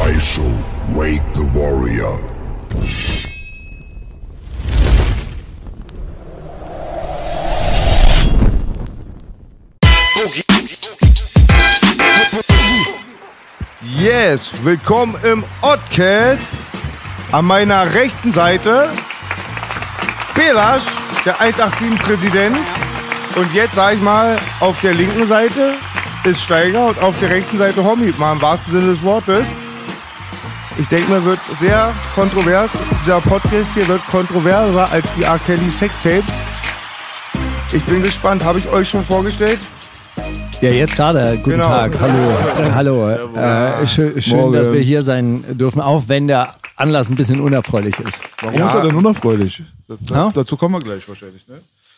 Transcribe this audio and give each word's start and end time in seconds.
Faisal, 0.00 0.50
wake 0.94 1.20
the 1.34 1.44
warrior. 1.52 2.16
Yes, 13.82 14.54
willkommen 14.62 15.16
im 15.22 15.44
Oddcast. 15.60 16.48
An 17.32 17.44
meiner 17.44 17.92
rechten 17.92 18.32
Seite 18.32 18.90
Belasch, 20.34 20.82
der 21.26 21.36
187-Präsident. 21.36 22.56
Und 23.36 23.52
jetzt 23.52 23.74
sag 23.74 23.96
ich 23.96 24.00
mal, 24.00 24.38
auf 24.60 24.80
der 24.80 24.94
linken 24.94 25.26
Seite 25.26 25.74
ist 26.24 26.40
Steiger 26.40 26.86
und 26.86 26.98
auf 27.00 27.18
der 27.20 27.28
rechten 27.28 27.58
Seite 27.58 27.84
Homie, 27.84 28.14
mal 28.16 28.32
im 28.32 28.40
wahrsten 28.40 28.72
Sinne 28.72 28.86
des 28.94 29.02
Wortes. 29.02 29.46
Ich 30.80 30.88
denke 30.88 31.10
mir, 31.12 31.24
wird 31.24 31.40
sehr 31.60 31.92
kontrovers. 32.14 32.70
Dieser 33.02 33.20
Podcast 33.20 33.68
hier 33.74 33.86
wird 33.86 34.04
kontroverser 34.06 34.90
als 34.90 35.06
die 35.12 35.22
R. 35.22 35.38
Kelly 35.46 35.70
Sextapes. 35.70 36.24
Ich 37.72 37.82
bin 37.84 38.02
gespannt. 38.02 38.42
Habe 38.42 38.58
ich 38.58 38.68
euch 38.68 38.88
schon 38.88 39.04
vorgestellt? 39.04 39.58
Ja, 40.60 40.70
jetzt 40.70 40.96
gerade. 40.96 41.36
Guten 41.38 41.50
Genau. 41.50 41.66
Tag. 41.66 41.92
Hallo. 42.00 42.32
Servus. 42.54 42.74
Hallo. 42.74 43.82
Äh, 43.82 43.86
schön, 43.86 44.22
schön 44.22 44.52
dass 44.52 44.72
wir 44.72 44.80
hier 44.80 45.02
sein 45.02 45.44
dürfen, 45.50 45.80
auch 45.80 46.04
wenn 46.06 46.26
der 46.28 46.54
Anlass 46.76 47.08
ein 47.10 47.14
bisschen 47.14 47.40
unerfreulich 47.40 47.98
ist. 48.00 48.18
Warum 48.40 48.58
Ja. 48.58 48.66
ist 48.68 48.74
er 48.74 48.82
denn 48.82 48.94
unerfreulich? 48.96 49.62
Da, 49.86 49.94
da, 50.00 50.14
Ja? 50.14 50.30
Dazu 50.34 50.56
kommen 50.56 50.74
wir 50.76 50.80
gleich 50.80 51.06
wahrscheinlich. 51.08 51.46
Ne? 51.46 51.56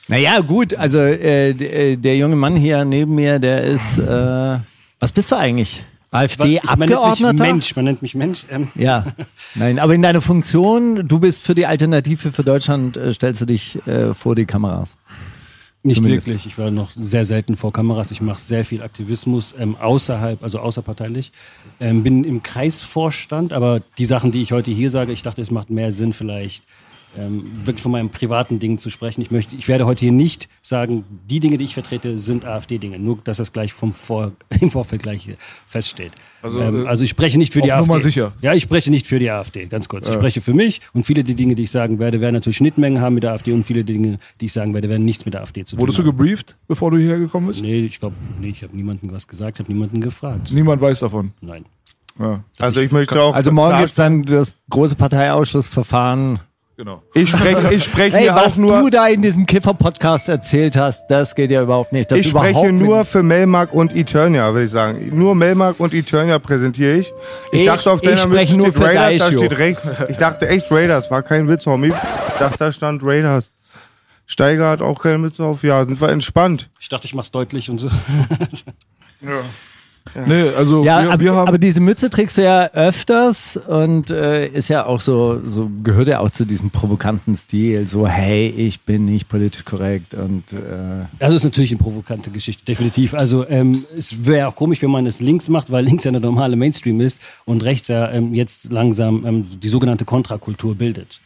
Naja, 0.09 0.41
gut. 0.41 0.75
Also 0.75 0.99
äh, 0.99 1.51
äh, 1.51 1.97
der 1.97 2.17
junge 2.17 2.37
Mann 2.37 2.57
hier 2.57 2.85
neben 2.85 3.15
mir, 3.15 3.39
der 3.39 3.63
ist. 3.63 3.99
Äh, 3.99 4.59
was 4.99 5.13
bist 5.13 5.31
du 5.31 5.37
eigentlich? 5.37 5.85
AfD-Abgeordneter? 6.13 7.45
Mensch, 7.45 7.75
man 7.75 7.87
nennt 7.87 8.03
mich 8.03 8.15
Mensch. 8.15 8.45
Ähm, 8.51 8.69
Ja, 8.75 9.07
nein, 9.55 9.79
aber 9.79 9.95
in 9.95 10.03
deiner 10.03 10.21
Funktion, 10.21 11.09
du 11.09 11.19
bist 11.19 11.43
für 11.43 11.55
die 11.55 11.67
Alternative 11.67 12.31
für 12.33 12.43
Deutschland, 12.43 12.97
äh, 12.97 13.13
stellst 13.13 13.41
du 13.41 13.47
dich 13.47 13.85
äh, 13.87 14.15
vor 14.15 14.35
die 14.35 14.45
Kameras. 14.45 14.95
nicht 15.83 15.97
Zumindest. 15.97 16.27
wirklich. 16.29 16.47
Ich 16.47 16.59
war 16.59 16.71
noch 16.71 16.91
sehr 16.91 17.25
selten 17.25 17.57
vor 17.57 17.73
Kameras. 17.73 18.11
Ich 18.11 18.21
mache 18.21 18.41
sehr 18.41 18.65
viel 18.65 18.83
Aktivismus 18.83 19.55
ähm, 19.59 19.75
außerhalb, 19.81 20.43
also 20.43 20.59
außerparteilich. 20.59 21.33
Ähm, 21.81 22.03
bin 22.03 22.25
im 22.25 22.43
Kreisvorstand, 22.43 23.53
aber 23.53 23.81
die 23.99 24.05
Sachen, 24.05 24.33
die 24.33 24.43
ich 24.43 24.53
heute 24.53 24.71
hier 24.71 24.91
sage, 24.91 25.13
ich 25.13 25.23
dachte, 25.23 25.41
es 25.43 25.51
macht 25.51 25.71
mehr 25.71 25.93
Sinn 25.93 26.13
vielleicht. 26.13 26.63
Ähm, 27.19 27.45
wirklich 27.65 27.83
von 27.83 27.93
meinem 27.93 28.09
privaten 28.09 28.59
Ding 28.59 28.79
zu 28.79 28.89
sprechen. 28.89 29.21
Ich 29.21 29.31
möchte, 29.31 29.55
ich 29.55 29.69
werde 29.69 29.85
heute 29.85 30.01
hier 30.01 30.13
nicht 30.13 30.49
sagen, 30.63 31.05
die 31.29 31.41
Dinge, 31.41 31.59
die 31.59 31.65
ich 31.65 31.75
vertrete, 31.75 32.17
sind 32.17 32.47
AfD-Dinge. 32.47 32.99
Nur, 32.99 33.19
dass 33.23 33.37
das 33.37 33.53
gleich 33.53 33.75
vom 33.75 33.93
Vor 33.93 34.33
im 34.61 34.71
Vorfeld 34.71 35.03
gleich 35.03 35.29
feststeht. 35.67 36.13
Also, 36.41 36.59
ähm, 36.61 36.85
äh, 36.87 36.89
also 36.89 37.05
ich 37.05 37.11
spreche 37.11 37.37
nicht 37.37 37.53
für 37.53 37.61
die 37.61 37.71
AfD. 37.71 37.87
Nummer 37.87 38.01
sicher. 38.01 38.33
Ja, 38.41 38.55
ich 38.55 38.63
spreche 38.63 38.91
nicht 38.91 39.07
für 39.07 39.19
die 39.19 39.31
AfD, 39.31 39.67
ganz 39.67 39.89
kurz. 39.91 40.09
Ich 40.09 40.15
spreche 40.15 40.41
für 40.41 40.55
mich 40.55 40.81
und 40.95 41.05
viele 41.05 41.23
der 41.23 41.35
Dinge, 41.35 41.55
die 41.55 41.65
ich 41.65 41.71
sagen 41.71 41.99
werde, 41.99 42.21
werden 42.23 42.33
natürlich 42.35 42.57
Schnittmengen 42.57 43.03
haben 43.03 43.15
mit 43.15 43.25
der 43.25 43.33
AfD 43.33 43.53
und 43.53 43.65
viele 43.65 43.85
Dinge, 43.85 44.19
die 44.41 44.47
ich 44.47 44.53
sagen 44.55 44.73
werde, 44.73 44.89
werden 44.89 45.05
nichts 45.05 45.27
mit 45.27 45.35
der 45.35 45.43
AfD 45.43 45.65
zu 45.67 45.77
tun 45.77 45.81
Wurdest 45.83 45.99
du 45.99 46.03
haben. 46.05 46.17
gebrieft, 46.17 46.57
bevor 46.67 46.91
du 46.91 46.97
hierher 46.97 47.19
gekommen 47.19 47.49
bist? 47.49 47.61
Nee, 47.61 47.81
ich 47.85 48.01
glaube, 48.01 48.17
nee, 48.41 48.49
ich 48.49 48.63
habe 48.63 48.75
niemandem 48.75 49.13
was 49.13 49.29
gesagt, 49.29 49.59
habe 49.59 49.71
niemanden 49.71 50.01
gefragt. 50.01 50.51
Niemand 50.51 50.81
weiß 50.81 51.01
davon. 51.01 51.33
Nein. 51.43 51.67
Ja, 52.19 52.43
Also 52.59 52.81
ich 52.81 52.91
möchte 52.91 53.21
auch. 53.21 53.35
Also 53.35 53.53
morgen 53.53 53.71
klar- 53.71 53.81
gibt's 53.83 53.97
dann 53.97 54.23
das 54.23 54.55
große 54.71 54.97
Parteiausschussverfahren. 54.97 56.41
Genau. 56.77 57.03
Ich 57.15 57.31
spreche, 57.31 57.73
ich 57.75 57.85
spreche 57.91 58.17
Hey, 58.17 58.23
hier 58.25 58.35
was 58.35 58.55
auch 58.55 58.59
nur. 58.59 58.81
du 58.81 58.91
da 58.91 59.07
in 59.09 59.23
diesem 59.23 59.47
Kiffer-Podcast 59.47 60.29
erzählt 60.29 60.77
hast, 60.77 61.07
das 61.09 61.35
geht 61.35 61.51
ja 61.51 61.63
überhaupt 61.63 61.93
nicht. 61.93 62.11
Das 62.11 62.19
Ich 62.19 62.31
überhaupt 62.31 62.51
spreche 62.51 62.73
nur 62.73 63.05
für 63.05 63.23
Melmark 63.23 63.73
und 63.75 63.95
Eternia, 63.95 64.53
würde 64.53 64.65
ich 64.67 64.71
sagen. 64.71 65.11
Nur 65.15 65.35
Melmark 65.35 65.79
und 65.81 65.95
Eternia 65.95 66.39
präsentiere 66.39 66.97
ich. 66.99 67.13
Ich, 67.53 67.61
Ich- 67.61 67.67
dachte, 67.67 67.91
auf 67.91 68.01
deiner 68.01 68.27
Mütze 68.27 68.47
steht 68.55 68.79
Raiders, 68.81 69.19
da 69.31 69.33
steht 69.33 69.59
rechts. 69.59 69.93
Ich 70.09 70.17
dachte 70.17 70.49
echt 70.49 70.71
Raiders, 70.71 71.11
war 71.11 71.23
kein 71.23 71.49
Witz, 71.49 71.67
Homie. 71.67 71.89
Ich 71.89 72.39
dachte, 72.39 72.59
da 72.59 72.73
stand 72.73 73.03
Raiders. 73.05 73.51
Steiger 74.27 74.71
hat 74.71 74.81
auch 74.83 75.03
keine 75.03 75.19
Mütze 75.19 75.45
auf. 75.45 75.63
Ja, 75.63 75.85
sind 75.85 76.01
wir 76.01 76.09
entspannt. 76.09 76.71
Ich 76.81 76.89
dachte, 76.89 77.07
ich 77.07 77.15
mach's 77.15 77.31
deutlich 77.33 77.69
und 77.71 77.79
so. 77.79 77.91
Nee, 80.27 80.51
also 80.57 80.85
Ja, 80.85 81.03
wir, 81.03 81.11
aber, 81.13 81.21
wir 81.21 81.35
haben. 81.35 81.49
aber 81.49 81.59
diese 81.59 81.81
Mütze 81.81 82.11
trägst 82.11 82.37
du 82.37 82.43
ja 82.43 82.67
öfters 82.73 83.57
und 83.57 84.11
äh, 84.11 84.49
ist 84.49 84.69
ja 84.69 84.85
auch 84.85 85.01
so, 85.01 85.41
so, 85.45 85.71
gehört 85.83 86.09
ja 86.09 86.19
auch 86.21 86.29
zu 86.31 86.45
diesem 86.45 86.71
provokanten 86.71 87.35
Stil. 87.35 87.87
So, 87.87 88.07
hey, 88.07 88.49
ich 88.49 88.83
bin 88.83 89.07
nicht 89.07 89.29
politisch 89.31 89.65
korrekt 89.65 90.13
und 90.15 90.53
äh, 90.53 91.07
Also 91.25 91.37
ist 91.37 91.45
natürlich 91.45 91.71
eine 91.71 91.79
provokante 91.81 92.31
Geschichte, 92.31 92.65
definitiv. 92.65 93.15
Also 93.15 93.49
ähm, 93.49 93.85
es 93.97 94.27
wäre 94.27 94.49
auch 94.49 94.57
komisch, 94.57 94.83
wenn 94.83 94.91
man 94.91 95.07
es 95.07 95.21
links 95.21 95.49
macht, 95.49 95.73
weil 95.73 95.85
links 95.85 96.05
ja 96.05 96.11
eine 96.11 96.21
normale 96.21 96.57
Mainstream 96.57 97.01
ist 97.01 97.19
und 97.47 97.63
rechts 97.65 97.89
ja 97.89 98.11
ähm, 98.11 98.35
jetzt 98.35 98.71
langsam 98.71 99.25
ähm, 99.25 99.47
die 99.63 99.69
sogenannte 99.69 100.05
Kontrakultur 100.05 100.75
bildet. 100.75 101.22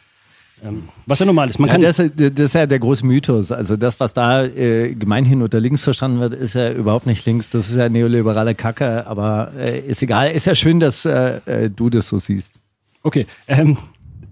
Ähm, 0.64 0.88
was 1.06 1.18
ja 1.18 1.26
normal 1.26 1.50
ist. 1.50 1.58
Man 1.58 1.68
Ja, 1.68 1.74
kann 1.74 1.82
das, 1.82 1.96
das 1.96 2.40
ist 2.40 2.54
ja 2.54 2.66
der 2.66 2.78
große 2.78 3.04
Mythos. 3.04 3.52
Also 3.52 3.76
das, 3.76 4.00
was 4.00 4.14
da 4.14 4.44
äh, 4.44 4.94
gemeinhin 4.94 5.42
unter 5.42 5.60
links 5.60 5.82
verstanden 5.82 6.20
wird, 6.20 6.32
ist 6.32 6.54
ja 6.54 6.72
überhaupt 6.72 7.06
nicht 7.06 7.24
links. 7.26 7.50
Das 7.50 7.68
ist 7.68 7.76
ja 7.76 7.88
neoliberale 7.88 8.54
Kacke, 8.54 9.06
aber 9.06 9.52
äh, 9.58 9.80
ist 9.80 10.02
egal. 10.02 10.30
Ist 10.32 10.46
ja 10.46 10.54
schön, 10.54 10.80
dass 10.80 11.04
äh, 11.04 11.40
äh, 11.46 11.70
du 11.70 11.90
das 11.90 12.08
so 12.08 12.18
siehst. 12.18 12.54
Okay, 13.02 13.26
ähm, 13.46 13.76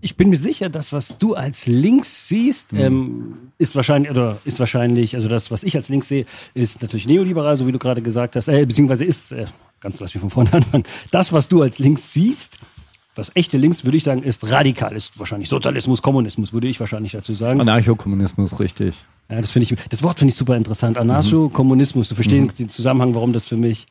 ich 0.04 0.16
bin 0.16 0.28
mir 0.28 0.36
sicher, 0.36 0.68
das, 0.68 0.92
was 0.92 1.16
du 1.16 1.34
als 1.34 1.66
links 1.66 2.28
siehst, 2.28 2.74
ähm, 2.74 3.50
ist 3.56 3.74
wahrscheinlich, 3.74 4.10
oder 4.10 4.36
ist 4.44 4.58
wahrscheinlich, 4.60 5.14
also 5.14 5.28
das, 5.28 5.50
was 5.50 5.64
ich 5.64 5.76
als 5.76 5.88
links 5.88 6.08
sehe, 6.08 6.26
ist 6.52 6.82
natürlich 6.82 7.06
neoliberal, 7.06 7.56
so 7.56 7.66
wie 7.66 7.72
du 7.72 7.78
gerade 7.78 8.02
gesagt 8.02 8.36
hast, 8.36 8.48
äh, 8.48 8.66
beziehungsweise 8.66 9.06
ist, 9.06 9.32
äh, 9.32 9.46
ganz 9.80 10.00
lass 10.00 10.12
mich 10.12 10.20
von 10.20 10.28
vorne 10.28 10.52
anfangen, 10.52 10.84
das, 11.10 11.32
was 11.32 11.48
du 11.48 11.62
als 11.62 11.78
links 11.78 12.12
siehst, 12.12 12.58
was 13.14 13.30
echte 13.34 13.58
links, 13.58 13.84
würde 13.84 13.96
ich 13.96 14.04
sagen, 14.04 14.22
ist 14.22 14.48
radikal, 14.50 14.94
ist 14.94 15.18
wahrscheinlich 15.18 15.48
Sozialismus, 15.48 16.02
Kommunismus, 16.02 16.52
würde 16.52 16.66
ich 16.68 16.80
wahrscheinlich 16.80 17.12
dazu 17.12 17.34
sagen. 17.34 17.60
Anarchokommunismus, 17.60 18.58
richtig. 18.58 19.04
Ja, 19.30 19.40
das 19.40 19.50
finde 19.50 19.64
ich, 19.72 19.88
das 19.88 20.02
Wort 20.02 20.18
finde 20.18 20.30
ich 20.30 20.36
super 20.36 20.56
interessant. 20.56 20.98
Anarcho-Kommunismus, 20.98 22.08
du 22.08 22.14
verstehst 22.14 22.58
den 22.58 22.68
Zusammenhang, 22.68 23.14
warum 23.14 23.32
das 23.32 23.46
für 23.46 23.56
mich 23.56 23.86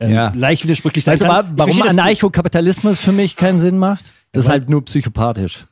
ähm, 0.00 0.12
Ja. 0.12 0.32
leicht 0.34 0.64
widersprüchlich 0.64 1.04
sein 1.04 1.12
Weißt 1.14 1.22
du, 1.22 1.26
kann. 1.26 1.46
Ich 1.46 1.58
warum 1.58 1.82
Anarchokapitalismus 1.82 2.98
für 2.98 3.12
mich 3.12 3.36
keinen 3.36 3.58
Sinn 3.58 3.78
macht? 3.78 4.12
Das 4.32 4.44
ist 4.44 4.50
halt 4.50 4.68
nur 4.68 4.84
psychopathisch. 4.84 5.66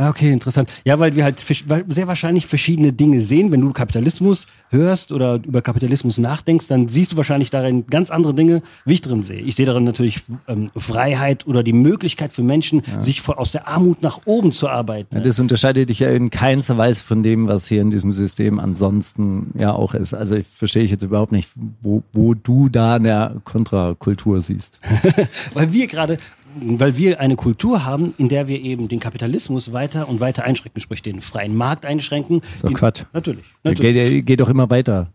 Ah, 0.00 0.08
okay, 0.08 0.32
interessant. 0.32 0.70
Ja, 0.86 0.98
weil 0.98 1.14
wir 1.14 1.24
halt 1.24 1.40
sehr 1.40 2.06
wahrscheinlich 2.08 2.46
verschiedene 2.46 2.90
Dinge 2.90 3.20
sehen. 3.20 3.52
Wenn 3.52 3.60
du 3.60 3.70
Kapitalismus 3.74 4.46
hörst 4.70 5.12
oder 5.12 5.34
über 5.44 5.60
Kapitalismus 5.60 6.16
nachdenkst, 6.16 6.68
dann 6.68 6.88
siehst 6.88 7.12
du 7.12 7.18
wahrscheinlich 7.18 7.50
darin 7.50 7.86
ganz 7.86 8.10
andere 8.10 8.32
Dinge, 8.32 8.62
wie 8.86 8.94
ich 8.94 9.02
drin 9.02 9.22
sehe. 9.22 9.42
Ich 9.42 9.56
sehe 9.56 9.66
darin 9.66 9.84
natürlich 9.84 10.20
ähm, 10.48 10.70
Freiheit 10.74 11.46
oder 11.46 11.62
die 11.62 11.74
Möglichkeit 11.74 12.32
für 12.32 12.42
Menschen, 12.42 12.82
sich 12.98 13.20
vor, 13.20 13.38
aus 13.38 13.52
der 13.52 13.68
Armut 13.68 14.02
nach 14.02 14.20
oben 14.24 14.52
zu 14.52 14.70
arbeiten. 14.70 15.16
Ja, 15.16 15.20
das 15.20 15.38
unterscheidet 15.38 15.90
dich 15.90 15.98
ja 15.98 16.08
in 16.08 16.30
keinster 16.30 16.78
Weise 16.78 17.04
von 17.04 17.22
dem, 17.22 17.46
was 17.46 17.68
hier 17.68 17.82
in 17.82 17.90
diesem 17.90 18.12
System 18.12 18.58
ansonsten 18.58 19.52
ja 19.58 19.74
auch 19.74 19.92
ist. 19.92 20.14
Also 20.14 20.36
ich 20.36 20.46
verstehe 20.46 20.82
ich 20.82 20.92
jetzt 20.92 21.02
überhaupt 21.02 21.32
nicht, 21.32 21.50
wo, 21.82 22.02
wo 22.14 22.32
du 22.32 22.70
da 22.70 22.94
eine 22.94 23.42
Kontrakultur 23.44 24.40
siehst. 24.40 24.78
Weil 25.52 25.74
wir 25.74 25.86
gerade, 25.88 26.16
weil 26.62 26.96
wir 26.96 27.20
eine 27.20 27.36
Kultur 27.36 27.84
haben, 27.84 28.12
in 28.18 28.28
der 28.28 28.48
wir 28.48 28.60
eben 28.60 28.88
den 28.88 29.00
Kapitalismus 29.00 29.72
weiter 29.72 30.08
und 30.08 30.20
weiter 30.20 30.44
einschränken, 30.44 30.80
sprich 30.80 31.02
den 31.02 31.20
freien 31.20 31.56
Markt 31.56 31.84
einschränken. 31.86 32.42
In- 32.62 32.74
Quatsch. 32.74 33.02
Natürlich. 33.12 33.44
Der 33.64 33.72
natürlich. 33.72 33.94
geht, 33.94 34.12
der 34.12 34.22
geht 34.22 34.40
doch 34.40 34.48
immer 34.48 34.70
weiter. 34.70 35.12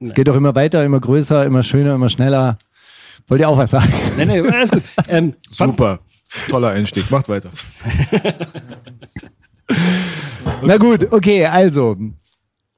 Es 0.00 0.14
geht 0.14 0.28
doch 0.28 0.36
immer 0.36 0.54
weiter, 0.54 0.84
immer 0.84 1.00
größer, 1.00 1.44
immer 1.44 1.62
schöner, 1.62 1.94
immer 1.94 2.08
schneller. 2.08 2.58
Wollt 3.28 3.40
ihr 3.40 3.48
auch 3.48 3.56
was 3.56 3.70
sagen? 3.70 3.92
Nee, 4.16 4.26
nee, 4.26 4.40
alles 4.40 4.70
gut. 4.70 4.82
Ähm, 5.08 5.34
Super. 5.48 6.00
Toller 6.48 6.70
Einstieg. 6.70 7.10
Macht 7.10 7.28
weiter. 7.28 7.50
Na 10.62 10.76
gut, 10.76 11.10
okay, 11.12 11.46
also. 11.46 11.96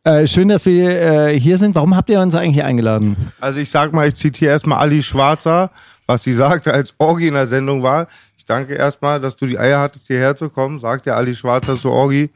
Äh, 0.05 0.27
schön, 0.29 0.47
dass 0.49 0.65
wir 0.67 1.01
äh, 1.31 1.41
hier 1.41 1.59
sind. 1.59 1.75
Warum 1.75 1.97
habt 1.97 2.09
ihr 2.11 2.21
uns 2.21 2.35
eigentlich 2.37 2.63
eingeladen? 2.65 3.17
Also 3.41 3.59
ich 3.59 3.71
sag 3.71 3.93
mal, 3.93 4.07
ich 4.07 4.15
zitiere 4.15 4.53
erstmal 4.53 4.79
Ali 4.79 5.03
Schwarzer, 5.03 5.73
was 6.06 6.23
sie 6.23 6.32
sagte, 6.32 6.73
als 6.73 6.94
Orgi 6.99 7.29
in 7.29 7.35
der 7.35 7.47
Sendung 7.47 7.82
war. 7.82 8.06
Ich 8.37 8.44
danke 8.44 8.75
erstmal, 8.75 9.20
dass 9.20 9.37
du 9.37 9.47
die 9.47 9.58
Eier 9.58 9.81
hattest, 9.81 10.06
hierher 10.06 10.37
zu 10.37 10.49
kommen, 10.49 10.79
sagt 10.79 11.06
der 11.06 11.17
Ali 11.17 11.35
Schwarzer 11.35 11.76
zu 11.76 11.91
Orgi. 11.91 12.31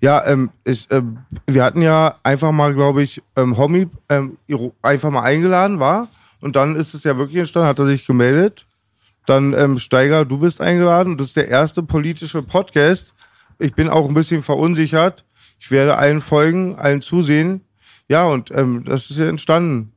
Ja, 0.00 0.24
ähm, 0.26 0.50
ich, 0.64 0.86
ähm, 0.90 1.18
wir 1.46 1.64
hatten 1.64 1.82
ja 1.82 2.16
einfach 2.22 2.52
mal, 2.52 2.72
glaube 2.74 3.02
ich, 3.02 3.20
ähm, 3.36 3.56
Homie 3.56 3.88
ähm, 4.08 4.38
einfach 4.80 5.10
mal 5.10 5.22
eingeladen, 5.22 5.80
war. 5.80 6.08
Und 6.40 6.54
dann 6.54 6.76
ist 6.76 6.94
es 6.94 7.02
ja 7.02 7.16
wirklich 7.16 7.38
entstanden, 7.38 7.68
hat 7.68 7.78
er 7.80 7.86
sich 7.86 8.06
gemeldet. 8.06 8.66
Dann, 9.26 9.52
ähm, 9.54 9.78
Steiger, 9.78 10.24
du 10.24 10.38
bist 10.38 10.60
eingeladen. 10.60 11.16
Das 11.16 11.28
ist 11.28 11.36
der 11.36 11.48
erste 11.48 11.82
politische 11.82 12.42
Podcast. 12.42 13.14
Ich 13.58 13.74
bin 13.74 13.88
auch 13.88 14.08
ein 14.08 14.14
bisschen 14.14 14.44
verunsichert. 14.44 15.24
Ich 15.58 15.70
werde 15.72 15.98
allen 15.98 16.20
folgen, 16.20 16.76
allen 16.76 17.02
zusehen. 17.02 17.62
Ja, 18.06 18.24
und 18.24 18.52
ähm, 18.52 18.84
das 18.84 19.10
ist 19.10 19.18
ja 19.18 19.26
entstanden. 19.26 19.92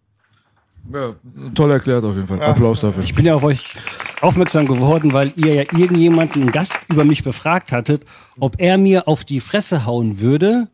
Ja, 0.94 1.16
toll 1.54 1.72
erklärt 1.72 2.04
auf 2.04 2.16
jeden 2.16 2.28
Fall. 2.28 2.42
Applaus 2.42 2.81
dafür. 2.81 3.04
Ich 3.04 3.13
bin 3.13 3.25
ja 3.25 3.36
auf 3.36 3.44
euch 3.44 3.74
aufmerksam 4.22 4.68
geworden, 4.68 5.13
weil 5.13 5.31
ihr 5.36 5.54
ja 5.54 5.62
irgendjemanden, 5.62 6.42
einen 6.42 6.51
Gast 6.51 6.80
über 6.89 7.06
mich 7.06 7.24
befragt 7.24 7.72
hattet, 7.72 8.06
ob 8.39 8.56
er 8.60 8.78
mir 8.78 9.07
auf 9.07 9.24
die 9.24 9.39
Fresse 9.42 9.86
hauen 9.86 10.19
würde. 10.19 10.69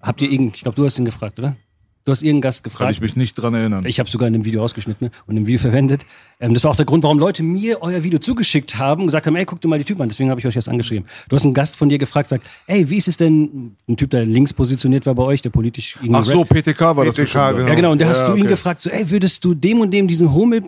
Habt 0.00 0.20
ihr 0.20 0.30
irgend, 0.30 0.56
ich 0.56 0.62
glaube, 0.62 0.76
du 0.76 0.84
hast 0.84 0.98
ihn 0.98 1.04
gefragt, 1.04 1.38
oder? 1.38 1.56
Du 2.06 2.12
hast 2.12 2.22
irgendeinen 2.22 2.40
Gast 2.42 2.62
Kann 2.62 2.70
gefragt. 2.70 2.92
ich 2.92 3.00
mich 3.00 3.16
nicht 3.16 3.34
dran 3.34 3.52
erinnern. 3.54 3.84
Ich 3.84 3.98
habe 3.98 4.08
sogar 4.08 4.28
in 4.28 4.34
einem 4.34 4.44
Video 4.44 4.62
ausgeschnitten 4.62 5.06
ne, 5.08 5.10
und 5.26 5.36
im 5.36 5.44
Video 5.48 5.58
verwendet. 5.60 6.06
Ähm, 6.38 6.54
das 6.54 6.62
war 6.62 6.70
auch 6.70 6.76
der 6.76 6.84
Grund, 6.86 7.02
warum 7.02 7.18
Leute 7.18 7.42
mir 7.42 7.82
euer 7.82 8.04
Video 8.04 8.20
zugeschickt 8.20 8.78
haben 8.78 9.00
und 9.02 9.06
gesagt 9.08 9.26
haben, 9.26 9.34
ey, 9.34 9.44
guck 9.44 9.60
dir 9.60 9.66
mal 9.66 9.76
die 9.80 9.84
Typen 9.84 10.02
an. 10.02 10.08
Deswegen 10.08 10.30
habe 10.30 10.38
ich 10.38 10.46
euch 10.46 10.54
das 10.54 10.68
angeschrieben. 10.68 11.08
Du 11.28 11.34
hast 11.34 11.42
einen 11.44 11.52
Gast 11.52 11.74
von 11.74 11.88
dir 11.88 11.98
gefragt, 11.98 12.28
sagt, 12.28 12.44
ey, 12.68 12.88
wie 12.88 12.96
ist 12.96 13.08
es 13.08 13.16
denn, 13.16 13.74
ein 13.88 13.96
Typ, 13.96 14.10
der 14.10 14.24
links 14.24 14.52
positioniert 14.52 15.04
war 15.04 15.16
bei 15.16 15.24
euch, 15.24 15.42
der 15.42 15.50
politisch 15.50 15.96
irgendwie 15.96 16.14
Ach 16.14 16.24
so, 16.24 16.42
Rap- 16.42 16.48
PTK 16.50 16.80
war 16.96 17.04
das 17.04 17.16
PTK, 17.16 17.22
bestimmt. 17.24 17.56
genau. 17.56 17.68
ja, 17.68 17.74
genau. 17.74 17.90
Und 17.90 18.00
da 18.00 18.06
hast 18.08 18.20
Ja, 18.20 18.26
du 18.28 18.34
ihn 18.36 18.42
okay. 18.42 18.50
gefragt, 18.50 18.80
so, 18.82 18.90
ey, 18.90 19.10
würdest 19.10 19.44
du 19.44 19.54
dem 19.54 19.80
und 19.80 19.90
dem 19.90 20.06
diesen 20.06 20.32
Homo, 20.32 20.54
äh, 20.54 20.62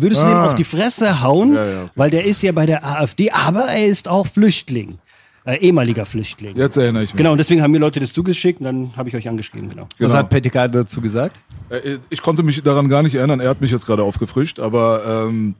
würdest 0.00 0.22
du 0.22 0.26
dem 0.28 0.36
Ah. 0.36 0.46
auf 0.46 0.54
die 0.54 0.62
Fresse 0.62 1.22
hauen? 1.22 1.54
Ja, 1.54 1.66
ja, 1.66 1.82
okay. 1.82 1.90
Weil 1.96 2.10
der 2.10 2.24
ist 2.24 2.40
ja 2.42 2.52
bei 2.52 2.66
der 2.66 2.86
AfD, 2.86 3.32
aber 3.32 3.64
er 3.64 3.88
ist 3.88 4.06
auch 4.06 4.28
Flüchtling. 4.28 4.98
Äh, 5.46 5.56
ehemaliger 5.56 6.06
Flüchtling. 6.06 6.56
Jetzt 6.56 6.76
erinnere 6.78 7.02
ich 7.04 7.12
mich. 7.12 7.18
Genau, 7.18 7.32
und 7.32 7.38
deswegen 7.38 7.60
haben 7.60 7.70
mir 7.70 7.78
Leute 7.78 8.00
das 8.00 8.12
zugeschickt 8.14 8.60
und 8.60 8.64
dann 8.64 8.96
habe 8.96 9.10
ich 9.10 9.14
euch 9.16 9.28
angeschrieben, 9.28 9.68
genau. 9.68 9.82
Was 9.82 9.98
Genau. 9.98 10.14
hat 10.14 10.30
Pettika 10.30 10.68
dazu 10.68 11.02
gesagt? 11.02 11.38
Äh, 11.68 11.98
Ich 12.08 12.22
konnte 12.22 12.42
mich 12.42 12.62
daran 12.62 12.88
gar 12.88 13.02
nicht 13.02 13.14
erinnern. 13.14 13.40
Er 13.40 13.50
hat 13.50 13.60
mich 13.60 13.70
jetzt 13.70 13.84
gerade 13.86 14.02
aufgefrischt, 14.02 14.58
aber 14.58 15.26
ähm, 15.28 15.54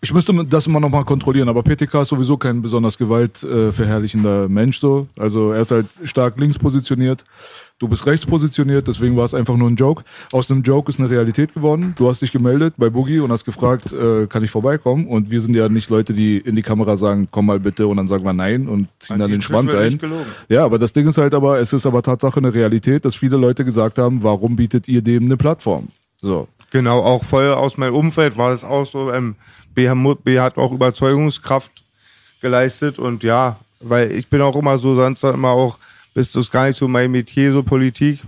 ich 0.00 0.12
müsste 0.12 0.32
das 0.44 0.66
immer 0.66 0.80
noch 0.80 0.90
mal 0.90 1.04
kontrollieren. 1.04 1.48
Aber 1.48 1.62
PTK 1.62 2.02
ist 2.02 2.08
sowieso 2.08 2.36
kein 2.36 2.62
besonders 2.62 2.96
gewaltverherrlichender 2.98 4.48
Mensch 4.48 4.78
so. 4.78 5.08
Also 5.18 5.52
er 5.52 5.62
ist 5.62 5.70
halt 5.70 5.86
stark 6.04 6.38
links 6.38 6.58
positioniert. 6.58 7.24
Du 7.80 7.86
bist 7.86 8.06
rechts 8.06 8.26
positioniert, 8.26 8.88
deswegen 8.88 9.16
war 9.16 9.24
es 9.24 9.34
einfach 9.34 9.56
nur 9.56 9.70
ein 9.70 9.76
Joke. 9.76 10.02
Aus 10.32 10.50
einem 10.50 10.62
Joke 10.62 10.90
ist 10.90 10.98
eine 10.98 11.08
Realität 11.08 11.54
geworden. 11.54 11.94
Du 11.96 12.08
hast 12.08 12.20
dich 12.20 12.32
gemeldet 12.32 12.74
bei 12.76 12.90
Boogie 12.90 13.20
und 13.20 13.30
hast 13.30 13.44
gefragt, 13.44 13.92
äh, 13.92 14.26
kann 14.26 14.42
ich 14.42 14.50
vorbeikommen? 14.50 15.06
Und 15.06 15.30
wir 15.30 15.40
sind 15.40 15.54
ja 15.54 15.68
nicht 15.68 15.88
Leute, 15.88 16.12
die 16.12 16.38
in 16.38 16.56
die 16.56 16.62
Kamera 16.62 16.96
sagen, 16.96 17.28
komm 17.30 17.46
mal 17.46 17.60
bitte, 17.60 17.86
und 17.86 17.96
dann 17.96 18.08
sagen 18.08 18.24
wir 18.24 18.32
nein 18.32 18.66
und 18.68 18.88
ziehen 18.98 19.18
dann 19.18 19.28
die 19.28 19.34
den 19.34 19.42
Schwanz 19.42 19.70
wird 19.70 19.80
ein. 19.80 19.92
nicht 19.92 20.00
gelogen. 20.00 20.26
Ja, 20.48 20.64
aber 20.64 20.80
das 20.80 20.92
Ding 20.92 21.06
ist 21.06 21.18
halt 21.18 21.34
aber, 21.34 21.60
es 21.60 21.72
ist 21.72 21.86
aber 21.86 22.02
Tatsache 22.02 22.38
eine 22.38 22.52
Realität, 22.52 23.04
dass 23.04 23.14
viele 23.14 23.36
Leute 23.36 23.64
gesagt 23.64 23.98
haben, 23.98 24.24
warum 24.24 24.56
bietet 24.56 24.88
ihr 24.88 25.00
dem 25.00 25.26
eine 25.26 25.36
Plattform? 25.36 25.86
So. 26.20 26.48
Genau, 26.70 27.00
auch 27.02 27.24
voll 27.24 27.50
aus 27.52 27.76
meinem 27.76 27.94
Umfeld 27.94 28.36
war 28.36 28.52
es 28.52 28.62
auch 28.64 28.86
so. 28.86 29.12
Ähm, 29.12 29.36
B, 29.74 29.88
hat- 29.88 30.24
B 30.24 30.38
hat 30.40 30.56
auch 30.58 30.72
Überzeugungskraft 30.72 31.70
geleistet 32.40 32.98
und 32.98 33.22
ja, 33.22 33.56
weil 33.80 34.12
ich 34.12 34.28
bin 34.28 34.40
auch 34.42 34.56
immer 34.56 34.76
so, 34.78 34.94
sonst 34.94 35.22
dann 35.24 35.34
immer 35.34 35.50
auch, 35.50 35.78
bist 36.14 36.34
du 36.36 36.42
gar 36.50 36.66
nicht 36.66 36.76
so 36.78 36.88
mein 36.88 37.10
Metier, 37.10 37.52
so 37.52 37.62
Politik. 37.62 38.20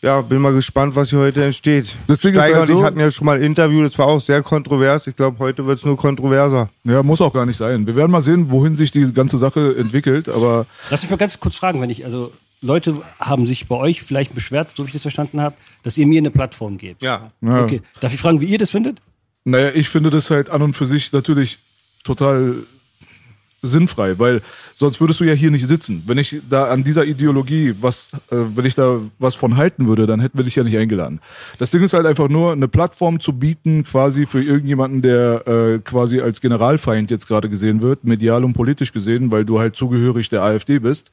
Ja, 0.00 0.20
bin 0.20 0.40
mal 0.40 0.52
gespannt, 0.52 0.94
was 0.94 1.10
hier 1.10 1.18
heute 1.18 1.42
entsteht. 1.44 1.96
Das 2.06 2.20
Ding 2.20 2.32
ist 2.32 2.38
Steiger 2.38 2.58
halt 2.60 2.68
und 2.68 2.74
ich 2.76 2.80
so- 2.80 2.84
hatten 2.86 3.00
ja 3.00 3.10
schon 3.10 3.24
mal 3.26 3.36
ein 3.36 3.42
Interview, 3.42 3.82
das 3.82 3.98
war 3.98 4.06
auch 4.06 4.20
sehr 4.20 4.42
kontrovers. 4.42 5.08
Ich 5.08 5.16
glaube, 5.16 5.38
heute 5.40 5.66
wird 5.66 5.80
es 5.80 5.84
nur 5.84 5.96
kontroverser. 5.96 6.68
Ja, 6.84 7.02
muss 7.02 7.20
auch 7.20 7.32
gar 7.32 7.44
nicht 7.46 7.56
sein. 7.56 7.84
Wir 7.84 7.96
werden 7.96 8.12
mal 8.12 8.20
sehen, 8.20 8.48
wohin 8.50 8.76
sich 8.76 8.92
die 8.92 9.12
ganze 9.12 9.38
Sache 9.38 9.74
entwickelt, 9.76 10.28
aber 10.28 10.66
Lass 10.90 11.02
mich 11.02 11.10
mal 11.10 11.16
ganz 11.16 11.40
kurz 11.40 11.56
fragen, 11.56 11.80
wenn 11.80 11.90
ich, 11.90 12.04
also 12.04 12.32
Leute 12.60 13.02
haben 13.20 13.46
sich 13.46 13.68
bei 13.68 13.76
euch 13.76 14.02
vielleicht 14.02 14.34
beschwert, 14.34 14.70
so 14.74 14.84
wie 14.84 14.88
ich 14.88 14.92
das 14.92 15.02
verstanden 15.02 15.40
habe, 15.40 15.54
dass 15.82 15.96
ihr 15.96 16.06
mir 16.06 16.18
eine 16.18 16.30
Plattform 16.30 16.78
gebt. 16.78 17.02
Ja. 17.02 17.30
Ja. 17.40 17.64
Okay. 17.64 17.82
Darf 18.00 18.12
ich 18.12 18.20
fragen, 18.20 18.40
wie 18.40 18.46
ihr 18.46 18.58
das 18.58 18.70
findet? 18.70 19.00
naja, 19.44 19.70
ich 19.74 19.88
finde 19.88 20.10
das 20.10 20.30
halt 20.30 20.50
an 20.50 20.62
und 20.62 20.74
für 20.74 20.86
sich 20.86 21.12
natürlich 21.12 21.58
total 22.04 22.56
sinnfrei, 23.62 24.18
weil 24.18 24.40
sonst 24.74 25.00
würdest 25.00 25.20
du 25.20 25.24
ja 25.24 25.32
hier 25.32 25.50
nicht 25.50 25.66
sitzen. 25.66 26.02
Wenn 26.06 26.18
ich 26.18 26.40
da 26.48 26.66
an 26.66 26.84
dieser 26.84 27.04
Ideologie 27.04 27.74
was, 27.80 28.10
äh, 28.30 28.36
wenn 28.54 28.64
ich 28.64 28.74
da 28.74 29.00
was 29.18 29.34
von 29.34 29.56
halten 29.56 29.88
würde, 29.88 30.06
dann 30.06 30.20
hätten 30.20 30.38
wir 30.38 30.44
dich 30.44 30.54
ja 30.54 30.62
nicht 30.62 30.76
eingeladen. 30.76 31.20
Das 31.58 31.70
Ding 31.70 31.82
ist 31.82 31.92
halt 31.92 32.06
einfach 32.06 32.28
nur, 32.28 32.52
eine 32.52 32.68
Plattform 32.68 33.18
zu 33.20 33.32
bieten, 33.32 33.84
quasi 33.84 34.26
für 34.26 34.42
irgendjemanden, 34.42 35.02
der 35.02 35.46
äh, 35.46 35.78
quasi 35.80 36.20
als 36.20 36.40
Generalfeind 36.40 37.10
jetzt 37.10 37.26
gerade 37.26 37.48
gesehen 37.48 37.82
wird, 37.82 38.04
medial 38.04 38.44
und 38.44 38.52
politisch 38.52 38.92
gesehen, 38.92 39.32
weil 39.32 39.44
du 39.44 39.58
halt 39.58 39.74
zugehörig 39.74 40.28
der 40.28 40.42
AfD 40.42 40.78
bist, 40.78 41.10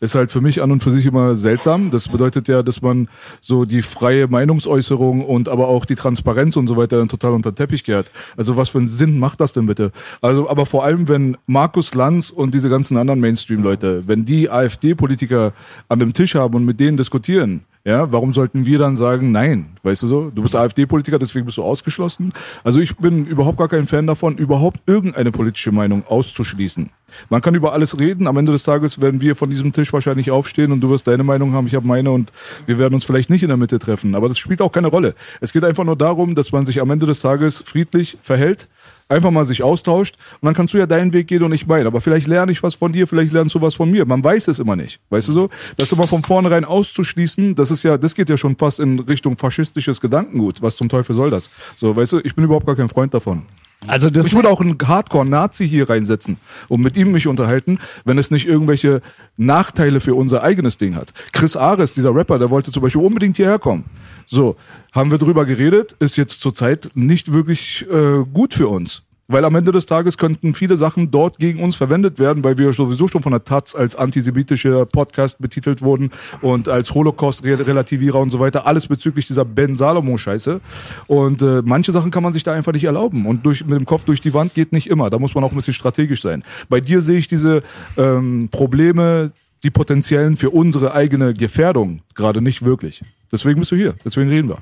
ist 0.00 0.14
halt 0.14 0.30
für 0.30 0.40
mich 0.40 0.62
an 0.62 0.70
und 0.70 0.82
für 0.82 0.92
sich 0.92 1.06
immer 1.06 1.34
seltsam. 1.34 1.90
Das 1.90 2.08
bedeutet 2.08 2.46
ja, 2.46 2.62
dass 2.62 2.80
man 2.80 3.08
so 3.40 3.64
die 3.64 3.82
freie 3.82 4.28
Meinungsäußerung 4.28 5.24
und 5.24 5.48
aber 5.48 5.68
auch 5.68 5.84
die 5.84 5.96
Transparenz 5.96 6.56
und 6.56 6.68
so 6.68 6.76
weiter 6.76 6.98
dann 6.98 7.08
total 7.08 7.32
unter 7.32 7.54
Teppich 7.54 7.82
kehrt. 7.82 8.12
Also 8.36 8.56
was 8.56 8.68
für 8.68 8.78
einen 8.78 8.88
Sinn 8.88 9.18
macht 9.18 9.40
das 9.40 9.52
denn 9.52 9.66
bitte? 9.66 9.90
Also, 10.20 10.48
aber 10.48 10.66
vor 10.66 10.84
allem, 10.84 11.08
wenn 11.08 11.36
Markus 11.46 11.87
Lanz 11.94 12.30
und 12.30 12.54
diese 12.54 12.68
ganzen 12.68 12.96
anderen 12.96 13.20
Mainstream-Leute, 13.20 14.06
wenn 14.06 14.24
die 14.24 14.50
AfD-Politiker 14.50 15.52
an 15.88 15.98
dem 15.98 16.12
Tisch 16.12 16.34
haben 16.34 16.54
und 16.54 16.64
mit 16.64 16.80
denen 16.80 16.96
diskutieren, 16.96 17.62
ja, 17.84 18.12
warum 18.12 18.34
sollten 18.34 18.66
wir 18.66 18.78
dann 18.78 18.98
sagen, 18.98 19.32
nein? 19.32 19.76
Weißt 19.82 20.02
du 20.02 20.08
so? 20.08 20.30
Du 20.30 20.42
bist 20.42 20.54
AfD-Politiker, 20.54 21.18
deswegen 21.18 21.46
bist 21.46 21.56
du 21.56 21.62
ausgeschlossen. 21.62 22.32
Also 22.62 22.80
ich 22.80 22.96
bin 22.98 23.24
überhaupt 23.24 23.56
gar 23.56 23.68
kein 23.68 23.86
Fan 23.86 24.06
davon, 24.06 24.36
überhaupt 24.36 24.80
irgendeine 24.86 25.32
politische 25.32 25.72
Meinung 25.72 26.06
auszuschließen. 26.06 26.90
Man 27.30 27.40
kann 27.40 27.54
über 27.54 27.72
alles 27.72 27.98
reden. 27.98 28.26
Am 28.26 28.36
Ende 28.36 28.52
des 28.52 28.62
Tages 28.62 29.00
werden 29.00 29.22
wir 29.22 29.34
von 29.36 29.48
diesem 29.48 29.72
Tisch 29.72 29.90
wahrscheinlich 29.92 30.30
aufstehen 30.30 30.72
und 30.72 30.82
du 30.82 30.90
wirst 30.90 31.06
deine 31.06 31.24
Meinung 31.24 31.52
haben, 31.52 31.66
ich 31.66 31.74
habe 31.74 31.86
meine 31.86 32.10
und 32.10 32.30
wir 32.66 32.78
werden 32.78 32.92
uns 32.92 33.06
vielleicht 33.06 33.30
nicht 33.30 33.42
in 33.42 33.48
der 33.48 33.56
Mitte 33.56 33.78
treffen. 33.78 34.14
Aber 34.14 34.28
das 34.28 34.38
spielt 34.38 34.60
auch 34.60 34.72
keine 34.72 34.88
Rolle. 34.88 35.14
Es 35.40 35.54
geht 35.54 35.64
einfach 35.64 35.84
nur 35.84 35.96
darum, 35.96 36.34
dass 36.34 36.52
man 36.52 36.66
sich 36.66 36.82
am 36.82 36.90
Ende 36.90 37.06
des 37.06 37.20
Tages 37.20 37.62
friedlich 37.64 38.18
verhält, 38.20 38.68
einfach 39.08 39.30
mal 39.30 39.46
sich 39.46 39.62
austauscht 39.62 40.16
und 40.40 40.46
dann 40.46 40.54
kannst 40.54 40.74
du 40.74 40.78
ja 40.78 40.86
deinen 40.86 41.12
Weg 41.12 41.28
gehen 41.28 41.42
und 41.42 41.52
ich 41.52 41.66
meinen. 41.66 41.86
Aber 41.86 42.00
vielleicht 42.00 42.26
lerne 42.26 42.52
ich 42.52 42.62
was 42.62 42.74
von 42.74 42.92
dir, 42.92 43.06
vielleicht 43.06 43.32
lernst 43.32 43.54
du 43.54 43.60
was 43.60 43.74
von 43.74 43.90
mir. 43.90 44.04
Man 44.04 44.22
weiß 44.22 44.48
es 44.48 44.58
immer 44.58 44.76
nicht. 44.76 45.00
Weißt 45.10 45.28
du 45.28 45.32
so? 45.32 45.48
Das 45.76 45.92
immer 45.92 46.06
von 46.06 46.22
vornherein 46.22 46.64
auszuschließen, 46.64 47.54
das 47.54 47.70
ist 47.70 47.82
ja, 47.82 47.96
das 47.98 48.14
geht 48.14 48.28
ja 48.28 48.36
schon 48.36 48.56
fast 48.56 48.80
in 48.80 48.98
Richtung 49.00 49.36
faschistisches 49.36 50.00
Gedankengut. 50.00 50.62
Was 50.62 50.76
zum 50.76 50.88
Teufel 50.88 51.14
soll 51.14 51.30
das? 51.30 51.50
So, 51.76 51.96
weißt 51.96 52.12
du, 52.12 52.20
ich 52.20 52.34
bin 52.34 52.44
überhaupt 52.44 52.66
gar 52.66 52.76
kein 52.76 52.88
Freund 52.88 53.14
davon. 53.14 53.42
Also 53.86 54.10
das 54.10 54.26
Ich 54.26 54.34
würde 54.34 54.48
auch 54.48 54.60
einen 54.60 54.76
Hardcore-Nazi 54.76 55.68
hier 55.68 55.88
reinsetzen 55.88 56.36
und 56.68 56.80
mit 56.80 56.96
ihm 56.96 57.12
mich 57.12 57.28
unterhalten, 57.28 57.78
wenn 58.04 58.18
es 58.18 58.30
nicht 58.30 58.46
irgendwelche 58.46 59.00
Nachteile 59.36 60.00
für 60.00 60.14
unser 60.14 60.42
eigenes 60.42 60.78
Ding 60.78 60.96
hat. 60.96 61.12
Chris 61.32 61.56
Ares, 61.56 61.92
dieser 61.92 62.14
Rapper, 62.14 62.38
der 62.38 62.50
wollte 62.50 62.72
zum 62.72 62.82
Beispiel 62.82 63.02
unbedingt 63.02 63.36
hierher 63.36 63.58
kommen. 63.58 63.84
So, 64.26 64.56
haben 64.92 65.10
wir 65.10 65.18
drüber 65.18 65.44
geredet, 65.44 65.94
ist 66.00 66.16
jetzt 66.16 66.40
zurzeit 66.40 66.90
nicht 66.94 67.32
wirklich 67.32 67.86
äh, 67.90 68.24
gut 68.32 68.52
für 68.52 68.68
uns. 68.68 69.04
Weil 69.30 69.44
am 69.44 69.54
Ende 69.54 69.72
des 69.72 69.84
Tages 69.84 70.16
könnten 70.16 70.54
viele 70.54 70.78
Sachen 70.78 71.10
dort 71.10 71.38
gegen 71.38 71.62
uns 71.62 71.76
verwendet 71.76 72.18
werden, 72.18 72.42
weil 72.44 72.56
wir 72.56 72.72
sowieso 72.72 73.08
schon 73.08 73.22
von 73.22 73.32
der 73.32 73.44
Taz 73.44 73.74
als 73.74 73.94
antisemitischer 73.94 74.86
Podcast 74.86 75.38
betitelt 75.38 75.82
wurden 75.82 76.10
und 76.40 76.70
als 76.70 76.94
Holocaust-Relativierer 76.94 78.18
und 78.18 78.30
so 78.30 78.40
weiter. 78.40 78.66
Alles 78.66 78.86
bezüglich 78.86 79.26
dieser 79.26 79.44
Ben 79.44 79.76
Salomo-Scheiße. 79.76 80.62
Und 81.08 81.42
äh, 81.42 81.60
manche 81.62 81.92
Sachen 81.92 82.10
kann 82.10 82.22
man 82.22 82.32
sich 82.32 82.42
da 82.42 82.54
einfach 82.54 82.72
nicht 82.72 82.84
erlauben. 82.84 83.26
Und 83.26 83.44
durch, 83.44 83.66
mit 83.66 83.76
dem 83.76 83.84
Kopf 83.84 84.04
durch 84.04 84.22
die 84.22 84.32
Wand 84.32 84.54
geht 84.54 84.72
nicht 84.72 84.88
immer. 84.88 85.10
Da 85.10 85.18
muss 85.18 85.34
man 85.34 85.44
auch 85.44 85.52
ein 85.52 85.56
bisschen 85.56 85.74
strategisch 85.74 86.22
sein. 86.22 86.42
Bei 86.70 86.80
dir 86.80 87.02
sehe 87.02 87.18
ich 87.18 87.28
diese 87.28 87.62
ähm, 87.98 88.48
Probleme, 88.50 89.32
die 89.62 89.70
potenziellen 89.70 90.36
für 90.36 90.48
unsere 90.48 90.94
eigene 90.94 91.34
Gefährdung 91.34 92.00
gerade 92.14 92.40
nicht 92.40 92.64
wirklich. 92.64 93.02
Deswegen 93.30 93.60
bist 93.60 93.72
du 93.72 93.76
hier. 93.76 93.94
Deswegen 94.06 94.30
reden 94.30 94.48
wir. 94.48 94.58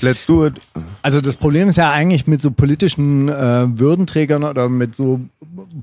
Let's 0.00 0.26
do 0.26 0.46
it. 0.46 0.54
Also 1.02 1.20
das 1.20 1.36
Problem 1.36 1.68
ist 1.68 1.76
ja 1.76 1.90
eigentlich 1.90 2.26
mit 2.26 2.40
so 2.40 2.50
politischen 2.50 3.28
äh, 3.28 3.78
Würdenträgern 3.78 4.44
oder 4.44 4.68
mit 4.68 4.94
so 4.94 5.20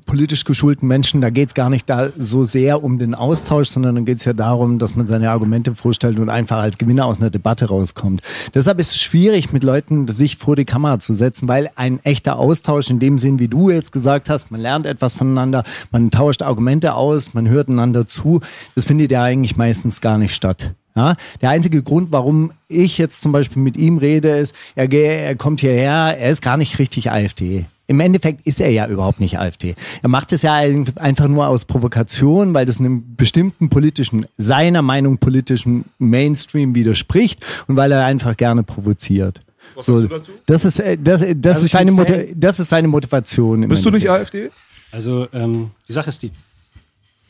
politisch 0.06 0.46
geschulten 0.46 0.88
Menschen, 0.88 1.22
da 1.22 1.30
geht 1.30 1.50
es 1.50 1.54
gar 1.54 1.70
nicht 1.70 1.90
da 1.90 2.10
so 2.18 2.46
sehr 2.46 2.84
um 2.84 2.98
den 2.98 3.16
Austausch, 3.16 3.70
sondern 3.70 3.96
dann 3.96 4.06
geht 4.06 4.20
es 4.20 4.26
ja 4.26 4.34
darum, 4.34 4.80
dass 4.80 4.96
man 4.96 5.08
seine 5.08 5.30
Argumente 5.32 5.76
vorstellt 5.76 6.20
und 6.20 6.30
einfach 6.30 6.60
als 6.60 6.78
Gewinner 6.78 7.06
aus 7.06 7.20
einer 7.20 7.30
Debatte 7.30 7.66
rauskommt. 7.66 8.22
Deshalb 8.54 8.80
ist 8.80 8.92
es 8.92 9.02
schwierig, 9.02 9.52
mit 9.52 9.64
Leuten 9.64 10.08
sich 10.08 10.38
vor 10.38 10.56
die 10.56 10.66
Kamera 10.66 11.00
zu 11.00 11.14
setzen, 11.14 11.48
weil 11.48 11.70
ein 11.76 12.00
echter 12.04 12.38
Austausch 12.38 12.90
in 12.90 13.00
dem 13.00 13.18
Sinn, 13.18 13.40
wie 13.40 13.48
du 13.48 13.70
jetzt 13.70 13.92
gesagt 13.92 14.30
hast, 14.30 14.52
man 14.52 14.62
lernt 14.62 14.86
etwas 14.86 15.14
voneinander, 15.14 15.64
man 15.92 16.12
tauscht 16.12 16.42
Argumente 16.42 16.94
aus, 16.94 17.34
man 17.34 17.50
hört 17.50 17.70
einander 17.70 18.06
zu, 18.06 18.42
das 18.76 18.86
findet 18.86 19.12
ja 19.12 19.24
eigentlich 19.24 19.58
meistens 19.58 20.02
gar 20.02 20.18
nicht 20.18 20.34
statt. 20.36 20.74
Ja, 20.96 21.16
der 21.42 21.50
einzige 21.50 21.84
Grund, 21.84 22.12
warum 22.14 22.52
ich 22.70 22.98
jetzt 22.98 23.22
zum 23.22 23.32
Beispiel 23.34 23.62
mit 23.62 23.76
ihm 23.76 23.98
rede, 23.98 24.30
ist, 24.38 24.56
er, 24.76 24.92
er 24.94 25.36
kommt 25.36 25.60
hierher, 25.60 26.16
er 26.18 26.30
ist 26.30 26.42
gar 26.42 26.56
nicht 26.56 26.80
richtig 26.80 27.12
AfD. 27.12 27.66
Im 27.88 28.00
Endeffekt 28.00 28.48
ist 28.48 28.60
er 28.62 28.70
ja 28.72 28.88
überhaupt 28.88 29.20
nicht 29.20 29.38
AfD. 29.38 29.76
Er 30.02 30.10
macht 30.10 30.32
es 30.32 30.42
ja 30.42 30.54
ein- 30.56 30.86
einfach 30.96 31.28
nur 31.28 31.48
aus 31.50 31.66
Provokation, 31.66 32.54
weil 32.54 32.66
das 32.66 32.80
einem 32.80 33.16
bestimmten 33.16 33.70
politischen, 33.70 34.26
seiner 34.38 34.82
Meinung 34.82 35.18
politischen 35.18 35.84
Mainstream 36.00 36.74
widerspricht 36.76 37.46
und 37.68 37.76
weil 37.76 37.92
er 37.92 38.06
einfach 38.06 38.38
gerne 38.38 38.64
provoziert. 38.64 39.42
Was 39.76 39.88
So, 39.88 40.02
dazu? 40.02 40.32
das 40.46 40.64
ist, 40.64 40.80
äh, 40.80 40.98
das, 40.98 41.20
das, 41.36 41.58
Also 41.58 41.66
ist 41.66 41.72
seine 41.72 41.92
Moti- 41.92 42.34
das 42.36 42.60
ist 42.60 42.70
seine 42.70 42.88
Motivation. 42.88 43.64
im 43.64 43.70
Bist 43.70 43.86
du 43.86 43.92
nicht. 43.92 44.10
AfD? 44.10 44.50
Also 44.92 45.28
ähm, 45.34 45.72
die 45.90 45.94
Sache 45.94 46.10
ist 46.10 46.24
die, 46.24 46.32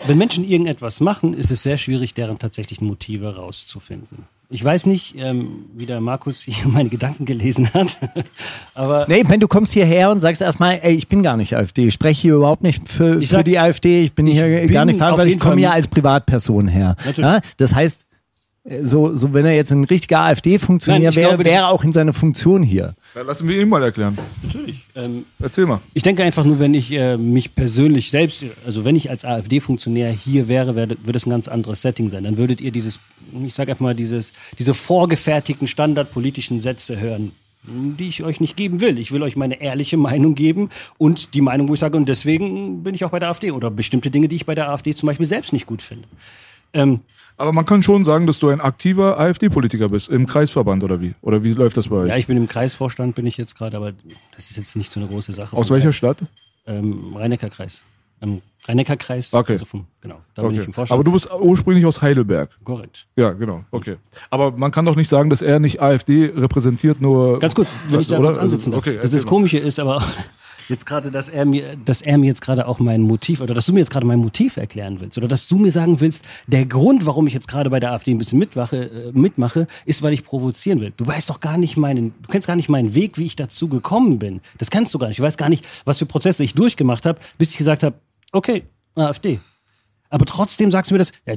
wenn 0.05 0.17
Menschen 0.17 0.43
irgendetwas 0.43 0.99
machen, 0.99 1.33
ist 1.33 1.51
es 1.51 1.63
sehr 1.63 1.77
schwierig, 1.77 2.13
deren 2.13 2.37
tatsächlichen 2.39 2.87
Motive 2.87 3.35
rauszufinden. 3.35 4.25
Ich 4.49 4.63
weiß 4.63 4.85
nicht, 4.85 5.15
ähm, 5.17 5.65
wie 5.75 5.85
der 5.85 5.99
Markus 6.01 6.41
hier 6.43 6.67
meine 6.71 6.89
Gedanken 6.89 7.25
gelesen 7.25 7.73
hat. 7.73 7.97
Aber 8.73 9.05
Nee, 9.07 9.23
wenn 9.27 9.39
du 9.39 9.47
kommst 9.47 9.73
hierher 9.73 10.11
und 10.11 10.19
sagst 10.19 10.41
erstmal, 10.41 10.79
ey, 10.81 10.93
ich 10.93 11.07
bin 11.07 11.23
gar 11.23 11.37
nicht 11.37 11.55
AfD, 11.55 11.87
ich 11.87 11.93
spreche 11.93 12.21
hier 12.21 12.35
überhaupt 12.35 12.61
nicht 12.61 12.87
für, 12.87 13.19
Ich 13.19 13.29
für 13.29 13.37
sag, 13.37 13.45
die 13.45 13.57
AfD, 13.57 14.03
ich 14.03 14.13
bin 14.13 14.27
ich 14.27 14.35
hier 14.35 14.45
bin 14.45 14.71
gar 14.71 14.85
nicht 14.85 14.97
verantwortlich, 14.97 15.35
ich 15.35 15.39
komme 15.39 15.57
hier 15.57 15.71
als 15.71 15.87
Privatperson 15.87 16.67
her. 16.67 16.95
Ja? 17.17 17.41
Das 17.57 17.73
heißt, 17.73 18.05
so, 18.81 19.13
so 19.13 19.33
wenn 19.33 19.45
er 19.45 19.55
jetzt 19.55 19.71
ein 19.71 19.83
richtiger 19.83 20.21
AfD-Funktionär 20.21 21.15
wäre, 21.15 21.37
wäre 21.39 21.49
er 21.49 21.69
auch 21.69 21.83
in 21.83 21.93
seiner 21.93 22.13
Funktion 22.13 22.63
hier. 22.63 22.95
Ja, 23.15 23.22
lassen 23.22 23.48
wir 23.48 23.62
ihn 23.62 23.69
mal 23.69 23.81
erklären. 23.81 24.17
natürlich. 24.43 24.84
Ähm, 24.93 25.25
Erzähl 25.39 25.65
mal. 25.65 25.79
Ich 25.93 26.03
denke 26.03 26.22
einfach 26.24 26.43
nur, 26.43 26.60
wenn 26.60 26.74
ich 26.74 26.91
äh, 26.91 27.15
mich 27.15 27.55
persönlich 27.55 28.10
selbst, 28.10 28.43
also 28.65 28.84
wenn 28.84 28.98
ich 28.98 29.10
als 29.10 29.24
AfD-Funktionär 29.24 30.12
hier 30.12 30.50
wäre, 30.50 30.75
wär, 30.75 30.89
würde 30.89 31.15
es 31.15 31.25
ein 31.25 31.29
ganz 31.29 31.48
anderes 31.48 31.81
Setting 31.81 32.10
sein. 32.10 32.25
Dann 32.25 32.38
würdet 32.38 32.60
ihr 32.60 32.72
dieses, 32.72 33.00
ich 33.45 33.53
sage 33.53 33.72
einfach 33.72 33.84
mal, 33.84 33.95
dieses, 33.95 34.34
diese 34.60 34.74
vorgefertigten 34.74 35.69
standardpolitischen 35.69 36.60
Sätze 36.60 37.00
hören, 37.00 37.31
die 37.63 38.10
ich 38.10 38.22
euch 38.22 38.41
nicht 38.41 38.57
geben 38.57 38.81
will. 38.81 39.00
Ich 39.00 39.13
will 39.13 39.24
euch 39.24 39.38
meine 39.38 39.62
ehrliche 39.62 39.95
Meinung 39.95 40.36
geben 40.36 40.69
und 40.98 41.34
die 41.34 41.41
Meinung, 41.41 41.69
wo 41.69 41.74
ich 41.74 41.79
sage, 41.79 41.95
und 41.95 42.10
deswegen 42.10 42.84
bin 42.84 42.95
ich 42.95 43.05
auch 43.05 43.12
bei 43.12 43.19
der 43.19 43.29
AfD 43.29 43.51
oder 43.51 43.72
bestimmte 43.72 44.12
Dinge, 44.12 44.27
die 44.27 44.36
ich 44.36 44.45
bei 44.45 44.55
der 44.55 44.69
AfD 44.69 44.93
zum 44.93 45.07
Beispiel 45.07 45.25
selbst 45.25 45.53
nicht 45.53 45.67
gut 45.67 45.81
finde. 45.81 46.07
Ähm, 46.74 47.01
Aber 47.38 47.51
man 47.51 47.65
kann 47.65 47.81
schon 47.84 48.05
sagen, 48.05 48.27
dass 48.27 48.39
du 48.39 48.50
ein 48.50 48.62
aktiver 48.62 49.19
AfD-Politiker 49.19 49.89
bist, 49.89 50.10
im 50.10 50.25
Kreisverband 50.27 50.84
oder 50.84 51.01
wie? 51.01 51.13
Oder 51.22 51.43
wie 51.43 51.53
läuft 51.53 51.77
das 51.77 51.88
bei 51.89 51.98
euch? 51.98 52.10
ja, 52.10 52.17
ich 52.17 52.27
bin 52.27 52.38
im 52.38 52.48
Kreisvorstand, 52.48 53.15
bin 53.15 53.25
ich 53.25 53.38
jetzt 53.38 53.57
gerade, 53.57 53.77
aber 53.77 53.91
das 54.36 54.50
ist 54.50 54.57
jetzt 54.57 54.75
nicht 54.75 54.91
so 54.91 55.00
eine 55.00 55.10
große 55.10 55.34
Sache. 55.34 55.55
Aus 55.55 55.69
welcher 55.69 55.93
Stadt? 55.93 56.17
Ähm, 56.67 57.13
Rhein-Neckar-Kreis. 57.15 57.84
Ähm, 58.22 58.41
Rhein-Neckar-Kreis. 58.67 59.34
Okay. 59.34 59.53
Also 59.53 59.65
vom, 59.65 59.86
genau, 60.01 60.19
da 60.34 60.41
bin 60.43 60.51
ich 60.51 60.60
Okay. 60.60 60.67
im 60.67 60.74
Vorstand. 60.74 60.95
Aber 60.95 61.03
du 61.03 61.12
bist 61.12 61.29
ursprünglich 61.31 61.86
aus 61.86 62.01
Heidelberg. 62.01 62.50
Korrekt. 62.63 63.05
Ja, 63.17 63.31
genau. 63.34 63.63
Okay. 63.72 63.98
Aber 64.29 64.51
man 64.51 64.72
kann 64.72 64.86
doch 64.86 64.95
nicht 64.95 65.10
sagen, 65.10 65.29
dass 65.29 65.41
er 65.41 65.60
nicht 65.60 65.81
AfD 65.81 66.31
repräsentiert, 66.36 67.01
nur. 67.01 67.39
Ganz 67.39 67.53
kurz, 67.53 67.69
wenn 67.89 68.00
ich 68.00 68.07
da 68.07 68.17
Oder? 68.17 68.29
kurz 68.29 68.38
ansitzen 68.38 68.72
darf. 68.72 68.79
Also, 68.86 68.91
okay, 68.98 69.01
das, 69.01 69.12
das. 69.12 69.25
Komische 69.25 69.57
ist 69.60 69.79
aber 69.79 70.01
jetzt 70.69 70.86
gerade, 70.86 71.12
dass 71.12 71.29
er 71.29 71.45
mir, 71.45 71.75
dass 71.77 72.01
er 72.01 72.17
mir 72.17 72.27
jetzt 72.27 72.41
gerade 72.41 72.67
auch 72.67 72.79
mein 72.79 73.01
Motiv 73.01 73.41
oder 73.41 73.53
dass 73.53 73.65
du 73.65 73.74
mir 73.74 73.79
jetzt 73.79 73.89
gerade 73.91 74.05
mein 74.05 74.19
Motiv 74.19 74.57
erklären 74.57 75.00
willst 75.00 75.17
oder 75.17 75.27
dass 75.27 75.48
du 75.48 75.57
mir 75.57 75.72
sagen 75.72 76.00
willst, 76.01 76.24
der 76.48 76.65
Grund, 76.65 77.05
warum 77.05 77.27
ich 77.27 77.34
jetzt 77.34 77.48
gerade 77.48 77.69
bei 77.69 77.79
der 77.79 77.91
AfD 77.91 78.12
ein 78.12 78.17
bisschen 78.17 78.39
mitmache, 78.39 78.77
äh, 78.89 79.12
mitmache, 79.13 79.67
ist, 79.86 80.01
weil 80.03 80.13
ich 80.13 80.24
provozieren 80.24 80.81
will. 80.81 80.93
Du 80.98 81.05
weißt 81.05 81.29
doch 81.29 81.39
gar 81.39 81.57
nicht 81.57 81.77
meinen, 81.77 82.13
du 82.22 82.27
kennst 82.29 82.48
gar 82.48 82.55
nicht 82.55 82.69
meinen 82.69 82.95
Weg, 82.95 83.17
wie 83.17 83.25
ich 83.25 83.36
dazu 83.36 83.67
gekommen 83.67 84.19
bin. 84.19 84.41
Das 84.57 84.69
kannst 84.69 84.93
du 84.93 85.00
gar 85.00 85.07
nicht. 85.07 85.19
Du 85.19 85.24
weißt 85.24 85.38
gar 85.38 85.50
nicht, 85.50 85.65
was 85.86 86.00
für 86.00 86.05
Prozesse 86.05 86.43
ich 86.43 86.53
durchgemacht 86.53 87.05
habe, 87.05 87.19
bis 87.38 87.51
ich 87.51 87.57
gesagt 87.57 87.84
habe, 87.84 87.95
okay, 88.31 88.63
AfD. 88.95 89.39
Aber 90.10 90.25
trotzdem 90.25 90.72
sagst 90.72 90.91
du 90.91 90.95
mir 90.95 91.00
das, 91.00 91.12
ja, 91.25 91.36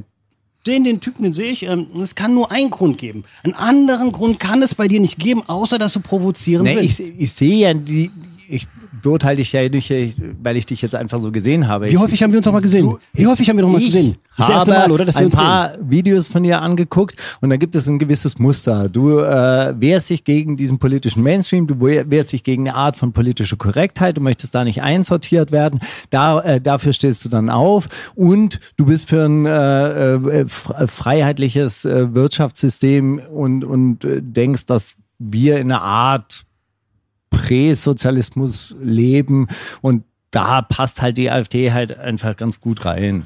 den, 0.66 0.84
den 0.84 1.00
Typen, 1.00 1.22
den 1.22 1.34
sehe 1.34 1.50
ich, 1.50 1.62
ähm, 1.62 1.86
es 2.02 2.14
kann 2.14 2.34
nur 2.34 2.50
einen 2.50 2.70
Grund 2.70 2.98
geben. 2.98 3.24
Einen 3.42 3.54
anderen 3.54 4.12
Grund 4.12 4.38
kann 4.40 4.62
es 4.62 4.74
bei 4.74 4.88
dir 4.88 5.00
nicht 5.00 5.18
geben, 5.18 5.42
außer 5.46 5.78
dass 5.78 5.92
du 5.94 6.00
provozieren 6.00 6.64
Nee, 6.64 6.76
willst. 6.76 7.00
ich, 7.00 7.12
ich 7.18 7.32
sehe 7.32 7.56
ja 7.58 7.74
die, 7.74 8.10
ich 8.48 8.66
beurteile 9.02 9.36
dich 9.36 9.52
ja 9.52 9.68
nicht, 9.68 9.90
ich- 9.90 10.16
weil 10.42 10.56
ich 10.56 10.66
dich 10.66 10.82
jetzt 10.82 10.94
einfach 10.94 11.18
so 11.20 11.30
gesehen 11.30 11.68
habe. 11.68 11.90
Wie 11.90 11.98
häufig 11.98 12.22
haben 12.22 12.32
wir 12.32 12.38
uns 12.38 12.46
noch 12.46 12.52
mal 12.52 12.62
gesehen? 12.62 12.96
Wie 13.12 13.26
häufig 13.26 13.48
haben 13.48 13.56
wir 13.56 13.62
noch 13.64 13.70
mal 13.72 13.78
ich 13.80 13.86
gesehen? 13.86 14.16
Das 14.36 14.48
erste 14.48 14.70
Mal, 14.70 14.90
oder? 14.92 15.04
Dass 15.04 15.16
wir 15.16 15.20
ein 15.20 15.26
uns 15.26 15.34
paar 15.34 15.72
Videos 15.80 16.28
von 16.28 16.42
dir 16.44 16.62
angeguckt 16.62 17.16
und 17.40 17.50
da 17.50 17.56
gibt 17.56 17.74
es 17.74 17.88
ein 17.88 17.98
gewisses 17.98 18.38
Muster. 18.38 18.88
Du 18.88 19.18
äh, 19.18 19.74
wehrst 19.78 20.10
dich 20.10 20.22
gegen 20.24 20.56
diesen 20.56 20.78
politischen 20.78 21.22
Mainstream, 21.22 21.66
du 21.66 21.74
wehr- 21.80 22.08
wehrst 22.08 22.32
dich 22.32 22.44
gegen 22.44 22.68
eine 22.68 22.76
Art 22.76 22.96
von 22.96 23.12
politischer 23.12 23.56
Korrektheit, 23.56 24.16
du 24.16 24.20
möchtest 24.20 24.54
da 24.54 24.62
nicht 24.64 24.80
einsortiert 24.82 25.50
werden. 25.52 25.80
Da, 26.10 26.40
äh, 26.40 26.60
dafür 26.60 26.92
stehst 26.92 27.24
du 27.24 27.28
dann 27.28 27.50
auf 27.50 27.88
und 28.14 28.60
du 28.76 28.86
bist 28.86 29.08
für 29.08 29.24
ein 29.24 29.44
äh, 29.46 30.14
äh, 30.14 30.46
freiheitliches 30.48 31.84
äh, 31.84 32.14
Wirtschaftssystem 32.14 33.18
und, 33.32 33.64
und 33.64 34.04
äh, 34.04 34.20
denkst, 34.22 34.66
dass 34.66 34.94
wir 35.18 35.58
in 35.58 35.72
einer 35.72 35.82
Art 35.82 36.44
Präsozialismus 37.30 38.76
leben 38.80 39.48
und 39.80 40.04
da 40.30 40.62
passt 40.62 41.00
halt 41.00 41.16
die 41.18 41.30
AfD 41.30 41.72
halt 41.72 41.98
einfach 41.98 42.36
ganz 42.36 42.60
gut 42.60 42.84
rein. 42.84 43.24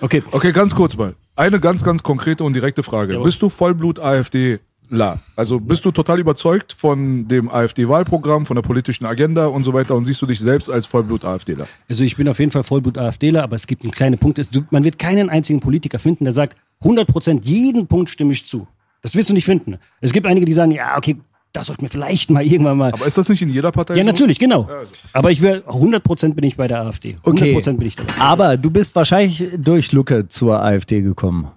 Okay. 0.00 0.22
Okay, 0.30 0.52
ganz 0.52 0.74
kurz 0.74 0.96
mal. 0.96 1.14
Eine 1.36 1.60
ganz, 1.60 1.84
ganz 1.84 2.02
konkrete 2.02 2.44
und 2.44 2.54
direkte 2.54 2.82
Frage. 2.82 3.18
Bist 3.20 3.42
du 3.42 3.48
Vollblut-AfDler? 3.48 5.20
Also 5.34 5.60
bist 5.60 5.84
du 5.84 5.90
total 5.90 6.20
überzeugt 6.20 6.72
von 6.72 7.28
dem 7.28 7.50
AfD-Wahlprogramm, 7.50 8.46
von 8.46 8.54
der 8.54 8.62
politischen 8.62 9.04
Agenda 9.04 9.46
und 9.46 9.62
so 9.62 9.74
weiter 9.74 9.94
und 9.94 10.04
siehst 10.04 10.22
du 10.22 10.26
dich 10.26 10.38
selbst 10.38 10.70
als 10.70 10.86
Vollblut-AfDler? 10.86 11.66
Also 11.88 12.04
ich 12.04 12.16
bin 12.16 12.28
auf 12.28 12.38
jeden 12.38 12.52
Fall 12.52 12.62
Vollblut-AfDler, 12.62 13.42
aber 13.42 13.56
es 13.56 13.66
gibt 13.66 13.82
einen 13.82 13.92
kleinen 13.92 14.18
Punkt. 14.18 14.40
Man 14.70 14.84
wird 14.84 14.98
keinen 14.98 15.28
einzigen 15.28 15.60
Politiker 15.60 15.98
finden, 15.98 16.24
der 16.24 16.32
sagt, 16.32 16.56
100 16.80 17.06
Prozent, 17.06 17.44
jeden 17.46 17.86
Punkt 17.86 18.10
stimme 18.10 18.32
ich 18.32 18.46
zu. 18.46 18.66
Das 19.02 19.14
wirst 19.14 19.30
du 19.30 19.34
nicht 19.34 19.44
finden. 19.44 19.78
Es 20.00 20.12
gibt 20.12 20.26
einige, 20.26 20.46
die 20.46 20.52
sagen, 20.52 20.70
ja, 20.70 20.96
okay, 20.96 21.16
das 21.56 21.66
sollten 21.66 21.82
wir 21.82 21.88
vielleicht 21.88 22.30
mal 22.30 22.44
irgendwann 22.44 22.76
mal. 22.78 22.92
Aber 22.92 23.06
ist 23.06 23.18
das 23.18 23.28
nicht 23.28 23.42
in 23.42 23.48
jeder 23.48 23.72
Partei 23.72 23.94
ja, 23.94 24.04
so? 24.04 24.10
natürlich, 24.10 24.38
genau. 24.38 24.68
Aber 25.12 25.30
ich 25.30 25.40
will, 25.42 25.62
100 25.66 26.02
Prozent 26.02 26.36
bin 26.36 26.44
ich 26.44 26.56
bei 26.56 26.68
der 26.68 26.82
AfD. 26.82 27.16
100 27.24 27.26
Okay. 27.26 27.52
Prozent 27.54 27.78
bin 27.78 27.88
ich 27.88 27.96
dabei. 27.96 28.12
Aber 28.20 28.56
du 28.56 28.70
bist 28.70 28.94
wahrscheinlich 28.94 29.44
durch 29.56 29.92
Lucke 29.92 30.28
zur 30.28 30.62
AfD 30.62 31.00
gekommen. 31.02 31.48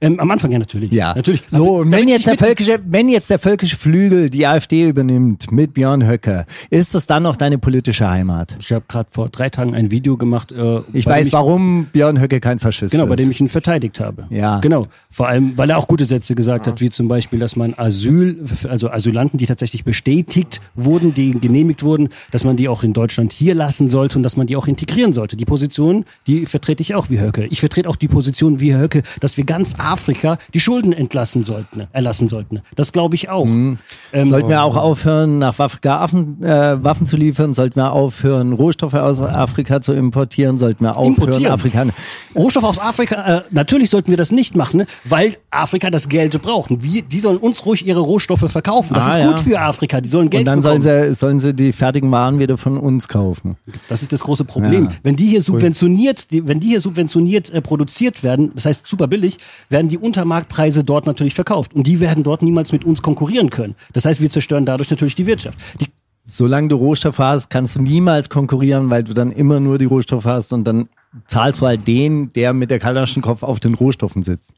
Ähm, 0.00 0.20
am 0.20 0.30
Anfang 0.30 0.50
ja 0.52 0.58
natürlich. 0.58 0.92
Ja. 0.92 1.14
Natürlich. 1.14 1.42
So, 1.50 1.56
Aber 1.64 1.72
und 1.78 1.92
wenn 1.92 2.06
jetzt, 2.06 2.20
ich 2.20 2.24
der 2.26 2.36
völkische, 2.38 2.78
wenn 2.86 3.08
jetzt 3.08 3.30
der 3.30 3.38
völkische 3.38 3.76
Flügel 3.76 4.28
die 4.28 4.46
AfD 4.46 4.88
übernimmt 4.88 5.50
mit 5.50 5.72
Björn 5.72 6.06
Höcke, 6.06 6.44
ist 6.70 6.94
das 6.94 7.06
dann 7.06 7.22
noch 7.22 7.36
deine 7.36 7.56
politische 7.58 8.08
Heimat? 8.08 8.56
Ich 8.60 8.72
habe 8.72 8.84
gerade 8.88 9.08
vor 9.10 9.30
drei 9.30 9.48
Tagen 9.48 9.74
ein 9.74 9.90
Video 9.90 10.16
gemacht. 10.18 10.52
Äh, 10.52 10.80
Ich 10.92 11.06
weiß, 11.06 11.32
warum 11.32 11.86
Björn 11.92 12.20
Höcke 12.20 12.40
kein 12.40 12.58
Faschist 12.58 12.92
Genau, 12.92 13.04
ist. 13.04 13.08
bei 13.10 13.16
dem 13.16 13.30
ich 13.30 13.40
ihn 13.40 13.48
verteidigt 13.48 13.98
habe. 14.00 14.26
Ja. 14.28 14.60
Genau. 14.60 14.86
Vor 15.10 15.28
allem, 15.28 15.56
weil 15.56 15.70
er 15.70 15.78
auch 15.78 15.88
gute 15.88 16.04
Sätze 16.04 16.34
gesagt 16.34 16.66
hat, 16.66 16.80
wie 16.82 16.90
zum 16.90 17.08
Beispiel, 17.08 17.38
dass 17.38 17.56
man 17.56 17.72
Asyl, 17.74 18.44
also 18.68 18.90
Asylanten, 18.90 19.38
die 19.38 19.46
tatsächlich 19.46 19.82
bestätigt 19.84 20.60
wurden, 20.74 21.14
die 21.14 21.30
genehmigt 21.32 21.82
wurden, 21.82 22.10
dass 22.32 22.44
man 22.44 22.58
die 22.58 22.68
auch 22.68 22.82
in 22.82 22.92
Deutschland 22.92 23.32
hier 23.32 23.54
lassen 23.54 23.88
sollte 23.88 24.18
und 24.18 24.22
dass 24.24 24.36
man 24.36 24.46
die 24.46 24.56
auch 24.56 24.66
integrieren 24.66 25.14
sollte. 25.14 25.36
Die 25.36 25.46
Position, 25.46 26.04
die 26.26 26.44
vertrete 26.44 26.82
ich 26.82 26.94
auch 26.94 27.08
wie 27.08 27.18
Höcke. 27.18 27.46
Ich 27.46 27.60
vertrete 27.60 27.88
auch 27.88 27.96
die 27.96 28.08
Position 28.08 28.60
wie 28.60 28.74
Höcke, 28.74 29.02
dass 29.20 29.38
wir 29.38 29.44
ganz 29.44 29.74
Afrika 29.86 30.38
die 30.54 30.60
Schulden 30.60 30.92
entlassen 30.92 31.44
sollten, 31.44 31.86
erlassen 31.92 32.28
sollten. 32.28 32.60
Das 32.74 32.92
glaube 32.92 33.14
ich 33.14 33.28
auch. 33.28 33.46
Ähm, 33.46 33.78
Sollten 34.12 34.48
wir 34.48 34.62
auch 34.62 34.76
aufhören, 34.76 35.38
nach 35.38 35.58
Afrika 35.58 36.00
Affen, 36.00 36.42
äh, 36.42 36.82
Waffen 36.82 37.06
zu 37.06 37.16
liefern? 37.16 37.52
Sollten 37.52 37.76
wir 37.76 37.92
aufhören, 37.92 38.52
Rohstoffe 38.52 38.94
aus 38.94 39.20
Afrika 39.20 39.80
zu 39.80 39.92
importieren? 39.92 40.56
Sollten 40.58 40.84
wir 40.84 40.96
aufhören, 40.96 41.14
Importieren. 41.14 41.52
Afrikaner... 41.52 41.92
Rohstoff 42.34 42.64
aus 42.64 42.78
Afrika, 42.78 43.36
äh, 43.38 43.42
natürlich 43.50 43.90
sollten 43.90 44.10
wir 44.10 44.16
das 44.16 44.30
nicht 44.32 44.56
machen, 44.56 44.78
ne? 44.78 44.86
weil 45.04 45.36
Afrika 45.50 45.90
das 45.90 46.08
Geld 46.08 46.40
braucht. 46.42 46.70
Wir, 46.82 47.02
die 47.02 47.20
sollen 47.20 47.38
uns 47.38 47.64
ruhig 47.64 47.86
ihre 47.86 48.00
Rohstoffe 48.00 48.50
verkaufen. 48.50 48.94
Das 48.94 49.06
Ah, 49.06 49.10
ist 49.10 49.16
ja. 49.24 49.26
gut 49.30 49.40
für 49.40 49.60
Afrika. 49.60 50.00
Die 50.00 50.08
sollen 50.08 50.28
Geld 50.30 50.40
Und 50.40 50.46
dann 50.46 50.60
bekommen. 50.60 50.82
sollen 50.82 51.12
sie, 51.12 51.14
sollen 51.14 51.38
sie 51.38 51.54
die 51.54 51.72
fertigen 51.72 52.10
Waren 52.10 52.38
wieder 52.38 52.58
von 52.58 52.76
uns 52.78 53.08
kaufen. 53.08 53.56
Das 53.88 54.02
ist 54.02 54.12
das 54.12 54.20
große 54.22 54.44
Problem. 54.44 54.84
Ja. 54.86 54.90
Wenn 55.02 55.16
die 55.16 55.26
hier 55.26 55.40
subventioniert, 55.42 56.30
die, 56.30 56.46
wenn 56.46 56.60
die 56.60 56.68
hier 56.68 56.80
subventioniert 56.80 57.50
äh, 57.50 57.60
produziert 57.60 58.22
werden, 58.22 58.50
das 58.54 58.66
heißt 58.66 58.86
super 58.86 59.06
billig, 59.06 59.38
werden 59.76 59.88
die 59.88 59.98
Untermarktpreise 59.98 60.84
dort 60.84 61.04
natürlich 61.04 61.34
verkauft. 61.34 61.74
Und 61.74 61.86
die 61.86 62.00
werden 62.00 62.24
dort 62.24 62.40
niemals 62.40 62.72
mit 62.72 62.82
uns 62.84 63.02
konkurrieren 63.02 63.50
können. 63.50 63.74
Das 63.92 64.06
heißt, 64.06 64.22
wir 64.22 64.30
zerstören 64.30 64.64
dadurch 64.64 64.88
natürlich 64.88 65.14
die 65.14 65.26
Wirtschaft. 65.26 65.58
Die, 65.80 65.86
Solange 66.24 66.68
du 66.68 66.76
Rohstoffe 66.76 67.18
hast, 67.18 67.50
kannst 67.50 67.76
du 67.76 67.82
niemals 67.82 68.30
konkurrieren, 68.30 68.88
weil 68.88 69.04
du 69.04 69.12
dann 69.12 69.30
immer 69.30 69.60
nur 69.60 69.76
die 69.76 69.84
Rohstoffe 69.84 70.24
hast 70.24 70.54
und 70.54 70.64
dann 70.64 70.88
zahlst 71.28 71.60
du 71.60 71.66
halt 71.66 71.86
den, 71.86 72.30
der 72.30 72.54
mit 72.54 72.70
der 72.70 72.78
Kalaschnikow 72.78 73.42
auf 73.42 73.60
den 73.60 73.74
Rohstoffen 73.74 74.22
sitzt. 74.22 74.54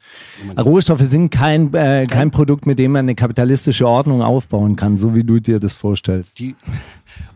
Rohstoffe 0.57 1.03
sind 1.03 1.31
kein, 1.31 1.75
äh, 1.75 2.07
kein 2.07 2.31
Produkt, 2.31 2.65
mit 2.65 2.79
dem 2.79 2.93
man 2.93 3.01
eine 3.01 3.17
kapitalistische 3.17 3.87
Ordnung 3.89 4.23
aufbauen 4.23 4.77
kann, 4.77 4.99
so 4.99 5.17
wie 5.17 5.25
du 5.25 5.41
dir 5.41 5.59
das 5.59 5.75
vorstellst. 5.75 6.39
die 6.39 6.55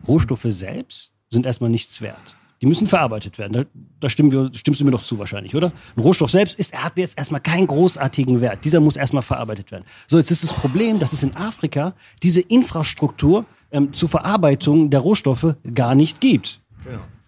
Rohstoffe 0.06 0.46
selbst 0.46 1.10
sind 1.30 1.44
erstmal 1.44 1.70
nichts 1.70 2.00
wert. 2.00 2.36
Die 2.62 2.66
müssen 2.66 2.86
verarbeitet 2.86 3.38
werden. 3.38 3.52
Da, 3.52 3.64
da 4.00 4.08
stimmen 4.08 4.30
wir, 4.30 4.50
stimmst 4.54 4.80
du 4.80 4.84
mir 4.84 4.92
doch 4.92 5.02
zu 5.02 5.18
wahrscheinlich, 5.18 5.54
oder? 5.54 5.72
Ein 5.96 6.02
Rohstoff 6.02 6.30
selbst 6.30 6.58
ist, 6.58 6.72
er 6.72 6.84
hat 6.84 6.96
jetzt 6.96 7.18
erstmal 7.18 7.40
keinen 7.40 7.66
großartigen 7.66 8.40
Wert. 8.40 8.64
Dieser 8.64 8.80
muss 8.80 8.96
erstmal 8.96 9.22
verarbeitet 9.22 9.72
werden. 9.72 9.84
So, 10.06 10.16
jetzt 10.16 10.30
ist 10.30 10.44
das 10.44 10.52
Problem, 10.52 11.00
dass 11.00 11.12
es 11.12 11.22
in 11.24 11.36
Afrika 11.36 11.94
diese 12.22 12.40
Infrastruktur 12.40 13.44
ähm, 13.72 13.92
zur 13.92 14.08
Verarbeitung 14.08 14.90
der 14.90 15.00
Rohstoffe 15.00 15.56
gar 15.74 15.94
nicht 15.96 16.20
gibt. 16.20 16.60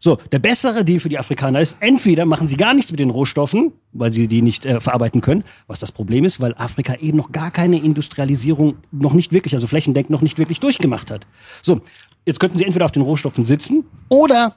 So, 0.05 0.19
der 0.33 0.39
bessere 0.39 0.85
Deal 0.85 1.01
für 1.01 1.09
die 1.09 1.19
Afrikaner 1.19 1.61
ist, 1.61 1.79
entweder 1.81 2.27
machen 2.27 2.47
sie 2.47 2.59
gar 2.59 2.75
nichts 2.75 2.91
mit 2.91 3.01
den 3.01 3.09
Rohstoffen, 3.09 3.73
weil 3.93 4.13
sie 4.13 4.29
die 4.29 4.43
nicht 4.43 4.67
äh, 4.67 4.79
verarbeiten 4.79 5.23
können, 5.23 5.45
was 5.67 5.79
das 5.79 5.93
Problem 5.93 6.27
ist, 6.27 6.41
weil 6.41 6.55
Afrika 6.59 6.97
eben 6.97 7.17
noch 7.17 7.33
gar 7.33 7.51
keine 7.51 7.79
Industrialisierung 7.79 8.77
noch 8.93 9.15
nicht 9.15 9.33
wirklich, 9.33 9.55
also 9.55 9.67
flächendeckend 9.67 10.11
noch 10.11 10.21
nicht 10.21 10.37
wirklich 10.37 10.61
durchgemacht 10.61 11.11
hat. 11.11 11.27
So, 11.63 11.81
jetzt 12.27 12.39
könnten 12.39 12.59
sie 12.59 12.65
entweder 12.65 12.85
auf 12.85 12.93
den 12.93 13.01
Rohstoffen 13.01 13.47
sitzen 13.47 13.85
oder 14.11 14.57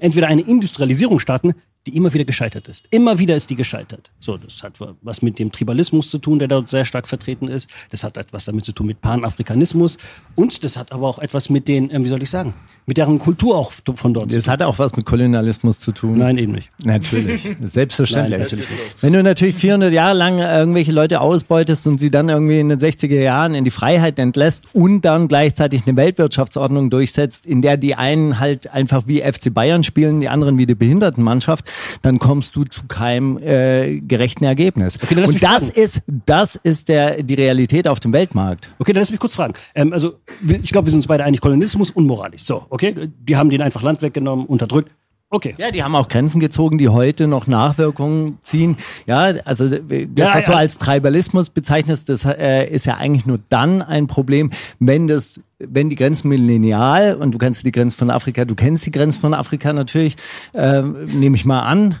entweder 0.00 0.28
eine 0.28 0.42
Industrialisierung 0.42 1.18
starten, 1.18 1.54
die 1.86 1.96
immer 1.96 2.12
wieder 2.12 2.24
gescheitert 2.24 2.68
ist. 2.68 2.84
Immer 2.90 3.18
wieder 3.18 3.34
ist 3.36 3.48
die 3.48 3.54
gescheitert. 3.56 4.10
So, 4.20 4.36
das 4.36 4.62
hat 4.62 4.78
was 5.02 5.22
mit 5.22 5.38
dem 5.38 5.50
Tribalismus 5.50 6.10
zu 6.10 6.18
tun, 6.18 6.38
der 6.38 6.48
dort 6.48 6.68
sehr 6.68 6.84
stark 6.84 7.08
vertreten 7.08 7.48
ist. 7.48 7.70
Das 7.90 8.04
hat 8.04 8.18
etwas 8.18 8.44
damit 8.44 8.66
zu 8.66 8.72
tun 8.72 8.86
mit 8.86 9.00
Panafrikanismus. 9.00 9.96
Und 10.34 10.62
das 10.62 10.76
hat 10.76 10.92
aber 10.92 11.08
auch 11.08 11.18
etwas 11.20 11.48
mit 11.48 11.68
den, 11.68 11.90
äh, 11.90 12.04
wie 12.04 12.08
soll 12.08 12.22
ich 12.22 12.28
sagen, 12.30 12.52
mit 12.84 12.96
deren 12.96 13.18
Kultur 13.18 13.56
auch 13.56 13.72
von 13.94 14.12
dort 14.12 14.26
Das 14.26 14.44
zu 14.44 14.50
tun. 14.50 14.52
hat 14.52 14.62
auch 14.62 14.78
was 14.78 14.94
mit 14.96 15.06
Kolonialismus 15.06 15.78
zu 15.78 15.92
tun. 15.92 16.18
Nein, 16.18 16.36
eben 16.38 16.52
nicht. 16.52 16.70
Natürlich, 16.84 17.48
selbstverständlich. 17.62 18.38
Nein, 18.38 18.40
natürlich. 18.40 18.66
Wenn 19.00 19.12
du 19.12 19.22
natürlich 19.22 19.54
400 19.54 19.92
Jahre 19.92 20.16
lang 20.16 20.38
irgendwelche 20.38 20.92
Leute 20.92 21.20
ausbeutest 21.20 21.86
und 21.86 21.98
sie 21.98 22.10
dann 22.10 22.28
irgendwie 22.28 22.58
in 22.60 22.68
den 22.68 22.78
60er 22.78 23.20
Jahren 23.20 23.54
in 23.54 23.64
die 23.64 23.70
Freiheit 23.70 24.18
entlässt 24.18 24.64
und 24.74 25.02
dann 25.02 25.28
gleichzeitig 25.28 25.86
eine 25.86 25.96
Weltwirtschaftsordnung 25.96 26.90
durchsetzt, 26.90 27.46
in 27.46 27.62
der 27.62 27.76
die 27.76 27.94
einen 27.94 28.38
halt 28.38 28.70
einfach 28.72 29.04
wie 29.06 29.20
FC 29.22 29.54
Bayern 29.54 29.84
spielen, 29.84 30.20
die 30.20 30.28
anderen 30.28 30.58
wie 30.58 30.66
die 30.66 30.74
Behindertenmannschaft, 30.74 31.69
dann 32.02 32.18
kommst 32.18 32.56
du 32.56 32.64
zu 32.64 32.82
keinem 32.86 33.38
äh, 33.38 34.00
gerechten 34.00 34.44
Ergebnis. 34.44 34.98
Okay, 35.02 35.14
und 35.14 35.42
das 35.42 35.66
fragen. 35.68 35.80
ist, 35.80 36.02
das 36.26 36.56
ist 36.56 36.88
der, 36.88 37.22
die 37.22 37.34
Realität 37.34 37.88
auf 37.88 38.00
dem 38.00 38.12
Weltmarkt. 38.12 38.70
Okay, 38.78 38.92
dann 38.92 39.00
lass 39.00 39.10
mich 39.10 39.20
kurz 39.20 39.34
fragen. 39.34 39.54
Ähm, 39.74 39.92
also, 39.92 40.14
ich 40.42 40.70
glaube, 40.72 40.86
wir 40.86 40.90
sind 40.90 41.00
uns 41.00 41.06
beide 41.06 41.24
einig, 41.24 41.40
Kolonialismus 41.40 41.90
unmoralisch. 41.90 42.44
So, 42.44 42.66
okay? 42.70 43.10
Die 43.20 43.36
haben 43.36 43.50
denen 43.50 43.62
einfach 43.62 43.82
Land 43.82 44.02
weggenommen, 44.02 44.46
unterdrückt. 44.46 44.90
Okay. 45.32 45.54
Ja, 45.58 45.70
die 45.70 45.84
haben 45.84 45.94
auch 45.94 46.08
Grenzen 46.08 46.40
gezogen, 46.40 46.76
die 46.76 46.88
heute 46.88 47.28
noch 47.28 47.46
Nachwirkungen 47.46 48.38
ziehen. 48.42 48.76
Ja, 49.06 49.32
also 49.44 49.68
das, 49.68 49.80
Ja, 49.88 50.34
was 50.34 50.44
du 50.46 50.50
ja. 50.50 50.58
als 50.58 50.78
Tribalismus 50.78 51.50
bezeichnest, 51.50 52.08
das 52.08 52.24
äh, 52.24 52.68
ist 52.68 52.84
ja 52.84 52.96
eigentlich 52.96 53.26
nur 53.26 53.38
dann 53.48 53.80
ein 53.80 54.08
Problem, 54.08 54.50
wenn 54.80 55.06
das, 55.06 55.40
wenn 55.60 55.88
die 55.88 55.94
Grenzen 55.94 56.32
lineal 56.32 57.14
und 57.14 57.32
du 57.32 57.38
kennst 57.38 57.64
die 57.64 57.70
Grenzen 57.70 57.96
von 57.96 58.10
Afrika, 58.10 58.44
du 58.44 58.56
kennst 58.56 58.84
die 58.86 58.90
Grenzen 58.90 59.20
von 59.20 59.32
Afrika 59.32 59.72
natürlich, 59.72 60.16
äh, 60.52 60.82
nehme 60.82 61.36
ich 61.36 61.44
mal 61.44 61.60
an. 61.60 61.94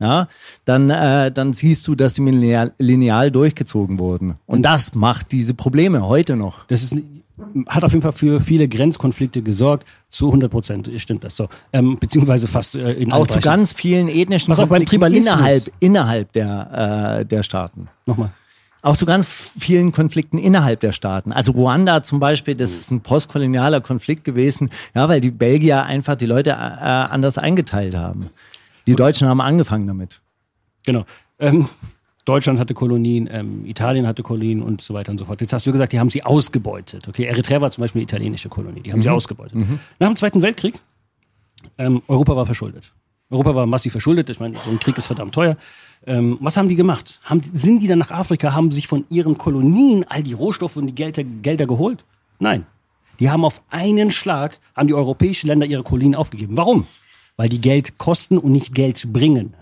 Ja, 0.00 0.28
dann, 0.66 0.90
äh, 0.90 1.30
dann 1.30 1.52
siehst 1.54 1.86
du, 1.88 1.94
dass 1.94 2.14
die 2.14 2.22
lineal, 2.22 2.72
lineal 2.78 3.30
durchgezogen 3.30 3.98
wurden. 3.98 4.34
Und 4.44 4.62
das 4.62 4.94
macht 4.94 5.32
diese 5.32 5.54
Probleme 5.54 6.06
heute 6.06 6.36
noch. 6.36 6.66
Das 6.66 6.82
ist, 6.82 6.96
hat 7.68 7.84
auf 7.84 7.92
jeden 7.92 8.02
Fall 8.02 8.12
für 8.12 8.40
viele 8.40 8.68
Grenzkonflikte 8.68 9.42
gesorgt. 9.42 9.86
Zu 10.08 10.26
100 10.26 10.50
Prozent 10.50 10.90
stimmt 10.96 11.24
das 11.24 11.36
so. 11.36 11.48
Ähm, 11.72 11.98
beziehungsweise 11.98 12.46
fast 12.46 12.74
äh, 12.76 12.92
in 12.92 13.12
allen 13.12 13.22
Auch 13.22 13.26
zu 13.26 13.40
ganz 13.40 13.72
vielen 13.72 14.08
ethnischen 14.08 14.54
beim 14.54 14.68
Konflikten 14.68 14.90
Tribalismus. 14.90 15.32
innerhalb, 15.34 15.72
innerhalb 15.80 16.32
der, 16.32 17.18
äh, 17.20 17.24
der 17.26 17.42
Staaten. 17.42 17.88
Nochmal. 18.06 18.32
Auch 18.82 18.98
zu 18.98 19.06
ganz 19.06 19.26
vielen 19.26 19.92
Konflikten 19.92 20.36
innerhalb 20.36 20.80
der 20.80 20.92
Staaten. 20.92 21.32
Also 21.32 21.52
Ruanda 21.52 22.02
zum 22.02 22.20
Beispiel, 22.20 22.54
das 22.54 22.72
ist 22.72 22.90
ein 22.90 23.00
postkolonialer 23.00 23.80
Konflikt 23.80 24.24
gewesen, 24.24 24.68
ja, 24.94 25.08
weil 25.08 25.22
die 25.22 25.30
Belgier 25.30 25.84
einfach 25.84 26.16
die 26.16 26.26
Leute 26.26 26.50
äh, 26.50 26.54
anders 26.54 27.38
eingeteilt 27.38 27.96
haben. 27.96 28.28
Die 28.86 28.94
Deutschen 28.94 29.26
haben 29.26 29.40
angefangen 29.40 29.86
damit. 29.86 30.20
Genau. 30.84 31.04
Ähm, 31.38 31.68
Deutschland 32.24 32.58
hatte 32.58 32.74
Kolonien, 32.74 33.28
ähm, 33.30 33.66
Italien 33.66 34.06
hatte 34.06 34.22
Kolonien 34.22 34.62
und 34.62 34.80
so 34.80 34.94
weiter 34.94 35.12
und 35.12 35.18
so 35.18 35.26
fort. 35.26 35.40
Jetzt 35.40 35.52
hast 35.52 35.66
du 35.66 35.72
gesagt, 35.72 35.92
die 35.92 36.00
haben 36.00 36.10
sie 36.10 36.22
ausgebeutet. 36.22 37.06
Okay, 37.06 37.24
Eritrea 37.24 37.60
war 37.60 37.70
zum 37.70 37.82
Beispiel 37.82 38.00
eine 38.00 38.04
italienische 38.04 38.48
Kolonie, 38.48 38.80
die 38.80 38.92
haben 38.92 39.02
sie 39.02 39.10
ausgebeutet. 39.10 39.56
Nach 39.98 40.08
dem 40.08 40.16
Zweiten 40.16 40.40
Weltkrieg, 40.40 40.80
ähm, 41.78 42.02
Europa 42.08 42.36
war 42.36 42.46
verschuldet. 42.46 42.92
Europa 43.30 43.54
war 43.54 43.66
massiv 43.66 43.92
verschuldet. 43.92 44.30
Ich 44.30 44.38
meine, 44.40 44.56
so 44.56 44.70
ein 44.70 44.78
Krieg 44.78 44.96
ist 44.98 45.06
verdammt 45.06 45.34
teuer. 45.34 45.56
Ähm, 46.06 46.38
was 46.40 46.56
haben 46.56 46.68
die 46.68 46.76
gemacht? 46.76 47.18
Haben, 47.24 47.40
sind 47.52 47.80
die 47.80 47.88
dann 47.88 47.98
nach 47.98 48.10
Afrika, 48.10 48.52
haben 48.52 48.70
sich 48.70 48.86
von 48.86 49.04
ihren 49.08 49.38
Kolonien 49.38 50.04
all 50.08 50.22
die 50.22 50.34
Rohstoffe 50.34 50.76
und 50.76 50.86
die 50.86 50.94
Gelder, 50.94 51.24
Gelder 51.24 51.66
geholt? 51.66 52.04
Nein. 52.38 52.66
Die 53.20 53.30
haben 53.30 53.44
auf 53.44 53.62
einen 53.70 54.10
Schlag, 54.10 54.58
haben 54.76 54.88
die 54.88 54.94
europäischen 54.94 55.46
Länder 55.46 55.66
ihre 55.66 55.82
Kolonien 55.82 56.14
aufgegeben. 56.14 56.56
Warum? 56.56 56.86
Weil 57.36 57.48
die 57.48 57.60
Geld 57.60 57.98
kosten 57.98 58.38
und 58.38 58.52
nicht 58.52 58.74
Geld 58.74 59.12
bringen. 59.12 59.54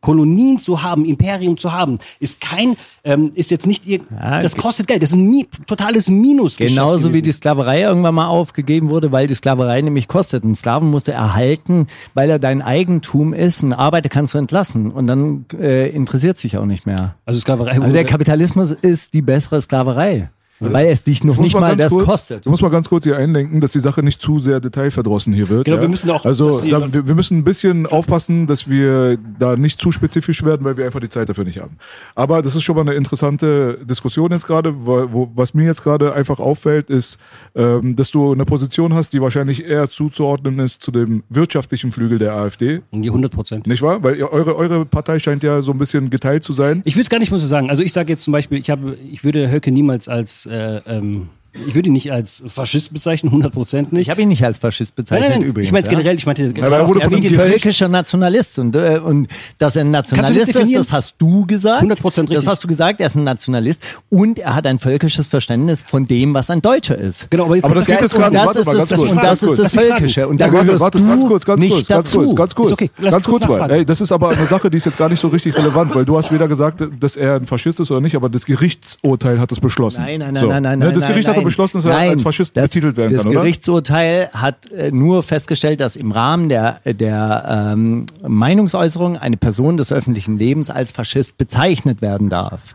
Kolonien 0.00 0.58
zu 0.58 0.82
haben, 0.82 1.04
Imperium 1.04 1.56
zu 1.56 1.72
haben, 1.72 1.98
ist 2.20 2.40
kein, 2.40 2.76
ähm, 3.04 3.30
ist 3.34 3.50
jetzt 3.50 3.66
nicht, 3.66 3.86
ihr, 3.86 4.00
Ja, 4.10 4.40
das 4.40 4.56
kostet 4.56 4.86
Geld, 4.86 5.02
das 5.02 5.10
ist 5.10 5.16
ein 5.16 5.28
Mi 5.28 5.46
totales 5.66 6.08
Minus. 6.08 6.56
Genauso 6.56 7.12
wie 7.12 7.22
die 7.22 7.32
Sklaverei 7.32 7.82
irgendwann 7.82 8.14
mal 8.14 8.28
aufgegeben 8.28 8.90
wurde, 8.90 9.12
weil 9.12 9.26
die 9.26 9.34
Sklaverei 9.34 9.80
nämlich 9.80 10.08
kostet. 10.08 10.44
Ein 10.44 10.54
Sklaven 10.54 10.90
musst 10.90 11.08
du 11.08 11.12
erhalten, 11.12 11.86
weil 12.14 12.30
er 12.30 12.38
dein 12.38 12.62
Eigentum 12.62 13.32
ist. 13.34 13.62
Ein 13.62 13.72
Arbeiter 13.72 14.08
kannst 14.08 14.34
du 14.34 14.38
entlassen 14.38 14.90
und 14.90 15.06
dann 15.06 15.44
äh, 15.58 15.90
interessiert 15.90 16.36
sich 16.36 16.56
auch 16.56 16.66
nicht 16.66 16.86
mehr. 16.86 17.14
Also 17.26 17.40
Sklaverei 17.40 17.72
Also 17.72 17.92
der 17.92 18.04
Kapitalismus 18.04 18.70
ist 18.70 19.14
die 19.14 19.22
bessere 19.22 19.60
Sklaverei, 19.60 20.30
weil 20.60 20.88
es 20.88 21.02
dich 21.04 21.24
noch 21.24 21.38
nicht 21.38 21.54
mal 21.54 21.76
das 21.76 21.92
kurz, 21.92 22.04
kostet. 22.06 22.46
Ich 22.46 22.50
muss 22.50 22.60
mal 22.62 22.70
ganz 22.70 22.88
kurz 22.88 23.04
hier 23.04 23.16
einlenken, 23.16 23.60
dass 23.60 23.72
die 23.72 23.80
Sache 23.80 24.02
nicht 24.02 24.20
zu 24.22 24.38
sehr 24.40 24.60
detailverdrossen 24.60 25.32
hier 25.32 25.48
wird. 25.48 25.64
Genau, 25.64 25.76
ja? 25.76 25.82
wir 25.82 25.88
müssen 25.88 26.10
auch- 26.10 26.24
Also 26.24 26.60
da, 26.60 26.92
wir, 26.92 27.06
wir 27.08 27.14
müssen 27.14 27.38
ein 27.38 27.44
bisschen 27.44 27.86
aufpassen, 27.86 28.46
dass 28.46 28.68
wir 28.68 29.18
da 29.38 29.56
nicht 29.56 29.80
zu 29.80 29.90
spezifisch 29.92 30.44
werden, 30.44 30.64
weil 30.64 30.76
wir 30.76 30.84
einfach 30.84 31.00
die 31.00 31.08
Zeit 31.08 31.28
dafür 31.28 31.44
nicht 31.44 31.58
haben. 31.60 31.76
Aber 32.14 32.42
das 32.42 32.54
ist 32.54 32.62
schon 32.62 32.76
mal 32.76 32.82
eine 32.82 32.94
interessante 32.94 33.78
Diskussion 33.84 34.30
jetzt 34.30 34.46
gerade. 34.46 34.74
Wo, 34.86 35.08
wo, 35.12 35.30
was 35.34 35.54
mir 35.54 35.64
jetzt 35.64 35.82
gerade 35.82 36.12
einfach 36.14 36.38
auffällt, 36.38 36.90
ist, 36.90 37.18
ähm, 37.54 37.96
dass 37.96 38.10
du 38.10 38.32
eine 38.32 38.44
Position 38.44 38.94
hast, 38.94 39.12
die 39.12 39.20
wahrscheinlich 39.20 39.64
eher 39.64 39.88
zuzuordnen 39.88 40.58
ist 40.58 40.82
zu 40.82 40.90
dem 40.90 41.22
wirtschaftlichen 41.28 41.92
Flügel 41.92 42.18
der 42.18 42.34
AfD. 42.34 42.82
Um 42.90 43.02
die 43.02 43.08
100 43.08 43.32
Prozent. 43.32 43.66
Nicht 43.66 43.82
wahr? 43.82 44.02
Weil 44.02 44.22
eure, 44.22 44.56
eure 44.56 44.84
Partei 44.86 45.18
scheint 45.18 45.42
ja 45.42 45.62
so 45.62 45.72
ein 45.72 45.78
bisschen 45.78 46.10
geteilt 46.10 46.44
zu 46.44 46.52
sein. 46.52 46.82
Ich 46.84 46.96
will 46.96 47.02
es 47.02 47.10
gar 47.10 47.18
nicht 47.18 47.30
mal 47.30 47.38
so 47.38 47.46
sagen. 47.46 47.70
Also 47.70 47.82
ich 47.82 47.92
sage 47.92 48.12
jetzt 48.12 48.22
zum 48.24 48.32
Beispiel, 48.32 48.58
ich 48.58 48.70
habe, 48.70 48.96
ich 49.10 49.24
würde 49.24 49.50
Höcke 49.50 49.70
niemals 49.70 50.08
als, 50.08 50.46
Äh, 50.50 50.82
ähm, 50.86 51.28
ich 51.52 51.74
würde 51.74 51.88
ihn 51.88 51.92
nicht 51.94 52.12
als 52.12 52.42
Faschist 52.46 52.92
bezeichnen, 52.92 53.30
100 53.30 53.52
Prozent 53.52 53.92
nicht. 53.92 54.02
Ich 54.02 54.10
habe 54.10 54.22
ihn 54.22 54.28
nicht 54.28 54.44
als 54.44 54.58
Faschist 54.58 54.94
bezeichnet 54.94 55.30
nein, 55.30 55.30
nein, 55.30 55.40
nein. 55.40 55.48
übrigens. 55.50 55.66
ich 55.68 55.72
meine 55.72 55.84
ja. 55.86 55.90
generell, 55.90 56.16
ich 56.16 56.26
meinte 56.26 56.52
gerade 56.52 56.74
er 56.74 56.88
Er 56.88 56.96
ist 56.96 57.12
ein 57.12 57.22
völkischer 57.24 57.88
Nationalist 57.88 58.58
und, 58.58 58.76
äh, 58.76 59.00
und 59.02 59.28
dass 59.58 59.76
er 59.76 59.84
ein 59.84 59.90
Nationalist 59.90 60.48
ist, 60.48 60.54
definieren? 60.54 60.82
das 60.82 60.92
hast 60.92 61.14
du 61.18 61.46
gesagt. 61.46 61.82
100% 61.82 62.04
richtig. 62.04 62.34
Das 62.36 62.46
hast 62.46 62.62
du 62.62 62.68
gesagt, 62.68 63.00
er 63.00 63.06
ist 63.06 63.16
ein 63.16 63.24
Nationalist 63.24 63.82
und 64.08 64.38
er 64.38 64.54
hat 64.54 64.66
ein 64.66 64.78
völkisches 64.78 65.26
Verständnis 65.26 65.82
von 65.82 66.06
dem, 66.06 66.34
was 66.34 66.50
ein 66.50 66.62
Deutscher 66.62 66.96
ist. 66.96 67.30
Genau, 67.30 67.46
aber, 67.46 67.56
jetzt 67.56 67.64
Aber 67.64 67.74
das 67.74 67.86
geht 67.86 68.00
jetzt 68.00 68.14
gerade- 68.14 68.36
das 68.36 68.46
warte 68.46 68.60
ist 68.60 68.66
mal, 68.66 68.76
das, 68.76 68.88
ganz 68.88 69.00
kurz, 69.00 69.10
und 69.10 69.22
das 69.22 69.42
ist 69.42 69.58
das. 69.58 69.72
Völkische. 69.72 70.28
Und 70.28 70.40
da 70.40 70.46
Ja, 70.46 70.52
warte, 70.52 70.66
gehörst 70.66 70.80
warte, 70.82 70.98
du 70.98 71.06
ganz 71.06 71.26
kurz, 71.26 71.44
ganz 71.44 71.60
nicht 71.60 71.72
kurz, 71.72 71.88
ganz 71.88 72.12
kurz, 72.12 72.34
ganz 72.34 72.54
kurz. 72.54 72.70
Ist 72.70 73.48
ganz. 73.48 73.70
Ey, 73.70 73.84
das 73.84 74.00
ist 74.00 74.12
aber 74.12 74.30
eine 74.30 74.46
Sache, 74.46 74.70
die 74.70 74.76
ist 74.76 74.86
jetzt 74.86 74.98
gar 74.98 75.08
nicht 75.08 75.20
so 75.20 75.28
richtig 75.28 75.56
relevant, 75.56 75.94
weil 75.94 76.04
du 76.04 76.16
hast 76.16 76.32
weder 76.32 76.48
gesagt, 76.48 76.82
dass 77.00 77.16
er 77.16 77.36
ein 77.36 77.46
Faschist 77.46 77.80
ist 77.80 77.90
oder 77.90 78.00
nicht, 78.00 78.16
aber 78.16 78.28
das 78.28 78.44
Gerichtsurteil 78.44 79.38
hat 79.38 79.52
es 79.52 79.60
beschlossen. 79.60 80.02
Nein, 80.02 80.20
nein, 80.20 80.34
nein, 80.34 80.48
nein, 80.48 80.62
nein, 80.62 80.78
Ne, 80.78 80.84
nein. 80.86 80.94
Das 80.94 81.06
Gericht 81.06 81.26
nein, 81.26 81.36
hat 81.36 81.39
doch 81.40 81.48
beschlossen, 81.48 81.78
dass 81.78 81.84
er 81.84 81.92
nein. 81.92 82.10
als 82.10 82.22
Faschist 82.22 82.56
das, 82.56 82.70
betitelt 82.70 82.96
werden 82.96 83.14
das 83.14 83.24
kann, 83.24 83.32
oder? 83.32 83.40
Gerichtsurteil 83.42 84.30
hat 84.32 84.70
äh, 84.70 84.90
nur 84.90 85.22
festgestellt, 85.22 85.80
dass 85.80 85.96
im 85.96 86.12
Rahmen 86.12 86.48
der, 86.48 86.80
der 86.84 87.72
ähm, 87.72 88.06
Meinungsäußerung 88.26 89.16
eine 89.16 89.36
Person 89.36 89.76
des 89.76 89.92
öffentlichen 89.92 90.38
Lebens 90.38 90.70
als 90.70 90.90
Faschist 90.90 91.38
bezeichnet 91.38 92.02
werden 92.02 92.28
darf. 92.28 92.74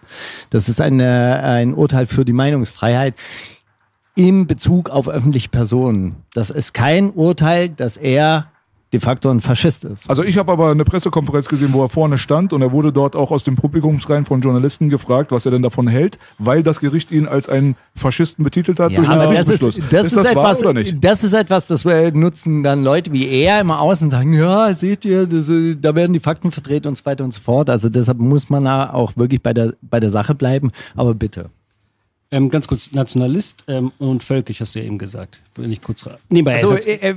Das 0.50 0.70
ist 0.70 0.82
eine, 0.82 1.42
ein 1.44 1.74
Urteil 1.74 2.06
für 2.06 2.26
die 2.26 2.34
Meinungsfreiheit 2.34 3.16
in 4.16 4.48
Bezug 4.48 4.90
auf 4.90 5.10
öffentliche 5.10 5.50
Personen. 5.50 6.24
Das 6.34 6.50
ist 6.50 6.74
kein 6.74 7.12
Urteil, 7.12 7.70
dass 7.70 7.98
er 7.98 8.48
de 8.94 9.00
facto 9.00 9.30
ein 9.30 9.42
Faschist 9.42 9.84
ist. 9.84 10.10
Also 10.10 10.24
ich 10.24 10.38
habe 10.38 10.52
aber 10.52 10.72
eine 10.72 10.86
Pressekonferenz 10.86 11.48
gesehen, 11.48 11.74
wo 11.74 11.82
er 11.84 11.90
vorne 11.90 12.18
stand 12.18 12.54
und 12.54 12.62
er 12.62 12.72
wurde 12.72 12.94
dort 12.94 13.16
auch 13.16 13.32
aus 13.32 13.44
dem 13.44 13.56
Publikumsreihen 13.56 14.26
von 14.26 14.42
Journalisten 14.42 14.90
gefragt, 14.90 15.32
was 15.32 15.46
er 15.46 15.52
denn 15.52 15.64
davon 15.64 15.88
hält, 15.88 16.18
weil 16.38 16.64
das 16.64 16.80
Gericht 16.80 17.12
ihn 17.12 17.28
als 17.28 17.50
einen 17.50 17.76
Faschisten 17.96 18.44
betitelt 18.44 18.80
hat 18.80 18.92
Ja, 18.92 18.98
durch 18.98 19.10
einen 19.10 19.22
aber 19.22 19.34
das 19.34 19.50
ist, 19.50 19.60
Gerichtsbeschluss. 19.60 19.92
das 19.92 20.06
ist, 20.08 20.18
das 20.18 20.36
wahr 20.36 20.52
etwas, 20.52 20.94
das 21.02 21.24
ist 21.24 21.34
etwas, 21.34 21.68
das 21.68 21.86
nutzen 22.14 22.64
dann 22.64 22.84
Leute 22.84 23.12
wie 23.12 23.28
er 23.28 23.62
immer 23.62 23.82
aus 23.82 24.02
und 24.02 24.12
sagen, 24.12 24.34
ja, 24.34 24.74
seht 24.74 25.06
ihr, 25.06 25.28
das, 25.28 25.50
äh, 25.50 25.76
da 25.76 25.96
werden 25.96 26.14
die 26.14 26.20
Fakten 26.20 26.52
verdreht 26.52 26.86
und 26.86 26.96
so 26.96 27.06
weiter 27.06 27.24
und 27.24 27.34
so 27.34 27.42
fort. 27.42 27.70
Also 27.70 27.90
deshalb 27.90 28.20
muss 28.20 28.50
man 28.50 28.66
da 28.66 28.92
auch 28.92 29.16
wirklich 29.18 29.42
bei 29.42 29.54
der, 29.54 29.74
bei 29.82 30.00
der 30.00 30.10
Sache 30.10 30.36
bleiben. 30.36 30.72
Aber 30.96 31.14
bitte. 31.14 31.50
Ähm, 32.32 32.50
ganz 32.50 32.68
kurz, 32.68 32.92
Nationalist 32.92 33.64
ähm, 33.68 33.92
und 34.00 34.24
völkisch 34.24 34.60
hast 34.60 34.74
du 34.76 34.80
ja 34.80 34.86
eben 34.86 34.98
gesagt. 34.98 35.40
Will 35.56 35.72
ich 35.72 35.82
kurz 35.82 36.06
ra- 36.08 36.18
Nee, 36.30 36.42
bei 36.42 36.54
Also, 36.56 36.76
äh, 36.76 36.94
äh, 36.96 37.16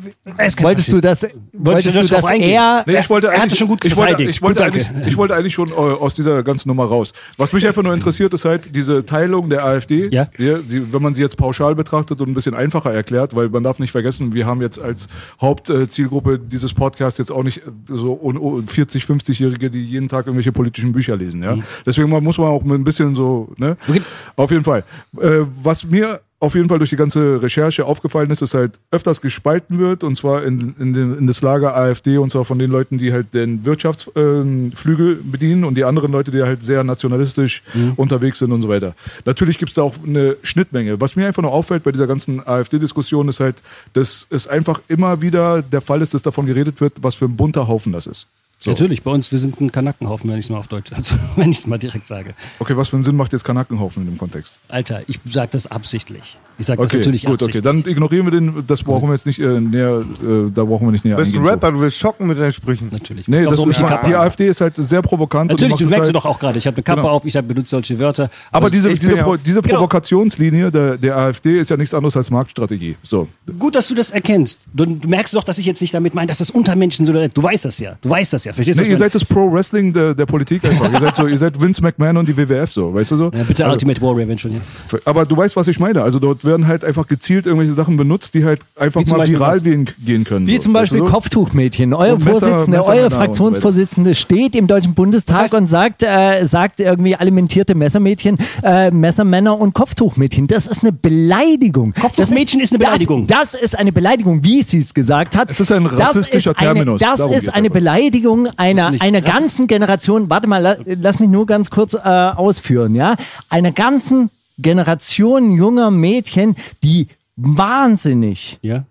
wolltest 0.61 0.93
du 0.93 1.01
das, 1.01 1.27
wolltest 1.55 1.87
du 1.95 2.01
du, 2.03 2.07
darauf 2.07 2.23
dass 2.23 2.25
eingehen? 2.31 2.51
er, 2.51 2.85
Nee, 2.87 2.99
ich 3.01 3.09
wollte 3.11 3.29
er 3.29 3.47
das 3.49 3.57
schon 3.59 3.69
gut 3.69 3.85
ich 3.85 3.97
wollte, 3.97 4.23
ich, 4.23 4.43
wollte 4.43 4.63
Gut, 4.63 4.67
eigentlich, 4.75 4.87
ich 5.09 5.17
wollte 5.17 5.35
eigentlich 5.35 5.55
schon 5.55 5.71
äh, 5.71 5.73
aus 5.73 6.13
dieser 6.15 6.43
ganzen 6.43 6.69
Nummer 6.69 6.85
raus. 6.85 7.13
Was 7.39 7.53
mich 7.55 7.67
einfach 7.67 7.83
nur 7.83 7.95
interessiert, 7.95 8.35
ist 8.35 8.45
halt 8.45 8.77
diese 8.77 9.05
Teilung 9.07 9.49
der 9.49 9.65
AfD, 9.65 10.09
Ja. 10.13 10.27
die, 10.39 10.57
die, 10.63 10.93
wenn 10.93 11.03
man 11.03 11.15
sie 11.15 11.23
jetzt 11.23 11.39
pauschal 11.39 11.75
betrachtet 11.75 12.21
und 12.21 12.29
ein 12.29 12.35
bisschen 12.35 12.55
einfacher 12.55 12.93
erklärt, 12.93 13.35
weil 13.35 13.49
man 13.49 13.63
darf 13.65 13.79
nicht 13.79 13.93
vergessen, 13.93 14.35
wir 14.35 14.45
haben 14.47 14.61
jetzt 14.61 14.79
als 14.79 15.09
Hauptzielgruppe 15.41 16.39
dieses 16.39 16.75
Podcasts 16.75 17.19
jetzt 17.19 17.33
auch 17.33 17.43
nicht 17.43 17.63
so 17.87 18.13
un- 18.23 18.37
un- 18.39 18.67
40, 18.67 19.05
50-Jährige, 19.05 19.71
die 19.71 19.85
jeden 19.85 20.09
Tag 20.09 20.27
irgendwelche 20.27 20.53
politischen 20.53 20.93
Bücher 20.93 21.17
lesen. 21.17 21.43
Ja? 21.43 21.57
Deswegen 21.87 22.09
muss 22.11 22.39
man 22.39 22.49
auch 22.49 22.63
mit 22.63 22.79
ein 22.79 22.85
bisschen 22.85 23.15
so, 23.15 23.49
ne? 23.57 23.77
Mhm. 23.87 23.95
Okay. 23.95 24.03
Auf 24.37 24.51
jeden 24.51 24.65
Fall. 24.65 24.85
Äh, 25.21 25.47
was 25.63 25.85
mir 25.85 26.21
auf 26.41 26.55
jeden 26.55 26.69
Fall 26.69 26.79
durch 26.79 26.91
die 26.91 26.97
ganze 26.97 27.43
Recherche 27.43 27.85
aufgefallen 27.85 28.31
ist, 28.31 28.43
dass 28.43 28.55
halt 28.55 28.79
öfters 28.93 29.21
gespalten 29.21 29.79
wird 29.79 30.05
und 30.05 30.17
zwar 30.17 30.45
in, 30.45 30.75
in, 30.79 30.95
in 30.95 31.27
das 31.27 31.43
Lager 31.43 31.77
AfD 31.77 32.17
und 32.19 32.31
zwar 32.31 32.45
von 32.45 32.61
den 32.61 32.71
Leuten, 32.71 32.97
die 32.97 33.13
halt 33.13 33.35
den 33.35 33.65
Wirtschaftsflügel 33.65 34.41
ähm, 34.41 34.73
Flügel 34.73 35.17
bedienen 35.17 35.65
und 35.65 35.75
die 35.75 35.83
anderen 35.85 36.13
Leute, 36.13 36.31
die 36.31 36.43
halt 36.43 36.63
sehr 36.63 36.85
nationalistisch 36.85 37.63
unterwegs 37.97 38.39
sind 38.39 38.53
und 38.53 38.63
so 38.63 38.69
weiter. 38.69 38.95
Natürlich 39.25 39.59
gibt 39.59 39.71
es 39.71 39.75
da 39.75 39.83
auch 39.83 39.95
eine 40.07 40.37
Schnittmenge. 40.43 41.01
Was 41.01 41.17
mir 41.17 41.27
einfach 41.27 41.43
nur 41.43 41.53
auffällt 41.53 41.83
bei 41.83 41.91
dieser 41.91 42.07
ganzen 42.07 42.47
AfD-Diskussion 42.47 43.29
ist 43.29 43.41
halt, 43.41 43.63
dass 43.95 44.27
es 44.31 44.47
einfach 44.47 44.81
immer 44.87 45.21
wieder 45.21 45.63
der 45.63 45.81
Fall 45.81 46.03
ist, 46.03 46.15
dass 46.15 46.23
davon 46.23 46.47
geredet 46.47 46.81
wird, 46.81 47.03
was 47.03 47.17
für 47.17 47.25
ein 47.25 47.37
bunter 47.37 47.67
Haufen 47.67 47.93
das 47.93 48.07
ist. 48.07 48.29
So. 48.61 48.71
Natürlich, 48.73 49.03
bei 49.05 49.13
uns, 49.13 49.31
wir 49.31 49.39
sind 49.39 49.61
ein 49.61 49.71
Kanackenhaufen, 49.71 50.29
wenn 50.29 50.37
ich 50.39 50.47
es 50.47 50.51
mal 50.51 50.59
auf 50.59 50.67
Deutsch, 50.67 50.91
also, 50.93 51.15
wenn 51.37 51.51
ich 51.53 51.59
es 51.59 51.67
mal 51.69 51.79
direkt 51.79 52.07
sage. 52.09 52.35
Okay, 52.59 52.77
was 52.77 52.89
für 52.89 52.97
einen 52.97 53.05
Sinn 53.05 53.15
macht 53.15 53.33
jetzt 53.33 53.45
Kanackenhaufen 53.45 54.03
in 54.03 54.09
dem 54.11 54.19
Kontext? 54.19 54.59
Alter, 54.67 55.03
ich 55.07 55.21
sage 55.27 55.51
das 55.53 55.69
absichtlich. 55.69 56.37
Ich 56.59 56.67
sage 56.67 56.83
das 56.83 56.87
Okay, 56.91 56.97
natürlich 56.99 57.25
gut, 57.25 57.35
okay, 57.41 57.57
absichtlich. 57.57 57.63
dann 57.85 57.89
ignorieren 57.89 58.27
wir 58.27 58.33
den, 58.33 58.65
das 58.67 58.83
brauchen 58.83 59.09
wir 59.09 59.15
jetzt 59.15 59.27
nicht 59.27 59.39
äh, 59.39 59.61
näher, 59.61 60.01
äh, 60.01 60.51
da 60.53 60.65
brauchen 60.65 60.89
wir 60.89 60.91
nicht 60.91 61.05
näher 61.05 61.15
Du 61.17 61.23
bist 61.23 61.37
ein. 61.37 61.45
Rapper, 61.47 61.71
du 61.71 61.79
willst 61.81 61.99
schocken 61.99 62.27
mit 62.27 62.37
deinen 62.37 62.51
Sprüchen. 62.51 62.89
Natürlich. 62.91 63.29
Nee, 63.29 63.45
das 63.45 63.59
so 63.59 63.69
ist, 63.69 63.79
die 63.79 64.15
AfD 64.17 64.49
ist 64.49 64.61
halt 64.61 64.75
sehr 64.75 65.03
provokant 65.03 65.53
Natürlich, 65.53 65.75
und 65.75 65.81
du 65.83 65.87
merkst 65.87 66.07
halt, 66.07 66.17
doch 66.17 66.27
auch 66.27 66.41
gerade. 66.41 66.59
Ich 66.59 66.67
habe 66.67 66.77
eine 66.79 66.83
Kappe 66.83 67.03
Genau. 67.03 67.13
auf, 67.13 67.25
ich 67.25 67.37
hab 67.37 67.47
benutze 67.47 67.71
solche 67.71 67.97
Wörter. 68.01 68.29
Aber 68.51 68.71
diese, 68.71 68.89
ich 68.91 68.99
diese, 68.99 69.15
ja 69.15 69.23
Pro, 69.23 69.37
diese 69.37 69.63
Genau. 69.63 69.77
Provokationslinie 69.77 70.73
der, 70.73 70.97
der 70.99 71.17
AfD 71.17 71.61
ist 71.61 71.71
ja 71.71 71.77
nichts 71.77 71.95
anderes 71.95 72.17
als 72.17 72.29
Marktstrategie. 72.31 72.97
So. 73.05 73.29
Gut, 73.57 73.77
dass 73.77 73.87
du 73.87 73.95
das 73.95 74.11
erkennst. 74.11 74.63
Du, 74.75 74.85
du 74.85 75.07
merkst 75.09 75.35
doch, 75.35 75.45
dass 75.45 75.59
ich 75.59 75.67
jetzt 75.67 75.81
nicht 75.81 75.95
damit 75.95 76.17
meine, 76.17 76.27
dass 76.27 76.39
das 76.39 76.51
Untermenschen 76.51 77.07
sind. 77.07 77.15
oder- 77.15 77.29
Du 77.29 77.41
weißt 77.43 77.65
das 77.67 77.79
ja. 77.79 77.93
Du 78.03 78.11
weißt 78.11 78.33
das 78.33 78.45
ja. 78.45 78.48
Verstehst 78.53 78.79
du? 78.79 78.83
Nee, 78.83 78.91
ihr 78.91 78.97
seid 78.99 79.15
das 79.15 79.25
Pro-Wrestling 79.25 79.93
der, 79.93 80.15
der 80.15 80.27
Politik 80.27 80.65
einfach. 80.65 80.93
ihr, 80.93 81.01
seid 81.01 81.17
so, 81.17 81.27
ihr 81.27 81.39
seid 81.39 81.61
Vince 81.61 81.83
McMahon 81.83 82.17
und 82.17 82.29
die 82.29 82.37
WWF 82.37 82.71
so, 82.71 82.93
weißt 82.95 83.11
du 83.13 83.17
so? 83.17 83.25
ja, 83.35 83.43
bitte 83.45 83.65
Also, 83.65 83.75
Ultimate 83.75 84.01
Warrior, 84.01 84.29
wenn 84.29 84.39
schon 84.39 84.53
hier. 84.53 84.61
aber 85.05 85.25
du 85.27 85.37
weißt, 85.37 85.57
was 85.57 85.69
ich 85.69 85.79
meine. 85.81 86.03
Also 86.03 86.19
dort 86.19 86.45
werden 86.45 86.67
halt 86.67 86.85
einfach 86.85 87.07
gezielt 87.07 87.47
irgendwelche 87.47 87.75
Sachen 87.75 87.97
benutzt, 87.97 88.35
die 88.35 88.45
halt 88.45 88.61
einfach 88.79 89.01
Wie 89.05 89.11
mal 89.11 89.19
Beispiel 89.19 89.39
viral 89.39 89.55
was? 89.57 89.63
gehen, 89.63 89.89
gehen 90.05 90.25
können. 90.25 90.47
Wie 90.47 90.57
so, 90.57 90.63
zum 90.63 90.73
Beispiel 90.73 90.99
weißt 91.01 91.07
du 91.07 91.11
so? 91.11 91.13
Kopftuchmädchen. 91.13 91.95
Euer 91.95 92.15
Und 92.15 92.25
Messer- 92.25 92.31
Vorsitzende, 92.49 92.79
und 92.83 93.11
so 93.11 93.17
Fraktionsvorsitzende 93.17 94.15
steht 94.15 94.55
im 94.57 94.67
Deutschen 94.67 94.95
Bundestag 94.95 95.37
Das 95.43 95.53
heißt- 95.53 95.57
und 95.57 95.67
sagt, 95.69 96.03
äh, 96.03 96.45
sagt 96.45 96.81
irgendwie 96.81 97.17
alimentierte 97.17 97.75
Messermädchen, 97.75 98.37
äh, 98.63 98.91
Messermänner 98.91 99.59
und 99.59 99.75
Kopftuchmädchen. 99.75 100.47
Das 100.47 100.67
ist 100.67 100.83
eine 100.83 100.93
Beleidigung. 100.93 101.93
Kopftuchmädchen 101.95 102.61
ist 102.61 102.73
eine 102.73 102.79
Beleidigung. 102.79 103.27
Das, 103.27 103.53
das 103.53 103.55
ist 103.61 103.79
eine 103.79 103.93
Beleidigung, 103.93 104.43
wie 104.45 104.63
sie 104.63 104.79
es 104.79 104.95
gesagt 104.95 105.37
hat. 105.37 105.51
Es 105.51 105.61
ist 105.61 105.71
ein 105.73 105.85
Das 105.85 105.99
rassistischer 105.99 106.51
ist 106.51 106.59
eine, 106.59 106.75
Terminus. 106.75 107.01
Das 107.01 107.19
Darum 107.19 107.33
ist 107.33 107.49
eine 107.49 107.57
einfach. 107.67 107.73
Beleidigung 107.75 108.38
einer, 108.47 108.91
nicht. 108.93 109.03
einer 109.03 109.21
Das- 109.21 109.35
ganzen 109.35 109.67
Generation. 109.67 110.31
Warte 110.31 110.47
mal, 110.49 110.59
la, 110.63 110.77
lass 110.85 111.19
mich 111.19 111.29
nur 111.29 111.47
ganz 111.47 111.71
kurz 111.71 111.95
äh, 111.95 111.99
ausführen, 111.99 112.95
ja? 112.95 113.17
Einer 113.51 113.73
ganzen 113.73 114.31
Generation 114.59 115.53
junger 115.53 115.91
Mädchen, 115.91 116.57
die 116.83 117.09
wahnsinnig 117.37 118.59
Ja? 118.63 118.85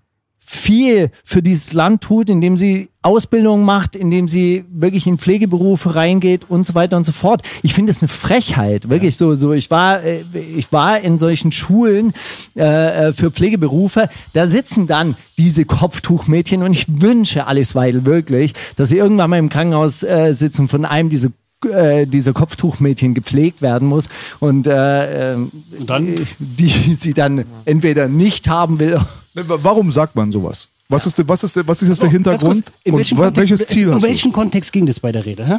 Viel 0.49 1.12
für 1.25 1.41
dieses 1.41 1.73
Land 1.73 2.01
tut, 2.01 2.29
indem 2.29 2.55
sie 2.55 2.88
Ausbildung 3.01 3.63
macht, 3.63 3.97
indem 3.97 4.29
sie 4.29 4.63
wirklich 4.71 5.05
in 5.05 5.17
Pflegeberufe 5.17 5.93
reingeht 5.93 6.45
und 6.47 6.65
so 6.65 6.73
weiter 6.73 6.95
und 6.95 7.05
so 7.05 7.12
fort. 7.12 7.41
Ich 7.63 7.73
finde 7.73 7.91
es 7.91 8.01
eine 8.01 8.07
Frechheit, 8.07 8.89
wirklich 8.89 9.17
so. 9.17 9.36
So, 9.36 9.51
ich 9.51 9.69
war, 9.71 10.01
äh, 10.01 10.23
ich 10.55 10.71
war 10.71 11.01
in 11.01 11.19
solchen 11.19 11.51
Schulen 11.51 12.13
äh, 12.55 13.10
äh, 13.10 13.13
für 13.13 13.29
Pflegeberufe. 13.29 14.10
Da 14.31 14.47
sitzen 14.47 14.88
dann 14.88 15.17
diese 15.38 15.65
Kopftuchmädchen 15.65 16.63
und 16.63 16.71
ich 16.71 16.86
wünsche 16.88 17.45
Alice 17.45 17.75
Weidel 17.75 18.05
wirklich, 18.05 18.53
dass 18.77 18.88
sie 18.88 18.97
irgendwann 18.97 19.29
mal 19.29 19.39
im 19.39 19.49
Krankenhaus 19.49 20.03
äh, 20.03 20.31
sitzen 20.33 20.69
von 20.69 20.86
einem 20.86 21.10
diese 21.10 21.33
äh, 21.65 22.05
diese 22.05 22.33
Kopftuchmädchen 22.33 23.15
gepflegt 23.15 23.62
werden 23.62 23.88
muss 23.88 24.07
und, 24.39 24.67
äh, 24.67 25.33
ähm, 25.33 25.51
Und 25.77 25.89
dann? 25.89 26.15
die 26.39 26.95
sie 26.95 27.13
dann 27.13 27.45
entweder 27.65 28.07
nicht 28.07 28.47
haben 28.47 28.79
will 28.79 29.01
Warum 29.45 29.91
sagt 29.91 30.15
man 30.15 30.32
sowas? 30.32 30.67
Was 30.89 31.06
ist, 31.06 31.17
der- 31.17 31.28
was 31.28 31.43
ist, 31.43 31.56
der- 31.56 31.67
was 31.67 31.82
ist 31.82 31.89
jetzt 31.89 32.02
der 32.02 32.10
kurz, 32.10 32.13
Hintergrund? 32.13 32.63
in 32.84 32.93
und 32.93 33.10
Kontext, 33.15 33.38
welches 33.52 33.67
Ziel 33.67 33.88
um 33.89 33.95
hast 33.95 34.04
du? 34.04 34.08
welchen 34.08 34.32
Kontext 34.32 34.71
ging 34.71 34.88
es 34.88 35.00
bei 35.00 35.12
der 35.12 35.26
Rede? 35.26 35.45
Hä? 35.45 35.56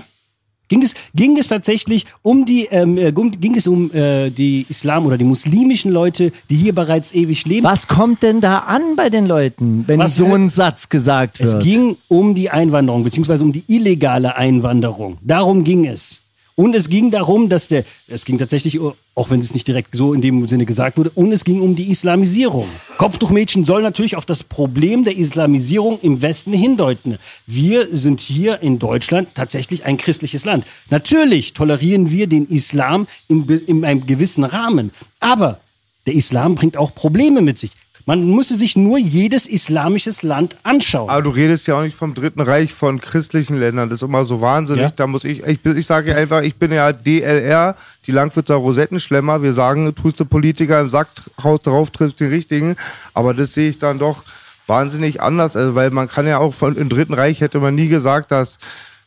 Ging 0.68 0.82
es, 0.82 0.94
ging 1.14 1.38
es 1.38 1.48
tatsächlich 1.48 2.04
um 2.22 2.44
die, 2.44 2.66
ähm, 2.66 2.98
äh, 2.98 3.10
um- 3.14 3.30
ging 3.30 3.54
es 3.56 3.66
um 3.66 3.90
äh, 3.92 4.28
die 4.30 4.66
Islam 4.68 5.06
oder 5.06 5.16
die 5.16 5.24
muslimischen 5.24 5.90
Leute, 5.92 6.30
die 6.50 6.56
hier 6.56 6.74
bereits 6.74 7.12
ewig 7.14 7.46
leben? 7.46 7.64
Was 7.64 7.88
kommt 7.88 8.22
denn 8.22 8.40
da 8.42 8.58
an 8.60 8.82
bei 8.96 9.08
den 9.08 9.24
Leuten, 9.26 9.84
wenn 9.86 9.98
Was- 9.98 10.16
so 10.16 10.26
ein 10.34 10.48
Satz 10.50 10.88
gesagt 10.90 11.40
wird? 11.40 11.48
Es 11.54 11.58
ging 11.62 11.96
um 12.08 12.34
die 12.34 12.50
Einwanderung, 12.50 13.02
beziehungsweise 13.04 13.44
um 13.44 13.52
die 13.52 13.64
illegale 13.66 14.36
Einwanderung. 14.36 15.16
Darum 15.22 15.64
ging 15.64 15.86
es. 15.86 16.20
Und 16.58 16.74
es 16.74 16.88
ging 16.88 17.12
darum, 17.12 17.48
dass 17.48 17.68
der, 17.68 17.84
es 18.08 18.24
ging 18.24 18.36
tatsächlich, 18.36 18.80
auch 18.80 19.30
wenn 19.30 19.38
es 19.38 19.54
nicht 19.54 19.68
direkt 19.68 19.94
so 19.94 20.12
in 20.12 20.20
dem 20.20 20.48
Sinne 20.48 20.66
gesagt 20.66 20.98
wurde, 20.98 21.10
und 21.10 21.30
es 21.30 21.44
ging 21.44 21.60
um 21.60 21.76
die 21.76 21.88
Islamisierung. 21.88 22.66
Kopftuchmädchen 22.96 23.64
soll 23.64 23.80
natürlich 23.80 24.16
auf 24.16 24.26
das 24.26 24.42
Problem 24.42 25.04
der 25.04 25.16
Islamisierung 25.16 26.00
im 26.02 26.20
Westen 26.20 26.52
hindeuten. 26.52 27.18
Wir 27.46 27.86
sind 27.94 28.18
hier 28.18 28.60
in 28.60 28.80
Deutschland 28.80 29.28
tatsächlich 29.36 29.84
ein 29.84 29.98
christliches 29.98 30.44
Land. 30.44 30.66
Natürlich 30.90 31.52
tolerieren 31.52 32.10
wir 32.10 32.26
den 32.26 32.48
Islam 32.48 33.06
in, 33.28 33.48
in 33.48 33.84
einem 33.84 34.04
gewissen 34.04 34.42
Rahmen. 34.42 34.90
Aber 35.20 35.60
der 36.06 36.14
Islam 36.14 36.56
bringt 36.56 36.76
auch 36.76 36.92
Probleme 36.92 37.40
mit 37.40 37.60
sich. 37.60 37.70
Man 38.08 38.26
müsste 38.26 38.54
sich 38.54 38.74
nur 38.74 38.96
jedes 38.96 39.46
islamisches 39.46 40.22
Land 40.22 40.56
anschauen. 40.62 41.10
Aber 41.10 41.20
du 41.20 41.28
redest 41.28 41.66
ja 41.66 41.76
auch 41.78 41.82
nicht 41.82 41.94
vom 41.94 42.14
Dritten 42.14 42.40
Reich 42.40 42.72
von 42.72 43.00
christlichen 43.02 43.58
Ländern. 43.58 43.90
Das 43.90 43.98
ist 44.00 44.02
immer 44.08 44.24
so 44.24 44.40
wahnsinnig. 44.40 44.82
Ja. 44.84 44.90
Da 44.96 45.06
muss 45.06 45.24
ich, 45.24 45.42
ich, 45.46 45.58
ich 45.62 45.86
sage 45.86 46.10
ja 46.10 46.16
einfach, 46.16 46.40
ich 46.40 46.56
bin 46.56 46.72
ja 46.72 46.90
DLR, 46.90 47.76
die 48.06 48.12
Langwitzer 48.12 48.54
Rosettenschlemmer. 48.54 49.42
Wir 49.42 49.52
sagen, 49.52 49.94
tust 49.94 50.18
du 50.20 50.24
Politiker 50.24 50.80
im 50.80 50.88
Sack, 50.88 51.08
haust 51.42 51.66
drauf, 51.66 51.90
triffst 51.90 52.18
den 52.20 52.30
richtigen. 52.30 52.76
Aber 53.12 53.34
das 53.34 53.52
sehe 53.52 53.68
ich 53.68 53.78
dann 53.78 53.98
doch 53.98 54.24
wahnsinnig 54.66 55.20
anders. 55.20 55.54
Also, 55.54 55.74
weil 55.74 55.90
man 55.90 56.08
kann 56.08 56.26
ja 56.26 56.38
auch 56.38 56.54
von, 56.54 56.76
im 56.76 56.88
Dritten 56.88 57.12
Reich 57.12 57.42
hätte 57.42 57.58
man 57.60 57.74
nie 57.74 57.88
gesagt, 57.88 58.30
dass 58.30 58.56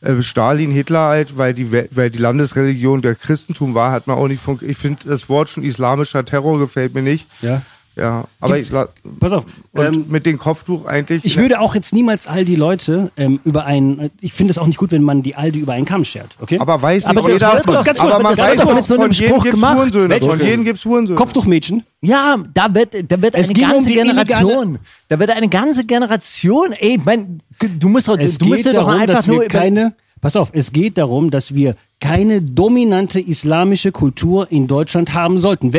äh, 0.02 0.22
Stalin, 0.22 0.70
Hitler 0.70 1.00
halt, 1.08 1.36
weil 1.36 1.54
die, 1.54 1.72
We- 1.72 1.88
weil 1.90 2.10
die 2.10 2.18
Landesreligion 2.18 3.02
der 3.02 3.16
Christentum 3.16 3.74
war, 3.74 3.90
hat 3.90 4.06
man 4.06 4.16
auch 4.16 4.28
nicht 4.28 4.42
von, 4.42 4.60
ich 4.62 4.78
finde 4.78 5.08
das 5.08 5.28
Wort 5.28 5.48
schon 5.50 5.64
islamischer 5.64 6.24
Terror 6.24 6.60
gefällt 6.60 6.94
mir 6.94 7.02
nicht. 7.02 7.26
Ja. 7.40 7.62
Ja, 7.94 8.24
aber 8.40 8.56
Gibt- 8.56 8.72
ich, 8.72 9.18
Pass 9.20 9.32
auf. 9.32 9.44
und 9.72 9.84
Ähm, 9.84 10.04
mit 10.08 10.24
dem 10.24 10.38
Kopftuch 10.38 10.86
eigentlich. 10.86 11.24
ich 11.26 11.36
würde 11.36 11.60
auch 11.60 11.74
jetzt 11.74 11.92
niemals 11.92 12.26
all 12.26 12.44
die 12.46 12.56
Leute 12.56 13.10
ähm, 13.18 13.38
über 13.44 13.66
einen. 13.66 14.10
Ich 14.22 14.32
finde 14.32 14.50
es 14.52 14.56
auch 14.58 14.66
nicht 14.66 14.78
gut, 14.78 14.92
wenn 14.92 15.02
man 15.02 15.22
die 15.22 15.36
Aldi 15.36 15.58
über 15.58 15.74
einen 15.74 15.84
Kamm 15.84 16.04
schert. 16.04 16.34
Okay? 16.40 16.58
Aber 16.58 16.80
weiß 16.80 17.04
Aber 17.04 17.20
nicht 17.20 17.32
jeder, 17.34 17.50
ganz 17.50 17.66
kurz, 17.66 18.00
aber 18.00 18.22
man 18.22 18.34
das 18.34 18.38
weiß 18.38 18.56
doch 18.58 18.74
mit 18.74 18.84
so 18.84 18.94
einem 18.94 19.02
von 19.04 19.12
jedem 19.12 19.28
Spruch 19.28 19.42
gibt's 19.44 19.60
gemacht. 19.60 19.76
Hurensöhne, 19.78 20.20
von 20.20 20.40
jedem 20.40 20.64
gibt's 20.64 20.84
Hurensöhne. 20.86 21.16
Kopftuchmädchen. 21.18 21.82
Ja, 22.00 22.38
da 22.54 22.74
wird, 22.74 22.94
da 23.12 23.20
wird 23.20 23.34
Es 23.34 23.48
eine 23.48 23.54
ging 23.54 23.64
um 23.66 23.70
ganze 23.72 23.88
die 23.90 23.98
illegale- 23.98 24.24
Generation. 24.24 24.78
Da 25.08 25.18
wird 25.18 25.30
eine 25.30 25.48
ganze 25.48 25.84
Generation. 25.84 26.72
Ey, 26.72 26.98
mein, 27.04 27.40
du 27.78 27.88
musst 27.90 28.08
doch, 28.08 28.18
Es 28.18 28.38
du 28.38 28.46
musst 28.46 28.56
geht 28.62 28.66
dir 28.72 28.72
doch 28.78 28.86
darum, 28.86 29.00
einfach 29.02 29.16
dass 29.16 29.26
nur 29.26 29.44
keine. 29.44 29.94
Pass 30.22 30.36
auf, 30.36 30.50
es 30.52 30.72
geht 30.72 30.98
darum, 30.98 31.32
dass 31.32 31.52
wir 31.54 31.74
keine 32.00 32.40
dominante 32.40 33.18
islamische 33.20 33.90
Kultur 33.90 34.46
in 34.52 34.68
Deutschland 34.68 35.14
haben 35.14 35.36
sollten. 35.36 35.72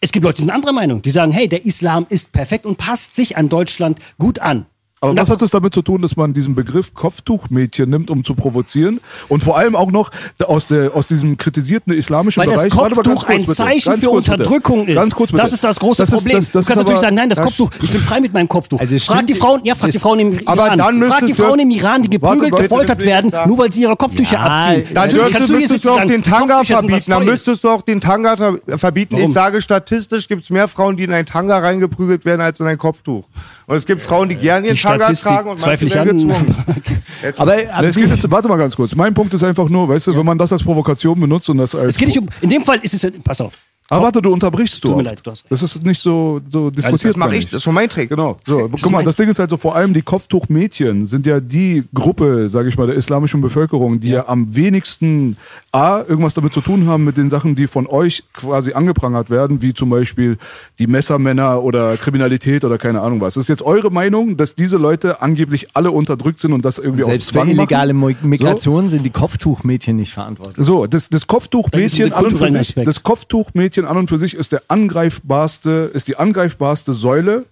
Es 0.00 0.12
gibt 0.12 0.24
Leute, 0.24 0.36
die 0.36 0.42
sind 0.42 0.50
anderer 0.50 0.72
Meinung. 0.72 1.02
Die 1.02 1.10
sagen, 1.10 1.32
hey, 1.32 1.48
der 1.48 1.64
Islam 1.64 2.06
ist 2.08 2.32
perfekt 2.32 2.66
und 2.66 2.76
passt 2.76 3.16
sich 3.16 3.36
an 3.36 3.48
Deutschland 3.48 3.98
gut 4.18 4.38
an. 4.38 4.66
Aber 5.06 5.12
Und 5.12 5.20
was 5.20 5.30
hat 5.30 5.40
es 5.42 5.50
damit 5.50 5.72
zu 5.72 5.82
tun, 5.82 6.02
dass 6.02 6.16
man 6.16 6.32
diesen 6.32 6.54
Begriff 6.54 6.92
Kopftuchmädchen 6.94 7.88
nimmt, 7.88 8.10
um 8.10 8.24
zu 8.24 8.34
provozieren? 8.34 9.00
Und 9.28 9.42
vor 9.42 9.56
allem 9.56 9.76
auch 9.76 9.90
noch 9.90 10.10
aus, 10.46 10.66
der, 10.66 10.94
aus 10.94 11.06
diesem 11.06 11.36
kritisierten 11.38 11.92
islamischen 11.92 12.40
Weil 12.42 12.50
das 12.50 12.62
Bereich. 12.62 12.74
Mal 12.74 12.88
ganz 12.88 12.96
Kopftuch 12.96 13.14
kurz 13.26 13.30
ein 13.30 13.40
bitte. 13.42 13.54
Zeichen 13.54 13.88
Ganz 13.90 14.00
für 14.02 14.08
kurz 14.10 14.24
bitte. 14.24 14.32
Unterdrückung 14.32 14.86
ist. 14.86 14.94
Ganz 14.94 15.14
kurz 15.14 15.30
bitte. 15.30 15.42
Das 15.42 15.52
ist 15.52 15.64
das 15.64 15.78
große 15.78 16.02
Das 16.02 16.08
ist- 16.10 16.14
Problem. 16.16 16.36
das- 16.36 16.50
das 16.50 16.64
du 16.64 16.68
kannst 16.68 16.82
natürlich 16.84 17.00
sagen, 17.00 17.16
nein, 17.16 17.28
das 17.28 17.36
das- 17.36 17.46
Kopftuch, 17.46 17.70
ich 17.82 17.90
bin 17.90 18.00
frei 18.00 18.20
mit 18.20 18.32
meinem 18.32 18.48
Kopftuch. 18.48 18.80
Also 18.80 18.98
frag 18.98 19.26
die 19.26 19.34
Frauen, 19.34 19.60
ja, 19.64 19.74
frag 19.74 19.90
die 19.90 19.98
Frauen 19.98 20.18
im 20.20 20.32
Iran. 20.32 20.42
Aber 20.46 20.68
dann 20.76 20.78
frag 20.78 20.90
die 20.90 20.96
müsstest 21.26 21.40
Frauen 21.40 21.58
du- 21.58 21.62
im 21.64 21.70
Iran, 21.70 22.02
die 22.02 22.10
geprügelt, 22.10 22.52
warte, 22.52 22.62
gefoltert 22.64 22.98
bitte, 22.98 23.10
werden, 23.10 23.30
bitte. 23.30 23.48
nur 23.48 23.58
weil 23.58 23.72
sie 23.72 23.82
ihre 23.82 23.96
Kopftücher 23.96 24.32
Ja, 24.34 24.40
abziehen. 24.40 24.84
Dann 24.94 25.10
müsstest 25.48 25.84
du 25.84 25.90
auch 25.90 26.04
den 26.04 26.22
Tanga 26.22 26.64
verbieten. 26.64 27.10
Dann 27.10 27.24
müsstest 27.24 27.64
du 27.64 27.68
auch 27.70 27.82
den 27.82 28.00
Tanga 28.00 28.36
ta- 28.36 28.56
verbieten. 28.76 29.16
Ich 29.18 29.32
sage, 29.32 29.60
statistisch 29.60 30.28
gibt 30.28 30.42
es 30.44 30.50
mehr 30.50 30.68
Frauen, 30.68 30.96
die 30.96 31.04
in 31.04 31.12
ein 31.12 31.26
Tanga 31.26 31.58
reingeprügelt 31.58 32.24
werden, 32.24 32.40
als 32.40 32.60
in 32.60 32.66
ein 32.66 32.78
Kopftuch. 32.78 33.24
Und 33.66 33.76
es 33.76 33.84
gibt 33.86 34.00
Frauen, 34.00 34.28
die 34.28 34.36
gerne 34.36 34.66
ihren 34.68 34.76
Tanga 34.76 34.95
Statistik 35.04 35.28
tragen 35.28 35.50
und 35.50 35.60
zweifle 35.60 35.88
manche 35.88 35.98
ich 36.00 36.06
werden 36.06 36.30
an. 36.30 36.46
gezwungen. 36.46 36.64
Aber, 37.38 37.56
aber 37.72 37.86
Es 37.88 37.96
geht 37.96 38.08
jetzt, 38.08 38.30
warte 38.30 38.46
mal 38.48 38.58
ganz 38.58 38.76
kurz. 38.76 38.94
Mein 38.94 39.14
Punkt 39.14 39.32
ist 39.34 39.42
einfach 39.42 39.68
nur, 39.68 39.88
weißt 39.88 40.08
du, 40.08 40.16
wenn 40.16 40.26
man 40.26 40.38
das 40.38 40.52
als 40.52 40.62
Provokation 40.62 41.18
benutzt 41.18 41.48
und 41.48 41.58
das 41.58 41.74
als. 41.74 41.94
Es 41.94 41.98
geht 41.98 42.08
nicht 42.08 42.18
um, 42.18 42.28
in 42.42 42.50
dem 42.50 42.62
Fall 42.62 42.78
ist 42.82 42.92
es, 42.94 43.10
pass 43.24 43.40
auf. 43.40 43.52
Aber 43.88 44.04
warte, 44.04 44.20
du 44.20 44.32
unterbrichst 44.32 44.82
du. 44.82 44.88
Tut 44.88 44.96
mir 44.96 45.02
oft. 45.02 45.10
leid, 45.10 45.20
du 45.22 45.30
hast 45.30 45.44
recht. 45.44 45.52
Das 45.52 45.62
ist 45.62 45.82
nicht 45.84 46.00
so, 46.00 46.40
so 46.48 46.70
diskutiert. 46.70 47.04
das 47.04 47.16
mache 47.16 47.30
ich, 47.34 47.36
nicht. 47.40 47.48
das 47.52 47.58
ist 47.58 47.62
schon 47.64 47.74
mein 47.74 47.88
Trick. 47.88 48.08
Genau. 48.08 48.36
So, 48.44 48.68
guck 48.70 48.90
mal, 48.90 49.04
das 49.04 49.16
Ding 49.16 49.28
ist 49.28 49.38
halt 49.38 49.50
so, 49.50 49.56
vor 49.56 49.76
allem 49.76 49.94
die 49.94 50.02
Kopftuchmädchen 50.02 51.06
sind 51.06 51.26
ja 51.26 51.40
die 51.40 51.84
Gruppe, 51.94 52.48
sage 52.48 52.68
ich 52.68 52.76
mal, 52.76 52.86
der 52.86 52.96
islamischen 52.96 53.40
Bevölkerung, 53.40 54.00
die 54.00 54.10
ja. 54.10 54.28
am 54.28 54.54
wenigsten 54.54 55.36
A, 55.72 56.00
irgendwas 56.00 56.34
damit 56.34 56.52
zu 56.52 56.60
tun 56.60 56.86
haben 56.86 57.04
mit 57.04 57.16
den 57.16 57.30
Sachen, 57.30 57.54
die 57.54 57.66
von 57.66 57.86
euch 57.86 58.24
quasi 58.32 58.72
angeprangert 58.72 59.30
werden, 59.30 59.62
wie 59.62 59.72
zum 59.74 59.90
Beispiel 59.90 60.36
die 60.78 60.86
Messermänner 60.86 61.62
oder 61.62 61.96
Kriminalität 61.96 62.64
oder 62.64 62.78
keine 62.78 63.00
Ahnung 63.02 63.20
was. 63.20 63.36
Ist 63.36 63.48
jetzt 63.48 63.62
eure 63.62 63.90
Meinung, 63.90 64.36
dass 64.36 64.54
diese 64.54 64.76
Leute 64.78 65.22
angeblich 65.22 65.68
alle 65.74 65.90
unterdrückt 65.90 66.40
sind 66.40 66.52
und 66.52 66.64
das 66.64 66.78
irgendwie 66.78 67.02
aus 67.04 67.10
selbst 67.10 67.28
für 67.28 67.34
Zwang 67.34 67.48
illegale 67.48 67.92
machen? 67.94 68.16
Mo- 68.22 68.28
Migration 68.28 68.88
sind 68.88 69.04
die 69.04 69.10
Kopftuchmädchen 69.10 69.96
nicht 69.96 70.12
verantwortlich. 70.12 70.64
So, 70.66 70.86
das, 70.86 71.08
das 71.08 71.26
Kopftuchmädchen 71.26 72.12
an 72.12 72.26
und 72.26 72.38
für 72.38 72.50
sich, 72.50 72.74
das 72.74 73.02
Kopftuchmädchen 73.02 73.75
an 73.84 73.96
und 73.96 74.08
für 74.08 74.18
sich 74.18 74.34
ist 74.34 74.52
der 74.52 74.62
angreifbarste, 74.68 75.90
ist 75.92 76.08
die 76.08 76.16
angreifbarste 76.16 76.92
Säule 76.92 77.44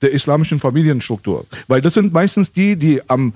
der 0.00 0.12
islamischen 0.12 0.58
Familienstruktur. 0.60 1.46
Weil 1.68 1.80
das 1.80 1.94
sind 1.94 2.12
meistens 2.12 2.52
die, 2.52 2.76
die 2.76 3.08
am 3.08 3.32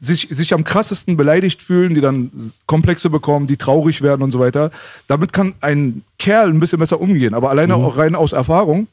sich, 0.00 0.28
sich 0.30 0.54
am 0.54 0.62
krassesten 0.62 1.16
beleidigt 1.16 1.60
fühlen, 1.60 1.92
die 1.94 2.00
dann 2.00 2.30
Komplexe 2.66 3.10
bekommen, 3.10 3.48
die 3.48 3.56
traurig 3.56 4.00
werden 4.00 4.22
und 4.22 4.30
so 4.30 4.38
weiter. 4.38 4.70
Damit 5.08 5.32
kann 5.32 5.54
ein 5.60 6.02
Kerl 6.18 6.50
ein 6.50 6.60
bisschen 6.60 6.78
besser 6.78 7.00
umgehen. 7.00 7.34
Aber 7.34 7.50
alleine 7.50 7.76
Mhm. 7.76 7.84
auch 7.84 7.96
rein 7.96 8.14
aus 8.14 8.32
Erfahrung, 8.32 8.86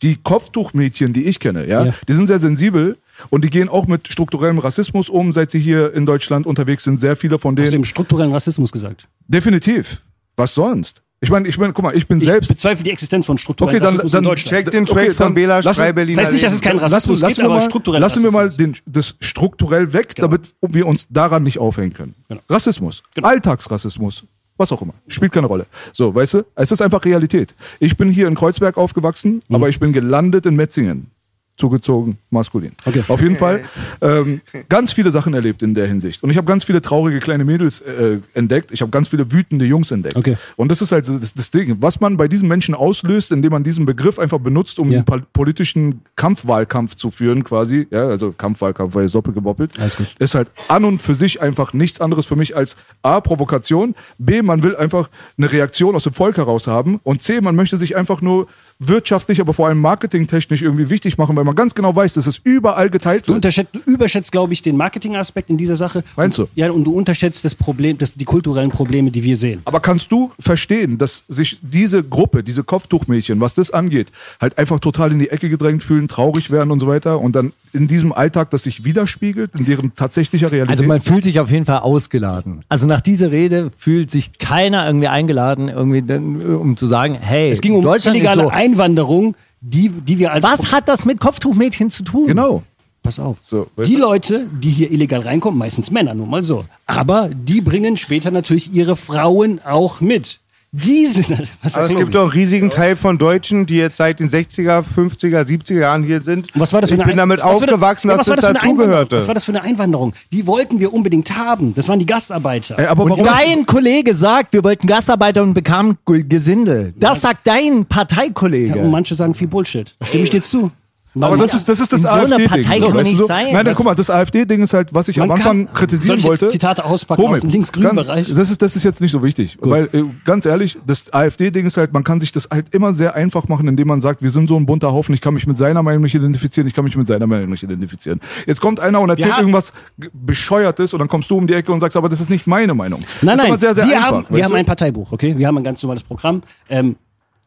Die 0.00 0.16
Kopftuchmädchen, 0.16 1.12
die 1.12 1.26
ich 1.26 1.38
kenne, 1.38 1.64
ja, 1.68 1.84
Ja. 1.86 1.94
die 2.08 2.12
sind 2.14 2.26
sehr 2.26 2.40
sensibel 2.40 2.96
und 3.30 3.44
die 3.44 3.50
gehen 3.50 3.68
auch 3.68 3.86
mit 3.86 4.08
strukturellem 4.08 4.58
Rassismus 4.58 5.08
um, 5.08 5.32
seit 5.32 5.52
sie 5.52 5.60
hier 5.60 5.94
in 5.94 6.06
Deutschland 6.06 6.44
unterwegs 6.44 6.82
sind. 6.82 6.98
Sehr 6.98 7.14
viele 7.14 7.38
von 7.38 7.54
Hast 7.54 7.66
du 7.66 7.70
denen. 7.70 7.82
im 7.82 7.84
strukturellen 7.84 8.32
Rassismus 8.32 8.72
gesagt? 8.72 9.06
Definitiv. 9.28 10.00
Was 10.34 10.54
sonst? 10.54 11.02
Ich 11.24 11.30
meine, 11.30 11.46
ich 11.46 11.56
meine, 11.56 11.72
guck 11.72 11.84
mal, 11.84 11.94
ich 11.94 12.08
bin 12.08 12.18
Ich 12.18 12.24
selbst. 12.24 12.48
bezweifle 12.48 12.82
die 12.82 12.90
Existenz 12.90 13.24
von 13.26 13.38
strukturellen 13.38 13.76
Okay, 13.76 13.80
dann- 13.84 13.90
Rassismus 13.92 14.10
dann 14.12 14.24
in 14.24 14.28
Deutschland. 14.30 14.56
Check 14.64 14.70
den 14.72 14.82
Okay, 14.82 14.92
Track 15.06 15.12
von 15.12 15.26
dann 15.26 15.34
Bela 15.34 15.56
lassen- 15.60 15.74
Schrei 15.76 15.92
Berliner 15.92 16.16
Das 16.16 16.24
heißt 16.26 16.32
nicht, 16.32 16.44
dass 16.44 16.52
es 16.52 16.60
keinen 16.60 16.78
Rassismus 16.80 17.20
lassen, 17.20 17.28
gibt, 17.28 17.38
lassen 17.38 17.38
wir 17.38 17.44
aber 17.44 17.54
mal, 17.54 17.60
strukturell 17.70 18.00
lassen 18.00 18.22
wir 18.24 18.30
mal 18.32 18.48
den, 18.50 18.76
das 18.86 19.14
strukturell 19.20 19.92
weg, 19.92 20.16
Genau. 20.16 20.26
damit 20.26 20.52
wir 20.62 20.84
uns 20.84 21.06
daran 21.10 21.44
nicht 21.44 21.60
aufhängen 21.60 21.92
können. 21.92 22.16
Genau. 22.28 22.40
Rassismus, 22.50 23.04
Genau. 23.14 23.28
Alltagsrassismus, 23.28 24.24
was 24.56 24.72
auch 24.72 24.82
immer, 24.82 24.94
spielt 25.06 25.30
keine 25.30 25.46
Rolle. 25.46 25.66
So, 25.92 26.12
weißt 26.12 26.34
du, 26.34 26.42
es 26.56 26.72
ist 26.72 26.82
einfach 26.82 27.04
Realität. 27.04 27.54
Ich 27.78 27.96
bin 27.96 28.10
hier 28.10 28.26
in 28.26 28.34
Kreuzberg 28.34 28.76
aufgewachsen, 28.76 29.42
Mhm. 29.48 29.54
aber 29.54 29.68
ich 29.68 29.78
bin 29.78 29.92
gelandet 29.92 30.44
in 30.46 30.56
Metzingen. 30.56 31.12
Zugezogen, 31.56 32.18
maskulin. 32.30 32.72
Okay. 32.86 33.04
Auf 33.08 33.20
jeden 33.20 33.36
Fall 33.36 33.62
ähm, 34.00 34.40
ganz 34.68 34.90
viele 34.92 35.10
Sachen 35.10 35.34
erlebt 35.34 35.62
in 35.62 35.74
der 35.74 35.86
Hinsicht. 35.86 36.22
Und 36.22 36.30
ich 36.30 36.36
habe 36.36 36.46
ganz 36.46 36.64
viele 36.64 36.80
traurige 36.80 37.18
kleine 37.20 37.44
Mädels 37.44 37.80
äh, 37.82 38.18
entdeckt. 38.34 38.72
Ich 38.72 38.80
habe 38.80 38.90
ganz 38.90 39.08
viele 39.08 39.30
wütende 39.30 39.64
Jungs 39.66 39.90
entdeckt. 39.90 40.16
Okay. 40.16 40.36
Und 40.56 40.70
das 40.70 40.80
ist 40.82 40.90
halt 40.92 41.06
das, 41.08 41.34
das 41.34 41.50
Ding. 41.50 41.76
Was 41.80 42.00
man 42.00 42.16
bei 42.16 42.26
diesen 42.26 42.48
Menschen 42.48 42.74
auslöst, 42.74 43.32
indem 43.32 43.52
man 43.52 43.62
diesen 43.64 43.84
Begriff 43.84 44.18
einfach 44.18 44.38
benutzt, 44.38 44.78
um 44.78 44.88
Ja. 44.90 44.98
einen 44.98 45.04
pol- 45.04 45.22
politischen 45.32 46.00
Kampfwahlkampf 46.16 46.94
zu 46.96 47.10
führen, 47.10 47.44
quasi, 47.44 47.86
ja, 47.90 48.06
also 48.08 48.32
Kampfwahlkampf 48.32 48.94
war 48.94 49.02
jetzt 49.02 49.14
doppelt 49.14 49.34
geboppelt, 49.34 49.72
ist 50.18 50.34
halt 50.34 50.50
an 50.68 50.84
und 50.84 51.02
für 51.02 51.14
sich 51.14 51.40
einfach 51.42 51.74
nichts 51.74 52.00
anderes 52.00 52.26
für 52.26 52.36
mich 52.36 52.56
als 52.56 52.76
A, 53.02 53.20
Provokation, 53.20 53.94
B, 54.18 54.40
man 54.42 54.62
will 54.62 54.74
einfach 54.76 55.10
eine 55.36 55.52
Reaktion 55.52 55.94
aus 55.94 56.04
dem 56.04 56.12
Volk 56.14 56.38
heraus 56.38 56.66
haben 56.66 56.98
und 57.04 57.22
C, 57.22 57.40
man 57.40 57.54
möchte 57.54 57.76
sich 57.76 57.94
einfach 57.96 58.22
nur 58.22 58.46
wirtschaftlich, 58.88 59.40
aber 59.40 59.52
vor 59.52 59.68
allem 59.68 59.78
marketingtechnisch 59.80 60.62
irgendwie 60.62 60.90
wichtig 60.90 61.18
machen, 61.18 61.36
weil 61.36 61.44
man 61.44 61.54
ganz 61.54 61.74
genau 61.74 61.94
weiß, 61.94 62.14
dass 62.14 62.26
es 62.26 62.40
überall 62.44 62.90
geteilt 62.90 63.24
Du, 63.24 63.28
wird. 63.28 63.36
unterschätzt, 63.36 63.70
du 63.74 63.90
überschätzt, 63.90 64.32
glaube 64.32 64.52
ich, 64.52 64.62
den 64.62 64.76
Marketingaspekt 64.76 65.50
in 65.50 65.56
dieser 65.58 65.76
Sache. 65.76 66.02
Meinst 66.16 66.38
du? 66.38 66.48
Ja, 66.54 66.70
und 66.70 66.84
du 66.84 66.92
unterschätzt 66.92 67.44
das 67.44 67.54
Problem, 67.54 67.98
das, 67.98 68.14
die 68.14 68.24
kulturellen 68.24 68.70
Probleme, 68.70 69.10
die 69.10 69.22
wir 69.22 69.36
sehen. 69.36 69.60
Aber 69.64 69.80
kannst 69.80 70.10
du 70.12 70.30
verstehen, 70.38 70.98
dass 70.98 71.24
sich 71.28 71.58
diese 71.62 72.02
Gruppe, 72.02 72.42
diese 72.42 72.64
Kopftuchmädchen, 72.64 73.40
was 73.40 73.54
das 73.54 73.70
angeht, 73.70 74.08
halt 74.40 74.58
einfach 74.58 74.80
total 74.80 75.12
in 75.12 75.18
die 75.18 75.28
Ecke 75.30 75.48
gedrängt 75.48 75.82
fühlen, 75.82 76.08
traurig 76.08 76.50
werden 76.50 76.70
und 76.70 76.80
so 76.80 76.86
weiter 76.86 77.20
und 77.20 77.34
dann 77.36 77.52
in 77.72 77.86
diesem 77.86 78.12
Alltag 78.12 78.50
das 78.50 78.64
sich 78.64 78.84
widerspiegelt, 78.84 79.52
in 79.58 79.64
deren 79.64 79.94
tatsächlicher 79.94 80.52
Realität? 80.52 80.70
Also 80.78 80.84
man 80.84 81.00
fühlt 81.00 81.24
sich 81.24 81.40
auf 81.40 81.50
jeden 81.50 81.64
Fall 81.64 81.78
ausgeladen. 81.78 82.60
Also 82.68 82.86
nach 82.86 83.00
dieser 83.00 83.30
Rede 83.30 83.70
fühlt 83.76 84.10
sich 84.10 84.38
keiner 84.38 84.86
irgendwie 84.86 85.08
eingeladen, 85.08 85.68
irgendwie, 85.68 86.00
äh, 86.12 86.54
um 86.54 86.76
zu 86.76 86.86
sagen, 86.86 87.14
hey, 87.18 87.50
Es 87.50 87.60
ging 87.60 87.74
um 87.74 87.82
Deutschland 87.82 88.16
illegale 88.16 88.42
ist 88.42 88.48
so. 88.48 88.52
Einwanderung, 88.72 89.34
die, 89.60 89.88
die 89.90 90.18
wir 90.18 90.32
als. 90.32 90.42
Was 90.44 90.72
hat 90.72 90.88
das 90.88 91.04
mit 91.04 91.20
Kopftuchmädchen 91.20 91.90
zu 91.90 92.02
tun? 92.02 92.26
genau. 92.26 92.62
Pass 93.02 93.18
auf. 93.18 93.38
So, 93.40 93.66
die 93.84 93.94
du? 93.94 94.00
Leute, 94.00 94.46
die 94.60 94.70
hier 94.70 94.92
illegal 94.92 95.20
reinkommen, 95.22 95.58
meistens 95.58 95.90
Männer, 95.90 96.14
nur 96.14 96.26
mal 96.26 96.44
so. 96.44 96.64
Aber 96.86 97.30
die 97.34 97.60
bringen 97.60 97.96
später 97.96 98.30
natürlich 98.30 98.72
ihre 98.72 98.94
Frauen 98.94 99.60
auch 99.64 100.00
mit. 100.00 100.38
Die 100.74 101.04
sind. 101.04 101.28
Was 101.62 101.76
Aber 101.76 101.90
es 101.90 101.94
gibt 101.94 102.14
doch 102.14 102.22
einen 102.22 102.30
riesigen 102.30 102.70
Teil 102.70 102.96
von 102.96 103.18
Deutschen, 103.18 103.66
die 103.66 103.76
jetzt 103.76 103.98
seit 103.98 104.20
den 104.20 104.30
60er, 104.30 104.82
50er, 104.82 105.42
70er 105.46 105.78
Jahren 105.80 106.02
hier 106.02 106.22
sind. 106.22 106.48
Was 106.54 106.72
war 106.72 106.80
das 106.80 106.88
für 106.88 106.96
ich 106.96 107.00
eine 107.02 107.10
bin 107.10 107.20
Ein- 107.20 107.28
damit 107.28 107.42
aufgewachsen, 107.42 108.08
ja, 108.08 108.16
dass 108.16 108.26
was 108.26 108.30
war 108.30 108.36
das 108.36 108.44
Einwanderung? 108.46 108.78
dazugehörte. 108.78 109.16
Was 109.18 109.28
war 109.28 109.34
das 109.34 109.44
für 109.44 109.52
eine 109.52 109.62
Einwanderung? 109.64 110.14
Die 110.32 110.46
wollten 110.46 110.80
wir 110.80 110.94
unbedingt 110.94 111.36
haben. 111.36 111.74
Das 111.74 111.88
waren 111.90 111.98
die 111.98 112.06
Gastarbeiter. 112.06 112.78
Ey, 112.78 112.86
aber 112.86 113.04
Und 113.04 113.10
warum? 113.10 113.24
dein 113.24 113.66
Kollege 113.66 114.14
sagt, 114.14 114.54
wir 114.54 114.64
wollten 114.64 114.86
Gastarbeiter 114.86 115.42
und 115.42 115.52
bekamen 115.52 115.98
Gesindel. 116.06 116.94
Das 116.96 117.20
sagt 117.20 117.46
dein 117.46 117.84
Parteikollege. 117.84 118.78
Ja, 118.78 118.82
und 118.82 118.90
manche 118.90 119.14
sagen 119.14 119.34
viel 119.34 119.48
Bullshit. 119.48 119.94
Da 119.98 120.06
stimme 120.06 120.24
ich 120.24 120.30
dir 120.30 120.40
zu. 120.42 120.70
Aber 121.20 121.36
das 121.36 121.54
ist, 121.54 121.68
das 121.68 121.78
ist 121.80 121.92
das 121.92 122.00
In 122.00 122.06
so 122.08 122.12
AfD-Ding. 122.12 122.48
Partei 122.48 122.78
kann 122.78 122.88
man 122.88 122.94
weißt 122.96 123.06
du 123.10 123.12
nicht 123.14 123.26
sein. 123.26 123.46
Nein, 123.52 123.64
dann 123.64 123.74
guck 123.74 123.84
mal, 123.84 123.94
das 123.94 124.08
AfD-Ding 124.10 124.62
ist 124.62 124.72
halt, 124.72 124.94
was 124.94 125.08
ich 125.08 125.16
Man 125.18 125.30
am 125.30 125.36
Anfang 125.36 125.66
kann- 125.66 125.74
kritisieren 125.74 126.06
Soll 126.08 126.16
ich 126.18 126.24
jetzt 126.24 126.42
wollte. 126.42 126.52
Zitate 126.52 126.84
auspacken 126.84 127.26
aus 127.26 127.40
dem 127.40 127.50
links-grünen 127.50 127.94
Bereich? 127.96 128.32
Das 128.34 128.50
ist, 128.50 128.62
das 128.62 128.76
ist 128.76 128.84
jetzt 128.84 129.00
nicht 129.00 129.12
so 129.12 129.22
wichtig. 129.22 129.58
Weil, 129.60 129.84
äh, 129.92 130.04
ganz 130.24 130.46
ehrlich, 130.46 130.78
das 130.86 131.12
AfD-Ding 131.12 131.66
ist 131.66 131.76
halt, 131.76 131.92
man 131.92 132.02
kann 132.04 132.18
sich 132.20 132.32
das 132.32 132.48
halt 132.50 132.74
immer 132.74 132.94
sehr 132.94 133.14
einfach 133.14 133.48
machen, 133.48 133.68
indem 133.68 133.88
man 133.88 134.00
sagt, 134.00 134.22
wir 134.22 134.30
sind 134.30 134.48
so 134.48 134.56
ein 134.56 134.64
bunter 134.66 134.92
Haufen, 134.92 135.14
ich 135.14 135.20
kann 135.20 135.34
mich 135.34 135.46
mit 135.46 135.58
seiner 135.58 135.82
Meinung 135.82 136.02
nicht 136.02 136.14
identifizieren, 136.14 136.66
ich 136.66 136.74
kann 136.74 136.84
mich 136.84 136.96
mit 136.96 137.06
seiner 137.06 137.26
Meinung 137.26 137.50
nicht 137.50 137.62
identifizieren. 137.62 138.20
Jetzt 138.46 138.60
kommt 138.60 138.80
einer 138.80 139.00
und 139.00 139.10
erzählt 139.10 139.32
haben- 139.32 139.40
irgendwas 139.40 139.72
Bescheuertes 140.12 140.92
und 140.94 141.00
dann 141.00 141.08
kommst 141.08 141.30
du 141.30 141.36
um 141.36 141.46
die 141.46 141.54
Ecke 141.54 141.72
und 141.72 141.80
sagst, 141.80 141.96
aber 141.96 142.08
das 142.08 142.20
ist 142.20 142.30
nicht 142.30 142.46
meine 142.46 142.74
Meinung. 142.74 143.00
Nein, 143.00 143.06
das 143.20 143.34
ist 143.34 143.38
nein, 143.38 143.46
immer 143.48 143.58
sehr, 143.58 143.74
sehr 143.74 143.86
wir, 143.86 143.96
einfach. 143.96 144.12
haben, 144.12 144.26
wir 144.30 144.44
haben 144.44 144.54
ein 144.54 144.66
Parteibuch, 144.66 145.12
okay? 145.12 145.34
Wir 145.36 145.46
haben 145.46 145.58
ein 145.58 145.64
ganz 145.64 145.82
normales 145.82 146.02
Programm. 146.02 146.42
Ähm, 146.68 146.96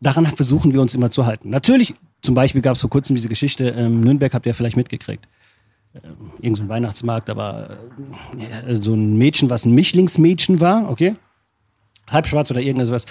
daran 0.05 0.25
versuchen 0.27 0.73
wir 0.73 0.81
uns 0.81 0.93
immer 0.93 1.09
zu 1.09 1.25
halten. 1.25 1.49
Natürlich, 1.49 1.95
zum 2.21 2.35
Beispiel 2.35 2.61
gab 2.61 2.75
es 2.75 2.81
vor 2.81 2.89
kurzem 2.89 3.15
diese 3.15 3.29
Geschichte, 3.29 3.69
ähm, 3.69 4.01
Nürnberg 4.01 4.33
habt 4.33 4.45
ihr 4.45 4.53
vielleicht 4.53 4.77
mitgekriegt. 4.77 5.27
Ähm, 5.95 6.31
irgend 6.39 6.57
so 6.57 6.63
ein 6.63 6.69
Weihnachtsmarkt, 6.69 7.29
aber 7.29 7.77
äh, 8.67 8.75
so 8.75 8.93
ein 8.93 9.17
Mädchen, 9.17 9.49
was 9.49 9.65
ein 9.65 9.73
Mischlingsmädchen 9.73 10.61
war, 10.61 10.89
okay? 10.89 11.15
Halb 12.07 12.27
schwarz 12.27 12.51
oder 12.51 12.61
irgendwas. 12.61 13.05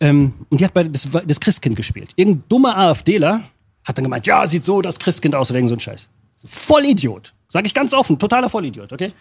Ähm, 0.00 0.34
und 0.50 0.60
die 0.60 0.64
hat 0.64 0.74
bei 0.74 0.84
das, 0.84 1.08
das 1.26 1.40
Christkind 1.40 1.76
gespielt. 1.76 2.10
Irgendein 2.16 2.44
dummer 2.48 2.76
AfDler 2.76 3.42
hat 3.84 3.96
dann 3.96 4.04
gemeint, 4.04 4.26
ja, 4.26 4.46
sieht 4.46 4.64
so 4.64 4.82
das 4.82 4.98
Christkind 4.98 5.34
aus 5.34 5.50
oder 5.50 5.58
irgend 5.58 5.70
so 5.70 5.76
ein 5.76 5.80
Scheiß. 5.80 6.08
Vollidiot. 6.44 7.32
Sag 7.48 7.64
ich 7.64 7.72
ganz 7.72 7.94
offen, 7.94 8.18
totaler 8.18 8.50
Vollidiot, 8.50 8.92
okay? 8.92 9.12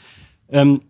Ähm, 0.50 0.82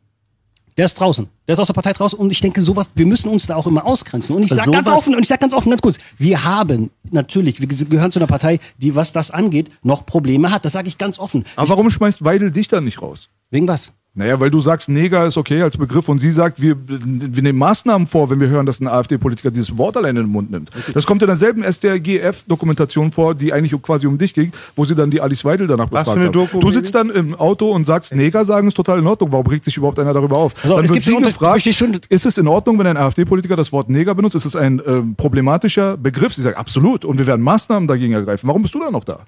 der 0.77 0.85
ist 0.85 0.99
draußen. 0.99 1.27
Der 1.47 1.53
ist 1.53 1.59
aus 1.59 1.67
der 1.67 1.73
Partei 1.73 1.93
draußen. 1.93 2.17
Und 2.17 2.31
ich 2.31 2.41
denke, 2.41 2.61
sowas, 2.61 2.87
wir 2.95 3.05
müssen 3.05 3.29
uns 3.29 3.45
da 3.45 3.55
auch 3.55 3.67
immer 3.67 3.85
ausgrenzen. 3.85 4.35
Und 4.35 4.43
ich 4.43 4.51
sage 4.51 4.71
ganz 4.71 4.89
offen, 4.89 5.15
und 5.15 5.21
ich 5.21 5.27
sage 5.27 5.39
ganz 5.39 5.53
offen, 5.53 5.69
ganz 5.69 5.81
kurz, 5.81 5.97
wir 6.17 6.43
haben 6.43 6.89
natürlich, 7.11 7.59
wir 7.61 7.67
gehören 7.67 8.11
zu 8.11 8.19
einer 8.19 8.27
Partei, 8.27 8.59
die, 8.77 8.95
was 8.95 9.11
das 9.11 9.31
angeht, 9.31 9.69
noch 9.83 10.05
Probleme 10.05 10.51
hat. 10.51 10.65
Das 10.65 10.73
sage 10.73 10.87
ich 10.87 10.97
ganz 10.97 11.19
offen. 11.19 11.45
Aber 11.55 11.69
warum 11.69 11.89
schmeißt 11.89 12.23
Weidel 12.23 12.51
dich 12.51 12.67
dann 12.67 12.85
nicht 12.85 13.01
raus? 13.01 13.29
Wegen 13.49 13.67
was? 13.67 13.93
Naja, 14.15 14.39
weil 14.39 14.51
du 14.51 14.59
sagst, 14.59 14.89
Neger 14.89 15.25
ist 15.25 15.37
okay 15.37 15.63
als 15.63 15.75
Begriff 15.75 16.07
und 16.07 16.19
sie 16.19 16.31
sagt, 16.31 16.61
wir, 16.61 16.75
wir 16.87 17.41
nehmen 17.41 17.57
Maßnahmen 17.57 18.05
vor, 18.05 18.29
wenn 18.29 18.39
wir 18.39 18.47
hören, 18.47 18.67
dass 18.67 18.79
ein 18.79 18.87
AfD-Politiker 18.87 19.49
dieses 19.49 19.75
Wort 19.79 19.97
allein 19.97 20.11
in 20.11 20.23
den 20.25 20.31
Mund 20.31 20.51
nimmt. 20.51 20.69
Das 20.93 21.07
kommt 21.07 21.23
in 21.23 21.27
derselben 21.27 21.63
SDRGF-Dokumentation 21.63 23.11
vor, 23.11 23.33
die 23.33 23.51
eigentlich 23.51 23.81
quasi 23.81 24.05
um 24.05 24.19
dich 24.19 24.35
ging, 24.35 24.51
wo 24.75 24.85
sie 24.85 24.93
dann 24.93 25.09
die 25.09 25.19
Alice 25.19 25.43
Weidel 25.45 25.65
danach 25.65 25.91
Was 25.91 26.03
befragt 26.03 26.25
haben. 26.25 26.31
Doku, 26.31 26.59
Du 26.59 26.71
sitzt 26.71 26.93
dann 26.93 27.09
im 27.09 27.33
Auto 27.33 27.71
und 27.71 27.87
sagst, 27.87 28.13
Neger 28.13 28.45
sagen 28.45 28.67
ist 28.67 28.75
total 28.75 28.99
in 28.99 29.07
Ordnung. 29.07 29.31
Warum 29.31 29.47
regt 29.47 29.65
sich 29.65 29.77
überhaupt 29.77 29.97
einer 29.97 30.13
darüber 30.13 30.37
auf? 30.37 30.53
Also, 30.61 30.75
dann 30.75 30.85
es 30.85 30.91
wird 30.91 31.03
gibt 31.03 31.17
sie 31.17 31.23
gefragt, 31.23 31.65
ist 32.09 32.25
es 32.27 32.37
in 32.37 32.47
Ordnung, 32.47 32.77
wenn 32.77 32.85
ein 32.85 32.97
AfD-Politiker 32.97 33.55
das 33.55 33.71
Wort 33.71 33.89
Neger 33.89 34.13
benutzt? 34.13 34.35
Ist 34.35 34.45
es 34.45 34.55
ein 34.55 34.79
ähm, 34.85 35.15
problematischer 35.15 35.97
Begriff? 35.97 36.35
Sie 36.35 36.43
sagt, 36.43 36.57
absolut. 36.57 37.03
Und 37.03 37.17
wir 37.17 37.25
werden 37.25 37.41
Maßnahmen 37.41 37.87
dagegen 37.87 38.13
ergreifen. 38.13 38.47
Warum 38.47 38.61
bist 38.61 38.75
du 38.75 38.79
dann 38.79 38.93
noch 38.93 39.05
da? 39.05 39.25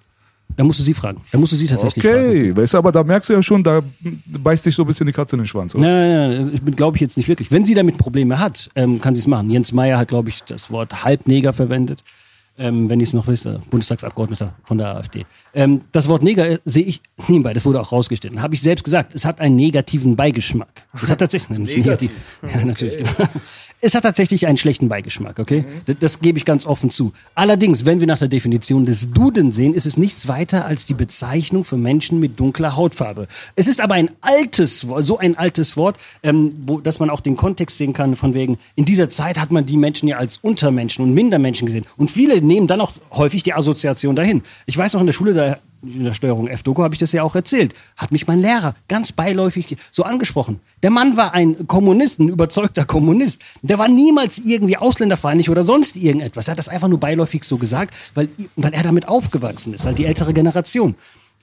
Da 0.56 0.63
musst 0.63 0.80
du 0.80 0.84
sie 0.84 0.94
fragen. 0.94 1.22
Da 1.32 1.38
musst 1.38 1.52
du 1.52 1.58
sie 1.58 1.68
tatsächlich 1.68 2.04
fragen. 2.04 2.30
Okay, 2.30 2.56
weißt 2.56 2.74
du, 2.74 2.78
aber 2.78 2.91
da 2.91 3.04
merkst 3.04 3.30
du 3.30 3.34
ja 3.34 3.44
schon, 3.44 3.63
da 3.63 3.82
beißt 4.28 4.63
sich 4.63 4.76
so 4.76 4.84
ein 4.84 4.88
bisschen 4.88 5.06
die 5.06 5.12
Katze 5.13 5.36
in 5.36 5.41
den 5.41 5.48
Schwanz. 5.48 5.76
Oder? 5.76 5.84
Nein, 5.84 6.10
nein, 6.10 6.39
nein, 6.46 6.52
ich 6.54 6.62
bin, 6.62 6.76
glaube 6.76 6.98
ich 6.98 7.02
jetzt 7.02 7.18
nicht 7.18 7.28
wirklich. 7.28 7.52
Wenn 7.52 7.65
sie 7.65 7.74
damit 7.74 7.98
Probleme 7.98 8.39
hat, 8.39 8.70
ähm, 8.76 9.02
kann 9.02 9.15
sie 9.15 9.20
es 9.20 9.28
machen. 9.28 9.50
Jens 9.50 9.72
Meyer 9.74 9.98
hat, 9.98 10.08
glaube 10.08 10.30
ich, 10.30 10.44
das 10.44 10.72
Wort 10.72 11.04
Halbneger 11.04 11.54
verwendet. 11.54 12.04
Ähm, 12.58 12.88
wenn 12.89 13.02
ich 13.02 13.10
es 13.10 13.13
noch 13.13 13.28
wüsste, 13.28 13.62
Bundestagsabgeordneter 13.70 14.54
von 14.63 14.78
der 14.78 14.96
AfD. 14.96 15.26
Ähm, 15.54 15.82
das 15.91 16.08
Wort 16.08 16.24
Neger 16.24 16.50
äh, 16.52 16.60
sehe 16.63 16.86
ich 16.86 17.02
nebenbei, 17.28 17.54
das 17.54 17.65
wurde 17.65 17.82
auch 17.82 17.91
rausgestellt. 17.91 18.39
Habe 18.39 18.54
ich 18.54 18.62
selbst 18.62 18.86
gesagt, 18.86 19.13
es 19.13 19.26
hat 19.26 19.41
einen 19.41 19.58
negativen 19.58 20.15
Beigeschmack. 20.15 20.86
Es 20.94 21.12
hat 21.12 21.20
tatsächlich, 21.20 21.50
nein, 21.50 21.63
nicht 21.63 21.78
negativ. 21.78 22.12
Ja, 22.44 22.63
natürlich, 22.63 22.98
genau. 22.98 23.30
Es 23.86 23.93
hat 23.93 24.02
tatsächlich 24.02 24.48
einen 24.48 24.58
schlechten 24.58 24.89
Beigeschmack, 24.89 25.38
okay? 25.38 25.63
Das, 25.86 25.98
das 26.00 26.19
gebe 26.19 26.39
ich 26.39 26.45
ganz 26.45 26.65
offen 26.65 26.89
zu. 26.89 27.13
Allerdings, 27.36 27.86
wenn 27.86 28.00
wir 28.00 28.08
nach 28.08 28.17
der 28.17 28.30
Definition 28.30 28.84
des 28.84 29.12
Duden 29.12 29.52
sehen, 29.52 29.76
ist 29.76 29.86
es 29.86 29.95
nichts 29.95 30.28
weiter 30.28 30.65
als 30.65 30.86
die 30.86 30.95
Bezeichnung 30.95 31.63
für 31.63 31.78
Menschen 31.78 32.19
mit 32.19 32.39
dunkler 32.39 32.76
Hautfarbe. 32.76 33.28
Es 33.56 33.67
ist 33.67 33.80
aber 33.80 33.93
ein 33.93 34.10
altes 34.21 34.88
Wort, 34.88 35.06
so 35.06 35.19
ein 35.19 35.38
altes 35.38 35.78
Wort, 35.78 35.98
ähm, 36.24 36.63
wo, 36.65 36.80
dass 36.80 37.00
man 37.00 37.12
auch 37.12 37.19
den 37.19 37.36
Kontext 37.36 37.78
sehen 37.78 37.93
kann, 37.93 38.15
von 38.15 38.34
wegen, 38.34 38.58
in 38.74 38.86
dieser 38.86 39.12
Zeit 39.12 39.39
hat 39.39 39.52
man 39.52 39.67
die 39.67 39.78
Menschen 39.78 40.08
ja 40.08 40.17
als 40.17 40.38
Untermenschen 40.38 41.06
und 41.06 41.13
Mindermenschen 41.13 41.67
gesehen. 41.67 41.86
Und 41.95 42.10
viele 42.10 42.41
nehmen 42.41 42.65
dann 42.65 42.82
auch 42.82 42.91
häufig 43.12 43.43
die 43.43 43.54
Assoziation 43.54 44.15
dahin. 44.15 44.41
Ich 44.65 44.76
weiß 44.76 44.93
noch 44.93 45.02
in 45.02 45.06
der 45.06 45.13
Schule, 45.13 45.36
da 45.36 45.60
in 45.86 46.04
der 46.04 46.13
Steuerung 46.13 46.48
F-Doku 46.48 46.84
habe 46.84 46.95
ich 46.95 47.00
das 47.00 47.12
ja 47.12 47.24
auch 47.24 47.36
erzählt, 47.36 47.74
hat 47.98 48.12
mich 48.12 48.28
mein 48.28 48.39
Lehrer 48.39 48.76
ganz 48.88 49.12
beiläufig 49.12 49.78
so 49.91 50.04
angesprochen. 50.04 50.60
Der 50.84 50.91
Mann 50.91 51.17
war 51.17 51.34
ein 51.34 51.67
Kommunist, 51.67 52.19
ein 52.19 52.30
überzeugter 52.30 52.86
Kommunist. 52.86 53.41
Der 53.62 53.78
war 53.78 53.88
niemals 53.88 54.39
irgendwie 54.39 54.78
ausländerfeindlich 54.78 55.50
oder 55.50 55.63
sonst 55.63 55.95
irgendetwas. 55.95 56.48
Er 56.48 56.52
hat 56.52 56.60
das 56.60 56.69
einfach 56.69 56.88
nur 56.88 57.00
beiläufig 57.00 57.43
so 57.43 57.58
gesagt, 57.58 57.93
weil, 58.13 58.30
weil 58.56 58.74
er 58.74 58.84
damit 58.84 59.08
aufgewachsen 59.08 59.74
ist, 59.74 59.86
halt 59.86 59.98
die 59.98 60.06
ältere 60.06 60.34
Generation. 60.34 60.95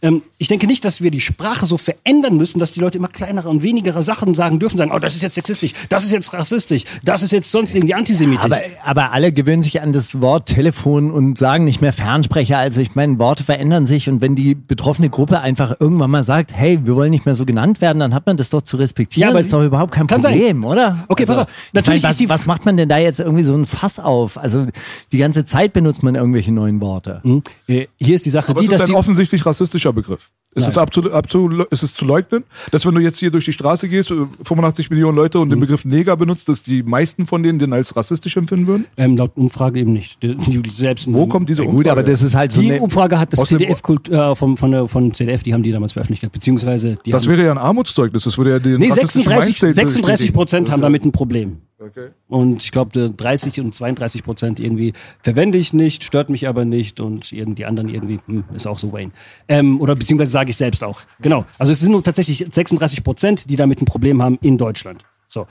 Ähm, 0.03 0.23
ich 0.39 0.49
denke 0.49 0.67
nicht, 0.67 0.85
dass 0.85 1.01
wir 1.01 1.11
die 1.11 1.21
Sprache 1.21 1.65
so 1.65 1.79
verändern 1.79 2.37
müssen, 2.37 2.59
dass 2.59 2.73
die 2.73 2.81
Leute 2.81 2.99
immer 2.99 3.09
kleinere 3.09 3.49
und 3.49 3.63
wenigere 3.63 4.03
Sachen 4.03 4.35
sagen 4.35 4.59
dürfen, 4.59 4.77
sagen, 4.77 4.91
oh, 4.95 4.99
das 4.99 5.15
ist 5.15 5.23
jetzt 5.23 5.35
sexistisch, 5.37 5.73
das 5.89 6.05
ist 6.05 6.11
jetzt 6.11 6.33
rassistisch, 6.33 6.85
das 7.05 7.23
ist 7.23 7.33
jetzt 7.33 7.51
sonst 7.51 7.75
irgendwie 7.75 7.95
antisemitisch. 7.95 8.45
Aber, 8.45 8.59
aber 8.85 9.13
alle 9.13 9.33
gewöhnen 9.33 9.63
sich 9.63 9.81
an 9.81 9.93
das 9.93 10.21
Wort 10.21 10.47
Telefon 10.47 11.11
und 11.11 11.39
sagen 11.39 11.65
nicht 11.65 11.81
mehr 11.81 11.93
Fernsprecher. 11.93 12.59
Also 12.59 12.81
ich 12.81 12.95
meine, 12.95 13.19
Worte 13.19 13.45
verändern 13.45 13.87
sich 13.87 14.09
und 14.09 14.21
wenn 14.21 14.35
die 14.35 14.55
betroffene 14.55 15.09
Gruppe 15.09 15.41
einfach 15.41 15.77
irgendwann 15.81 16.11
mal 16.11 16.25
sagt, 16.25 16.53
hey, 16.53 16.81
wir 16.85 16.97
wollen 16.97 17.11
nicht 17.11 17.25
mehr 17.25 17.35
so 17.35 17.47
genannt 17.47 17.81
werden, 17.81 18.01
dann 18.01 18.13
hat 18.15 18.27
man 18.27 18.37
das 18.37 18.51
doch 18.51 18.63
zu 18.63 18.77
respektieren. 18.77 19.23
Ja, 19.23 19.29
aber 19.31 19.39
das 19.39 19.47
ist 19.47 19.53
doch 19.53 19.63
überhaupt 19.65 19.93
kein 19.93 20.07
kann 20.09 20.21
sein. 20.21 20.33
Problem, 20.33 20.65
oder? 20.65 21.05
Okay, 21.09 21.23
also, 21.23 21.35
pass 21.35 21.43
auf. 21.45 21.49
ich 21.69 21.75
Natürlich 21.75 22.03
meine, 22.03 22.11
ist 22.11 22.21
die- 22.21 22.29
was, 22.29 22.41
was 22.41 22.47
macht 22.47 22.65
man 22.65 22.77
denn 22.77 22.89
da 22.89 22.99
jetzt 22.99 23.21
irgendwie 23.21 23.45
so 23.45 23.55
ein 23.55 23.67
Fass 23.67 23.99
auf? 24.01 24.37
Also 24.37 24.67
die 25.13 25.19
ganze 25.19 25.45
Zeit 25.45 25.73
benutzt 25.73 26.03
man 26.03 26.17
irgendwelche 26.17 26.51
neuen 26.53 26.81
Worte. 26.81 27.21
Hm? 27.23 27.43
Äh, 27.69 27.87
Hier 27.99 28.15
ist 28.17 28.27
die 28.27 28.31
Sache 28.31 28.51
Aber 28.51 28.61
die, 28.61 28.67
es 28.67 28.73
ist 28.73 28.81
dass 28.81 28.89
ein 28.89 28.93
die 28.93 28.99
offensichtlich 28.99 29.47
rassistischer 29.47 29.92
Begriff. 29.93 30.31
Ist 30.55 30.69
es, 30.69 30.77
abzu, 30.77 31.11
abzu, 31.11 31.49
ist 31.71 31.83
es 31.83 31.95
zu 31.95 32.05
leugnen, 32.05 32.45
dass 32.73 32.85
wenn 32.85 32.95
du 32.95 33.01
jetzt 33.01 33.19
hier 33.19 33.31
durch 33.31 33.47
die 33.47 33.55
Straße 33.55 33.89
gehst, 33.89 34.11
äh, 34.11 34.27
85 34.43 34.91
Millionen 34.91 35.17
Leute 35.17 35.39
und 35.39 35.49
den 35.49 35.59
Begriff 35.59 35.87
Neger 35.87 36.15
benutzt, 36.15 36.47
dass 36.47 36.63
die 36.63 36.83
meisten 36.83 37.25
von 37.25 37.43
denen 37.43 37.59
den 37.59 37.73
als 37.73 37.97
rassistisch 37.97 38.37
empfinden 38.37 38.67
würden? 38.67 38.85
ähm, 38.99 39.17
laut 39.17 39.35
Umfrage 39.35 39.81
eben 39.81 39.95
nicht. 39.95 40.23
Die, 40.23 40.37
die 40.37 40.71
selbst 40.71 41.11
Wo 41.11 41.27
kommt 41.27 41.49
diese 41.49 41.63
Umfrage? 41.63 41.79
Gut, 41.79 41.89
aber 41.89 42.03
das 42.03 42.21
ist 42.21 42.35
halt 42.35 42.53
so 42.53 42.61
die 42.61 42.73
eine, 42.73 42.83
Umfrage 42.83 43.19
hat 43.19 43.33
das 43.33 43.45
CDF 43.45 43.81
äh, 44.11 44.35
vom, 44.35 44.59
von, 44.59 44.71
der, 44.71 44.89
von 44.89 45.15
CDF, 45.15 45.43
die 45.43 45.55
haben 45.55 45.63
die 45.63 45.73
damals 45.73 45.95
veröffentlicht, 45.95 46.31
beziehungsweise 46.31 46.99
die 47.07 47.11
Das 47.11 47.23
haben, 47.23 47.31
wäre 47.31 47.47
ja 47.47 47.51
ein 47.53 47.59
Armutszeugnis. 47.59 48.25
Das 48.25 48.37
würde 48.37 48.51
ja 48.51 48.59
den 48.59 48.79
nee, 48.79 48.91
rassistischen 48.91 49.31
36, 49.31 49.63
Mindstate 49.63 49.73
36 49.73 50.03
bestätigen. 50.03 50.35
Prozent 50.35 50.71
haben 50.71 50.81
ist 50.81 50.83
damit 50.83 51.05
ein 51.07 51.13
Problem. 51.13 51.63
Okay. 51.85 52.11
Und 52.29 52.63
ich 52.63 52.71
glaube, 52.71 53.11
30 53.11 53.61
und 53.61 53.75
32 53.75 54.23
Prozent 54.23 54.61
irgendwie 54.61 54.93
verwende 55.23 55.59
ich 55.59 55.73
nicht, 55.73 56.05
stört 56.05 56.31
mich 56.31 56.47
aber 56.47 56.65
nicht 56.65 57.01
und 57.01 57.31
die 57.33 57.65
anderen 57.65 57.89
irgendwie, 57.89 58.21
hm, 58.27 58.45
ist 58.55 58.67
auch 58.67 58.79
so 58.79 58.93
Wayne. 58.93 59.13
Ähm, 59.49 59.81
oder 59.81 59.95
beziehungsweise 59.95 60.31
sage 60.31 60.51
ich 60.51 60.57
selbst 60.57 60.85
auch. 60.85 61.03
Genau. 61.21 61.45
Also 61.59 61.73
es 61.73 61.81
sind 61.81 61.91
nur 61.93 62.03
tatsächlich 62.05 62.47
36 62.51 63.03
Prozent, 63.03 63.51
die 63.51 63.57
damit 63.57 63.83
ein 63.83 63.87
Problem 63.87 64.23
haben 64.23 64.39
in 64.43 64.59
Deutschland. 64.59 65.05
So. 65.29 65.47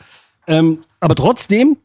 Ähm, 0.47 0.79
aber 0.99 1.15
trotzdem, 1.15 1.77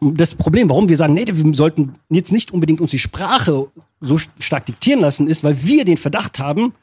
das 0.00 0.34
Problem, 0.34 0.68
warum 0.68 0.88
wir 0.88 0.96
sagen, 0.96 1.14
nee, 1.14 1.24
wir 1.26 1.54
sollten 1.54 1.92
jetzt 2.08 2.32
nicht 2.32 2.52
unbedingt 2.52 2.80
uns 2.80 2.90
die 2.90 2.98
Sprache 2.98 3.68
so 4.00 4.14
st- 4.16 4.28
stark 4.38 4.66
diktieren 4.66 5.00
lassen, 5.00 5.28
ist, 5.28 5.44
weil 5.44 5.62
wir 5.64 5.84
den 5.84 5.96
Verdacht 5.96 6.38
haben, 6.38 6.74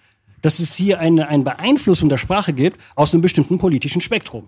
dass 0.41 0.59
es 0.59 0.75
hier 0.75 0.99
eine, 0.99 1.27
eine 1.27 1.43
Beeinflussung 1.43 2.09
der 2.09 2.17
Sprache 2.17 2.53
gibt 2.53 2.79
aus 2.95 3.13
einem 3.13 3.21
bestimmten 3.21 3.57
politischen 3.57 4.01
Spektrum. 4.01 4.47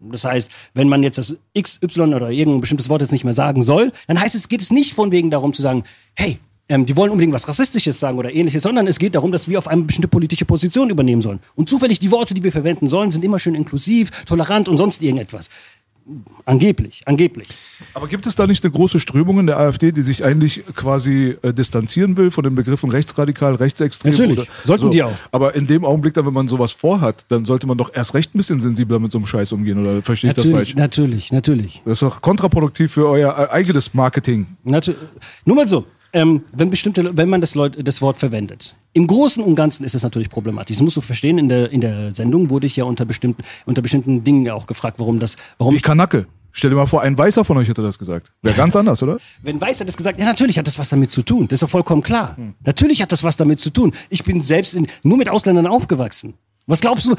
Das 0.00 0.24
heißt, 0.24 0.50
wenn 0.74 0.88
man 0.88 1.02
jetzt 1.02 1.18
das 1.18 1.36
XY 1.58 2.14
oder 2.14 2.30
irgendein 2.30 2.60
bestimmtes 2.60 2.88
Wort 2.88 3.02
jetzt 3.02 3.12
nicht 3.12 3.24
mehr 3.24 3.34
sagen 3.34 3.62
soll, 3.62 3.92
dann 4.06 4.18
heißt 4.18 4.34
es, 4.34 4.48
geht 4.48 4.62
es 4.62 4.70
nicht 4.70 4.94
von 4.94 5.12
wegen 5.12 5.30
darum 5.30 5.52
zu 5.52 5.60
sagen, 5.60 5.84
hey, 6.14 6.38
ähm, 6.70 6.86
die 6.86 6.96
wollen 6.96 7.10
unbedingt 7.10 7.34
was 7.34 7.48
Rassistisches 7.48 8.00
sagen 8.00 8.16
oder 8.16 8.32
ähnliches, 8.32 8.62
sondern 8.62 8.86
es 8.86 8.98
geht 8.98 9.14
darum, 9.14 9.32
dass 9.32 9.48
wir 9.48 9.58
auf 9.58 9.68
eine 9.68 9.82
bestimmte 9.82 10.08
politische 10.08 10.44
Position 10.44 10.88
übernehmen 10.88 11.20
sollen. 11.20 11.40
Und 11.56 11.68
zufällig 11.68 11.98
die 12.00 12.10
Worte, 12.12 12.32
die 12.32 12.42
wir 12.42 12.52
verwenden 12.52 12.88
sollen, 12.88 13.10
sind 13.10 13.24
immer 13.24 13.38
schön 13.38 13.54
inklusiv, 13.54 14.24
tolerant 14.24 14.68
und 14.68 14.78
sonst 14.78 15.02
irgendetwas. 15.02 15.50
Angeblich, 16.44 17.02
angeblich. 17.06 17.48
Aber 17.94 18.08
gibt 18.08 18.26
es 18.26 18.34
da 18.34 18.46
nicht 18.46 18.64
eine 18.64 18.72
große 18.72 18.98
Strömung 19.00 19.38
in 19.38 19.46
der 19.46 19.58
AfD, 19.58 19.92
die 19.92 20.02
sich 20.02 20.24
eigentlich 20.24 20.64
quasi 20.74 21.36
äh, 21.42 21.52
distanzieren 21.52 22.16
will 22.16 22.30
von 22.30 22.44
den 22.44 22.54
Begriffen 22.54 22.90
rechtsradikal, 22.90 23.54
rechtsextrem? 23.54 24.12
Natürlich. 24.12 24.48
Sollten 24.64 24.90
die 24.90 25.02
auch. 25.02 25.12
Aber 25.30 25.54
in 25.54 25.66
dem 25.66 25.84
Augenblick, 25.84 26.14
dann, 26.14 26.26
wenn 26.26 26.32
man 26.32 26.48
sowas 26.48 26.72
vorhat, 26.72 27.24
dann 27.28 27.44
sollte 27.44 27.66
man 27.66 27.78
doch 27.78 27.94
erst 27.94 28.14
recht 28.14 28.34
ein 28.34 28.38
bisschen 28.38 28.60
sensibler 28.60 28.98
mit 28.98 29.12
so 29.12 29.18
einem 29.18 29.26
Scheiß 29.26 29.52
umgehen, 29.52 29.78
oder 29.80 30.02
verstehe 30.02 30.30
ich 30.30 30.34
das 30.34 30.44
Natürlich, 30.44 30.68
falsch? 30.68 30.76
natürlich, 30.76 31.32
natürlich. 31.32 31.82
Das 31.84 31.94
ist 31.94 32.02
doch 32.02 32.20
kontraproduktiv 32.20 32.92
für 32.92 33.08
euer 33.08 33.36
äh, 33.38 33.52
eigenes 33.52 33.94
Marketing. 33.94 34.46
Natu 34.64 34.92
Nur 35.44 35.56
mal 35.56 35.68
so, 35.68 35.84
ähm, 36.12 36.42
wenn 36.52 36.70
bestimmte, 36.70 37.16
wenn 37.16 37.28
man 37.28 37.40
das, 37.40 37.54
Leut 37.54 37.76
das 37.86 38.02
Wort 38.02 38.16
verwendet. 38.16 38.74
Im 38.92 39.06
Großen 39.06 39.42
und 39.42 39.54
Ganzen 39.54 39.84
ist 39.84 39.94
es 39.94 40.02
natürlich 40.02 40.30
problematisch. 40.30 40.76
Das 40.76 40.82
musst 40.82 40.96
du 40.96 41.00
verstehen. 41.00 41.38
In 41.38 41.48
der, 41.48 41.70
in 41.70 41.80
der 41.80 42.12
Sendung 42.12 42.50
wurde 42.50 42.66
ich 42.66 42.76
ja 42.76 42.84
unter 42.84 43.04
bestimmten, 43.04 43.42
unter 43.66 43.82
bestimmten 43.82 44.24
Dingen 44.24 44.48
auch 44.50 44.66
gefragt, 44.66 44.98
warum 44.98 45.20
das, 45.20 45.36
warum 45.58 45.74
Wie 45.74 45.76
ich 45.76 45.82
Kanacke. 45.82 46.26
Stell 46.52 46.70
dir 46.70 46.76
mal 46.76 46.86
vor, 46.86 47.02
ein 47.02 47.16
Weißer 47.16 47.44
von 47.44 47.56
euch 47.58 47.68
hätte 47.68 47.82
das 47.82 47.98
gesagt. 47.98 48.32
Wäre 48.42 48.56
ganz 48.56 48.74
anders, 48.74 49.02
oder? 49.02 49.18
Wenn 49.42 49.60
Weiß 49.60 49.80
hat 49.80 49.86
das 49.86 49.96
gesagt, 49.96 50.18
ja, 50.18 50.24
natürlich 50.24 50.58
hat 50.58 50.66
das 50.66 50.78
was 50.78 50.88
damit 50.88 51.10
zu 51.10 51.22
tun. 51.22 51.46
Das 51.46 51.58
ist 51.58 51.62
doch 51.62 51.70
vollkommen 51.70 52.02
klar. 52.02 52.36
Natürlich 52.64 53.00
hat 53.02 53.12
das 53.12 53.22
was 53.22 53.36
damit 53.36 53.60
zu 53.60 53.70
tun. 53.70 53.92
Ich 54.08 54.24
bin 54.24 54.40
selbst 54.42 54.74
in, 54.74 54.88
nur 55.02 55.16
mit 55.16 55.28
Ausländern 55.28 55.68
aufgewachsen. 55.68 56.34
Was 56.66 56.80
glaubst 56.80 57.06
du? 57.06 57.14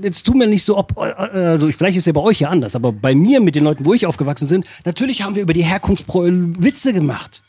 Jetzt 0.00 0.24
tu 0.24 0.34
mir 0.34 0.46
nicht 0.46 0.64
so, 0.64 0.78
ob, 0.78 0.96
äh, 0.96 1.00
also 1.02 1.70
vielleicht 1.70 1.96
ist 1.98 2.06
ja 2.06 2.12
bei 2.12 2.20
euch 2.20 2.40
ja 2.40 2.48
anders, 2.48 2.74
aber 2.74 2.90
bei 2.90 3.14
mir 3.14 3.40
mit 3.40 3.54
den 3.54 3.64
Leuten, 3.64 3.84
wo 3.84 3.94
ich 3.94 4.06
aufgewachsen 4.06 4.48
bin, 4.48 4.64
natürlich 4.84 5.22
haben 5.22 5.36
wir 5.36 5.42
über 5.42 5.52
die 5.52 5.62
Herkunft 5.62 6.06
Witze 6.08 6.92
gemacht. 6.92 7.42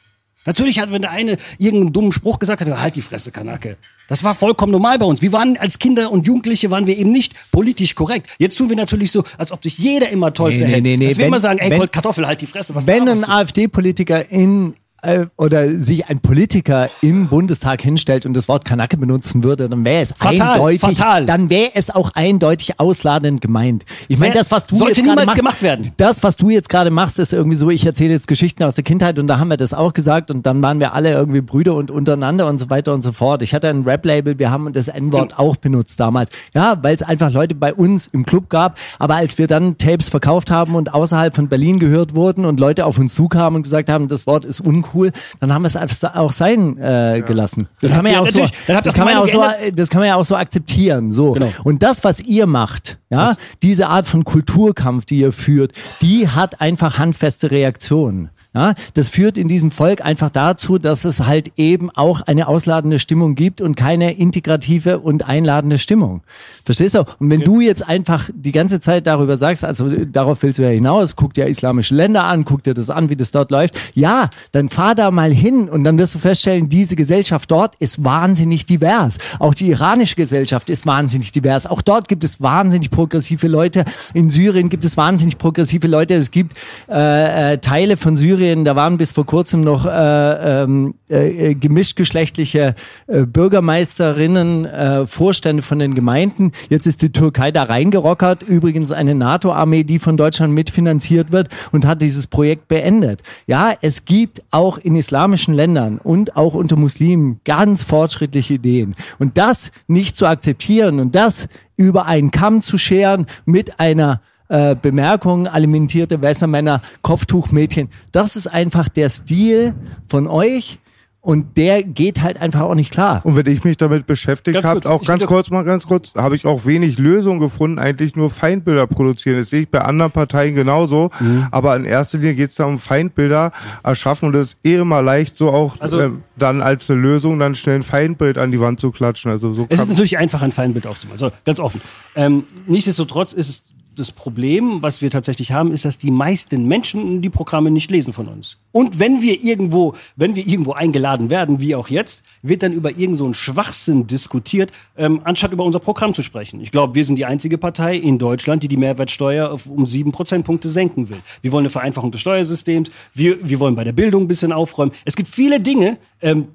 Natürlich 0.45 0.79
hat, 0.79 0.91
wenn 0.91 1.01
der 1.01 1.11
eine 1.11 1.37
irgendeinen 1.57 1.93
dummen 1.93 2.11
Spruch 2.11 2.39
gesagt 2.39 2.61
hat, 2.61 2.81
halt 2.81 2.95
die 2.95 3.01
Fresse, 3.01 3.31
Kanake. 3.31 3.77
Das 4.07 4.23
war 4.23 4.35
vollkommen 4.35 4.71
normal 4.71 4.99
bei 4.99 5.05
uns. 5.05 5.21
Wir 5.23 5.31
waren 5.31 5.57
als 5.57 5.79
Kinder 5.79 6.11
und 6.11 6.27
Jugendliche 6.27 6.69
waren 6.69 6.85
wir 6.85 6.95
eben 6.97 7.11
nicht 7.11 7.33
politisch 7.51 7.95
korrekt. 7.95 8.29
Jetzt 8.37 8.55
tun 8.57 8.69
wir 8.69 8.75
natürlich 8.75 9.11
so, 9.11 9.23
als 9.37 9.51
ob 9.51 9.63
sich 9.63 9.77
jeder 9.79 10.09
immer 10.09 10.33
toll 10.33 10.51
Nee, 10.51 10.57
verhält. 10.59 10.83
nee, 10.83 10.89
nee, 10.91 10.97
nee. 10.97 11.07
Dass 11.09 11.17
wir 11.17 11.23
Wenn- 11.23 11.27
immer 11.29 11.39
sagen, 11.39 11.59
ey, 11.59 11.71
wenn- 11.71 11.89
Kartoffel, 11.91 12.27
halt 12.27 12.41
die 12.41 12.45
Fresse. 12.45 12.75
Was 12.75 12.85
Wenn 12.85 13.07
ein? 13.09 13.23
AfD-Politiker 13.23 14.29
in 14.29 14.75
äh, 15.05 15.27
oder 15.37 15.79
sich 15.79 16.07
ein 16.07 16.19
Politiker 16.19 16.89
im 17.01 17.27
Bundestag 17.27 17.81
hinstellt 17.81 18.25
und 18.25 18.35
das 18.35 18.47
Wort 18.47 18.65
Kanacke 18.65 18.97
benutzen 18.97 19.43
würde, 19.43 19.69
dann 19.69 19.85
wäre 19.85 20.01
es 20.01 20.13
Fatal, 20.17 20.53
eindeutig, 20.53 20.81
fatal. 20.81 21.25
dann 21.25 21.49
wäre 21.49 21.71
es 21.73 21.89
auch 21.89 22.11
eindeutig 22.15 22.79
ausladend 22.79 23.41
gemeint. 23.41 23.85
Ich 24.07 24.17
meine, 24.17 24.33
das, 24.33 24.51
was 24.51 24.65
du 24.65 24.75
sollte 24.75 24.99
jetzt 24.99 25.05
niemals 25.05 25.25
machst, 25.27 25.37
gemacht 25.37 25.61
werden. 25.61 25.91
das, 25.97 26.23
was 26.23 26.35
du 26.35 26.49
jetzt 26.49 26.69
gerade 26.69 26.89
machst, 26.89 27.19
ist 27.19 27.33
irgendwie 27.33 27.55
so, 27.55 27.69
ich 27.69 27.85
erzähle 27.85 28.13
jetzt 28.13 28.27
Geschichten 28.27 28.63
aus 28.63 28.75
der 28.75 28.83
Kindheit 28.83 29.19
und 29.19 29.27
da 29.27 29.39
haben 29.39 29.49
wir 29.49 29.57
das 29.57 29.73
auch 29.73 29.93
gesagt 29.93 30.31
und 30.31 30.45
dann 30.45 30.61
waren 30.61 30.79
wir 30.79 30.93
alle 30.93 31.11
irgendwie 31.11 31.41
Brüder 31.41 31.75
und 31.75 31.91
untereinander 31.91 32.47
und 32.47 32.57
so 32.57 32.69
weiter 32.69 32.93
und 32.93 33.01
so 33.01 33.11
fort. 33.11 33.41
Ich 33.41 33.53
hatte 33.53 33.69
ein 33.69 33.83
Rap-Label, 33.83 34.39
wir 34.39 34.51
haben 34.51 34.71
das 34.73 34.87
N-Wort 34.87 35.37
auch 35.37 35.55
benutzt 35.57 35.99
damals. 35.99 36.31
Ja, 36.53 36.77
weil 36.81 36.95
es 36.95 37.03
einfach 37.03 37.31
Leute 37.31 37.55
bei 37.55 37.73
uns 37.73 38.07
im 38.07 38.25
Club 38.25 38.49
gab, 38.49 38.77
aber 38.99 39.15
als 39.15 39.37
wir 39.37 39.47
dann 39.47 39.77
Tapes 39.77 40.09
verkauft 40.09 40.51
haben 40.51 40.75
und 40.75 40.93
außerhalb 40.93 41.35
von 41.35 41.47
Berlin 41.47 41.79
gehört 41.79 42.15
wurden 42.15 42.45
und 42.45 42.59
Leute 42.59 42.85
auf 42.85 42.97
uns 42.97 43.13
zukamen 43.13 43.57
und 43.57 43.63
gesagt 43.63 43.89
haben, 43.89 44.07
das 44.07 44.27
Wort 44.27 44.45
ist 44.45 44.61
uncool, 44.61 44.94
dann 45.39 45.53
haben 45.53 45.63
wir 45.63 45.67
es 45.67 45.75
einfach 45.75 46.15
auch 46.15 46.31
sein 46.31 46.77
äh, 46.77 47.23
gelassen. 47.25 47.67
Das 47.81 47.91
kann 47.91 48.03
man 48.03 48.13
ja 48.13 48.19
auch 48.19 48.27
so, 48.27 48.45
das 48.83 48.93
kann 48.93 49.05
man 49.05 49.13
ja 49.13 49.19
auch 49.21 49.27
so, 49.27 49.43
das 49.73 49.89
kann 49.89 49.99
man 49.99 50.07
ja 50.07 50.15
auch 50.15 50.25
so 50.25 50.35
akzeptieren. 50.35 51.11
So. 51.11 51.33
Genau. 51.33 51.51
Und 51.63 51.83
das, 51.83 52.03
was 52.03 52.19
ihr 52.19 52.47
macht, 52.47 52.97
ja, 53.09 53.35
diese 53.61 53.87
Art 53.87 54.07
von 54.07 54.23
Kulturkampf, 54.23 55.05
die 55.05 55.19
ihr 55.19 55.31
führt, 55.31 55.73
die 56.01 56.27
hat 56.27 56.61
einfach 56.61 56.97
handfeste 56.97 57.51
Reaktionen. 57.51 58.29
Ja, 58.55 58.73
das 58.93 59.09
führt 59.09 59.37
in 59.37 59.49
diesem 59.49 59.69
Volk 59.69 60.03
einfach 60.03 60.29
dazu, 60.29 60.77
dass 60.77 61.03
es 61.03 61.25
halt 61.25 61.51
eben 61.57 61.89
auch 61.89 62.21
eine 62.21 62.47
ausladende 62.47 62.99
Stimmung 62.99 63.35
gibt 63.35 63.59
und 63.59 63.75
keine 63.75 64.13
integrative 64.13 64.99
und 64.99 65.27
einladende 65.27 65.77
Stimmung. 65.77 66.21
Verstehst 66.63 66.95
du? 66.95 66.99
Und 67.19 67.29
wenn 67.29 67.41
du 67.41 67.59
jetzt 67.59 67.85
einfach 67.85 68.29
die 68.33 68.53
ganze 68.53 68.79
Zeit 68.79 69.07
darüber 69.07 69.35
sagst, 69.35 69.65
also 69.65 69.89
darauf 69.89 70.41
willst 70.41 70.59
du 70.59 70.63
ja 70.63 70.69
hinaus, 70.69 71.17
guck 71.17 71.33
dir 71.33 71.47
islamische 71.47 71.93
Länder 71.93 72.23
an, 72.23 72.45
guck 72.45 72.63
dir 72.63 72.73
das 72.73 72.89
an, 72.89 73.09
wie 73.09 73.17
das 73.17 73.31
dort 73.31 73.51
läuft. 73.51 73.75
Ja, 73.93 74.29
dann 74.53 74.69
fahr 74.69 74.95
da 74.95 75.11
mal 75.11 75.33
hin 75.33 75.67
und 75.67 75.83
dann 75.83 75.99
wirst 75.99 76.15
du 76.15 76.19
feststellen, 76.19 76.69
diese 76.69 76.95
Gesellschaft 76.95 77.51
dort 77.51 77.75
ist 77.79 78.05
wahnsinnig 78.05 78.65
divers. 78.65 79.17
Auch 79.39 79.53
die 79.53 79.67
iranische 79.67 80.15
Gesellschaft 80.15 80.69
ist 80.69 80.85
wahnsinnig 80.85 81.33
divers. 81.33 81.67
Auch 81.67 81.81
dort 81.81 82.07
gibt 82.07 82.23
es 82.23 82.41
wahnsinnig 82.41 82.89
progressive 82.89 83.49
Leute. 83.49 83.83
In 84.13 84.29
Syrien 84.29 84.69
gibt 84.69 84.85
es 84.85 84.95
wahnsinnig 84.95 85.37
progressive 85.37 85.87
Leute. 85.87 86.13
Es 86.13 86.31
gibt 86.31 86.57
äh, 86.89 87.53
äh, 87.53 87.57
Teile 87.57 87.97
von 87.97 88.15
Syrien, 88.15 88.44
da 88.53 88.75
waren 88.75 88.97
bis 88.97 89.11
vor 89.11 89.25
kurzem 89.25 89.61
noch 89.61 89.85
äh, 89.85 90.63
ähm, 90.63 90.95
äh, 91.09 91.51
äh, 91.51 91.53
gemischtgeschlechtliche 91.55 92.75
äh, 93.07 93.25
Bürgermeisterinnen, 93.25 94.65
äh, 94.65 95.05
Vorstände 95.05 95.63
von 95.63 95.79
den 95.79 95.95
Gemeinden. 95.95 96.51
Jetzt 96.69 96.85
ist 96.85 97.01
die 97.01 97.11
Türkei 97.11 97.51
da 97.51 97.63
reingerockert. 97.63 98.43
Übrigens 98.43 98.91
eine 98.91 99.15
NATO-Armee, 99.15 99.83
die 99.83 99.99
von 99.99 100.17
Deutschland 100.17 100.53
mitfinanziert 100.53 101.31
wird 101.31 101.49
und 101.71 101.85
hat 101.85 102.01
dieses 102.01 102.27
Projekt 102.27 102.67
beendet. 102.67 103.21
Ja, 103.47 103.73
es 103.81 104.05
gibt 104.05 104.43
auch 104.51 104.77
in 104.77 104.95
islamischen 104.95 105.53
Ländern 105.53 105.97
und 105.97 106.35
auch 106.35 106.53
unter 106.53 106.75
Muslimen 106.75 107.39
ganz 107.45 107.83
fortschrittliche 107.83 108.55
Ideen. 108.55 108.95
Und 109.19 109.37
das 109.37 109.71
nicht 109.87 110.17
zu 110.17 110.27
akzeptieren 110.27 110.99
und 110.99 111.15
das 111.15 111.47
über 111.77 112.05
einen 112.05 112.31
Kamm 112.31 112.61
zu 112.61 112.77
scheren 112.77 113.25
mit 113.45 113.79
einer 113.79 114.21
äh, 114.49 114.75
Bemerkung, 114.75 115.47
alimentierte 115.47 116.21
Wässermänner, 116.21 116.81
Kopftuchmädchen, 117.01 117.89
das 118.11 118.35
ist 118.35 118.47
einfach 118.47 118.89
der 118.89 119.09
Stil 119.09 119.73
von 120.07 120.27
euch 120.27 120.79
und 121.25 121.57
der 121.57 121.81
geht 121.81 122.21
halt 122.21 122.37
einfach 122.39 122.61
auch 122.61 122.75
nicht 122.75 122.91
klar. 122.91 123.21
Und 123.23 123.35
wenn 123.35 123.47
ich 123.47 123.63
mich 123.63 123.77
damit 123.77 124.05
beschäftigt 124.05 124.63
habe, 124.63 124.87
auch 124.87 125.03
ganz 125.03 125.25
kurz 125.25 125.49
mal 125.49 125.63
ganz 125.63 125.87
kurz, 125.87 126.13
habe 126.13 126.35
ich 126.35 126.45
auch 126.45 126.67
wenig 126.67 126.99
Lösungen 126.99 127.39
gefunden, 127.39 127.79
eigentlich 127.79 128.15
nur 128.15 128.29
Feindbilder 128.29 128.85
produzieren. 128.85 129.39
Das 129.39 129.49
sehe 129.49 129.61
ich 129.63 129.69
bei 129.69 129.81
anderen 129.81 130.11
Parteien 130.11 130.53
genauso. 130.53 131.09
Mhm. 131.19 131.47
Aber 131.49 131.75
in 131.77 131.85
erster 131.85 132.19
Linie 132.19 132.35
geht 132.35 132.51
es 132.51 132.57
da 132.57 132.65
um 132.65 132.77
Feindbilder 132.77 133.51
erschaffen 133.83 134.27
und 134.27 134.33
das 134.33 134.49
ist 134.49 134.57
eh 134.63 134.75
immer 134.75 135.01
leicht, 135.01 135.35
so 135.35 135.49
auch 135.49 135.77
Also- 135.79 135.99
ähm, 135.99 136.21
dann 136.37 136.61
als 136.61 136.91
eine 136.91 136.99
Lösung 137.01 137.39
dann 137.39 137.55
schnell 137.55 137.77
ein 137.77 137.83
Feindbild 137.83 138.37
an 138.37 138.51
die 138.51 138.59
Wand 138.59 138.79
zu 138.79 138.91
klatschen. 138.91 139.31
Also 139.31 139.51
so 139.51 139.65
Es 139.69 139.79
ist 139.79 139.89
natürlich 139.89 140.19
einfach, 140.19 140.43
ein 140.43 140.51
Feindbild 140.51 140.85
aufzumalen. 140.85 141.17
So, 141.17 141.31
ganz 141.43 141.59
offen. 141.59 141.81
Ähm, 142.15 142.43
nichtsdestotrotz 142.67 143.33
ist 143.33 143.49
es 143.49 143.63
das 143.95 144.11
Problem, 144.11 144.81
was 144.81 145.01
wir 145.01 145.09
tatsächlich 145.09 145.51
haben, 145.51 145.71
ist, 145.71 145.85
dass 145.85 145.97
die 145.97 146.11
meisten 146.11 146.67
Menschen 146.67 147.21
die 147.21 147.29
Programme 147.29 147.71
nicht 147.71 147.89
lesen 147.91 148.13
von 148.13 148.27
uns. 148.27 148.57
Und 148.71 148.99
wenn 148.99 149.21
wir 149.21 149.43
irgendwo, 149.43 149.93
wenn 150.15 150.35
wir 150.35 150.45
irgendwo 150.45 150.73
eingeladen 150.73 151.29
werden, 151.29 151.59
wie 151.59 151.75
auch 151.75 151.87
jetzt, 151.87 152.23
wird 152.41 152.63
dann 152.63 152.73
über 152.73 152.97
irgend 152.97 153.17
so 153.17 153.25
einen 153.25 153.33
Schwachsinn 153.33 154.07
diskutiert, 154.07 154.71
ähm, 154.97 155.21
anstatt 155.23 155.51
über 155.51 155.63
unser 155.63 155.79
Programm 155.79 156.13
zu 156.13 156.23
sprechen. 156.23 156.61
Ich 156.61 156.71
glaube, 156.71 156.95
wir 156.95 157.05
sind 157.05 157.17
die 157.17 157.25
einzige 157.25 157.57
Partei 157.57 157.95
in 157.95 158.19
Deutschland, 158.19 158.63
die 158.63 158.67
die 158.67 158.77
Mehrwertsteuer 158.77 159.57
um 159.69 159.85
sieben 159.85 160.11
Prozentpunkte 160.11 160.69
senken 160.69 161.09
will. 161.09 161.19
Wir 161.41 161.51
wollen 161.51 161.63
eine 161.63 161.69
Vereinfachung 161.69 162.11
des 162.11 162.21
Steuersystems. 162.21 162.89
Wir, 163.13 163.37
wir 163.47 163.59
wollen 163.59 163.75
bei 163.75 163.83
der 163.83 163.93
Bildung 163.93 164.23
ein 164.23 164.27
bisschen 164.27 164.51
aufräumen. 164.51 164.91
Es 165.05 165.15
gibt 165.15 165.29
viele 165.29 165.59
Dinge, 165.59 165.97
ähm, 166.21 166.49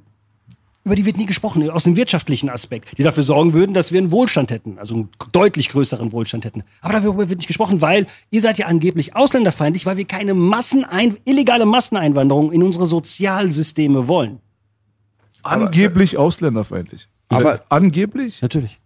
über 0.85 0.95
die 0.97 1.05
wird 1.05 1.19
nie 1.19 1.27
gesprochen, 1.27 1.69
aus 1.71 1.85
dem 1.85 1.95
wirtschaftlichen 1.97 2.49
Aspekt, 2.49 2.97
die 2.97 3.03
dafür 3.03 3.23
sorgen 3.23 3.53
würden, 3.53 3.75
dass 3.75 3.93
wir 3.93 3.99
einen 3.99 4.11
Wohlstand 4.11 4.51
hätten, 4.51 4.79
also 4.79 4.95
einen 4.95 5.09
deutlich 5.33 5.69
größeren 5.69 6.11
Wohlstand 6.13 6.45
hätten. 6.47 6.63
Aber 6.81 6.95
darüber 6.95 7.29
wird 7.29 7.39
nicht 7.39 7.47
gesprochen, 7.49 7.83
weil 7.83 8.07
ihr 8.31 8.41
seid 8.41 8.59
ja 8.59 8.67
angeblich 8.67 9.15
ausländerfeindlich, 9.15 9.85
weil 9.85 9.99
wir 9.99 10.07
keine 10.07 10.33
Massenein 10.35 11.17
illegale 11.27 11.67
Masseneinwanderung 11.67 12.51
in 12.51 12.63
unsere 12.63 12.87
Sozialsysteme 12.87 14.09
wollen. 14.09 14.39
Angeblich 15.43 16.17
ausländerfeindlich. 16.17 17.09
Aber- 17.29 17.53
Aber 17.53 17.65
angeblich? 17.69 18.43
Natürlich. 18.43 18.79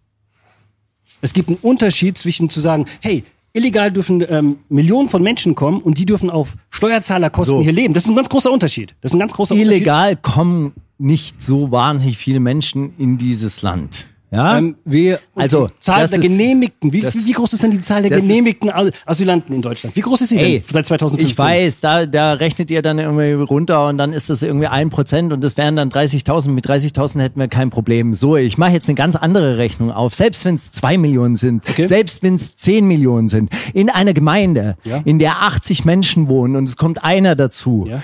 Es 1.21 1.33
gibt 1.33 1.49
einen 1.49 1.57
Unterschied 1.61 2.17
zwischen 2.17 2.49
zu 2.49 2.59
sagen, 2.61 2.85
hey, 3.01 3.23
illegal 3.53 3.91
dürfen 3.91 4.23
ähm, 4.29 4.59
Millionen 4.69 5.09
von 5.09 5.23
Menschen 5.23 5.55
kommen 5.55 5.81
und 5.81 5.97
die 5.97 6.05
dürfen 6.05 6.29
auf 6.29 6.55
Steuerzahlerkosten 6.69 7.57
So. 7.57 7.63
hier 7.63 7.71
leben. 7.71 7.93
Das 7.93 8.03
ist 8.03 8.09
ein 8.09 8.15
ganz 8.15 8.29
großer 8.29 8.51
Unterschied. 8.51 8.95
Das 9.01 9.11
ist 9.11 9.15
ein 9.15 9.19
ganz 9.19 9.33
großer 9.33 9.55
Unterschied. 9.55 9.71
Illegal 9.77 10.15
kommen 10.17 10.73
nicht 10.97 11.41
so 11.41 11.71
wahnsinnig 11.71 12.17
viele 12.17 12.39
Menschen 12.39 12.93
in 12.97 13.17
dieses 13.17 13.61
Land. 13.61 14.05
Ja? 14.31 14.57
Ähm, 14.57 14.75
wir, 14.83 15.19
Also, 15.35 15.67
die 15.67 15.79
Zahl 15.79 16.07
der 16.07 16.19
ist- 16.19 16.21
genehmigten, 16.27 16.91
wie, 16.91 16.99
das- 17.01 17.15
wie 17.25 17.31
groß 17.31 17.53
ist 17.53 17.63
denn 17.63 17.71
die 17.71 17.81
Zahl 17.81 18.01
der 18.01 18.17
ist- 18.17 18.27
genehmigten 18.27 18.69
Al- 18.69 18.91
Asylanten 19.05 19.55
in 19.55 19.61
Deutschland? 19.61 19.95
Wie 19.95 20.01
groß 20.01 20.19
ist 20.21 20.29
sie 20.29 20.37
Ey, 20.37 20.59
denn 20.59 20.63
seit 20.69 20.87
2015? 20.87 21.27
Ich 21.31 21.37
weiß, 21.37 21.79
da, 21.79 22.05
da 22.05 22.33
rechnet 22.33 22.69
ihr 22.69 22.81
dann 22.81 22.99
irgendwie 22.99 23.31
runter 23.31 23.87
und 23.87 23.97
dann 23.97 24.11
ist 24.11 24.29
das 24.29 24.41
irgendwie 24.41 24.67
ein 24.67 24.89
Prozent 24.89 25.31
und 25.31 25.41
das 25.43 25.55
wären 25.55 25.77
dann 25.77 25.89
30.000. 25.89 26.53
Mit 26.53 26.67
30.000 26.67 27.21
hätten 27.21 27.39
wir 27.39 27.47
kein 27.47 27.69
Problem. 27.69 28.13
So, 28.13 28.35
ich 28.35 28.57
mache 28.57 28.71
jetzt 28.71 28.89
eine 28.89 28.95
ganz 28.95 29.15
andere 29.15 29.57
Rechnung 29.57 29.91
auf. 29.91 30.13
Selbst 30.15 30.43
wenn 30.43 30.55
es 30.55 30.71
zwei 30.71 30.97
Millionen 30.97 31.35
sind, 31.37 31.63
Okay. 31.69 31.85
selbst 31.85 32.21
wenn 32.23 32.35
es 32.35 32.57
zehn 32.57 32.87
Millionen 32.87 33.29
sind, 33.29 33.51
in 33.73 33.89
einer 33.89 34.13
Gemeinde, 34.13 34.75
Ja. 34.83 35.01
in 35.05 35.19
der 35.19 35.43
80 35.43 35.85
Menschen 35.85 36.27
wohnen 36.27 36.55
und 36.57 36.65
es 36.67 36.75
kommt 36.75 37.03
einer 37.05 37.35
dazu. 37.35 37.85
Ja. 37.87 38.01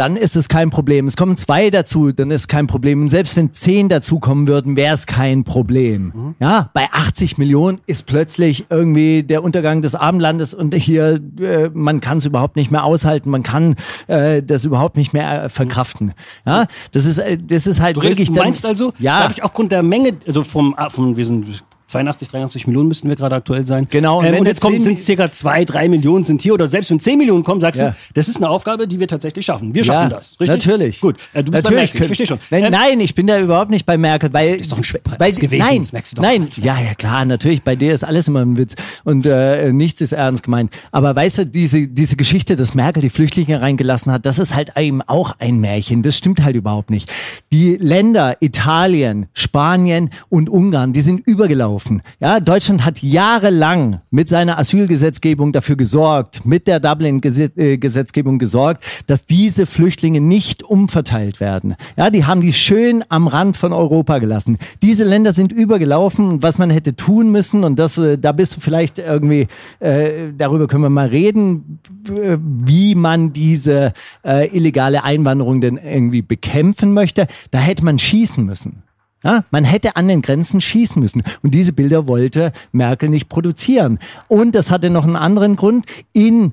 Dann 0.00 0.16
ist 0.16 0.34
es 0.34 0.48
kein 0.48 0.70
Problem. 0.70 1.06
Es 1.06 1.14
kommen 1.14 1.36
zwei 1.36 1.68
dazu, 1.68 2.10
dann 2.10 2.30
ist 2.30 2.48
kein 2.48 2.66
Problem. 2.66 3.02
Und 3.02 3.08
selbst 3.08 3.36
wenn 3.36 3.52
zehn 3.52 3.90
dazukommen 3.90 4.48
würden, 4.48 4.74
wäre 4.74 4.94
es 4.94 5.04
kein 5.06 5.44
Problem. 5.44 6.12
Mhm. 6.14 6.34
Ja, 6.40 6.70
bei 6.72 6.88
80 6.90 7.36
Millionen 7.36 7.82
ist 7.86 8.06
plötzlich 8.06 8.64
irgendwie 8.70 9.22
der 9.22 9.44
Untergang 9.44 9.82
des 9.82 9.94
Abendlandes 9.94 10.54
und 10.54 10.74
hier, 10.74 11.20
äh, 11.38 11.68
man 11.74 12.00
kann 12.00 12.16
es 12.16 12.24
überhaupt 12.24 12.56
nicht 12.56 12.70
mehr 12.70 12.84
aushalten, 12.84 13.28
man 13.28 13.42
kann 13.42 13.74
äh, 14.06 14.42
das 14.42 14.64
überhaupt 14.64 14.96
nicht 14.96 15.12
mehr 15.12 15.44
äh, 15.44 15.48
verkraften. 15.50 16.14
Ja, 16.46 16.64
das 16.92 17.04
ist, 17.04 17.18
äh, 17.18 17.36
das 17.36 17.66
ist 17.66 17.82
halt 17.82 17.96
Du, 17.96 18.00
redest, 18.00 18.20
wirklich. 18.20 18.28
du 18.28 18.34
dann- 18.36 18.44
meinst 18.46 18.64
also, 18.64 18.94
ja, 19.00 19.20
dadurch 19.20 19.42
aufgrund 19.44 19.70
der 19.70 19.82
Menge, 19.82 20.14
also 20.26 20.44
vom, 20.44 20.72
ah, 20.78 20.88
vom 20.88 21.18
wir 21.18 21.26
sind 21.26 21.62
82, 21.90 22.28
83 22.30 22.66
Millionen 22.66 22.88
müssten 22.88 23.08
wir 23.08 23.16
gerade 23.16 23.36
aktuell 23.36 23.66
sein. 23.66 23.86
Genau, 23.90 24.20
und 24.20 24.24
Ähm, 24.26 24.38
und 24.40 24.46
jetzt 24.46 24.62
zehn- 24.62 24.80
sind 24.80 24.98
es 24.98 25.04
circa 25.06 25.30
zwei, 25.32 25.64
drei 25.64 25.88
Millionen 25.88 26.24
sind 26.24 26.42
hier 26.42 26.54
oder 26.54 26.68
selbst 26.68 26.90
wenn 26.90 27.00
10 27.00 27.18
Millionen 27.18 27.44
kommen, 27.44 27.60
sagst 27.60 27.80
Ja. 27.80 27.90
du, 27.90 27.96
das 28.14 28.28
ist 28.28 28.36
eine 28.38 28.48
Aufgabe, 28.48 28.86
die 28.88 28.98
wir 29.00 29.08
tatsächlich 29.08 29.44
schaffen. 29.44 29.74
Wir 29.74 29.84
schaffen 29.84 30.10
das. 30.10 30.32
Richtig? 30.40 30.48
Natürlich. 30.48 31.00
Gut. 31.00 31.16
Äh, 31.34 31.42
du 31.44 31.50
bist 31.50 31.64
bei 31.64 31.70
natürlich 31.70 31.76
Merkel, 31.92 32.00
ich 32.02 32.06
verstehe 32.06 32.26
schon. 32.26 32.38
Nein, 32.50 32.64
Ähm, 32.64 32.70
nein, 32.72 33.00
ich 33.00 33.14
bin 33.14 33.26
da 33.26 33.38
überhaupt 33.38 33.70
nicht 33.70 33.84
bei 33.86 33.98
Merkel, 33.98 34.32
weil 34.32 34.56
ist 34.60 34.72
doch 34.72 34.78
ein 34.78 34.84
weil, 35.18 35.32
gewesen, 35.32 35.66
nein, 35.68 35.78
das 35.78 35.92
merkst 35.92 36.12
du 36.12 36.16
doch. 36.16 36.22
nein, 36.22 36.48
ja, 36.56 36.78
ja 36.80 36.94
klar, 36.94 37.24
natürlich. 37.24 37.62
Bei 37.62 37.76
dir 37.76 37.92
ist 37.94 38.04
alles 38.04 38.28
immer 38.28 38.40
ein 38.40 38.56
Witz 38.56 38.74
und 39.04 39.26
äh, 39.26 39.72
nichts 39.72 40.00
ist 40.00 40.12
ernst 40.12 40.42
gemeint. 40.42 40.72
Aber 40.92 41.14
weißt 41.16 41.38
du, 41.38 41.46
diese 41.46 41.88
diese 41.88 42.16
Geschichte, 42.16 42.56
dass 42.56 42.74
Merkel 42.74 43.02
die 43.02 43.10
Flüchtlinge 43.10 43.60
reingelassen 43.60 44.12
hat, 44.12 44.24
das 44.26 44.38
ist 44.38 44.54
halt 44.54 44.72
eben 44.76 45.02
auch 45.02 45.34
ein 45.38 45.58
Märchen. 45.60 46.02
Das 46.02 46.16
stimmt 46.16 46.42
halt 46.42 46.56
überhaupt 46.56 46.90
nicht. 46.90 47.10
Die 47.52 47.76
Länder 47.76 48.36
Italien, 48.40 49.26
Spanien 49.34 50.10
und 50.28 50.48
Ungarn, 50.48 50.92
die 50.92 51.00
sind 51.00 51.26
übergelaufen. 51.26 51.79
Ja, 52.18 52.40
Deutschland 52.40 52.84
hat 52.84 53.02
jahrelang 53.02 54.00
mit 54.10 54.28
seiner 54.28 54.58
Asylgesetzgebung 54.58 55.52
dafür 55.52 55.76
gesorgt, 55.76 56.44
mit 56.44 56.66
der 56.66 56.80
Dublin-Gesetzgebung 56.80 58.38
gesorgt, 58.38 58.84
dass 59.06 59.24
diese 59.24 59.66
Flüchtlinge 59.66 60.20
nicht 60.20 60.62
umverteilt 60.62 61.40
werden. 61.40 61.76
Ja, 61.96 62.10
die 62.10 62.24
haben 62.24 62.40
die 62.40 62.52
schön 62.52 63.04
am 63.08 63.26
Rand 63.26 63.56
von 63.56 63.72
Europa 63.72 64.18
gelassen. 64.18 64.58
Diese 64.82 65.04
Länder 65.04 65.32
sind 65.32 65.52
übergelaufen 65.52 66.40
was 66.42 66.58
man 66.58 66.70
hätte 66.70 66.96
tun 66.96 67.30
müssen 67.30 67.64
und 67.64 67.78
das, 67.78 67.98
äh, 67.98 68.18
da 68.18 68.32
bist 68.32 68.56
du 68.56 68.60
vielleicht 68.60 68.98
irgendwie, 68.98 69.46
äh, 69.80 70.32
darüber 70.36 70.66
können 70.66 70.82
wir 70.82 70.90
mal 70.90 71.08
reden, 71.08 71.80
äh, 72.08 72.36
wie 72.40 72.94
man 72.94 73.32
diese 73.32 73.92
äh, 74.24 74.48
illegale 74.56 75.04
Einwanderung 75.04 75.60
denn 75.60 75.78
irgendwie 75.78 76.22
bekämpfen 76.22 76.92
möchte. 76.92 77.26
Da 77.50 77.58
hätte 77.58 77.84
man 77.84 77.98
schießen 77.98 78.44
müssen. 78.44 78.82
Ja, 79.22 79.44
man 79.50 79.64
hätte 79.64 79.96
an 79.96 80.08
den 80.08 80.22
Grenzen 80.22 80.60
schießen 80.60 81.00
müssen. 81.00 81.22
Und 81.42 81.52
diese 81.52 81.72
Bilder 81.72 82.08
wollte 82.08 82.52
Merkel 82.72 83.10
nicht 83.10 83.28
produzieren. 83.28 83.98
Und 84.28 84.54
das 84.54 84.70
hatte 84.70 84.88
noch 84.88 85.04
einen 85.04 85.16
anderen 85.16 85.56
Grund. 85.56 85.86
In 86.12 86.52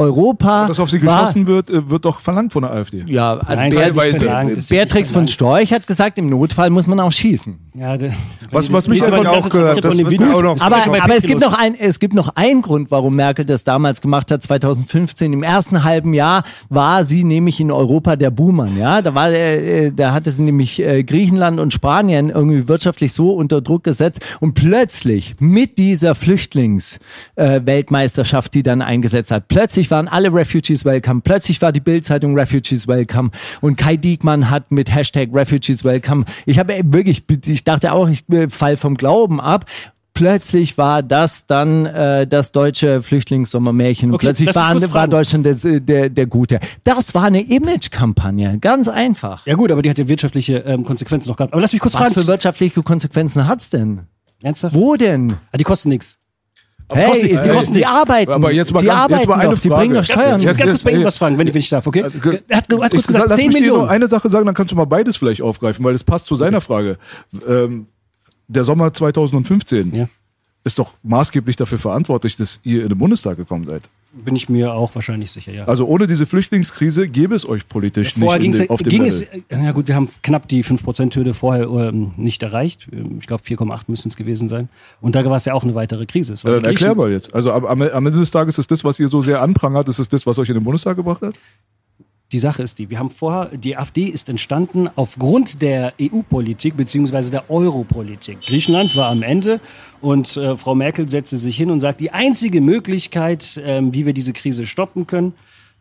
Europa. 0.00 0.66
Dass 0.68 0.78
auf 0.80 0.90
sie 0.90 1.04
war, 1.04 1.20
geschossen 1.20 1.46
wird, 1.46 1.70
äh, 1.70 1.88
wird 1.88 2.04
doch 2.04 2.20
verlangt 2.20 2.52
von 2.52 2.62
der 2.62 2.72
AfD. 2.72 3.04
Ja, 3.06 3.38
also 3.38 3.62
Nein, 3.62 3.72
verlangt, 3.72 4.56
wird 4.56 4.68
Beatrix 4.68 5.10
von. 5.10 5.26
Storch 5.28 5.72
hat 5.72 5.86
gesagt, 5.86 6.18
im 6.18 6.26
Notfall 6.28 6.70
muss 6.70 6.86
man 6.86 6.98
auch 7.00 7.12
schießen. 7.12 7.58
Ja, 7.74 7.96
Was- 8.50 8.72
was 8.72 8.88
mich 8.88 9.02
einfach 9.04 9.30
auch 9.32 9.48
gehört, 9.48 9.84
das 9.84 9.96
wird 9.96 10.20
auch 10.22 10.42
noch- 10.42 10.60
Aber, 10.60 10.76
aber 11.02 11.16
es, 11.16 11.22
gibt 11.24 11.40
noch 11.40 11.56
ein, 11.56 11.74
es 11.78 12.00
gibt 12.00 12.14
noch 12.14 12.30
einen 12.34 12.62
Grund, 12.62 12.90
warum 12.90 13.14
Merkel 13.14 13.44
das 13.44 13.62
damals 13.62 14.00
gemacht 14.00 14.30
hat, 14.32 14.42
2015. 14.42 15.32
Im 15.32 15.42
ersten 15.44 15.84
halben 15.84 16.12
Jahr 16.14 16.42
war 16.68 17.04
sie 17.04 17.22
nämlich 17.22 17.60
in 17.60 17.70
Europa 17.70 18.16
der 18.16 18.30
Buhmann. 18.30 18.76
Ja? 18.76 19.02
Da, 19.02 19.14
war, 19.14 19.30
äh, 19.30 19.92
da 19.92 20.12
hatte 20.12 20.32
sie 20.32 20.42
nämlich 20.42 20.82
äh, 20.82 21.04
Griechenland 21.04 21.60
und 21.60 21.72
Spanien 21.72 22.30
irgendwie 22.30 22.66
wirtschaftlich 22.66 23.12
so 23.12 23.32
unter 23.34 23.60
Druck 23.60 23.84
gesetzt. 23.84 24.20
Und 24.40 24.54
plötzlich 24.54 25.36
mit 25.38 25.78
dieser 25.78 26.14
Flüchtlingsweltmeisterschaft, 26.16 28.54
die 28.54 28.62
dann 28.62 28.80
eingesetzt 28.82 29.30
hat, 29.30 29.48
plötzlich 29.48 29.89
waren 29.90 30.08
alle 30.08 30.32
Refugees 30.32 30.84
welcome. 30.84 31.20
Plötzlich 31.22 31.60
war 31.62 31.72
die 31.72 31.80
Bildzeitung 31.80 32.38
Refugees 32.38 32.86
welcome. 32.88 33.30
Und 33.60 33.76
Kai 33.76 33.96
Diekmann 33.96 34.50
hat 34.50 34.70
mit 34.70 34.94
Hashtag 34.94 35.30
Refugees 35.32 35.84
welcome. 35.84 36.24
Ich 36.46 36.58
habe 36.58 36.80
wirklich, 36.84 37.24
ich 37.46 37.64
dachte 37.64 37.92
auch, 37.92 38.08
ich 38.08 38.28
äh, 38.30 38.48
fall 38.48 38.76
vom 38.76 38.94
Glauben 38.94 39.40
ab. 39.40 39.66
Plötzlich 40.12 40.76
war 40.76 41.02
das 41.02 41.46
dann 41.46 41.86
äh, 41.86 42.26
das 42.26 42.52
deutsche 42.52 43.00
Flüchtlingssommermärchen. 43.00 44.12
Okay, 44.12 44.26
Plötzlich 44.26 44.54
war, 44.54 44.92
war. 44.92 45.08
Deutschland 45.08 45.46
der, 45.46 45.80
der, 45.80 46.10
der 46.10 46.26
Gute. 46.26 46.60
Das 46.84 47.14
war 47.14 47.24
eine 47.24 47.40
Imagekampagne, 47.40 48.58
ganz 48.58 48.88
einfach. 48.88 49.46
ja 49.46 49.54
gut, 49.54 49.72
aber 49.72 49.82
die 49.82 49.88
hat 49.88 49.98
ja 49.98 50.08
wirtschaftliche 50.08 50.58
ähm, 50.58 50.84
Konsequenzen 50.84 51.30
noch 51.30 51.36
gehabt. 51.36 51.54
Aber 51.54 51.62
lass 51.62 51.72
mich 51.72 51.80
kurz 51.80 51.94
Was 51.94 52.02
fragen. 52.02 52.14
für 52.14 52.26
wirtschaftliche 52.26 52.82
Konsequenzen 52.82 53.46
hat's 53.46 53.70
denn? 53.70 54.00
Ernsthaft? 54.42 54.74
Wo 54.74 54.96
denn? 54.96 55.36
Ah, 55.52 55.56
die 55.56 55.64
kosten 55.64 55.88
nichts. 55.88 56.19
Hey, 56.96 57.06
kostet- 57.10 57.30
die, 57.30 57.48
die 57.48 57.48
kosten 57.54 57.74
die 57.74 57.86
arbeiten. 57.86 58.32
Aber 58.32 58.52
jetzt 58.52 58.72
mal 58.72 58.80
die 58.80 58.86
ganz- 58.86 58.98
jetzt 58.98 59.12
arbeiten 59.12 59.28
mal 59.30 59.38
eine 59.40 59.50
doch, 59.54 59.58
die 59.60 59.68
Frage. 59.68 59.80
bringen 59.80 59.94
doch 59.94 60.04
Steuern. 60.04 60.40
Ich 60.40 60.46
muss 60.46 60.56
ganz 60.56 60.70
kurz 60.70 60.82
bei 60.82 60.90
Jetzt- 60.90 60.96
Ihnen 60.98 61.06
was 61.06 61.16
fragen, 61.18 61.38
wenn 61.38 61.46
ich, 61.46 61.54
wenn 61.54 61.60
ich 61.60 61.68
darf, 61.68 61.86
okay? 61.86 62.00
Äh, 62.00 62.40
Er 62.48 62.56
hat, 62.58 62.72
er 62.72 62.80
hat 62.82 62.90
kurz 62.92 63.06
gesagt, 63.06 63.26
lass 63.28 63.36
10 63.38 63.46
mich 63.48 63.56
dir 63.56 63.60
Millionen. 63.62 63.80
nur 63.82 63.90
eine 63.90 64.06
Sache 64.08 64.28
sagen, 64.28 64.46
dann 64.46 64.54
kannst 64.54 64.72
du 64.72 64.76
mal 64.76 64.84
beides 64.86 65.16
vielleicht 65.16 65.42
aufgreifen, 65.42 65.84
weil 65.84 65.92
das 65.92 66.04
passt 66.04 66.26
zu 66.26 66.36
seiner 66.36 66.60
Frage. 66.60 66.96
Ähm, 67.48 67.86
der 68.48 68.64
Sommer 68.64 68.92
2015 68.92 69.94
Ja. 69.94 70.08
ist 70.64 70.78
doch 70.78 70.92
maßgeblich 71.02 71.56
dafür 71.56 71.78
verantwortlich, 71.78 72.36
dass 72.36 72.60
ihr 72.64 72.82
in 72.82 72.88
den 72.88 72.98
Bundestag 72.98 73.36
gekommen 73.36 73.66
seid. 73.66 73.82
Bin 74.12 74.34
ich 74.34 74.48
mir 74.48 74.74
auch 74.74 74.92
wahrscheinlich 74.94 75.30
sicher, 75.30 75.52
ja. 75.52 75.64
Also 75.66 75.86
ohne 75.86 76.08
diese 76.08 76.26
Flüchtlingskrise 76.26 77.08
gäbe 77.08 77.34
es 77.34 77.48
euch 77.48 77.68
politisch 77.68 78.14
Vorher 78.14 78.40
nicht 78.40 78.58
den, 78.58 78.68
auf 78.70 78.82
dem 78.82 78.90
ging 78.90 79.04
Level. 79.04 79.28
es, 79.48 79.56
ja 79.56 79.70
gut, 79.70 79.86
wir 79.86 79.94
haben 79.94 80.08
knapp 80.22 80.48
die 80.48 80.64
5%-Hürde 80.64 81.32
vorher 81.32 81.68
ähm, 81.68 82.10
nicht 82.16 82.42
erreicht. 82.42 82.88
Ich 83.18 83.26
glaube 83.26 83.44
4,8 83.44 83.82
müssen 83.86 84.08
es 84.08 84.16
gewesen 84.16 84.48
sein. 84.48 84.68
Und 85.00 85.14
da 85.14 85.24
war 85.24 85.36
es 85.36 85.44
ja 85.44 85.54
auch 85.54 85.62
eine 85.62 85.76
weitere 85.76 86.06
Krise. 86.06 86.34
Die 86.34 86.42
dann 86.42 86.64
erklär 86.64 86.96
mal 86.96 87.12
jetzt. 87.12 87.32
Also 87.34 87.52
am, 87.52 87.64
am 87.64 87.82
am 87.82 88.06
Ende 88.06 88.18
des 88.18 88.30
Tages 88.30 88.58
ist 88.58 88.70
das, 88.70 88.82
was 88.82 88.98
ihr 88.98 89.08
so 89.08 89.22
sehr 89.22 89.42
anprangert, 89.42 89.88
ist 89.88 89.98
es 89.98 90.08
das, 90.08 90.26
was 90.26 90.38
euch 90.38 90.48
in 90.48 90.54
den 90.54 90.64
Bundestag 90.64 90.96
gebracht 90.96 91.22
hat? 91.22 91.34
Die 92.32 92.38
Sache 92.38 92.62
ist 92.62 92.78
die, 92.78 92.90
wir 92.90 93.00
haben 93.00 93.10
vorher, 93.10 93.56
die 93.56 93.76
AfD 93.76 94.04
ist 94.04 94.28
entstanden 94.28 94.88
aufgrund 94.94 95.62
der 95.62 95.94
EU-Politik 96.00 96.76
beziehungsweise 96.76 97.32
der 97.32 97.50
Euro-Politik. 97.50 98.40
Griechenland 98.42 98.94
war 98.94 99.08
am 99.08 99.24
Ende 99.24 99.60
und 100.00 100.36
äh, 100.36 100.56
Frau 100.56 100.76
Merkel 100.76 101.08
setzte 101.08 101.38
sich 101.38 101.56
hin 101.56 101.72
und 101.72 101.80
sagt, 101.80 102.00
die 102.00 102.12
einzige 102.12 102.60
Möglichkeit, 102.60 103.60
ähm, 103.64 103.92
wie 103.92 104.06
wir 104.06 104.12
diese 104.12 104.32
Krise 104.32 104.64
stoppen 104.64 105.08
können, 105.08 105.32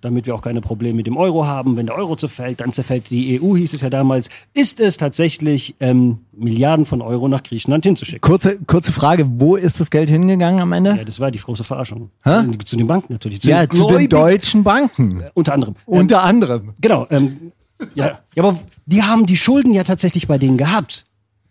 damit 0.02 0.26
wir 0.26 0.36
auch 0.36 0.42
keine 0.42 0.62
Probleme 0.62 0.96
mit 0.96 1.08
dem 1.08 1.18
Euro 1.18 1.46
haben, 1.46 1.76
wenn 1.76 1.86
der 1.86 1.96
Euro 1.96 2.16
zerfällt, 2.16 2.62
dann 2.62 2.74
zerfällt 2.74 3.10
die 3.10 3.40
EU, 3.42 3.56
hieß 3.56 3.74
es 3.74 3.82
ja 3.82 3.90
damals, 3.90 4.30
ist 4.54 4.80
es 4.80 4.98
tatsächlich 4.98 5.76
ähm, 5.80 6.20
Milliarden 6.32 6.86
von 6.86 7.02
Euro 7.02 7.28
nach 7.28 7.44
Griechenland 7.44 7.86
hinzuschicken. 7.86 8.22
Kurze, 8.22 8.60
kurze 8.66 8.92
Frage, 8.92 9.26
wo 9.40 9.56
ist 9.56 9.80
das 9.80 9.92
Geld 9.92 10.10
hingegangen 10.10 10.62
am 10.62 10.72
Ende? 10.72 10.96
Ja, 10.96 11.04
das 11.04 11.20
war 11.20 11.32
die 11.32 11.40
große 11.40 11.64
Verarschung. 11.64 12.12
Hä? 12.24 12.42
Zu 12.66 12.78
den 12.78 12.88
Banken 12.88 13.14
natürlich. 13.14 13.42
Zu 13.42 13.50
Ja, 13.50 13.66
den 13.66 13.78
zu 13.78 13.88
den 13.88 14.10
deutschen 14.10 14.64
Banken. 14.64 15.26
Unter 15.34 15.54
anderem. 15.54 15.76
Ähm, 15.88 15.94
Unter 16.00 16.24
anderem. 16.24 16.74
Genau. 16.80 17.08
Ähm, 17.10 17.52
ja. 17.96 18.20
ja, 18.36 18.44
aber 18.44 18.60
die 18.86 19.04
haben 19.04 19.26
die 19.26 19.38
Schulden 19.38 19.74
ja 19.74 19.84
tatsächlich 19.84 20.28
bei 20.28 20.38
denen 20.38 20.58
gehabt. 20.58 21.06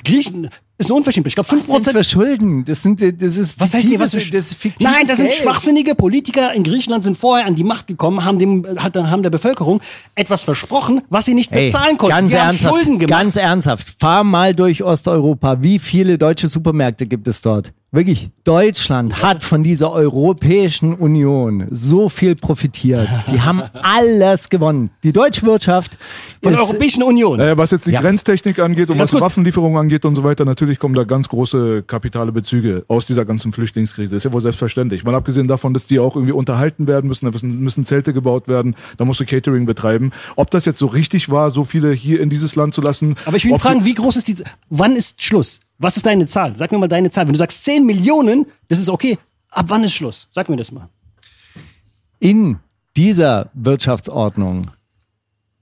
Griechen, 0.04 0.50
Ist 0.80 0.86
eine 0.90 0.94
Unverschämtheit. 0.96 1.30
Ich 1.30 1.34
glaube, 1.34 1.50
Was 1.50 1.66
5%. 1.68 1.84
denn 1.86 1.92
für 1.94 2.04
Schulden? 2.04 2.64
Das 2.64 2.82
sind, 2.82 3.00
das 3.02 3.36
ist 3.36 3.58
Was 3.60 3.74
heißt 3.74 3.88
was 3.98 4.12
für- 4.12 4.30
das 4.30 4.46
ist 4.46 4.54
fiktives 4.54 4.92
Nein, 4.92 5.06
das 5.08 5.16
sind 5.16 5.26
Geld. 5.26 5.38
schwachsinnige 5.40 5.96
Politiker 5.96 6.52
in 6.54 6.62
Griechenland 6.62 7.02
sind 7.02 7.18
vorher 7.18 7.46
an 7.46 7.56
die 7.56 7.64
Macht 7.64 7.88
gekommen, 7.88 8.24
haben 8.24 8.38
dem 8.38 8.64
hat, 8.78 8.94
haben 8.96 9.24
der 9.24 9.30
Bevölkerung 9.30 9.80
etwas 10.14 10.44
versprochen, 10.44 11.02
was 11.10 11.24
sie 11.24 11.34
nicht 11.34 11.50
Ey, 11.50 11.66
bezahlen 11.66 11.98
konnten. 11.98 12.14
Ganz 12.14 12.30
Die 12.30 12.38
haben 12.38 12.46
ernsthaft, 12.46 12.74
Schulden 12.76 12.98
gemacht. 13.00 13.10
ganz 13.20 13.34
ernsthaft. 13.36 13.94
Fahr 13.98 14.22
mal 14.22 14.54
durch 14.54 14.84
Osteuropa. 14.84 15.62
Wie 15.62 15.80
viele 15.80 16.16
deutsche 16.16 16.46
Supermärkte 16.46 17.06
gibt 17.06 17.26
es 17.26 17.42
dort? 17.42 17.72
Wirklich, 17.90 18.28
Deutschland 18.44 19.22
hat 19.22 19.42
von 19.42 19.62
dieser 19.62 19.90
Europäischen 19.90 20.92
Union 20.92 21.68
so 21.70 22.10
viel 22.10 22.36
profitiert. 22.36 23.08
Die 23.32 23.40
haben 23.40 23.62
alles 23.72 24.50
gewonnen. 24.50 24.90
Die 25.02 25.12
deutsche 25.14 25.46
Wirtschaft 25.46 25.96
Von 26.42 26.52
der 26.52 26.60
Europäischen 26.60 27.02
Union. 27.02 27.38
Naja, 27.38 27.56
was 27.56 27.70
jetzt 27.70 27.86
die 27.86 27.92
Ja. 27.92 28.02
Grenztechnik 28.02 28.58
angeht 28.58 28.90
und 28.90 28.98
Ganz 28.98 29.10
was 29.12 29.12
kurz. 29.12 29.24
Waffenlieferungen 29.30 29.78
angeht 29.78 30.04
und 30.04 30.16
so 30.16 30.22
weiter, 30.22 30.44
natürlich 30.44 30.78
kommen 30.78 30.94
da 30.94 31.04
ganz 31.04 31.30
große 31.30 31.82
kapitale 31.84 32.30
Bezüge 32.30 32.84
aus 32.88 33.06
dieser 33.06 33.24
ganzen 33.24 33.52
Flüchtlingskrise. 33.52 34.16
Ist 34.16 34.24
ja 34.24 34.32
wohl 34.34 34.42
selbstverständlich. 34.42 35.02
Mal 35.04 35.14
abgesehen 35.14 35.48
davon, 35.48 35.72
dass 35.72 35.86
die 35.86 35.98
auch 35.98 36.14
irgendwie 36.14 36.34
unterhalten 36.34 36.88
werden 36.88 37.08
müssen, 37.08 37.24
da 37.24 37.30
müssen, 37.30 37.60
müssen 37.60 37.86
Zelte 37.86 38.12
gebaut 38.12 38.48
werden, 38.48 38.76
da 38.98 39.06
musst 39.06 39.20
du 39.20 39.24
Catering 39.24 39.64
betreiben. 39.64 40.12
Ob 40.36 40.50
das 40.50 40.66
jetzt 40.66 40.78
so 40.78 40.86
richtig 40.86 41.30
war, 41.30 41.50
so 41.50 41.64
viele 41.64 41.90
hier 41.92 42.20
in 42.20 42.28
dieses 42.28 42.54
Land 42.54 42.74
zu 42.74 42.82
lassen. 42.82 43.14
Aber 43.24 43.38
ich 43.38 43.46
will 43.46 43.58
fragen, 43.58 43.86
wie 43.86 43.94
groß 43.94 44.16
ist 44.16 44.28
die, 44.28 44.36
wann 44.68 44.94
ist 44.94 45.22
Schluss? 45.22 45.60
Was 45.78 45.96
ist 45.96 46.06
deine 46.06 46.26
Zahl? 46.26 46.54
Sag 46.58 46.72
mir 46.72 46.78
mal 46.78 46.88
deine 46.88 47.10
Zahl. 47.10 47.26
Wenn 47.26 47.32
du 47.32 47.38
sagst 47.38 47.64
10 47.64 47.86
Millionen, 47.86 48.46
das 48.68 48.80
ist 48.80 48.88
okay. 48.88 49.16
Ab 49.50 49.66
wann 49.68 49.84
ist 49.84 49.94
Schluss? 49.94 50.28
Sag 50.30 50.48
mir 50.48 50.56
das 50.56 50.72
mal. 50.72 50.88
in 52.18 52.58
dieser 52.96 53.48
Wirtschaftsordnung 53.54 54.70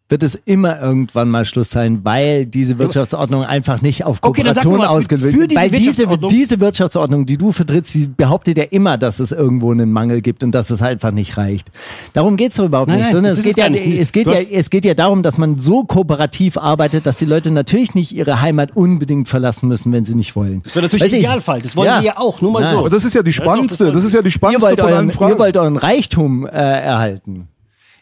wird 0.09 0.23
es 0.23 0.37
immer 0.45 0.81
irgendwann 0.81 1.29
mal 1.29 1.45
Schluss 1.45 1.71
sein, 1.71 2.01
weil 2.05 2.47
diese 2.47 2.79
Wirtschaftsordnung 2.79 3.43
einfach 3.45 3.83
nicht 3.83 4.05
auf 4.05 4.19
Okay, 4.23 4.43
Kooperation 4.43 4.81
ausgelegt 4.83 5.33
für 5.35 5.41
wird. 5.41 5.51
diese 5.51 5.61
Weil 5.61 5.71
diese, 5.71 6.03
Wirtschaftsordnung- 6.05 6.29
diese 6.29 6.61
Wirtschaftsordnung, 6.61 7.27
die 7.27 7.37
du 7.37 7.51
vertrittst, 7.51 7.93
die 7.95 8.07
behauptet 8.07 8.57
ja 8.57 8.65
immer, 8.71 8.99
dass 8.99 9.19
es 9.19 9.33
irgendwo 9.33 9.73
einen 9.73 9.91
Mangel 9.91 10.21
gibt 10.21 10.45
und 10.45 10.53
dass 10.53 10.71
es 10.71 10.81
einfach 10.81 11.11
nicht 11.11 11.37
reicht. 11.37 11.73
Darum 12.13 12.37
geht 12.37 12.53
es 12.53 12.59
überhaupt 12.59 12.87
Nein, 12.89 12.99
nicht, 12.99 13.07
nein, 13.07 13.13
sondern 13.15 13.33
es 13.33 13.43
geht, 13.43 13.57
ja, 13.57 13.69
nicht. 13.69 13.99
es, 13.99 14.13
geht 14.13 14.29
ja, 14.29 14.35
es 14.35 14.71
geht 14.71 14.85
ja 14.85 14.95
darum, 14.95 15.25
dass 15.25 15.39
man 15.39 15.59
so 15.59 15.83
kooperativ 15.83 16.57
arbeitet, 16.57 17.05
dass 17.07 17.19
die 17.19 17.25
Leute 17.25 17.51
natürlich 17.51 17.95
nicht 17.95 18.13
ihre 18.15 18.41
Heimat 18.41 18.77
unbedingt 18.77 19.29
verlassen 19.29 19.67
müssen, 19.67 19.91
wenn 19.93 20.05
sie 20.05 20.15
nicht 20.15 20.37
wollen. 20.37 20.63
Das 20.63 20.77
wäre 20.77 20.85
natürlich 20.85 21.03
Weiß 21.03 21.11
der 21.11 21.19
ich- 21.19 21.25
Idealfall. 21.25 21.61
Das 21.63 21.77
wollen 21.77 21.89
Ja. 21.89 22.01
wir 22.01 22.07
ja 22.07 22.19
auch. 22.19 22.41
Nur 22.41 22.53
mal 22.53 22.61
Nein. 22.61 22.71
so. 22.71 22.79
Aber 22.79 22.91
das 22.91 23.05
ist 23.05 23.15
ja 23.15 23.25
die 23.25 23.33
spannendste, 23.33 23.91
das 23.91 24.05
ist 24.05 24.13
ja 24.13 24.23
die 24.23 24.29
Ihr 24.29 24.31
spannendste 24.31 24.69
wollt, 24.69 24.81
von 24.81 24.93
euren, 24.93 25.11
Fragen. 25.11 25.33
ihr 25.33 25.39
wollt 25.41 25.57
euren 25.57 25.77
Reichtum 25.77 26.47
äh, 26.47 26.51
erhalten. 26.51 27.49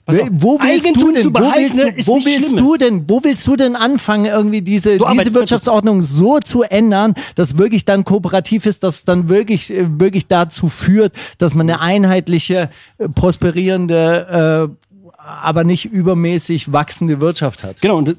Pass 0.06 0.18
auf, 0.18 0.28
Wo 0.32 0.58
willst 0.60 0.86
Eigentum 0.86 1.08
du 1.08 1.12
denn, 1.14 1.22
zu 1.22 1.32
behalten 1.32 1.78
wo 1.78 1.82
willst, 1.84 2.08
du, 2.08 2.12
wo 2.12 2.24
willst 2.24 2.60
du 2.60 2.76
denn, 2.76 3.08
wo 3.08 3.24
willst 3.24 3.46
du 3.46 3.56
denn 3.56 3.74
anfangen, 3.74 4.26
irgendwie 4.26 4.60
diese, 4.60 4.98
Du, 4.98 5.06
diese 5.12 5.32
Wirtschaftsordnung 5.32 6.02
so 6.02 6.40
zu 6.40 6.62
ändern, 6.62 7.14
dass 7.36 7.56
wirklich 7.56 7.86
dann 7.86 8.04
kooperativ 8.04 8.66
ist, 8.66 8.82
dass 8.82 9.04
dann 9.04 9.30
wirklich, 9.30 9.72
äh, 9.72 9.86
wirklich 9.98 10.26
dazu 10.26 10.68
führt, 10.68 11.14
dass 11.38 11.54
man 11.54 11.70
eine 11.70 11.80
einheitliche, 11.80 12.68
äh, 12.98 13.08
prosperierende, 13.08 14.68
äh, 14.70 14.88
aber 15.16 15.64
nicht 15.64 15.86
übermäßig 15.86 16.70
wachsende 16.72 17.22
Wirtschaft 17.22 17.64
hat? 17.64 17.80
Genau, 17.80 17.96
und 17.96 18.10
äh, 18.10 18.14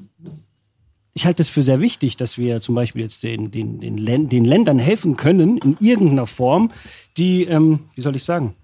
ich 1.14 1.26
halte 1.26 1.44
es 1.44 1.50
für 1.50 1.62
sehr 1.64 1.82
wichtig, 1.82 2.18
dass 2.18 2.38
wir 2.40 2.62
zum 2.62 2.74
Beispiel 2.76 3.04
jetzt 3.04 3.22
den, 3.24 3.52
den, 3.52 3.80
den, 3.80 3.98
Län- 3.98 4.28
den 4.28 4.44
Ländern 4.44 4.80
helfen 4.80 5.16
können, 5.16 5.58
in 5.60 5.78
irgendeiner 5.80 6.26
Form, 6.26 6.72
die, 7.18 7.44
ähm, 7.44 7.82
wie 7.94 8.02
soll 8.02 8.16
ich 8.16 8.24
sagen, 8.24 8.56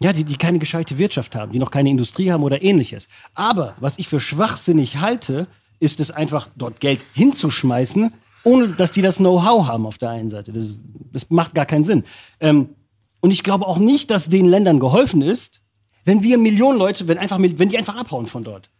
ja, 0.00 0.12
die, 0.12 0.24
die 0.24 0.36
keine 0.36 0.58
gescheite 0.58 0.98
Wirtschaft 0.98 1.34
haben, 1.34 1.52
die 1.52 1.58
noch 1.58 1.70
keine 1.70 1.90
Industrie 1.90 2.30
haben 2.30 2.42
oder 2.42 2.62
ähnliches. 2.62 3.08
Aber 3.34 3.74
was 3.80 3.98
ich 3.98 4.08
für 4.08 4.20
schwachsinnig 4.20 4.98
halte, 4.98 5.46
ist 5.80 6.00
es 6.00 6.10
einfach, 6.10 6.48
dort 6.56 6.80
Geld 6.80 7.00
hinzuschmeißen, 7.14 8.12
ohne 8.44 8.68
dass 8.68 8.92
die 8.92 9.02
das 9.02 9.16
Know-how 9.16 9.66
haben 9.66 9.86
auf 9.86 9.98
der 9.98 10.10
einen 10.10 10.30
Seite. 10.30 10.52
Das, 10.52 10.78
das 11.12 11.30
macht 11.30 11.54
gar 11.54 11.66
keinen 11.66 11.84
Sinn. 11.84 12.04
Ähm, 12.40 12.70
und 13.20 13.30
ich 13.30 13.42
glaube 13.42 13.66
auch 13.66 13.78
nicht, 13.78 14.10
dass 14.10 14.28
den 14.28 14.46
Ländern 14.46 14.78
geholfen 14.78 15.22
ist, 15.22 15.60
wenn 16.04 16.22
wir 16.22 16.38
Millionen 16.38 16.78
Leute, 16.78 17.08
wenn, 17.08 17.18
einfach, 17.18 17.38
wenn 17.40 17.68
die 17.68 17.78
einfach 17.78 17.96
abhauen 17.96 18.26
von 18.26 18.44
dort. 18.44 18.70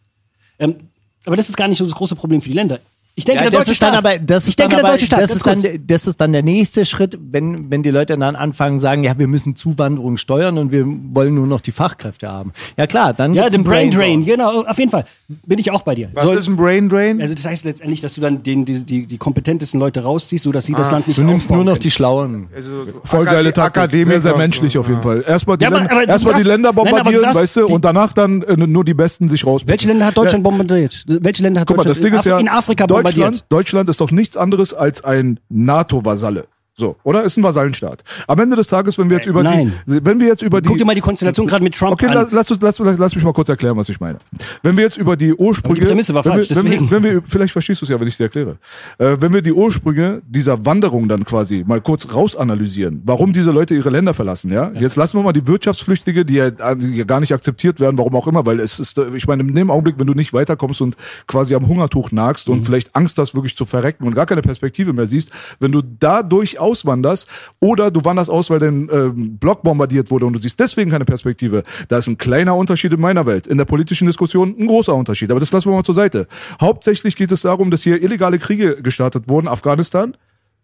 Ähm, 0.58 0.76
aber 1.24 1.36
das 1.36 1.48
ist 1.48 1.56
gar 1.56 1.66
nicht 1.66 1.78
so 1.78 1.84
das 1.84 1.94
große 1.94 2.14
Problem 2.14 2.40
für 2.40 2.48
die 2.48 2.54
Länder. 2.54 2.78
Ich 3.18 3.24
denke, 3.24 3.44
Ja, 3.44 3.50
der 3.50 3.58
das 3.60 3.66
deutsche 3.66 3.72
ist 3.72 3.82
dann 3.82 3.92
Staat. 3.94 4.04
aber, 4.04 4.18
das 4.18 4.42
ich 4.44 4.50
ist 4.50 4.58
denke, 4.58 4.72
dann 4.72 4.80
der 4.80 4.84
aber, 4.84 4.92
deutsche 4.92 5.06
Staat. 5.06 5.22
das 5.22 5.30
ist 5.30 5.46
dann, 5.46 5.86
das 5.86 6.06
ist 6.06 6.20
dann 6.20 6.32
der 6.32 6.42
nächste 6.42 6.84
Schritt, 6.84 7.18
wenn, 7.32 7.70
wenn 7.70 7.82
die 7.82 7.88
Leute 7.90 8.18
dann 8.18 8.36
anfangen, 8.36 8.78
sagen, 8.78 9.04
ja, 9.04 9.18
wir 9.18 9.26
müssen 9.26 9.56
Zuwanderung 9.56 10.18
steuern 10.18 10.58
und 10.58 10.70
wir 10.70 10.84
wollen 10.86 11.34
nur 11.34 11.46
noch 11.46 11.62
die 11.62 11.72
Fachkräfte 11.72 12.28
haben. 12.30 12.52
Ja 12.76 12.86
klar, 12.86 13.14
dann 13.14 13.32
ja, 13.32 13.48
den 13.48 13.64
Brain 13.64 13.90
Drain, 13.90 14.22
genau, 14.22 14.64
auf 14.64 14.78
jeden 14.78 14.90
Fall. 14.90 15.06
Bin 15.46 15.58
ich 15.58 15.70
auch 15.70 15.80
bei 15.80 15.94
dir. 15.94 16.10
Was 16.12 16.24
Soll- 16.24 16.36
ist 16.36 16.46
ein 16.46 16.56
Brain 16.56 16.90
Drain? 16.90 17.22
also 17.22 17.34
das 17.34 17.46
heißt 17.46 17.64
letztendlich, 17.64 18.02
dass 18.02 18.14
du 18.16 18.20
dann 18.20 18.42
den, 18.42 18.66
die, 18.66 18.82
die, 18.84 19.06
die 19.06 19.16
kompetentesten 19.16 19.80
Leute 19.80 20.02
rausziehst, 20.02 20.44
sodass 20.44 20.66
sie 20.66 20.74
das 20.74 20.90
Land 20.90 21.08
nicht 21.08 21.18
Du 21.18 21.22
nimmst 21.24 21.48
nur 21.48 21.64
noch 21.64 21.72
können. 21.72 21.80
die 21.80 21.90
Schlauen. 21.90 22.48
Also, 22.54 22.84
Voll 23.04 23.24
geile 23.24 23.48
Akade- 23.48 23.52
Taktik. 23.54 23.82
Akademiker 23.84 24.20
Sehr, 24.20 24.36
menschlich 24.36 24.74
so. 24.74 24.80
auf 24.80 24.88
jeden 24.88 25.00
Fall. 25.02 25.24
Erstmal 25.26 25.56
die, 25.56 25.64
Ja, 25.64 25.70
Länder, 25.70 25.90
aber 25.90 26.06
erstmal 26.06 26.34
die 26.34 26.42
Länder 26.48 26.72
bombardieren, 26.72 27.34
weißt 27.34 27.56
du, 27.56 27.66
und 27.66 27.82
danach 27.82 28.12
dann 28.12 28.42
äh, 28.42 28.56
nur 28.58 28.84
die 28.84 28.92
Besten 28.94 29.26
sich 29.30 29.44
raus. 29.46 29.62
Welche 29.64 29.88
Länder 29.88 30.04
hat 30.04 30.16
Deutschland 30.18 30.44
bombardiert? 30.44 31.02
Welche 31.06 31.42
Länder 31.42 31.62
hat 31.62 31.66
Guck 31.68 31.78
mal, 31.78 31.84
Deutschland 31.84 32.04
das 32.04 32.10
Ding 32.10 32.18
ist 32.18 32.26
in, 32.26 32.30
ja, 32.32 32.38
in 32.40 32.48
Afrika 32.48 32.86
Deutschland, 32.86 32.88
bombardiert? 32.88 33.05
Deutschland 33.48 33.88
ist 33.88 34.00
doch 34.00 34.10
nichts 34.10 34.36
anderes 34.36 34.74
als 34.74 35.02
ein 35.04 35.40
NATO-Vasalle. 35.48 36.46
So, 36.78 36.94
oder? 37.04 37.24
Ist 37.24 37.38
ein 37.38 37.42
Vasallenstaat. 37.42 38.04
Am 38.28 38.38
Ende 38.38 38.54
des 38.54 38.66
Tages, 38.66 38.98
wenn 38.98 39.08
wir 39.08 39.16
jetzt 39.16 39.26
über 39.26 39.42
Nein. 39.42 39.72
die, 39.86 40.04
wenn 40.04 40.20
wir 40.20 40.26
jetzt 40.28 40.42
über 40.42 40.60
die, 40.60 40.68
Guck 40.68 40.76
dir 40.76 40.84
mal 40.84 40.94
die 40.94 41.00
Konstellation 41.00 41.46
gerade 41.46 41.64
mit 41.64 41.74
Trump 41.74 41.94
Okay, 41.94 42.04
an. 42.06 42.12
lass, 42.14 42.30
lass, 42.32 42.50
uns- 42.50 42.60
lass, 42.60 42.78
lass, 42.78 42.98
lass 42.98 43.14
mich 43.14 43.24
mal 43.24 43.32
kurz 43.32 43.48
erklären, 43.48 43.78
was 43.78 43.88
ich 43.88 43.98
meine. 43.98 44.18
Wenn 44.62 44.76
wir 44.76 44.84
jetzt 44.84 44.98
über 44.98 45.16
die 45.16 45.32
Ursprünge. 45.32 45.72
Aber 45.72 45.80
die 45.80 45.86
Prämisse 45.86 46.12
war 46.12 46.22
wenn 46.26 46.32
falsch, 46.32 46.50
wir, 46.50 46.56
wenn, 46.56 46.70
wir, 46.70 46.90
wenn 46.90 47.02
wir, 47.02 47.22
vielleicht 47.24 47.52
verstehst 47.54 47.80
du 47.80 47.86
es 47.86 47.90
ja, 47.90 47.98
wenn 47.98 48.06
ich 48.06 48.12
es 48.14 48.18
dir 48.18 48.24
erkläre. 48.24 48.58
Äh, 48.98 49.16
wenn 49.20 49.32
wir 49.32 49.40
die 49.40 49.54
Ursprünge 49.54 50.20
dieser 50.28 50.66
Wanderung 50.66 51.08
dann 51.08 51.24
quasi 51.24 51.64
mal 51.66 51.80
kurz 51.80 52.12
rausanalysieren, 52.12 53.00
warum 53.06 53.32
diese 53.32 53.52
Leute 53.52 53.74
ihre 53.74 53.88
Länder 53.88 54.12
verlassen, 54.12 54.52
ja? 54.52 54.70
Jetzt 54.78 54.96
lassen 54.96 55.16
wir 55.18 55.22
mal 55.22 55.32
die 55.32 55.46
Wirtschaftsflüchtige, 55.46 56.26
die 56.26 56.34
ja, 56.34 56.50
die 56.50 56.88
ja 56.94 57.04
gar 57.04 57.20
nicht 57.20 57.32
akzeptiert 57.32 57.80
werden, 57.80 57.96
warum 57.96 58.14
auch 58.16 58.26
immer, 58.26 58.44
weil 58.44 58.60
es 58.60 58.78
ist, 58.78 58.98
äh, 58.98 59.06
ich 59.14 59.26
meine, 59.26 59.42
in 59.44 59.54
dem 59.54 59.70
Augenblick, 59.70 59.98
wenn 59.98 60.06
du 60.08 60.12
nicht 60.12 60.34
weiterkommst 60.34 60.82
und 60.82 60.94
quasi 61.26 61.54
am 61.54 61.66
Hungertuch 61.68 62.12
nagst 62.12 62.48
Mhm. 62.48 62.54
und 62.56 62.62
vielleicht 62.64 62.94
Angst 62.94 63.16
hast, 63.16 63.34
wirklich 63.34 63.56
zu 63.56 63.64
verrecken 63.64 64.06
und 64.06 64.14
gar 64.14 64.26
keine 64.26 64.42
Perspektive 64.42 64.92
mehr 64.92 65.06
siehst, 65.06 65.30
wenn 65.58 65.72
du 65.72 65.80
dadurch 66.00 66.60
auswanderst 66.66 67.28
oder 67.60 67.90
du 67.90 68.04
wanderst 68.04 68.30
aus, 68.30 68.50
weil 68.50 68.58
dein 68.58 68.88
ähm, 68.92 69.38
Block 69.38 69.62
bombardiert 69.62 70.10
wurde 70.10 70.26
und 70.26 70.34
du 70.34 70.40
siehst 70.40 70.58
deswegen 70.58 70.90
keine 70.90 71.04
Perspektive, 71.04 71.62
da 71.88 71.98
ist 71.98 72.08
ein 72.08 72.18
kleiner 72.18 72.56
Unterschied 72.56 72.92
in 72.92 73.00
meiner 73.00 73.24
Welt. 73.26 73.46
In 73.46 73.58
der 73.58 73.64
politischen 73.64 74.06
Diskussion 74.06 74.54
ein 74.58 74.66
großer 74.66 74.94
Unterschied, 74.94 75.30
aber 75.30 75.40
das 75.40 75.52
lassen 75.52 75.70
wir 75.70 75.76
mal 75.76 75.84
zur 75.84 75.94
Seite. 75.94 76.26
Hauptsächlich 76.60 77.16
geht 77.16 77.32
es 77.32 77.42
darum, 77.42 77.70
dass 77.70 77.82
hier 77.82 78.02
illegale 78.02 78.38
Kriege 78.38 78.82
gestartet 78.82 79.28
wurden, 79.28 79.48
Afghanistan, 79.48 80.16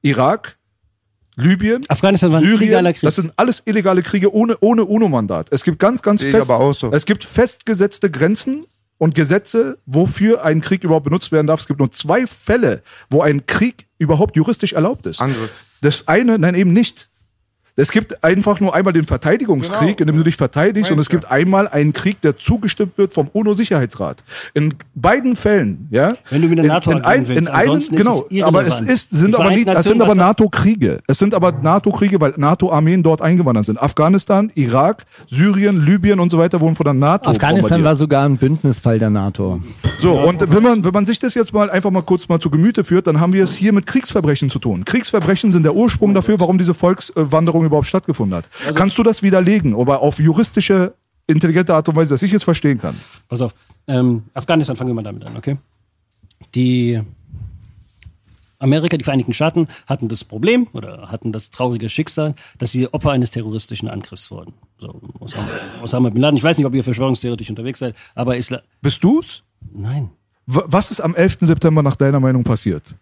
Irak, 0.02 0.58
Libyen, 1.36 1.84
Afghanistan 1.88 2.30
war 2.30 2.40
ein 2.40 2.44
Syrien, 2.44 2.62
illegaler 2.62 2.92
Krieg. 2.92 3.02
das 3.02 3.14
sind 3.14 3.32
alles 3.36 3.62
illegale 3.64 4.02
Kriege 4.02 4.34
ohne, 4.34 4.56
ohne 4.60 4.84
UNO-Mandat. 4.84 5.48
Es 5.50 5.64
gibt 5.64 5.78
ganz, 5.78 6.02
ganz 6.02 6.22
fest, 6.22 6.50
aber 6.50 6.60
auch 6.60 6.74
so. 6.74 6.92
es 6.92 7.06
gibt 7.06 7.24
festgesetzte 7.24 8.10
Grenzen 8.10 8.66
und 8.98 9.14
Gesetze, 9.14 9.78
wofür 9.86 10.44
ein 10.44 10.60
Krieg 10.60 10.84
überhaupt 10.84 11.04
benutzt 11.04 11.32
werden 11.32 11.46
darf. 11.46 11.60
Es 11.60 11.66
gibt 11.66 11.80
nur 11.80 11.90
zwei 11.90 12.26
Fälle, 12.26 12.82
wo 13.10 13.22
ein 13.22 13.46
Krieg 13.46 13.86
überhaupt 13.98 14.36
juristisch 14.36 14.74
erlaubt 14.74 15.06
ist. 15.06 15.20
Angriff. 15.20 15.50
Das 15.82 16.08
eine, 16.08 16.38
nein, 16.38 16.54
eben 16.54 16.72
nicht. 16.72 17.10
Es 17.74 17.90
gibt 17.90 18.22
einfach 18.22 18.60
nur 18.60 18.74
einmal 18.74 18.92
den 18.92 19.04
Verteidigungskrieg, 19.04 19.96
Genau. 19.96 20.00
in 20.00 20.06
dem 20.08 20.16
du 20.18 20.24
dich 20.24 20.36
verteidigst, 20.36 20.90
und 20.90 20.98
es 20.98 21.08
gibt 21.08 21.30
einmal 21.30 21.68
einen 21.68 21.94
Krieg, 21.94 22.20
der 22.20 22.36
zugestimmt 22.36 22.98
wird 22.98 23.14
vom 23.14 23.28
UNO-Sicherheitsrat. 23.32 24.24
In 24.52 24.74
beiden 24.94 25.36
Fällen, 25.36 25.88
ja. 25.90 26.14
Wenn 26.28 26.42
du 26.42 26.48
mit 26.48 26.58
der 26.58 26.64
in, 26.64 26.70
NATO 26.70 26.90
in, 26.90 26.98
ein, 26.98 27.04
agieren 27.04 27.28
willst, 27.28 27.48
in 27.48 27.54
einem, 27.54 27.78
genau, 27.96 28.26
es 28.30 28.42
aber 28.42 28.66
es 28.66 28.80
ist, 28.82 29.08
sind 29.14 29.34
aber 29.34 29.50
nicht, 29.50 29.68
es 29.68 29.84
sind 29.84 30.02
aber 30.02 30.14
NATO-Kriege. 30.14 31.00
Es 31.06 31.18
sind 31.18 31.32
aber 31.32 31.52
NATO-Kriege, 31.52 32.20
weil 32.20 32.34
NATO-Armeen 32.36 33.02
dort 33.02 33.22
eingewandert 33.22 33.66
sind. 33.66 33.80
Afghanistan, 33.80 34.52
Irak, 34.54 35.04
Syrien, 35.26 35.84
Libyen 35.84 36.20
und 36.20 36.30
so 36.30 36.38
weiter 36.38 36.60
wurden 36.60 36.74
von 36.74 36.84
der 36.84 36.94
NATO 36.94 37.30
Afghanistan 37.30 37.82
war 37.84 37.96
sogar 37.96 38.24
ein 38.26 38.36
Bündnisfall 38.36 38.98
der 38.98 39.10
NATO. 39.10 39.60
So, 39.98 40.12
und 40.12 40.52
wenn 40.52 40.62
man, 40.62 40.84
wenn 40.84 40.92
man 40.92 41.06
sich 41.06 41.18
das 41.18 41.34
jetzt 41.34 41.52
mal 41.54 41.70
einfach 41.70 41.90
mal 41.90 42.02
kurz 42.02 42.28
mal 42.28 42.38
zu 42.38 42.50
Gemüte 42.50 42.84
führt, 42.84 43.06
dann 43.06 43.18
haben 43.20 43.32
wir 43.32 43.44
es 43.44 43.54
hier 43.54 43.72
mit 43.72 43.86
Kriegsverbrechen 43.86 44.50
zu 44.50 44.58
tun. 44.58 44.84
Kriegsverbrechen 44.84 45.52
sind 45.52 45.62
der 45.62 45.74
Ursprung 45.74 46.12
dafür, 46.12 46.38
warum 46.38 46.58
diese 46.58 46.74
Volkswanderung 46.74 47.61
überhaupt 47.66 47.86
stattgefunden 47.86 48.36
hat. 48.36 48.48
Also 48.66 48.78
Kannst 48.78 48.98
du 48.98 49.02
das 49.02 49.22
widerlegen, 49.22 49.78
aber 49.78 50.00
auf 50.00 50.18
juristische, 50.18 50.94
intelligente 51.26 51.74
Art 51.74 51.88
und 51.88 51.96
Weise, 51.96 52.14
dass 52.14 52.22
ich 52.22 52.32
es 52.32 52.44
verstehen 52.44 52.78
kann? 52.78 52.94
Pass 53.28 53.40
auf. 53.40 53.52
Ähm, 53.86 54.24
Afghanistan, 54.34 54.76
fangen 54.76 54.90
wir 54.90 54.94
mal 54.94 55.02
damit 55.02 55.24
an, 55.24 55.36
okay? 55.36 55.56
Die 56.54 57.00
Amerika, 58.62 58.96
die 58.96 59.04
Vereinigten 59.04 59.32
Staaten 59.32 59.66
hatten 59.86 60.08
das 60.08 60.22
Problem 60.24 60.68
oder 60.72 61.10
hatten 61.10 61.32
das 61.32 61.50
traurige 61.50 61.88
Schicksal, 61.88 62.34
dass 62.58 62.70
sie 62.70 62.92
Opfer 62.92 63.10
eines 63.10 63.32
terroristischen 63.32 63.88
Angriffs 63.88 64.30
wurden. 64.30 64.54
So, 64.78 65.00
Osama, 65.18 65.48
Osama 65.82 66.10
Bin 66.10 66.22
Laden. 66.22 66.36
Ich 66.36 66.44
weiß 66.44 66.58
nicht, 66.58 66.66
ob 66.66 66.74
ihr 66.74 66.84
verschwörungstheoretisch 66.84 67.50
unterwegs 67.50 67.80
seid, 67.80 67.96
aber 68.14 68.36
Isla 68.36 68.62
Bist 68.80 69.02
du's? 69.02 69.42
Nein. 69.72 70.10
Was 70.46 70.90
ist 70.90 71.00
am 71.00 71.14
11. 71.14 71.38
September 71.40 71.82
nach 71.82 71.96
deiner 71.96 72.20
Meinung 72.20 72.44
passiert? 72.44 72.94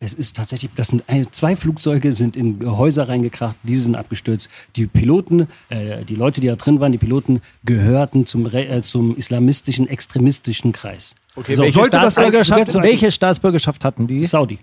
Es 0.00 0.12
ist 0.14 0.36
tatsächlich, 0.36 0.70
das 0.76 0.88
sind 0.88 1.02
ein, 1.08 1.26
zwei 1.32 1.56
Flugzeuge 1.56 2.12
sind 2.12 2.36
in 2.36 2.60
Häuser 2.64 3.08
reingekracht, 3.08 3.56
diese 3.64 3.82
sind 3.82 3.96
abgestürzt. 3.96 4.48
Die 4.76 4.86
Piloten, 4.86 5.48
äh, 5.70 6.04
die 6.04 6.14
Leute, 6.14 6.40
die 6.40 6.46
da 6.46 6.54
drin 6.54 6.78
waren, 6.78 6.92
die 6.92 6.98
Piloten 6.98 7.40
gehörten 7.64 8.24
zum, 8.24 8.46
äh, 8.54 8.80
zum 8.82 9.16
islamistischen, 9.16 9.88
extremistischen 9.88 10.70
Kreis. 10.70 11.16
Okay, 11.34 11.58
welche, 11.58 11.72
sollte 11.72 11.90
das 11.98 12.12
Staatsbürgerschaft, 12.12 12.70
zu- 12.70 12.82
welche 12.82 13.10
Staatsbürgerschaft 13.10 13.84
hatten 13.84 14.06
die? 14.06 14.22
Saudi. 14.22 14.60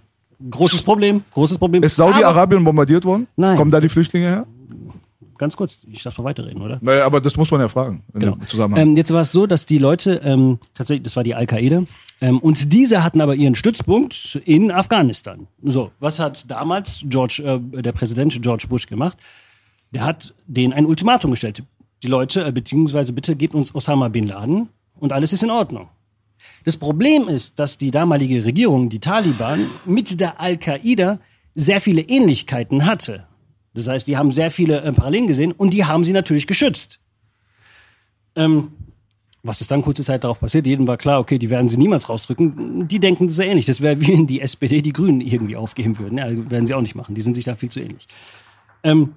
Großes 0.50 0.82
Problem, 0.84 1.24
großes 1.34 1.58
Problem. 1.58 1.84
Ist 1.84 1.98
Saudi-Arabien 1.98 2.64
bombardiert 2.64 3.04
worden? 3.04 3.28
Nein. 3.36 3.58
Kommen 3.58 3.72
da 3.72 3.82
die 3.82 3.90
Flüchtlinge 3.90 4.28
her? 4.28 4.48
Ganz 5.38 5.58
kurz, 5.58 5.78
ich 5.92 6.02
darf 6.02 6.16
doch 6.16 6.24
weiterreden, 6.24 6.62
oder? 6.62 6.78
Naja, 6.82 7.06
aber 7.06 7.20
das 7.20 7.36
muss 7.36 7.52
man 7.52 7.60
ja 7.60 7.68
fragen. 7.68 8.04
Genau. 8.14 8.38
Zusammenhang. 8.48 8.82
Ähm, 8.92 8.96
jetzt 8.96 9.12
war 9.14 9.22
es 9.22 9.34
so, 9.34 9.48
dass 9.48 9.66
die 9.66 9.80
Leute, 9.80 10.22
ähm, 10.24 10.60
tatsächlich, 10.74 11.04
das 11.04 11.18
war 11.18 11.24
die 11.26 11.36
Al-Qaida, 11.36 11.84
ähm, 12.22 12.40
und 12.40 12.72
diese 12.74 13.04
hatten 13.04 13.22
aber 13.22 13.36
ihren 13.36 13.56
Stützpunkt 13.56 14.40
in 14.46 14.72
Afghanistan. 14.72 15.48
So, 15.64 15.92
was 16.00 16.20
hat 16.20 16.50
damals 16.50 17.04
George, 17.08 17.44
äh, 17.74 17.82
der 17.82 17.92
Präsident 17.92 18.42
George 18.42 18.66
Bush 18.70 18.88
gemacht? 18.88 19.18
Der 19.92 20.04
hat 20.04 20.34
denen 20.48 20.74
ein 20.74 20.86
Ultimatum 20.86 21.32
gestellt. 21.32 21.64
Die 22.04 22.08
Leute, 22.08 22.46
äh, 22.46 22.52
beziehungsweise 22.52 23.14
bitte 23.14 23.36
gebt 23.36 23.54
uns 23.54 23.74
Osama 23.76 24.08
Bin 24.10 24.28
Laden 24.28 24.70
und 25.00 25.12
alles 25.12 25.34
ist 25.34 25.44
in 25.44 25.52
Ordnung. 25.52 25.90
Das 26.64 26.78
Problem 26.78 27.28
ist, 27.28 27.60
dass 27.60 27.78
die 27.78 27.92
damalige 27.92 28.46
Regierung, 28.46 28.90
die 28.90 29.00
Taliban, 29.00 29.68
mit 29.86 30.20
der 30.20 30.40
Al-Qaida 30.40 31.20
sehr 31.54 31.82
viele 31.82 32.02
Ähnlichkeiten 32.02 32.86
hatte. 32.86 33.28
Das 33.74 33.88
heißt, 33.88 34.08
die 34.08 34.18
haben 34.18 34.32
sehr 34.32 34.52
viele 34.52 34.82
äh, 34.82 34.92
Parallelen 34.94 35.28
gesehen 35.28 35.52
und 35.52 35.74
die 35.74 35.86
haben 35.86 36.06
sie 36.06 36.14
natürlich 36.14 36.48
geschützt. 36.48 37.00
Ähm, 38.36 38.72
was 39.46 39.62
ist 39.62 39.70
dann 39.70 39.82
kurze 39.82 40.04
Zeit 40.04 40.24
darauf 40.24 40.40
passiert? 40.40 40.66
Jedem 40.66 40.88
war 40.88 40.98
klar, 40.98 41.20
okay, 41.20 41.38
die 41.38 41.50
werden 41.50 41.70
sie 41.70 41.78
niemals 41.78 42.10
rausdrücken. 42.10 42.88
Die 42.88 43.00
denken 43.00 43.30
sehr 43.30 43.48
ähnlich. 43.48 43.66
Das 43.66 43.82
wäre 43.82 44.02
wie 44.02 44.08
wenn 44.08 44.28
die 44.28 44.42
SPD 44.42 44.82
die 44.82 44.94
Grünen 44.94 45.22
irgendwie 45.22 45.56
aufgeben 45.56 46.00
würden. 46.00 46.18
Ja, 46.18 46.28
werden 46.50 46.68
sie 46.68 46.74
auch 46.74 46.82
nicht 46.82 46.96
machen. 46.96 47.16
Die 47.16 47.22
sind 47.22 47.36
sich 47.36 47.46
da 47.46 47.56
viel 47.56 47.70
zu 47.70 47.80
ähnlich. 47.80 48.08
Ähm, 48.84 49.14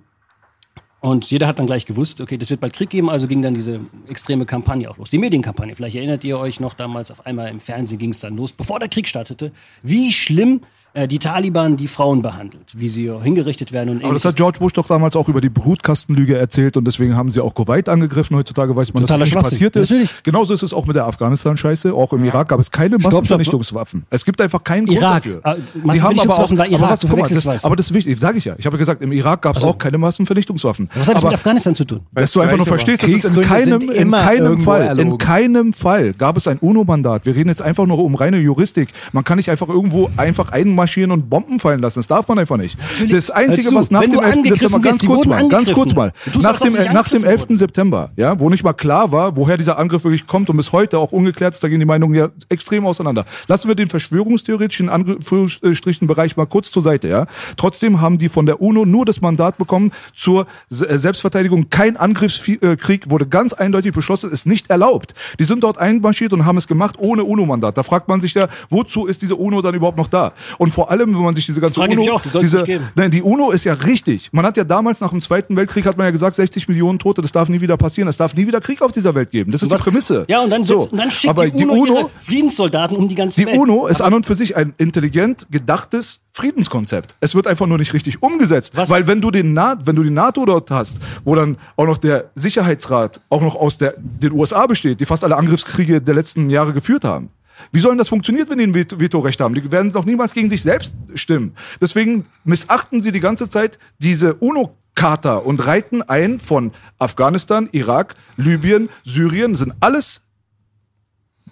und 1.00 1.30
jeder 1.30 1.46
hat 1.46 1.58
dann 1.58 1.66
gleich 1.66 1.86
gewusst, 1.86 2.20
okay, 2.20 2.36
das 2.36 2.50
wird 2.50 2.60
bald 2.60 2.72
Krieg 2.72 2.90
geben, 2.90 3.08
also 3.08 3.28
ging 3.28 3.40
dann 3.40 3.54
diese 3.54 3.80
extreme 4.08 4.46
Kampagne 4.46 4.90
auch 4.90 4.98
los. 4.98 5.10
Die 5.10 5.18
Medienkampagne. 5.18 5.74
Vielleicht 5.76 5.96
erinnert 5.96 6.24
ihr 6.24 6.38
euch 6.38 6.58
noch 6.58 6.74
damals 6.74 7.10
auf 7.10 7.24
einmal 7.24 7.48
im 7.48 7.60
Fernsehen 7.60 7.98
ging 7.98 8.10
es 8.10 8.20
dann 8.20 8.36
los, 8.36 8.52
bevor 8.52 8.80
der 8.80 8.88
Krieg 8.88 9.06
startete, 9.06 9.52
wie 9.82 10.12
schlimm 10.12 10.60
die 11.08 11.18
Taliban 11.18 11.76
die 11.76 11.88
Frauen 11.88 12.22
behandelt, 12.22 12.72
wie 12.74 12.88
sie 12.88 13.10
hingerichtet 13.22 13.72
werden 13.72 13.90
und 13.90 14.04
Aber 14.04 14.14
das 14.14 14.24
hat 14.24 14.36
George 14.36 14.58
Bush 14.58 14.72
doch 14.72 14.86
damals 14.86 15.16
auch 15.16 15.28
über 15.28 15.40
die 15.40 15.50
Brutkastenlüge 15.50 16.36
erzählt 16.36 16.76
und 16.76 16.84
deswegen 16.84 17.16
haben 17.16 17.30
sie 17.30 17.40
auch 17.40 17.54
Kuwait 17.54 17.88
angegriffen. 17.88 18.36
Heutzutage 18.36 18.74
weiß 18.74 18.94
man, 18.94 19.02
Totaler 19.02 19.20
dass 19.20 19.30
das 19.30 19.36
nicht 19.36 19.50
passiert 19.50 19.76
ist. 19.76 19.90
Natürlich. 19.90 20.10
Genauso 20.22 20.54
ist 20.54 20.62
es 20.62 20.72
auch 20.72 20.86
mit 20.86 20.96
der 20.96 21.06
Afghanistan-Scheiße. 21.06 21.92
Auch 21.92 22.12
im 22.12 22.24
Irak 22.24 22.48
gab 22.48 22.60
es 22.60 22.70
keine. 22.70 22.98
Massenvernichtungswaffen. 22.98 24.04
Es 24.10 24.24
gibt 24.24 24.40
einfach 24.40 24.64
keinen 24.64 24.86
Grund 24.86 24.98
Irak. 24.98 25.22
dafür. 25.22 25.40
Ah, 25.42 25.56
Massenvernichtungswaffen 25.82 26.58
war 26.58 26.66
Irak, 26.66 26.82
aber 26.82 26.92
was, 26.92 27.00
du 27.00 27.08
guck 27.08 27.18
mal, 27.18 27.28
das, 27.28 27.64
aber 27.64 27.76
das 27.76 27.86
ist 27.86 27.94
wichtig, 27.94 28.18
sage 28.18 28.38
ich 28.38 28.44
ja. 28.44 28.54
Ich 28.58 28.66
habe 28.66 28.78
gesagt, 28.78 29.02
im 29.02 29.12
Irak 29.12 29.42
gab 29.42 29.56
es 29.56 29.62
auch 29.62 29.78
keine 29.78 29.98
Massenvernichtungswaffen. 29.98 30.88
was 30.94 31.08
hat 31.08 31.16
das 31.16 31.22
aber, 31.22 31.30
mit 31.30 31.38
Afghanistan 31.38 31.74
zu 31.74 31.84
tun? 31.84 32.00
dass 32.12 32.32
du 32.32 32.40
einfach 32.40 32.56
nur 32.56 32.66
aber 32.66 32.76
verstehst, 32.76 33.02
dass 33.02 33.10
es 33.10 33.24
in 33.24 33.40
keinem, 33.40 33.80
in 33.90 34.10
keinem 34.10 34.58
Fall, 34.60 34.82
in 34.82 34.88
erlogen. 34.88 35.18
keinem 35.18 35.72
Fall 35.72 36.12
gab 36.12 36.36
es 36.36 36.48
ein 36.48 36.58
UNO-Mandat. 36.58 37.26
Wir 37.26 37.34
reden 37.34 37.48
jetzt 37.48 37.62
einfach 37.62 37.86
nur 37.86 37.98
um 37.98 38.14
reine 38.14 38.38
Juristik. 38.38 38.88
Man 39.12 39.24
kann 39.24 39.36
nicht 39.36 39.50
einfach 39.50 39.68
irgendwo 39.68 40.10
einfach 40.16 40.50
einmarschieren 40.78 41.10
und 41.10 41.28
Bomben 41.28 41.58
fallen 41.58 41.80
lassen. 41.80 41.98
Das 41.98 42.06
darf 42.06 42.28
man 42.28 42.38
einfach 42.38 42.56
nicht. 42.56 42.78
Das 43.10 43.30
Einzige, 43.30 43.74
was 43.74 43.90
nach 43.90 44.02
wenn 44.02 44.10
dem 44.10 44.20
du 44.20 44.24
11. 44.24 44.36
angegriffen 44.36 44.58
September, 44.60 44.80
ganz 44.80 45.04
kurz 45.04 45.26
mal, 45.26 45.48
ganz 45.48 45.72
kurz 45.72 45.94
mal, 45.94 46.12
nach 46.40 46.60
dem, 46.60 46.72
nach 46.74 47.08
dem 47.08 47.24
angegriffen 47.24 47.50
11. 47.50 47.58
September, 47.58 48.10
ja, 48.16 48.38
wo 48.38 48.48
nicht 48.48 48.62
mal 48.62 48.72
klar 48.72 49.10
war, 49.10 49.36
woher 49.36 49.56
dieser 49.56 49.78
Angriff 49.78 50.04
wirklich 50.04 50.26
kommt 50.26 50.50
und 50.50 50.56
bis 50.56 50.72
heute 50.72 50.98
auch 50.98 51.12
ungeklärt 51.12 51.54
ist, 51.54 51.64
da 51.64 51.68
gehen 51.68 51.80
die 51.80 51.86
Meinungen 51.86 52.14
ja 52.14 52.28
extrem 52.48 52.86
auseinander. 52.86 53.26
Lassen 53.48 53.68
wir 53.68 53.74
den 53.74 53.88
verschwörungstheoretischen 53.88 54.88
Anführungsstrichen 54.88 56.06
Bereich 56.06 56.36
mal 56.36 56.46
kurz 56.46 56.70
zur 56.70 56.82
Seite, 56.82 57.08
ja. 57.08 57.26
Trotzdem 57.56 58.00
haben 58.00 58.18
die 58.18 58.28
von 58.28 58.46
der 58.46 58.62
UNO 58.62 58.84
nur 58.84 59.04
das 59.04 59.20
Mandat 59.20 59.58
bekommen 59.58 59.92
zur 60.14 60.46
äh, 60.70 60.96
Selbstverteidigung. 60.96 61.70
Kein 61.70 61.96
Angriffskrieg 61.96 63.10
wurde 63.10 63.26
ganz 63.26 63.52
eindeutig 63.52 63.92
beschlossen, 63.92 64.30
ist 64.30 64.46
nicht 64.46 64.70
erlaubt. 64.70 65.14
Die 65.38 65.44
sind 65.44 65.64
dort 65.64 65.78
einmarschiert 65.78 66.32
und 66.32 66.44
haben 66.44 66.56
es 66.56 66.66
gemacht 66.66 66.96
ohne 66.98 67.24
UNO-Mandat. 67.24 67.76
Da 67.76 67.82
fragt 67.82 68.08
man 68.08 68.20
sich 68.20 68.34
ja, 68.34 68.48
wozu 68.68 69.06
ist 69.06 69.22
diese 69.22 69.36
UNO 69.36 69.62
dann 69.62 69.74
überhaupt 69.74 69.98
noch 69.98 70.08
da? 70.08 70.32
Und 70.58 70.67
vor 70.70 70.90
allem, 70.90 71.14
wenn 71.14 71.22
man 71.22 71.34
sich 71.34 71.46
diese 71.46 71.60
ganze 71.60 71.80
Frage 71.80 71.98
UNO, 71.98 72.12
auch, 72.12 72.22
die 72.22 72.38
diese. 72.38 72.64
Nein, 72.94 73.10
die 73.10 73.22
UNO 73.22 73.50
ist 73.50 73.64
ja 73.64 73.74
richtig. 73.74 74.28
Man 74.32 74.44
hat 74.44 74.56
ja 74.56 74.64
damals 74.64 75.00
nach 75.00 75.10
dem 75.10 75.20
Zweiten 75.20 75.56
Weltkrieg 75.56 75.86
hat 75.86 75.96
man 75.96 76.06
ja 76.06 76.10
gesagt, 76.10 76.36
60 76.36 76.68
Millionen 76.68 76.98
Tote, 76.98 77.22
das 77.22 77.32
darf 77.32 77.48
nie 77.48 77.60
wieder 77.60 77.76
passieren. 77.76 78.08
Es 78.08 78.16
darf 78.16 78.34
nie 78.34 78.46
wieder 78.46 78.60
Krieg 78.60 78.82
auf 78.82 78.92
dieser 78.92 79.14
Welt 79.14 79.30
geben. 79.30 79.52
Das 79.52 79.62
ist 79.62 79.70
die 79.70 79.76
Prämisse. 79.76 80.24
Ja, 80.28 80.42
und 80.42 80.50
dann, 80.50 80.64
so. 80.64 80.80
sitzt, 80.80 80.92
und 80.92 80.98
dann 80.98 81.10
schickt 81.10 81.30
Aber 81.30 81.48
die 81.48 81.66
UNO, 81.66 81.86
ihre 81.86 82.10
Friedenssoldaten 82.20 82.96
um 82.96 83.08
die 83.08 83.14
ganze 83.14 83.40
die 83.40 83.46
Welt. 83.46 83.58
UNO 83.58 83.86
ist 83.86 84.00
an 84.00 84.14
und 84.14 84.26
für 84.26 84.34
sich 84.34 84.56
ein 84.56 84.74
intelligent 84.78 85.46
gedachtes 85.50 86.20
Friedenskonzept. 86.32 87.16
Es 87.20 87.34
wird 87.34 87.46
einfach 87.46 87.66
nur 87.66 87.78
nicht 87.78 87.94
richtig 87.94 88.22
umgesetzt. 88.22 88.76
Was? 88.76 88.90
Weil 88.90 89.06
wenn 89.08 89.20
du, 89.20 89.30
den 89.30 89.54
Na 89.54 89.76
wenn 89.84 89.96
du 89.96 90.02
die 90.02 90.10
NATO 90.10 90.44
dort 90.44 90.70
hast, 90.70 90.98
wo 91.24 91.34
dann 91.34 91.56
auch 91.76 91.86
noch 91.86 91.98
der 91.98 92.30
Sicherheitsrat 92.36 93.20
auch 93.28 93.42
noch 93.42 93.56
aus 93.56 93.78
der, 93.78 93.94
den 93.98 94.32
USA 94.32 94.66
besteht, 94.66 95.00
die 95.00 95.04
fast 95.04 95.24
alle 95.24 95.36
Angriffskriege 95.36 96.00
der 96.00 96.14
letzten 96.14 96.48
Jahre 96.48 96.72
geführt 96.72 97.04
haben. 97.04 97.30
Wie 97.72 97.80
sollen 97.80 97.98
das 97.98 98.08
funktionieren, 98.08 98.48
wenn 98.48 98.58
die 98.58 98.64
ein 98.64 98.74
Veto- 98.74 98.98
Vetorecht 99.00 99.40
haben? 99.40 99.54
Die 99.54 99.70
werden 99.70 99.92
doch 99.92 100.04
niemals 100.04 100.32
gegen 100.32 100.50
sich 100.50 100.62
selbst 100.62 100.94
stimmen. 101.14 101.54
Deswegen 101.80 102.26
missachten 102.44 103.02
sie 103.02 103.12
die 103.12 103.20
ganze 103.20 103.48
Zeit 103.50 103.78
diese 103.98 104.34
UNO 104.34 104.74
Charta 104.94 105.36
und 105.36 105.64
reiten 105.64 106.02
ein 106.02 106.40
von 106.40 106.72
Afghanistan, 106.98 107.68
Irak, 107.72 108.14
Libyen, 108.36 108.88
Syrien, 109.04 109.54
sind 109.54 109.74
alles 109.80 110.22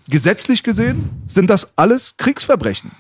gesetzlich 0.09 0.63
gesehen 0.63 1.11
sind 1.27 1.51
das 1.51 1.77
alles 1.77 2.17
Kriegsverbrechen. 2.17 2.93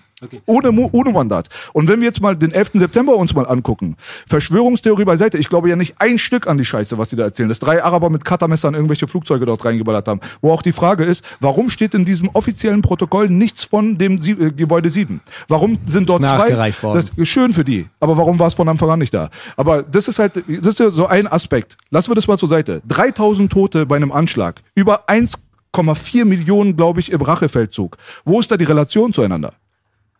Ohne, 0.46 0.72
Mu- 0.72 0.88
ohne 0.92 1.12
Mandat. 1.12 1.48
Und 1.74 1.88
wenn 1.88 2.00
wir 2.00 2.06
jetzt 2.06 2.22
mal 2.22 2.34
den 2.36 2.50
11. 2.50 2.70
September 2.74 3.14
uns 3.16 3.34
mal 3.34 3.46
angucken, 3.46 3.96
Verschwörungstheorie 4.26 5.04
beiseite, 5.04 5.36
ich 5.36 5.48
glaube 5.50 5.68
ja 5.68 5.76
nicht 5.76 5.96
ein 5.98 6.18
Stück 6.18 6.46
an 6.46 6.56
die 6.56 6.64
Scheiße, 6.64 6.96
was 6.96 7.10
die 7.10 7.16
da 7.16 7.24
erzählen, 7.24 7.48
dass 7.50 7.58
drei 7.58 7.84
Araber 7.84 8.08
mit 8.08 8.24
Cuttermessern 8.24 8.72
irgendwelche 8.74 9.06
Flugzeuge 9.08 9.44
dort 9.44 9.64
reingeballert 9.64 10.08
haben. 10.08 10.20
Wo 10.40 10.52
auch 10.52 10.62
die 10.62 10.72
Frage 10.72 11.04
ist, 11.04 11.22
warum 11.40 11.68
steht 11.68 11.92
in 11.92 12.04
diesem 12.06 12.30
offiziellen 12.32 12.80
Protokoll 12.80 13.28
nichts 13.28 13.64
von 13.64 13.98
dem 13.98 14.18
Sie 14.18 14.30
äh, 14.30 14.52
Gebäude 14.52 14.88
7? 14.88 15.20
Warum 15.48 15.78
sind 15.86 16.08
dort 16.08 16.22
zwei? 16.36 16.48
Das 16.94 17.10
ist 17.14 17.28
schön 17.28 17.52
für 17.52 17.64
die. 17.64 17.86
Aber 18.00 18.16
warum 18.16 18.38
war 18.38 18.46
es 18.46 18.54
von 18.54 18.68
Anfang 18.70 18.88
an 18.90 18.98
nicht 19.00 19.12
da? 19.12 19.28
Aber 19.56 19.82
das 19.82 20.08
ist 20.08 20.18
halt, 20.18 20.36
das 20.48 20.66
ist 20.68 20.78
ja 20.78 20.90
so 20.90 21.06
ein 21.06 21.26
Aspekt. 21.26 21.76
Lassen 21.90 22.10
wir 22.10 22.14
das 22.14 22.26
mal 22.26 22.38
zur 22.38 22.48
Seite. 22.48 22.80
3000 22.88 23.52
Tote 23.52 23.84
bei 23.84 23.96
einem 23.96 24.12
Anschlag. 24.12 24.62
Über 24.74 25.08
1,4 25.10 26.24
Millionen, 26.24 26.74
glaube 26.76 27.00
ich, 27.00 27.12
im 27.12 27.20
Rachefeldzug. 27.20 27.96
Wo 28.24 28.40
ist 28.40 28.50
da 28.50 28.56
die 28.56 28.64
Relation 28.64 29.12
zueinander? 29.12 29.52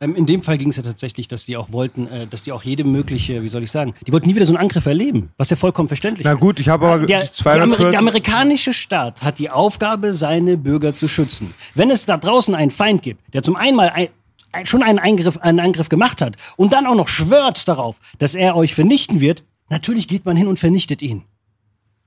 Ähm, 0.01 0.15
in 0.15 0.27
dem 0.27 0.43
Fall 0.43 0.59
ging 0.59 0.69
es 0.69 0.77
ja 0.77 0.83
tatsächlich, 0.83 1.29
dass 1.29 1.45
die 1.45 1.57
auch 1.57 1.73
wollten, 1.73 2.07
äh, 2.09 2.27
dass 2.27 2.43
die 2.43 2.53
auch 2.53 2.63
jede 2.63 2.85
mögliche, 2.85 3.43
wie 3.43 3.49
soll 3.49 3.63
ich 3.63 3.71
sagen, 3.71 3.95
die 4.07 4.13
wollten 4.13 4.29
nie 4.29 4.35
wieder 4.35 4.47
so 4.47 4.55
einen 4.55 4.63
Angriff 4.63 4.87
erleben, 4.87 5.31
was 5.39 5.51
ja 5.51 5.57
vollkommen 5.57 5.89
verständlich 5.89 6.25
Na 6.25 6.33
ist. 6.33 6.41
gut, 6.41 6.61
ich 6.61 6.69
habe 6.69 6.87
aber 6.87 7.07
der, 7.07 7.21
der, 7.21 7.23
Ameri 7.23 7.33
240 7.33 7.91
der 7.91 7.99
amerikanische 7.99 8.75
Staat 8.75 9.23
hat 9.23 9.39
die 9.39 9.51
Aufgabe, 9.51 10.13
seine 10.13 10.57
Bürger 10.59 10.95
zu 10.95 11.09
schützen. 11.09 11.55
Wenn 11.75 11.91
es 11.91 12.05
da 12.05 12.19
draußen 12.19 12.55
einen 12.55 12.71
Feind 12.71 13.03
gibt, 13.03 13.23
der 13.33 13.43
zum 13.43 13.57
einmal 13.57 13.91
ein, 13.91 14.09
ein, 14.53 14.67
schon 14.67 14.83
einen, 14.83 14.99
Eingriff, 14.99 15.39
einen 15.39 15.61
Angriff 15.61 15.89
gemacht 15.89 16.21
hat 16.21 16.37
und 16.57 16.73
dann 16.73 16.87
auch 16.87 16.95
noch 16.95 17.09
schwört 17.09 17.67
darauf, 17.67 17.97
dass 18.19 18.35
er 18.35 18.57
euch 18.57 18.75
vernichten 18.75 19.21
wird, 19.21 19.45
natürlich 19.71 20.09
geht 20.09 20.27
man 20.27 20.37
hin 20.37 20.47
und 20.47 20.59
vernichtet 20.59 21.03
ihn. 21.03 21.25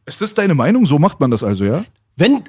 Ist 0.05 0.21
das 0.21 0.33
deine 0.33 0.55
Meinung? 0.55 0.85
So 0.85 0.99
macht 0.99 1.19
man 1.19 1.31
das 1.31 1.43
also, 1.43 1.65
ja? 1.65 1.85
Wenn, 2.15 2.43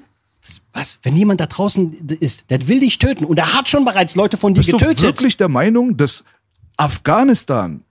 was, 0.73 0.99
wenn 1.03 1.17
jemand 1.17 1.41
da 1.41 1.47
draußen 1.47 2.09
ist, 2.21 2.51
der 2.51 2.67
will 2.69 2.81
dich 2.81 2.99
töten 2.99 3.25
und 3.25 3.39
er 3.39 3.55
hat 3.55 3.69
schon 3.69 3.85
bereits 3.85 4.15
Leute 4.15 4.37
von 4.37 4.55
dir 4.55 4.61
Bist 4.61 4.73
du 4.73 4.79
getötet. 4.79 5.03
wirklich 5.03 5.37
der 5.37 5.49
Meinung, 5.49 5.97
dass 5.97 6.25
Afghanistan 6.77 7.83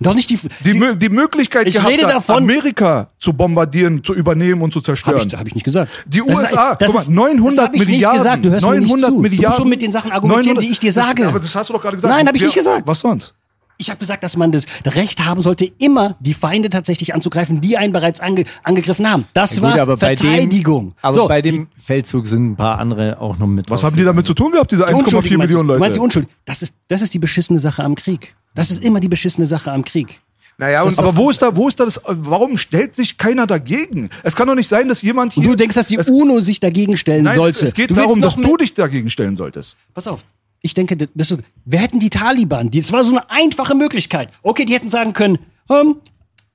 Doch 0.00 0.12
nicht 0.14 0.28
die, 0.28 0.38
die, 0.64 0.74
Mö- 0.74 0.94
die 0.96 1.08
Möglichkeit 1.08 1.66
Ich 1.68 1.74
gehabt 1.74 1.90
rede 1.90 2.06
hat, 2.06 2.14
davon- 2.16 2.36
Amerika 2.42 3.08
zu 3.18 3.32
bombardieren, 3.32 4.02
zu 4.02 4.12
übernehmen 4.14 4.60
und 4.62 4.72
zu 4.72 4.80
zerstören? 4.80 5.20
Hab 5.20 5.26
ich, 5.26 5.34
hab 5.34 5.46
ich 5.46 5.54
nicht 5.54 5.64
gesagt. 5.64 5.90
Die 6.06 6.18
Das 6.18 6.28
USA, 6.28 6.74
das 6.74 6.86
guck 6.88 6.94
mal, 6.96 7.02
ist- 7.02 7.10
900 7.10 7.72
das 7.74 7.86
Milliarden. 7.86 8.18
Gesagt. 8.18 8.44
Du 8.44 8.50
hörst 8.50 8.62
900 8.62 8.90
mir 8.90 8.96
nicht 8.96 9.06
zu. 9.06 9.20
Milliarden. 9.20 9.40
Du 9.40 9.46
musst 9.48 9.56
schon 9.58 9.68
mit 9.68 9.82
den 9.82 9.92
Sachen 9.92 10.12
argumentieren, 10.12 10.56
900 10.56 10.64
die 10.64 10.72
ich 10.72 10.80
dir 10.80 10.92
sage. 10.92 11.28
Aber 11.28 11.38
das 11.40 11.54
hast 11.54 11.68
du 11.70 11.74
doch 11.74 11.80
gerade 11.82 11.96
gesagt. 11.96 12.12
Nein, 12.14 12.26
hab 12.26 12.34
ich 12.34 12.42
nicht 12.42 12.54
gesagt. 12.54 12.86
Was 12.86 13.00
sonst? 13.00 13.34
Ich 13.76 13.90
habe 13.90 13.98
gesagt, 13.98 14.22
dass 14.22 14.36
man 14.36 14.52
das 14.52 14.66
Recht 14.86 15.24
haben 15.24 15.42
sollte, 15.42 15.70
immer 15.78 16.16
die 16.20 16.34
Feinde 16.34 16.70
tatsächlich 16.70 17.14
anzugreifen, 17.14 17.60
die 17.60 17.76
einen 17.76 17.92
bereits 17.92 18.20
ange 18.20 18.44
angegriffen 18.62 19.10
haben. 19.10 19.26
Das 19.34 19.56
Ja, 19.56 19.62
war 19.62 19.70
gut, 19.72 19.80
aber 19.80 19.96
bei 19.96 20.16
Verteidigung. 20.16 20.90
Dem, 20.90 20.94
aber 21.02 21.14
so, 21.14 21.28
bei 21.28 21.42
dem 21.42 21.68
Feldzug 21.76 22.26
sind 22.26 22.52
ein 22.52 22.56
paar 22.56 22.78
andere 22.78 23.20
auch 23.20 23.38
noch 23.38 23.46
mit. 23.46 23.68
Was 23.70 23.82
haben 23.82 23.96
die 23.96 24.04
damit 24.04 24.26
zu 24.26 24.34
tun 24.34 24.52
gehabt, 24.52 24.70
diese 24.70 24.84
die 24.86 24.92
1,4 24.92 24.96
Unschuldigen, 24.96 25.38
meinst 25.38 25.52
du? 25.52 25.58
Millionen 25.58 25.68
Du 25.68 25.78
meinst 25.78 25.96
die 25.96 25.98
Leute? 25.98 26.04
Unschuld. 26.04 26.28
Das 26.44 26.62
ist, 26.62 26.76
das 26.88 27.02
ist 27.02 27.14
die 27.14 27.18
beschissene 27.18 27.58
Sache 27.58 27.82
am 27.82 27.94
Krieg. 27.94 28.34
Das 28.54 28.70
ist 28.70 28.82
immer 28.82 29.00
die 29.00 29.08
beschissene 29.08 29.46
Sache 29.46 29.72
am 29.72 29.84
Krieg. 29.84 30.20
Naja, 30.56 30.82
und 30.82 30.96
Aber 30.98 31.16
wo 31.16 31.30
ist 31.30 31.42
da, 31.42 31.56
wo 31.56 31.68
ist 31.68 31.80
da 31.80 31.84
das, 31.84 32.00
warum 32.06 32.56
stellt 32.58 32.94
sich 32.94 33.18
keiner 33.18 33.46
dagegen? 33.46 34.08
Es 34.22 34.36
kann 34.36 34.46
doch 34.46 34.54
nicht 34.54 34.68
sein, 34.68 34.88
dass 34.88 35.02
jemand 35.02 35.32
hier... 35.32 35.42
Und 35.42 35.48
du 35.48 35.56
denkst, 35.56 35.74
dass 35.74 35.88
die 35.88 35.96
es, 35.96 36.08
UNO 36.08 36.40
sich 36.40 36.60
dagegen 36.60 36.96
stellen 36.96 37.24
Nein, 37.24 37.34
sollte. 37.34 37.56
es, 37.56 37.62
es 37.70 37.74
geht 37.74 37.90
darum, 37.96 38.20
dass 38.20 38.36
du 38.36 38.56
dich 38.56 38.72
dagegen 38.72 39.10
stellen 39.10 39.36
solltest. 39.36 39.76
Pass 39.92 40.06
auf. 40.06 40.24
Ich 40.64 40.72
denke, 40.72 40.96
das 40.96 41.30
ist, 41.30 41.40
wer 41.66 41.80
hätten 41.80 42.00
die 42.00 42.08
Taliban? 42.08 42.70
Das 42.70 42.90
war 42.90 43.04
so 43.04 43.10
eine 43.10 43.28
einfache 43.30 43.74
Möglichkeit. 43.74 44.30
Okay, 44.42 44.64
die 44.64 44.72
hätten 44.72 44.88
sagen 44.88 45.12
können, 45.12 45.38
ähm, 45.68 45.96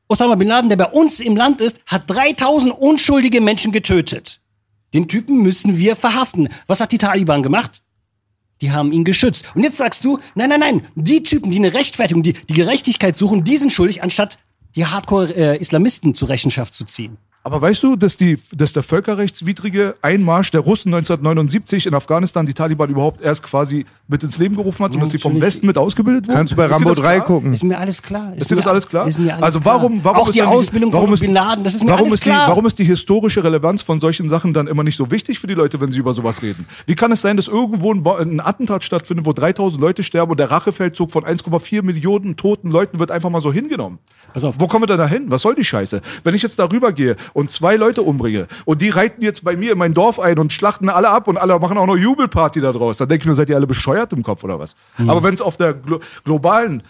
Osama 0.08 0.34
Bin 0.34 0.48
Laden, 0.48 0.68
der 0.68 0.78
bei 0.78 0.88
uns 0.88 1.20
im 1.20 1.36
Land 1.36 1.62
ist, 1.62 1.80
hat 1.86 2.10
3000 2.10 2.74
unschuldige 2.74 3.40
Menschen 3.40 3.72
getötet. 3.72 4.42
Den 4.96 5.08
Typen 5.08 5.44
müssen 5.44 5.78
wir 5.78 5.96
verhaften. 5.96 6.50
Was 6.66 6.80
hat 6.80 6.92
die 6.92 6.98
Taliban 6.98 7.44
gemacht? 7.44 7.84
Die 8.62 8.72
haben 8.72 8.92
ihn 8.92 9.04
geschützt. 9.04 9.46
Und 9.54 9.62
jetzt 9.62 9.78
sagst 9.78 10.04
du, 10.04 10.18
nein, 10.34 10.50
nein, 10.50 10.60
nein, 10.60 10.82
die 10.96 11.22
Typen, 11.22 11.52
die 11.52 11.58
eine 11.58 11.76
Rechtfertigung, 11.76 12.24
die, 12.24 12.34
die 12.34 12.56
Gerechtigkeit 12.56 13.16
suchen, 13.16 13.44
die 13.44 13.58
sind 13.58 13.72
schuldig, 13.72 14.02
anstatt 14.02 14.40
die 14.76 14.88
Hardcore-Islamisten 14.88 16.16
zur 16.16 16.30
Rechenschaft 16.30 16.74
zu 16.74 16.84
ziehen. 16.84 17.18
Aber 17.42 17.62
weißt 17.62 17.84
du, 17.84 17.96
dass, 17.96 18.18
die, 18.18 18.38
dass 18.54 18.74
der 18.74 18.84
völkerrechtswidrige 18.84 19.96
Einmarsch 20.02 20.52
der 20.52 20.60
Russen 20.60 20.94
1979 20.94 21.86
in 21.86 21.94
Afghanistan 21.94 22.46
die 22.46 22.54
Taliban 22.54 22.90
überhaupt 22.90 23.22
erst 23.22 23.44
quasi 23.44 23.86
mit 24.10 24.24
ins 24.24 24.38
Leben 24.38 24.56
gerufen 24.56 24.84
hat 24.84 24.94
und 24.94 25.02
dass 25.02 25.12
sie 25.12 25.20
vom. 25.20 25.40
Westen 25.40 25.68
mit 25.68 25.78
ausgebildet 25.78 26.28
wurden? 26.28 26.36
Kannst 26.36 26.52
du 26.52 26.58
bei 26.58 26.66
Ist 26.66 26.72
Rambo 26.74 26.90
das 26.90 26.98
3 26.98 27.16
klar? 27.16 27.26
gucken. 27.26 27.54
Ist 27.54 27.64
mir 27.64 27.78
alles 27.78 28.02
klar. 28.02 28.36
Ist 28.36 28.52
dir 28.52 28.58
das 28.58 28.68
alles 28.68 28.86
klar? 28.88 29.08
Ist 29.08 29.20
mir 29.20 29.32
alles 29.32 29.44
also 29.44 29.64
warum, 29.64 30.04
warum 30.04 30.18
Auch 30.20 30.28
ist 30.28 30.36
die 30.36 30.42
Ausbildung 30.42 30.92
warum 30.92 31.08
von 31.08 31.14
ist, 31.14 31.22
Bin 31.22 31.34
Laden, 31.34 31.64
das 31.64 31.76
ist 31.76 31.84
mir 31.86 31.92
warum 31.92 32.06
alles 32.08 32.16
ist 32.16 32.26
die, 32.26 32.30
klar. 32.30 32.50
Warum 32.50 32.66
ist 32.66 32.78
die 32.78 32.84
historische 32.84 33.42
Relevanz 33.42 33.84
von 33.84 34.02
solchen 34.02 34.28
Sachen 34.28 34.52
dann 34.52 34.68
immer 34.68 34.84
nicht 34.84 34.98
so 34.98 35.10
wichtig 35.10 35.40
für 35.40 35.48
die 35.48 35.54
Leute, 35.54 35.80
wenn 35.80 35.92
sie 35.92 36.00
über 36.00 36.14
sowas 36.14 36.42
reden? 36.42 36.68
Wie 36.88 36.96
kann 36.96 37.14
es 37.14 37.22
sein, 37.22 37.38
dass 37.38 37.48
irgendwo 37.48 37.94
ein, 37.94 38.06
ein 38.06 38.42
Attentat 38.42 38.84
stattfindet, 38.84 39.26
wo 39.26 39.32
3000 39.32 39.82
Leute 39.82 40.04
sterben 40.04 40.32
und 40.32 40.40
der 40.40 40.52
Rachefeldzug 40.52 41.12
von 41.12 41.24
1,4 41.24 41.84
Millionen 41.84 42.36
toten 42.36 42.70
Leuten 42.70 43.00
wird 43.00 43.12
einfach 43.12 43.30
mal 43.30 43.42
so 43.42 43.54
hingenommen? 43.54 44.00
Pass 44.34 44.44
auf. 44.44 44.56
Wo 44.60 44.68
kommen 44.68 44.84
wir 44.84 44.88
denn 44.88 44.98
da 44.98 45.08
hin? 45.08 45.26
Was 45.28 45.42
soll 45.42 45.56
die 45.56 45.64
Scheiße? 45.64 46.02
Wenn 46.24 46.36
ich 46.36 46.42
jetzt 46.42 46.60
darüber 46.60 46.92
gehe 46.92 47.16
und 47.34 47.52
zwei 47.52 47.76
Leute 47.76 48.02
umbringe 48.02 48.48
und 48.66 48.82
die 48.82 48.90
reiten 48.90 49.24
jetzt 49.24 49.44
bei 49.44 49.56
mir 49.56 49.72
in 49.72 49.78
mein 49.78 49.94
Dorf 49.94 50.20
ein 50.20 50.38
und 50.40 50.54
schlachten 50.54 50.90
alle 50.90 51.10
ab 51.10 51.28
und 51.28 51.38
alle 51.38 51.60
machen 51.60 51.78
auch 51.78 51.88
noch 51.88 51.98
Jubelparty 51.98 52.62
da 52.62 52.72
draus, 52.72 52.98
dann 52.98 53.10
denke 53.10 53.24
ich 53.24 53.28
mir, 53.28 53.36
seid 53.36 53.50
ihr 53.50 53.56
alle 53.56 53.68
bescheuert 53.68 54.14
im 54.14 54.24
Kopf 54.24 54.44
oder 54.44 54.60
was? 54.60 54.76
Mhm. 54.98 55.10
Aber 55.10 55.24
wenn 55.24 55.34
es 55.34 55.42
auf 55.42 55.58
der 55.58 55.74
glo 55.74 56.00
globalen 56.24 56.84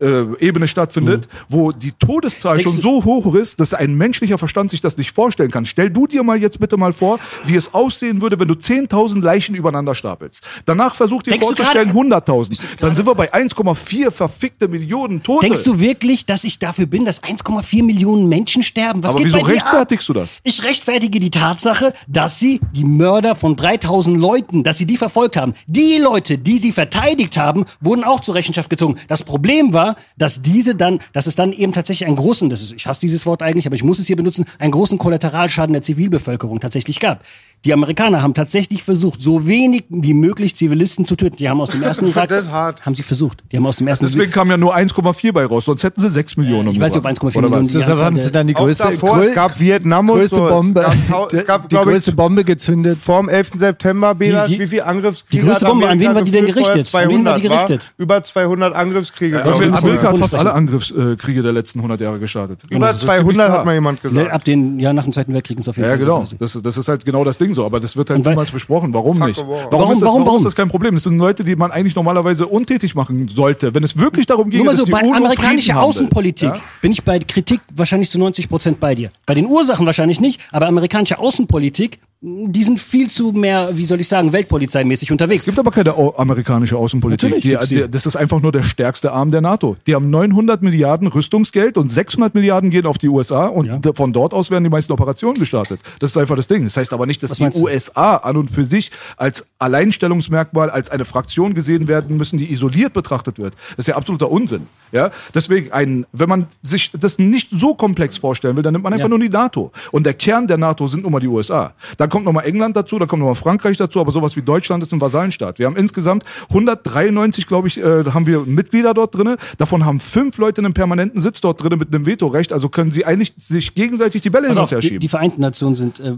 äh, 0.00 0.24
Ebene 0.40 0.68
stattfindet, 0.68 1.28
wo 1.48 1.72
die 1.72 1.92
Todeszahl 1.92 2.54
Mhm. 2.56 2.58
Denkst 2.60 2.72
schon 2.74 2.82
so 2.82 3.04
hoch 3.04 3.34
ist, 3.34 3.60
dass 3.60 3.74
ein 3.74 3.94
menschlicher 3.94 4.38
Verstand 4.38 4.70
sich 4.70 4.80
das 4.80 4.96
nicht 4.96 5.12
vorstellen 5.14 5.50
kann. 5.50 5.66
Stell 5.66 5.90
du 5.90 6.06
dir 6.06 6.22
mal 6.22 6.40
jetzt 6.40 6.58
bitte 6.60 6.76
mal 6.76 6.92
vor, 6.92 7.18
wie 7.44 7.56
es 7.56 7.72
aussehen 7.74 8.20
würde, 8.22 8.38
wenn 8.40 8.48
du 8.48 8.54
10.000 8.54 9.22
Leichen 9.22 9.54
übereinander 9.54 9.94
stapelst. 9.94 10.42
Danach 10.66 10.94
versuch 10.94 11.22
dir 11.22 11.30
Denkst 11.32 11.46
vorzustellen 11.46 11.88
gerade- 11.92 11.98
100.000. 11.98 12.58
Dann 12.80 12.94
sind 12.94 13.06
wir 13.06 13.14
bei 13.14 13.32
1,4 13.32 14.10
verfickte 14.10 14.68
Millionen 14.68 15.22
Tote. 15.22 15.46
Denkst 15.46 15.62
du 15.64 15.80
wirklich, 15.80 16.26
dass 16.26 16.44
ich 16.44 16.58
dafür 16.58 16.86
bin, 16.86 17.04
dass 17.04 17.22
1,4 17.22 17.82
Millionen 17.84 18.28
Menschen 18.28 18.62
sterben? 18.62 19.02
Was 19.02 19.14
Aber 19.14 19.24
wieso 19.24 19.38
rechtfertigst 19.38 20.08
du 20.08 20.12
das? 20.12 20.40
Ich 20.44 20.64
rechtfertige 20.64 21.20
die 21.20 21.30
Tatsache, 21.30 21.92
dass 22.06 22.38
sie 22.38 22.60
die 22.72 22.84
Mörder 22.84 23.34
von 23.36 23.56
3000 23.56 24.18
Leuten, 24.18 24.62
dass 24.64 24.78
sie 24.78 24.86
die 24.86 24.96
verfolgt 24.96 25.36
haben. 25.36 25.54
Die 25.66 25.98
Leute, 25.98 26.38
die 26.38 26.58
sie 26.58 26.72
verteidigt 26.72 27.36
haben, 27.36 27.64
wurden 27.80 28.04
auch 28.04 28.20
zur 28.20 28.34
Rechenschaft 28.34 28.70
gezogen. 28.70 28.96
Das 29.08 29.22
Problem 29.24 29.72
war, 29.72 29.85
dass 30.16 30.42
diese 30.42 30.74
dann, 30.74 30.98
dass 31.12 31.26
es 31.26 31.36
dann 31.36 31.52
eben 31.52 31.72
tatsächlich 31.72 32.06
einen 32.06 32.16
großen, 32.16 32.50
das 32.50 32.62
ist, 32.62 32.72
ich 32.72 32.86
hasse 32.86 33.00
dieses 33.00 33.26
Wort 33.26 33.42
eigentlich, 33.42 33.66
aber 33.66 33.76
ich 33.76 33.84
muss 33.84 33.98
es 33.98 34.06
hier 34.06 34.16
benutzen, 34.16 34.46
einen 34.58 34.72
großen 34.72 34.98
Kollateralschaden 34.98 35.72
der 35.72 35.82
Zivilbevölkerung 35.82 36.58
tatsächlich 36.58 36.98
gab. 36.98 37.22
Die 37.64 37.72
Amerikaner 37.72 38.22
haben 38.22 38.32
tatsächlich 38.32 38.84
versucht, 38.84 39.20
so 39.20 39.48
wenig 39.48 39.84
wie 39.88 40.14
möglich 40.14 40.54
Zivilisten 40.54 41.04
zu 41.04 41.16
töten. 41.16 41.36
Die 41.36 41.48
haben 41.48 41.60
aus 41.60 41.70
dem 41.70 41.82
ersten 41.82 42.06
Irak, 42.06 42.28
Das 42.28 42.44
ist 42.44 42.50
hart. 42.52 42.86
haben 42.86 42.94
sie 42.94 43.02
versucht. 43.02 43.42
Die 43.50 43.56
haben 43.56 43.66
aus 43.66 43.78
dem 43.78 43.88
ersten 43.88 44.04
Deswegen 44.04 44.30
kam 44.30 44.48
ja 44.50 44.56
nur 44.56 44.76
1,4 44.76 45.32
bei 45.32 45.44
raus, 45.44 45.64
sonst 45.64 45.82
hätten 45.82 46.00
sie 46.00 46.08
6 46.08 46.36
Millionen 46.36 46.68
ich 46.70 46.78
weiß 46.78 46.92
nicht, 46.94 47.04
ob 47.04 47.10
umgebracht. 47.10 47.34
1,4 47.34 47.38
Oder 47.38 47.50
was? 47.50 47.56
Millionen 47.62 47.66
die 47.68 47.74
Deshalb 47.78 48.00
haben 48.00 48.18
sie 48.18 48.30
dann 48.30 48.46
die 48.46 48.54
größte, 48.54 48.84
davor, 48.84 49.16
grö- 49.18 49.22
es 49.24 49.34
gab 49.34 49.58
Vietnam 49.58 50.08
und 50.10 50.18
größte 50.18 50.36
so. 50.36 50.48
Bombe, 50.48 50.80
Es 50.82 51.08
gab, 51.08 51.32
es 51.32 51.46
gab 51.46 51.62
die 51.62 51.68
glaube 51.74 51.90
ich, 51.90 51.94
größte 51.96 52.12
Bombe 52.12 52.44
gezündet. 52.44 52.98
vorm 53.02 53.28
11. 53.28 53.50
September, 53.58 54.14
die- 54.14 54.58
wie 54.60 54.66
viel 54.68 54.82
Angriffskriege 54.82 55.42
die 55.42 55.48
größte 55.48 55.66
Bombe, 55.66 55.88
an 55.88 55.98
wen 55.98 56.14
war 56.14 56.22
die 56.22 56.30
denn 56.30 56.46
gerichtet? 56.46 56.86
Vorher 56.86 57.08
An 57.08 57.14
wen 57.16 57.24
war 57.24 57.34
die 57.40 57.48
200, 57.48 57.66
gerichtet? 57.66 57.92
Über 57.98 58.22
200 58.22 58.74
Angriffskriege. 58.76 59.38
Ja. 59.38 59.42
Amerika 59.44 59.72
hat 60.12 60.18
fast 60.18 60.34
sprechen. 60.34 60.36
alle 60.36 60.52
Angriffskriege 60.54 61.42
der 61.42 61.52
letzten 61.52 61.80
100 61.80 62.00
Jahre 62.00 62.20
gestartet. 62.20 62.62
Über 62.70 62.86
Das 62.86 62.96
ist 62.96 63.00
ziemlich 63.00 63.16
200 63.18 63.46
klar. 63.48 63.58
hat 63.58 63.66
mal 63.66 63.74
jemand 63.74 64.04
Ne, 64.04 64.10
gesagt. 64.10 64.30
ab 64.30 64.44
den, 64.44 64.78
ja, 64.78 64.92
nach 64.92 65.02
dem 65.02 65.12
Zweiten 65.12 65.34
Weltkrieg 65.34 65.58
ist 65.58 65.68
auf 65.68 65.76
jeden 65.76 65.86
Ja, 65.88 65.96
Fall 65.96 65.98
genau. 65.98 66.24
Das, 66.38 66.54
ist- 66.54 66.64
das 66.64 66.76
ist 66.76 66.86
halt 66.86 67.04
genau 67.04 67.24
das 67.24 67.38
Ding 67.38 67.45
so. 67.54 67.64
Aber 67.64 67.80
das 67.80 67.96
wird 67.96 68.10
halt 68.10 68.24
niemals 68.24 68.50
besprochen. 68.50 68.92
Warum 68.94 69.18
nicht? 69.18 69.38
Warum, 69.38 69.56
Warum, 69.70 69.92
ist 69.92 70.00
das, 70.02 70.06
warum, 70.08 70.26
warum 70.26 70.38
ist 70.38 70.44
das 70.44 70.54
kein 70.56 70.68
Problem? 70.68 70.94
Das 70.94 71.04
sind 71.04 71.18
Leute, 71.18 71.44
die 71.44 71.56
man 71.56 71.70
eigentlich 71.70 71.94
normalerweise 71.96 72.46
untätig 72.46 72.94
machen 72.94 73.28
sollte. 73.28 73.74
Wenn 73.74 73.84
es 73.84 73.96
wirklich 73.98 74.26
darum 74.26 74.50
geht, 74.50 74.58
Nur 74.58 74.66
mal 74.66 74.70
dass 74.72 74.80
so, 74.80 74.84
die 74.86 74.92
bei 74.92 75.00
UNO 75.02 75.14
amerikanischer. 75.14 75.80
Außenpolitik 75.82 76.48
Ja? 76.50 76.60
bin 76.82 76.92
ich 76.92 77.02
bei 77.04 77.18
Kritik 77.18 77.60
wahrscheinlich 77.74 78.10
zu 78.10 78.18
90 78.18 78.48
Prozent 78.48 78.80
bei 78.80 78.94
dir. 78.94 79.10
Bei 79.26 79.34
den 79.34 79.46
Ursachen 79.46 79.86
wahrscheinlich 79.86 80.20
nicht, 80.20 80.40
aber 80.52 80.66
amerikanische 80.66 81.18
Außenpolitik, 81.18 81.98
die 82.22 82.62
sind 82.62 82.80
viel 82.80 83.10
zu 83.10 83.32
mehr, 83.32 83.68
wie 83.74 83.84
soll 83.84 84.00
ich 84.00 84.08
sagen, 84.08 84.32
weltpolizeimäßig 84.32 85.12
unterwegs. 85.12 85.42
Es 85.42 85.44
gibt 85.46 85.58
aber 85.58 85.70
keine 85.70 85.94
amerikanische 86.18 86.76
Außenpolitik. 86.76 87.40
Die, 87.42 87.56
die. 87.68 87.88
das 87.90 88.06
ist 88.06 88.16
einfach 88.16 88.40
nur 88.40 88.52
der 88.52 88.62
stärkste 88.62 89.12
Arm 89.12 89.30
der 89.30 89.42
NATO. 89.42 89.76
Die 89.86 89.94
haben 89.94 90.08
900 90.10 90.62
Milliarden 90.62 91.08
Rüstungsgeld 91.08 91.76
und 91.76 91.90
600 91.90 92.34
Milliarden 92.34 92.70
gehen 92.70 92.86
auf 92.86 92.96
die 92.98 93.08
USA 93.08 93.46
und 93.46 93.66
Ja. 93.66 93.80
von 93.94 94.12
dort 94.14 94.32
aus 94.32 94.50
werden 94.50 94.64
die 94.64 94.70
meisten 94.70 94.92
Operationen 94.92 95.34
gestartet. 95.34 95.78
Das 95.98 96.10
ist 96.10 96.16
einfach 96.16 96.36
das 96.36 96.46
Ding. 96.46 96.64
Das 96.64 96.76
heißt 96.76 96.92
aber 96.94 97.06
nicht, 97.06 97.22
dass 97.22 97.35
Was 97.44 97.54
die? 97.54 97.60
USA 97.60 98.16
an 98.16 98.36
und 98.36 98.50
für 98.50 98.64
sich 98.64 98.90
als 99.16 99.44
Alleinstellungsmerkmal, 99.58 100.70
als 100.70 100.90
eine 100.90 101.04
Fraktion 101.04 101.54
gesehen 101.54 101.88
werden 101.88 102.16
müssen, 102.16 102.38
die 102.38 102.50
isoliert 102.52 102.92
betrachtet 102.92 103.38
wird. 103.38 103.54
Das 103.70 103.80
ist 103.80 103.88
ja 103.88 103.96
absoluter 103.96 104.30
Unsinn. 104.30 104.66
Ja? 104.92 105.10
Deswegen, 105.34 105.72
ein, 105.72 106.06
wenn 106.12 106.28
man 106.28 106.46
sich 106.62 106.90
das 106.92 107.18
nicht 107.18 107.48
so 107.50 107.74
komplex 107.74 108.18
vorstellen 108.18 108.56
will, 108.56 108.62
dann 108.62 108.72
nimmt 108.72 108.84
man 108.84 108.92
einfach 108.92 109.04
Ja. 109.04 109.08
nur 109.08 109.18
die 109.18 109.28
NATO. 109.28 109.72
Und 109.92 110.04
der 110.06 110.14
Kern 110.14 110.46
der 110.46 110.58
NATO 110.58 110.86
sind 110.88 111.02
nun 111.02 111.12
mal 111.12 111.20
die 111.20 111.26
USA. 111.28 111.72
Dann 111.96 112.08
kommt 112.08 112.24
nochmal 112.24 112.44
England 112.46 112.76
dazu, 112.76 112.98
dann 112.98 113.08
kommt 113.08 113.20
nochmal 113.20 113.34
Frankreich 113.34 113.76
dazu, 113.76 114.00
aber 114.00 114.12
sowas 114.12 114.36
wie 114.36 114.42
Deutschland 114.42 114.82
ist 114.82 114.92
ein 114.92 115.00
Vasallenstaat. 115.00 115.58
Wir 115.58 115.66
haben 115.66 115.76
insgesamt 115.76 116.24
193, 116.50 117.46
glaube 117.46 117.68
ich, 117.68 117.78
äh, 117.78 118.04
haben 118.12 118.26
wir 118.26 118.40
Mitglieder 118.40 118.94
dort 118.94 119.14
drin. 119.16 119.36
Davon 119.58 119.84
haben 119.84 120.00
fünf 120.00 120.38
Leute 120.38 120.60
einen 120.60 120.74
permanenten 120.74 121.20
Sitz 121.20 121.40
dort 121.40 121.62
drin 121.62 121.78
mit 121.78 121.94
einem 121.94 122.06
Vetorecht. 122.06 122.52
Also 122.52 122.68
können 122.68 122.90
sie 122.90 123.04
eigentlich 123.04 123.32
sich 123.38 123.74
gegenseitig 123.74 124.22
die 124.22 124.30
Bälle 124.30 124.48
hin 124.48 124.58
und 124.58 124.70
her 124.70 124.80
die, 124.80 124.86
schieben. 124.86 125.00
die 125.00 125.08
Vereinten 125.08 125.40
Nationen 125.40 125.74
sind 125.76 126.00
äh, 126.00 126.14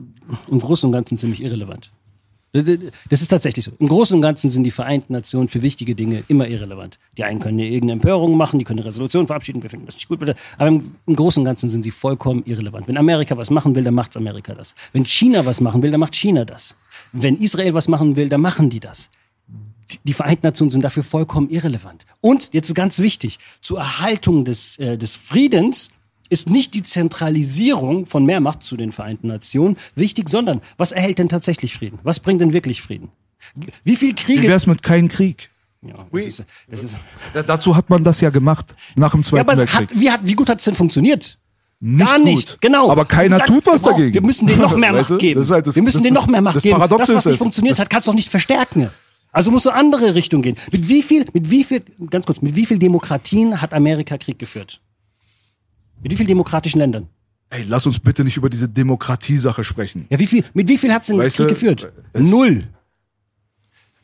im 0.50 0.58
Großen 0.58 0.86
und 0.86 0.92
Ganzen 1.08 1.18
ziemlich 1.18 1.42
irrelevant. 1.42 1.90
Das 3.10 3.20
ist 3.20 3.28
tatsächlich 3.28 3.64
so. 3.66 3.72
Im 3.78 3.88
Großen 3.88 4.14
und 4.16 4.22
Ganzen 4.22 4.50
sind 4.50 4.64
die 4.64 4.70
Vereinten 4.70 5.12
Nationen 5.12 5.48
für 5.48 5.60
wichtige 5.60 5.94
Dinge 5.94 6.24
immer 6.28 6.48
irrelevant. 6.48 6.98
Die 7.18 7.24
einen 7.24 7.40
können 7.40 7.58
irgendeine 7.58 7.92
Empörung 7.92 8.36
machen, 8.38 8.58
die 8.58 8.64
können 8.64 8.80
eine 8.80 8.88
Resolution 8.88 9.26
verabschieden, 9.26 9.62
wir 9.62 9.68
finden 9.68 9.84
das 9.86 9.96
nicht 9.96 10.08
gut, 10.08 10.18
aber 10.22 10.34
im, 10.68 10.94
Großen 11.14 11.40
und 11.40 11.44
Ganzen 11.44 11.68
sind 11.68 11.82
sie 11.82 11.90
vollkommen 11.90 12.42
irrelevant. 12.46 12.88
Wenn 12.88 12.96
Amerika 12.96 13.36
was 13.36 13.50
machen 13.50 13.74
will, 13.74 13.84
dann 13.84 13.94
macht 13.94 14.16
Amerika 14.16 14.54
das. 14.54 14.74
Wenn 14.94 15.04
China 15.04 15.44
was 15.44 15.60
machen 15.60 15.82
will, 15.82 15.90
dann 15.90 16.00
macht 16.00 16.14
China 16.16 16.44
das. 16.46 16.74
Wenn 17.12 17.36
Israel 17.38 17.74
was 17.74 17.86
machen 17.86 18.16
will, 18.16 18.28
dann 18.30 18.40
machen 18.40 18.70
die 18.70 18.80
das. 18.80 19.10
Die- 19.92 19.98
Die 20.04 20.12
Vereinten 20.14 20.46
Nationen 20.46 20.70
sind 20.70 20.82
dafür 20.82 21.04
vollkommen 21.04 21.50
irrelevant. 21.50 22.06
Und 22.22 22.50
jetzt 22.54 22.74
ganz 22.74 22.98
wichtig, 22.98 23.38
zur 23.60 23.78
Erhaltung 23.78 24.44
des, 24.46 24.78
äh, 24.78 24.96
des 24.96 25.16
Friedens 25.16 25.90
ist 26.30 26.50
nicht 26.50 26.74
die 26.74 26.82
Zentralisierung 26.82 28.06
von 28.06 28.24
mehr 28.24 28.40
Macht 28.40 28.64
zu 28.64 28.76
den 28.76 28.92
Vereinten 28.92 29.28
Nationen 29.28 29.76
wichtig, 29.94 30.28
sondern 30.28 30.60
was 30.76 30.92
erhält 30.92 31.18
denn 31.18 31.28
tatsächlich 31.28 31.74
Frieden? 31.74 31.98
Was 32.02 32.20
bringt 32.20 32.40
denn 32.40 32.52
wirklich 32.52 32.82
Frieden? 32.82 33.10
Wie 33.84 33.96
viel 33.96 34.14
Kriege... 34.14 34.42
Wie 34.42 34.46
wäre 34.48 34.56
es 34.56 34.66
mit 34.66 34.82
keinem 34.82 35.08
Krieg? 35.08 35.48
ja, 35.82 35.94
das 36.12 36.26
ist, 36.26 36.44
das 36.68 36.82
ist, 36.84 36.96
Ja, 37.34 37.42
dazu 37.44 37.76
hat 37.76 37.88
man 37.88 38.02
das 38.02 38.20
ja 38.20 38.30
gemacht 38.30 38.74
nach 38.96 39.12
dem 39.12 39.20
ja, 39.20 39.26
Zweiten 39.26 39.40
aber 39.42 39.52
es 39.52 39.58
Weltkrieg. 39.60 39.90
hat, 39.90 40.00
wie, 40.00 40.10
hat, 40.10 40.20
wie 40.24 40.34
gut 40.34 40.48
hat 40.50 40.58
es 40.58 40.64
denn 40.64 40.74
funktioniert? 40.74 41.38
Nicht 41.80 42.04
Gar 42.04 42.18
nicht, 42.18 42.50
gut. 42.54 42.60
genau. 42.60 42.90
Aber 42.90 43.04
keiner 43.04 43.38
tut 43.44 43.64
was 43.66 43.84
wow, 43.84 43.92
dagegen. 43.92 44.12
Wir 44.12 44.22
müssen 44.22 44.48
denen 44.48 44.60
noch 44.60 44.74
mehr 44.76 44.92
Weißt 44.94 45.10
Macht 45.10 45.20
geben. 45.20 45.48
Halt 45.48 45.66
das- 45.68 45.76
wir 45.76 45.82
müssen 45.84 46.02
denen 46.02 46.16
ist- 46.16 46.20
noch 46.20 46.26
mehr 46.26 46.42
Macht 46.42 46.56
das 46.56 46.62
geben. 46.64 46.74
Paradoxe 46.76 47.06
das, 47.06 47.16
was 47.18 47.24
nicht 47.26 47.32
es. 47.34 47.38
funktioniert 47.38 47.72
Das- 47.74 47.78
hat, 47.78 47.90
kannst 47.90 48.08
du 48.08 48.10
doch 48.10 48.16
nicht 48.16 48.28
verstärken. 48.28 48.90
Also 49.30 49.52
musst 49.52 49.66
du 49.66 49.70
andere 49.70 50.16
Richtung 50.16 50.42
gehen. 50.42 50.56
Mit 50.72 50.88
wie 50.88 51.02
viel, 51.02 51.24
mit 51.32 51.48
wie 51.50 51.62
viel, 51.62 51.82
ganz 52.10 52.26
kurz, 52.26 52.42
mit 52.42 52.56
wie 52.56 52.66
viel 52.66 52.80
Demokratien 52.80 53.62
hat 53.62 53.72
Amerika 53.72 54.18
Krieg 54.18 54.40
geführt? 54.40 54.80
Mit 56.02 56.12
wie 56.12 56.16
vielen 56.16 56.28
demokratischen 56.28 56.78
Ländern? 56.78 57.08
Ey, 57.50 57.64
lass 57.66 57.86
uns 57.86 57.98
bitte 57.98 58.24
nicht 58.24 58.36
über 58.36 58.50
diese 58.50 58.68
Demokratiesache 58.68 59.64
sprechen. 59.64 60.06
Ja, 60.10 60.18
wie 60.18 60.26
viel, 60.26 60.44
mit 60.52 60.68
wie 60.68 60.76
viel 60.76 60.92
hat 60.92 61.02
es 61.02 61.08
den 61.08 61.18
Krieg 61.18 61.48
geführt? 61.48 61.90
Null. 62.14 62.68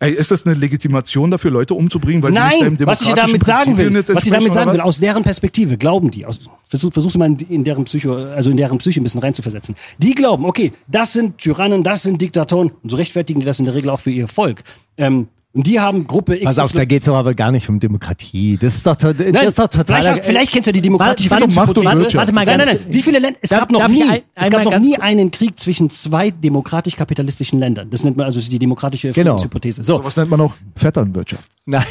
Ey, 0.00 0.12
ist 0.12 0.30
das 0.30 0.44
eine 0.44 0.54
Legitimation 0.54 1.30
dafür, 1.30 1.50
Leute 1.50 1.74
umzubringen, 1.74 2.22
weil 2.22 2.32
sie 2.32 2.38
nicht 2.38 2.60
Nein, 2.60 2.76
deinem 2.76 2.86
was 2.86 3.00
ich 3.00 3.08
demokratischen 3.08 3.38
damit 3.38 3.44
sagen 3.44 3.78
will, 3.78 4.14
was 4.14 4.26
ich 4.26 4.32
damit 4.32 4.52
sagen 4.52 4.72
will, 4.72 4.80
aus 4.80 4.98
deren 4.98 5.22
Perspektive 5.22 5.78
glauben 5.78 6.10
die, 6.10 6.26
aus, 6.26 6.40
versuch, 6.66 6.92
versuchst 6.92 7.14
du 7.14 7.18
mal 7.18 7.26
in, 7.26 7.38
in 7.48 7.64
deren 7.64 7.84
Psycho, 7.84 8.14
also 8.14 8.50
in 8.50 8.56
deren 8.56 8.78
Psyche 8.78 9.00
ein 9.00 9.04
bisschen 9.04 9.20
reinzuversetzen. 9.20 9.76
Die 9.98 10.14
glauben, 10.14 10.44
okay, 10.44 10.72
das 10.88 11.12
sind 11.12 11.38
Tyrannen, 11.38 11.84
das 11.84 12.02
sind 12.02 12.20
Diktatoren 12.20 12.72
und 12.82 12.90
so 12.90 12.96
rechtfertigen 12.96 13.40
die 13.40 13.46
das 13.46 13.60
in 13.60 13.66
der 13.66 13.74
Regel 13.74 13.90
auch 13.90 14.00
für 14.00 14.10
ihr 14.10 14.26
Volk. 14.26 14.64
Ähm, 14.98 15.28
und 15.54 15.66
die 15.66 15.78
haben 15.80 16.06
Gruppe 16.06 16.34
X. 16.36 16.44
Pass 16.44 16.58
auf, 16.58 16.72
da 16.72 16.84
geht's 16.84 17.06
doch 17.06 17.14
aber 17.16 17.32
gar 17.32 17.50
nicht 17.52 17.68
um 17.68 17.78
Demokratie. 17.80 18.58
Das 18.60 18.74
ist 18.74 18.86
doch, 18.86 18.96
to- 18.96 19.12
das 19.14 19.26
Nein, 19.32 19.46
ist 19.46 19.58
doch 19.58 19.68
total. 19.68 19.84
vielleicht, 20.02 20.08
hast, 20.08 20.26
vielleicht 20.26 20.52
kennst 20.52 20.66
du 20.66 20.72
die 20.72 20.80
demokratische 20.82 21.30
Warte, 21.30 21.44
warte, 21.44 21.54
Macht 21.54 21.68
und 21.68 21.76
Hypothese. 21.84 22.00
Wirtschaft. 22.02 22.16
Warte 22.20 22.32
mal 22.32 22.44
nein, 22.44 22.58
ganz 22.58 22.68
nein, 22.70 22.78
nein. 22.84 22.92
Wie 22.94 23.02
viele 23.02 23.18
Länder? 23.20 23.38
Es 23.40 23.50
Darf- 23.50 23.60
gab 23.60 23.70
noch 23.70 23.88
nie, 23.88 24.02
ich 24.02 24.10
ein- 24.10 24.22
es 24.34 24.50
gab 24.50 24.64
noch 24.64 24.78
nie 24.78 24.98
einen 24.98 25.30
Krieg 25.30 25.58
zwischen 25.58 25.88
zwei 25.90 26.30
demokratisch-kapitalistischen 26.30 27.58
Ländern. 27.60 27.88
Das 27.90 28.04
nennt 28.04 28.16
man 28.16 28.26
also 28.26 28.40
die 28.40 28.58
demokratische 28.58 29.12
Genau. 29.12 29.32
Friedenshypothese. 29.38 29.82
So, 29.84 30.04
Was 30.04 30.16
nennt 30.16 30.30
man 30.30 30.40
auch 30.40 30.54
Vetternwirtschaft? 30.76 31.50
Nein, 31.66 31.84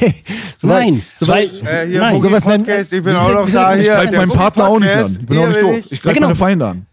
so 0.57 0.68
nein, 0.68 1.01
so 1.16 1.28
weil, 1.28 1.45
Äh, 1.45 1.88
hier, 1.88 1.99
nein, 1.99 2.22
sowas 2.22 2.45
nennt- 2.45 2.68
ich 2.68 2.89
bin 3.03 3.16
auch 3.16 3.34
noch 3.34 3.49
da 3.49 3.74
ich 3.76 3.82
Ich 3.82 3.86
hier. 3.88 3.95
greife 3.95 4.16
meinen 4.18 4.32
Partner 4.32 4.68
auch 4.68 4.80
nicht 4.80 4.95
an. 4.95 5.18
Ich 5.20 5.26
bin 5.26 5.38
auch 5.38 5.41
hier 5.41 5.47
nicht 5.49 5.61
doof. 5.61 5.76
ich- 5.78 5.91
Ich 5.93 6.01
greife 6.01 6.16
genau. 6.16 6.28
meine 6.28 6.36
Feinde 6.36 6.68
an. 6.68 6.86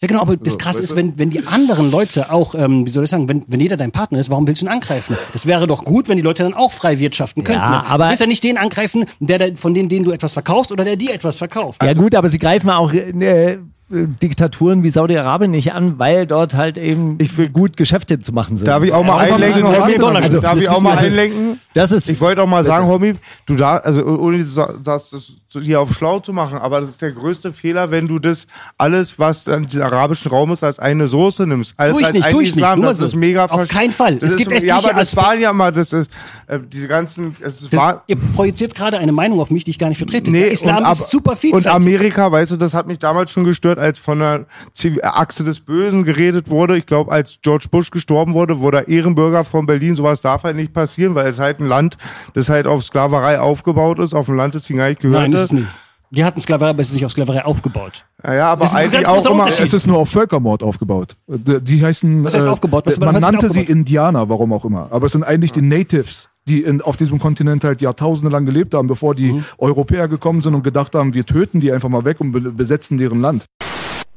Ja, 0.00 0.06
genau, 0.06 0.20
aber 0.20 0.36
das 0.36 0.58
Krasse 0.58 0.80
ist, 0.80 0.94
wenn, 0.94 1.18
wenn 1.18 1.30
die 1.30 1.44
anderen 1.48 1.90
Leute 1.90 2.30
auch, 2.30 2.54
ähm, 2.54 2.86
wie 2.86 2.90
soll 2.90 3.02
ich 3.02 3.10
sagen, 3.10 3.28
wenn, 3.28 3.42
wenn 3.48 3.58
jeder 3.60 3.76
dein 3.76 3.90
Partner 3.90 4.20
ist, 4.20 4.30
warum 4.30 4.46
willst 4.46 4.62
du 4.62 4.66
ihn 4.66 4.70
angreifen? 4.70 5.16
Das 5.32 5.44
wäre 5.44 5.66
doch 5.66 5.84
gut, 5.84 6.08
wenn 6.08 6.16
die 6.16 6.22
Leute 6.22 6.44
dann 6.44 6.54
auch 6.54 6.70
frei 6.70 7.00
wirtschaften 7.00 7.42
könnten. 7.42 7.60
Ja, 7.62 7.70
ne? 7.82 7.86
aber- 7.86 8.04
du 8.04 8.10
willst 8.10 8.20
ja 8.20 8.28
nicht 8.28 8.44
den 8.44 8.58
angreifen, 8.58 9.06
der, 9.18 9.38
der 9.38 9.56
von 9.56 9.74
denen, 9.74 9.88
denen 9.88 10.04
du 10.04 10.12
etwas 10.12 10.34
verkaufst 10.34 10.70
oder 10.70 10.84
der 10.84 10.94
dir 10.94 11.12
etwas 11.12 11.38
verkauft. 11.38 11.82
Ja 11.82 11.94
gut, 11.94 12.14
aber 12.14 12.28
sie 12.28 12.38
greifen 12.38 12.70
auch, 12.70 12.92
äh, 12.92 13.58
Diktaturen 13.90 14.82
wie 14.82 14.90
Saudi-Arabien 14.90 15.50
nicht 15.50 15.72
an, 15.72 15.98
weil 15.98 16.26
dort 16.26 16.54
halt 16.54 16.76
eben 16.76 17.16
Ich 17.20 17.36
will- 17.38 17.48
gut 17.48 17.76
Geschäfte 17.76 18.20
zu 18.20 18.32
machen 18.32 18.56
sind. 18.58 18.66
Darf 18.68 18.82
ich 18.84 18.92
auch 18.92 19.02
mal 19.04 19.26
Ja, 19.26 19.34
einlenken, 19.34 19.64
Homie? 19.64 19.96
Also, 20.16 20.40
darf 20.40 20.58
ich 20.58 20.68
auch 20.68 20.80
mal 20.82 20.98
einlenken? 20.98 21.58
Das 21.74 21.90
ist 21.92 22.08
Ich 22.08 22.20
wollte 22.20 22.42
auch 22.42 22.46
mal 22.48 22.64
sagen, 22.64 22.86
Homie, 22.86 23.14
du 23.46 23.54
da, 23.54 23.78
also 23.78 24.04
ohne 24.04 24.38
das, 24.38 24.54
das, 24.84 25.10
das 25.10 25.62
hier 25.62 25.80
auf 25.80 25.94
schlau 25.94 26.20
zu 26.20 26.32
machen, 26.34 26.58
aber 26.58 26.80
das 26.82 26.90
ist 26.90 27.00
der 27.02 27.12
größte 27.12 27.52
Fehler, 27.54 27.90
wenn 27.90 28.06
du 28.06 28.18
das 28.18 28.46
alles, 28.76 29.18
was 29.18 29.48
an 29.48 29.62
diesem 29.64 29.82
arabischen 29.84 30.30
Raum 30.30 30.52
ist, 30.52 30.62
als 30.62 30.78
eine 30.78 31.06
Soße 31.06 31.46
nimmst. 31.46 31.72
Alles 31.78 31.94
Tu 31.94 32.00
ich 32.00 32.04
als 32.06 32.14
nicht, 32.14 32.24
ein 32.26 32.32
tu 32.32 32.40
ich 32.40 32.46
nicht. 32.48 32.56
Islam, 32.56 32.80
mal 32.80 32.86
das 32.88 32.98
so. 32.98 33.04
ist 33.06 33.16
mega 33.16 33.46
Auf 33.46 33.68
keinen 33.68 33.92
Fall. 33.92 34.16
Das 34.16 34.34
Es 34.34 34.40
ist, 34.40 34.48
gibt 34.50 34.62
ja, 34.62 34.76
aber 34.76 34.92
das 34.92 35.16
waren 35.16 35.40
ja 35.40 35.52
mal, 35.54 35.72
das 35.72 35.92
ist, 35.94 36.10
äh, 36.46 36.58
diese 36.70 36.88
ganzen, 36.88 37.34
es 37.40 37.68
Das, 37.70 37.72
war, 37.80 38.02
ihr 38.06 38.16
projiziert 38.16 38.74
gerade 38.74 38.98
eine 38.98 39.12
Meinung 39.12 39.40
auf 39.40 39.50
mich, 39.50 39.64
die 39.64 39.70
ich 39.70 39.78
gar 39.78 39.88
nicht 39.88 39.98
vertrete. 39.98 40.30
Nee, 40.30 40.40
der 40.40 40.52
Islam 40.52 40.78
und 40.78 40.84
ab- 40.84 40.92
ist 40.92 41.10
super 41.10 41.30
Und 41.32 41.38
vielfältig. 41.38 41.70
Amerika, 41.70 42.30
weißt 42.30 42.52
du, 42.52 42.56
das 42.56 42.74
hat 42.74 42.86
mich 42.86 42.98
damals 42.98 43.30
schon 43.30 43.44
gestört, 43.44 43.77
als 43.78 43.98
von 43.98 44.18
der 44.18 44.46
Ziv- 44.74 45.02
Achse 45.02 45.44
des 45.44 45.60
Bösen 45.60 46.04
geredet 46.04 46.48
wurde. 46.50 46.76
Ich 46.76 46.86
glaube, 46.86 47.10
als 47.12 47.38
George 47.42 47.66
Bush 47.70 47.90
gestorben 47.90 48.34
wurde, 48.34 48.60
wurde 48.60 48.78
er 48.78 48.88
Ehrenbürger 48.88 49.44
von 49.44 49.66
Berlin. 49.66 49.94
Sowas 49.94 50.20
darf 50.20 50.42
halt 50.44 50.56
nicht 50.56 50.72
passieren, 50.72 51.14
weil 51.14 51.26
es 51.28 51.38
halt 51.38 51.60
ein 51.60 51.66
Land, 51.66 51.96
das 52.34 52.48
halt 52.48 52.66
auf 52.66 52.84
Sklaverei 52.84 53.38
aufgebaut 53.40 53.98
ist, 53.98 54.14
auf 54.14 54.28
ein 54.28 54.36
Land, 54.36 54.54
das 54.54 54.68
ihnen 54.70 54.78
gar 54.78 54.88
nicht 54.88 55.02
Nein, 55.04 55.12
gehörte. 55.12 55.30
das 55.32 55.42
ist 55.44 55.52
nicht. 55.52 55.66
Die 56.10 56.24
hatten 56.24 56.40
Sklaverei, 56.40 56.70
aber 56.70 56.80
es 56.80 56.88
ist 56.88 56.94
nicht 56.94 57.04
auf 57.04 57.12
Sklaverei 57.12 57.44
aufgebaut. 57.44 58.06
ja, 58.24 58.32
ja, 58.34 58.46
aber 58.52 58.72
eigentlich 58.74 59.06
auch 59.06 59.26
immer. 59.30 59.46
Es 59.48 59.60
ist 59.60 59.86
nur 59.86 59.98
auf 59.98 60.08
Völkermord 60.08 60.62
aufgebaut. 60.62 61.16
Die, 61.26 61.84
heißen. 61.84 62.24
Was 62.24 62.32
heißt 62.32 62.46
äh, 62.46 62.48
aufgebaut? 62.48 62.86
Was- 62.86 62.98
man 62.98 63.08
was 63.08 63.16
heißt 63.16 63.22
nannte 63.22 63.50
sie 63.50 63.60
aufgebaut? 63.60 63.76
Indianer, 63.76 64.28
warum 64.30 64.54
auch 64.54 64.64
immer. 64.64 64.88
Aber 64.90 65.04
es 65.04 65.12
sind 65.12 65.22
eigentlich 65.22 65.52
die 65.52 65.60
Natives, 65.60 66.30
die 66.48 66.62
in, 66.62 66.80
auf 66.80 66.96
diesem 66.96 67.18
Kontinent 67.18 67.62
halt 67.62 67.82
Jahrtausende 67.82 68.30
lang 68.30 68.46
gelebt 68.46 68.72
haben, 68.72 68.88
bevor 68.88 69.14
die 69.14 69.32
Mhm. 69.34 69.44
Europäer 69.58 70.08
gekommen 70.08 70.40
sind 70.40 70.54
und 70.54 70.62
gedacht 70.62 70.94
haben, 70.94 71.12
wir 71.12 71.26
töten 71.26 71.60
die 71.60 71.70
einfach 71.72 71.90
mal 71.90 72.06
weg 72.06 72.22
und 72.22 72.32
be 72.32 72.40
besetzen 72.40 72.96
deren 72.96 73.20
Land. 73.20 73.44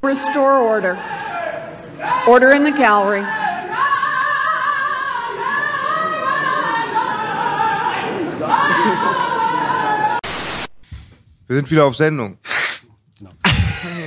Restore 0.04 0.62
order. 0.62 0.98
Order 2.28 2.54
in 2.54 2.66
the 2.66 2.72
gallery. 2.72 3.24
Wir 11.48 11.56
sind 11.58 11.70
wieder 11.70 11.86
auf 11.86 11.96
Sendung. 11.96 12.38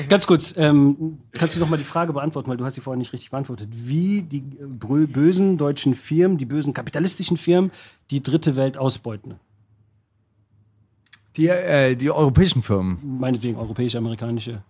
Ganz 0.08 0.26
kurz, 0.26 0.54
ähm, 0.56 1.18
kannst 1.32 1.56
du 1.56 1.60
noch 1.60 1.68
mal 1.68 1.76
die 1.76 1.84
Frage 1.84 2.12
beantworten, 2.12 2.48
weil 2.50 2.56
du 2.56 2.64
hast 2.64 2.74
sie 2.74 2.80
vorhin 2.80 2.98
nicht 2.98 3.12
richtig 3.12 3.30
beantwortet. 3.30 3.68
Wie 3.72 4.22
die 4.22 4.40
bösen 4.40 5.56
deutschen 5.58 5.94
Firmen, 5.94 6.38
die 6.38 6.44
bösen 6.44 6.74
kapitalistischen 6.74 7.36
Firmen, 7.36 7.70
die 8.10 8.22
dritte 8.22 8.56
Welt 8.56 8.76
ausbeuten? 8.76 9.34
die, 11.36 11.48
äh, 11.48 11.96
die 11.96 12.10
europäischen 12.10 12.62
Firmen. 12.62 13.18
Meinetwegen 13.18 13.56
europäische, 13.56 13.98
amerikanische. 13.98 14.62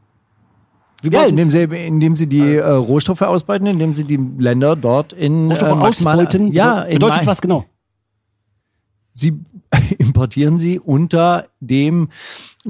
Wie 1.05 1.15
Ja, 1.15 1.25
indem 1.25 1.51
sie, 1.51 1.63
indem 1.63 2.17
sie 2.17 2.27
die 2.29 2.55
äh, 2.57 2.67
Rohstoffe 2.67 3.23
ausbeuten, 3.23 3.67
indem 3.67 3.93
sie 3.93 4.05
die 4.05 4.19
Länder 4.39 4.75
dort 4.75 5.13
in 5.13 5.49
Rohstoffe 5.51 5.71
äh, 5.71 5.75
maximale- 5.75 6.23
ausbeuten? 6.27 6.53
Ja, 6.53 6.83
in 6.83 6.95
bedeutet 6.95 7.21
Ma- 7.25 7.27
was 7.31 7.41
genau? 7.43 7.65
Sie 9.13 9.39
importieren 9.99 10.59
sie 10.59 10.79
unter 10.79 11.47
dem 11.61 12.09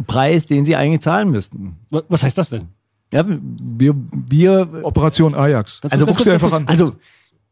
Preis, 0.07 0.47
den 0.47 0.64
sie 0.64 0.76
eigentlich 0.76 1.01
zahlen 1.01 1.30
müssten. 1.30 1.76
Wa- 1.91 2.03
Was 2.09 2.22
heißt 2.22 2.37
das 2.37 2.51
denn? 2.51 2.68
Ja, 3.12 3.24
wir, 3.26 3.95
wir 4.11 4.68
Operation 4.82 5.35
Ajax. 5.35 5.80
also 5.89 6.07
guckst 6.07 6.24
ganz 6.24 6.43
einfach 6.43 6.57
an. 6.57 6.66
also 6.66 6.97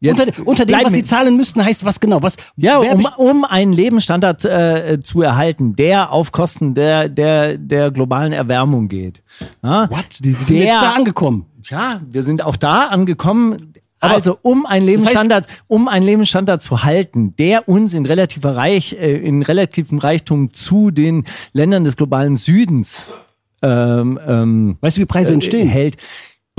jetzt 0.03 0.19
Unter, 0.19 0.47
unter 0.47 0.65
dem, 0.65 0.77
was 0.83 0.93
sie 0.93 1.03
zahlen 1.03 1.35
müssten, 1.37 1.63
heißt 1.63 1.83
was 1.85 1.99
genau? 1.99 2.21
Was, 2.21 2.35
Ja, 2.55 2.77
um, 2.77 3.07
um 3.17 3.45
einen 3.45 3.73
Lebensstandard 3.73 4.45
äh, 4.45 4.99
zu 5.01 5.21
erhalten, 5.21 5.75
der 5.75 6.11
auf 6.11 6.31
Kosten 6.31 6.73
der, 6.73 7.09
der, 7.09 7.57
der 7.57 7.91
globalen 7.91 8.33
Erwärmung 8.33 8.87
geht. 8.87 9.23
Ja? 9.63 9.89
What? 9.89 10.19
Wir 10.21 10.35
sind 10.43 10.57
jetzt 10.57 10.75
da 10.81 10.91
angekommen. 10.93 11.45
Ja, 11.65 12.01
wir 12.09 12.23
sind 12.23 12.43
auch 12.43 12.55
da 12.57 12.87
angekommen. 12.87 13.73
Aber- 13.99 14.15
also 14.15 14.37
um 14.41 14.65
einen 14.65 14.85
Lebensstandard, 14.85 15.47
um 15.67 15.87
einen 15.87 16.05
Lebensstandard 16.05 16.61
zu 16.61 16.83
halten, 16.83 17.33
der 17.37 17.69
uns 17.69 17.93
in 17.93 18.05
relativer 18.05 18.55
Reich, 18.57 18.93
äh, 18.99 19.15
in 19.17 19.41
relativem 19.41 19.97
Reichtum 19.99 20.51
zu 20.51 20.91
den 20.91 21.23
Ländern 21.53 21.85
des 21.85 21.95
globalen 21.95 22.35
Südens 22.35 23.05
ähm, 23.61 24.19
ähm, 24.27 24.77
Weißt 24.81 24.97
du, 24.97 25.01
wie 25.01 25.05
Preise 25.05 25.33
entstehen? 25.33 25.69
äh, 25.69 25.71
hält. 25.71 25.95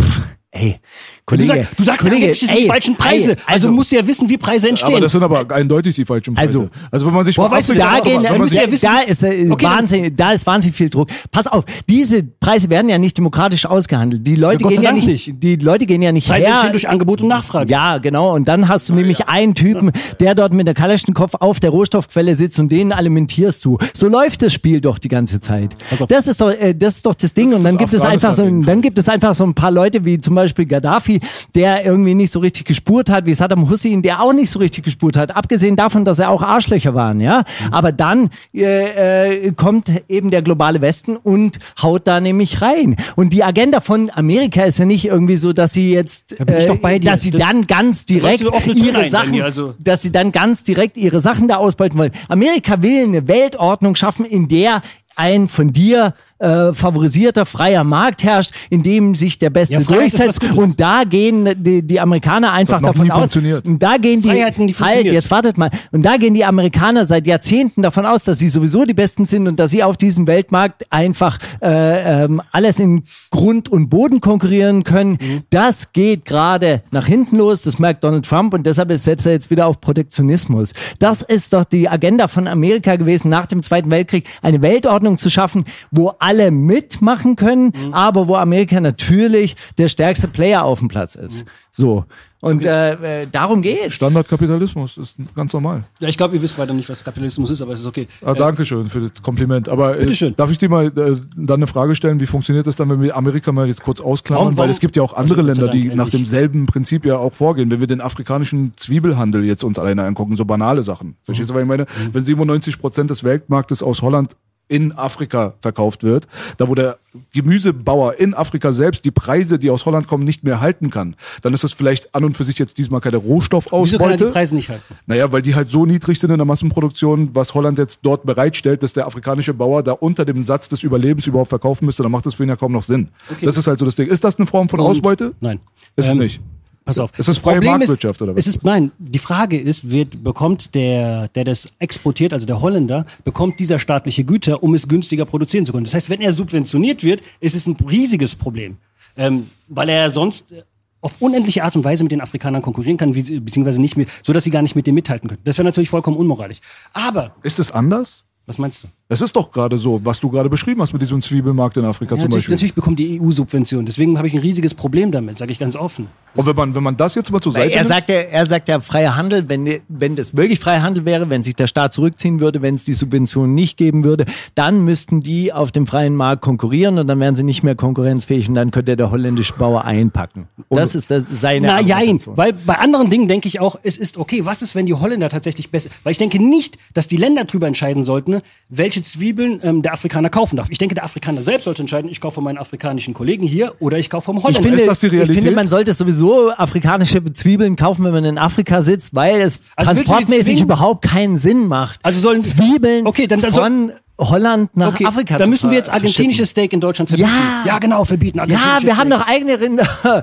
Pff, 0.01 0.23
ey, 0.53 0.81
Du, 1.27 1.37
Kollege, 1.37 1.55
sag, 1.65 1.77
du 1.79 1.85
sagst, 1.85 2.01
Kollege, 2.01 2.17
angeblich, 2.17 2.43
es 2.43 2.49
sind 2.51 2.57
ey, 2.59 2.63
die 2.65 2.69
falschen 2.69 2.97
Preise. 2.97 3.31
ey, 3.33 3.37
also, 3.47 3.71
musst 3.71 3.91
du 3.91 3.97
ja 3.97 4.07
wissen, 4.07 4.29
wie 4.29 4.37
Preise 4.37 4.69
entstehen. 4.69 4.93
Aber 4.93 5.01
das 5.01 5.13
sind 5.13 5.23
aber 5.23 5.51
eindeutig 5.55 5.95
die 5.95 6.05
falschen 6.05 6.35
Preise. 6.35 6.47
Also- 6.59 6.69
also 6.91 7.07
wenn 7.07 7.15
man 7.15 7.25
sich 7.25 7.39
mal 7.39 7.51
weißt 7.51 7.71
du 7.71 7.75
das? 7.75 7.83
da, 7.95 8.01
gehen, 8.01 8.21
mal, 8.23 8.31
wenn 8.31 8.39
man 8.41 8.49
sich- 8.51 8.61
ja 8.61 8.71
wissen- 8.71 8.87
da, 8.93 8.99
ist, 9.01 9.23
äh, 9.23 9.49
Okay, 9.51 9.65
dann- 9.65 9.79
Wahnsinn, 9.79 10.15
da 10.15 10.33
ist 10.33 10.47
wahnsinnig 10.47 10.77
viel 10.77 10.91
Druck. 10.91 11.09
Pass 11.31 11.47
auf, 11.47 11.65
diese 11.89 12.25
Preise 12.25 12.69
werden 12.69 12.91
ja 12.91 12.99
nicht 12.99 13.17
demokratisch 13.17 13.65
ausgehandelt. 13.65 14.27
Die 14.27 14.35
Leute 14.35 14.65
Ja, 14.65 14.69
gehen 14.69 14.83
ja 14.83 14.91
Dank 14.93 15.07
nicht, 15.07 15.33
die 15.43 15.57
Leute 15.57 15.87
gehen 15.87 16.03
ja 16.03 16.13
nicht 16.13 16.29
Preise 16.29 16.45
her. 16.45 16.51
entstehen 16.57 16.73
durch 16.73 16.91
Angebot 16.91 17.23
und 17.23 17.29
Nachfrage. 17.29 17.73
Ja, 17.73 17.97
genau. 17.97 18.35
Und 18.35 18.47
dann 18.47 18.69
hast 18.69 18.91
du 18.91 18.95
nämlich 18.95 19.27
einen 19.27 19.55
Typen, 19.55 19.93
der 20.21 20.35
dort 20.35 20.53
mit 20.53 20.67
der 20.67 20.75
Kalaschnikow 20.75 21.37
auf 21.41 21.59
der 21.59 21.71
Rohstoffquelle 21.71 22.35
sitzt 22.35 22.59
und 22.59 22.69
den 22.71 22.93
alimentierst 22.93 23.65
du. 23.65 23.79
So 23.95 24.09
läuft 24.09 24.43
das 24.43 24.53
Spiel 24.53 24.83
doch 24.83 24.99
die 24.99 25.09
ganze 25.09 25.41
Zeit. 25.41 25.75
Das 26.07 26.29
ist 26.29 26.43
doch, 26.43 26.51
äh, 26.51 26.75
das 26.75 26.97
ist 26.97 27.07
doch 27.07 27.15
das 27.15 27.33
Ding. 27.33 27.49
ist 27.49 27.55
und 27.55 27.65
dann 27.65 27.79
das 27.79 27.91
gibt 27.91 27.95
es 27.95 28.03
einfach 28.03 28.35
so, 28.35 28.47
dann 28.47 28.83
gibt 28.83 28.99
es 28.99 29.09
einfach 29.09 29.35
so 29.35 29.45
ein 29.45 29.55
paar 29.55 29.71
Leute 29.71 30.05
wie 30.05 30.19
zum 30.21 30.35
Beispiel 30.35 30.67
Gaddafi, 30.67 31.14
der 31.55 31.85
irgendwie 31.85 32.15
nicht 32.15 32.33
so 32.33 32.41
richtig 32.41 32.67
gespurt 32.67 33.11
hat, 33.11 33.27
wie 33.27 33.35
Saddam 33.35 33.69
Hussein, 33.71 34.03
der 34.03 34.21
auch 34.23 34.33
nicht 34.33 34.51
so 34.51 34.59
richtig 34.59 34.85
gespurt 34.85 35.17
hat. 35.17 35.35
Abgesehen 35.37 35.77
davon, 35.77 36.05
dass 36.05 36.19
er 36.19 36.31
auch 36.31 36.43
Arschlöcher 36.43 36.95
waren, 36.95 37.21
ja. 37.21 37.45
Aber 37.71 37.93
dann 37.93 38.31
äh, 38.55 39.37
äh, 39.47 39.53
kommt 39.53 39.91
eben 40.09 40.31
der 40.31 40.43
globale 40.43 40.81
Westen 40.81 41.17
und 41.17 41.59
haut 41.83 42.07
da 42.07 42.21
nämlich 42.21 42.63
rein. 42.63 42.97
Und 43.17 43.33
die 43.33 43.45
Agenda 43.45 43.81
von 43.81 44.11
Amerika 44.15 44.63
ist 44.63 44.79
ja 44.79 44.85
nicht 44.85 45.07
irgendwie 45.07 45.37
so, 45.37 45.53
dass 45.53 45.73
sie 45.73 45.93
jetzt, 45.93 46.37
Da 46.39 46.45
dir. 46.45 47.11
dass 47.11 47.21
sie 47.23 47.31
Das- 47.31 47.41
dann 47.41 47.63
ganz 47.63 48.05
direkt 48.07 48.43
ihre 48.43 48.99
rein, 49.03 49.11
Sachen, 49.11 49.43
also- 49.43 49.75
dass 49.79 50.03
sie 50.03 50.13
dann 50.13 50.33
ganz 50.33 50.63
direkt 50.63 50.97
ihre 50.97 51.21
Sachen 51.21 51.49
da 51.49 51.57
ausbeuten 51.57 51.99
wollen. 51.99 52.13
Amerika 52.29 52.83
will 52.83 53.05
eine 53.05 53.29
Weltordnung 53.29 53.95
schaffen, 53.95 54.25
in 54.25 54.49
der 54.49 54.83
ein 55.17 55.47
von 55.49 55.73
dir 55.73 56.15
äh, 56.45 56.75
favorisierter 56.75 57.47
freier 57.47 57.85
Markt 57.85 58.23
herrscht, 58.23 58.53
in 58.69 58.83
dem 58.83 59.15
sich 59.15 59.39
der 59.39 59.51
Beste 59.51 59.77
Ja, 59.77 59.81
durchsetzt. 59.81 60.41
Und 60.55 60.79
da 60.79 61.05
gehen 61.05 61.49
die, 61.57 61.83
die 61.83 62.01
Amerikaner 62.01 62.53
einfach 62.53 62.81
noch 62.81 62.91
davon 62.91 63.07
nie 63.07 63.13
aus. 63.13 63.35
Und 63.35 63.83
da 63.83 63.97
gehen 63.97 64.21
die, 64.21 64.29
Freiheiten, 64.29 64.67
die 64.67 64.75
halt, 64.75 65.11
jetzt 65.11 65.31
wartet 65.31 65.57
mal. 65.57 65.71
Und 65.91 66.05
da 66.05 66.17
gehen 66.17 66.35
die 66.35 66.45
Amerikaner 66.45 67.05
seit 67.05 67.27
Jahrzehnten 67.27 67.83
davon 67.83 68.05
aus, 68.05 68.23
dass 68.25 68.39
sie 68.39 68.49
sowieso 68.49 68.85
die 68.85 68.95
Besten 68.95 69.25
sind 69.25 69.49
und 69.49 69.59
dass 69.59 69.71
sie 69.71 69.83
auf 69.83 69.97
diesem 69.97 70.27
Weltmarkt 70.27 70.85
einfach 70.91 71.39
äh, 71.63 72.25
ähm, 72.25 72.43
alles 72.53 72.79
in 72.79 73.05
Grund 73.31 73.71
und 73.71 73.89
Boden 73.89 74.21
konkurrieren 74.21 74.85
können. 74.85 75.13
Mhm. 75.13 75.43
Das 75.51 75.93
geht 75.93 76.27
gerade 76.27 76.83
nach 76.91 77.07
hinten 77.07 77.39
los. 77.39 77.63
Das 77.63 77.79
merkt 77.79 78.05
Donald 78.05 78.27
Trump 78.27 78.53
und 78.53 78.67
deshalb 78.67 78.93
setzt 78.93 79.25
er 79.25 79.33
jetzt 79.33 79.51
wieder 79.51 79.67
auf 79.67 79.81
Protektionismus. 79.81 80.75
Das 80.99 81.23
ist 81.23 81.55
doch 81.55 81.65
die 81.65 81.89
Agenda 81.89 82.29
von 82.29 82.47
Amerika 82.47 82.97
gewesen, 82.97 83.31
nach 83.31 83.47
dem 83.47 83.63
Zweiten 83.63 83.91
Weltkrieg 83.91 84.27
eine 84.43 84.61
Weltordnung 84.61 85.17
zu 85.17 85.31
schaffen, 85.31 85.65
wo 85.91 86.13
alle 86.19 86.34
mitmachen 86.51 87.37
können, 87.37 87.73
Mhm. 87.75 87.95
aber 87.95 88.29
wo 88.29 88.37
Amerika 88.37 88.81
natürlich 88.81 89.57
der 89.79 89.89
stärkste 89.89 90.29
Player 90.29 90.65
auf 90.65 90.79
dem 90.81 90.89
Platz 90.89 91.15
ist. 91.15 91.45
So. 91.73 92.05
Und 92.41 92.67
äh, 92.67 93.23
äh, 93.23 93.27
darum 93.33 93.63
geht's. 93.63 93.95
Standardkapitalismus 93.95 94.99
ist 94.99 95.15
ganz 95.35 95.55
normal. 95.55 95.85
Ja, 95.99 96.09
ich 96.09 96.19
glaube, 96.19 96.37
ihr 96.37 96.43
wisst 96.43 96.59
weiter 96.59 96.75
nicht, 96.75 96.91
was 96.91 97.03
Kapitalismus 97.03 97.49
ist, 97.49 97.63
aber 97.63 97.73
es 97.73 97.81
ist 97.81 97.87
okay. 97.87 98.07
Ah, 98.23 98.35
Dankeschön 98.35 98.87
für 98.89 99.01
das 99.01 99.23
Kompliment. 99.23 99.69
Aber 99.71 99.99
äh, 99.99 100.33
darf 100.37 100.51
ich 100.51 100.59
dir 100.59 100.69
mal 100.69 100.89
äh, 100.89 101.17
dann 101.37 101.57
eine 101.57 101.67
Frage 101.67 101.95
stellen, 101.95 102.21
wie 102.21 102.27
funktioniert 102.27 102.67
das 102.67 102.77
dann, 102.77 102.91
wenn 102.91 103.01
wir 103.01 103.17
Amerika 103.17 103.51
mal 103.51 103.67
jetzt 103.67 103.83
kurz 103.83 104.01
ausklammern? 104.03 104.45
Warum- 104.45 104.53
Weil 104.57 104.65
warum- 104.65 104.71
es 104.73 104.81
gibt 104.81 104.95
ja 104.97 105.03
auch 105.03 105.15
andere 105.15 105.41
Also, 105.41 105.53
Länder, 105.63 105.69
die 105.73 105.89
nach 105.89 106.11
demselben 106.11 106.67
Prinzip 106.67 107.07
ja 107.07 107.17
auch 107.17 107.33
vorgehen. 107.33 107.71
Wenn 107.71 107.81
wir 107.81 107.87
den 107.87 108.03
afrikanischen 108.03 108.75
Zwiebelhandel 108.77 109.43
jetzt 109.45 109.65
uns 109.65 109.79
alleine 109.79 110.05
angucken, 110.05 110.37
so 110.37 110.45
banale 110.45 110.83
Sachen. 110.83 111.17
Verstehst 111.25 111.49
du, 111.49 111.55
was 111.55 111.63
ich 111.63 111.69
meine? 111.69 111.87
Wenn 112.13 112.25
97 112.27 112.79
Prozent 112.79 113.09
des 113.09 113.25
Weltmarktes 113.25 113.83
aus 113.83 114.03
Holland 114.03 114.37
in 114.69 114.93
Afrika 114.93 115.55
verkauft 115.61 116.05
wird, 116.05 116.27
da 116.57 116.69
wo 116.69 116.75
der 116.75 116.99
Gemüsebauer 117.33 118.15
in 118.19 118.33
Afrika 118.35 118.73
selbst 118.73 119.05
die 119.05 119.11
Preise, 119.11 119.59
die 119.59 119.71
aus 119.71 119.85
Holland 119.87 120.09
kommen, 120.09 120.25
nicht 120.25 120.43
mehr 120.45 120.61
halten 120.61 120.91
kann, 120.91 121.17
dann 121.43 121.53
ist 121.53 121.63
das 121.65 121.73
vielleicht 121.73 122.15
an 122.15 122.25
und 122.25 122.37
für 122.37 122.45
sich 122.45 122.59
jetzt 122.59 122.79
diesmal 122.79 123.01
keine 123.01 123.15
Wieso 123.15 123.21
kann 123.21 123.23
er 123.23 123.29
die 123.29 123.33
Rohstoffausbeute. 123.35 124.31
Preise 124.31 124.55
nicht 124.55 124.71
halten? 124.71 124.83
Naja, 125.07 125.31
weil 125.31 125.43
die 125.43 125.55
halt 125.55 125.71
so 125.71 125.85
niedrig 125.87 126.19
sind 126.19 126.31
in 126.31 126.39
der 126.39 126.47
Massenproduktion, 126.47 127.35
was 127.35 127.55
Holland 127.55 127.79
jetzt 127.79 128.01
dort 128.03 128.25
bereitstellt, 128.25 128.83
dass 128.83 128.93
der 128.95 129.07
afrikanische 129.07 129.53
Bauer 129.55 129.83
da 129.83 129.93
unter 129.93 130.25
dem 130.25 130.43
Satz 130.43 130.69
des 130.69 130.83
Überlebens 130.83 131.27
überhaupt 131.27 131.51
verkaufen 131.51 131.85
müsste, 131.85 132.03
dann 132.03 132.13
macht 132.13 132.27
das 132.27 132.35
für 132.35 132.45
ihn 132.45 132.49
ja 132.49 132.57
kaum 132.57 132.73
noch 132.73 132.85
Sinn. 132.85 133.09
Das 133.43 133.57
ist 133.57 133.67
halt 133.67 133.79
so 133.79 133.85
das 133.85 133.95
Ding. 133.95 134.09
Ist 134.09 134.25
das 134.25 134.37
eine 134.39 134.47
Form 134.47 134.69
von 134.69 134.81
Und- 134.81 134.87
Ausbeute? 134.87 135.35
Nein. 135.41 135.61
Ist 135.97 136.07
es 136.07 136.13
Ähm, 136.13 136.19
nicht. 136.19 136.41
Pass 136.85 136.99
auf. 136.99 137.19
Ist 137.19 137.29
das 137.29 137.39
freie 137.39 137.57
Problem 137.57 137.79
Marktwirtschaft 137.79 138.21
oder 138.21 138.35
was 138.35 138.41
Es 138.41 138.47
ist 138.47 138.57
ist, 138.57 138.65
nein, 138.65 138.93
die 138.99 139.19
Frage 139.19 139.59
ist, 139.59 139.91
wird, 139.91 140.23
bekommt 140.23 140.75
der, 140.75 141.29
der 141.29 141.45
das 141.45 141.69
exportiert, 141.79 142.35
also 142.35 142.47
der 142.47 142.61
Holländer, 142.61 143.07
bekommt 143.25 143.59
dieser 143.59 143.79
staatliche 143.79 144.25
Güter, 144.25 144.63
um 144.63 144.75
es 144.75 144.87
günstiger 144.87 145.25
produzieren 145.25 145.65
zu 145.65 145.73
können. 145.73 145.85
Das 145.85 145.95
heißt, 145.95 146.11
wenn 146.11 146.21
er 146.21 146.33
subventioniert 146.33 147.03
wird, 147.03 147.23
ist 147.41 147.55
es 147.55 147.67
ein 147.67 147.77
riesiges 147.89 148.35
Problem. 148.35 148.77
Ähm, 149.17 149.49
weil 149.69 149.89
er 149.89 150.11
sonst 150.11 150.53
äh, 150.53 150.63
auf 151.01 151.17
unendliche 151.21 151.65
Art 151.65 151.77
und 151.77 151.85
Weise 151.85 152.03
mit 152.03 152.13
den 152.13 152.21
Afrikanern 152.21 152.63
konkurrieren 152.63 152.97
kann, 152.97 153.15
wie, 153.15 153.41
beziehungsweise 153.41 153.81
nicht 153.81 153.97
mehr, 153.97 154.07
so 154.23 154.33
dass 154.33 154.45
sie 154.45 154.51
gar 154.51 154.63
nicht 154.63 154.75
mit 154.75 154.87
dem 154.87 154.95
mithalten 154.95 155.29
können. 155.29 155.41
Das 155.45 155.57
wäre 155.57 155.65
natürlich 155.65 155.91
vollkommen 155.91 156.17
unmoralisch. 156.17 156.59
Aber 156.93 157.37
Ist 157.43 157.59
es 157.59 157.71
anders? 157.71 158.25
Was 158.47 158.59
meinst 158.59 158.85
du? 158.85 158.89
Es 159.09 159.23
ist 159.23 159.35
doch 159.35 159.51
gerade 159.51 159.79
so, 159.79 160.01
was 160.05 160.21
du 160.21 160.29
gerade 160.29 160.51
beschrieben 160.51 160.83
hast 160.83 160.93
mit 160.93 161.01
diesem 161.01 161.23
Zwiebelmarkt 161.23 161.79
in 161.79 161.85
Afrika 161.87 162.15
Ja, 162.15 162.21
zum 162.23 162.31
Beispiel. 162.31 162.55
natürlich 162.55 162.75
bekommt 162.75 162.99
die 162.99 163.19
EU 163.19 163.31
Subventionen. 163.31 163.87
Deswegen 163.87 164.19
habe 164.19 164.29
ich 164.29 164.35
ein 164.35 164.41
riesiges 164.41 164.75
Problem 164.75 165.13
damit, 165.13 165.39
sage 165.39 165.51
ich 165.51 165.59
ganz 165.59 165.77
offen. 165.77 166.09
Und 166.35 166.47
wenn 166.47 166.57
man, 166.57 166.75
wenn 166.75 166.83
man 166.83 166.97
das 166.97 167.15
jetzt 167.15 167.31
mal 167.31 167.41
zur 167.41 167.53
Seite 167.53 167.73
er 167.73 167.79
nimmt, 167.79 167.89
sagt 167.89 168.09
ja, 168.11 168.17
er 168.17 168.45
sagt 168.45 168.69
ja 168.69 168.81
freier 168.81 169.17
Handel, 169.17 169.49
wenn, 169.49 169.81
wenn 169.89 170.17
das 170.17 170.37
wirklich 170.37 170.59
freier 170.61 170.83
Handel 170.83 171.07
wäre, 171.07 171.31
wenn 171.31 171.43
sich 171.43 171.57
der 171.57 171.69
Staat 171.69 171.95
zurückziehen 171.95 172.41
würde, 172.41 172.61
wenn 172.61 172.75
es 172.75 172.85
die 172.85 172.93
Subventionen 172.93 173.55
nicht 173.55 173.79
geben 173.79 174.05
würde, 174.05 174.27
dann 174.55 174.85
müssten 174.85 175.23
die 175.23 175.53
auf 175.53 175.73
dem 175.73 175.87
freien 175.87 176.15
Markt 176.15 176.43
konkurrieren 176.43 176.99
und 176.99 177.07
dann 177.07 177.21
wären 177.21 177.37
sie 177.37 177.45
nicht 177.45 177.63
mehr 177.63 177.77
konkurrenzfähig 177.77 178.49
und 178.49 178.57
dann 178.57 178.73
könnte 178.73 178.97
der 178.97 179.11
holländische 179.11 179.55
Bauer 179.55 179.85
einpacken. 179.85 180.49
Das 180.69 180.95
ist 180.95 181.11
das, 181.11 181.25
seine 181.31 181.69
Na 181.69 181.81
jein, 181.81 182.21
weil 182.27 182.53
bei 182.53 182.79
anderen 182.79 183.09
Dingen 183.09 183.29
denke 183.29 183.49
ich 183.49 183.61
auch, 183.61 183.77
es 183.83 183.97
ist 183.97 184.19
okay. 184.19 184.45
Was 184.45 184.61
ist, 184.61 184.75
wenn 184.75 184.87
die 184.87 184.95
Holländer 184.95 185.29
tatsächlich 185.29 185.71
besser? 185.71 185.89
Weil 186.03 186.13
ich 186.13 186.19
denke 186.19 186.43
nicht, 186.43 186.79
dass 186.93 187.07
die 187.07 187.17
Länder 187.17 187.45
darüber 187.45 187.69
entscheiden 187.69 188.05
sollten, 188.05 188.34
welche 188.69 189.03
Zwiebeln 189.03 189.61
ähm, 189.63 189.83
der 189.83 189.93
Afrikaner 189.93 190.29
kaufen 190.31 190.57
darf. 190.57 190.67
Ich 190.71 190.79
denke, 190.79 190.95
der 190.95 191.05
Afrikaner 191.05 191.43
selbst 191.43 191.65
sollte 191.65 191.83
entscheiden, 191.83 192.11
ich 192.11 192.21
kaufe 192.21 192.37
von 192.37 192.45
meinen 192.45 192.59
afrikanischen 192.59 193.15
Kollegen 193.15 193.47
hier 193.47 193.75
oder 193.81 193.99
ich 193.99 194.11
kaufe 194.11 194.27
vom 194.27 194.39
Ich 194.39 194.45
Holländer. 194.45 194.63
finde, 194.63 194.81
Ist 194.81 194.89
das 194.89 194.99
die 195.01 195.07
ich 195.07 195.13
Realität? 195.13 195.43
finde, 195.43 195.57
man 195.57 195.69
sollte 195.69 195.95
sowieso 195.95 196.51
afrikanische 196.51 197.23
Zwiebeln 197.33 197.77
kaufen, 197.77 198.05
wenn 198.05 198.13
man 198.13 198.25
in 198.25 198.39
Afrika 198.39 198.83
sitzt, 198.83 199.15
weil 199.15 199.41
es 199.41 199.61
Also 199.77 199.93
transportmäßig 199.93 200.61
überhaupt 200.61 201.03
keinen 201.05 201.37
Sinn 201.37 201.67
macht. 201.69 202.01
Also 202.03 202.21
sollen- 202.21 202.43
Zwiebeln 202.45 203.07
Okay, 203.07 203.27
dann- 203.27 203.41
dann 203.41 203.53
von 203.55 203.93
Holland 204.19 204.77
nach 204.77 204.95
okay, 204.95 205.07
Afrika 205.07 205.39
dann 205.39 205.47
zu 205.47 205.51
müssen 205.51 205.71
wir 205.71 205.77
jetzt 205.77 205.91
argentinisches 205.93 206.51
Steak 206.51 206.73
in 206.73 206.81
Deutschland 206.81 207.09
verbieten. 207.09 207.29
Ja. 207.31 207.65
ja 207.73 207.79
genau, 207.79 208.05
verbieten. 208.05 208.39
Ja, 208.49 208.79
wir 208.81 208.97
haben 208.97 209.09
noch 209.09 209.27
eigene 209.27 209.61
Rinder. 209.61 210.23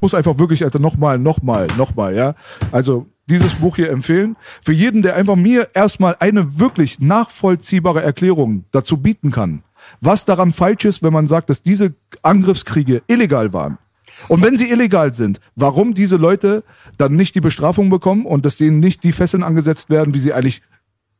muss 0.00 0.14
einfach 0.14 0.38
wirklich, 0.38 0.62
Alter, 0.64 0.78
nochmal, 0.78 1.18
nochmal, 1.18 1.66
nochmal, 1.76 2.14
ja. 2.14 2.34
Also 2.70 3.06
dieses 3.28 3.54
Buch 3.54 3.76
hier 3.76 3.90
empfehlen. 3.90 4.36
Für 4.62 4.72
jeden, 4.72 5.02
der 5.02 5.16
einfach 5.16 5.36
mir 5.36 5.68
erstmal 5.74 6.16
eine 6.20 6.58
wirklich 6.58 7.00
nachvollziehbare 7.00 8.02
Erklärung 8.02 8.64
dazu 8.72 8.98
bieten 8.98 9.30
kann, 9.30 9.62
was 10.00 10.24
daran 10.24 10.52
falsch 10.52 10.84
ist, 10.84 11.02
wenn 11.02 11.12
man 11.12 11.28
sagt, 11.28 11.50
dass 11.50 11.62
diese 11.62 11.94
Angriffskriege 12.22 13.02
illegal 13.06 13.52
waren. 13.52 13.78
Und 14.26 14.42
wenn 14.42 14.56
sie 14.56 14.70
illegal 14.70 15.14
sind, 15.14 15.40
warum 15.54 15.94
diese 15.94 16.16
Leute 16.16 16.64
dann 16.96 17.14
nicht 17.14 17.34
die 17.34 17.40
Bestrafung 17.40 17.88
bekommen 17.88 18.26
und 18.26 18.44
dass 18.44 18.56
denen 18.56 18.80
nicht 18.80 19.04
die 19.04 19.12
Fesseln 19.12 19.42
angesetzt 19.44 19.90
werden, 19.90 20.14
wie 20.14 20.18
sie 20.18 20.32
eigentlich 20.32 20.62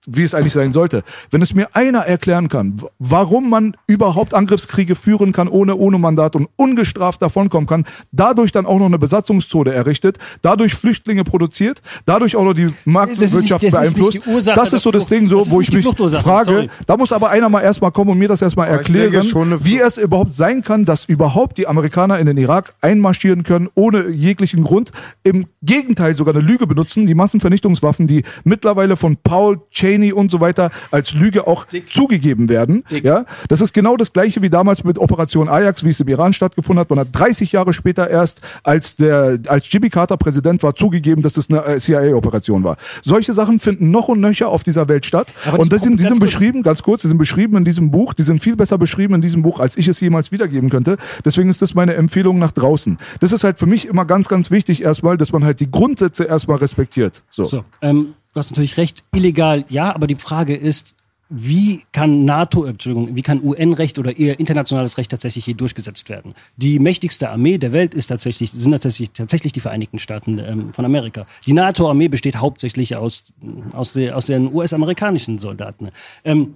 wie 0.06 0.22
es 0.22 0.34
eigentlich 0.34 0.52
sein 0.52 0.72
sollte. 0.72 1.02
Wenn 1.30 1.42
es 1.42 1.54
mir 1.54 1.68
einer 1.74 2.00
erklären 2.00 2.48
kann, 2.48 2.80
warum 2.98 3.50
man 3.50 3.76
überhaupt 3.86 4.34
Angriffskriege 4.34 4.94
führen 4.94 5.32
kann, 5.32 5.48
ohne, 5.48 5.74
ohne 5.76 5.98
Mandat 5.98 6.36
und 6.36 6.48
ungestraft 6.56 7.20
davonkommen 7.20 7.66
kann, 7.66 7.84
dadurch 8.12 8.52
dann 8.52 8.66
auch 8.66 8.78
noch 8.78 8.86
eine 8.86 8.98
Besatzungszone 8.98 9.72
errichtet, 9.72 10.18
dadurch 10.42 10.74
Flüchtlinge 10.74 11.24
produziert, 11.24 11.82
dadurch 12.06 12.36
auch 12.36 12.44
noch 12.44 12.54
die 12.54 12.72
Marktwirtschaft 12.84 13.62
das 13.62 13.62
ist 13.62 13.62
nicht 13.62 13.72
beeinflusst. 13.72 14.26
die 14.26 14.30
Ursache 14.30 14.56
das 14.56 14.72
ist 14.72 14.82
so 14.82 14.90
das. 14.90 15.08
Ding 15.08 15.26
so, 15.26 15.38
Das 15.38 15.50
wo 15.50 15.60
ich 15.60 15.72
mich 15.72 15.86
frage, 15.86 16.44
sorry. 16.44 16.70
da 16.86 16.96
muss 16.96 17.12
aber 17.12 17.30
einer 17.30 17.48
mal 17.48 17.62
erstmal 17.62 17.92
kommen 17.92 18.10
und 18.10 18.18
mir 18.18 18.28
das 18.28 18.42
erstmal 18.42 18.68
erklären, 18.68 19.12
wie 19.60 19.78
es 19.78 19.96
überhaupt 19.96 20.34
sein 20.34 20.62
kann, 20.62 20.84
dass 20.84 21.04
überhaupt 21.04 21.56
die 21.58 21.66
Amerikaner 21.66 22.18
in 22.18 22.26
den 22.26 22.36
Irak 22.36 22.74
einmarschieren 22.80 23.42
können, 23.42 23.68
ohne 23.74 24.08
jeglichen 24.10 24.62
Grund. 24.62 24.92
Im 25.24 25.46
Gegenteil 25.62 26.14
sogar 26.14 26.34
eine 26.34 26.44
Lüge 26.44 26.66
benutzen, 26.66 27.06
die 27.06 27.14
Massenvernichtungswaffen, 27.14 28.06
die 28.06 28.22
mittlerweile 28.44 28.96
von 28.96 29.16
Paul 29.16 29.60
Cheney 29.88 30.12
und 30.12 30.30
so 30.30 30.40
weiter 30.40 30.70
als 30.90 31.14
Lüge 31.14 31.46
auch 31.46 31.66
zugegeben 31.88 32.48
werden. 32.48 32.84
Ja, 32.90 33.24
das 33.48 33.60
ist 33.60 33.72
genau 33.72 33.96
das 33.96 34.12
gleiche 34.12 34.42
wie 34.42 34.50
damals 34.50 34.84
mit 34.84 34.98
Operation 34.98 35.48
Ajax, 35.48 35.84
wie 35.84 35.90
es 35.90 36.00
im 36.00 36.08
Iran 36.08 36.32
stattgefunden 36.32 36.80
hat. 36.80 36.90
Man 36.90 36.98
hat 36.98 37.08
30 37.12 37.52
Jahre 37.52 37.72
später 37.72 38.08
erst, 38.08 38.42
als 38.62 38.96
der, 38.96 39.38
als 39.48 39.70
Jimmy 39.72 39.90
Carter 39.90 40.16
Präsident 40.16 40.62
war, 40.62 40.74
zugegeben, 40.74 41.22
dass 41.22 41.36
es 41.36 41.48
eine 41.50 41.64
äh, 41.64 41.78
CIA-Operation 41.78 42.64
war. 42.64 42.76
Solche 43.02 43.32
Sachen 43.32 43.58
finden 43.58 43.90
noch 43.90 44.08
und 44.08 44.20
nöcher 44.20 44.48
auf 44.48 44.62
dieser 44.62 44.88
Welt 44.88 45.06
statt. 45.06 45.32
Aber 45.46 45.60
und 45.60 45.72
das 45.72 45.82
sind, 45.82 46.00
die 46.00 46.04
ganz 46.04 46.16
sind 46.16 46.20
kurz. 46.20 46.32
beschrieben, 46.32 46.62
ganz 46.62 46.82
kurz, 46.82 47.02
die 47.02 47.08
sind 47.08 47.18
beschrieben 47.18 47.56
in 47.56 47.64
diesem 47.64 47.90
Buch, 47.90 48.14
die 48.14 48.22
sind 48.22 48.40
viel 48.40 48.56
besser 48.56 48.78
beschrieben 48.78 49.14
in 49.14 49.20
diesem 49.20 49.42
Buch, 49.42 49.60
als 49.60 49.76
ich 49.76 49.88
es 49.88 50.00
jemals 50.00 50.32
wiedergeben 50.32 50.70
könnte. 50.70 50.96
Deswegen 51.24 51.48
ist 51.48 51.62
das 51.62 51.74
meine 51.74 51.94
Empfehlung 51.94 52.38
nach 52.38 52.52
draußen. 52.52 52.98
Das 53.20 53.32
ist 53.32 53.44
halt 53.44 53.58
für 53.58 53.66
mich 53.66 53.86
immer 53.86 54.04
ganz, 54.04 54.28
ganz 54.28 54.50
wichtig 54.50 54.82
erstmal, 54.82 55.16
dass 55.16 55.32
man 55.32 55.44
halt 55.44 55.60
die 55.60 55.70
Grundsätze 55.70 56.24
erstmal 56.24 56.58
respektiert. 56.58 57.22
So. 57.30 57.46
So, 57.46 57.64
ähm, 57.82 58.14
du 58.32 58.38
hast 58.38 58.50
natürlich 58.50 58.76
recht, 58.76 59.02
illegal, 59.14 59.64
ja, 59.68 59.94
aber 59.94 60.06
die 60.06 60.16
Frage 60.16 60.56
ist, 60.56 60.94
wie 61.30 61.82
kann 61.92 62.24
NATO, 62.24 62.64
Entschuldigung, 62.64 63.14
wie 63.14 63.20
kann 63.20 63.42
UN-Recht 63.42 63.98
oder 63.98 64.16
eher 64.16 64.40
internationales 64.40 64.96
Recht 64.96 65.10
tatsächlich 65.10 65.44
hier 65.44 65.54
durchgesetzt 65.54 66.08
werden? 66.08 66.34
Die 66.56 66.78
mächtigste 66.78 67.28
Armee 67.28 67.58
der 67.58 67.72
Welt 67.72 67.94
ist 67.94 68.06
tatsächlich, 68.06 68.50
sind 68.52 68.72
tatsächlich, 68.72 69.10
tatsächlich 69.10 69.52
die 69.52 69.60
Vereinigten 69.60 69.98
Staaten 69.98 70.38
ähm, 70.38 70.72
von 70.72 70.86
Amerika. 70.86 71.26
Die 71.44 71.52
NATO-Armee 71.52 72.08
besteht 72.08 72.36
hauptsächlich 72.36 72.96
aus, 72.96 73.24
aus, 73.72 73.92
der, 73.92 74.16
aus 74.16 74.26
den 74.26 74.52
US-amerikanischen 74.52 75.38
Soldaten. 75.38 75.90
Ähm, 76.24 76.54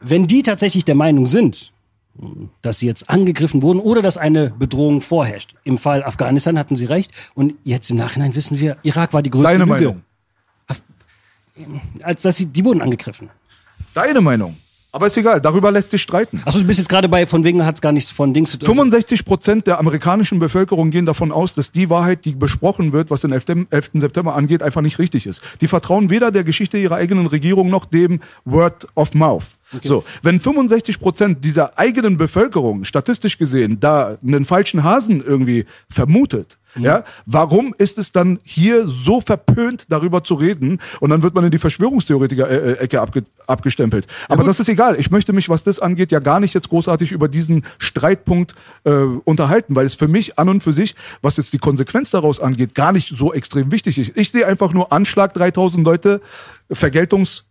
wenn 0.00 0.26
die 0.26 0.42
tatsächlich 0.42 0.86
der 0.86 0.94
Meinung 0.94 1.26
sind, 1.26 1.72
dass 2.62 2.78
sie 2.78 2.86
jetzt 2.86 3.10
angegriffen 3.10 3.60
wurden 3.60 3.80
oder 3.80 4.00
dass 4.00 4.16
eine 4.16 4.50
Bedrohung 4.50 5.02
vorherrscht. 5.02 5.54
Im 5.64 5.76
Fall 5.76 6.02
Afghanistan 6.02 6.58
hatten 6.58 6.74
sie 6.74 6.86
recht 6.86 7.12
und 7.34 7.54
jetzt 7.64 7.90
im 7.90 7.98
Nachhinein 7.98 8.34
wissen 8.34 8.58
wir, 8.58 8.78
Irak 8.82 9.12
war 9.12 9.22
die 9.22 9.28
größte 9.28 9.52
Deine 9.52 9.64
Lüge. 9.64 9.74
Meinung. 9.74 10.02
Als 12.02 12.22
dass 12.22 12.36
sie, 12.36 12.46
die 12.46 12.64
wurden 12.64 12.82
angegriffen. 12.82 13.30
Deine 13.94 14.20
Meinung. 14.20 14.56
Aber 14.96 15.08
ist 15.08 15.16
egal, 15.18 15.42
darüber 15.42 15.70
lässt 15.70 15.90
sich 15.90 16.00
streiten. 16.00 16.40
Achso, 16.46 16.58
du 16.58 16.64
bist 16.64 16.78
jetzt 16.78 16.88
gerade 16.88 17.06
bei, 17.06 17.26
von 17.26 17.44
wegen 17.44 17.66
hat 17.66 17.74
es 17.74 17.80
gar 17.82 17.92
nichts 17.92 18.10
von 18.10 18.32
Dings 18.32 18.52
zu 18.52 18.58
tun. 18.58 18.66
65 18.66 19.26
Prozent 19.26 19.66
der 19.66 19.78
amerikanischen 19.78 20.38
Bevölkerung 20.38 20.90
gehen 20.90 21.04
davon 21.04 21.32
aus, 21.32 21.54
dass 21.54 21.70
die 21.70 21.90
Wahrheit, 21.90 22.24
die 22.24 22.30
besprochen 22.34 22.92
wird, 22.92 23.10
was 23.10 23.20
den 23.20 23.30
11. 23.30 23.66
11. 23.68 23.90
September 23.94 24.34
angeht, 24.34 24.62
einfach 24.62 24.80
nicht 24.80 24.98
richtig 24.98 25.26
ist. 25.26 25.42
Die 25.60 25.68
vertrauen 25.68 26.08
weder 26.08 26.30
der 26.30 26.44
Geschichte 26.44 26.78
ihrer 26.78 26.94
eigenen 26.94 27.26
Regierung 27.26 27.68
noch 27.68 27.84
dem 27.84 28.20
Word 28.46 28.86
of 28.94 29.12
Mouth. 29.12 29.56
So, 29.82 30.04
wenn 30.22 30.38
65 30.38 31.00
Prozent 31.00 31.44
dieser 31.44 31.78
eigenen 31.78 32.16
Bevölkerung 32.16 32.84
statistisch 32.84 33.36
gesehen 33.36 33.80
da 33.80 34.16
einen 34.24 34.44
falschen 34.44 34.84
Hasen 34.84 35.20
irgendwie 35.20 35.64
vermutet, 35.90 36.58
ja, 36.78 37.04
warum 37.24 37.74
ist 37.78 37.98
es 37.98 38.12
dann 38.12 38.38
hier 38.42 38.86
so 38.86 39.20
verpönt, 39.20 39.86
darüber 39.88 40.22
zu 40.22 40.34
reden? 40.34 40.78
Und 41.00 41.10
dann 41.10 41.22
wird 41.22 41.34
man 41.34 41.44
in 41.44 41.50
die 41.50 41.58
Verschwörungstheoretiker-Ecke 41.58 43.00
abge 43.00 43.24
abgestempelt. 43.46 44.06
Aber 44.28 44.44
das 44.44 44.60
ist 44.60 44.68
egal. 44.68 44.98
Ich 44.98 45.10
möchte 45.10 45.32
mich, 45.32 45.48
was 45.48 45.62
das 45.62 45.80
angeht, 45.80 46.12
ja 46.12 46.18
gar 46.18 46.40
nicht 46.40 46.54
jetzt 46.54 46.68
großartig 46.68 47.12
über 47.12 47.28
diesen 47.28 47.62
Streitpunkt 47.78 48.54
äh, 48.84 48.90
unterhalten, 48.90 49.74
weil 49.74 49.86
es 49.86 49.94
für 49.94 50.08
mich 50.08 50.38
an 50.38 50.48
und 50.48 50.62
für 50.62 50.72
sich, 50.72 50.94
was 51.22 51.36
jetzt 51.36 51.52
die 51.52 51.58
Konsequenz 51.58 52.10
daraus 52.10 52.40
angeht, 52.40 52.74
gar 52.74 52.92
nicht 52.92 53.08
so 53.08 53.32
extrem 53.32 53.72
wichtig 53.72 53.98
ist. 53.98 54.16
Ich 54.16 54.30
sehe 54.30 54.46
einfach 54.46 54.72
nur 54.72 54.92
Anschlag 54.92 55.32
3000 55.34 55.84
Leute, 55.84 56.20
Vergeltungs 56.70 57.44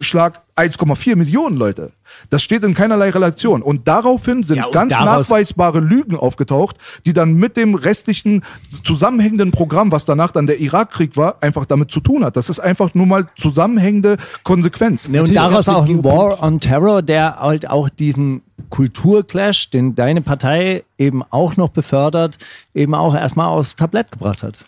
Schlag 0.00 0.42
1,4 0.56 1.16
Millionen 1.16 1.56
Leute. 1.56 1.92
Das 2.30 2.42
steht 2.42 2.62
in 2.62 2.74
keinerlei 2.74 3.10
Relation. 3.10 3.62
Und 3.62 3.88
daraufhin 3.88 4.42
sind 4.42 4.58
Ja, 4.58 4.66
und 4.66 4.72
ganz 4.72 4.92
nachweisbare 4.92 5.80
Lügen 5.80 6.16
aufgetaucht, 6.16 6.76
die 7.04 7.12
dann 7.12 7.34
mit 7.34 7.56
dem 7.56 7.74
restlichen 7.74 8.44
zusammenhängenden 8.84 9.50
Programm, 9.50 9.90
was 9.90 10.04
danach 10.04 10.30
dann 10.30 10.46
der 10.46 10.60
Irakkrieg 10.60 11.16
war, 11.16 11.42
einfach 11.42 11.64
damit 11.64 11.90
zu 11.90 12.00
tun 12.00 12.24
hat. 12.24 12.36
Das 12.36 12.48
ist 12.48 12.60
einfach 12.60 12.94
nur 12.94 13.06
mal 13.06 13.26
zusammenhängende 13.36 14.16
Konsequenz. 14.44 15.08
Ne, 15.08 15.22
und 15.22 15.34
daraus 15.34 15.68
auch 15.68 15.86
die 15.86 15.94
ein 15.94 16.04
War 16.04 16.42
on 16.42 16.60
Terror, 16.60 17.02
der 17.02 17.36
halt 17.40 17.68
auch 17.68 17.88
diesen 17.88 18.42
Kulturclash, 18.70 19.70
den 19.70 19.94
deine 19.94 20.22
Partei 20.22 20.84
eben 20.96 21.22
auch 21.22 21.56
noch 21.56 21.70
befördert, 21.70 22.38
eben 22.74 22.94
auch 22.94 23.14
erstmal 23.14 23.48
aufs 23.48 23.76
Tablett 23.76 24.12
gebracht 24.12 24.42
hat. 24.42 24.58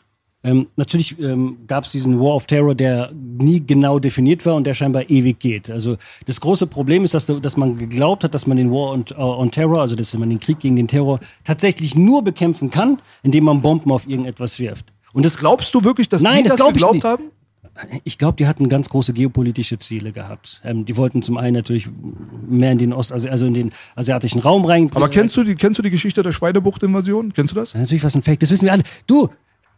Ähm, 0.43 0.69
natürlich 0.77 1.19
ähm, 1.21 1.59
gab 1.67 1.85
es 1.85 1.93
diesen 1.93 2.19
War 2.19 2.35
of 2.35 2.47
Terror, 2.47 2.75
der 2.75 3.13
nie 3.13 3.61
genau 3.65 3.99
definiert 3.99 4.47
war 4.47 4.55
und 4.55 4.67
der 4.67 4.73
scheinbar 4.73 5.11
ewig 5.11 5.39
geht. 5.39 5.71
Also 5.71 5.99
das 6.27 6.41
große 6.41 6.67
Problem 6.67 7.05
ist, 7.05 7.13
dass, 7.13 7.27
dass 7.27 7.57
man 7.59 7.77
geglaubt 7.77 8.25
hat, 8.25 8.35
dass 8.35 8.47
man 8.47 8.57
den 8.57 8.71
War 8.71 8.93
on, 8.93 9.05
äh, 9.11 9.15
on 9.21 9.51
Terror, 9.51 9.81
also 9.83 9.97
dass 9.97 10.17
man 10.17 10.31
den 10.31 10.41
Krieg 10.41 10.59
gegen 10.61 10.77
den 10.77 10.89
Terror 10.89 11.21
tatsächlich 11.45 11.95
nur 11.95 12.25
bekämpfen 12.25 12.71
kann, 12.71 13.01
indem 13.23 13.45
man 13.45 13.61
Bomben 13.61 13.93
auf 13.93 14.09
irgendetwas 14.09 14.59
wirft. 14.59 14.87
Und 15.13 15.27
das 15.27 15.37
Glaubst 15.37 15.75
du 15.75 15.85
wirklich, 15.85 16.09
dass 16.09 16.23
Nein, 16.23 16.45
die 16.45 16.49
das 16.49 16.57
das, 16.57 16.69
geglaubt 16.69 16.95
nicht. 16.95 17.05
haben? 17.05 17.25
Ich 18.05 18.19
glaube, 18.19 18.37
die 18.37 18.47
hatten 18.47 18.69
ganz 18.69 18.89
große 18.89 19.13
geopolitische 19.13 19.79
Ziele 19.79 20.13
gehabt. 20.13 20.61
Ähm, 20.65 20.85
die 20.85 20.97
wollten 20.97 21.23
zum 21.23 21.37
einen 21.37 21.55
natürlich 21.55 21.89
mehr 22.47 22.73
in 22.73 22.79
den 22.79 22.93
Ost, 22.93 23.13
also, 23.13 23.29
also 23.29 23.47
in 23.47 23.55
den 23.55 23.73
asiatischen 23.95 24.41
Raum 24.41 24.65
rein. 24.65 24.91
Aber 24.95 25.09
kennst 25.09 25.37
du 25.37 25.45
die, 25.45 25.55
kennst 25.55 25.79
du 25.79 25.83
die 25.83 25.91
Geschichte 25.91 26.23
der 26.23 26.33
Schweinebucht-Invasion? 26.33 27.33
Kennst 27.33 27.55
du 27.55 27.59
das? 27.59 27.75
Natürlich 27.75 28.05
was 28.05 28.15
ein 28.15 28.23
Fake. 28.23 28.41
Das 28.41 28.51
wissen 28.51 28.65
wir 28.67 28.73
alle. 28.73 28.83
Du, 29.07 29.29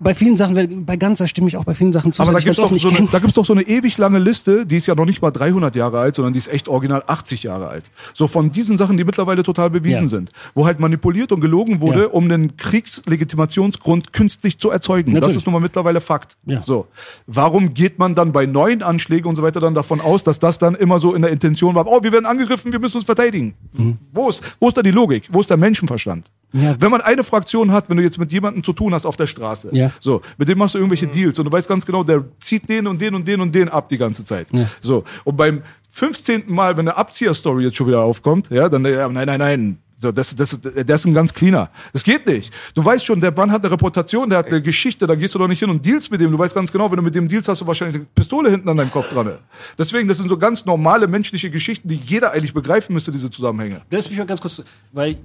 bei 0.03 0.15
vielen 0.15 0.37
Sachen, 0.37 0.85
bei 0.85 0.97
Ganzer 0.97 1.27
stimme 1.29 1.49
ich 1.49 1.57
auch 1.57 1.65
bei 1.65 1.75
vielen 1.75 1.93
Sachen 1.93 2.13
zu. 2.13 2.23
Aber 2.23 2.33
da 2.33 2.39
gibt's, 2.39 2.59
ganz 2.59 2.71
doch 2.71 2.79
so 2.79 2.89
eine, 2.89 2.99
kenn- 2.99 3.09
da 3.11 3.19
gibt's 3.19 3.35
doch 3.35 3.47
so 3.47 3.53
eine 3.53 3.63
ewig 3.63 3.97
lange 3.99 4.19
Liste, 4.19 4.67
die 4.67 4.77
ist 4.77 4.87
ja 4.87 4.95
noch 4.95 5.07
nicht 5.07 5.23
mal 5.23 5.31
300 5.31 5.75
Jahre 5.77 5.99
alt, 6.01 6.17
sondern 6.17 6.33
die 6.33 6.39
ist 6.39 6.49
echt 6.53 6.69
original 6.69 7.03
80 7.07 7.43
Jahre 7.45 7.69
alt. 7.69 7.91
So 8.15 8.27
von 8.27 8.51
diesen 8.53 8.77
Sachen, 8.79 8.97
die 8.97 9.05
mittlerweile 9.05 9.43
total 9.43 9.71
bewiesen 9.71 10.03
Ja. 10.05 10.09
sind. 10.09 10.31
Wo 10.55 10.67
halt 10.67 10.81
manipuliert 10.81 11.33
und 11.33 11.41
gelogen 11.41 11.81
wurde, 11.81 12.03
Ja. 12.03 12.07
um 12.09 12.29
den 12.29 12.57
Kriegslegitimationsgrund 12.57 14.13
künstlich 14.13 14.59
zu 14.59 14.71
erzeugen. 14.71 15.11
Das 15.13 15.21
Natürlich. 15.21 15.37
ist 15.39 15.47
nun 15.47 15.53
mal 15.55 15.61
mittlerweile 15.61 16.01
Fakt. 16.01 16.37
Ja. 16.47 16.63
So. 16.63 16.87
Warum 17.27 17.75
geht 17.75 17.99
man 17.99 18.15
dann 18.15 18.33
bei 18.33 18.47
neuen 18.47 18.83
Anschlägen 18.83 19.29
und 19.29 19.37
so 19.37 19.43
weiter 19.43 19.61
dann 19.61 19.75
davon 19.75 20.01
aus, 20.01 20.25
dass 20.25 20.39
das 20.39 20.59
dann 20.59 20.75
immer 20.75 20.99
so 20.99 21.15
in 21.15 21.23
der 21.23 21.31
Intention 21.31 21.75
war, 21.75 21.87
oh, 21.87 22.03
wir 22.03 22.13
werden 22.13 22.27
angegriffen, 22.27 22.73
wir 22.73 22.79
müssen 22.81 22.97
uns 22.97 23.05
verteidigen? 23.07 23.55
Mhm. 23.75 23.99
Wo, 24.13 24.29
ist, 24.29 24.43
wo 24.61 24.69
ist 24.69 24.77
da 24.77 24.83
die 24.83 24.91
Logik? 24.91 25.29
Wo 25.31 25.41
ist 25.41 25.51
der 25.51 25.57
Menschenverstand? 25.57 26.27
Ja. 26.53 26.77
Wenn 26.79 26.91
man 26.91 27.01
eine 27.01 27.25
Fraktion 27.25 27.73
hat, 27.73 27.89
wenn 27.89 27.97
du 27.97 28.03
jetzt 28.03 28.19
mit 28.19 28.33
jemandem 28.33 28.63
zu 28.63 28.73
tun 28.73 28.95
hast 28.95 29.07
auf 29.07 29.17
der 29.17 29.27
Straße, 29.27 29.71
Ja. 29.73 29.91
so, 30.01 30.21
mit 30.39 30.49
dem 30.49 30.59
machst 30.59 30.75
du 30.75 30.79
irgendwelche 30.79 31.07
Deals 31.07 31.39
und 31.39 31.47
du 31.47 31.53
weißt 31.53 31.69
ganz 31.69 31.87
genau, 31.87 32.05
der 32.05 32.25
zieht 32.41 32.69
den 32.69 32.87
und 32.87 33.01
den 33.01 33.15
und 33.15 33.27
den 33.27 33.41
und 33.41 33.55
den 33.55 33.69
ab 33.69 33.89
die 33.89 33.99
ganze 33.99 34.25
Zeit. 34.25 34.49
Ja. 34.53 34.69
So, 34.81 35.05
und 35.25 35.37
beim 35.37 35.63
15. 35.91 36.45
Mal, 36.47 36.77
wenn 36.77 36.89
eine 36.89 36.97
Abzieher-Story 36.97 37.65
jetzt 37.65 37.77
schon 37.77 37.87
wieder 37.87 38.01
aufkommt, 38.01 38.51
ja, 38.51 38.69
dann, 38.69 38.85
ja, 38.85 39.09
nein, 39.09 39.27
nein, 39.27 39.39
nein, 39.39 39.79
so, 40.03 40.11
das, 40.11 40.35
das, 40.35 40.61
der 40.61 40.97
ist 40.97 41.07
ein 41.07 41.15
ganz 41.15 41.33
cleaner. 41.33 41.71
Das 41.93 42.03
geht 42.03 42.27
nicht. 42.27 42.53
Du 42.75 42.85
weißt 42.85 43.05
schon, 43.05 43.21
der 43.21 43.31
Mann 43.31 43.53
hat 43.53 43.63
eine 43.63 43.71
Reputation, 43.71 44.29
der 44.29 44.41
hat 44.41 44.49
eine 44.49 44.61
Geschichte, 44.61 45.07
da 45.07 45.15
gehst 45.15 45.33
du 45.33 45.39
doch 45.39 45.47
nicht 45.47 45.61
hin 45.61 45.71
und 45.71 45.87
deals 45.87 46.11
mit 46.11 46.21
dem. 46.21 46.33
Du 46.33 46.39
weißt 46.41 46.57
ganz 46.57 46.73
genau, 46.73 46.91
wenn 46.91 46.97
du 46.97 47.03
mit 47.05 47.15
dem 47.15 47.29
deals, 47.29 47.47
hast 47.47 47.61
du 47.61 47.67
wahrscheinlich 47.69 47.97
eine 47.97 48.07
Pistole 48.13 48.51
hinten 48.51 48.69
an 48.69 48.77
deinem 48.77 48.91
Kopf 48.91 49.09
dran. 49.11 49.31
Deswegen, 49.79 50.09
das 50.09 50.19
sind 50.19 50.29
so 50.29 50.37
ganz 50.37 50.65
normale 50.65 51.07
menschliche 51.07 51.51
Geschichten, 51.51 51.87
die 51.87 51.95
jeder 51.95 52.33
eigentlich 52.33 52.53
begreifen 52.53 52.95
müsste, 52.95 53.13
diese 53.13 53.31
Zusammenhänge. 53.31 53.83
Das 53.91 54.11
mich 54.11 54.19
mal 54.19 54.27
ganz 54.27 54.41
kurz, 54.41 54.65
weil 54.91 55.19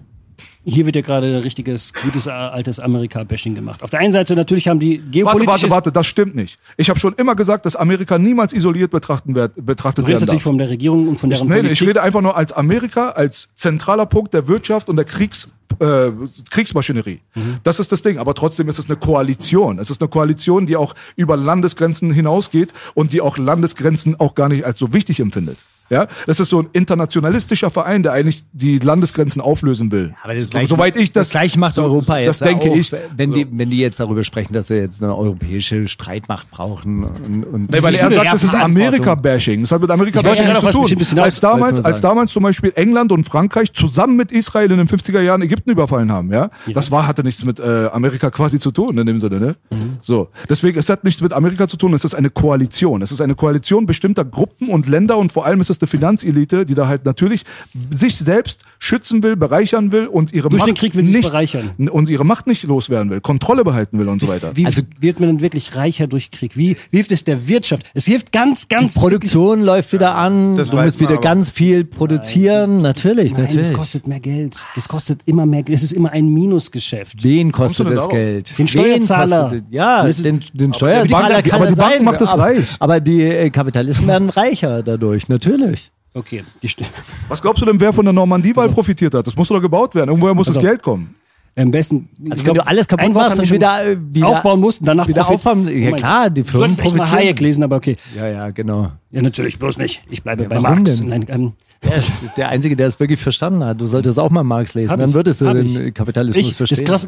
hier 0.63 0.85
wird 0.85 0.95
ja 0.95 1.01
gerade 1.01 1.43
richtiges, 1.43 1.93
gutes, 2.03 2.27
altes 2.27 2.79
Amerika-Bashing 2.79 3.55
gemacht. 3.55 3.83
Auf 3.83 3.89
der 3.89 3.99
einen 3.99 4.11
Seite 4.13 4.35
natürlich 4.35 4.67
haben 4.67 4.79
die 4.79 4.97
Warte, 4.99 5.09
geopolitisches... 5.11 5.61
warte, 5.63 5.71
warte, 5.71 5.91
das 5.91 6.07
stimmt 6.07 6.35
nicht. 6.35 6.57
Ich 6.77 6.89
habe 6.89 6.99
schon 6.99 7.13
immer 7.15 7.35
gesagt, 7.35 7.65
dass 7.65 7.75
Amerika 7.75 8.17
niemals 8.17 8.53
isoliert 8.53 8.91
betrachten 8.91 9.35
wird, 9.35 9.53
betrachtet 9.55 10.05
Du 10.05 10.09
werden 10.09 10.19
natürlich 10.19 10.39
darf. 10.43 10.43
von 10.43 10.57
der 10.57 10.69
Regierung 10.69 11.07
und 11.07 11.17
von 11.17 11.29
deren 11.29 11.47
Nee, 11.47 11.55
nee, 11.55 11.59
Politik. 11.61 11.81
ich 11.81 11.88
rede 11.88 12.01
einfach 12.03 12.21
nur 12.21 12.35
als 12.38 12.51
Amerika, 12.53 13.09
als 13.09 13.49
zentraler 13.55 14.05
Punkt 14.05 14.33
der 14.33 14.47
Wirtschaft 14.47 14.89
und 14.89 14.95
der 14.95 15.05
Kriegs, 15.05 15.49
äh, 15.80 16.11
Kriegsmaschinerie. 16.49 17.20
Mhm. 17.36 17.57
Das 17.63 17.80
ist 17.80 17.91
das 17.91 18.01
Ding. 18.01 18.18
Aber 18.18 18.34
trotzdem 18.34 18.68
ist 18.70 18.80
es 18.80 18.86
eine 18.88 18.95
Koalition. 18.97 19.80
Es 19.80 19.89
ist 19.89 20.01
eine 20.01 20.09
Koalition, 20.09 20.65
die 20.65 20.76
auch 20.76 20.93
über 21.15 21.38
Landesgrenzen 21.38 22.11
hinausgeht 22.11 22.74
und 22.93 23.11
die 23.13 23.22
auch 23.22 23.38
Landesgrenzen 23.38 24.20
auch 24.20 24.36
gar 24.36 24.49
nicht 24.49 24.65
als 24.65 24.80
so 24.80 24.93
wichtig 24.93 25.20
empfindet. 25.20 25.65
Ja, 25.89 26.07
das 26.26 26.41
ist 26.41 26.49
so 26.49 26.59
ein 26.59 26.68
internationalistischer 26.74 27.70
Verein, 27.70 28.03
der 28.03 28.11
eigentlich 28.11 28.43
die 28.51 28.78
Landesgrenzen 28.80 29.41
auflösen 29.41 29.89
will. 29.89 30.13
Aber 30.22 30.36
das 30.36 30.47
so, 30.47 30.51
gleiche, 30.51 30.68
soweit 30.68 30.97
ich 30.97 31.13
das, 31.13 31.28
das 31.28 31.32
gleiche 31.32 31.57
macht 31.59 31.76
so- 31.76 31.84
Europa 31.84 32.18
jetzt. 32.18 32.28
Das 32.28 32.39
denke 32.39 32.70
auch, 32.72 32.76
ich. 32.76 32.91
Wenn, 33.15 33.32
die, 33.34 33.47
wenn 33.49 33.70
die 33.70 33.78
jetzt 33.78 33.97
darüber 34.01 34.26
sprechen, 34.26 34.51
dass 34.51 34.68
sie 34.68 34.76
jetzt 34.76 35.01
eine 35.01 35.15
europäische 35.15 35.88
Streitmacht 35.88 36.51
brauchen. 36.51 37.05
Und, 37.05 37.43
und 37.45 37.72
Nee, 37.72 37.82
weil 37.82 37.95
er 37.95 38.11
sagt, 38.11 38.34
das 38.34 38.43
ist. 38.43 38.53
Amerika-Bashing. 38.53 39.61
Das 39.61 39.72
hat 39.72 39.80
mit 39.82 39.89
Amerika-Bashing 39.89 40.47
nichts 40.47 40.72
zu 40.72 41.15
tun. 41.15 41.20
Als 41.20 41.39
damals, 41.39 41.80
als 41.86 42.01
damals 42.01 42.32
zum 42.34 42.43
Beispiel 42.43 42.74
England 42.76 43.13
und 43.13 43.24
Frankreich 43.24 43.72
zusammen 43.72 44.18
mit 44.18 44.34
Israel 44.34 44.70
in 44.72 44.80
den 44.80 44.88
50er 44.89 45.22
Jahren 45.22 45.41
Ägypten 45.41 45.57
überfallen 45.66 46.12
haben, 46.12 46.32
ja, 46.32 46.49
das 46.74 46.91
war, 46.91 47.08
hatte 47.08 47.24
nichts 47.24 47.43
mit 47.43 47.60
äh, 47.60 47.88
Amerika 47.91 48.30
quasi 48.30 48.60
zu 48.60 48.72
tun 48.72 48.97
in 48.97 49.05
dem 49.05 49.20
Sinne, 49.20 49.39
ne? 49.39 49.55
Mhm. 49.72 49.97
So. 50.01 50.30
Deswegen, 50.49 50.78
es 50.78 50.89
hat 50.89 51.03
nichts 51.03 51.22
mit 51.22 51.34
Amerika 51.34 51.68
zu 51.68 51.78
tun, 51.78 51.93
es 51.93 52.03
ist 52.05 52.14
eine 52.16 52.30
Koalition. 52.30 53.01
Es 53.01 53.12
ist 53.12 53.22
eine 53.22 53.36
Koalition 53.36 53.86
bestimmter 53.86 54.24
Gruppen 54.26 54.70
und 54.70 54.88
Länder 54.88 55.18
und 55.18 55.32
vor 55.32 55.45
allem 55.45 55.60
ist 55.62 55.70
es 55.70 55.82
eine 55.82 55.88
Finanzelite, 55.88 56.66
die 56.66 56.76
da 56.76 56.88
halt 56.88 57.05
natürlich 57.05 57.43
sich 57.89 58.18
selbst 58.18 58.64
schützen 58.80 59.24
will, 59.24 59.36
bereichern 59.36 59.91
will 59.91 60.08
und 60.08 60.34
ihre 60.34 60.49
Durch 60.49 60.62
Macht 60.62 60.70
den 60.70 60.76
Krieg 60.76 60.95
will 60.95 61.03
nicht, 61.03 61.24
bereichern. 61.24 61.72
und 61.89 62.10
ihre 62.10 62.26
Macht 62.26 62.47
nicht 62.47 62.64
loswerden 62.64 63.10
will, 63.10 63.22
Kontrolle 63.22 63.64
behalten 63.64 63.97
will 63.99 64.08
und 64.10 64.22
so 64.22 64.28
weiter. 64.28 64.51
Wie 64.55 64.66
Also- 64.66 64.82
wird 64.99 65.20
man 65.20 65.30
denn 65.30 65.41
wirklich 65.41 65.76
reicher 65.76 66.08
durch 66.08 66.32
Krieg? 66.32 66.55
Wie, 66.58 66.78
wie 66.91 66.97
hilft 66.97 67.12
es 67.12 67.24
der 67.24 67.47
Wirtschaft? 67.47 67.84
Es 67.93 68.05
hilft 68.05 68.32
ganz, 68.32 68.68
Die 68.68 68.76
ganz... 68.76 68.93
Produktion 68.95 69.64
läuft 69.64 69.93
wieder 69.93 70.16
an, 70.16 70.58
Das 70.58 70.70
du 70.70 70.78
musst 70.78 70.99
wieder 70.99 71.18
ganz 71.18 71.49
viel 71.49 71.86
produzieren. 71.86 72.78
natürlich, 72.78 73.34
Nein, 73.34 73.43
natürlich. 73.43 73.70
das 73.70 73.78
kostet 73.78 74.08
mehr 74.08 74.20
Geld. 74.20 74.60
Das 74.76 74.88
kostet 74.88 75.22
immer 75.26 75.45
mehr 75.50 75.64
Geld. 75.64 75.76
Es 75.78 75.84
ist 75.84 75.91
immer 75.93 76.12
ein 76.12 76.28
Minusgeschäft. 76.30 77.24
Wen 77.24 77.52
kostet 77.52 77.89
das? 77.89 78.08
Geld? 78.10 78.58
Den 78.58 78.68
Steuerzahler. 78.68 79.43
kostet- 79.50 79.66
Ja, 79.70 80.06
Das 80.06 80.18
ist- 80.18 80.26
den, 80.26 80.41
den 80.54 80.74
Steuerzahler 80.74 81.41
kann 81.41 81.62
aber 81.62 81.68
die 81.68 81.76
Bank 81.76 82.02
macht 82.04 82.22
es 82.22 82.30
aber, 82.30 82.43
reich. 82.43 82.76
Aber 82.80 83.00
die 83.00 83.24
äh, 83.24 83.50
Kapitalisten 83.50 84.08
werden 84.08 84.30
reicher 84.30 84.84
dadurch, 84.84 85.28
natürlich. 85.30 85.91
Okay, 86.14 86.43
die 86.64 86.68
Was 87.28 87.41
glaubst 87.41 87.62
du 87.62 87.66
denn, 87.66 87.80
wer 87.80 87.93
von 87.93 88.04
der 88.06 88.14
Normandie-Wahl 88.14 88.70
profitiert 88.70 89.14
hat? 89.14 89.28
Das 89.28 89.36
muss 89.36 89.48
doch 89.50 89.62
gebaut 89.62 89.93
werden. 89.95 90.10
Irgendwoher 90.10 90.34
muss 90.34 90.48
Pass 90.48 90.56
das. 90.56 90.64
Geld 90.64 90.82
kommen. 90.82 91.14
am 91.56 91.70
besten... 91.72 92.10
Also 92.30 92.41
ich 92.41 92.48
wenn 92.48 92.54
glaub, 92.54 92.66
du 92.66 92.68
alles 92.68 92.88
kaputt 92.88 93.14
machst 93.14 93.39
und 93.39 93.52
wieder, 93.52 93.86
äh, 93.86 93.98
wieder 94.12 94.28
aufbauen 94.28 94.60
musst 94.60 94.80
und 94.82 94.88
danach 94.88 95.08
wieder 95.08 95.22
profit- 95.24 95.34
aufbauen, 95.36 95.68
ja 95.68 95.91
klar, 95.91 96.30
die 96.32 96.41
Du 96.41 96.48
Firmen 96.50 96.70
solltest 96.72 96.84
mal 96.95 97.04
profitieren. 97.06 97.20
Hayek 97.26 97.39
lesen, 97.39 97.64
aber 97.64 97.76
okay. 97.76 97.98
Ja, 98.16 98.28
ja, 98.28 98.50
genau. 98.50 98.91
Ja, 99.12 99.22
natürlich, 99.22 99.60
bloß 99.60 99.78
nicht. 99.78 100.02
Ich 100.10 100.24
bleibe 100.24 100.45
bei 100.45 100.56
warum 100.62 100.84
Marx. 100.84 100.98
denn? 100.98 101.10
Nein, 101.10 101.26
ähm, 101.30 101.54
Der 101.84 101.95
ist 101.97 102.11
der 102.36 102.49
Einzige, 102.49 102.75
der 102.75 102.88
es 102.88 102.99
wirklich 102.99 103.19
verstanden 103.19 103.63
hat. 103.63 103.80
Du 103.80 103.86
solltest 103.86 104.19
auch 104.19 104.30
mal 104.30 104.43
Marx 104.43 104.73
lesen, 104.73 104.89
Hab 104.91 104.99
dann 104.99 105.09
ich, 105.09 105.15
würdest 105.15 105.41
du 105.41 105.47
hab 105.47 105.53
den 105.55 105.88
ich. 105.88 105.93
Kapitalismus 105.93 106.38
ich, 106.43 106.47
das 106.49 106.57
verstehen. 106.57 106.84
ist 106.84 106.89
krass. 106.89 107.07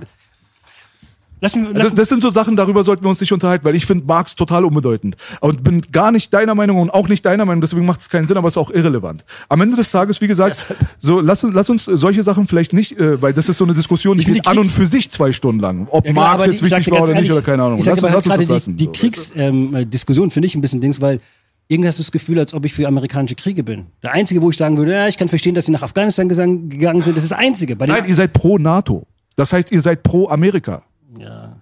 Lass 1.41 1.55
mich, 1.55 1.69
lass 1.71 1.83
Das, 1.85 1.93
das 1.95 2.09
sind 2.09 2.21
so 2.21 2.31
Sachen, 2.31 2.57
darüber 2.57 2.83
sollten 2.83 3.01
wir 3.03 3.09
uns 3.09 3.21
nicht 3.21 3.31
unterhalten, 3.31 3.63
weil 3.63 3.73
ich 3.73 3.85
finde 3.85 4.05
Marx 4.05 4.35
total 4.35 4.65
unbedeutend. 4.65 5.15
Und 5.39 5.63
bin 5.63 5.81
gar 5.89 6.11
nicht 6.11 6.33
deiner 6.33 6.53
Meinung 6.53 6.79
und 6.81 6.89
auch 6.89 7.07
nicht 7.07 7.25
deiner 7.25 7.45
Meinung, 7.45 7.61
deswegen 7.61 7.85
macht 7.85 8.01
es 8.01 8.09
keinen 8.09 8.27
Sinn, 8.27 8.35
aber 8.35 8.49
es 8.49 8.55
ist 8.55 8.57
auch 8.57 8.71
irrelevant. 8.71 9.23
Am 9.47 9.61
Ende 9.61 9.77
des 9.77 9.89
Tages, 9.89 10.19
wie 10.19 10.27
gesagt, 10.27 10.65
so 10.97 11.21
lass, 11.21 11.41
uns- 11.45 11.53
lass 11.55 11.69
uns 11.69 11.85
solche 11.85 12.23
Sachen 12.23 12.45
vielleicht 12.45 12.73
nicht, 12.73 12.99
äh, 12.99 13.21
weil 13.21 13.31
das 13.31 13.47
ist 13.47 13.57
so 13.57 13.63
eine 13.63 13.73
Diskussion, 13.73 14.17
die 14.17 14.27
Ich 14.27 14.33
geht 14.33 14.47
an 14.47 14.57
und 14.57 14.65
für 14.65 14.85
sich 14.85 15.09
zwei 15.11 15.31
Stunden 15.31 15.61
lang. 15.61 15.87
Ob 15.91 16.05
Ja, 16.05 16.11
klar, 16.11 16.25
Marx 16.25 16.43
aber 16.43 16.51
jetzt 16.51 16.61
die- 16.61 16.65
ich 16.67 16.71
wichtig 16.73 16.91
war 16.91 16.97
oder 17.03 17.07
nicht 17.13 17.15
ehrlich, 17.19 17.31
oder 17.31 17.41
keine 17.41 17.63
Ahnung. 17.63 17.79
Ich 17.79 17.85
Lass, 17.85 18.03
aber 18.03 18.13
lass 18.13 18.25
uns 18.27 18.35
das 18.37 18.47
lassen. 18.49 18.75
die, 18.75 18.83
so. 18.85 18.91
die 18.91 18.99
Kriegsdiskussion 18.99 20.31
finde 20.31 20.47
ich 20.47 20.55
ein 20.55 20.61
bisschen 20.61 20.81
Dings, 20.81 20.99
weil 20.99 21.21
irgendwie 21.69 21.87
hast 21.87 21.99
du 21.99 22.03
das 22.03 22.11
Gefühl, 22.11 22.39
als 22.39 22.53
ob 22.53 22.65
ich 22.65 22.73
für 22.73 22.87
amerikanische 22.87 23.35
Kriege 23.35 23.63
bin. 23.63 23.85
Der 24.03 24.11
Einzige, 24.11 24.41
wo 24.41 24.49
ich 24.49 24.57
sagen 24.57 24.75
würde, 24.77 24.91
ja, 24.91 25.07
ich 25.07 25.17
kann 25.17 25.27
verstehen, 25.29 25.55
dass 25.55 25.67
sie 25.67 25.71
nach 25.71 25.83
Afghanistan 25.83 26.27
gegangen 26.27 27.01
sind, 27.01 27.15
das 27.15 27.23
ist 27.23 27.31
das 27.31 27.39
Einzige. 27.39 27.75
Nein, 27.77 28.05
ihr 28.07 28.15
seid 28.15 28.33
pro 28.33 28.57
NATO. 28.57 29.05
Das 29.35 29.53
heißt, 29.53 29.71
ihr 29.71 29.81
seid 29.81 30.03
pro 30.03 30.27
Amerika. 30.27 30.83
ja. 31.17 31.55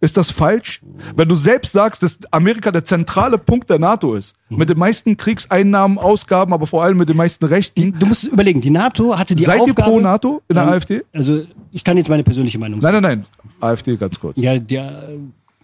Ist 0.00 0.18
das 0.18 0.30
falsch? 0.30 0.82
Wenn 1.16 1.28
du 1.30 1.34
selbst 1.34 1.72
sagst, 1.72 2.02
dass 2.02 2.18
Amerika 2.30 2.70
der 2.70 2.84
zentrale 2.84 3.38
Punkt 3.38 3.70
der 3.70 3.78
NATO 3.78 4.12
ist, 4.14 4.36
Mhm. 4.50 4.58
mit 4.58 4.68
den 4.68 4.76
meisten 4.78 5.16
Kriegseinnahmen, 5.16 5.96
Ausgaben, 5.96 6.52
aber 6.52 6.66
vor 6.66 6.84
allem 6.84 6.98
mit 6.98 7.08
den 7.08 7.16
meisten 7.16 7.46
Rechten, 7.46 7.98
Du 7.98 8.04
musst 8.04 8.24
überlegen, 8.24 8.60
die 8.60 8.68
NATO 8.68 9.18
hatte 9.18 9.34
die 9.34 9.44
seid 9.44 9.60
ihr 9.60 9.62
Aufgabe... 9.62 9.90
pro 9.90 10.00
NATO 10.00 10.42
in 10.46 10.56
der 10.56 10.64
Ähm, 10.64 10.68
AfD? 10.70 11.02
Also, 11.14 11.44
ich 11.72 11.82
kann 11.84 11.96
jetzt 11.96 12.10
meine 12.10 12.22
persönliche 12.22 12.58
Meinung 12.58 12.80
Nein, 12.80 12.92
sagen. 12.92 13.02
nein, 13.02 13.24
nein. 13.44 13.70
AfD 13.70 13.96
ganz 13.96 14.20
kurz. 14.20 14.38
Ja, 14.38 14.58
der, 14.58 15.08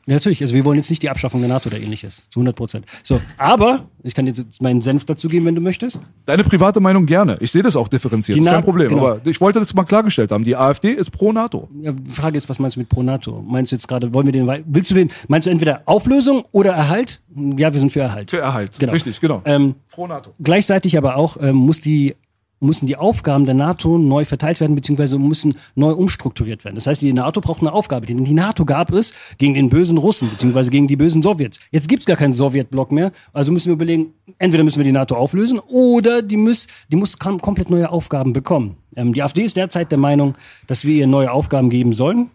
ja, 0.07 0.15
natürlich. 0.15 0.41
Also 0.43 0.55
wir 0.55 0.65
wollen 0.65 0.79
jetzt 0.79 0.91
nicht 0.91 1.03
die 1.03 1.11
Abschaffung 1.11 1.41
der 1.41 1.49
NATO 1.49 1.69
oder 1.69 1.79
ähnliches. 1.79 2.27
Zu 2.31 2.41
100 2.41 2.57
Prozent. 2.57 2.87
So, 3.03 3.21
aber 3.39 3.89
ich 4.03 4.15
kann 4.15 4.27
jetzt 4.27 4.63
meinen 4.63 4.81
Senf 4.81 5.05
dazu 5.05 5.29
geben, 5.29 5.47
wenn 5.47 5.55
du 5.55 5.61
möchtest. 5.61 6.01
Deine 6.25 6.43
private 6.43 6.81
Meinung 6.81 7.07
gerne. 7.07 7.37
Ich 7.41 7.53
sehe 7.53 7.63
das 7.63 7.77
auch 7.77 7.89
differenziert. 7.89 8.37
Die 8.37 8.41
ist 8.41 8.47
kein 8.47 8.63
Problem. 8.65 8.89
genau. 8.91 9.07
Aber 9.07 9.21
ich 9.27 9.41
wollte 9.41 9.59
das 9.59 9.73
mal 9.75 9.85
klargestellt 9.85 10.33
haben. 10.33 10.45
Die 10.45 10.57
AfD 10.57 10.91
ist 10.91 11.11
pro 11.11 11.33
NATO. 11.33 11.69
Ja, 11.81 11.93
die 11.93 12.11
Frage 12.11 12.37
ist, 12.37 12.49
was 12.49 12.59
meinst 12.59 12.77
du 12.77 12.81
mit 12.81 12.89
pro 12.89 13.03
NATO? 13.03 13.43
Meinst 13.47 13.73
du 13.73 13.77
jetzt 13.77 13.87
gerade, 13.89 14.13
wollen 14.15 14.27
wir 14.27 14.33
den, 14.33 14.47
willst 14.67 14.91
du 14.91 14.95
den, 14.95 15.11
meinst 15.29 15.47
du 15.47 15.51
entweder 15.51 15.83
Auflösung 15.87 16.45
oder 16.53 16.73
Erhalt? 16.73 17.21
Ja, 17.57 17.73
wir 17.73 17.81
sind 17.81 17.93
für 17.93 18.01
Erhalt. 18.01 18.31
Für 18.31 18.39
Erhalt. 18.41 18.79
Genau. 18.79 18.93
Richtig, 18.93 19.21
genau. 19.21 19.43
Ähm, 19.45 19.75
pro 19.91 20.07
NATO. 20.07 20.33
gleichzeitig 20.43 20.97
aber 20.99 21.17
auch 21.17 21.37
ähm, 21.41 21.57
muss 21.57 21.81
die, 21.81 22.17
müssen 22.61 22.87
die 22.87 22.97
Aufgaben 22.97 23.47
der 23.47 23.55
NATO 23.55 23.99
neu 23.99 24.25
verteilt 24.25 24.61
werden, 24.61 24.77
beziehungsweise 24.77 25.19
müssen 25.19 25.57
neu 25.75 25.93
umstrukturiert 25.93 26.65
werden. 26.65 26.75
Das 26.75 26.87
heißt, 26.87 27.01
die 27.01 27.13
NATO 27.13 27.41
braucht 27.41 27.61
eine 27.61 27.73
Aufgabe. 27.73 28.07
Die, 28.07 28.15
die 28.15 28.35
NATO 28.35 28.67
gab 28.67 28.93
es 28.93 29.15
gegen 29.39 29.55
den 29.55 29.71
bösen 29.71 29.97
Russen, 29.97 30.29
beziehungsweise 30.31 30.71
gegen 30.71 30.87
die 30.87 30.97
bösen 30.97 31.23
Sowjets. 31.23 31.59
Jetzt 31.71 31.89
gibt's 31.89 32.05
gar 32.05 32.17
keinen 32.17 32.35
Sowjetblock 32.35 32.93
mehr. 32.93 33.13
Also 33.33 33.51
müssen 33.51 33.67
wir 33.67 33.73
überlegen, 33.73 34.13
entweder 34.39 34.63
müssen 34.63 34.79
wir 34.79 34.85
die 34.85 34.93
NATO 34.93 35.17
auflösen 35.17 35.59
oder 35.59 36.21
die 36.23 36.37
muss, 36.37 36.69
die 36.91 36.97
muss 36.97 37.19
kom 37.19 37.41
komplett 37.41 37.71
neue 37.71 37.91
Aufgaben 37.91 38.33
bekommen. 38.33 38.77
Ähm, 38.95 39.15
die 39.15 39.23
AfD 39.23 39.43
ist 39.43 39.57
derzeit 39.57 39.91
der 39.91 39.99
Meinung, 39.99 40.35
dass 40.67 40.85
wir 40.85 40.95
ihr 40.95 41.07
neue 41.07 41.33
Aufgaben 41.33 41.71
geben 41.71 41.95
sollen. 41.95 42.31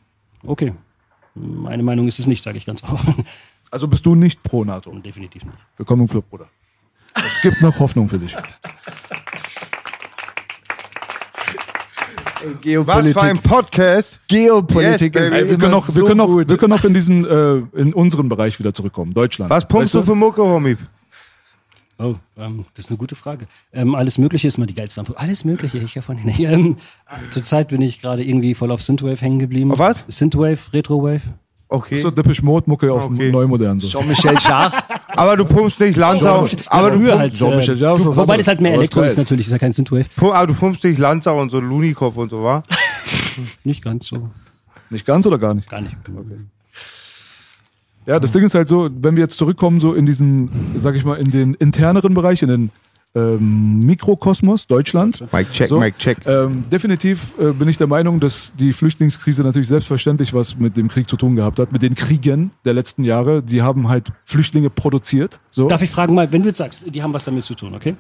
Okay. 0.45 0.73
Meine 1.35 1.83
Meinung 1.83 2.07
ist 2.07 2.19
es 2.19 2.27
nicht, 2.27 2.43
sage 2.43 2.57
ich 2.57 2.65
ganz 2.65 2.81
offen. 2.83 3.25
Also 3.71 3.87
bist 3.87 4.05
du 4.05 4.15
nicht 4.15 4.41
pro 4.41 4.63
NATO. 4.63 4.91
Definitiv 4.99 5.43
nicht. 5.43 5.57
Willkommen 5.75 6.03
im 6.03 6.07
Club, 6.07 6.29
Bruder. 6.29 6.47
Es 7.13 7.41
gibt 7.41 7.61
noch 7.61 7.77
Hoffnung 7.79 8.07
für 8.07 8.19
dich. 8.19 8.35
Was 12.85 13.07
für 13.07 13.21
ein 13.21 13.39
Podcast. 13.39 14.19
Geopolitik 14.27 15.15
Yes, 15.15 15.27
ist. 15.27 15.33
Ey, 15.33 15.49
wir, 15.49 15.57
können 15.57 15.71
noch, 15.71 15.85
so 15.85 16.01
wir, 16.01 16.07
können 16.07 16.17
noch, 16.17 16.29
wir 16.29 16.57
können 16.57 16.71
noch 16.71 16.83
in 16.83 16.93
diesen, 16.93 17.25
äh, 17.25 17.79
in 17.79 17.93
unseren 17.93 18.29
Bereich 18.29 18.59
wieder 18.59 18.73
zurückkommen. 18.73 19.13
Deutschland. 19.13 19.49
Was 19.49 19.67
pumpst 19.67 19.95
Weißt 19.95 20.07
du 20.07 20.11
für 20.11 20.15
Mucke, 20.15 20.41
Homie? 20.41 20.77
Oh, 21.97 22.15
ähm, 22.37 22.65
das 22.73 22.85
ist 22.85 22.91
eine 22.91 22.97
gute 22.97 23.15
Frage. 23.15 23.47
Ähm, 23.71 23.95
alles 23.95 24.17
Mögliche 24.17 24.47
ist 24.47 24.57
mal 24.57 24.65
die 24.65 24.73
geilste 24.73 24.99
Antwort. 24.99 25.19
Alles 25.19 25.45
Mögliche, 25.45 25.77
ich 25.77 25.93
davon. 25.93 26.19
Nee, 26.23 26.33
ähm, 26.45 26.77
zurzeit 27.29 27.69
bin 27.69 27.81
ich 27.81 28.01
gerade 28.01 28.23
irgendwie 28.23 28.53
voll 28.53 28.71
auf 28.71 28.81
Synthwave 28.81 29.21
hängen 29.21 29.39
geblieben. 29.39 29.71
Auf 29.71 29.79
was? 29.79 30.03
Synthwave, 30.07 30.73
Retrowave. 30.73 31.21
Okay. 31.67 31.97
So 31.97 32.11
Depeche 32.11 32.43
Mode 32.45 32.69
Mucke 32.69 32.91
auf 32.93 33.05
Okay. 33.05 33.31
Neumodern. 33.31 33.79
So. 33.79 33.87
Jean-Michel 33.87 34.39
Schach. 34.39 34.73
Aber 35.07 35.35
du 35.35 35.45
pumpst 35.45 35.79
nicht 35.79 35.97
Lanzau. 35.97 36.47
Aber 36.67 36.91
du, 36.91 36.97
früher 36.97 37.09
pump, 37.09 37.19
halt. 37.19 37.33
Jean-Michel 37.33 37.75
ist 37.75 37.81
was 37.81 38.17
wobei 38.17 38.37
das 38.37 38.47
halt 38.47 38.61
mehr 38.61 38.73
Elektro 38.73 39.01
ist 39.01 39.17
natürlich, 39.17 39.47
ist 39.47 39.51
ja 39.51 39.57
kein 39.57 39.73
Synthwave. 39.73 40.05
aber 40.19 40.47
du 40.47 40.53
pumpst 40.53 40.83
nicht 40.83 40.99
Lanzau 40.99 41.39
und 41.41 41.49
so 41.51 41.59
Lunikopf 41.59 42.17
und 42.17 42.29
so, 42.29 42.43
wa? 42.43 42.61
Nicht 43.63 43.83
ganz 43.83 44.07
so. 44.07 44.29
Nicht 44.89 45.05
ganz 45.05 45.25
oder 45.25 45.37
gar 45.37 45.53
nicht? 45.53 45.69
Gar 45.69 45.81
nicht. 45.81 45.95
Ja, 48.05 48.19
das 48.19 48.31
Ding 48.31 48.43
ist 48.43 48.53
halt 48.53 48.67
so, 48.67 48.89
wenn 48.91 49.15
wir 49.15 49.23
jetzt 49.23 49.37
zurückkommen, 49.37 49.79
so 49.79 49.93
in 49.93 50.05
diesen, 50.05 50.49
sag 50.77 50.95
ich 50.95 51.03
mal, 51.03 51.15
in 51.15 51.31
den 51.31 51.53
interneren 51.55 52.13
Bereich, 52.13 52.41
in 52.43 52.49
den 52.49 52.71
ähm, 53.15 53.79
Mikrokosmos 53.85 54.67
Deutschland. 54.67 55.23
Mike 55.31 55.51
check, 55.51 55.69
So, 55.69 55.79
Mike 55.79 55.97
check. 55.97 56.17
Ähm, 56.25 56.63
definitiv 56.69 57.33
äh, 57.39 57.51
bin 57.53 57.69
ich 57.69 57.77
der 57.77 57.87
Meinung, 57.87 58.19
dass 58.19 58.53
die 58.59 58.73
Flüchtlingskrise 58.73 59.41
natürlich 59.43 59.67
selbstverständlich 59.69 60.33
was 60.33 60.57
mit 60.57 60.75
dem 60.77 60.89
Krieg 60.89 61.09
zu 61.09 61.15
tun 61.15 61.35
gehabt 61.35 61.59
hat, 61.59 61.71
mit 61.71 61.81
den 61.81 61.95
Kriegen 61.95 62.51
der 62.65 62.73
letzten 62.73 63.03
Jahre. 63.03 63.41
Die 63.41 63.61
haben 63.61 63.87
halt 63.87 64.11
Flüchtlinge 64.25 64.69
produziert. 64.69 65.39
So. 65.49 65.67
Darf 65.67 65.81
ich 65.81 65.89
fragen 65.89 66.13
mal, 66.13 66.31
wenn 66.31 66.41
du 66.41 66.49
jetzt 66.49 66.57
sagst, 66.57 66.83
die 66.85 67.01
haben 67.01 67.13
was 67.13 67.23
damit 67.23 67.45
zu 67.45 67.55
tun, 67.55 67.73
okay? 67.73 67.95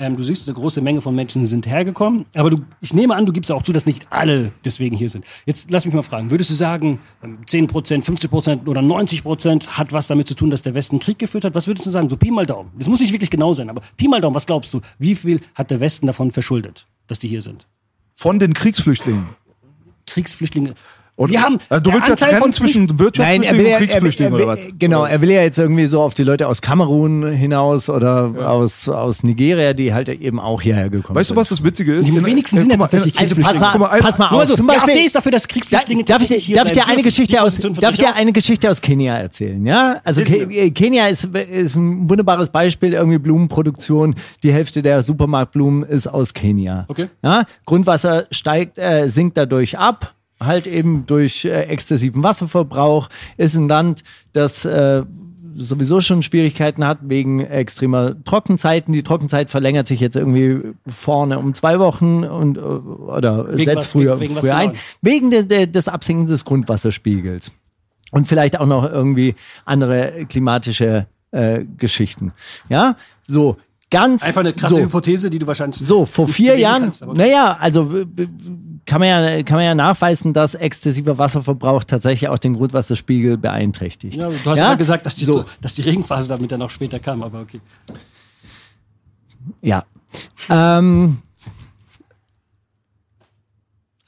Ähm, 0.00 0.16
du 0.16 0.22
siehst, 0.22 0.48
eine 0.48 0.54
große 0.54 0.80
Menge 0.80 1.02
von 1.02 1.14
Menschen 1.14 1.44
sind 1.44 1.66
hergekommen. 1.66 2.24
Aber 2.34 2.48
du, 2.48 2.56
ich 2.80 2.94
nehme 2.94 3.14
an, 3.14 3.26
du 3.26 3.32
gibst 3.32 3.52
auch 3.52 3.62
zu, 3.62 3.70
dass 3.70 3.84
nicht 3.84 4.06
alle 4.08 4.50
deswegen 4.64 4.96
hier 4.96 5.10
sind. 5.10 5.26
Jetzt 5.44 5.70
lass 5.70 5.84
mich 5.84 5.94
mal 5.94 6.02
fragen, 6.02 6.30
würdest 6.30 6.48
du 6.48 6.54
sagen, 6.54 7.00
ähm, 7.22 7.38
10 7.46 7.66
Prozent, 7.66 8.06
50 8.06 8.30
Prozent 8.30 8.66
oder 8.66 8.80
90 8.80 9.22
Prozent 9.22 9.76
hat 9.76 9.92
was 9.92 10.06
damit 10.06 10.26
zu 10.26 10.34
tun, 10.34 10.48
dass 10.50 10.62
der 10.62 10.74
Westen 10.74 11.00
Krieg 11.00 11.18
geführt 11.18 11.44
hat? 11.44 11.54
Was 11.54 11.66
würdest 11.66 11.86
du 11.86 11.90
sagen? 11.90 12.08
So 12.08 12.16
Pi 12.16 12.30
mal 12.30 12.46
Daumen. 12.46 12.70
Das 12.78 12.88
muss 12.88 13.00
nicht 13.00 13.12
wirklich 13.12 13.30
genau 13.30 13.52
sein, 13.52 13.68
aber 13.68 13.82
Pi 13.98 14.08
mal 14.08 14.22
Daumen, 14.22 14.34
was 14.34 14.46
glaubst 14.46 14.72
du? 14.72 14.80
Wie 14.98 15.14
viel 15.14 15.42
hat 15.54 15.70
der 15.70 15.80
Westen 15.80 16.06
davon 16.06 16.32
verschuldet, 16.32 16.86
dass 17.06 17.18
die 17.18 17.28
hier 17.28 17.42
sind? 17.42 17.66
Von 18.14 18.38
den 18.38 18.54
Kriegsflüchtlingen. 18.54 19.28
Kriegsflüchtlinge. 20.06 20.74
Und, 21.16 21.30
Wir 21.30 21.42
haben 21.42 21.58
also 21.68 21.82
du 21.82 21.92
willst 21.92 22.08
jetzt 22.08 22.22
Anteil 22.22 22.28
trennen 22.38 22.42
von 22.42 22.52
zwischen 22.54 22.82
Nein, 22.84 22.92
er 22.92 22.98
Wirtschaftsflüchtlingen 22.98 23.58
will 23.58 23.66
ja, 23.68 23.76
und 23.76 23.80
Kriegsflüchtlingen 23.80 24.32
er, 24.32 24.36
oder 24.38 24.46
was? 24.46 24.58
Genau, 24.78 25.04
er 25.04 25.20
will 25.20 25.30
ja 25.30 25.42
jetzt 25.42 25.58
irgendwie 25.58 25.86
so 25.86 26.00
auf 26.00 26.14
die 26.14 26.22
Leute 26.22 26.48
aus 26.48 26.62
Kamerun 26.62 27.26
hinaus 27.30 27.90
oder 27.90 28.32
aus, 28.48 28.88
aus 28.88 29.22
Nigeria, 29.22 29.74
die 29.74 29.92
halt 29.92 30.08
eben 30.08 30.40
auch 30.40 30.62
hierher 30.62 30.88
gekommen 30.88 31.16
Weißt 31.18 31.28
du, 31.30 31.34
sind. 31.34 31.40
was 31.40 31.48
das 31.50 31.62
Witzige 31.62 31.94
ist? 31.94 32.08
Die 32.08 32.16
In- 32.16 32.24
wenigsten 32.24 32.56
äh, 32.56 32.60
sind 32.60 32.70
ja 32.70 32.78
tatsächlich 32.78 33.14
äh, 33.16 33.18
Also 33.18 33.34
pass 33.36 33.44
Kriegsflüchtlinge. 33.44 33.78
mal, 33.90 34.00
pass 34.00 34.18
mal 34.18 34.28
auf. 34.28 34.46
so, 34.46 34.54
Zum 34.54 34.66
die 34.66 34.72
Beispiel, 34.72 34.92
AfD 34.94 35.04
ist 35.04 35.14
dafür, 35.14 35.32
dass 35.32 35.42
Da- 35.42 35.48
Kriegsflüchtlinge 35.52 36.04
darf 36.04 36.22
ich, 36.22 36.28
dir- 36.28 36.54
darf 36.54 36.68
ich 36.68 36.72
hier 36.74 36.84
dir 36.84 36.88
eine. 36.88 37.02
Geschichte 37.02 37.42
aus 37.42 37.58
darf 37.58 37.92
ich 37.92 37.98
dir 37.98 38.14
eine 38.14 38.32
Geschichte 38.32 38.70
aus 38.70 38.80
Kenia 38.80 39.16
erzählen 39.18 39.64
ja 39.66 40.00
also 40.04 40.22
Ke 40.22 40.70
Kenia 40.70 41.08
ist, 41.08 41.24
ist 41.34 41.76
ein 41.76 42.08
wunderbares 42.08 42.48
Beispiel 42.48 42.94
irgendwie 42.94 43.18
Blumenproduktion 43.18 44.14
die 44.42 44.52
Hälfte 44.52 44.80
der 44.82 45.02
Supermarktblumen 45.02 45.82
ist 45.82 46.06
aus 46.06 46.32
Kenia 46.32 46.86
Okay. 46.88 47.08
ja 47.22 47.44
Grundwasser 47.66 48.26
steigt 48.30 48.78
äh, 48.78 49.08
sinkt 49.08 49.36
dadurch 49.36 49.76
ab 49.78 50.14
halt 50.42 50.66
eben 50.66 51.04
durch 51.06 51.44
äh, 51.44 51.62
exzessiven 51.64 52.22
Wasserverbrauch 52.22 53.08
ist 53.36 53.54
ein 53.56 53.68
Land 53.68 54.02
das 54.32 54.64
äh, 54.64 55.02
sowieso 55.54 56.00
schon 56.00 56.22
Schwierigkeiten 56.22 56.84
hat 56.84 56.98
wegen 57.02 57.40
extremer 57.40 58.14
Trockenzeiten. 58.24 58.94
Die 58.94 59.02
Trockenzeit 59.02 59.50
verlängert 59.50 59.86
sich 59.86 60.00
jetzt 60.00 60.16
irgendwie 60.16 60.72
vorne 60.86 61.38
um 61.38 61.52
zwei 61.54 61.78
Wochen 61.80 62.24
und 62.24 62.56
äh, 62.56 62.60
oder 62.60 63.48
Wegen 63.48 63.64
setzt 63.64 63.76
was? 63.78 63.86
früher, 63.88 64.12
Wegen- 64.14 64.20
wegen 64.20 64.34
was 64.36 64.40
früher 64.44 64.56
ein. 64.56 64.68
genau? 64.70 64.80
Wegen 65.02 65.30
de, 65.30 65.44
de, 65.44 65.66
des 65.66 65.88
Absinkens 65.88 66.30
des 66.30 66.44
Grundwasserspiegels. 66.44 67.50
Und 68.12 68.26
vielleicht 68.28 68.58
auch 68.58 68.66
noch 68.66 68.84
irgendwie 68.90 69.34
andere 69.64 70.24
klimatische 70.28 71.06
äh, 71.32 71.64
Geschichten. 71.76 72.32
Ja, 72.68 72.96
so 73.26 73.56
ganz 73.90 74.22
Einfach 74.22 74.40
eine 74.40 74.52
krasse 74.52 74.74
so. 74.74 74.80
Hypothese, 74.80 75.30
die 75.30 75.38
du 75.38 75.46
wahrscheinlich 75.46 75.84
So, 75.84 76.06
vor 76.06 76.28
vier 76.28 76.56
Jahren, 76.56 76.84
kannst, 76.84 77.04
naja, 77.06 77.56
also 77.60 77.90
kann 78.86 79.00
man, 79.00 79.08
ja, 79.08 79.42
kann 79.42 79.56
man 79.56 79.64
ja 79.64 79.74
nachweisen, 79.74 80.32
dass 80.32 80.54
exzessiver 80.54 81.18
Wasserverbrauch 81.18 81.84
tatsächlich 81.84 82.28
auch 82.28 82.38
den 82.38 82.54
Grundwasserspiegel 82.54 83.36
beeinträchtigt. 83.36 84.16
Ja, 84.16 84.28
du 84.28 84.50
hast 84.50 84.58
ja? 84.58 84.74
gesagt, 84.74 85.06
dass 85.06 85.16
die, 85.16 85.24
so, 85.24 85.44
dass 85.60 85.74
die 85.74 85.82
Regenphase 85.82 86.28
damit 86.28 86.50
dann 86.52 86.62
auch 86.62 86.70
später 86.70 86.98
kam, 86.98 87.22
aber 87.22 87.40
okay. 87.40 87.60
ja. 89.60 89.84
Ähm, 90.48 91.18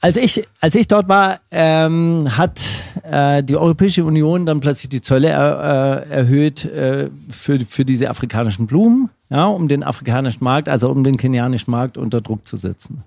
als 0.03 0.17
ich, 0.17 0.45
als 0.59 0.75
ich 0.75 0.89
dort 0.89 1.07
war, 1.07 1.39
ähm, 1.49 2.27
hat 2.29 2.61
äh, 3.09 3.41
die 3.41 3.55
Europäische 3.55 4.03
Union 4.03 4.45
dann 4.45 4.59
plötzlich 4.59 4.89
die 4.89 4.99
Zölle 4.99 5.29
er, 5.29 6.03
äh, 6.09 6.09
erhöht 6.09 6.65
äh, 6.65 7.09
für, 7.29 7.57
für 7.61 7.85
diese 7.85 8.09
afrikanischen 8.09 8.67
Blumen, 8.67 9.09
ja, 9.33 9.47
um 9.47 9.67
den 9.67 9.83
afrikanischen 9.83 10.43
Markt, 10.43 10.69
also 10.69 10.89
um 10.91 11.03
den 11.03 11.17
kenianischen 11.17 11.71
Markt 11.71 11.97
unter 11.97 12.21
Druck 12.21 12.45
zu 12.45 12.55
setzen. 12.55 13.03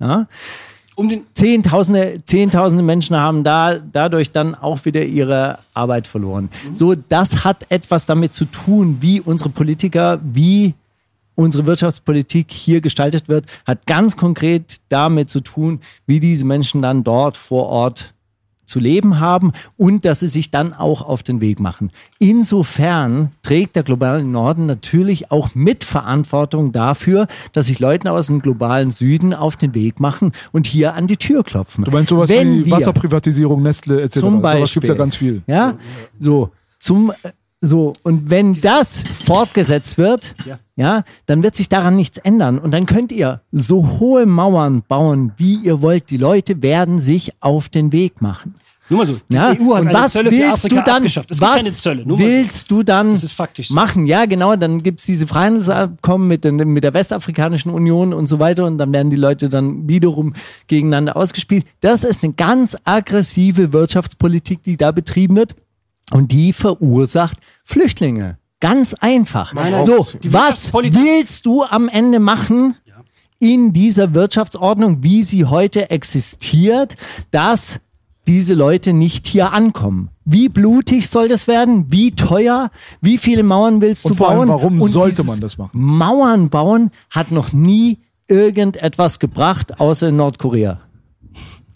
Ja? 0.00 0.26
Um 0.96 1.08
den 1.08 1.22
Zehntausende, 1.34 2.20
Zehntausende 2.24 2.82
Menschen 2.82 3.16
haben 3.16 3.44
da 3.44 3.76
dadurch 3.78 4.32
dann 4.32 4.56
auch 4.56 4.84
wieder 4.84 5.04
ihre 5.04 5.58
Arbeit 5.72 6.08
verloren. 6.08 6.50
So, 6.72 6.94
das 6.94 7.44
hat 7.44 7.66
etwas 7.68 8.04
damit 8.06 8.34
zu 8.34 8.46
tun, 8.46 8.98
wie 9.00 9.20
unsere 9.20 9.50
Politiker, 9.50 10.20
wie 10.22 10.74
unsere 11.36 11.66
Wirtschaftspolitik 11.66 12.50
hier 12.50 12.80
gestaltet 12.80 13.28
wird, 13.28 13.46
hat 13.66 13.86
ganz 13.86 14.16
konkret 14.16 14.80
damit 14.88 15.30
zu 15.30 15.40
tun, 15.40 15.80
wie 16.06 16.20
diese 16.20 16.44
Menschen 16.44 16.82
dann 16.82 17.02
dort 17.04 17.36
vor 17.36 17.66
Ort 17.66 18.13
zu 18.66 18.80
leben 18.80 19.20
haben 19.20 19.52
und 19.76 20.04
dass 20.04 20.20
sie 20.20 20.28
sich 20.28 20.50
dann 20.50 20.72
auch 20.72 21.02
auf 21.02 21.22
den 21.22 21.40
Weg 21.40 21.60
machen. 21.60 21.90
Insofern 22.18 23.30
trägt 23.42 23.76
der 23.76 23.82
globale 23.82 24.24
Norden 24.24 24.66
natürlich 24.66 25.30
auch 25.30 25.54
Mitverantwortung 25.54 26.72
dafür, 26.72 27.26
dass 27.52 27.66
sich 27.66 27.78
Leute 27.80 28.10
aus 28.12 28.26
dem 28.26 28.40
globalen 28.42 28.90
Süden 28.90 29.32
auf 29.34 29.56
den 29.56 29.74
Weg 29.74 30.00
machen 30.00 30.32
und 30.52 30.66
hier 30.66 30.94
an 30.94 31.06
die 31.06 31.16
Tür 31.16 31.42
klopfen. 31.44 31.84
Du 31.84 31.90
meinst 31.90 32.10
sowas 32.10 32.28
Wenn 32.30 32.60
wie 32.60 32.64
wir- 32.66 32.72
Wasserprivatisierung, 32.72 33.62
Nestle 33.62 34.02
etc. 34.02 34.20
zum 34.20 34.42
Beispiel. 34.42 34.58
Sowas 34.60 34.72
gibt 34.74 34.88
ja 34.88 34.94
ganz 34.94 35.16
viel. 35.16 35.42
Ja, 35.46 35.78
so 36.18 36.50
zum 36.78 37.12
so 37.66 37.94
und 38.02 38.30
wenn 38.30 38.52
das 38.54 39.02
fortgesetzt 39.26 39.98
wird, 39.98 40.34
Ja. 40.46 40.58
ja. 40.76 41.04
dann 41.26 41.42
wird 41.42 41.54
sich 41.54 41.68
daran 41.68 41.96
nichts 41.96 42.18
ändern 42.18 42.58
und 42.58 42.70
dann 42.72 42.86
könnt 42.86 43.12
ihr 43.12 43.40
so 43.52 43.98
hohe 44.00 44.26
Mauern 44.26 44.82
bauen, 44.86 45.32
wie 45.36 45.54
ihr 45.56 45.82
wollt. 45.82 46.10
Die 46.10 46.16
Leute 46.18 46.62
werden 46.62 46.98
sich 46.98 47.32
auf 47.40 47.68
den 47.68 47.92
Weg 47.92 48.20
machen. 48.22 48.54
Nur 48.90 48.98
mal 48.98 49.06
so, 49.06 49.16
die 49.30 49.34
Ja, 49.34 49.48
EU 49.52 49.74
hat 49.74 49.80
und 49.80 49.88
eine 49.88 49.94
was 49.94 50.12
Zölle 50.12 50.30
willst 50.30 50.66
Afrika 50.66 50.82
du 50.82 50.84
dann? 50.84 51.04
Es 51.04 51.14
gibt 51.14 51.30
was 51.40 51.40
keine 51.56 51.70
Zölle. 51.74 52.04
Mal 52.04 52.18
so. 52.18 52.22
willst 52.22 52.70
du 52.70 52.82
dann 52.82 53.12
Das 53.12 53.24
ist 53.24 53.32
faktisch 53.32 53.68
so. 53.68 53.74
machen? 53.74 54.04
Ja, 54.06 54.26
genau. 54.26 54.56
Dann 54.56 54.76
gibt's 54.76 55.06
diese 55.06 55.26
Freihandelsabkommen 55.26 56.28
mit, 56.28 56.44
den, 56.44 56.56
mit 56.56 56.84
der 56.84 56.92
Westafrikanischen 56.92 57.70
Union 57.72 58.12
und 58.12 58.26
so 58.26 58.40
weiter 58.40 58.66
und 58.66 58.76
dann 58.76 58.92
werden 58.92 59.08
die 59.08 59.16
Leute 59.16 59.48
dann 59.48 59.88
wiederum 59.88 60.34
gegeneinander 60.66 61.16
ausgespielt. 61.16 61.64
Das 61.80 62.04
ist 62.04 62.24
eine 62.24 62.34
ganz 62.34 62.76
aggressive 62.84 63.72
Wirtschaftspolitik, 63.72 64.62
die 64.62 64.76
da 64.76 64.92
betrieben 64.92 65.36
wird 65.36 65.54
und 66.14 66.30
die 66.30 66.52
verursacht 66.52 67.38
Flüchtlinge. 67.64 68.38
Ganz 68.60 68.94
einfach. 68.94 69.52
nein, 69.52 69.84
so, 69.84 70.06
was 70.22 70.72
willst 70.72 71.44
du 71.44 71.64
am 71.64 71.88
Ende 71.88 72.20
machen? 72.20 72.76
in 73.40 73.74
dieser 73.74 74.14
Wirtschaftsordnung, 74.14 75.02
wie 75.02 75.22
sie 75.22 75.44
heute 75.44 75.90
existiert, 75.90 76.96
dass 77.30 77.80
diese 78.26 78.54
Leute 78.54 78.94
nicht 78.94 79.26
hier 79.26 79.52
ankommen. 79.52 80.08
Wie 80.24 80.48
blutig 80.48 81.10
soll 81.10 81.28
das 81.28 81.46
werden? 81.46 81.92
Wie 81.92 82.12
teuer? 82.12 82.70
Wie 83.02 83.18
viele 83.18 83.42
Mauern 83.42 83.82
willst 83.82 84.06
Und 84.06 84.12
du 84.12 84.16
vor 84.16 84.30
allem, 84.30 84.46
bauen? 84.46 84.48
warum 84.48 84.88
sollte 84.88 85.16
dieses 85.16 85.26
man 85.26 85.40
das 85.40 85.58
machen? 85.58 85.70
Mauern 85.78 86.48
bauen 86.48 86.90
hat 87.10 87.32
noch 87.32 87.52
nie 87.52 87.98
irgendetwas 88.28 89.18
gebracht, 89.18 89.78
außer 89.78 90.08
in 90.08 90.16
Nordkorea. 90.16 90.80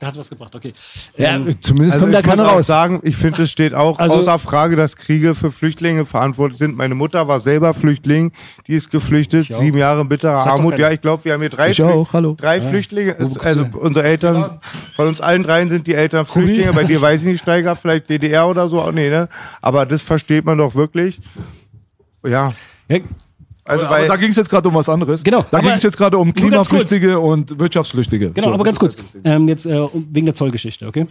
Da 0.00 0.06
hat 0.06 0.16
was 0.16 0.30
gebracht, 0.30 0.54
okay. 0.54 0.72
Ja, 1.16 1.34
Ähm, 1.34 1.48
zumindest 1.60 1.94
Also 1.96 2.06
kommt 2.06 2.14
da 2.14 2.22
keiner 2.22 2.46
auch 2.46 2.52
raus. 2.58 2.68
sagen, 2.68 3.00
ich 3.02 3.16
finde, 3.16 3.42
es 3.42 3.50
steht 3.50 3.74
auch 3.74 3.98
Also- 3.98 4.18
außer 4.18 4.38
Frage, 4.38 4.76
dass 4.76 4.94
Kriege 4.94 5.34
für 5.34 5.50
Flüchtlinge 5.50 6.06
verantwortlich 6.06 6.58
sind. 6.58 6.76
Meine 6.76 6.94
Mutter 6.94 7.26
war 7.26 7.40
selber 7.40 7.74
Flüchtling, 7.74 8.30
die 8.68 8.74
ist 8.74 8.90
geflüchtet, 8.92 9.52
sieben 9.52 9.76
Jahre 9.76 10.02
in 10.02 10.08
bitterer 10.08 10.46
Armut. 10.46 10.78
Ja, 10.78 10.92
ich 10.92 11.00
glaube, 11.00 11.24
wir 11.24 11.32
haben 11.32 11.40
hier 11.40 11.50
drei, 11.50 11.70
Ich 11.70 11.82
auch, 11.82 12.12
hallo. 12.12 12.36
drei 12.38 12.60
Flüchtlinge. 12.60 13.16
Also 13.42 13.66
unsere 13.80 14.04
Eltern, 14.06 14.60
von 14.94 15.08
uns 15.08 15.20
allen 15.20 15.42
dreien 15.42 15.68
sind 15.68 15.88
die 15.88 15.94
Eltern. 15.94 16.26
Flüchtlinge. 16.26 16.72
Bei 16.72 16.84
dir 16.84 17.00
weiß 17.00 17.22
ich 17.22 17.26
nicht, 17.28 17.40
Steiger, 17.42 17.74
vielleicht 17.74 18.08
DDR 18.08 18.46
oder 18.46 18.68
so. 18.68 18.88
Nee, 18.92 19.10
ne? 19.10 19.28
Aber 19.60 19.84
das 19.84 20.02
versteht 20.02 20.44
man 20.44 20.58
doch 20.58 20.76
wirklich. 20.76 21.20
Ja, 22.24 22.52
ja, 22.88 22.98
also 23.68 23.86
aber 23.86 23.94
weil 23.96 24.08
da 24.08 24.16
ging 24.16 24.30
es 24.30 24.36
jetzt 24.36 24.50
gerade 24.50 24.68
um 24.68 24.74
was 24.74 24.88
anderes. 24.88 25.22
Genau, 25.22 25.42
Da 25.42 25.58
aber 25.58 25.68
ging 25.68 25.76
es 25.76 25.82
jetzt 25.82 25.96
gerade 25.96 26.18
um. 26.18 26.32
Klimaflüchtige 26.34 27.20
und 27.20 27.58
Wirtschaftsflüchtige. 27.58 28.30
Genau, 28.30 28.48
So, 28.48 28.54
aber 28.54 28.64
ganz 28.64 28.78
kurz. 28.78 28.96
Ähm, 29.24 29.48
jetzt 29.48 29.66
äh, 29.66 29.86
wegen 29.92 30.26
der 30.26 30.34
Zollgeschichte, 30.34 30.86
okay? 30.86 31.06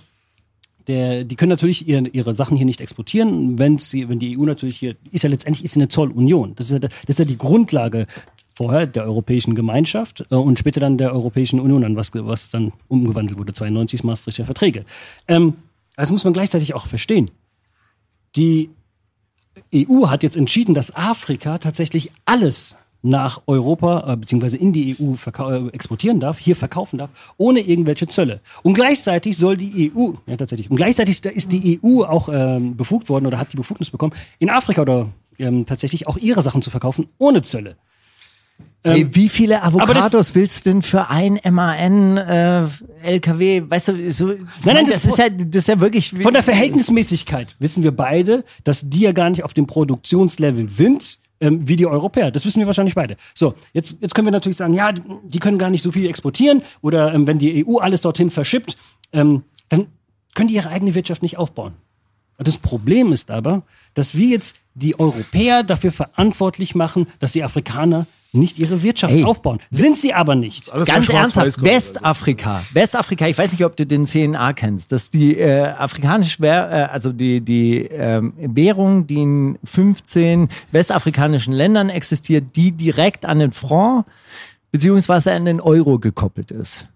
Der, 0.88 1.26
die 1.26 1.36
können 1.36 1.50
natürlich 1.50 1.88
ihre, 1.88 2.08
ihre 2.08 2.36
Sachen 2.36 2.56
hier 2.56 2.66
nicht 2.66 2.80
exportieren, 2.80 3.60
wenn 3.60 3.78
sie, 3.78 4.08
wenn 4.08 4.20
die 4.20 4.38
EU 4.38 4.44
natürlich 4.44 4.78
hier 4.78 4.96
ist 5.12 5.24
ja 5.24 5.30
letztendlich 5.30 5.66
ist 5.66 5.74
sie 5.74 5.82
eine 5.82 5.90
Zollunion. 5.90 6.56
Das 6.56 6.68
ist 6.68 6.72
ja, 6.72 6.80
das 6.80 6.92
ist 7.08 7.20
ja 7.20 7.26
die 7.26 7.38
Grundlage 7.38 8.08
vorher 8.56 8.88
der 8.88 9.04
Europäischen 9.04 9.54
Gemeinschaft 9.54 10.26
äh, 10.32 10.36
und 10.36 10.58
später 10.58 10.80
dann 10.80 10.98
der 10.98 11.14
Europäischen 11.14 11.60
Union, 11.60 11.84
an 11.84 11.96
was, 11.96 12.12
was 12.14 12.50
dann 12.50 12.74
umgewandelt 12.88 13.38
wurde, 13.38 13.54
92 13.54 14.04
Maastrichter 14.04 14.46
Verträge. 14.46 14.84
Ähm, 15.28 15.54
das 15.96 16.10
muss 16.10 16.24
man 16.24 16.34
gleichzeitig 16.34 16.74
auch 16.74 16.88
verstehen. 16.88 17.30
Die 18.36 18.70
EU 19.74 20.08
hat 20.08 20.24
jetzt 20.24 20.38
entschieden, 20.38 20.74
dass 20.74 20.96
Afrika 20.96 21.58
tatsächlich 21.58 22.12
alles 22.26 22.78
nach 23.04 23.42
Europa 23.48 24.14
äh, 24.14 24.18
bzw. 24.18 24.58
in 24.58 24.74
die 24.74 24.96
EU 25.00 25.14
äh, 25.14 25.68
exportieren 25.70 26.20
darf, 26.20 26.40
hier 26.40 26.56
verkaufen 26.56 26.98
darf, 26.98 27.10
ohne 27.38 27.62
irgendwelche 27.62 28.08
Zölle. 28.08 28.42
Und 28.64 28.74
gleichzeitig 28.74 29.38
soll 29.38 29.58
die 29.58 29.92
EU, 29.96 30.12
ja 30.26 30.38
tatsächlich, 30.38 30.70
und 30.70 30.78
gleichzeitig 30.78 31.24
ist 31.24 31.52
die 31.52 31.80
EU 31.84 32.04
auch 32.04 32.30
ähm, 32.32 32.76
befugt 32.76 33.10
worden 33.10 33.28
oder 33.28 33.40
hat 33.40 33.54
die 33.54 33.58
Befugnis 33.58 33.92
bekommen, 33.92 34.14
in 34.40 34.50
Afrika 34.50 34.82
oder 34.82 35.10
ähm, 35.40 35.66
tatsächlich 35.66 36.08
auch 36.08 36.18
ihre 36.18 36.42
Sachen 36.42 36.62
zu 36.62 36.70
verkaufen, 36.70 37.08
ohne 37.18 37.42
Zölle. 37.42 37.78
Ey, 38.84 39.14
wie 39.16 39.28
viele 39.28 39.64
Avocados 39.64 40.12
das- 40.12 40.36
willst 40.36 40.66
du 40.66 40.70
denn 40.70 40.82
für 40.82 41.10
ein 41.10 41.40
MAN 41.52 42.18
äh, 42.18 42.64
LKW? 43.04 43.64
Weißt 43.68 43.90
du, 43.90 44.12
so, 44.12 44.28
nein, 44.28 44.38
nein, 44.64 44.86
das, 44.86 44.96
das- 45.04 45.06
ist 45.06 45.18
ja, 45.18 45.30
das 45.30 45.56
ist 45.64 45.68
ja 45.68 45.80
wirklich 45.82 46.12
Von 46.12 46.34
der 46.34 46.44
Verhältnismäßigkeit 46.44 47.56
wissen 47.60 47.84
wir 47.84 47.92
beide, 47.92 48.44
dass 48.64 48.90
die 48.90 49.02
ja 49.02 49.12
gar 49.12 49.30
nicht 49.30 49.44
auf 49.44 49.54
dem 49.54 49.68
Produktionslevel 49.68 50.70
sind, 50.70 51.20
ähm, 51.42 51.68
wie 51.68 51.76
die 51.76 51.86
Europäer. 51.86 52.32
Das 52.32 52.46
wissen 52.46 52.60
wir 52.60 52.68
wahrscheinlich 52.68 52.96
beide. 52.96 53.18
So, 53.34 53.56
jetzt, 53.74 54.02
jetzt 54.02 54.16
können 54.16 54.28
wir 54.28 54.32
natürlich 54.32 54.58
sagen, 54.58 54.74
ja, 54.74 54.92
die, 54.92 55.40
können 55.40 55.58
gar 55.60 55.70
nicht 55.70 55.82
so 55.82 55.92
viel 55.92 56.08
exportieren 56.08 56.62
oder 56.82 57.14
ähm, 57.14 57.28
wenn 57.28 57.40
die 57.40 57.66
EU 57.68 57.78
alles 57.80 58.02
dorthin 58.02 58.30
verschippt, 58.30 58.78
ähm, 59.12 59.44
dann 59.70 59.88
können 60.34 60.48
die 60.50 60.56
ihre 60.56 60.70
eigene 60.70 60.96
Wirtschaft 60.96 61.24
nicht 61.24 61.38
aufbauen. 61.38 61.74
Das 62.38 62.58
Problem 62.58 63.12
ist 63.12 63.32
aber, 63.32 63.64
dass 63.96 64.16
wir 64.16 64.28
jetzt 64.28 64.58
die 64.76 65.00
Europäer 65.00 65.64
dafür 65.64 65.92
verantwortlich 65.92 66.76
machen, 66.76 67.08
dass 67.20 67.34
die 67.34 67.44
Afrikaner 67.44 68.06
nicht 68.32 68.60
ihre 68.60 68.84
Wirtschaft 68.84 69.14
Ey. 69.14 69.24
aufbauen. 69.24 69.60
Sind 69.72 69.98
sie 69.98 70.14
aber 70.14 70.36
nicht. 70.36 70.72
Alles 70.72 70.88
Ganz 70.88 71.10
ernsthaft, 71.10 71.58
gerade. 71.58 71.76
Westafrika. 71.76 72.64
Westafrika, 72.74 73.28
ich 73.28 73.38
weiß 73.38 73.52
nicht, 73.52 73.66
ob 73.66 73.76
du 73.76 73.86
den 73.86 74.06
CNA 74.06 74.54
kennst. 74.54 74.92
Das 74.92 75.04
ist 75.04 75.14
die 75.14 75.38
äh, 75.38 75.68
afrikanische 75.68 76.44
äh, 76.44 76.50
also 76.50 77.12
die, 77.14 77.42
die 77.42 77.84
ähm, 77.84 78.34
Währung, 78.38 79.08
die 79.08 79.22
in 79.22 79.60
15 79.64 80.50
westafrikanischen 80.72 81.54
Ländern 81.54 81.90
existiert, 81.90 82.56
die 82.56 82.72
direkt 82.72 83.26
an 83.26 83.40
den 83.40 83.52
Franc 83.52 84.06
beziehungsweise 84.72 85.34
an 85.34 85.46
den 85.46 85.62
Euro 85.62 85.98
gekoppelt 85.98 86.52
ist. 86.52 86.88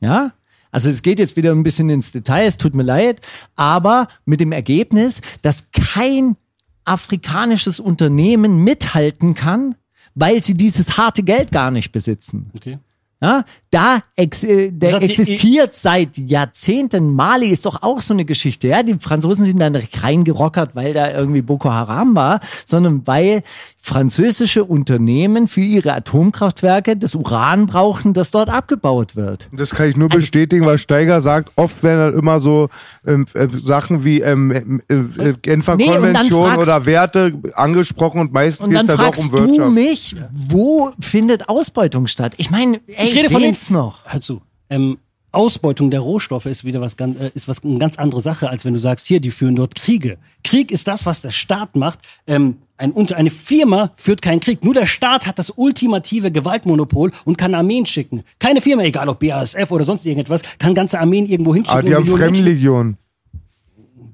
Ja? 0.00 0.32
Also 0.70 0.90
es 0.90 1.02
geht 1.02 1.18
jetzt 1.18 1.36
wieder 1.36 1.52
ein 1.52 1.62
bisschen 1.62 1.88
ins 1.88 2.12
Detail, 2.12 2.46
es 2.46 2.58
tut 2.58 2.74
mir 2.74 2.82
leid, 2.82 3.20
aber 3.54 4.08
mit 4.26 4.40
dem 4.40 4.52
Ergebnis, 4.52 5.22
dass 5.42 5.64
kein 5.72 6.36
afrikanisches 6.84 7.80
Unternehmen 7.80 8.62
mithalten 8.62 9.34
kann, 9.34 9.74
weil 10.16 10.42
sie 10.42 10.54
dieses 10.54 10.96
harte 10.96 11.22
Geld 11.22 11.52
gar 11.52 11.70
nicht 11.70 11.92
besitzen. 11.92 12.50
Okay. 12.56 12.80
Ja, 13.22 13.44
da 13.70 14.00
ex 14.14 14.42
äh, 14.44 14.70
der 14.70 14.98
die- 14.98 15.04
existiert 15.06 15.74
seit 15.74 16.18
Jahrzehnten. 16.18 17.14
Mali 17.14 17.46
ist 17.46 17.64
doch 17.64 17.82
auch 17.82 18.02
so 18.02 18.12
eine 18.12 18.26
Geschichte. 18.26 18.68
Ja, 18.68 18.82
die 18.82 18.96
Franzosen 18.98 19.46
sind 19.46 19.58
da 19.58 19.70
nicht 19.70 20.02
reingerockert, 20.02 20.76
weil 20.76 20.92
da 20.92 21.10
irgendwie 21.12 21.40
Boko 21.40 21.70
Haram 21.72 22.14
war, 22.14 22.40
sondern 22.66 23.06
weil 23.06 23.42
französische 23.78 24.64
Unternehmen 24.64 25.48
für 25.48 25.60
ihre 25.62 25.94
Atomkraftwerke 25.94 26.96
das 26.96 27.14
Uran 27.14 27.66
brauchen, 27.66 28.12
das 28.12 28.30
dort 28.30 28.50
abgebaut 28.50 29.16
wird. 29.16 29.48
Das 29.52 29.70
kann 29.70 29.88
ich 29.88 29.96
nur 29.96 30.08
bestätigen, 30.10 30.66
weil 30.66 30.76
Steiger 30.76 31.20
sagt, 31.22 31.50
oft 31.56 31.82
werden 31.82 32.12
dann 32.12 32.20
immer 32.20 32.40
so 32.40 32.68
ähm, 33.06 33.26
äh, 33.32 33.46
Sachen 33.62 34.04
wie 34.04 34.20
ähm, 34.20 34.80
äh, 34.88 34.94
äh, 34.94 35.34
Genfer 35.40 35.76
Nee, 35.76 35.84
und 35.88 35.94
dann 35.94 36.02
Konvention 36.12 36.50
fragst- 36.50 36.62
oder 36.62 36.84
Werte 36.86 37.32
angesprochen 37.54 38.20
und 38.20 38.32
meistens 38.32 38.68
geht 38.68 38.78
es 38.80 38.86
dann 38.86 38.86
da 38.88 38.96
doch 38.96 39.02
fragst 39.04 39.22
um 39.22 39.30
du 39.30 39.38
Wirtschaft. 39.38 39.72
mich, 39.72 40.16
wo 40.32 40.90
findet 41.00 41.48
Ausbeutung 41.48 42.06
statt? 42.08 42.34
Ich 42.36 42.50
meine, 42.50 42.80
ey, 42.88 43.05
Ich 43.10 43.16
rede 43.16 43.30
von 43.30 43.42
den 43.42 43.56
noch. 43.70 44.04
Hör 44.04 44.20
zu. 44.20 44.42
Ähm, 44.68 44.98
Ausbeutung 45.32 45.90
der 45.90 46.00
Rohstoffe 46.00 46.46
ist 46.46 46.64
wieder 46.64 46.80
was 46.80 46.96
ganz, 46.96 47.20
äh, 47.20 47.30
ist 47.34 47.46
was 47.46 47.62
eine 47.62 47.78
ganz 47.78 47.98
andere 47.98 48.20
Sache, 48.20 48.48
als 48.48 48.64
wenn 48.64 48.72
du 48.72 48.80
sagst, 48.80 49.06
hier, 49.06 49.20
die 49.20 49.30
führen 49.30 49.54
dort 49.54 49.74
Kriege. 49.74 50.18
Krieg 50.42 50.70
ist 50.70 50.88
das, 50.88 51.04
was 51.04 51.20
der 51.20 51.30
Staat 51.30 51.76
macht. 51.76 51.98
Ähm, 52.26 52.56
ein, 52.78 52.94
eine 53.12 53.30
Firma 53.30 53.90
führt 53.96 54.22
keinen 54.22 54.40
Krieg. 54.40 54.64
Nur 54.64 54.74
der 54.74 54.86
Staat 54.86 55.26
hat 55.26 55.38
das 55.38 55.50
ultimative 55.50 56.30
Gewaltmonopol 56.30 57.12
und 57.24 57.36
kann 57.36 57.54
Armeen 57.54 57.86
schicken. 57.86 58.22
Keine 58.38 58.60
Firma, 58.60 58.82
egal 58.82 59.08
ob 59.08 59.20
BASF 59.20 59.70
oder 59.70 59.84
sonst 59.84 60.06
irgendetwas, 60.06 60.42
kann 60.58 60.74
ganze 60.74 60.98
Armeen 60.98 61.26
irgendwo 61.26 61.54
hinschicken. 61.54 61.78
Ah, 61.78 61.82
die 61.82 61.94
haben 61.94 62.06
Fremdlegion. 62.06 62.96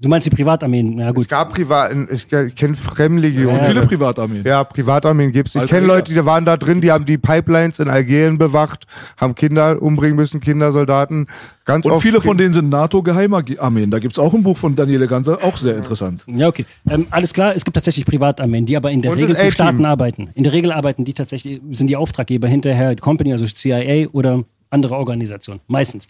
Du 0.03 0.09
meinst 0.09 0.27
die 0.27 0.31
Privatarmeen? 0.31 0.99
Ja 0.99 1.13
gut. 1.13 1.23
Es 1.23 1.29
gab 1.29 1.53
Privat, 1.53 1.93
ich 2.11 2.27
kenne 2.29 2.75
Fremdlegion. 2.75 3.55
Und 3.55 3.63
viele 3.63 3.87
Privatarmeen. 3.87 4.45
Ja, 4.45 4.65
Privatarmeen 4.65 5.31
gibt's. 5.31 5.55
Ich 5.55 5.61
Al-Qaida. 5.61 5.81
kenne 5.81 5.87
Leute, 5.87 6.13
die 6.13 6.27
waren 6.27 6.45
da 6.45 6.57
drin, 6.57 6.81
die 6.81 6.91
haben 6.91 7.07
die 7.07 7.19
Pipelines 7.19 7.79
in 7.79 7.89
Algerien 7.89 8.37
bewacht, 8.37 8.87
haben 9.17 9.37
Kinder 9.37 9.81
umbringen 9.81 10.17
müssen, 10.17 10.41
Kindersoldaten. 10.41 11.27
Ganz 11.65 11.85
Und 11.85 11.93
oft 11.93 12.03
viele 12.03 12.21
von 12.21 12.37
denen 12.37 12.53
sind 12.53 12.69
NATO-Geheimarmeen. 12.69 13.93
Da 13.93 14.01
gibt's 14.01 14.19
auch 14.19 14.35
ein 14.35 14.43
Buch 14.43 14.57
von 14.59 14.75
Daniele 14.75 15.07
Ganser, 15.07 15.39
auch 15.45 15.57
sehr 15.57 15.77
interessant. 15.77 16.25
Ja, 16.27 16.49
okay. 16.49 16.67
Ähm, 16.91 17.07
alles 17.11 17.33
klar, 17.33 17.55
es 17.55 17.65
gibt 17.65 17.77
tatsächlich 17.77 18.05
Privatarmeen, 18.05 18.67
die 18.67 18.77
aber 18.77 18.91
in 18.91 19.03
der 19.03 19.13
Und 19.13 19.19
Regel 19.19 19.37
für. 19.37 19.53
Staaten 19.53 19.85
arbeiten. 19.85 20.31
In 20.35 20.43
der 20.43 20.53
Regel 20.53 20.73
arbeiten 20.73 21.05
die 21.05 21.15
tatsächlich, 21.15 21.61
sind 21.71 21.87
die 21.87 21.97
Auftraggeber 21.97 22.49
hinterher 22.49 22.97
Company, 22.97 23.33
also 23.33 23.47
CIA 23.47 24.09
oder 24.11 24.43
andere 24.71 24.97
Organisationen. 24.97 25.61
Meistens. 25.69 26.09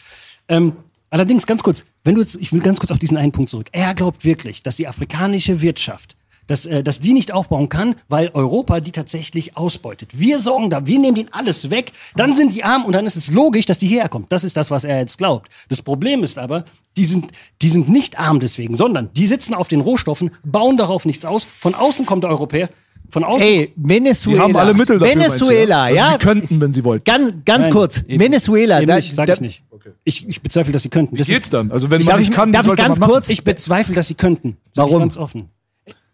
Ähm, 0.48 0.72
allerdings 1.12 1.46
ganz 1.46 1.62
kurz, 1.62 1.84
wenn 2.04 2.14
du 2.14 2.20
jetzt, 2.20 2.36
ich 2.36 2.52
will 2.52 2.60
ganz 2.60 2.80
kurz 2.80 2.90
auf 2.90 2.98
diesen 2.98 3.16
einen 3.16 3.32
Punkt 3.32 3.50
zurück. 3.50 3.68
Er 3.72 3.94
glaubt 3.94 4.24
wirklich, 4.24 4.62
dass 4.62 4.76
die 4.76 4.88
afrikanische 4.88 5.60
Wirtschaft 5.60 6.16
dass, 6.46 6.66
äh, 6.66 6.82
dass 6.82 7.00
die 7.00 7.12
nicht 7.12 7.32
aufbauen 7.32 7.68
kann, 7.68 7.94
weil 8.08 8.30
Europa 8.34 8.80
die 8.80 8.92
tatsächlich 8.92 9.56
ausbeutet. 9.56 10.18
Wir 10.18 10.38
sorgen 10.38 10.70
da, 10.70 10.86
wir 10.86 10.98
nehmen 10.98 11.14
denen 11.14 11.32
alles 11.32 11.70
weg, 11.70 11.92
dann 12.16 12.34
sind 12.34 12.54
die 12.54 12.64
arm 12.64 12.84
und 12.84 12.92
dann 12.92 13.06
ist 13.06 13.16
es 13.16 13.30
logisch, 13.30 13.66
dass 13.66 13.78
die 13.78 13.86
hierher 13.86 14.08
kommen. 14.08 14.26
Das 14.28 14.44
ist 14.44 14.56
das, 14.56 14.70
was 14.70 14.84
er 14.84 14.98
jetzt 14.98 15.18
glaubt. 15.18 15.50
Das 15.68 15.82
Problem 15.82 16.22
ist 16.22 16.38
aber, 16.38 16.64
die 16.96 17.04
sind, 17.04 17.30
die 17.62 17.68
sind 17.68 17.88
nicht 17.88 18.18
arm 18.18 18.40
deswegen, 18.40 18.74
sondern 18.74 19.10
die 19.14 19.26
sitzen 19.26 19.54
auf 19.54 19.68
den 19.68 19.80
Rohstoffen, 19.80 20.30
bauen 20.44 20.76
darauf 20.76 21.04
nichts 21.04 21.24
aus. 21.24 21.46
Von 21.58 21.74
außen 21.74 22.06
kommt 22.06 22.24
der 22.24 22.30
Europäer, 22.30 22.68
von 23.12 23.24
außen 23.24 23.46
Ey, 23.46 23.72
Venezuela. 23.76 24.38
Die 24.38 24.42
haben 24.42 24.56
alle 24.56 24.74
Mittel 24.74 24.98
dafür. 24.98 25.14
Venezuela, 25.14 25.88
du, 25.88 25.94
ja. 25.94 26.02
Also 26.06 26.12
sie 26.18 26.18
könnten, 26.26 26.60
wenn 26.60 26.72
sie 26.72 26.82
wollten. 26.82 27.04
Ganz, 27.04 27.32
ganz 27.44 27.64
Nein, 27.66 27.72
kurz. 27.72 27.98
eben- 28.08 28.20
Venezuela. 28.20 28.78
Eben 28.78 28.86
da, 28.88 28.96
nicht, 28.96 29.14
sag 29.14 29.26
da, 29.26 29.34
ich 29.34 29.40
nicht. 29.40 29.62
Ich, 30.04 30.28
ich 30.28 30.40
bezweifle, 30.42 30.72
dass 30.72 30.82
sie 30.82 30.88
könnten. 30.88 31.16
Das 31.16 31.28
Wie 31.28 31.34
geht's 31.34 31.50
dann? 31.50 31.70
Also 31.70 31.90
wenn 31.90 32.00
Ich 32.00 32.06
man 32.06 32.18
nicht 32.18 32.30
ich- 32.30 32.34
kann, 32.34 32.50
darf 32.52 32.66
ich 32.66 32.74
ganz 32.74 32.98
kurz- 32.98 33.28
Ich 33.28 33.44
bezweifle, 33.44 33.94
dass 33.94 34.08
sie 34.08 34.14
könnten. 34.14 34.56
Sag 34.72 34.84
Warum? 34.86 34.94
Ich 34.96 35.00
ganz 35.00 35.16
offen. 35.18 35.48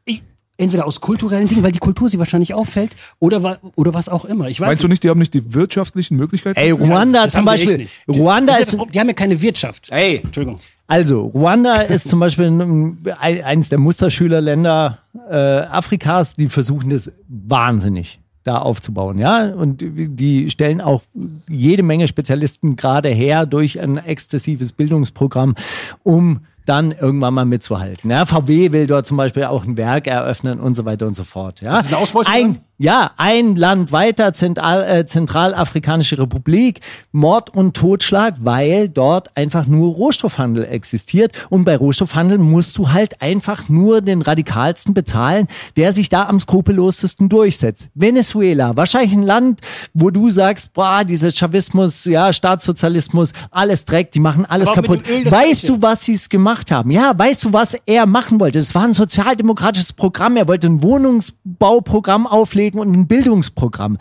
Ich, 0.04 0.22
entweder 0.56 0.86
aus 0.86 1.00
kulturellen 1.00 1.46
Dingen, 1.48 1.62
weil 1.62 1.72
die 1.72 1.78
Kultur 1.78 2.08
sie 2.08 2.18
wahrscheinlich 2.18 2.52
auffällt, 2.54 2.96
oder, 3.20 3.42
wa- 3.42 3.58
oder 3.76 3.94
was 3.94 4.08
auch 4.08 4.24
immer. 4.24 4.48
Ich 4.48 4.60
weiß 4.60 4.66
Meinst 4.66 4.82
du 4.82 4.88
nicht, 4.88 5.02
die 5.04 5.08
haben 5.10 5.18
nicht 5.20 5.34
die 5.34 5.54
wirtschaftlichen 5.54 6.16
Möglichkeiten? 6.16 6.58
Ey, 6.58 6.70
Ruanda 6.72 7.24
das 7.24 7.34
zum 7.34 7.44
Beispiel. 7.44 7.86
Ruanda 8.08 8.56
ist. 8.56 8.72
ja 8.72 8.78
Problem, 8.78 8.92
die 8.92 9.00
haben 9.00 9.08
ja 9.08 9.14
keine 9.14 9.40
Wirtschaft. 9.40 9.86
Ey, 9.90 10.16
Entschuldigung. 10.24 10.58
Also, 10.88 11.22
Ruanda 11.26 11.82
ist 11.82 12.08
zum 12.08 12.18
Beispiel 12.18 12.46
ein, 12.46 12.98
ein- 13.20 13.44
eines 13.44 13.68
der 13.68 13.78
Musterschülerländer 13.78 14.98
äh, 15.30 15.34
Afrikas, 15.36 16.34
die 16.34 16.48
versuchen 16.48 16.90
das 16.90 17.12
wahnsinnig 17.28 18.20
da 18.44 18.58
aufzubauen, 18.58 19.18
ja. 19.18 19.48
Und 19.52 19.84
die 19.86 20.48
stellen 20.48 20.80
auch 20.80 21.02
jede 21.48 21.82
Menge 21.82 22.08
Spezialisten 22.08 22.76
gerade 22.76 23.10
her 23.10 23.44
durch 23.44 23.78
ein 23.80 23.98
exzessives 23.98 24.72
Bildungsprogramm, 24.72 25.54
um 26.02 26.40
dann 26.64 26.92
irgendwann 26.92 27.34
mal 27.34 27.44
mitzuhalten. 27.44 28.10
Ja, 28.10 28.24
VW 28.26 28.72
will 28.72 28.86
dort 28.86 29.06
zum 29.06 29.16
Beispiel 29.18 29.44
auch 29.44 29.64
ein 29.64 29.76
Werk 29.76 30.06
eröffnen 30.06 30.60
und 30.60 30.74
so 30.74 30.84
weiter 30.86 31.06
und 31.06 31.14
so 31.14 31.24
fort. 31.24 31.60
Ja, 31.60 31.72
Das 31.72 31.82
ist 31.86 31.88
eine 31.88 31.98
Ausbeutung 31.98 32.32
ein? 32.32 32.58
Ja, 32.80 33.10
ein 33.16 33.56
Land 33.56 33.90
weiter, 33.90 34.32
Zentral, 34.32 34.84
äh, 34.88 35.04
Zentralafrikanische 35.04 36.16
Republik, 36.16 36.80
Mord 37.10 37.50
und 37.50 37.76
Totschlag, 37.76 38.36
weil 38.38 38.88
dort 38.88 39.36
einfach 39.36 39.66
nur 39.66 39.94
Rohstoffhandel 39.94 40.64
existiert. 40.64 41.32
Und 41.50 41.64
bei 41.64 41.76
Rohstoffhandel 41.76 42.38
musst 42.38 42.78
du 42.78 42.92
halt 42.92 43.20
einfach 43.20 43.68
nur 43.68 44.00
den 44.00 44.22
radikalsten 44.22 44.94
bezahlen, 44.94 45.48
der 45.76 45.92
sich 45.92 46.08
da 46.08 46.28
am 46.28 46.38
skrupellosesten 46.38 47.28
durchsetzt. 47.28 47.88
Venezuela, 47.94 48.76
wahrscheinlich 48.76 49.12
ein 49.12 49.24
Land, 49.24 49.60
wo 49.92 50.10
du 50.10 50.30
sagst, 50.30 50.72
boah, 50.72 51.04
dieser 51.04 51.32
Chavismus, 51.32 52.04
ja, 52.04 52.32
Staatssozialismus, 52.32 53.32
alles 53.50 53.86
Dreck, 53.86 54.12
die 54.12 54.20
machen 54.20 54.46
alles 54.46 54.68
Aber 54.68 54.82
kaputt. 54.82 55.02
Weißt 55.08 55.68
du, 55.68 55.82
was 55.82 56.04
sie 56.04 56.14
es 56.14 56.28
gemacht 56.28 56.70
haben? 56.70 56.92
Ja, 56.92 57.18
weißt 57.18 57.44
du, 57.44 57.52
was 57.52 57.76
er 57.86 58.06
machen 58.06 58.38
wollte? 58.38 58.60
Es 58.60 58.76
war 58.76 58.84
ein 58.84 58.94
sozialdemokratisches 58.94 59.92
Programm. 59.92 60.36
Er 60.36 60.46
wollte 60.46 60.68
ein 60.68 60.80
Wohnungsbauprogramm 60.80 62.28
auflegen 62.28 62.67
und 62.74 62.92
ein 62.92 63.06
Bildungsprogramm. 63.06 63.92
Mhm. 63.92 63.98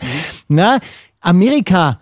Na, 0.48 0.78
Amerika 1.20 2.00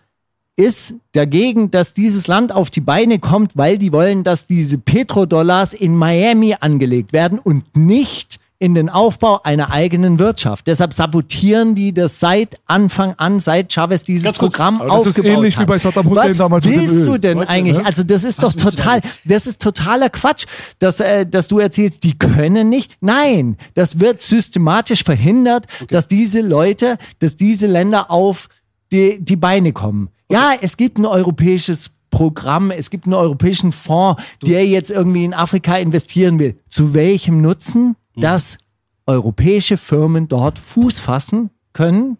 ist 0.57 0.95
dagegen, 1.13 1.71
dass 1.71 1.93
dieses 1.93 2.29
Land 2.29 2.51
auf 2.51 2.71
die 2.71 2.81
Beine 2.81 3.19
kommt, 3.19 3.57
weil 3.57 3.77
die 3.77 3.93
wollen, 3.93 4.25
dass 4.25 4.47
diese 4.47 4.79
Petrodollars 4.79 5.75
in 5.75 5.95
Miami 5.95 6.57
angelegt 6.59 7.13
werden 7.13 7.39
und 7.39 7.77
nicht 7.77 8.41
in 8.59 8.75
den 8.75 8.89
Aufbau 8.89 9.41
einer 9.43 9.71
eigenen 9.71 10.19
Wirtschaft. 10.19 10.67
Deshalb 10.67 10.95
sabotieren 10.95 11.75
die 11.75 11.93
das 11.93 12.21
seit 12.21 12.59
Anfang 12.67 13.15
an, 13.19 13.39
seit 13.39 13.73
Chavez 13.73 14.03
dieses 14.05 14.25
Ganz 14.25 14.39
kurz, 14.39 14.55
Programm 14.55 14.81
aber 14.81 14.97
das 14.97 15.07
ist 15.07 15.19
aufgebaut 15.19 15.33
ähnlich 15.39 15.57
hat. 15.57 15.63
wie 15.63 15.67
bei 15.67 15.79
Saddam 15.79 16.09
Hussein 16.09 16.31
Was 16.31 16.37
damals 16.39 16.65
mit 16.65 16.75
dem 16.75 16.81
willst 16.83 16.95
Öl. 16.95 17.05
du 17.05 17.19
denn 17.19 17.39
Heute, 17.41 17.49
eigentlich? 17.51 17.77
ne? 17.77 17.85
Also 17.87 18.03
das 18.03 18.25
ist 18.25 18.39
Was 18.43 18.55
doch 18.57 18.65
willst 18.65 18.79
du 18.79 18.83
total, 18.83 19.01
das 19.25 19.47
ist 19.47 19.61
totaler 19.61 20.09
Quatsch, 20.09 20.47
dass, 20.79 21.01
äh, 21.01 21.27
dass 21.27 21.49
du 21.49 21.59
erzählst, 21.59 22.03
die 22.05 22.17
können 22.19 22.69
nicht. 22.71 22.97
Nein, 23.01 23.57
das 23.75 24.01
wird 24.01 24.23
systematisch 24.23 25.05
verhindert, 25.05 25.67
dass 25.91 26.09
diese 26.09 26.41
Leute, 26.41 26.97
dass 27.19 27.37
diese 27.37 27.67
Länder 27.67 28.11
auf 28.11 28.49
die, 28.91 29.19
die 29.21 29.37
Beine 29.37 29.73
kommen. 29.73 30.09
Ja, 30.31 30.53
es 30.61 30.77
gibt 30.77 30.99
ein 30.99 31.05
europäisches 31.05 31.91
Programm, 32.11 32.71
es 32.71 32.89
gibt 32.89 33.05
einen 33.05 33.15
europäischen 33.15 33.73
Fonds, 33.73 34.23
der 34.43 34.65
jetzt 34.67 34.91
irgendwie 34.91 35.25
in 35.25 35.35
Afrika 35.35 35.77
investieren 35.77 36.39
will. 36.39 36.57
Zu 36.71 36.95
welchem 36.95 37.43
Nutzen? 37.43 37.97
Dass 38.17 38.59
europäische 39.07 39.77
Firmen 39.77 40.29
dort 40.29 40.59
Fuß 40.59 40.99
fassen 41.01 41.51
können 41.73 42.19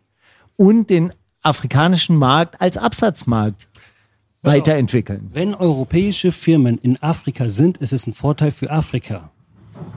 und 0.57 0.91
den 0.91 1.13
afrikanischen 1.43 2.17
Markt 2.17 2.61
als 2.61 2.77
Absatzmarkt 2.77 3.69
weiterentwickeln. 4.43 5.31
Wenn 5.33 5.55
europäische 5.55 6.33
Firmen 6.33 6.79
in 6.79 7.03
Afrika 7.03 7.49
sind, 7.49 7.79
ist 7.79 7.93
es 7.93 8.07
ein 8.07 8.13
Vorteil 8.13 8.51
für 8.51 8.71
Afrika. 8.71 9.31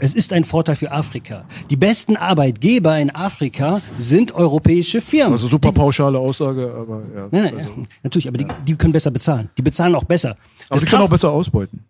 Es 0.02 0.14
ist 0.16 0.32
ein 0.32 0.46
Vorteil 0.46 0.78
für 0.78 0.92
Afrika. 0.92 1.44
Die 1.70 1.76
besten 1.76 2.16
Arbeitgeber 2.16 2.98
in 3.00 3.14
Afrika 3.14 3.82
sind 3.98 4.32
europäische 4.34 5.02
Firmen. 5.02 5.34
Also 5.34 5.48
super 5.50 5.74
pauschale 5.74 6.18
Aussage, 6.18 6.74
aber 6.74 7.02
ja. 7.14 7.28
Nein, 7.32 7.44
nein, 7.44 7.56
also, 7.56 7.68
ja, 7.70 7.76
natürlich, 8.04 8.28
aber 8.30 8.38
die, 8.38 8.48
die 8.66 8.76
können 8.76 8.94
besser 8.94 9.12
bezahlen. 9.12 9.50
Die 9.58 9.62
bezahlen 9.62 9.94
auch 9.96 10.06
besser. 10.06 10.30
aber 10.30 10.38
Das 10.70 10.80
sie 10.82 10.86
ist 10.86 10.92
können 10.92 11.04
auch 11.04 11.10
besser 11.10 11.32
ausbeuten. 11.32 11.84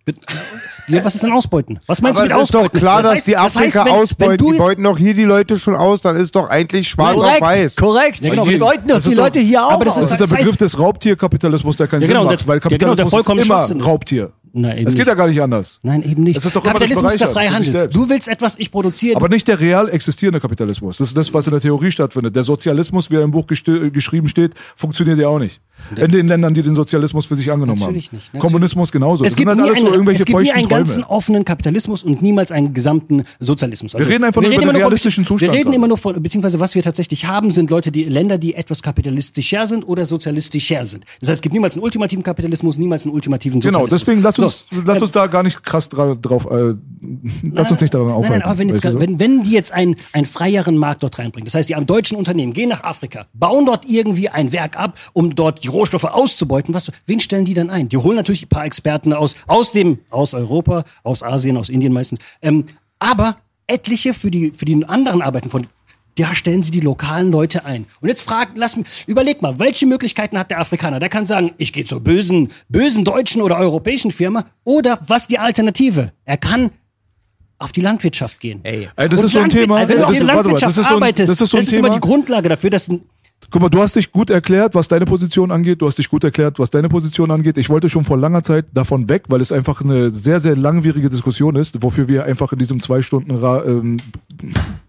Ja, 0.88 1.06
was 1.06 1.14
ist 1.14 1.24
denn 1.24 1.32
Ausbeuten? 1.32 1.80
Was 1.86 2.02
meinst 2.02 2.20
Aber 2.20 2.28
du 2.28 2.34
mit 2.34 2.42
es 2.42 2.48
ist 2.48 2.54
doch 2.56 2.62
Ausbeuten? 2.62 2.80
klar, 2.80 3.02
Das 3.04 3.12
dass 3.12 3.20
heißt- 3.22 3.26
die 3.28 3.32
das 3.34 3.42
heißt, 3.44 3.58
Afrika 3.58 3.86
wenn- 3.86 3.94
wenn 3.94 4.02
ausbeuten. 4.02 4.38
du 4.40 4.52
Die 4.54 4.58
beuten 4.58 4.84
doch 4.84 4.98
hier 4.98 5.14
die 5.14 5.24
Leute 5.26 5.56
schon 5.58 5.76
aus, 5.76 6.02
dann 6.02 6.16
ist 6.16 6.36
doch 6.36 6.50
eigentlich 6.50 6.90
schwarz 6.90 7.16
auf 7.16 7.22
Korrekt, 7.22 7.42
weiß. 7.42 7.76
korrekt. 7.76 8.20
Ja, 8.22 8.30
genau, 8.32 8.44
die 8.46 8.52
das- 8.52 8.60
beuten 8.60 8.88
doch 8.88 8.96
das 8.96 9.04
die 9.04 9.10
ist 9.12 9.18
Leute 9.18 9.40
hier 9.40 9.64
auch 9.68 9.72
aber 9.74 9.86
das 9.86 9.96
Das 9.96 10.06
aus. 10.06 10.12
ist 10.14 10.20
der 10.20 10.26
Das 10.28 10.34
heißt- 10.36 10.38
Begriff 10.40 10.58
des 10.58 10.80
Raubtierkapitalismus, 10.80 11.78
der 11.78 11.88
keinen 11.88 12.02
Ja, 12.02 12.08
genau, 12.08 12.22
Sinn 12.22 12.30
macht, 12.32 12.48
weil 12.48 12.56
ja, 12.58 12.60
genau, 12.60 12.94
Kapitalismus 12.96 13.14
ist 13.28 13.46
immer 13.46 13.62
ist. 13.62 13.86
Raubtier. 13.86 14.32
Nein, 14.54 14.78
eben 14.80 14.88
Es 14.88 14.94
geht 14.94 15.00
nicht. 15.00 15.08
ja 15.08 15.14
gar 15.14 15.28
nicht 15.28 15.42
anders. 15.42 15.80
Nein, 15.84 16.02
eben 16.04 16.24
nicht. 16.24 16.38
Es 16.38 16.46
ist 16.46 16.56
doch 16.56 16.64
das 16.64 16.72
Kapitalismus 16.74 17.12
ist 17.14 17.22
der 17.22 17.28
freie 17.30 17.52
Handel. 17.54 17.88
Du 17.90 18.10
willst 18.10 18.28
etwas, 18.28 18.56
ich 18.58 18.72
produziere. 18.72 19.16
Aber 19.16 19.30
nicht 19.30 19.48
der 19.48 19.60
real 19.60 19.90
existierende 19.90 20.40
Kapitalismus. 20.40 20.98
Das 20.98 21.10
ist 21.10 21.18
das, 21.18 21.34
was 21.34 21.48
in 21.48 21.52
der 21.52 21.62
Theorie 21.62 21.92
stattfindet. 21.92 22.36
Der 22.36 22.44
Sozialismus, 22.44 23.10
wie 23.12 23.16
er 23.16 23.22
im 23.24 23.32
Buch 23.32 23.46
geschrieben 23.48 24.28
steht, 24.28 24.54
funktioniert 24.76 25.20
ja 25.20 25.28
auch 25.28 25.40
nicht. 25.40 25.62
In 25.96 26.12
den 26.12 26.28
Ländern, 26.28 26.54
die 26.54 26.62
den 26.62 26.76
Sozialismus 26.76 27.26
für 27.26 27.36
sich 27.38 27.50
angenommen 27.52 27.80
Natürlich 27.80 28.08
haben. 28.08 28.16
nicht, 28.18 28.34
natürlich. 28.34 28.42
Kommunismus 28.42 28.92
genauso. 28.92 29.24
es 29.24 29.32
das 29.32 29.38
gibt, 29.38 29.50
sind 29.50 29.58
nie 29.58 29.64
halt 29.64 29.78
so 29.78 29.86
einen, 29.86 29.94
irgendwelche 29.94 30.20
es 30.24 30.26
gibt 30.26 30.40
nie 30.42 30.52
einen 30.52 30.68
ganzen 30.68 31.04
Träume. 31.04 31.10
offenen 31.16 31.46
Kapitalismus 31.46 32.04
und 32.04 32.22
niemals 32.22 32.52
einen 32.52 32.74
gesamten 32.74 33.24
Sozialismus. 33.40 33.96
Also 33.96 34.06
Wir 34.06 34.14
reden 34.14 34.26
einfach 34.26 34.42
nur 34.42 34.52
über 34.52 34.60
den 34.62 34.68
von- 34.72 34.76
realistischen 34.76 35.26
Zustand 35.26 35.54
Wir 35.54 35.60
reden 35.60 35.72
immer 35.72 35.88
nur 35.88 35.98
von, 35.98 36.22
beziehungsweise 36.22 36.60
was 36.60 36.76
wir 36.76 36.84
tatsächlich 36.84 37.26
haben, 37.26 37.52
sind 37.52 37.70
Leute, 37.70 37.92
die 37.94 38.04
Länder, 38.04 38.38
die 38.38 38.56
etwas 38.56 38.82
kapitalistischer 38.84 39.68
sind 39.68 39.84
oder 39.88 40.06
sozialistischer 40.06 40.86
sind. 40.86 41.06
Das 41.22 41.30
heißt, 41.30 41.38
es 41.38 41.42
gibt 41.42 41.54
niemals 41.54 41.76
einen 41.76 41.84
ultimativen 41.84 42.24
Kapitalismus, 42.24 42.78
niemals 42.78 43.06
einen 43.06 43.14
ultimativen 43.14 43.62
Genau, 43.62 43.80
Sozialismus. 43.82 44.02
deswegen 44.02 44.22
lass 44.22 44.36
So, 44.40 44.46
uns, 44.46 44.66
lass 44.86 45.02
uns 45.02 45.12
da 45.12 45.28
gar 45.28 45.44
nicht 45.44 45.64
krass 45.64 45.90
dra 45.90 46.16
drauf, 46.16 46.48
äh, 46.50 46.76
lass 47.52 47.72
uns 47.72 47.82
nicht 47.82 47.94
daran 47.94 48.12
aufhalten. 48.12 48.40
Nein, 48.40 48.42
aber 48.44 48.58
wenn, 48.58 48.70
jetzt, 48.70 48.84
so? 48.84 49.00
wenn, 49.00 49.20
wenn 49.20 49.44
die 49.44 49.52
jetzt 49.52 49.72
einen, 49.72 49.96
einen 50.14 50.26
freieren 50.26 50.78
Markt 50.78 51.04
dort 51.04 51.20
reinbringen, 51.20 51.46
das 51.46 51.56
heißt, 51.56 51.70
die 51.70 51.76
am 51.76 51.86
deutschen 51.86 52.18
Unternehmen 52.18 52.54
gehen 52.54 52.70
nach 52.70 52.84
Afrika, 52.84 53.26
bauen 53.34 53.66
dort 53.66 53.86
irgendwie 53.88 54.30
ein 54.30 54.52
Werk 54.52 54.78
ab, 54.78 54.98
um 55.14 55.36
dort 55.36 55.64
die 55.64 55.68
Rohstoffe 55.68 56.06
auszubeuten, 56.06 56.74
was, 56.74 56.92
wen 57.06 57.20
stellen 57.20 57.46
die 57.46 57.54
dann 57.54 57.70
ein? 57.70 57.90
Die 57.90 57.98
holen 57.98 58.16
natürlich 58.16 58.44
ein 58.44 58.50
paar 58.50 58.66
Experten 58.66 59.14
aus, 59.14 59.36
aus 59.48 59.72
dem, 59.72 60.00
aus 60.10 60.34
Europa, 60.34 60.84
aus 61.04 61.24
Asien, 61.24 61.58
aus 61.58 61.70
Indien 61.70 61.94
meistens, 61.94 62.20
ähm, 62.42 62.66
aber 63.00 63.38
etliche 63.68 64.14
für 64.14 64.32
die, 64.32 64.52
für 64.52 64.66
die 64.66 64.86
anderen 64.86 65.22
Arbeiten 65.22 65.50
von, 65.50 65.68
da 66.20 66.36
stellen 66.36 66.64
sie 66.64 66.72
die 66.72 66.80
lokalen 66.82 67.32
Leute 67.32 67.66
ein. 67.66 67.86
Und 68.02 68.10
jetzt 68.10 68.22
frag, 68.22 68.50
lass 68.56 68.76
mich, 68.76 68.88
überleg 69.08 69.42
mal, 69.42 69.58
welche 69.60 69.86
Möglichkeiten 69.86 70.38
hat 70.38 70.52
der 70.52 70.60
Afrikaner? 70.60 71.00
Der 71.00 71.10
kann 71.10 71.26
sagen, 71.26 71.52
ich 71.58 71.72
gehe 71.72 71.86
zur 71.86 72.02
bösen, 72.02 72.52
bösen 72.68 73.04
deutschen 73.06 73.42
oder 73.42 73.58
europäischen 73.58 74.12
Firma. 74.12 74.46
Oder 74.64 75.00
was 75.08 75.28
die 75.28 75.40
Alternative? 75.40 76.12
Er 76.26 76.38
kann 76.38 76.72
auf 77.58 77.72
die 77.72 77.82
Landwirtschaft 77.82 78.40
gehen. 78.40 78.60
Ey. 78.64 78.90
Ey, 78.96 79.10
das 79.10 79.20
Und 79.20 79.26
ist 79.26 79.32
so 79.34 79.40
ein 79.40 79.50
Thema. 79.50 79.78
Also 79.78 79.94
wenn 79.94 79.98
du 79.98 80.02
das 80.02 80.08
auf 80.08 80.12
die 80.12 80.18
ist, 80.18 80.26
mal, 80.26 80.34
Landwirtschaft 80.34 80.72
das 80.72 80.78
ist 80.78 80.84
so 80.84 80.90
ein, 80.90 80.96
arbeitest, 80.96 81.32
das 81.32 81.42
ist 81.42 81.50
so 81.50 81.58
ein 81.58 81.64
immer 81.64 81.72
Thema. 81.72 81.90
die 81.90 82.00
Grundlage 82.00 82.50
dafür, 82.50 82.70
dass 82.70 82.88
ein 82.88 83.02
Guck 83.52 83.64
mal, 83.64 83.70
du 83.70 83.82
hast 83.82 83.96
dich 83.96 84.12
gut 84.12 84.30
erklärt, 84.30 84.76
was 84.76 84.88
deine 84.88 85.06
Position 85.06 85.50
angeht. 85.50 85.82
Du 85.82 85.88
hast 85.88 85.98
dich 85.98 86.08
gut 86.08 86.24
erklärt, 86.24 86.60
was 86.60 86.70
deine 86.70 86.88
Position 86.88 87.32
angeht. 87.32 87.58
Ich 87.58 87.70
wollte 87.70 87.90
schon 87.90 88.06
vor 88.06 88.18
langer 88.18 88.44
Zeit 88.44 88.66
davon 88.74 89.10
weg, 89.10 89.24
weil 89.28 89.42
es 89.42 89.52
einfach 89.52 89.82
eine 89.82 90.12
sehr, 90.12 90.40
sehr 90.40 90.56
langwierige 90.56 91.10
Diskussion 91.10 91.56
ist, 91.56 91.82
wofür 91.82 92.08
wir 92.08 92.26
einfach 92.26 92.52
in 92.52 92.60
diesem 92.60 92.80
zwei 92.80 93.02
Stunden 93.02 93.32
ähm, 93.32 93.98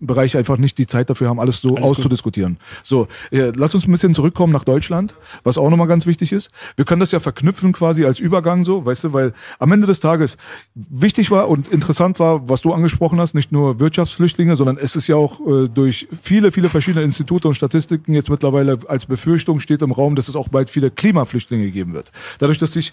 Bereich 0.01 0.37
einfach 0.37 0.57
nicht 0.57 0.79
die 0.79 0.87
Zeit 0.87 1.11
dafür 1.11 1.29
haben, 1.29 1.41
alles 1.41 1.61
so 1.61 1.77
auszudiskutieren. 1.77 2.59
So, 2.83 3.09
äh, 3.31 3.53
lass 3.55 3.75
uns 3.75 3.87
ein 3.87 3.93
bisschen 3.93 4.15
zurückkommen 4.15 4.53
nach 4.53 4.65
Deutschland, 4.65 5.15
was 5.45 5.59
auch 5.59 5.69
nochmal 5.71 5.87
ganz 5.87 6.07
wichtig 6.07 6.33
ist. 6.33 6.51
Wir 6.77 6.85
können 6.85 7.01
das 7.01 7.13
ja 7.13 7.21
verknüpfen 7.21 7.73
quasi 7.73 8.05
als 8.05 8.19
Übergang 8.19 8.65
so, 8.65 8.85
weißt 8.87 9.05
du, 9.05 9.13
weil 9.13 9.33
am 9.59 9.73
Ende 9.73 9.87
des 9.87 10.01
Tages 10.01 10.37
wichtig 10.75 11.31
war 11.31 11.49
und 11.49 11.69
interessant 11.69 12.19
war, 12.19 12.49
was 12.49 12.63
du 12.63 12.73
angesprochen 12.73 13.21
hast, 13.21 13.35
nicht 13.35 13.53
nur 13.53 13.81
Wirtschaftsflüchtlinge, 13.81 14.57
sondern 14.57 14.79
es 14.79 14.97
ist 14.97 15.07
ja 15.07 15.17
auch 15.17 15.41
äh, 15.47 15.69
durch 15.69 16.09
viele, 16.11 16.53
viele 16.53 16.69
verschiedene 16.69 17.05
Institute 17.05 17.47
und 17.47 17.55
Statistiken 17.55 18.15
jetzt 18.15 18.31
mittlerweile 18.31 18.79
als 18.89 19.07
Befürchtung 19.07 19.61
steht 19.61 19.83
im 19.83 19.93
Raum, 19.93 20.17
dass 20.17 20.29
es 20.29 20.37
auch 20.37 20.49
bald 20.49 20.71
viele 20.71 20.91
Klimaflüchtlinge 20.91 21.71
geben 21.71 21.93
wird. 21.93 22.11
Dadurch, 22.39 22.59
dass 22.59 22.73
sich 22.73 22.93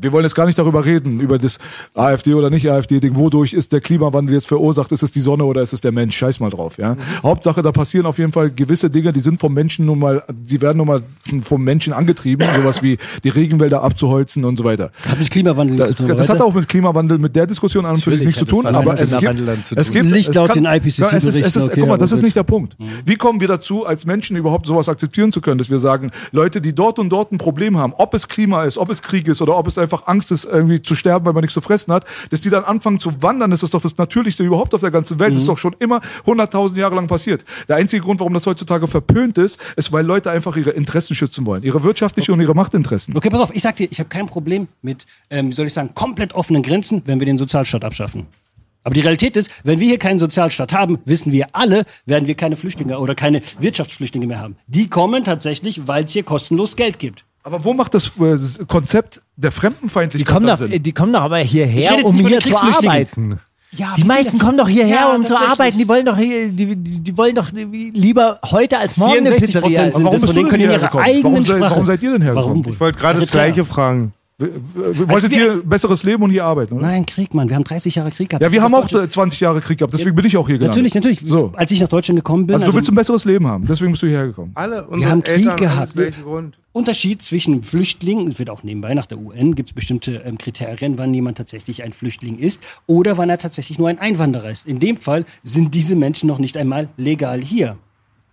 wir 0.00 0.12
wollen 0.12 0.24
jetzt 0.24 0.34
gar 0.34 0.46
nicht 0.46 0.58
darüber 0.58 0.84
reden, 0.84 1.20
über 1.20 1.38
das 1.38 1.58
AfD 1.94 2.34
oder 2.34 2.50
nicht 2.50 2.68
AfD-Ding. 2.70 3.16
Wodurch 3.16 3.52
ist 3.52 3.72
der 3.72 3.80
Klimawandel 3.80 4.34
jetzt 4.34 4.48
verursacht? 4.48 4.90
Ist 4.92 5.02
es 5.02 5.10
die 5.10 5.20
Sonne 5.20 5.44
oder 5.44 5.62
ist 5.62 5.72
es 5.72 5.80
der 5.80 5.92
Mensch? 5.92 6.16
Scheiß 6.16 6.40
mal 6.40 6.50
drauf, 6.50 6.78
ja. 6.78 6.96
Hauptsache, 7.22 7.62
da 7.62 7.72
passieren 7.72 8.06
auf 8.06 8.18
jeden 8.18 8.32
Fall 8.32 8.50
gewisse 8.50 8.90
Dinge, 8.90 9.12
die 9.12 9.20
sind 9.20 9.38
vom 9.38 9.52
Menschen 9.52 9.86
nun 9.86 9.98
mal, 9.98 10.22
die 10.32 10.60
werden 10.60 10.78
nun 10.78 10.86
mal 10.86 11.02
vom 11.42 11.62
Menschen 11.62 11.92
angetrieben. 11.92 12.46
Sowas 12.56 12.82
wie 12.82 12.96
die 13.24 13.28
Regenwälder 13.28 13.82
abzuholzen 13.82 14.44
und 14.44 14.56
so 14.56 14.64
weiter. 14.64 14.90
hat 15.08 15.18
mit 15.18 15.30
Klimawandel 15.30 15.76
Das, 15.76 15.88
zu 15.88 15.94
tun. 15.94 16.08
das 16.08 16.20
weißt 16.20 16.30
hat 16.30 16.40
auch 16.40 16.54
mit 16.54 16.68
Klimawandel, 16.68 17.18
mit 17.18 17.36
der 17.36 17.46
Diskussion 17.46 17.84
an 17.84 17.96
und 17.96 18.02
für 18.02 18.16
sich 18.16 18.24
nichts 18.24 18.38
zu 18.38 18.46
tun, 18.46 18.66
aber 18.66 18.98
es 18.98 19.16
gibt, 19.16 19.42
es 19.76 19.90
gibt, 19.90 20.10
Nicht 20.10 20.34
laut 20.34 20.48
kann, 20.48 20.64
den 20.64 20.72
IPCC 20.72 20.98
ja, 20.98 21.10
es 21.12 21.24
ist, 21.24 21.38
es 21.38 21.56
ist, 21.56 21.64
okay, 21.64 21.80
guck 21.80 21.88
mal, 21.88 21.98
das 21.98 22.12
ist 22.12 22.22
nicht 22.22 22.34
der. 22.34 22.46
Punkt. 22.46 22.76
Wie 23.04 23.16
kommen 23.16 23.40
wir 23.40 23.48
dazu, 23.48 23.84
als 23.84 24.06
Menschen 24.06 24.36
überhaupt 24.36 24.66
sowas 24.66 24.88
akzeptieren 24.88 25.32
zu 25.32 25.40
können, 25.40 25.58
dass 25.58 25.68
wir 25.68 25.78
sagen, 25.78 26.10
Leute, 26.32 26.60
die 26.60 26.74
dort 26.74 26.98
und 26.98 27.10
dort 27.10 27.32
ein 27.32 27.38
Problem 27.38 27.76
haben, 27.76 27.92
ob 27.96 28.14
es 28.14 28.28
Klima 28.28 28.64
ist, 28.64 28.78
ob 28.78 28.88
es 28.88 29.02
Krieg 29.02 29.26
ist 29.28 29.42
oder 29.42 29.58
ob 29.58 29.66
es 29.66 29.76
einfach 29.86 30.06
Angst 30.06 30.32
ist, 30.32 30.44
irgendwie 30.44 30.82
zu 30.82 30.94
sterben, 30.94 31.24
weil 31.24 31.32
man 31.32 31.42
nichts 31.42 31.54
zu 31.54 31.60
fressen 31.60 31.92
hat, 31.92 32.04
dass 32.30 32.40
die 32.40 32.50
dann 32.50 32.64
anfangen 32.64 33.00
zu 33.00 33.10
wandern, 33.22 33.50
das 33.50 33.62
ist 33.62 33.72
doch 33.72 33.80
das 33.80 33.96
Natürlichste 33.96 34.42
überhaupt 34.42 34.74
auf 34.74 34.80
der 34.80 34.90
ganzen 34.90 35.18
Welt. 35.18 35.32
Das 35.32 35.38
ist 35.38 35.48
doch 35.48 35.58
schon 35.58 35.74
immer 35.78 36.00
100.000 36.26 36.76
Jahre 36.76 36.94
lang 36.94 37.06
passiert. 37.06 37.44
Der 37.68 37.76
einzige 37.76 38.02
Grund, 38.02 38.20
warum 38.20 38.34
das 38.34 38.46
heutzutage 38.46 38.86
verpönt 38.86 39.38
ist, 39.38 39.58
ist, 39.76 39.92
weil 39.92 40.04
Leute 40.04 40.30
einfach 40.30 40.56
ihre 40.56 40.70
Interessen 40.70 41.14
schützen 41.14 41.46
wollen. 41.46 41.62
Ihre 41.62 41.82
wirtschaftliche 41.82 42.32
und 42.32 42.40
ihre 42.40 42.54
Machtinteressen. 42.54 43.16
Okay, 43.16 43.30
pass 43.30 43.40
auf, 43.40 43.50
ich 43.54 43.62
sag 43.62 43.76
dir, 43.76 43.88
ich 43.90 43.98
habe 43.98 44.08
kein 44.08 44.26
Problem 44.26 44.68
mit, 44.82 45.06
ähm, 45.30 45.50
wie 45.50 45.54
soll 45.54 45.66
ich 45.66 45.72
sagen, 45.72 45.90
komplett 45.94 46.34
offenen 46.34 46.62
Grenzen, 46.62 47.02
wenn 47.06 47.20
wir 47.20 47.26
den 47.26 47.38
Sozialstaat 47.38 47.84
abschaffen. 47.84 48.26
Aber 48.86 48.94
die 48.94 49.00
Realität 49.00 49.36
ist, 49.36 49.50
wenn 49.64 49.80
wir 49.80 49.88
hier 49.88 49.98
keinen 49.98 50.20
Sozialstaat 50.20 50.72
haben, 50.72 51.00
wissen 51.04 51.32
wir 51.32 51.48
alle, 51.52 51.84
werden 52.04 52.28
wir 52.28 52.36
keine 52.36 52.54
Flüchtlinge 52.54 53.00
oder 53.00 53.16
keine 53.16 53.42
Wirtschaftsflüchtlinge 53.58 54.28
mehr 54.28 54.38
haben. 54.38 54.54
Die 54.68 54.88
kommen 54.88 55.24
tatsächlich, 55.24 55.88
weil 55.88 56.04
es 56.04 56.12
hier 56.12 56.22
kostenlos 56.22 56.76
Geld 56.76 57.00
gibt. 57.00 57.24
Aber 57.46 57.64
wo 57.64 57.74
macht 57.74 57.94
das 57.94 58.10
äh, 58.18 58.64
Konzept 58.66 59.22
der 59.36 59.50
Die 59.50 59.56
Fremdenfeindlichkeit 59.56 60.34
kommen, 60.34 60.46
dann 60.48 60.58
doch, 60.58 60.68
Sinn? 60.68 60.82
die 60.82 60.92
kommen 60.92 61.12
doch 61.12 61.22
aber 61.22 61.36
hierher, 61.38 62.04
um 62.04 62.12
hier 62.16 62.40
zu 62.40 62.56
arbeiten. 62.60 63.38
Ja, 63.70 63.94
Die 63.96 64.02
meisten 64.02 64.38
kommen 64.40 64.58
doch 64.58 64.68
hierher, 64.68 64.96
Ja, 64.96 65.14
um 65.14 65.24
zu 65.24 65.36
arbeiten. 65.38 65.78
Die 65.78 65.86
wollen 65.86 66.04
doch 66.06 66.16
hier, 66.16 66.48
die, 66.48 66.74
die, 66.74 66.98
die 67.00 67.16
wollen 67.16 67.36
doch 67.36 67.52
lieber 67.52 68.40
heute 68.50 68.78
als 68.78 68.96
morgen 68.96 69.18
eine 69.18 69.28
64 69.38 69.46
Pizzeria 69.46 69.60
Prozent 69.68 69.88
essen. 69.88 69.96
sind 69.96 70.04
warum 70.06 70.12
das, 70.14 70.20
bist 70.22 70.32
du 70.32 70.36
denn 70.40 70.48
können 70.48 70.62
ihre 70.64 70.98
eigenen 70.98 71.22
Warum 71.24 71.44
seid- 71.44 71.56
Sprache. 71.56 71.70
warum 71.70 71.86
seid 71.86 72.02
ihr 72.02 72.12
denn 72.12 72.22
hergekommen? 72.22 72.60
Warum? 72.64 72.72
Ich 72.72 72.80
wollte 72.80 72.98
gerade 72.98 73.20
das. 73.20 73.30
Gleiche 73.30 73.64
fragen. 73.64 74.12
Wir, 74.38 74.50
wir, 74.74 74.98
wir 74.98 75.08
wolltet 75.08 75.30
wir 75.30 75.38
hier 75.38 75.46
jetzt- 75.46 75.66
besseres 75.68 76.02
Leben 76.02 76.22
und 76.22 76.28
hier 76.30 76.44
arbeiten, 76.44 76.74
oder? 76.74 76.82
Nein, 76.86 77.06
Krieg, 77.06 77.32
Mann. 77.32 77.48
Wir 77.48 77.56
haben 77.56 77.64
30 77.64 77.94
Jahre 77.94 78.10
Krieg 78.10 78.28
gehabt. 78.28 78.42
Ja, 78.42 78.52
wir 78.52 78.60
haben 78.62 78.74
auch 78.74 78.82
Deutschland- 78.82 79.06
äh, 79.06 79.08
20 79.08 79.40
Jahre 79.40 79.60
Krieg 79.62 79.78
gehabt, 79.78 79.94
deswegen 79.94 80.14
bin 80.14 80.26
ich 80.26 80.36
auch 80.36 80.46
hier 80.46 80.58
gelandet. 80.58 80.76
Natürlich, 80.76 80.94
natürlich. 80.94 81.20
So. 81.20 81.52
Als 81.56 81.70
ich 81.70 81.80
nach 81.80 81.88
Deutschland 81.88 82.18
gekommen 82.18 82.46
bin. 82.46 82.54
Also 82.54 82.66
du 82.66 82.74
willst 82.74 82.90
ein 82.90 82.94
besseres 82.94 83.24
Leben 83.24 83.46
haben, 83.46 83.66
deswegen 83.66 83.92
bist 83.92 84.02
du 84.02 84.06
hierher 84.08 84.26
gekommen. 84.26 84.50
Alle 84.54 84.82
wir 84.82 84.88
unsere 84.90 85.10
haben 85.10 85.22
Krieg 85.22 85.36
Eltern, 85.38 85.56
gehabt. 85.56 85.94
gleiche 85.94 86.22
Grund. 86.22 86.58
Unterschied 86.72 87.22
zwischen 87.22 87.62
Flüchtlingen, 87.62 88.28
es 88.28 88.38
wird 88.38 88.50
auch 88.50 88.62
nebenbei 88.62 88.92
nach 88.92 89.06
der 89.06 89.16
UN, 89.16 89.54
gibt 89.54 89.70
es 89.70 89.72
bestimmte 89.74 90.16
ähm, 90.26 90.36
Kriterien, 90.36 90.98
wann 90.98 91.14
jemand 91.14 91.38
tatsächlich 91.38 91.82
ein 91.82 91.94
Flüchtling 91.94 92.38
ist 92.38 92.62
oder 92.86 93.16
wann 93.16 93.30
er 93.30 93.38
tatsächlich 93.38 93.78
nur 93.78 93.88
ein 93.88 93.98
Einwanderer 93.98 94.50
ist. 94.50 94.66
In 94.66 94.80
dem 94.80 94.98
Fall 94.98 95.24
sind 95.44 95.74
diese 95.74 95.96
Menschen 95.96 96.26
noch 96.26 96.38
nicht 96.38 96.58
einmal 96.58 96.90
legal 96.98 97.40
hier. 97.40 97.78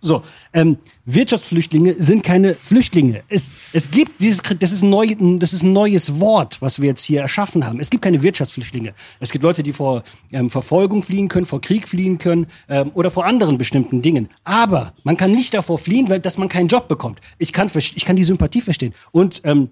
So, 0.06 0.22
ähm, 0.52 0.76
Wirtschaftsflüchtlinge 1.06 1.94
sind 1.98 2.22
keine 2.22 2.54
Flüchtlinge. 2.54 3.22
Es, 3.30 3.48
es 3.72 3.90
gibt 3.90 4.20
dieses, 4.20 4.42
das 4.58 4.70
ist, 4.70 4.82
neu, 4.82 5.14
das 5.38 5.54
ist 5.54 5.62
ein 5.62 5.72
neues 5.72 6.20
Wort, 6.20 6.60
was 6.60 6.78
wir 6.78 6.90
jetzt 6.90 7.04
hier 7.04 7.22
erschaffen 7.22 7.64
haben. 7.64 7.80
Es 7.80 7.88
gibt 7.88 8.02
keine 8.02 8.22
Wirtschaftsflüchtlinge. 8.22 8.92
Es 9.18 9.30
gibt 9.30 9.42
Leute, 9.42 9.62
die 9.62 9.72
vor 9.72 10.04
ähm, 10.30 10.50
Verfolgung 10.50 11.02
fliehen 11.02 11.28
können, 11.28 11.46
vor 11.46 11.62
Krieg 11.62 11.88
fliehen 11.88 12.18
können 12.18 12.48
ähm, 12.68 12.90
oder 12.92 13.10
vor 13.10 13.24
anderen 13.24 13.56
bestimmten 13.56 14.02
Dingen. 14.02 14.28
Aber 14.44 14.92
man 15.04 15.16
kann 15.16 15.30
nicht 15.30 15.54
davor 15.54 15.78
fliehen, 15.78 16.10
weil, 16.10 16.20
dass 16.20 16.36
man 16.36 16.50
keinen 16.50 16.68
Job 16.68 16.86
bekommt. 16.86 17.20
Ich 17.38 17.54
kann, 17.54 17.70
ich 17.74 18.04
kann 18.04 18.16
die 18.16 18.24
Sympathie 18.24 18.60
verstehen. 18.60 18.92
Und 19.10 19.40
ähm, 19.44 19.70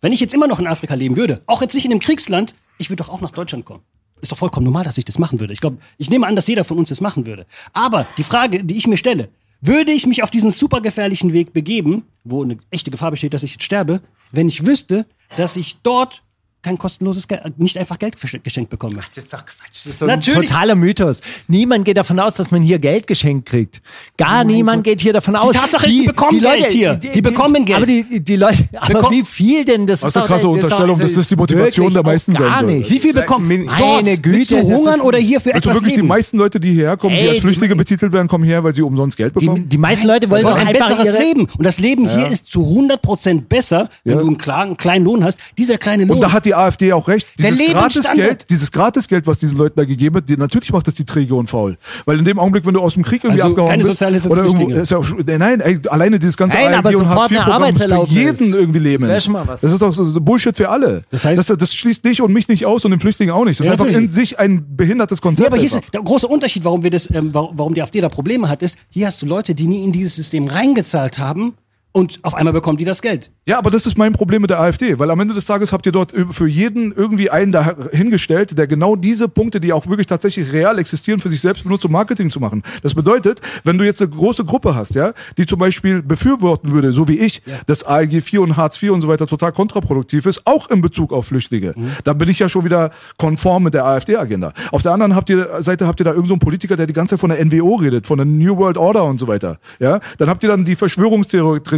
wenn 0.00 0.12
ich 0.12 0.20
jetzt 0.20 0.32
immer 0.32 0.46
noch 0.46 0.60
in 0.60 0.68
Afrika 0.68 0.94
leben 0.94 1.16
würde, 1.16 1.42
auch 1.46 1.60
jetzt 1.60 1.74
nicht 1.74 1.86
in 1.86 1.90
einem 1.90 2.00
Kriegsland, 2.00 2.54
ich 2.78 2.88
würde 2.88 3.02
doch 3.02 3.08
auch 3.08 3.20
nach 3.20 3.32
Deutschland 3.32 3.64
kommen. 3.64 3.82
Ist 4.20 4.32
doch 4.32 4.38
vollkommen 4.38 4.64
normal, 4.64 4.84
dass 4.84 4.98
ich 4.98 5.04
das 5.04 5.18
machen 5.18 5.40
würde. 5.40 5.52
Ich 5.52 5.60
glaube, 5.60 5.78
ich 5.98 6.10
nehme 6.10 6.26
an, 6.26 6.36
dass 6.36 6.46
jeder 6.46 6.64
von 6.64 6.78
uns 6.78 6.90
das 6.90 7.00
machen 7.00 7.26
würde. 7.26 7.46
Aber 7.72 8.06
die 8.16 8.22
Frage, 8.22 8.64
die 8.64 8.76
ich 8.76 8.86
mir 8.86 8.96
stelle, 8.96 9.30
würde 9.60 9.92
ich 9.92 10.06
mich 10.06 10.22
auf 10.22 10.30
diesen 10.30 10.50
super 10.50 10.80
gefährlichen 10.80 11.32
Weg 11.32 11.52
begeben, 11.52 12.04
wo 12.24 12.42
eine 12.42 12.58
echte 12.70 12.90
Gefahr 12.90 13.10
besteht, 13.10 13.34
dass 13.34 13.42
ich 13.42 13.52
jetzt 13.52 13.64
sterbe, 13.64 14.00
wenn 14.32 14.48
ich 14.48 14.66
wüsste, 14.66 15.06
dass 15.36 15.56
ich 15.56 15.78
dort 15.82 16.22
kein 16.62 16.76
kostenloses 16.78 17.26
Geld, 17.26 17.58
nicht 17.58 17.78
einfach 17.78 17.98
Geld 17.98 18.16
gesch- 18.16 18.40
geschenkt 18.42 18.70
bekomme? 18.70 18.96
Das 19.06 19.16
ist 19.16 19.32
doch 19.32 19.44
Quatsch. 19.44 19.84
Das 19.84 19.86
ist 19.86 19.98
so 20.00 20.06
Natürlich. 20.06 20.40
ein 20.40 20.46
totaler 20.46 20.74
Mythos. 20.74 21.20
Niemand 21.48 21.84
geht 21.84 21.96
davon 21.96 22.18
aus, 22.20 22.34
dass 22.34 22.50
man 22.50 22.62
hier 22.62 22.78
Geld 22.78 23.06
geschenkt 23.06 23.46
kriegt. 23.48 23.80
Gar 24.18 24.44
niemand 24.44 24.84
geht 24.84 25.00
hier 25.00 25.12
davon 25.12 25.36
aus. 25.36 25.54
Tatsache 25.54 25.86
ist, 25.86 25.92
die 25.92 26.06
bekommen 26.06 26.38
Geld 26.40 26.68
hier. 26.70 26.96
Die 26.96 27.22
bekommen 27.22 27.64
Geld. 27.64 27.76
Aber 27.78 27.86
die, 27.86 28.20
die 28.20 28.36
Leute, 28.36 28.68
aber 28.76 28.94
Bekom- 29.00 29.10
wie 29.10 29.22
viel 29.22 29.64
denn? 29.64 29.86
Das, 29.86 30.00
Das 30.00 30.08
ist 30.08 30.16
doch- 30.16 30.22
eine 30.22 30.26
krasse 30.28 30.30
das 30.30 30.38
ist 30.38 30.44
doch- 30.44 30.80
Unterstellung, 30.80 30.98
das 31.16 31.28
die 31.28 31.36
Motivation 31.36 31.92
der 31.92 32.02
meisten 32.02 32.34
gar 32.34 32.62
nicht. 32.62 32.90
Wie 32.90 32.98
viel 32.98 33.12
bekommen? 33.14 33.64
Meine 33.66 34.18
Güte, 34.18 34.36
willst 34.38 34.50
du 34.50 34.56
das 34.56 34.64
hungern 34.66 34.94
ist- 34.96 35.00
oder 35.04 35.18
hier 35.18 35.40
für 35.40 35.54
Also 35.54 35.70
etwas 35.70 35.76
wirklich 35.82 35.96
leben? 35.96 36.02
die 36.02 36.08
meisten 36.08 36.36
Leute, 36.38 36.60
die 36.60 36.72
hierher 36.72 36.96
kommen, 36.96 37.14
die 37.14 37.20
Ey, 37.22 37.28
als 37.28 37.36
die- 37.38 37.42
Flüchtlinge 37.42 37.76
betitelt 37.76 38.12
werden, 38.12 38.28
kommen 38.28 38.44
her, 38.44 38.62
weil 38.64 38.74
sie 38.74 38.82
umsonst 38.82 39.16
Geld 39.16 39.34
Die, 39.40 39.46
bekommen? 39.46 39.68
die 39.68 39.78
meisten 39.78 40.06
Leute 40.06 40.28
wollen 40.30 40.44
wollen 40.44 40.56
doch 40.56 40.66
ein 40.66 40.72
besseres 40.72 41.18
Leben. 41.18 41.46
Und 41.56 41.64
das 41.64 41.78
Leben 41.80 42.08
hier 42.08 42.28
ist 42.28 42.50
zu 42.50 42.60
100% 42.62 43.48
besser, 43.48 43.88
wenn 44.04 44.18
du 44.18 44.26
einen 44.26 44.76
kleinen 44.76 45.04
Lohn 45.04 45.24
hast. 45.24 45.38
Dieser 45.58 45.78
kleine 45.78 46.04
Lohn. 46.04 46.18
Die 46.50 46.54
AfD 46.56 46.92
auch 46.92 47.06
recht. 47.06 47.28
Dieses 47.38 47.70
Gratisgeld, 47.72 48.50
dieses 48.50 48.72
Gratisgeld, 48.72 49.26
was 49.28 49.38
diesen 49.38 49.56
Leuten 49.56 49.78
da 49.78 49.84
gegeben 49.84 50.16
wird, 50.16 50.28
die, 50.28 50.36
natürlich 50.36 50.72
macht 50.72 50.86
das 50.88 50.94
die 50.94 51.04
träge 51.04 51.34
und 51.36 51.48
faul. 51.48 51.78
Weil 52.06 52.18
in 52.18 52.24
dem 52.24 52.40
Augenblick, 52.40 52.66
wenn 52.66 52.74
du 52.74 52.80
aus 52.80 52.94
dem 52.94 53.04
Krieg 53.04 53.22
irgendwie 53.22 53.40
Also 53.42 53.52
abgehauen 53.52 53.70
keine 53.70 53.84
bist, 53.84 54.26
oder 54.26 54.44
irgendwo, 54.44 54.70
ist 54.70 54.90
ja 54.90 54.98
auch, 54.98 55.06
nein, 55.24 55.38
nein, 55.38 55.60
ey, 55.60 55.78
alleine 55.88 56.18
dieses 56.18 56.36
ganze 56.36 56.56
Nein, 56.56 56.74
aber 56.74 56.88
ARD 56.88 56.96
und 56.96 57.08
Hartz 57.08 57.30
IV 57.30 57.38
Programm 57.38 57.62
ist 57.64 57.82
für 57.84 58.06
jeden 58.08 58.54
irgendwie 58.54 58.78
leben. 58.80 59.06
Das 59.06 59.24
schon 59.24 59.32
mal 59.32 59.46
was. 59.46 59.60
Das 59.60 59.70
ist 59.72 59.80
doch 59.80 59.92
so, 59.92 60.20
Bullshit 60.20 60.56
für 60.56 60.68
alle. 60.68 61.04
Das 61.10 61.24
heißt- 61.24 61.36
das, 61.36 61.46
das 61.46 61.74
schließt 61.74 62.04
dich 62.04 62.20
und 62.20 62.32
mich 62.32 62.48
nicht 62.48 62.66
aus 62.66 62.84
und 62.84 62.90
den 62.90 63.00
Flüchtlingen 63.00 63.32
auch 63.34 63.44
nicht. 63.44 63.60
Das 63.60 63.66
Ja, 63.66 63.74
ist 63.74 63.80
einfach 63.80 63.86
in 63.86 63.92
natürlich. 64.06 64.14
sich 64.14 64.38
ein 64.38 64.76
behindertes 64.76 65.20
Konzept. 65.20 65.44
Ja, 65.44 65.52
aber 65.52 65.56
hier 65.56 65.66
ist 65.66 65.80
der 65.92 66.02
große 66.02 66.26
Unterschied, 66.26 66.64
warum 66.64 66.82
wir 66.82 66.90
das, 66.90 67.08
ähm, 67.12 67.30
warum 67.32 67.74
die 67.74 67.82
AfD 67.82 68.00
da 68.00 68.08
Probleme 68.08 68.48
hat, 68.48 68.62
ist, 68.62 68.76
hier 68.88 69.06
hast 69.06 69.22
du 69.22 69.26
Leute, 69.26 69.54
die 69.54 69.66
nie 69.66 69.84
in 69.84 69.92
dieses 69.92 70.16
System 70.16 70.46
reingezahlt 70.48 71.18
haben 71.18 71.54
Und 71.92 72.20
auf 72.22 72.34
einmal 72.34 72.52
bekommen 72.52 72.78
die 72.78 72.84
das 72.84 73.02
Geld. 73.02 73.32
Ja, 73.46 73.58
aber 73.58 73.70
das 73.70 73.84
ist 73.84 73.98
mein 73.98 74.12
Problem 74.12 74.42
mit 74.42 74.50
der 74.50 74.60
AfD, 74.60 74.98
weil 75.00 75.10
am 75.10 75.18
Ende 75.18 75.34
des 75.34 75.44
Tages 75.44 75.72
habt 75.72 75.84
ihr 75.86 75.92
dort 75.92 76.14
für 76.30 76.46
jeden 76.46 76.92
irgendwie 76.92 77.30
einen 77.30 77.50
da 77.50 77.74
hingestellt, 77.90 78.56
der 78.56 78.68
genau 78.68 78.94
diese 78.94 79.28
Punkte, 79.28 79.60
die 79.60 79.72
auch 79.72 79.88
wirklich 79.88 80.06
tatsächlich 80.06 80.52
real 80.52 80.78
existieren, 80.78 81.20
für 81.20 81.28
sich 81.28 81.40
selbst 81.40 81.64
benutzt, 81.64 81.84
um 81.84 81.90
Marketing 81.90 82.30
zu 82.30 82.38
machen. 82.38 82.62
Das 82.82 82.94
bedeutet, 82.94 83.40
wenn 83.64 83.76
du 83.76 83.84
jetzt 83.84 84.00
eine 84.00 84.10
große 84.10 84.44
Gruppe 84.44 84.76
hast, 84.76 84.94
ja, 84.94 85.14
die 85.36 85.46
zum 85.46 85.58
Beispiel 85.58 86.00
befürworten 86.00 86.70
würde, 86.70 86.92
so 86.92 87.08
wie 87.08 87.18
ich, 87.18 87.42
dass 87.66 87.82
ALG 87.82 88.18
IV 88.18 88.38
und 88.38 88.56
Hartz 88.56 88.80
IV 88.80 88.92
und 88.92 89.00
so 89.00 89.08
weiter 89.08 89.26
total 89.26 89.50
kontraproduktiv 89.50 90.26
ist, 90.26 90.46
auch 90.46 90.70
in 90.70 90.80
Bezug 90.80 91.12
auf 91.12 91.26
Flüchtlinge, 91.26 91.74
dann 92.04 92.18
bin 92.18 92.28
ich 92.28 92.38
ja 92.38 92.48
schon 92.48 92.64
wieder 92.64 92.92
konform 93.16 93.64
mit 93.64 93.74
der 93.74 93.84
AfD-Agenda. 93.84 94.52
Auf 94.70 94.82
der 94.82 94.92
anderen 94.92 95.16
habt 95.16 95.28
ihr, 95.28 95.60
Seite 95.60 95.88
habt 95.88 95.98
ihr 96.00 96.04
da 96.04 96.10
irgendeinen 96.10 96.28
so 96.28 96.34
einen 96.34 96.40
Politiker, 96.40 96.76
der 96.76 96.86
die 96.86 96.92
ganze 96.92 97.14
Zeit 97.16 97.20
von 97.20 97.30
der 97.30 97.44
NWO 97.44 97.74
redet, 97.74 98.06
von 98.06 98.18
der 98.18 98.26
New 98.26 98.56
World 98.56 98.78
Order 98.78 99.04
und 99.04 99.18
so 99.18 99.26
weiter. 99.26 99.58
Ja, 99.80 99.98
dann 100.18 100.28
habt 100.28 100.44
ihr 100.44 100.50
dann 100.50 100.64
die 100.64 100.76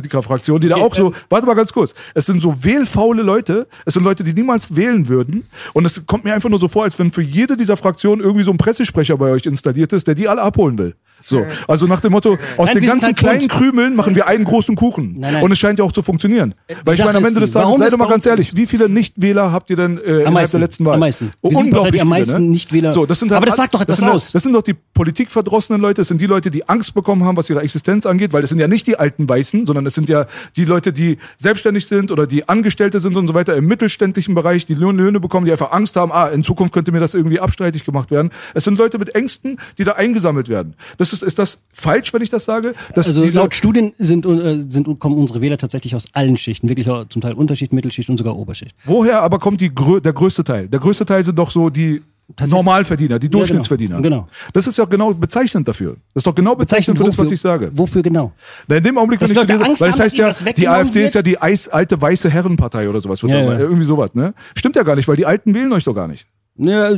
Verschwörungstheoretiker-Fraktion, 0.08 0.60
die 0.60 0.68
da 0.68 0.76
auch 0.76 0.94
so, 0.94 1.12
warte 1.28 1.46
mal 1.46 1.54
ganz 1.54 1.72
kurz, 1.72 1.94
es 2.14 2.26
sind 2.26 2.40
so 2.40 2.64
wählfaule 2.64 3.22
Leute, 3.22 3.66
es 3.84 3.94
sind 3.94 4.04
Leute, 4.04 4.24
die 4.24 4.32
niemals 4.32 4.74
wählen 4.76 5.08
würden 5.08 5.46
und 5.72 5.84
es 5.84 6.06
kommt 6.06 6.24
mir 6.24 6.34
einfach 6.34 6.48
nur 6.48 6.58
so 6.58 6.68
vor, 6.68 6.84
als 6.84 6.98
wenn 6.98 7.10
für 7.10 7.22
jede 7.22 7.56
dieser 7.56 7.76
Fraktionen 7.76 8.24
irgendwie 8.24 8.44
so 8.44 8.50
ein 8.50 8.58
Pressesprecher 8.58 9.16
bei 9.16 9.30
euch 9.30 9.46
installiert 9.46 9.92
ist, 9.92 10.06
der 10.06 10.14
die 10.14 10.28
alle 10.28 10.42
abholen 10.42 10.78
will. 10.78 10.94
So, 11.22 11.46
also 11.68 11.86
nach 11.86 12.00
dem 12.00 12.12
Motto, 12.12 12.38
aus 12.56 12.66
Nein, 12.66 12.74
den 12.74 12.80
sind 12.82 12.86
ganzen 12.88 13.06
halt 13.06 13.16
kleinen 13.16 13.38
bunt. 13.40 13.50
Krümeln 13.52 13.96
machen 13.96 14.14
wir 14.14 14.26
einen 14.26 14.44
großen 14.44 14.76
Kuchen. 14.76 15.16
Nein, 15.18 15.34
nein. 15.34 15.42
Und 15.42 15.52
es 15.52 15.58
scheint 15.58 15.78
ja 15.78 15.84
auch 15.84 15.92
zu 15.92 16.02
funktionieren. 16.02 16.54
Weil 16.84 16.94
ich 16.94 16.98
Sache 16.98 17.06
meine, 17.08 17.18
am 17.18 17.24
Ende 17.24 17.40
des 17.40 17.50
die, 17.50 17.58
Tages, 17.58 17.78
seid 17.78 17.92
doch 17.92 17.98
mal 17.98 18.08
ganz 18.08 18.26
ehrlich, 18.26 18.56
wie 18.56 18.66
viele 18.66 18.88
Nichtwähler 18.88 19.52
habt 19.52 19.70
ihr 19.70 19.76
denn 19.76 19.98
äh, 19.98 20.00
innerhalb 20.00 20.32
meisten, 20.34 20.52
der 20.58 20.60
letzten 20.60 20.84
Wahl? 20.84 20.94
am 20.94 21.00
meisten. 21.00 21.32
Oh, 21.40 21.50
Wir 21.50 21.56
sind 21.56 21.66
die 21.66 21.70
die 21.70 21.76
am 21.76 21.78
unglaublich 21.78 22.00
viele, 22.00 22.10
meisten 22.10 22.50
Nichtwähler- 22.50 22.92
So, 22.92 23.06
das 23.06 23.18
sind 23.18 23.32
Aber 23.32 23.46
das 23.46 23.56
sagt 23.56 23.74
doch 23.74 23.80
das 23.80 23.98
etwas 23.98 23.98
sind, 23.98 24.08
aus. 24.08 24.32
Das 24.32 24.42
sind 24.42 24.52
doch 24.52 24.62
die 24.62 24.74
politikverdrossenen 24.94 25.80
Leute, 25.80 26.00
das 26.00 26.08
sind 26.08 26.20
die 26.20 26.26
Leute, 26.26 26.50
die 26.50 26.68
Angst 26.68 26.94
bekommen 26.94 27.24
haben, 27.24 27.36
was 27.36 27.50
ihre 27.50 27.60
Existenz 27.60 28.06
angeht, 28.06 28.32
weil 28.32 28.40
das 28.40 28.50
sind 28.50 28.58
ja 28.58 28.68
nicht 28.68 28.86
die 28.86 28.96
alten 28.98 29.28
Weißen, 29.28 29.66
sondern 29.66 29.86
es 29.86 29.94
sind 29.94 30.08
ja 30.08 30.26
die 30.56 30.64
Leute, 30.64 30.92
die 30.92 31.18
selbstständig 31.38 31.86
sind 31.86 32.10
oder 32.10 32.26
die 32.26 32.48
Angestellte 32.48 33.00
sind 33.00 33.16
und 33.16 33.28
so 33.28 33.34
weiter 33.34 33.56
im 33.56 33.66
mittelständischen 33.66 34.34
Bereich, 34.34 34.64
die 34.66 34.74
Löhne 34.74 35.02
Löhne 35.02 35.20
bekommen, 35.20 35.46
die 35.46 35.52
einfach 35.52 35.72
Angst 35.72 35.96
haben, 35.96 36.12
ah, 36.12 36.28
in 36.28 36.44
Zukunft 36.44 36.72
könnte 36.72 36.92
mir 36.92 37.00
das 37.00 37.14
irgendwie 37.14 37.40
abstreitig 37.40 37.84
gemacht 37.84 38.10
werden. 38.10 38.30
Es 38.54 38.64
sind 38.64 38.78
Leute 38.78 38.98
mit 38.98 39.14
Ängsten, 39.14 39.58
die 39.78 39.84
da 39.84 39.92
eingesammelt 39.92 40.48
werden. 40.48 40.74
Das 40.98 41.11
ist, 41.12 41.22
ist 41.22 41.38
das 41.38 41.62
falsch, 41.72 42.12
wenn 42.12 42.22
ich 42.22 42.28
das 42.28 42.44
sage? 42.44 42.74
Also 42.94 43.24
laut 43.26 43.54
Studien 43.54 43.92
sind, 43.98 44.26
äh, 44.26 44.64
sind, 44.68 44.98
kommen 44.98 45.16
unsere 45.16 45.40
Wähler 45.40 45.58
tatsächlich 45.58 45.94
aus 45.94 46.06
allen 46.12 46.36
Schichten, 46.36 46.68
wirklich 46.68 46.88
zum 47.08 47.22
Teil 47.22 47.34
Unterschicht, 47.34 47.72
Mittelschicht 47.72 48.10
und 48.10 48.18
sogar 48.18 48.36
Oberschicht. 48.36 48.74
Woher 48.84 49.22
aber 49.22 49.38
kommt 49.38 49.60
die, 49.60 49.70
der 49.70 50.12
größte 50.12 50.44
Teil? 50.44 50.68
Der 50.68 50.80
größte 50.80 51.04
Teil 51.04 51.24
sind 51.24 51.38
doch 51.38 51.50
so 51.50 51.70
die 51.70 52.02
Normalverdiener, 52.40 53.18
die 53.18 53.28
genau. 53.28 53.40
Durchschnittsverdiener. 53.40 54.00
Genau. 54.00 54.28
Das 54.52 54.66
ist 54.66 54.78
ja 54.78 54.84
genau 54.84 55.12
bezeichnend 55.12 55.68
dafür. 55.68 55.96
Das 56.14 56.22
ist 56.22 56.26
doch 56.26 56.34
genau 56.34 56.54
bezeichnend 56.54 56.98
für 56.98 57.04
das, 57.04 57.18
was 57.18 57.30
ich 57.30 57.40
sage. 57.40 57.70
Wofür 57.74 58.02
genau? 58.02 58.32
Na, 58.68 58.76
in 58.76 58.84
dem 58.84 58.96
Augenblick, 58.96 59.20
wenn 59.20 59.30
ich 59.30 59.48
lese, 59.48 59.64
Angst 59.64 59.82
weil 59.82 59.90
das 59.90 60.00
heißt 60.00 60.16
ja, 60.16 60.30
die 60.52 60.68
AfD 60.68 61.04
ist 61.04 61.14
ja 61.14 61.24
wird? 61.24 61.26
die 61.26 61.38
alte 61.38 62.00
weiße 62.00 62.30
Herrenpartei 62.30 62.88
oder 62.88 63.00
sowas. 63.00 63.22
Wird 63.22 63.32
Ja, 63.32 63.42
ja. 63.42 63.58
Irgendwie 63.58 63.84
sowas, 63.84 64.14
ne? 64.14 64.34
Stimmt 64.54 64.76
ja 64.76 64.82
gar 64.82 64.96
nicht, 64.96 65.08
weil 65.08 65.16
die 65.16 65.26
Alten 65.26 65.54
wählen 65.54 65.72
euch 65.72 65.84
doch 65.84 65.94
gar 65.94 66.08
nicht. 66.08 66.26
Ja, 66.56 66.90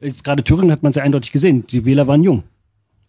jetzt 0.00 0.24
gerade 0.24 0.42
Thüringen 0.42 0.72
hat 0.72 0.82
man 0.82 0.92
sehr 0.92 1.02
eindeutig 1.02 1.32
gesehen. 1.32 1.66
Die 1.66 1.84
Wähler 1.84 2.06
waren 2.06 2.22
jung. 2.22 2.42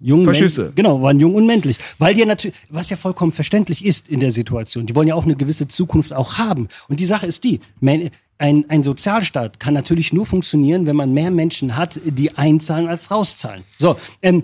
Jung, 0.03 0.23
männ- 0.33 0.49
Genau, 0.75 1.01
waren 1.01 1.19
jung 1.19 1.33
und 1.35 1.45
männlich. 1.45 1.77
Weil 1.97 2.13
die 2.13 2.25
natürlich, 2.25 2.55
was 2.69 2.89
ja 2.89 2.97
vollkommen 2.97 3.31
verständlich 3.31 3.85
ist 3.85 4.09
in 4.09 4.19
der 4.19 4.31
Situation, 4.31 4.85
die 4.85 4.95
wollen 4.95 5.07
ja 5.07 5.15
auch 5.15 5.23
eine 5.25 5.35
gewisse 5.35 5.67
Zukunft 5.67 6.13
auch 6.13 6.37
haben. 6.37 6.67
Und 6.89 6.99
die 6.99 7.05
Sache 7.05 7.25
ist 7.25 7.43
die, 7.45 7.61
man, 7.79 8.09
ein, 8.37 8.65
ein 8.69 8.83
Sozialstaat 8.83 9.59
kann 9.59 9.73
natürlich 9.73 10.11
nur 10.11 10.25
funktionieren, 10.25 10.85
wenn 10.85 10.95
man 10.97 11.13
mehr 11.13 11.31
Menschen 11.31 11.77
hat, 11.77 12.01
die 12.03 12.37
einzahlen 12.37 12.87
als 12.87 13.09
rauszahlen. 13.11 13.63
So, 13.77 13.95
ähm, 14.21 14.43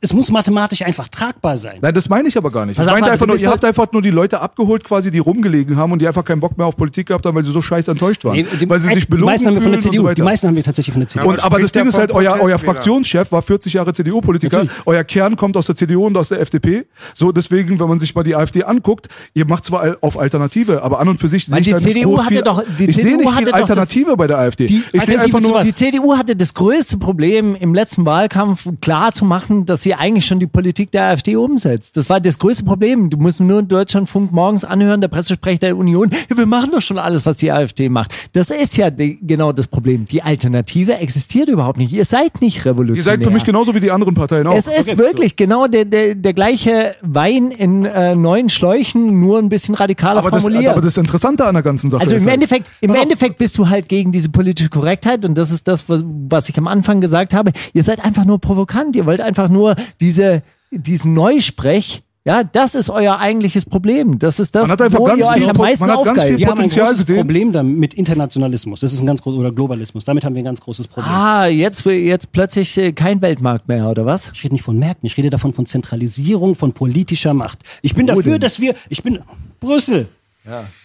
es 0.00 0.12
muss 0.12 0.30
mathematisch 0.30 0.82
einfach 0.82 1.08
tragbar 1.08 1.56
sein. 1.56 1.78
Nein, 1.80 1.92
das 1.94 2.08
meine 2.08 2.28
ich 2.28 2.36
aber 2.36 2.50
gar 2.50 2.66
nicht. 2.66 2.76
Pass 2.76 2.86
ich 2.86 2.90
meinte 2.92 3.02
warte, 3.02 3.12
einfach 3.12 3.26
nur, 3.26 3.36
ihr 3.36 3.50
habt 3.50 3.64
einfach 3.64 3.92
nur 3.92 4.02
die 4.02 4.10
Leute 4.10 4.40
abgeholt, 4.40 4.84
quasi, 4.84 5.10
die 5.10 5.18
rumgelegen 5.18 5.76
haben 5.76 5.92
und 5.92 6.00
die 6.00 6.06
einfach 6.06 6.24
keinen 6.24 6.40
Bock 6.40 6.56
mehr 6.56 6.66
auf 6.66 6.76
Politik 6.76 7.08
gehabt 7.08 7.26
haben, 7.26 7.36
weil 7.36 7.44
sie 7.44 7.50
so 7.50 7.60
scheiß 7.60 7.88
enttäuscht 7.88 8.24
waren. 8.24 8.36
Nee, 8.36 8.46
die, 8.60 8.68
weil 8.68 8.78
sie 8.80 8.88
sich 8.88 9.04
die 9.04 9.10
belogen 9.10 9.26
meisten 9.32 9.46
haben 9.46 9.54
wir 9.54 9.62
von 9.62 9.72
der 9.72 9.80
fühlen 9.80 9.88
und 9.88 9.92
CDU. 9.92 10.02
so 10.02 10.08
weiter. 10.08 10.14
die 10.14 10.22
meisten 10.22 10.46
haben 10.46 10.56
wir 10.56 10.64
tatsächlich 10.64 10.92
von 10.92 11.00
der 11.00 11.08
CDU. 11.08 11.28
Und, 11.28 11.44
aber 11.44 11.58
das 11.58 11.70
spricht 11.70 11.74
ja 11.76 11.82
Ding 11.82 11.90
ist 11.90 11.98
halt, 11.98 12.12
euer, 12.12 12.38
euer. 12.40 12.58
Fraktionschef 12.58 13.32
war 13.32 13.42
40 13.42 13.72
Jahre 13.72 13.92
CDU-Politiker, 13.92 14.66
euer 14.86 15.04
Kern 15.04 15.36
kommt 15.36 15.56
aus 15.56 15.66
der 15.66 15.76
CDU 15.76 16.06
und 16.06 16.16
aus 16.16 16.28
der 16.28 16.40
FDP. 16.40 16.86
So, 17.14 17.32
deswegen, 17.32 17.78
wenn 17.80 17.88
man 17.88 17.98
sich 18.00 18.14
mal 18.14 18.22
die 18.22 18.34
AfD 18.36 18.64
anguckt, 18.64 19.08
ihr 19.34 19.46
macht 19.46 19.64
zwar 19.64 19.96
auf 20.00 20.18
Alternative, 20.18 20.82
aber 20.82 21.00
an 21.00 21.08
und 21.08 21.18
für 21.18 21.28
sich 21.28 21.46
sehe 21.46 21.58
ich 21.58 21.66
die 21.66 21.76
CDU 21.76 22.10
groß 22.10 22.20
hatte 22.20 22.34
viel, 22.34 22.42
doch- 22.42 22.62
die 22.78 22.84
ich 22.90 22.96
sehe 22.96 23.04
CDU 23.04 23.16
nicht 23.18 23.28
hatte 23.28 23.36
viel 23.36 23.44
doch 23.46 23.52
das- 23.52 23.70
Alternative 23.70 24.16
bei 24.16 24.26
der 24.26 24.38
AfD. 24.38 24.66
Die 24.66 24.76
ich 24.76 24.82
sehe 24.82 25.00
Alternative 25.18 25.24
einfach 25.24 25.40
nur, 25.40 25.54
was? 25.54 25.66
Die 25.66 25.74
CDU 25.74 26.16
hatte 26.16 26.36
das 26.36 26.54
größte 26.54 26.98
Problem 26.98 27.54
im 27.54 27.74
letzten 27.74 28.04
Wahlkampf 28.06 28.68
klar 28.80 29.12
zu 29.14 29.24
machen, 29.24 29.64
dass 29.66 29.82
sie 29.82 29.87
eigentlich 29.94 30.26
schon 30.26 30.40
die 30.40 30.46
Politik 30.46 30.90
der 30.92 31.04
AfD 31.04 31.36
umsetzt. 31.36 31.96
Das 31.96 32.10
war 32.10 32.20
das 32.20 32.38
größte 32.38 32.64
Problem. 32.64 33.10
Du 33.10 33.16
musst 33.16 33.40
nur 33.40 33.60
in 33.60 33.68
Deutschlandfunk 33.68 34.32
morgens 34.32 34.64
anhören, 34.64 35.00
der 35.00 35.08
Pressesprecher 35.08 35.58
der 35.58 35.76
Union, 35.76 36.10
ja, 36.30 36.36
wir 36.36 36.46
machen 36.46 36.70
doch 36.72 36.80
schon 36.80 36.98
alles, 36.98 37.26
was 37.26 37.36
die 37.38 37.50
AfD 37.50 37.88
macht. 37.88 38.12
Das 38.32 38.50
ist 38.50 38.76
ja 38.76 38.90
die, 38.90 39.18
genau 39.20 39.52
das 39.52 39.68
Problem. 39.68 40.04
Die 40.04 40.22
Alternative 40.22 40.96
existiert 40.96 41.48
überhaupt 41.48 41.78
nicht. 41.78 41.92
Ihr 41.92 42.04
seid 42.04 42.40
nicht 42.40 42.64
revolutionär. 42.64 42.96
ihr 42.96 43.02
seid 43.02 43.24
für 43.24 43.30
mich 43.30 43.44
genauso 43.44 43.74
wie 43.74 43.80
die 43.80 43.90
anderen 43.90 44.14
Parteien 44.14 44.46
auch. 44.46 44.54
Es 44.54 44.66
ist 44.66 44.98
wirklich 44.98 45.36
genau 45.36 45.66
der, 45.66 45.84
der, 45.84 46.14
der 46.14 46.32
gleiche 46.34 46.96
Wein 47.02 47.50
in 47.50 47.84
äh, 47.84 48.14
neuen 48.14 48.48
Schläuchen, 48.48 49.20
nur 49.20 49.38
ein 49.38 49.48
bisschen 49.48 49.74
radikaler 49.74 50.18
aber 50.20 50.30
das, 50.30 50.42
formuliert. 50.42 50.72
aber 50.72 50.82
das 50.82 50.96
Interessante 50.96 51.46
an 51.46 51.54
der 51.54 51.62
ganzen 51.62 51.90
Sache 51.90 52.02
Also 52.02 52.14
ist 52.14 52.22
im 52.22 52.28
halt, 52.28 52.34
Endeffekt, 52.34 52.66
im 52.80 52.94
Endeffekt 52.94 53.38
bist 53.38 53.56
du 53.58 53.68
halt 53.68 53.88
gegen 53.88 54.12
diese 54.12 54.28
politische 54.28 54.68
Korrektheit 54.68 55.24
und 55.24 55.36
das 55.36 55.50
ist 55.50 55.68
das, 55.68 55.84
was 55.88 56.48
ich 56.48 56.58
am 56.58 56.66
Anfang 56.66 57.00
gesagt 57.00 57.34
habe. 57.34 57.52
Ihr 57.72 57.82
seid 57.82 58.04
einfach 58.04 58.24
nur 58.24 58.40
provokant. 58.40 58.96
Ihr 58.96 59.06
wollt 59.06 59.20
einfach 59.20 59.48
nur 59.48 59.74
diese, 60.00 60.42
diesen 60.70 61.14
Neusprech. 61.14 62.02
Ja, 62.24 62.44
das 62.44 62.74
ist 62.74 62.90
euer 62.90 63.18
eigentliches 63.18 63.64
Problem. 63.64 64.18
Das 64.18 64.38
ist 64.38 64.54
das, 64.54 64.64
Man 64.64 64.72
hat 64.72 64.82
einfach 64.82 64.98
wo 64.98 65.04
ganz 65.04 65.20
ihr 65.20 65.26
euch 65.28 65.48
am 65.48 65.56
meisten 65.56 65.86
man 65.86 65.96
hat 65.96 66.04
ganz 66.04 66.08
aufgeilt. 66.10 66.28
viel 66.28 66.38
Wir 66.38 66.46
haben 66.48 66.60
ein 66.60 66.68
großes 66.68 66.98
gesehen. 66.98 67.16
Problem 67.16 67.52
damit 67.52 67.78
mit 67.78 67.94
Internationalismus. 67.94 68.80
Das 68.80 68.92
ist 68.92 69.00
ein 69.00 69.06
ganz 69.06 69.22
großes 69.22 69.40
oder 69.40 69.50
Globalismus. 69.50 70.04
Damit 70.04 70.26
haben 70.26 70.34
wir 70.34 70.42
ein 70.42 70.44
ganz 70.44 70.60
großes 70.60 70.88
Problem. 70.88 71.10
Ah, 71.10 71.46
jetzt, 71.46 71.86
jetzt 71.86 72.32
plötzlich 72.32 72.76
äh, 72.76 72.92
kein 72.92 73.22
Weltmarkt 73.22 73.66
mehr, 73.66 73.88
oder 73.88 74.04
was? 74.04 74.30
Ich 74.34 74.44
rede 74.44 74.54
nicht 74.54 74.64
von 74.64 74.78
Märkten, 74.78 75.06
ich 75.06 75.16
rede 75.16 75.30
davon 75.30 75.54
von 75.54 75.64
Zentralisierung 75.64 76.54
von 76.54 76.74
politischer 76.74 77.32
Macht. 77.32 77.60
Ich 77.80 77.94
bin 77.94 78.06
dafür, 78.06 78.38
dass 78.38 78.60
wir, 78.60 78.74
ich 78.90 79.02
bin 79.02 79.20
Brüssel. 79.60 80.08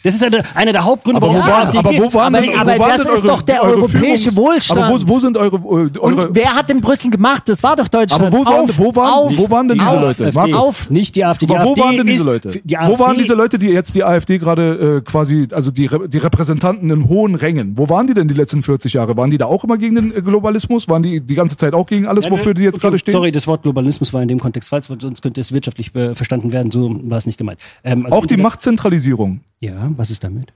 Das 0.04 0.14
ist 0.14 0.22
eine, 0.24 0.44
einer 0.56 0.74
der 0.74 0.84
Hauptgründe, 0.84 1.18
aber 1.18 1.28
wo, 1.30 1.34
warum 1.36 1.42
es 1.42 1.48
waren, 1.74 1.78
aber 1.78 1.98
wo 1.98 2.14
waren 2.14 2.36
Aber- 2.36 2.46
denn, 2.46 2.56
aber 2.58 2.76
wo 2.76 2.80
waren 2.80 2.90
das 2.98 3.06
denn 3.06 3.14
ist 3.16 3.20
eure, 3.20 3.28
doch 3.28 3.42
der 3.44 3.64
europäische 3.64 4.30
Führungs- 4.32 4.36
Wohlstand. 4.36 4.80
Aber 4.82 5.02
wo, 5.02 5.08
wo 5.08 5.20
sind 5.20 5.38
eure, 5.38 5.66
eure 5.66 6.00
Und 6.02 6.28
wer 6.36 6.54
hat 6.56 6.70
in 6.70 6.82
Brüssel 6.82 7.10
gemacht? 7.12 7.44
Das 7.46 7.64
war 7.64 7.76
doch 7.78 7.88
Deutschland. 7.88 8.26
Aber 8.26 8.38
wo 8.38 8.46
waren- 8.46 8.70
auf, 8.70 8.78
wo 8.78 8.96
waren- 8.96 9.14
auf, 9.14 9.38
wo 9.38 9.50
waren 9.50 9.68
denn 9.70 9.78
diese 9.78 9.90
auf, 9.90 10.02
Leute? 10.02 10.26
AfD. 10.36 10.54
Auf. 10.54 10.90
Nicht 10.90 11.16
die 11.16 11.24
AfD. 11.24 11.46
Die 11.46 11.56
Aber 11.56 11.64
wo 11.66 11.70
AfD 11.70 11.82
waren 11.82 11.98
denn 11.98 12.08
diese 12.08 12.26
Leute? 12.26 12.50
Die 12.64 12.76
Wo 12.76 13.00
waren 13.00 13.18
diese 13.18 13.34
Leute, 13.36 13.58
die 13.58 13.68
jetzt 13.68 13.96
die 13.96 14.04
AfD 14.04 14.38
gerade 14.38 14.98
äh, 14.98 15.02
quasi, 15.10 15.48
also 15.54 15.72
die, 15.72 15.90
die 16.08 16.18
Repräsentanten 16.18 16.90
in 16.90 17.08
hohen 17.08 17.36
Rängen, 17.36 17.78
wo 17.78 17.88
waren 17.88 18.06
die 18.08 18.14
denn 18.14 18.28
die 18.28 18.34
letzten 18.34 18.64
40 18.64 18.92
Jahre? 18.94 19.16
Waren 19.16 19.30
die 19.30 19.38
da 19.38 19.46
auch 19.46 19.64
immer 19.64 19.78
gegen 19.78 19.96
den 19.96 20.14
äh, 20.16 20.22
Globalismus? 20.22 20.90
Waren 20.90 21.04
die 21.04 21.22
die 21.22 21.36
ganze 21.36 21.56
Zeit 21.56 21.74
auch 21.74 21.86
gegen 21.86 22.06
alles, 22.08 22.30
wofür 22.30 22.54
die 22.54 22.64
jetzt 22.64 22.76
Okay, 22.76 22.82
gerade 22.88 22.98
stehen? 22.98 23.14
Sorry, 23.14 23.32
das 23.32 23.48
Wort 23.48 23.64
Globalismus 23.64 24.12
war 24.12 24.22
in 24.22 24.28
dem 24.28 24.40
Kontext 24.42 24.70
falsch, 24.70 24.88
sonst 25.00 25.22
könnte 25.22 25.40
es 25.40 25.54
wirtschaftlich 25.54 25.96
äh, 25.96 26.16
verstanden 26.16 26.52
werden. 26.52 26.70
So 26.72 27.00
war 27.04 27.18
es 27.20 27.26
nicht 27.26 27.38
gemeint. 27.38 27.60
Ähm, 27.86 28.04
also 28.06 28.18
Auch 28.18 28.26
die 28.26 28.36
Machtzentralisierung. 28.38 29.40
Ja, 29.60 29.92
was 29.96 30.12
ist 30.12 30.24
damit? 30.24 30.54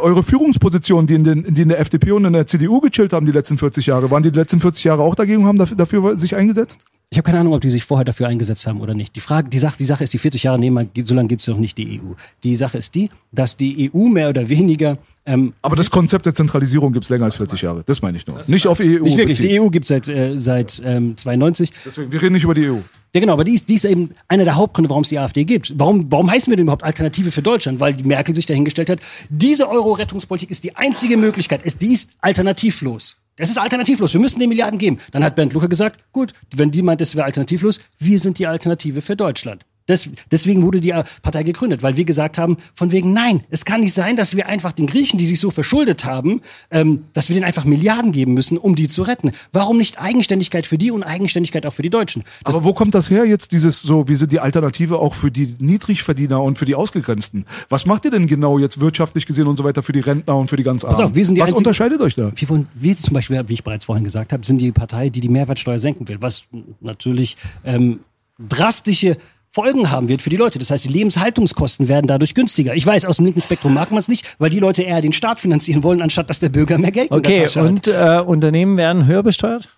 Eure 0.00 0.22
Führungspositionen, 0.22 1.06
die 1.06 1.14
in, 1.14 1.24
den, 1.24 1.54
die 1.54 1.62
in 1.62 1.68
der 1.68 1.80
FDP 1.80 2.12
und 2.12 2.24
in 2.24 2.32
der 2.32 2.46
CDU 2.46 2.80
gechillt 2.80 3.12
haben 3.12 3.26
die 3.26 3.32
letzten 3.32 3.56
40 3.56 3.86
Jahre, 3.86 4.10
waren 4.10 4.22
die 4.22 4.30
die 4.30 4.38
letzten 4.38 4.60
40 4.60 4.84
Jahre 4.84 5.02
auch 5.02 5.14
dagegen 5.14 5.42
und 5.42 5.46
haben 5.46 5.58
dafür, 5.58 5.76
dafür 5.76 6.18
sich 6.18 6.36
eingesetzt? 6.36 6.78
Ich 7.10 7.16
habe 7.16 7.24
keine 7.24 7.40
Ahnung, 7.40 7.54
ob 7.54 7.62
die 7.62 7.70
sich 7.70 7.84
vorher 7.84 8.04
dafür 8.04 8.28
eingesetzt 8.28 8.66
haben 8.66 8.82
oder 8.82 8.92
nicht. 8.92 9.16
Die 9.16 9.20
Frage, 9.20 9.48
die 9.48 9.58
Sache, 9.58 9.78
die 9.78 9.86
Sache 9.86 10.04
ist, 10.04 10.12
die 10.12 10.18
40 10.18 10.42
Jahre 10.42 10.58
nehmen, 10.58 10.90
wir- 10.92 11.06
so 11.06 11.14
lange 11.14 11.28
gibt 11.28 11.40
es 11.40 11.48
noch 11.48 11.56
nicht 11.56 11.78
die 11.78 11.98
EU. 11.98 12.12
Die 12.44 12.54
Sache 12.54 12.76
ist 12.76 12.94
die, 12.94 13.08
dass 13.32 13.56
die 13.56 13.90
EU 13.94 14.08
mehr 14.08 14.28
oder 14.28 14.46
weniger 14.50 14.98
ähm, 15.24 15.52
Aber 15.60 15.76
das 15.76 15.90
Konzept 15.90 16.24
der 16.26 16.34
Zentralisierung 16.34 16.90
gibt 16.92 17.04
es 17.04 17.10
länger 17.10 17.24
als 17.26 17.36
40 17.36 17.60
Jahre. 17.60 17.82
Das 17.84 18.00
meine 18.00 18.16
ich 18.16 18.26
nur. 18.26 18.40
Nicht 18.46 18.66
auf 18.66 18.80
EU. 18.80 18.84
nicht 18.84 19.16
wirklich. 19.16 19.38
beziehen. 19.38 19.50
Die 19.50 19.60
EU 19.60 19.68
gibt 19.68 19.84
es 19.84 19.88
seit, 19.88 20.08
äh, 20.08 20.38
seit 20.38 20.80
ähm, 20.84 21.16
92. 21.18 21.70
Deswegen, 21.84 22.12
wir 22.12 22.22
reden 22.22 22.32
nicht 22.34 22.44
über 22.44 22.54
die 22.54 22.66
EU. 22.70 22.76
Ja, 23.14 23.20
genau, 23.20 23.34
aber 23.34 23.44
die 23.44 23.52
ist, 23.52 23.68
die 23.68 23.74
ist 23.74 23.84
eben 23.84 24.14
einer 24.26 24.44
der 24.44 24.56
Hauptgründe, 24.56 24.88
warum 24.90 25.02
es 25.02 25.08
die 25.10 25.18
AfD 25.18 25.44
gibt. 25.44 25.72
Warum, 25.78 26.10
warum 26.10 26.30
heißen 26.30 26.50
wir 26.50 26.56
denn 26.56 26.64
überhaupt 26.64 26.82
Alternative 26.82 27.30
für 27.30 27.42
Deutschland? 27.42 27.78
Weil 27.80 27.92
die 27.94 28.04
Merkel 28.04 28.34
sich 28.34 28.46
dahingestellt 28.46 28.88
hat, 28.90 29.00
diese 29.28 29.68
Euro-Rettungspolitik 29.68 30.50
ist 30.50 30.64
die 30.64 30.76
einzige 30.76 31.16
Möglichkeit. 31.18 31.60
Es, 31.64 31.76
die 31.76 31.92
ist 31.92 32.12
alternativlos. 32.20 33.16
Das 33.38 33.48
ist 33.50 33.58
alternativlos. 33.58 34.12
Wir 34.12 34.20
müssen 34.20 34.40
den 34.40 34.48
Milliarden 34.48 34.78
geben. 34.78 34.98
Dann 35.12 35.24
hat 35.24 35.36
Bernd 35.36 35.52
Lucke 35.52 35.68
gesagt, 35.68 36.00
gut, 36.12 36.32
wenn 36.54 36.70
die 36.70 36.82
meint, 36.82 37.00
es 37.00 37.16
wäre 37.16 37.24
alternativlos, 37.24 37.80
wir 37.98 38.18
sind 38.18 38.38
die 38.38 38.46
Alternative 38.46 39.00
für 39.00 39.16
Deutschland. 39.16 39.64
Das, 39.88 40.08
deswegen 40.30 40.62
wurde 40.62 40.80
die 40.80 40.90
äh, 40.90 41.02
Partei 41.22 41.42
gegründet, 41.42 41.82
weil 41.82 41.96
wir 41.96 42.04
gesagt 42.04 42.36
haben, 42.36 42.58
von 42.74 42.92
wegen, 42.92 43.12
nein, 43.14 43.42
es 43.48 43.64
kann 43.64 43.80
nicht 43.80 43.94
sein, 43.94 44.16
dass 44.16 44.36
wir 44.36 44.46
einfach 44.46 44.72
den 44.72 44.86
Griechen, 44.86 45.18
die 45.18 45.26
sich 45.26 45.40
so 45.40 45.50
verschuldet 45.50 46.04
haben, 46.04 46.42
ähm, 46.70 47.04
dass 47.14 47.30
wir 47.30 47.34
denen 47.34 47.46
einfach 47.46 47.64
Milliarden 47.64 48.12
geben 48.12 48.34
müssen, 48.34 48.58
um 48.58 48.76
die 48.76 48.88
zu 48.88 49.02
retten. 49.02 49.32
Warum 49.50 49.78
nicht 49.78 49.98
Eigenständigkeit 49.98 50.66
für 50.66 50.76
die 50.76 50.90
und 50.90 51.02
Eigenständigkeit 51.02 51.64
auch 51.64 51.72
für 51.72 51.80
die 51.82 51.88
Deutschen? 51.90 52.22
Das 52.44 52.54
Aber 52.54 52.64
wo 52.64 52.74
kommt 52.74 52.94
das 52.94 53.08
her 53.10 53.24
jetzt, 53.24 53.50
dieses 53.52 53.80
so, 53.80 54.06
wie 54.08 54.14
sind 54.14 54.30
die 54.30 54.40
Alternative 54.40 54.98
auch 54.98 55.14
für 55.14 55.30
die 55.30 55.56
Niedrigverdiener 55.58 56.42
und 56.42 56.58
für 56.58 56.66
die 56.66 56.74
Ausgegrenzten? 56.74 57.46
Was 57.70 57.86
macht 57.86 58.04
ihr 58.04 58.10
denn 58.10 58.26
genau 58.26 58.58
jetzt 58.58 58.80
wirtschaftlich 58.80 59.24
gesehen 59.24 59.46
und 59.46 59.56
so 59.56 59.64
weiter 59.64 59.82
für 59.82 59.92
die 59.92 60.00
Rentner 60.00 60.36
und 60.36 60.50
für 60.50 60.56
die 60.56 60.64
ganz 60.64 60.84
Armen? 60.84 61.00
auf, 61.00 61.14
wir 61.14 61.24
sind 61.24 61.36
die 61.36 61.40
Was 61.40 61.48
einzige- 61.48 61.58
unterscheidet 61.60 62.00
euch 62.02 62.14
da? 62.14 62.30
Wir, 62.36 62.66
wir 62.74 62.96
zum 62.96 63.14
Beispiel, 63.14 63.42
wie 63.48 63.54
ich 63.54 63.64
bereits 63.64 63.86
vorhin 63.86 64.04
gesagt 64.04 64.34
habe, 64.34 64.44
sind 64.44 64.58
die 64.58 64.70
Partei, 64.70 65.08
die 65.08 65.20
die 65.22 65.30
Mehrwertsteuer 65.30 65.78
senken 65.78 66.06
will, 66.08 66.18
was 66.20 66.44
natürlich 66.80 67.36
ähm, 67.64 68.00
drastische 68.38 69.16
Folgen 69.58 69.90
haben 69.90 70.06
wird 70.06 70.22
für 70.22 70.30
die 70.30 70.36
Leute. 70.36 70.60
Das 70.60 70.70
heißt, 70.70 70.84
die 70.84 70.92
Lebenshaltungskosten 70.92 71.88
werden 71.88 72.06
dadurch 72.06 72.36
günstiger. 72.36 72.76
Ich 72.76 72.86
weiß, 72.86 73.04
aus 73.04 73.16
dem 73.16 73.24
linken 73.24 73.40
Spektrum 73.40 73.74
mag 73.74 73.90
man 73.90 73.98
es 73.98 74.06
nicht, 74.06 74.36
weil 74.38 74.50
die 74.50 74.60
Leute 74.60 74.84
eher 74.84 75.00
den 75.00 75.12
Staat 75.12 75.40
finanzieren 75.40 75.82
wollen, 75.82 76.00
anstatt 76.00 76.30
dass 76.30 76.38
der 76.38 76.48
Bürger 76.48 76.78
mehr 76.78 76.92
Geld 76.92 77.10
Okay, 77.10 77.44
und 77.58 77.88
äh, 77.88 78.22
Unternehmen 78.24 78.76
werden 78.76 79.06
höher 79.06 79.24
besteuert? 79.24 79.68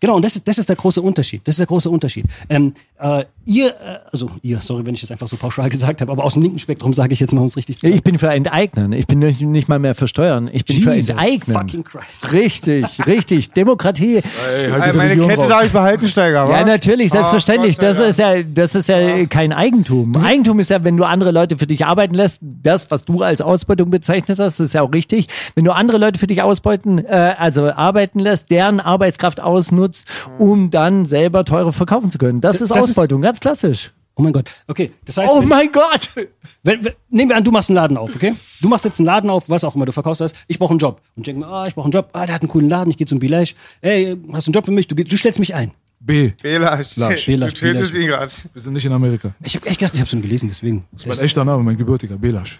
Genau, 0.00 0.16
und 0.16 0.24
das 0.24 0.36
ist, 0.36 0.48
das 0.48 0.58
ist 0.58 0.68
der 0.68 0.76
große 0.76 1.02
Unterschied. 1.02 1.42
Das 1.44 1.54
ist 1.54 1.58
der 1.60 1.66
große 1.66 1.90
Unterschied. 1.90 2.24
Ähm, 2.48 2.72
äh, 2.98 3.24
ihr, 3.44 3.68
äh, 3.68 3.98
also 4.10 4.30
ihr, 4.42 4.60
sorry, 4.62 4.84
wenn 4.86 4.94
ich 4.94 5.02
das 5.02 5.10
einfach 5.10 5.28
so 5.28 5.36
pauschal 5.36 5.68
gesagt 5.68 6.00
habe, 6.00 6.10
aber 6.10 6.24
aus 6.24 6.34
dem 6.34 6.42
linken 6.42 6.58
Spektrum 6.58 6.94
sage 6.94 7.12
ich 7.12 7.20
jetzt 7.20 7.32
mal, 7.34 7.42
um 7.42 7.46
es 7.48 7.56
richtig 7.56 7.76
zu 7.76 7.82
sagen. 7.82 7.94
Ich 7.94 8.02
bin 8.02 8.18
für 8.18 8.28
Enteignen. 8.30 8.92
Ich 8.92 9.06
bin 9.06 9.18
nicht, 9.18 9.42
nicht 9.42 9.68
mal 9.68 9.78
mehr 9.78 9.94
für 9.94 10.08
Steuern. 10.08 10.48
Ich 10.52 10.64
bin 10.64 10.80
für 10.80 10.94
Jesus 10.94 11.10
Enteignen. 11.10 11.56
fucking 11.56 11.84
Christ. 11.84 12.32
Richtig, 12.32 12.86
richtig. 13.06 13.52
Demokratie. 13.52 14.16
Ey, 14.16 14.70
halt 14.70 14.94
meine 14.94 15.10
Religion 15.10 15.28
Kette 15.28 15.40
raus. 15.42 15.48
darf 15.48 15.64
ich 15.64 15.72
behalten, 15.72 16.08
Steiger, 16.08 16.48
wa? 16.48 16.58
Ja, 16.58 16.64
natürlich, 16.64 17.10
selbstverständlich. 17.10 17.76
Gott 17.78 17.94
sei 17.94 18.02
Das 18.04 18.08
ist 18.08 18.18
ja, 18.18 18.42
das 18.42 18.74
ist 18.74 18.88
ja 18.88 19.26
kein 19.26 19.52
Eigentum. 19.52 20.16
Eigentum 20.16 20.60
ist 20.60 20.70
ja, 20.70 20.82
wenn 20.82 20.96
du 20.96 21.04
andere 21.04 21.30
Leute 21.30 21.58
für 21.58 21.66
dich 21.66 21.84
arbeiten 21.84 22.14
lässt. 22.14 22.40
Das, 22.40 22.90
was 22.90 23.04
du 23.04 23.22
als 23.22 23.40
Ausbeutung 23.40 23.90
bezeichnet 23.90 24.38
hast, 24.38 24.60
ist 24.60 24.72
ja 24.74 24.82
auch 24.82 24.92
richtig. 24.92 25.26
Wenn 25.54 25.64
du 25.64 25.72
andere 25.72 25.98
Leute 25.98 26.18
für 26.18 26.26
dich 26.26 26.42
ausbeuten, 26.42 27.04
äh, 27.04 27.34
also 27.38 27.70
arbeiten 27.70 28.18
lässt, 28.18 28.50
deren 28.50 28.80
Arbeitskraft 28.80 29.40
ausnutzt, 29.40 29.89
um 30.38 30.70
dann 30.70 31.06
selber 31.06 31.44
teurer 31.44 31.72
verkaufen 31.72 32.10
zu 32.10 32.18
können. 32.18 32.40
Das, 32.40 32.60
ist 32.60 32.70
das 32.70 32.78
ist- 32.78 32.90
Ausbeutung, 32.90 33.20
ganz 33.22 33.40
klassisch. 33.40 33.92
Oh 34.16 34.22
mein 34.22 34.32
Gott. 34.32 34.50
Okay, 34.66 34.90
das 35.06 35.16
heißt, 35.16 35.32
Oh 35.32 35.40
mein 35.40 35.70
Gott! 35.72 36.10
wenn, 36.62 36.84
wenn, 36.84 36.92
nehmen 37.08 37.30
wir 37.30 37.36
an, 37.36 37.44
du 37.44 37.50
machst 37.50 37.70
einen 37.70 37.76
Laden 37.76 37.96
auf, 37.96 38.14
okay? 38.14 38.34
Du 38.60 38.68
machst 38.68 38.84
jetzt 38.84 38.98
einen 39.00 39.06
Laden 39.06 39.30
auf, 39.30 39.48
was 39.48 39.64
auch 39.64 39.74
immer, 39.74 39.86
du 39.86 39.92
verkaufst 39.92 40.20
was. 40.20 40.34
Ich 40.46 40.58
brauche 40.58 40.70
einen 40.72 40.78
Job. 40.78 41.00
Und 41.16 41.22
ich 41.22 41.24
denke 41.32 41.40
mir, 41.40 41.46
ah, 41.46 41.66
ich 41.66 41.74
brauche 41.74 41.86
einen 41.86 41.92
Job. 41.92 42.10
Ah, 42.12 42.26
der 42.26 42.34
hat 42.34 42.42
einen 42.42 42.50
coolen 42.50 42.68
Laden, 42.68 42.90
ich 42.90 42.98
gehe 42.98 43.06
zum 43.06 43.18
Bilaj. 43.18 43.54
Ey, 43.80 44.16
hast 44.32 44.46
du 44.46 44.50
einen 44.50 44.54
Job 44.54 44.66
für 44.66 44.72
mich? 44.72 44.88
Du, 44.88 44.94
du 44.94 45.16
stellst 45.16 45.38
mich 45.38 45.54
ein. 45.54 45.70
B. 46.00 46.32
Belasch. 46.42 46.96
Lasch. 46.96 47.26
Belasch, 47.26 47.60
Belasch. 47.60 47.94
ihn 47.94 48.06
gerade. 48.06 48.30
Wir 48.52 48.60
sind 48.62 48.72
nicht 48.74 48.84
in 48.84 48.92
Amerika. 48.92 49.32
Ich 49.42 49.54
habe 49.56 49.66
echt 49.66 49.78
gedacht, 49.78 49.94
ich 49.94 50.00
habe 50.00 50.10
schon 50.10 50.22
gelesen, 50.22 50.48
deswegen. 50.48 50.84
Das 50.92 51.02
ist 51.02 51.06
mein 51.08 51.18
echter 51.20 51.44
Name, 51.44 51.62
mein 51.62 51.76
gebürtiger, 51.78 52.16
Belasch. 52.16 52.58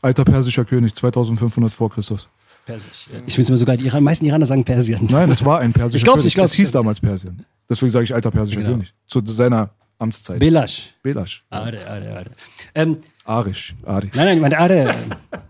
Alter 0.00 0.24
persischer 0.24 0.64
König, 0.64 0.94
2500 0.94 1.74
vor 1.74 1.90
Christus. 1.90 2.28
Persisch. 2.64 3.06
Ich 3.26 3.34
finde 3.34 3.42
es 3.42 3.48
immer 3.48 3.58
so 3.58 3.64
geil, 3.64 3.76
die 3.76 3.86
Iran, 3.86 4.04
meisten 4.04 4.24
Iraner 4.24 4.46
sagen 4.46 4.62
Persien. 4.64 5.06
Nein, 5.10 5.30
es 5.30 5.44
war 5.44 5.58
ein 5.60 5.72
persischer 5.72 5.96
Ich 5.96 6.04
König. 6.04 6.26
ich 6.26 6.34
glaub's. 6.34 6.50
Es 6.52 6.56
hieß 6.56 6.70
damals 6.70 7.00
Persien. 7.00 7.44
Deswegen 7.68 7.90
sage 7.90 8.04
ich 8.04 8.14
alter 8.14 8.30
persischer 8.30 8.60
Genau. 8.60 8.72
König. 8.74 8.94
Zu 9.06 9.20
seiner 9.26 9.70
Amtszeit. 9.98 10.38
Belasch. 10.38 10.94
Belasch. 11.02 11.44
Ade, 11.50 11.78
ade, 11.88 12.16
ade. 12.16 12.30
Ähm, 12.74 12.98
Arisch. 13.24 13.74
Ari. 13.84 14.10
nein, 14.14 14.26
nein, 14.26 14.36
ich 14.36 14.42
meine 14.42 14.58
Ade. 14.58 14.94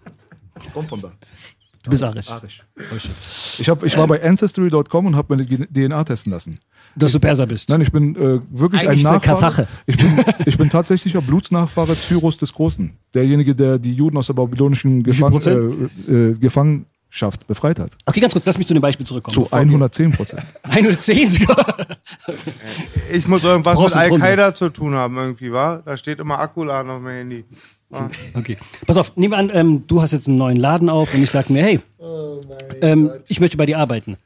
Kommt 0.73 0.89
von 0.89 1.01
da. 1.03 1.13
Du 1.83 1.91
bist 1.91 2.03
arisch. 2.05 2.29
Arisch. 2.31 2.63
Ich, 3.59 3.69
hab, 3.69 3.83
ich 3.83 3.97
war 3.99 4.07
bei 4.07 4.23
Ancestry.com 4.23 5.07
und 5.07 5.17
habe 5.17 5.35
meine 5.37 5.45
DNA 5.47 6.05
testen 6.05 6.33
lassen. 6.33 6.61
Dass 6.95 7.11
du 7.11 7.19
Perser 7.19 7.47
bist. 7.47 7.69
Nein, 7.71 7.81
ich 7.81 7.91
bin 7.91 8.15
äh, 8.15 8.41
wirklich 8.51 8.83
Eigentlich 8.83 9.05
ein 9.07 9.17
ist 9.17 9.27
Nachfahre. 9.27 9.67
Kasache. 9.67 9.69
Ich 9.87 9.97
bin, 9.97 10.25
ich 10.47 10.57
bin 10.59 10.69
tatsächlicher 10.71 11.21
Blutsnachfahre 11.21 11.93
Cyrus 11.95 12.37
des 12.39 12.53
Großen. 12.53 12.93
Derjenige, 13.15 13.57
der 13.57 13.79
die 13.81 13.95
Juden 13.95 14.17
aus 14.17 14.29
der 14.29 14.35
babylonischen 14.35 15.03
Gefang 15.03 15.41
äh, 15.41 16.13
äh, 16.13 16.35
Gefangenschaft 17.13 17.47
befreit 17.47 17.79
hat. 17.79 17.93
Okay, 18.07 18.21
ganz 18.21 18.33
kurz, 18.33 18.47
lass 18.47 18.59
mich 18.59 18.67
zu 18.67 18.75
dem 18.75 18.81
Beispiel 18.81 19.05
zurückkommen. 19.07 19.35
Zu 19.35 19.43
bevor 19.43 19.59
wir- 19.59 19.63
110 19.67 20.13
Prozent. 20.13 20.43
110 20.63 21.31
sogar. 21.31 21.77
Ich 23.13 23.27
muss 23.27 23.45
irgendwas 23.45 23.75
Brauchst 23.77 23.95
mit. 23.97 24.05
Al-Qaida 24.11 24.55
zu 24.55 24.71
tun 24.71 24.95
haben, 24.95 25.17
irgendwie, 25.17 25.53
wa? 25.53 25.83
Da 25.85 25.97
steht 25.97 26.19
immer 26.19 26.39
Akkuladen 26.39 26.91
auf 26.91 27.03
meinem 27.03 27.17
Handy. 27.31 27.45
Ah. 27.93 28.09
Okay. 28.35 28.57
Pass 28.87 28.97
auf, 28.97 29.15
nehmen 29.17 29.33
wir 29.33 29.39
an, 29.39 29.51
ähm, 29.53 29.87
du 29.87 30.01
hast 30.01 30.13
jetzt 30.13 30.29
einen 30.29 30.39
neuen 30.39 30.57
Laden 30.57 30.89
auf 30.89 31.13
und 31.15 31.23
ich 31.23 31.31
sag 31.31 31.51
mir, 31.51 31.63
hey, 31.63 31.81
ähm, 32.81 33.11
ich 33.29 33.41
möchte 33.41 33.57
bei 33.59 33.67
dir 33.67 33.79
arbeiten. 33.79 34.17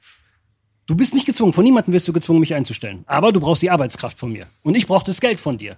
Du 0.87 0.95
bist 0.95 1.15
nicht 1.15 1.27
gezwungen, 1.27 1.53
von 1.53 1.65
niemandem 1.65 1.93
wirst 1.95 2.07
du 2.07 2.13
gezwungen, 2.13 2.39
mich 2.39 2.55
einzustellen. 2.55 3.03
Aber 3.07 3.33
du 3.33 3.41
brauchst 3.41 3.63
die 3.63 3.71
Arbeitskraft 3.71 4.19
von 4.19 4.31
mir. 4.33 4.47
Und 4.63 4.77
ich 4.77 4.87
brauche 4.87 5.05
das 5.05 5.21
Geld 5.21 5.41
von 5.41 5.59
dir. 5.59 5.77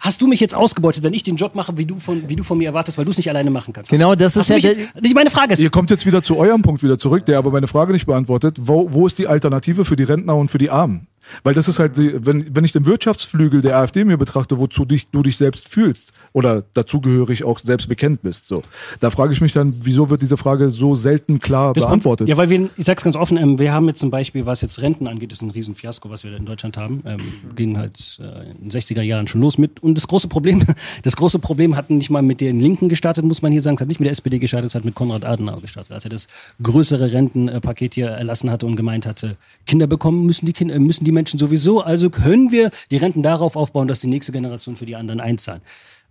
Hast 0.00 0.22
du 0.22 0.26
mich 0.26 0.40
jetzt 0.40 0.54
ausgebeutet, 0.54 1.02
wenn 1.02 1.12
ich 1.12 1.22
den 1.24 1.36
Job 1.36 1.54
mache, 1.54 1.76
wie 1.76 1.84
du 1.84 1.98
von, 1.98 2.26
wie 2.26 2.34
du 2.34 2.42
von 2.42 2.56
mir 2.56 2.68
erwartest, 2.68 2.96
weil 2.96 3.04
du 3.04 3.10
es 3.10 3.18
nicht 3.18 3.28
alleine 3.28 3.50
machen 3.50 3.74
kannst? 3.74 3.90
Genau, 3.90 4.14
das 4.14 4.34
ist 4.34 4.48
ja 4.48 4.56
jetzt, 4.56 4.80
nicht 4.98 5.14
meine 5.14 5.28
Frage 5.28 5.52
ist, 5.52 5.60
Ihr 5.60 5.68
kommt 5.68 5.90
jetzt 5.90 6.06
wieder 6.06 6.22
zu 6.22 6.38
eurem 6.38 6.62
Punkt 6.62 6.82
wieder 6.82 6.98
zurück, 6.98 7.26
der 7.26 7.36
aber 7.36 7.50
meine 7.50 7.66
Frage 7.66 7.92
nicht 7.92 8.06
beantwortet. 8.06 8.56
Wo, 8.60 8.92
wo 8.92 9.06
ist 9.06 9.18
die 9.18 9.26
Alternative 9.26 9.84
für 9.84 9.96
die 9.96 10.04
Rentner 10.04 10.36
und 10.36 10.50
für 10.50 10.56
die 10.56 10.70
Armen? 10.70 11.06
Weil 11.42 11.54
das 11.54 11.68
ist 11.68 11.78
halt, 11.78 11.92
wenn, 11.96 12.54
wenn 12.54 12.64
ich 12.64 12.72
den 12.72 12.86
Wirtschaftsflügel 12.86 13.62
der 13.62 13.76
AfD 13.78 14.04
mir 14.04 14.16
betrachte, 14.18 14.58
wozu 14.58 14.84
dich, 14.84 15.08
du 15.10 15.22
dich 15.22 15.36
selbst 15.36 15.68
fühlst 15.68 16.12
oder 16.32 16.62
dazugehörig 16.74 17.44
auch 17.44 17.58
selbst 17.58 17.88
bekennt 17.88 18.22
bist, 18.22 18.46
so. 18.46 18.62
Da 19.00 19.10
frage 19.10 19.32
ich 19.32 19.40
mich 19.40 19.52
dann, 19.52 19.74
wieso 19.82 20.10
wird 20.10 20.22
diese 20.22 20.36
Frage 20.36 20.70
so 20.70 20.94
selten 20.94 21.40
klar 21.40 21.72
Das- 21.74 21.84
beantwortet? 21.84 22.28
Ja, 22.28 22.36
weil 22.36 22.50
wir, 22.50 22.68
ich 22.76 22.84
sag's 22.84 23.02
ganz 23.02 23.16
offen, 23.16 23.36
ähm, 23.36 23.58
wir 23.58 23.72
haben 23.72 23.86
jetzt 23.88 24.00
zum 24.00 24.10
Beispiel, 24.10 24.46
was 24.46 24.60
jetzt 24.60 24.80
Renten 24.82 25.06
angeht, 25.06 25.32
ist 25.32 25.42
ein 25.42 25.50
Riesenfiasko, 25.50 26.10
was 26.10 26.24
wir 26.24 26.34
in 26.36 26.46
Deutschland 26.46 26.76
haben. 26.76 27.02
Ähm, 27.06 27.18
ging 27.56 27.78
halt 27.78 28.18
äh, 28.20 28.50
in 28.50 28.68
den 28.68 28.70
60er 28.70 29.02
Jahren 29.02 29.26
schon 29.28 29.40
los 29.40 29.58
mit. 29.58 29.82
Und 29.82 29.96
das 29.96 30.06
große 30.06 30.28
Problem, 30.28 30.62
das 31.02 31.16
große 31.16 31.38
Problem 31.38 31.76
hatten 31.76 31.98
nicht 31.98 32.10
mal 32.10 32.22
mit 32.22 32.40
den 32.40 32.60
Linken 32.60 32.88
gestartet, 32.88 33.24
muss 33.24 33.42
man 33.42 33.52
hier 33.52 33.62
sagen, 33.62 33.76
es 33.76 33.80
hat 33.80 33.88
nicht 33.88 34.00
mit 34.00 34.06
der 34.06 34.12
SPD 34.12 34.38
gestartet, 34.38 34.68
es 34.70 34.74
hat 34.74 34.84
mit 34.84 34.94
Konrad 34.94 35.24
Adenauer 35.24 35.60
gestartet, 35.60 35.92
als 35.92 36.04
er 36.04 36.10
das 36.10 36.28
größere 36.62 37.12
Rentenpaket 37.12 37.94
hier 37.94 38.08
erlassen 38.08 38.50
hatte 38.50 38.66
und 38.66 38.76
gemeint 38.76 39.06
hatte, 39.06 39.36
Kinder 39.66 39.86
bekommen 39.86 40.26
müssen 40.26 40.46
die 40.46 40.52
Kinder, 40.52 40.78
müssen 40.78 41.04
die 41.04 41.12
Menschen 41.12 41.19
sowieso, 41.28 41.80
also 41.82 42.10
können 42.10 42.50
wir 42.50 42.70
die 42.90 42.96
Renten 42.96 43.22
darauf 43.22 43.56
aufbauen, 43.56 43.88
dass 43.88 44.00
die 44.00 44.08
nächste 44.08 44.32
Generation 44.32 44.76
für 44.76 44.86
die 44.86 44.96
anderen 44.96 45.20
einzahlen. 45.20 45.62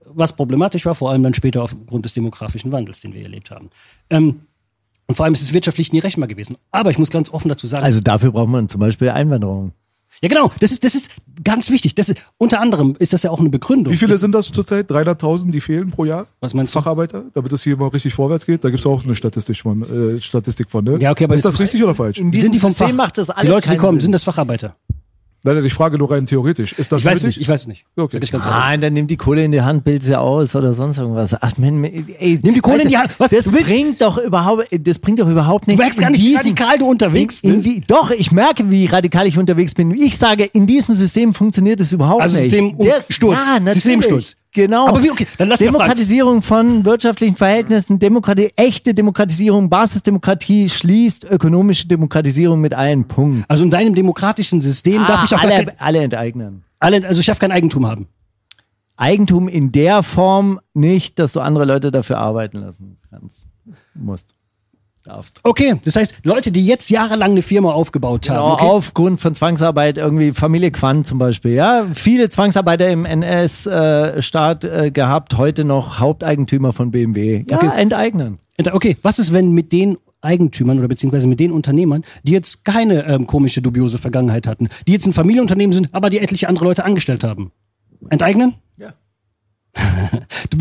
Was 0.05 0.33
problematisch 0.33 0.85
war, 0.85 0.95
vor 0.95 1.11
allem 1.11 1.23
dann 1.23 1.33
später 1.33 1.63
aufgrund 1.63 2.05
des 2.05 2.13
demografischen 2.13 2.71
Wandels, 2.71 2.99
den 3.01 3.13
wir 3.13 3.21
erlebt 3.23 3.51
haben. 3.51 3.69
Ähm, 4.09 4.41
und 5.07 5.15
vor 5.15 5.25
allem 5.25 5.33
ist 5.33 5.41
es 5.41 5.53
wirtschaftlich 5.53 5.91
nie 5.91 5.99
rechenbar 5.99 6.27
gewesen. 6.27 6.55
Aber 6.71 6.91
ich 6.91 6.97
muss 6.97 7.09
ganz 7.09 7.29
offen 7.31 7.49
dazu 7.49 7.67
sagen, 7.67 7.83
Also 7.83 7.99
dafür 8.01 8.31
braucht 8.31 8.49
man 8.49 8.69
zum 8.69 8.79
Beispiel 8.79 9.09
Einwanderung. 9.09 9.71
ja 10.21 10.29
genau, 10.29 10.51
das 10.59 10.71
ist, 10.71 10.83
das 10.83 10.93
ist 10.95 11.09
ganz 11.43 11.69
wichtig. 11.71 11.95
Das 11.95 12.09
ist, 12.09 12.19
unter 12.37 12.61
anderem 12.61 12.95
ist 12.99 13.11
das 13.13 13.23
ja 13.23 13.31
auch 13.31 13.39
eine 13.39 13.49
Begründung. 13.49 13.91
Wie 13.91 13.97
viele 13.97 14.11
das, 14.13 14.21
sind 14.21 14.33
das 14.35 14.51
zurzeit? 14.51 14.89
300.000, 14.89 15.49
die 15.51 15.61
fehlen 15.61 15.89
pro 15.91 16.05
Jahr? 16.05 16.27
Was 16.41 16.53
meinst 16.53 16.73
du? 16.75 16.79
Facharbeiter, 16.79 17.25
damit 17.33 17.51
das 17.51 17.63
hier 17.63 17.75
mal 17.75 17.87
richtig 17.87 18.13
vorwärts 18.13 18.45
geht? 18.45 18.63
Da 18.63 18.69
gibt 18.69 18.81
es 18.81 18.85
auch 18.85 19.03
eine 19.03 19.15
Statistik 19.15 19.57
von, 19.57 19.81
äh, 20.17 20.21
Statistik 20.21 20.69
von, 20.69 20.85
ne? 20.85 20.97
Ja, 20.99 21.11
okay, 21.11 21.23
aber 21.25 21.35
ist 21.35 21.45
das 21.45 21.59
richtig 21.59 21.83
oder 21.83 21.95
falsch? 21.95 22.19
In 22.19 22.29
diesem 22.31 22.43
sind 22.43 22.51
die 22.55 22.59
vom 22.59 22.69
System 22.69 22.89
Fach? 22.89 22.95
macht 22.95 23.17
das 23.17 23.29
alles 23.31 23.41
die 23.41 23.47
Leute, 23.47 23.69
die 23.71 23.77
kommen, 23.77 23.93
Sinn. 23.99 24.01
sind 24.05 24.11
das 24.11 24.23
Facharbeiter? 24.23 24.75
Nein, 25.43 25.63
ich 25.63 25.73
frage 25.73 25.97
nur 25.97 26.11
rein 26.11 26.25
theoretisch. 26.25 26.73
Ist 26.73 26.91
das 26.91 27.01
Ich 27.01 27.05
weiß 27.05 27.23
nicht, 27.23 27.39
ich 27.39 27.47
weiß 27.47 27.67
nicht. 27.67 27.85
Okay. 27.95 28.19
Ganz 28.19 28.33
ehrlich. 28.33 28.45
Nein, 28.45 28.81
dann 28.81 28.93
nimm 28.93 29.07
die 29.07 29.15
Kohle 29.15 29.43
in 29.43 29.51
die 29.51 29.61
Hand, 29.61 29.83
bild 29.85 30.03
sie 30.03 30.17
aus 30.19 30.55
oder 30.55 30.73
sonst 30.73 30.97
irgendwas. 30.97 31.33
Ach, 31.39 31.57
man, 31.57 31.83
ey, 31.83 32.39
Nimm 32.43 32.53
die 32.53 32.59
Kohle 32.59 32.81
in 32.81 32.89
die 32.89 32.95
du, 32.95 32.99
Hand. 32.99 33.11
Was, 33.17 33.31
das 33.31 33.45
du 33.45 33.51
bringt 33.51 34.01
doch 34.01 34.17
überhaupt, 34.17 34.67
das 34.71 34.99
bringt 34.99 35.19
doch 35.19 35.29
überhaupt 35.29 35.67
nichts. 35.67 35.81
merkst 35.81 35.99
gar 36.01 36.09
nicht, 36.09 36.21
wie 36.21 36.35
radikal 36.35 36.77
du 36.77 36.85
unterwegs 36.87 37.39
in, 37.39 37.49
in 37.51 37.55
bist. 37.57 37.67
die, 37.67 37.81
Doch, 37.87 38.11
ich 38.11 38.31
merke, 38.31 38.69
wie 38.69 38.85
radikal 38.85 39.27
ich 39.27 39.37
unterwegs 39.37 39.73
bin. 39.73 39.91
Ich 39.91 40.17
sage, 40.17 40.43
in 40.43 40.67
diesem 40.67 40.93
System 40.93 41.33
funktioniert 41.33 41.79
es 41.79 41.91
überhaupt 41.93 42.21
Also 42.21 42.37
nicht. 42.37 42.51
Systemsturz. 42.51 43.37
Ja, 43.39 43.53
natürlich. 43.59 43.73
Systemsturz. 43.73 44.35
Genau. 44.51 44.87
Aber 44.87 45.03
wie- 45.03 45.11
okay, 45.11 45.27
dann 45.37 45.47
lass 45.49 45.59
Demokratisierung 45.59 46.41
von 46.41 46.83
wirtschaftlichen 46.83 47.35
Verhältnissen, 47.35 47.99
Demokratie, 47.99 48.51
echte 48.55 48.93
Demokratisierung, 48.95 49.69
Basisdemokratie 49.69 50.69
schließt 50.69 51.23
ökonomische 51.29 51.87
Demokratisierung 51.87 52.59
mit 52.59 52.73
allen 52.73 53.07
Punkten. 53.07 53.45
Also 53.47 53.63
in 53.63 53.69
deinem 53.69 53.93
demokratischen 53.93 54.59
System 54.59 55.05
darf 55.05 55.21
Ah, 55.21 55.23
ich 55.25 55.35
auch 55.35 55.41
alle, 55.43 55.65
kein, 55.65 55.79
alle 55.79 55.99
enteignen. 55.99 56.63
alle, 56.79 57.07
also 57.07 57.19
ich 57.19 57.27
darf 57.27 57.37
kein 57.39 57.51
Eigentum 57.51 57.85
haben. 57.87 58.07
Eigentum 58.97 59.47
in 59.47 59.71
der 59.71 60.03
Form 60.03 60.59
nicht, 60.73 61.19
dass 61.19 61.31
du 61.31 61.39
andere 61.41 61.65
Leute 61.65 61.91
dafür 61.91 62.17
arbeiten 62.17 62.57
lassen 62.57 62.97
kannst. 63.09 63.47
Musst. 63.93 64.33
Darfst. 65.09 65.39
Okay, 65.43 65.73
das 65.83 65.95
heißt, 65.95 66.15
Leute, 66.23 66.51
die 66.51 66.63
jetzt 66.65 66.89
jahrelang 66.89 67.31
eine 67.31 67.41
Firma 67.41 67.71
aufgebaut 67.71 68.27
Genau, 68.27 68.35
haben, 68.35 68.51
okay, 68.53 68.65
aufgrund 68.65 69.19
von 69.19 69.33
Zwangsarbeit, 69.33 69.97
irgendwie 69.97 70.33
Familie 70.33 70.69
Quandt 70.71 71.07
zum 71.07 71.17
Beispiel, 71.17 71.53
ja. 71.53 71.87
Viele 71.93 72.29
Zwangsarbeiter 72.29 72.87
im 72.89 73.05
NS-Staat 73.05 74.65
äh, 74.65 74.91
gehabt, 74.91 75.37
heute 75.37 75.63
noch 75.65 75.99
Haupteigentümer 75.99 76.73
von 76.73 76.91
BMW. 76.91 77.43
Ja, 77.49 77.57
Okay. 77.57 77.69
enteignen. 77.75 78.37
okay, 78.71 78.97
was 79.01 79.17
ist, 79.19 79.33
wenn 79.33 79.51
mit 79.51 79.71
den 79.71 79.97
Eigentümern 80.21 80.77
oder 80.79 80.87
beziehungsweise 80.87 81.27
mit 81.27 81.39
den 81.39 81.51
Unternehmern, 81.51 82.03
die 82.23 82.33
jetzt 82.33 82.63
keine 82.65 83.05
ähm, 83.07 83.25
komische, 83.25 83.61
dubiose 83.61 83.97
Vergangenheit 83.97 84.45
hatten, 84.47 84.69
die 84.87 84.91
jetzt 84.91 85.07
ein 85.07 85.13
Familienunternehmen 85.13 85.73
sind, 85.73 85.89
aber 85.93 86.09
die 86.09 86.19
etliche 86.19 86.47
andere 86.49 86.65
Leute 86.65 86.85
angestellt 86.85 87.23
haben? 87.23 87.51
Enteignen? 88.09 88.55
Ja. 88.77 88.93
Du, 90.49 90.57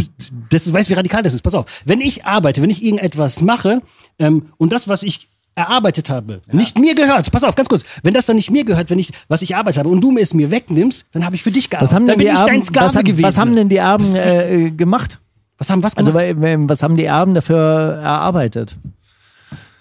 das, 0.50 0.64
du 0.64 0.72
weißt, 0.72 0.90
wie 0.90 0.94
radikal 0.94 1.22
das 1.22 1.34
ist. 1.34 1.42
Pass 1.42 1.54
auf. 1.54 1.64
Wenn 1.84 2.00
ich 2.00 2.24
arbeite, 2.26 2.60
wenn 2.62 2.70
ich 2.70 2.82
irgendetwas 2.84 3.42
mache 3.42 3.80
ähm, 4.18 4.46
und 4.58 4.72
das, 4.72 4.88
was 4.88 5.02
ich 5.02 5.28
erarbeitet 5.54 6.08
habe, 6.10 6.40
nicht 6.52 6.78
mir 6.78 6.94
gehört. 6.94 7.32
Pass 7.32 7.42
auf, 7.42 7.54
ganz 7.56 7.68
kurz. 7.68 7.84
Wenn 8.02 8.14
das 8.14 8.26
dann 8.26 8.36
nicht 8.36 8.50
mir 8.50 8.64
gehört, 8.64 8.90
wenn 8.90 8.98
ich, 8.98 9.12
was 9.28 9.42
ich 9.42 9.52
erarbeitet 9.52 9.78
habe 9.80 9.88
und 9.88 10.00
du 10.00 10.12
mir 10.12 10.20
es 10.20 10.32
mir 10.34 10.50
wegnimmst, 10.50 11.06
dann 11.12 11.24
habe 11.24 11.34
ich 11.34 11.42
für 11.42 11.50
dich 11.50 11.68
gearbeitet. 11.70 11.90
Was 11.90 11.96
haben 11.96 12.06
dann 12.06 12.18
denn 12.18 12.26
bin 12.26 12.34
die 12.34 12.38
ich 12.38 12.46
dein 12.46 12.54
Erben, 12.54 12.64
Sklave 12.64 12.86
was, 12.88 12.96
haben, 12.96 13.04
gewesen. 13.04 13.24
was 13.24 13.38
haben 13.38 13.56
denn 13.56 13.68
die 13.68 13.76
Erben 13.76 14.14
äh, 14.14 14.70
gemacht? 14.70 15.18
was 15.56 15.70
haben 15.70 15.82
was 15.82 15.96
Also 15.96 16.12
gemacht? 16.12 16.40
weil- 16.40 16.68
was 16.68 16.82
haben 16.84 16.96
die 16.96 17.04
Erben 17.04 17.34
dafür 17.34 17.98
erarbeitet? 18.02 18.76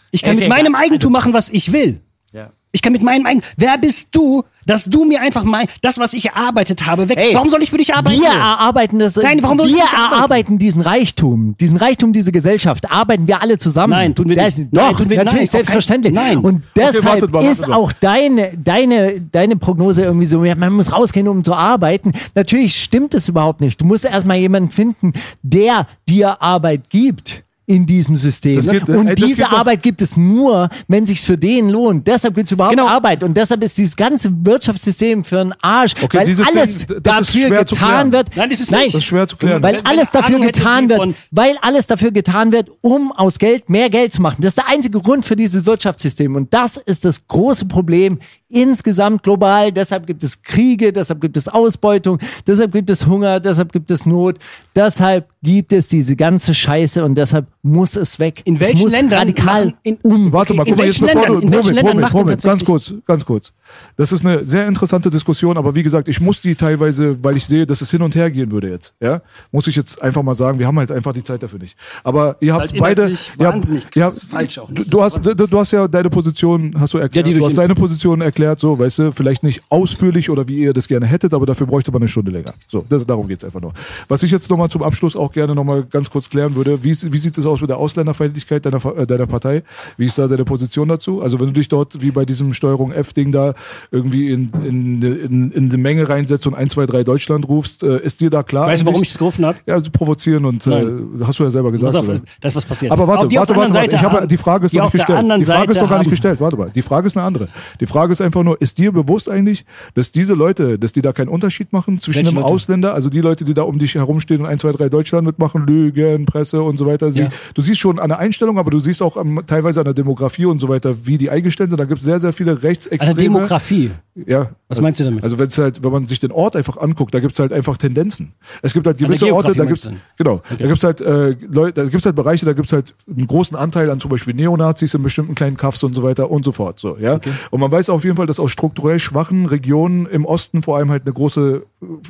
ich 0.10 0.24
kann 0.24 0.34
ist 0.34 0.40
mit 0.40 0.50
meinem 0.50 0.74
Eigentum 0.74 1.12
machen, 1.12 1.34
was 1.34 1.50
ich 1.50 1.72
will. 1.72 2.02
Ja. 2.34 2.50
Ich 2.78 2.84
kann 2.84 2.94
mit 2.94 3.02
meinen, 3.02 3.24
meinen, 3.24 3.42
wer 3.58 3.76
bist 3.80 4.16
du, 4.16 4.44
dass 4.68 4.86
du 4.86 5.04
mir 5.04 5.20
einfach 5.20 5.44
mein, 5.44 5.66
das, 5.82 5.98
was 5.98 6.14
ich 6.14 6.26
erarbeitet 6.28 6.86
habe, 6.86 7.10
weg. 7.10 7.18
Ey, 7.18 7.34
warum 7.34 7.50
soll 7.50 7.64
ich 7.64 7.72
für 7.72 7.78
dich 7.78 7.96
arbeiten? 7.96 8.22
Wir 8.22 8.28
erarbeiten 8.30 9.00
das. 9.00 9.16
Nein, 9.16 9.42
warum 9.42 9.58
soll 9.58 9.68
ich 9.68 9.74
wir 9.76 9.82
nicht 9.82 9.94
arbeiten? 9.94 10.14
erarbeiten 10.14 10.58
diesen 10.60 10.82
Reichtum, 10.82 11.56
diesen 11.60 11.78
Reichtum 11.78 12.14
dieser 12.14 12.32
Gesellschaft, 12.32 12.92
arbeiten 12.92 13.26
wir 13.28 13.42
alle 13.42 13.58
zusammen. 13.58 13.92
Nein, 13.92 14.14
tun 14.14 14.30
wir 14.30 14.36
Der- 14.36 14.46
nicht. 14.46 14.60
Doch, 14.72 14.82
Nein, 14.84 14.96
tun 14.96 15.10
wir- 15.10 15.18
natürlich, 15.18 15.36
nein, 15.40 15.48
selbstverständlich. 15.48 16.14
nein. 16.14 16.38
Und 16.38 16.64
deshalb 16.76 17.04
wartet 17.04 17.32
mal, 17.32 17.40
wartet 17.40 17.52
ist 17.52 17.68
mal. 17.68 17.76
auch 17.78 17.92
deine, 17.94 18.56
deine, 18.58 19.22
deine 19.22 19.56
Prognose 19.58 20.04
irgendwie 20.04 20.26
so, 20.28 20.40
man 20.42 20.74
muss 20.74 20.92
rausgehen, 20.92 21.28
um 21.28 21.44
zu 21.44 21.56
arbeiten. 21.56 22.12
Natürlich 22.36 22.76
stimmt 22.80 23.16
es 23.16 23.28
überhaupt 23.28 23.60
nicht. 23.62 23.82
Du 23.82 23.86
musst 23.86 24.06
erstmal 24.06 24.38
jemanden 24.38 24.70
finden, 24.70 25.14
der 25.42 25.88
dir 26.08 26.42
Arbeit 26.44 26.92
gibt. 26.92 27.44
In 27.70 27.86
diesem 27.86 28.16
System. 28.16 28.62
Geht- 28.62 28.88
und 28.88 29.08
ey, 29.08 29.16
das 29.16 29.28
diese 29.28 29.50
Arbeit 29.50 29.84
gibt 29.84 30.02
es 30.02 30.16
nur, 30.16 30.70
wenn 30.88 31.06
sich 31.06 31.20
für 31.20 31.38
den 31.38 31.68
lohnt. 31.68 32.08
Deshalb 32.08 32.34
gibt 32.36 32.48
es 32.48 32.54
überhaupt 32.54 32.74
Genau. 32.78 32.88
Arbeit. 32.88 33.26
Und 33.26 33.36
deshalb 33.36 33.62
ist 33.62 33.78
dieses 33.78 33.98
ganze 33.98 34.32
Wirtschaftssystem 34.46 35.22
für 35.26 35.42
einen 35.42 35.54
Arsch. 35.62 35.92
Okay, 36.02 36.20
weil 36.20 36.46
alles 36.48 36.86
Ding, 36.88 37.04
dafür 37.04 37.26
schwer 37.50 37.66
zu 37.66 37.76
getan 37.76 37.90
klären. 37.90 38.12
wird. 38.14 38.30
Nein, 38.38 38.50
das 38.52 38.62
ist 38.62 38.72
Nein, 38.72 38.84
nicht. 38.84 38.94
Das 38.96 39.02
ist 39.02 39.08
schwer 39.08 39.28
zu 39.28 39.36
klären. 39.36 39.62
weil 39.62 39.76
Wenn- 39.76 39.86
alles 39.86 40.14
wenn 40.14 40.22
dafür 40.22 40.40
getan 40.40 40.88
wird, 40.88 41.16
weil 41.32 41.58
alles 41.62 41.88
dafür 41.88 42.12
getan 42.12 42.54
wird, 42.54 42.70
um 42.80 43.12
aus 43.12 43.38
Geld 43.38 43.70
mehr 43.70 43.90
Geld 43.90 44.14
zu 44.14 44.22
machen. 44.22 44.38
Das 44.40 44.52
ist 44.52 44.58
der 44.60 44.70
einzige 44.70 45.02
Grund 45.02 45.26
für 45.26 45.36
dieses 45.36 45.66
Wirtschaftssystem. 45.66 46.38
Und 46.38 46.54
das 46.54 46.78
ist 46.78 47.04
das 47.04 47.28
große 47.28 47.66
Problem 47.66 48.20
insgesamt 48.48 49.24
global. 49.24 49.74
Deshalb 49.74 50.08
gibt 50.08 50.24
es 50.24 50.42
Kriege, 50.42 50.94
deshalb 50.94 51.20
gibt 51.20 51.36
es 51.36 51.50
Ausbeutung, 51.50 52.18
deshalb 52.48 52.72
gibt 52.72 52.90
es 52.90 53.06
Hunger, 53.06 53.42
deshalb 53.42 53.74
gibt 53.74 53.92
es 53.92 54.06
Not, 54.06 54.38
deshalb 54.74 55.28
gibt 55.44 55.74
es 55.74 55.90
diese 55.90 56.16
ganze 56.16 56.54
Scheiße 56.54 57.04
und 57.04 57.16
deshalb 57.16 57.46
muss 57.68 57.96
es 57.96 58.20
weg. 58.20 58.42
In 58.46 58.56
es 58.56 58.62
welchen 58.62 58.80
muss 58.82 58.92
Ländern 58.92 59.20
radikal 59.20 59.66
machen- 59.66 59.78
in- 59.84 59.98
um. 60.04 60.32
Warte 60.34 60.54
mal, 60.54 60.66
guck 60.66 60.78
mal, 60.78 60.86
jetzt 60.86 61.00
bevor 61.02 61.22
Ländern- 61.22 61.42
du. 61.42 61.48
in 61.48 61.52
welchen 61.52 61.52
Moment, 61.52 61.66
Ländern 61.76 61.84
Moment, 61.86 62.02
macht 62.02 62.14
man 62.14 62.24
Moment, 62.24 62.44
ganz 62.44 62.64
kurz, 62.66 62.94
ganz 63.06 63.26
kurz. 63.26 63.54
Das 63.98 64.12
ist 64.12 64.26
eine 64.26 64.44
sehr 64.46 64.68
interessante 64.68 65.10
Diskussion, 65.10 65.58
aber 65.58 65.76
wie 65.76 65.84
gesagt, 65.84 66.08
ich 66.08 66.20
muss 66.22 66.42
die 66.42 66.56
teilweise, 66.56 67.22
weil 67.24 67.36
ich 67.38 67.46
sehe, 67.46 67.66
dass 67.66 67.82
es 67.82 67.92
hin 67.92 68.02
und 68.02 68.16
her 68.16 68.32
gehen 68.32 68.52
würde 68.52 68.70
jetzt, 68.70 68.94
ja, 69.02 69.22
muss 69.52 69.68
ich 69.68 69.76
jetzt 69.76 70.02
einfach 70.02 70.24
mal 70.24 70.36
sagen, 70.36 70.58
wir 70.60 70.68
haben 70.68 70.80
halt 70.80 70.92
einfach 70.92 71.14
die 71.14 71.24
Zeit 71.24 71.44
dafür 71.44 71.60
nicht. 71.60 71.76
Aber 72.04 72.38
ihr 72.40 72.54
habt 72.54 72.72
halt 72.72 72.80
beide, 72.80 73.10
ihr 73.10 73.48
habt, 73.48 73.70
ihr 73.96 74.04
habt, 74.06 74.22
falsch 74.30 74.58
auch 74.60 74.68
Du, 74.70 74.82
nicht. 74.82 74.94
du 74.94 75.02
hast, 75.04 75.26
du, 75.26 75.36
du 75.36 75.60
hast 75.60 75.72
ja 75.72 75.88
deine 75.88 76.10
Position, 76.10 76.74
hast 76.80 76.94
du 76.94 76.98
erklärt, 77.00 77.28
Ja, 77.28 77.34
die 77.34 77.40
du 77.40 77.46
hast 77.46 77.58
deine 77.58 77.76
Position 77.76 78.22
erklärt, 78.22 78.60
so, 78.60 78.80
weißt 78.80 79.00
du, 79.00 79.12
vielleicht 79.12 79.44
nicht 79.44 79.62
ausführlich 79.70 80.30
oder 80.30 80.48
wie 80.48 80.58
ihr 80.60 80.74
das 80.74 80.88
gerne 80.88 81.06
hättet, 81.06 81.34
aber 81.34 81.46
dafür 81.46 81.68
bräuchte 81.68 81.92
man 81.92 82.02
eine 82.02 82.08
Stunde 82.08 82.32
länger. 82.32 82.54
So, 82.70 82.86
das, 82.88 83.06
darum 83.06 83.28
geht's 83.28 83.44
einfach 83.44 83.60
nur. 83.62 83.74
Was 84.08 84.24
ich 84.24 84.32
jetzt 84.32 84.50
nochmal 84.50 84.70
zum 84.70 84.84
Abschluss 84.84 85.16
auch 85.16 85.32
gerne 85.32 85.54
nochmal 85.56 85.84
ganz 85.84 86.10
kurz 86.10 86.30
klären 86.30 86.56
würde, 86.56 86.84
wie, 86.84 86.96
wie 87.12 87.18
sieht 87.18 87.38
es 87.38 87.46
aus 87.46 87.57
mit 87.62 87.70
der 87.70 87.78
Ausländerfeindlichkeit 87.78 88.66
deiner, 88.66 88.84
äh, 88.98 89.06
deiner 89.08 89.28
Partei? 89.28 89.64
Wie 89.98 90.06
ist 90.06 90.18
da 90.18 90.28
deine 90.28 90.46
Position 90.46 90.88
dazu? 90.88 91.22
Also 91.22 91.40
wenn 91.40 91.48
du 91.48 91.54
dich 91.54 91.68
dort, 91.68 92.02
wie 92.02 92.12
bei 92.12 92.26
diesem 92.26 92.54
Steuerung 92.54 92.92
F-Ding 92.92 93.32
da, 93.32 93.54
irgendwie 93.92 94.30
in, 94.32 94.52
in, 94.66 95.02
in, 95.02 95.52
in 95.52 95.70
die 95.70 95.78
Menge 95.78 96.08
reinsetzt 96.10 96.46
und 96.48 96.56
1, 96.56 96.74
2, 96.74 96.86
3 96.86 97.04
Deutschland 97.04 97.48
rufst, 97.48 97.84
äh, 97.84 98.00
ist 98.02 98.22
dir 98.22 98.30
da 98.30 98.44
klar? 98.44 98.68
Weißt 98.68 98.82
du, 98.84 98.86
warum 98.88 99.02
ich 99.02 99.10
das 99.10 99.18
gerufen 99.18 99.46
habe? 99.46 99.58
Ja, 99.66 99.76
also 99.76 99.90
provozieren 99.92 100.46
und 100.46 100.66
äh, 100.68 100.70
Nein. 100.70 101.10
hast 101.26 101.40
du 101.40 101.44
ja 101.44 101.50
selber 101.50 101.72
gesagt. 101.72 101.96
Auf, 101.96 102.06
das 102.08 102.52
ist 102.52 102.56
was 102.56 102.66
passiert. 102.66 102.92
Aber 102.92 103.08
warte, 103.08 103.24
warte, 103.36 103.56
warte, 103.56 103.74
warte. 103.74 103.96
Ich 103.96 104.02
habe, 104.02 104.28
die 104.28 104.38
Frage 104.38 104.66
ist 104.66 104.78
auf 104.78 104.94
nicht 104.94 105.06
gestellt. 105.06 105.24
Die 105.40 105.46
Frage 105.46 105.72
ist 105.72 105.76
Seite 105.76 105.82
noch 105.82 105.90
gar 105.90 105.98
nicht 106.00 106.06
haben- 106.06 106.10
gestellt. 106.10 106.42
Warte 106.42 106.58
mal. 106.58 106.72
Die 106.74 106.82
Frage 106.82 107.08
ist 107.08 107.18
eine 107.18 107.26
andere. 107.26 107.48
Die 107.80 107.86
Frage 107.86 108.12
ist 108.12 108.22
einfach 108.22 108.44
nur, 108.44 108.62
ist 108.62 108.78
dir 108.78 108.92
bewusst 108.92 109.30
eigentlich, 109.30 109.66
dass 109.94 110.12
diese 110.12 110.34
Leute, 110.34 110.78
dass 110.80 110.92
die 110.92 111.02
da 111.02 111.12
keinen 111.14 111.30
Unterschied 111.30 111.74
machen 111.74 112.00
zwischen 112.00 112.18
Welche 112.18 112.30
einem 112.32 112.40
Leute? 112.42 112.54
Ausländer, 112.54 112.94
also 112.94 113.10
die 113.10 113.22
Leute, 113.22 113.46
die 113.46 113.54
da 113.54 113.64
um 113.64 113.78
dich 113.80 113.96
herumstehen 113.96 114.42
und 114.42 114.48
1, 114.48 114.62
2, 114.62 114.72
3 114.74 114.90
Deutschland 114.90 115.26
mitmachen, 115.26 115.66
Lügen, 115.66 116.26
Presse 116.26 116.62
und 116.62 116.78
so 116.78 116.86
weiter. 116.86 117.12
Sie, 117.12 117.22
Ja. 117.22 117.30
Du 117.54 117.62
siehst 117.62 117.80
schon 117.80 118.00
an 118.00 118.10
der 118.10 118.20
Einstellung, 118.20 118.58
aber 118.58 118.72
du 118.72 118.80
siehst 118.80 119.02
auch 119.02 119.18
am, 119.18 119.42
teilweise 119.46 119.80
an 119.80 119.86
der 119.86 119.94
Demografie 119.94 120.46
und 120.46 120.60
so 120.60 120.70
weiter, 120.70 121.06
wie 121.06 121.18
die 121.18 121.30
eingestellt 121.30 121.70
sind. 121.70 121.80
Da 121.80 121.86
gibt 121.86 122.00
es 122.00 122.06
sehr, 122.06 122.20
sehr 122.20 122.34
viele 122.34 122.52
An 122.52 122.62
der 122.62 122.70
Rechtsextreme. 122.70 123.16
Demografie. 123.16 123.92
Ja. 124.26 124.50
Was 124.68 124.82
meinst 124.82 125.00
du 125.00 125.04
damit? 125.04 125.24
Also 125.24 125.38
wenn's 125.40 125.58
halt, 125.58 125.84
wenn 125.84 125.92
man 125.92 126.06
sich 126.08 126.20
den 126.20 126.32
Ort 126.32 126.56
einfach 126.56 126.78
anguckt, 126.78 127.14
da 127.14 127.20
gibt's 127.20 127.40
halt 127.40 127.54
einfach 127.54 127.78
Tendenzen. 127.78 128.34
Es 128.62 128.74
gibt 128.74 128.88
halt 128.88 128.98
gewisse 128.98 129.34
Orte, 129.34 129.54
da 129.54 129.66
gibt's 129.66 129.84
du? 129.84 129.96
genau, 130.18 130.42
da 130.50 130.68
gibt's 130.68 130.84
halt 130.84 131.02
äh, 131.02 131.36
Leute, 131.50 131.84
da 131.84 131.90
gibt's 131.90 132.06
halt 132.06 132.16
Bereiche, 132.16 132.46
da 132.46 132.54
gibt's 132.54 132.74
halt 132.74 132.94
einen 133.08 133.28
großen 133.28 133.56
Anteil 133.56 133.90
an 133.90 134.00
zum 134.00 134.12
Beispiel 134.12 134.34
Neonazis 134.34 134.94
in 134.94 135.04
bestimmten 135.04 135.36
kleinen 135.36 135.58
Kaffs 135.58 135.84
und 135.84 135.94
so 135.94 136.04
weiter 136.04 136.32
und 136.32 136.44
so 136.44 136.52
fort. 136.52 136.80
So, 136.80 136.98
ja. 136.98 137.20
Und 137.52 137.60
man 137.60 137.72
weiß 137.72 137.90
auf 137.90 138.04
jeden 138.04 138.16
Fall, 138.16 138.28
dass 138.28 138.40
aus 138.40 138.52
strukturell 138.52 139.00
schwachen 139.00 139.46
Regionen 139.46 140.06
im 140.08 140.26
Osten 140.26 140.64
vor 140.64 140.78
allem 140.78 140.90
halt 140.90 141.04
eine 141.04 141.14
große 141.14 141.64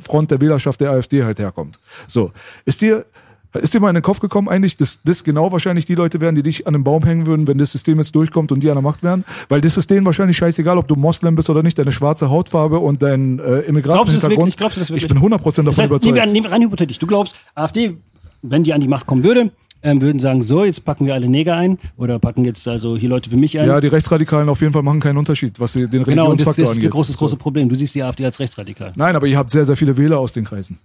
Front 0.04 0.32
der 0.32 0.42
Wählerschaft 0.42 0.82
der 0.82 0.92
AfD 0.92 1.24
halt 1.24 1.40
herkommt. 1.40 1.80
So, 2.08 2.32
ist 2.66 2.82
dir 2.82 3.06
ist 3.54 3.74
dir 3.74 3.80
mal 3.80 3.90
in 3.90 3.96
den 3.96 4.04
Kopf 4.04 4.20
gekommen 4.20 4.50
eigentlich, 4.50 4.78
dass 4.78 5.00
das 5.04 5.24
genau 5.24 5.52
wahrscheinlich 5.52 5.86
die 5.86 5.96
Leute 5.96 6.20
wären, 6.22 6.36
die 6.36 6.44
dich 6.44 6.68
an 6.68 6.74
den 6.74 6.84
Baum 6.84 7.04
hängen 7.04 7.26
würden, 7.26 7.48
wenn 7.48 7.58
das 7.58 7.72
System 7.72 7.98
jetzt 7.98 8.14
durchkommt 8.16 8.52
und 8.52 8.62
die 8.62 8.70
an 8.70 8.76
der 8.76 8.82
Macht 8.82 9.04
wären? 9.04 9.24
Weil 9.50 9.62
das 9.62 9.78
ist 9.78 9.90
denen 9.90 10.06
wahrscheinlich 10.06 10.38
scheißegal, 10.38 10.78
ob 10.78 10.88
du 10.88 10.96
Moslem 10.96 11.36
bist 11.36 11.50
oder 11.50 11.64
nicht, 11.64 11.80
deine 11.80 11.92
schwarze 11.92 12.30
Hautfarbe 12.30 12.80
und 12.80 13.02
dein 13.02 13.40
äh, 13.40 13.42
Glaubst 13.42 13.48
du 13.48 13.56
das 13.56 13.68
Immigrantenhintergrund. 13.68 14.38
wirklich? 14.40 14.58
Glaubst 14.58 14.78
du 14.78 14.80
das 14.82 14.90
wirklich? 14.90 15.04
Ich 15.04 15.10
bin 15.10 15.18
100% 15.20 15.32
davon 15.40 15.66
Das 15.66 15.78
heißt, 15.80 15.90
überzeugt. 15.92 16.16
nehmen 16.32 16.44
wir 16.44 16.52
rein 16.52 16.62
hypothetisch. 16.62 17.00
Du 17.00 17.08
glaubst, 17.08 17.36
AfD, 17.56 17.98
wenn 18.42 18.64
die 18.64 18.74
an 18.74 18.82
die 18.82 18.88
Macht 18.88 19.06
kommen 19.08 19.24
würde, 19.24 19.52
ähm, 19.84 20.02
würden 20.02 20.20
sagen, 20.20 20.42
so, 20.42 20.66
jetzt 20.66 20.84
packen 20.86 21.06
wir 21.06 21.14
alle 21.14 21.30
Neger 21.30 21.56
ein 21.56 21.78
oder 21.98 22.18
packen 22.20 22.44
jetzt 22.46 22.68
also 22.68 22.98
hier 22.98 23.10
Leute 23.10 23.32
wie 23.32 23.36
mich 23.36 23.58
ein. 23.60 23.68
Ja, 23.68 23.80
die 23.80 23.88
Rechtsradikalen 23.88 24.50
auf 24.50 24.60
jeden 24.62 24.74
Fall 24.74 24.82
machen 24.84 25.00
keinen 25.00 25.18
Unterschied, 25.18 25.60
was 25.60 25.74
sie- 25.74 25.88
den 25.88 26.04
genau, 26.04 26.32
und 26.32 26.42
das, 26.42 26.48
Religionsfaktor 26.48 26.64
das 26.64 26.72
ist 26.72 26.76
angeht. 26.78 26.86
das 26.90 26.92
große, 26.94 27.12
das 27.12 27.18
große 27.20 27.36
Problem. 27.38 27.70
Du 27.70 27.76
siehst 27.76 27.94
die 27.96 28.04
AfD 28.04 28.26
als 28.26 28.40
rechtsradikal. 28.40 28.94
Nein, 28.96 29.16
aber 29.16 29.28
ihr 29.28 29.38
habt 29.38 29.52
sehr, 29.52 29.66
sehr 29.66 29.78
viele 29.78 29.96
Wähler 29.96 30.18
aus 30.20 30.34
den 30.34 30.46
Kreisen. 30.46 30.80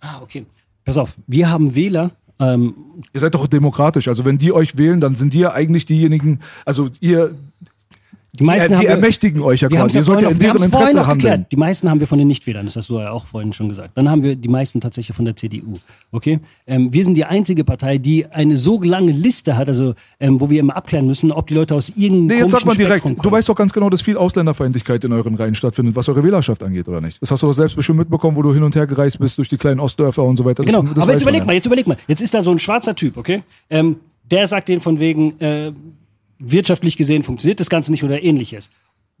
Ah, 0.00 0.20
okay. 0.22 0.44
Pass 0.84 0.96
auf, 0.96 1.16
wir 1.26 1.50
haben 1.50 1.74
Wähler, 1.74 2.10
ähm, 2.40 2.74
Ihr 3.12 3.20
seid 3.20 3.34
doch 3.34 3.46
demokratisch. 3.46 4.08
Also 4.08 4.24
wenn 4.24 4.38
die 4.38 4.52
euch 4.52 4.76
wählen, 4.76 5.00
dann 5.00 5.14
sind 5.14 5.32
die 5.32 5.40
ja 5.40 5.52
eigentlich 5.52 5.84
diejenigen, 5.84 6.40
also 6.64 6.88
ihr, 7.00 7.34
die 8.34 8.44
meisten 8.44 8.68
die 8.70 8.74
haben 8.76 8.82
wir- 8.82 8.88
ermächtigen 8.90 9.42
euch 9.42 9.60
ja 9.60 9.68
quasi. 9.68 9.98
Ihr 9.98 10.04
sollt 10.04 10.22
ja 10.22 10.30
in 10.30 10.38
deren 10.38 10.62
Interesse 10.62 11.06
handeln. 11.06 11.44
Die 11.52 11.56
meisten 11.56 11.90
haben 11.90 12.00
wir 12.00 12.06
von 12.06 12.18
den 12.18 12.28
Nichtwählern, 12.28 12.64
das 12.64 12.76
hast 12.76 12.88
du 12.88 12.98
ja 12.98 13.10
auch 13.10 13.26
vorhin 13.26 13.52
schon 13.52 13.68
gesagt. 13.68 13.90
Dann 13.94 14.08
haben 14.08 14.22
wir 14.22 14.36
die 14.36 14.48
meisten 14.48 14.80
tatsächlich 14.80 15.14
von 15.14 15.26
der 15.26 15.36
CDU. 15.36 15.74
Okay? 16.12 16.40
Ähm, 16.66 16.90
wir 16.94 17.04
sind 17.04 17.14
die 17.16 17.26
einzige 17.26 17.62
Partei, 17.62 17.98
die 17.98 18.24
eine 18.26 18.56
so 18.56 18.82
lange 18.82 19.12
Liste 19.12 19.56
hat, 19.58 19.68
also 19.68 19.92
ähm, 20.18 20.40
wo 20.40 20.48
wir 20.48 20.60
immer 20.60 20.74
abklären 20.76 21.06
müssen, 21.06 21.30
ob 21.30 21.46
die 21.48 21.54
Leute 21.54 21.74
aus 21.74 21.90
irgendeinem 21.90 22.26
Nee, 22.38 22.42
jetzt 22.44 22.52
sag 22.52 22.64
mal 22.64 22.74
direkt. 22.74 23.04
Du 23.22 23.30
weißt 23.30 23.48
doch 23.50 23.54
ganz 23.56 23.72
genau, 23.72 23.90
dass 23.90 24.00
viel 24.00 24.16
Ausländerfeindlichkeit 24.16 25.04
in 25.04 25.12
euren 25.12 25.34
Reihen 25.34 25.54
stattfindet, 25.54 25.94
was 25.94 26.08
eure 26.08 26.24
Wählerschaft 26.24 26.62
angeht, 26.62 26.88
oder 26.88 27.02
nicht? 27.02 27.20
Das 27.20 27.30
hast 27.30 27.42
du 27.42 27.48
doch 27.48 27.52
selbst 27.52 27.76
bestimmt 27.76 27.98
mitbekommen, 27.98 28.36
wo 28.36 28.42
du 28.42 28.54
hin 28.54 28.62
und 28.62 28.74
her 28.74 28.86
gereist 28.86 29.18
bist 29.18 29.36
durch 29.36 29.50
die 29.50 29.58
kleinen 29.58 29.78
Ostdörfer 29.80 30.24
und 30.24 30.38
so 30.38 30.44
weiter. 30.46 30.62
Das, 30.64 30.72
Genau, 30.74 30.82
das 30.82 31.02
aber 31.04 31.12
jetzt 31.12 31.22
überleg 31.22 31.40
ja. 31.42 31.46
mal, 31.46 31.52
jetzt 31.54 31.66
überleg 31.66 31.86
mal. 31.86 31.98
Jetzt 32.08 32.22
ist 32.22 32.32
da 32.32 32.42
so 32.42 32.50
ein 32.50 32.58
schwarzer 32.58 32.94
Typ, 32.96 33.18
okay? 33.18 33.42
Ähm, 33.68 33.96
der 34.30 34.46
sagt 34.46 34.68
denen 34.70 34.80
von 34.80 34.98
wegen, 34.98 35.38
äh, 35.40 35.72
wirtschaftlich 36.50 36.96
gesehen 36.96 37.22
funktioniert 37.22 37.60
das 37.60 37.70
Ganze 37.70 37.90
nicht 37.90 38.04
oder 38.04 38.22
ähnliches. 38.22 38.70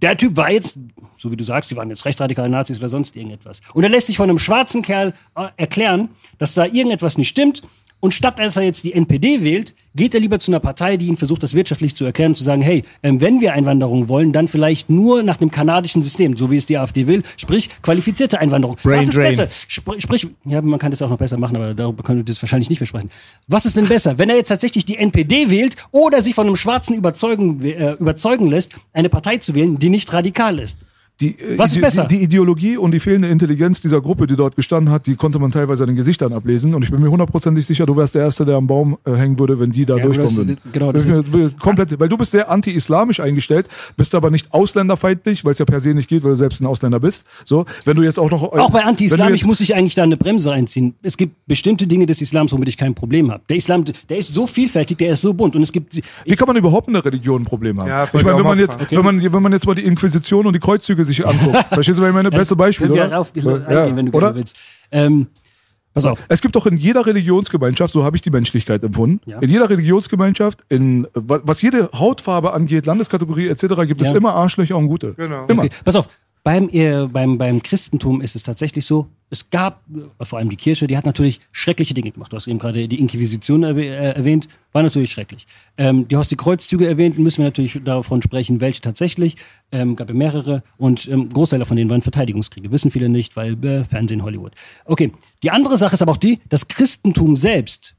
Der 0.02 0.16
Typ 0.16 0.36
war 0.36 0.50
jetzt, 0.50 0.78
so 1.16 1.30
wie 1.30 1.36
du 1.36 1.44
sagst, 1.44 1.70
die 1.70 1.76
waren 1.76 1.88
jetzt 1.88 2.04
rechtsradikale 2.04 2.48
Nazis 2.48 2.78
oder 2.78 2.88
sonst 2.88 3.14
irgendetwas. 3.14 3.60
Und 3.72 3.84
er 3.84 3.88
lässt 3.88 4.08
sich 4.08 4.16
von 4.16 4.28
einem 4.28 4.40
schwarzen 4.40 4.82
Kerl 4.82 5.14
äh, 5.36 5.48
erklären, 5.56 6.08
dass 6.38 6.54
da 6.54 6.66
irgendetwas 6.66 7.18
nicht 7.18 7.28
stimmt. 7.28 7.62
Und 8.02 8.12
statt 8.12 8.40
dass 8.40 8.56
er 8.56 8.64
jetzt 8.64 8.82
die 8.82 8.94
NPD 8.94 9.44
wählt, 9.44 9.76
geht 9.94 10.12
er 10.12 10.20
lieber 10.20 10.40
zu 10.40 10.50
einer 10.50 10.58
Partei, 10.58 10.96
die 10.96 11.06
ihn 11.06 11.16
versucht, 11.16 11.40
das 11.44 11.54
wirtschaftlich 11.54 11.94
zu 11.94 12.04
erklären 12.04 12.32
und 12.32 12.36
zu 12.36 12.42
sagen, 12.42 12.60
hey, 12.60 12.82
ähm, 13.04 13.20
wenn 13.20 13.40
wir 13.40 13.52
Einwanderung 13.52 14.08
wollen, 14.08 14.32
dann 14.32 14.48
vielleicht 14.48 14.90
nur 14.90 15.22
nach 15.22 15.36
dem 15.36 15.52
kanadischen 15.52 16.02
System, 16.02 16.36
so 16.36 16.50
wie 16.50 16.56
es 16.56 16.66
die 16.66 16.78
AfD 16.78 17.06
will, 17.06 17.22
sprich 17.36 17.70
qualifizierte 17.80 18.40
Einwanderung. 18.40 18.76
Brain 18.82 18.98
Was 18.98 19.06
ist 19.06 19.16
drain. 19.16 19.28
besser? 19.28 19.48
Sprich, 19.68 20.02
sprich, 20.02 20.26
ja, 20.44 20.60
man 20.62 20.80
kann 20.80 20.90
das 20.90 21.00
auch 21.00 21.10
noch 21.10 21.16
besser 21.16 21.38
machen, 21.38 21.54
aber 21.54 21.74
darüber 21.74 22.02
können 22.02 22.18
wir 22.18 22.24
das 22.24 22.42
wahrscheinlich 22.42 22.70
nicht 22.70 22.80
besprechen. 22.80 23.08
Was 23.46 23.66
ist 23.66 23.76
denn 23.76 23.86
besser, 23.86 24.18
wenn 24.18 24.28
er 24.28 24.34
jetzt 24.34 24.48
tatsächlich 24.48 24.84
die 24.84 24.96
NPD 24.96 25.50
wählt 25.50 25.76
oder 25.92 26.22
sich 26.22 26.34
von 26.34 26.48
einem 26.48 26.56
Schwarzen 26.56 26.96
überzeugen, 26.96 27.64
äh, 27.64 27.92
überzeugen 27.92 28.48
lässt, 28.48 28.74
eine 28.92 29.10
Partei 29.10 29.36
zu 29.36 29.54
wählen, 29.54 29.78
die 29.78 29.90
nicht 29.90 30.12
radikal 30.12 30.58
ist? 30.58 30.76
Die, 31.20 31.38
äh, 31.38 31.56
Was 31.58 31.72
ist 31.76 31.80
besser? 31.80 32.04
Die, 32.06 32.18
die 32.18 32.24
Ideologie 32.24 32.76
und 32.76 32.90
die 32.92 32.98
fehlende 32.98 33.28
Intelligenz 33.28 33.80
dieser 33.80 34.00
Gruppe, 34.00 34.26
die 34.26 34.34
dort 34.34 34.56
gestanden 34.56 34.92
hat, 34.92 35.06
die 35.06 35.14
konnte 35.14 35.38
man 35.38 35.50
teilweise 35.52 35.84
an 35.84 35.88
den 35.88 35.96
Gesichtern 35.96 36.32
ablesen. 36.32 36.74
Und 36.74 36.82
ich 36.84 36.90
bin 36.90 37.00
mir 37.00 37.10
hundertprozentig 37.10 37.64
sicher, 37.64 37.86
du 37.86 37.96
wärst 37.96 38.14
der 38.16 38.22
Erste, 38.22 38.44
der 38.44 38.56
am 38.56 38.66
Baum 38.66 38.98
äh, 39.04 39.12
hängen 39.12 39.38
würde, 39.38 39.60
wenn 39.60 39.70
die 39.70 39.86
da 39.86 39.96
Ja, 39.98 40.02
durchkommen 40.02 40.30
ist- 40.30 40.36
würden. 40.38 40.56
genau, 40.72 40.90
das 40.90 41.04
mir- 41.04 41.50
komplett, 41.60 42.00
weil 42.00 42.08
du 42.08 42.16
bist 42.16 42.32
sehr 42.32 42.50
anti-islamisch 42.50 43.20
eingestellt, 43.20 43.68
bist 43.96 44.14
aber 44.16 44.30
nicht 44.30 44.52
ausländerfeindlich, 44.52 45.44
weil 45.44 45.52
es 45.52 45.58
ja 45.58 45.64
per 45.64 45.80
se 45.80 45.94
nicht 45.94 46.08
geht, 46.08 46.24
weil 46.24 46.30
du 46.30 46.36
selbst 46.36 46.60
ein 46.60 46.66
Ausländer 46.66 46.98
bist. 46.98 47.24
So, 47.44 47.66
wenn 47.84 47.96
du 47.96 48.02
jetzt 48.02 48.18
auch 48.18 48.30
noch 48.30 48.42
Auch 48.42 48.70
bei 48.70 48.82
Anti-Islamisch 48.84 49.44
muss 49.44 49.60
ich 49.60 49.74
eigentlich 49.76 49.94
da 49.94 50.02
eine 50.02 50.16
Bremse 50.16 50.50
reinziehen. 50.50 50.94
Es 51.02 51.16
gibt 51.16 51.46
bestimmte 51.46 51.86
Dinge 51.86 52.06
des 52.06 52.20
Islams, 52.20 52.52
womit 52.52 52.68
ich 52.68 52.76
kein 52.76 52.94
Problem 52.94 53.30
habe. 53.30 53.42
Der 53.48 53.56
Islam, 53.56 53.84
der 54.08 54.16
ist 54.16 54.34
so 54.34 54.46
vielfältig, 54.46 54.98
der 54.98 55.12
ist 55.12 55.20
so 55.20 55.32
bunt 55.34 55.54
und 55.54 55.62
es 55.62 55.70
gibt 55.72 55.94
Wie 56.24 56.36
kann 56.36 56.48
man 56.48 56.56
überhaupt 56.56 56.88
in 56.88 56.94
der 56.94 57.04
Religion 57.04 57.42
ein 57.42 57.44
Problem 57.44 57.78
haben? 57.78 57.88
Ja, 57.88 58.04
ich 58.12 58.24
meine, 58.24 58.38
wenn 58.38 58.44
man 58.44 58.58
jetzt, 58.58 58.74
fragen. 58.74 58.96
wenn 58.96 59.04
man, 59.04 59.32
wenn 59.32 59.42
man 59.42 59.52
jetzt 59.52 59.66
mal 59.66 59.74
die 59.74 59.84
Inquisition 59.84 60.46
und 60.46 60.54
die 60.54 60.58
Kreuzzüge 60.60 61.01
sich 61.04 61.26
anguckt, 61.26 61.56
verstehst 61.72 61.98
du, 61.98 62.02
was 62.02 62.08
ich 62.08 62.14
meine? 62.14 62.30
Beste 62.30 62.56
Beispiel, 62.56 62.90
oder? 62.90 63.08
darauf 63.08 63.32
Ja, 63.34 63.54
eingehen, 63.66 63.96
wenn 63.96 64.06
du 64.06 64.12
oder? 64.12 64.28
gerne 64.28 64.38
willst. 64.40 64.56
Ähm, 64.90 65.26
pass 65.94 66.06
auf. 66.06 66.22
Es 66.28 66.40
gibt 66.40 66.54
doch 66.56 66.66
in 66.66 66.76
jeder 66.76 67.04
Religionsgemeinschaft, 67.06 67.92
so 67.92 68.04
habe 68.04 68.16
ich 68.16 68.22
die 68.22 68.30
Menschlichkeit 68.30 68.82
empfunden, 68.82 69.20
Ja. 69.28 69.38
in 69.40 69.50
jeder 69.50 69.68
Religionsgemeinschaft, 69.68 70.64
in 70.68 71.06
wa- 71.14 71.40
was 71.44 71.62
jede 71.62 71.90
Hautfarbe 71.94 72.52
angeht, 72.52 72.86
Landeskategorie 72.86 73.48
etc., 73.48 73.86
gibt 73.86 74.02
es 74.02 74.10
Ja. 74.10 74.16
immer 74.16 74.34
Arschlöcher 74.34 74.76
und 74.76 74.88
Gute. 74.88 75.14
Genau. 75.14 75.46
Immer. 75.46 75.64
Okay, 75.64 75.70
pass 75.84 75.96
auf. 75.96 76.08
Beim, 76.44 76.68
äh, 76.70 77.06
beim, 77.06 77.38
beim 77.38 77.62
Christentum 77.62 78.20
ist 78.20 78.34
es 78.34 78.42
tatsächlich 78.42 78.84
so, 78.84 79.06
es 79.32 79.48
gab, 79.48 79.82
äh, 80.18 80.24
vor 80.24 80.38
allem 80.38 80.50
die 80.50 80.56
Kirche, 80.56 80.86
die 80.86 80.96
hat 80.96 81.06
natürlich 81.06 81.40
schreckliche 81.52 81.94
Dinge 81.94 82.10
gemacht. 82.10 82.32
Du 82.32 82.36
hast 82.36 82.46
eben 82.46 82.58
gerade 82.58 82.86
die 82.86 83.00
Inquisition 83.00 83.62
äh, 83.62 84.12
erwähnt, 84.12 84.46
war 84.72 84.82
natürlich 84.82 85.10
schrecklich. 85.10 85.46
Ähm, 85.78 86.06
du 86.06 86.18
hast 86.18 86.30
die 86.30 86.36
Kreuzzüge 86.36 86.86
erwähnt, 86.86 87.18
müssen 87.18 87.38
wir 87.38 87.46
natürlich 87.46 87.80
davon 87.82 88.20
sprechen, 88.20 88.60
welche 88.60 88.82
tatsächlich. 88.82 89.36
Ähm, 89.72 89.96
gab 89.96 90.10
ja 90.10 90.14
mehrere 90.14 90.62
und 90.76 91.08
ähm, 91.08 91.30
Großteil 91.30 91.64
von 91.64 91.78
denen 91.78 91.88
waren 91.88 92.02
Verteidigungskriege. 92.02 92.70
Wissen 92.70 92.90
viele 92.90 93.08
nicht, 93.08 93.34
weil 93.34 93.52
äh, 93.64 93.84
Fernsehen, 93.84 94.22
Hollywood. 94.22 94.52
Okay, 94.84 95.12
die 95.42 95.50
andere 95.50 95.78
Sache 95.78 95.94
ist 95.94 96.02
aber 96.02 96.12
auch 96.12 96.18
die, 96.18 96.38
das 96.50 96.68
Christentum 96.68 97.34
selbst 97.36 97.94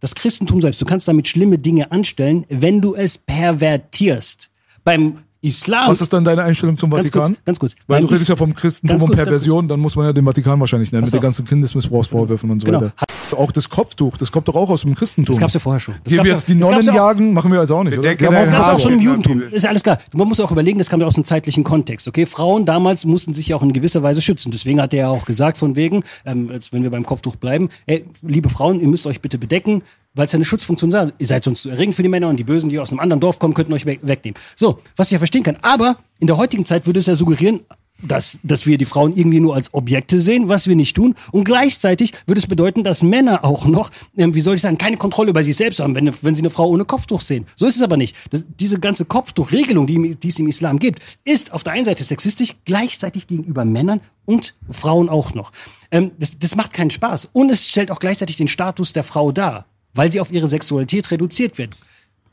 das 0.00 0.14
Christentum 0.14 0.60
selbst, 0.60 0.80
du 0.80 0.84
kannst 0.84 1.08
damit 1.08 1.26
schlimme 1.26 1.58
Dinge 1.58 1.90
anstellen, 1.90 2.46
wenn 2.48 2.80
du 2.80 2.94
es 2.94 3.18
pervertierst. 3.18 4.48
Beim 4.84 5.18
Islam. 5.40 5.88
Was 5.90 6.00
ist 6.00 6.12
dann 6.12 6.24
deine 6.24 6.42
Einstellung 6.42 6.76
zum 6.76 6.90
Ganz 6.90 7.04
Vatikan? 7.04 7.34
kurz, 7.34 7.44
ganz 7.44 7.58
kurz. 7.58 7.74
Weil 7.86 8.00
Beim 8.00 8.06
du 8.08 8.12
redest 8.14 8.28
ja 8.28 8.36
vom 8.36 8.54
Christentum 8.54 9.02
und 9.02 9.12
Perversion, 9.12 9.68
dann 9.68 9.78
muss 9.80 9.94
man 9.96 10.06
ja 10.06 10.12
den 10.12 10.24
Vatikan 10.24 10.58
wahrscheinlich 10.58 10.90
nennen, 10.90 11.02
Pass 11.04 11.12
mit 11.12 11.20
den 11.20 11.24
ganzen 11.24 11.46
Kindesmissbrauchsvorwürfen 11.46 12.50
und 12.50 12.60
so 12.60 12.66
Genau. 12.66 12.80
weiter. 12.80 12.92
Auch 13.34 13.52
das 13.52 13.68
Kopftuch, 13.68 14.16
das 14.16 14.32
kommt 14.32 14.48
doch 14.48 14.54
auch 14.56 14.70
aus 14.70 14.82
dem 14.82 14.94
Christentum. 14.94 15.34
Das 15.34 15.40
gab's 15.40 15.54
ja 15.54 15.60
vorher 15.60 15.80
schon. 15.80 15.94
Das 16.04 16.12
gab's 16.14 16.24
wir 16.24 16.30
ja- 16.30 16.36
jetzt 16.36 16.48
die 16.48 16.54
gab's 16.58 16.70
Nonnen 16.70 16.86
ja 16.86 16.94
jagen, 16.94 17.32
machen 17.32 17.52
wir 17.52 17.60
also 17.60 17.76
auch 17.76 17.84
nicht, 17.84 17.98
oder? 17.98 18.14
Dein 18.14 18.28
auch- 18.28 18.32
Das 18.32 18.50
gab 18.50 18.60
es 18.60 18.66
Haar 18.66 18.74
auch 18.74 18.80
schon 18.80 18.92
im 18.94 19.00
Judentum. 19.00 19.42
Ist 19.50 19.62
ja 19.64 19.70
alles 19.70 19.82
klar. 19.82 19.98
Man 20.12 20.28
muss 20.28 20.40
auch 20.40 20.50
überlegen, 20.50 20.78
das 20.78 20.88
kam 20.88 21.00
ja 21.00 21.06
aus 21.06 21.16
einem 21.16 21.24
zeitlichen 21.24 21.64
Kontext. 21.64 22.08
Okay, 22.08 22.26
Frauen 22.26 22.64
damals 22.64 23.04
mussten 23.04 23.34
sich 23.34 23.48
ja 23.48 23.56
auch 23.56 23.62
in 23.62 23.72
gewisser 23.72 24.02
Weise 24.02 24.20
schützen. 24.22 24.50
Deswegen 24.50 24.80
hat 24.80 24.92
er 24.94 24.98
ja 25.00 25.08
auch 25.08 25.24
gesagt, 25.24 25.58
von 25.58 25.76
wegen, 25.76 26.02
ähm, 26.24 26.50
jetzt, 26.52 26.72
wenn 26.72 26.82
wir 26.82 26.90
beim 26.90 27.04
Kopftuch 27.06 27.36
bleiben, 27.36 27.68
ey, 27.86 28.04
liebe 28.22 28.48
Frauen, 28.48 28.80
ihr 28.80 28.88
müsst 28.88 29.06
euch 29.06 29.20
bitte 29.20 29.38
bedecken, 29.38 29.82
weil 30.14 30.26
es 30.26 30.32
ja 30.32 30.36
eine 30.36 30.44
Schutzfunktion 30.44 30.90
sagt. 30.90 31.14
Ihr 31.18 31.26
seid 31.26 31.44
sonst 31.44 31.62
zu 31.62 31.70
erregend 31.70 31.94
für 31.94 32.02
die 32.02 32.08
Männer 32.08 32.28
und 32.28 32.36
die 32.36 32.44
Bösen, 32.44 32.70
die 32.70 32.78
aus 32.78 32.90
einem 32.90 33.00
anderen 33.00 33.20
Dorf 33.20 33.38
kommen, 33.38 33.54
könnten 33.54 33.72
euch 33.72 33.86
we 33.86 33.98
wegnehmen. 34.02 34.38
So, 34.56 34.78
was 34.96 35.08
ich 35.08 35.12
ja 35.12 35.18
verstehen 35.18 35.42
kann. 35.42 35.56
Aber 35.62 35.96
in 36.18 36.26
der 36.26 36.36
heutigen 36.36 36.64
Zeit 36.64 36.86
würde 36.86 36.98
es 36.98 37.06
ja 37.06 37.14
suggerieren, 37.14 37.60
dass, 38.02 38.38
dass 38.42 38.66
wir 38.66 38.78
die 38.78 38.84
Frauen 38.84 39.16
irgendwie 39.16 39.40
nur 39.40 39.54
als 39.54 39.74
Objekte 39.74 40.20
sehen, 40.20 40.48
was 40.48 40.68
wir 40.68 40.76
nicht 40.76 40.94
tun. 40.94 41.14
Und 41.32 41.44
gleichzeitig 41.44 42.12
würde 42.26 42.38
es 42.38 42.46
bedeuten, 42.46 42.84
dass 42.84 43.02
Männer 43.02 43.44
auch 43.44 43.66
noch, 43.66 43.90
ähm, 44.16 44.34
wie 44.34 44.40
soll 44.40 44.54
ich 44.54 44.60
sagen, 44.60 44.78
keine 44.78 44.96
Kontrolle 44.96 45.30
über 45.30 45.42
sich 45.42 45.56
selbst 45.56 45.80
haben, 45.80 45.94
wenn, 45.94 46.10
wenn 46.22 46.34
sie 46.34 46.42
eine 46.42 46.50
Frau 46.50 46.68
ohne 46.68 46.84
Kopftuch 46.84 47.20
sehen. 47.20 47.46
So 47.56 47.66
ist 47.66 47.76
es 47.76 47.82
aber 47.82 47.96
nicht. 47.96 48.16
Das, 48.30 48.42
diese 48.58 48.78
ganze 48.78 49.04
Kopftuchregelung, 49.04 49.86
die, 49.86 50.14
die 50.14 50.28
es 50.28 50.38
im 50.38 50.48
Islam 50.48 50.78
gibt, 50.78 51.00
ist 51.24 51.52
auf 51.52 51.64
der 51.64 51.72
einen 51.72 51.84
Seite 51.84 52.04
sexistisch, 52.04 52.54
gleichzeitig 52.64 53.26
gegenüber 53.26 53.64
Männern 53.64 54.00
und 54.24 54.54
Frauen 54.70 55.08
auch 55.08 55.34
noch. 55.34 55.52
Ähm, 55.90 56.12
das, 56.18 56.38
das 56.38 56.54
macht 56.54 56.72
keinen 56.72 56.90
Spaß. 56.90 57.30
Und 57.32 57.50
es 57.50 57.68
stellt 57.68 57.90
auch 57.90 57.98
gleichzeitig 57.98 58.36
den 58.36 58.48
Status 58.48 58.92
der 58.92 59.04
Frau 59.04 59.32
dar, 59.32 59.66
weil 59.94 60.12
sie 60.12 60.20
auf 60.20 60.32
ihre 60.32 60.48
Sexualität 60.48 61.10
reduziert 61.10 61.58
wird. 61.58 61.76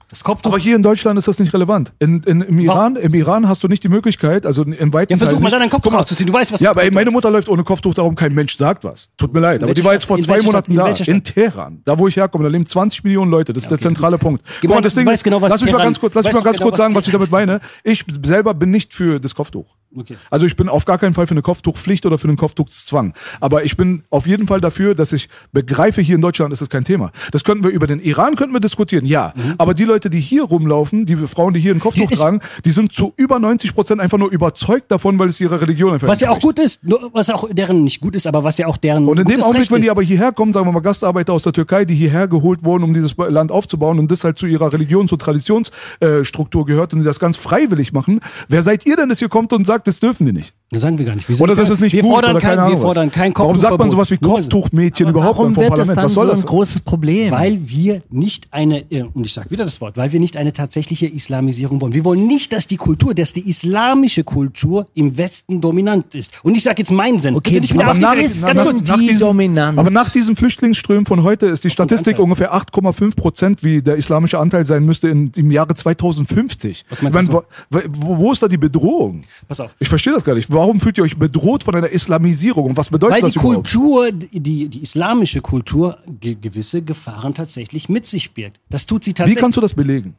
Das 0.09 0.23
Kopftuch. 0.23 0.51
Aber 0.51 0.59
hier 0.59 0.75
in 0.75 0.83
Deutschland 0.83 1.17
ist 1.17 1.27
das 1.27 1.39
nicht 1.39 1.53
relevant. 1.53 1.91
In, 1.99 2.21
in, 2.23 2.41
im, 2.41 2.59
Iran, 2.59 2.95
Im 2.95 3.13
Iran 3.13 3.49
hast 3.49 3.63
du 3.63 3.67
nicht 3.67 3.83
die 3.83 3.89
Möglichkeit, 3.89 4.45
also 4.45 4.63
im 4.63 4.93
weiten 4.93 5.11
Ja, 5.11 5.17
versuch 5.17 5.39
mal 5.39 5.49
deinen 5.49 5.69
Kopf 5.69 5.81
Guck 5.83 5.93
mal, 5.93 5.99
rauszuziehen. 5.99 6.27
Du 6.27 6.33
weißt, 6.33 6.51
was 6.51 6.61
Ja, 6.61 6.69
Kopftuch 6.69 6.87
aber 6.87 6.93
meine 6.93 7.11
Mutter 7.11 7.31
läuft 7.31 7.49
ohne 7.49 7.63
Kopftuch, 7.63 7.93
darum 7.93 8.15
kein 8.15 8.33
Mensch 8.33 8.55
sagt 8.55 8.83
was. 8.83 9.09
Tut 9.17 9.33
mir 9.33 9.39
leid. 9.39 9.63
Aber 9.63 9.73
die 9.73 9.83
war 9.83 9.93
jetzt 9.93 10.05
vor 10.05 10.19
zwei 10.19 10.41
Monaten 10.41 10.75
da. 10.75 10.87
In 10.89 11.23
Teheran. 11.23 11.81
Da, 11.85 11.97
wo 11.97 12.07
ich 12.07 12.15
herkomme, 12.15 12.43
da 12.43 12.49
leben 12.49 12.65
20 12.65 13.03
Millionen 13.03 13.31
Leute. 13.31 13.53
Das 13.53 13.63
ist 13.63 13.69
der 13.69 13.79
zentrale 13.79 14.17
Punkt. 14.17 14.43
Guck 14.61 14.69
mal, 14.69 14.81
das 14.81 14.95
Ding 14.95 15.07
ist, 15.07 15.23
genau, 15.23 15.41
was 15.41 15.51
lass 15.51 15.63
mich 15.63 15.73
mal 15.73 15.83
ganz 15.83 15.99
kurz, 15.99 16.13
lass 16.13 16.23
du 16.23 16.29
mich 16.29 16.33
mal 16.35 16.39
weißt 16.39 16.45
ganz 16.45 16.57
genau, 16.57 16.75
sagen, 16.75 16.95
was 16.95 17.07
ich 17.07 17.11
damit 17.11 17.31
meine. 17.31 17.59
Ich 17.83 18.03
selber 18.23 18.53
bin 18.53 18.69
nicht 18.69 18.93
für 18.93 19.19
das 19.19 19.33
Kopftuch. 19.33 19.75
Okay. 19.95 20.17
Also 20.29 20.45
ich 20.45 20.55
bin 20.55 20.69
auf 20.69 20.85
gar 20.85 20.97
keinen 20.97 21.13
Fall 21.13 21.27
für 21.27 21.31
eine 21.31 21.41
Kopftuchpflicht 21.41 22.05
oder 22.05 22.17
für 22.17 22.27
einen 22.27 22.37
Kopftuchszwang. 22.37 23.13
Aber 23.39 23.63
ich 23.63 23.77
bin 23.77 24.03
auf 24.09 24.27
jeden 24.27 24.47
Fall 24.47 24.59
dafür, 24.61 24.95
dass 24.95 25.13
ich 25.13 25.29
begreife, 25.51 26.01
hier 26.01 26.15
in 26.15 26.21
Deutschland 26.21 26.51
ist 26.53 26.61
das 26.61 26.69
kein 26.69 26.83
Thema. 26.83 27.11
Das 27.31 27.43
könnten 27.43 27.63
wir 27.63 27.71
über 27.71 27.87
den 27.87 27.99
Iran 27.99 28.35
könnten 28.35 28.53
wir 28.53 28.59
diskutieren, 28.59 29.05
ja. 29.05 29.33
Mhm. 29.35 29.55
Aber 29.57 29.73
die 29.73 29.85
Leute, 29.85 30.09
die 30.09 30.19
hier 30.19 30.43
rumlaufen, 30.43 31.05
die 31.05 31.15
Frauen, 31.15 31.53
die 31.53 31.59
hier 31.59 31.73
ein 31.73 31.79
Kopftuch 31.79 32.11
Ist- 32.11 32.19
tragen, 32.19 32.41
die 32.65 32.71
sind 32.71 32.93
zu 32.93 33.13
über 33.17 33.39
90 33.39 33.73
Prozent 33.73 34.01
einfach 34.01 34.17
nur 34.17 34.31
überzeugt 34.31 34.91
davon, 34.91 35.17
weil 35.19 35.29
es 35.29 35.39
ihrer 35.39 35.61
Religion 35.61 35.93
einfach 35.93 36.07
Was 36.07 36.19
ja 36.19 36.29
auch 36.29 36.39
gut 36.39 36.59
ist, 36.59 36.81
was 37.13 37.29
auch 37.29 37.47
deren 37.51 37.83
nicht 37.83 38.01
gut 38.01 38.15
ist, 38.15 38.27
aber 38.27 38.43
was 38.43 38.57
ja 38.57 38.67
auch 38.67 38.77
deren 38.77 39.07
Und 39.07 39.19
in 39.19 39.27
dem 39.27 39.41
Augenblick, 39.41 39.61
Recht 39.61 39.71
wenn 39.71 39.81
die 39.81 39.89
aber 39.89 40.03
hierher 40.03 40.31
kommen, 40.31 40.53
sagen 40.53 40.67
wir 40.67 40.71
mal 40.71 40.81
Gastarbeiter 40.81 41.33
aus 41.33 41.43
der 41.43 41.53
Türkei, 41.53 41.85
die 41.85 41.95
hierher 41.95 42.27
geholt 42.27 42.63
wurden, 42.63 42.83
um 42.83 42.93
dieses 42.93 43.15
Land 43.17 43.51
aufzubauen 43.51 43.99
und 43.99 44.11
das 44.11 44.23
halt 44.23 44.37
zu 44.37 44.45
ihrer 44.45 44.71
Religions- 44.73 45.11
und 45.11 45.21
Traditionsstruktur 45.21 46.65
gehört 46.65 46.93
und 46.93 46.99
die 46.99 47.05
das 47.05 47.19
ganz 47.19 47.37
freiwillig 47.37 47.93
machen, 47.93 48.19
wer 48.47 48.63
seid 48.63 48.85
ihr 48.85 48.95
denn, 48.95 49.09
dass 49.09 49.21
ihr 49.21 49.29
kommt 49.29 49.53
und 49.53 49.65
sagt, 49.65 49.84
das 49.85 49.99
dürfen 49.99 50.25
die 50.25 50.33
nicht? 50.33 50.53
Das 50.71 50.81
sagen 50.81 50.97
wir 50.97 51.05
gar 51.05 51.15
nicht. 51.15 51.29
Wir 51.29 51.39
Oder 51.39 51.55
das 51.55 51.65
kein- 51.65 51.73
ist 51.73 51.79
nicht 51.79 51.93
wir 51.93 52.01
gut 52.01 52.11
fordern 52.11 52.31
oder 52.31 52.39
kein, 52.41 52.57
keine 52.57 52.71
Wir 52.71 52.77
fordern 52.79 53.11
kein 53.11 53.31
Warum 53.35 53.59
sagt 53.59 53.77
man 53.77 53.91
sowas 53.91 54.09
wie 54.11 54.17
Kopftuchmädchen 54.17 55.07
überhaupt 55.09 55.37
Warum 55.37 55.55
wird 55.55 55.65
das 55.69 55.87
Parlament? 55.87 55.97
dann 55.97 56.05
Was 56.05 56.13
so 56.13 56.21
soll 56.21 56.29
ein 56.31 56.35
das? 56.37 56.45
großes 56.45 56.79
Problem? 56.81 57.31
Weil 57.31 57.59
wir 57.69 58.01
nicht 58.09 58.47
eine, 58.51 58.79
äh, 58.91 59.03
und 59.13 59.25
ich 59.25 59.33
sage 59.33 59.51
wieder 59.51 59.63
das 59.63 59.79
Wort, 59.79 59.95
weil 59.95 60.11
wir 60.11 60.19
nicht 60.19 60.37
eine 60.37 60.53
tatsächliche 60.53 61.05
Islamisierung 61.05 61.79
wollen. 61.81 61.93
Wir 61.93 62.03
wollen 62.03 62.25
nicht, 62.27 62.51
dass 62.51 62.65
die 62.67 62.77
Kultur, 62.77 63.13
dass 63.13 63.31
die 63.33 63.47
islamische 63.47 64.23
Kultur 64.23 64.87
im 64.95 65.15
Westen 65.17 65.61
dominant 65.61 66.15
ist. 66.15 66.31
Und 66.43 66.55
ich 66.55 66.63
sage 66.63 66.79
jetzt 66.79 66.91
meinen 66.91 67.19
Senf. 67.19 67.37
Okay, 67.37 67.59
mit 67.61 67.71
aber 67.71 67.83
nach- 67.83 67.89
AfD 67.89 68.01
nach- 68.01 68.15
ganz 68.15 68.41
nach- 68.43 68.65
nach- 68.65 68.97
die 68.97 69.17
dominant. 69.17 69.77
Aber 69.77 69.91
nach 69.91 70.09
diesen 70.09 70.35
Flüchtlingsströmen 70.35 71.05
von 71.05 71.21
heute 71.23 71.45
ist 71.45 71.63
die 71.63 71.69
Statistik 71.69 72.17
ungefähr 72.17 72.53
8,5 72.53 73.15
Prozent, 73.15 73.63
wie 73.63 73.83
der 73.83 73.97
islamische 73.97 74.39
Anteil 74.39 74.65
sein 74.65 74.83
müsste 74.83 75.09
in, 75.09 75.31
im 75.35 75.51
Jahre 75.51 75.75
2050. 75.75 76.85
Was 76.89 77.01
meinst 77.03 77.19
ich 77.21 77.27
du 77.29 77.41
wo, 77.69 78.17
wo 78.17 78.31
ist 78.31 78.41
da 78.41 78.47
die 78.47 78.57
Bedrohung? 78.57 79.23
Pass 79.47 79.59
auf. 79.59 79.74
Ich 79.79 79.89
verstehe 79.89 80.13
das 80.13 80.23
gar 80.23 80.35
nicht. 80.35 80.51
Warum 80.51 80.79
fühlt 80.79 80.97
ihr 80.97 81.03
euch 81.03 81.17
bedroht 81.17 81.63
von 81.63 81.75
einer 81.75 81.89
Islamisierung? 81.89 82.65
Und 82.69 82.77
was 82.77 82.89
bedeutet 82.89 83.15
Weil 83.15 83.21
das 83.23 83.33
die 83.33 83.39
überhaupt? 83.39 83.71
Kultur, 83.71 84.11
die, 84.11 84.69
die 84.69 84.81
islamische 84.81 85.41
Kultur 85.41 85.97
ge 86.21 86.35
gewisse 86.39 86.81
Gefahren 86.81 87.33
tatsächlich 87.33 87.89
mit 87.89 88.05
sich 88.05 88.33
birgt. 88.33 88.59
Das 88.69 88.85
tut 88.85 89.03
sie 89.03 89.09
Wie 89.11 89.13
tatsächlich. 89.15 89.41
kannst 89.41 89.57
du 89.57 89.61
das 89.61 89.73
belegen? 89.73 90.15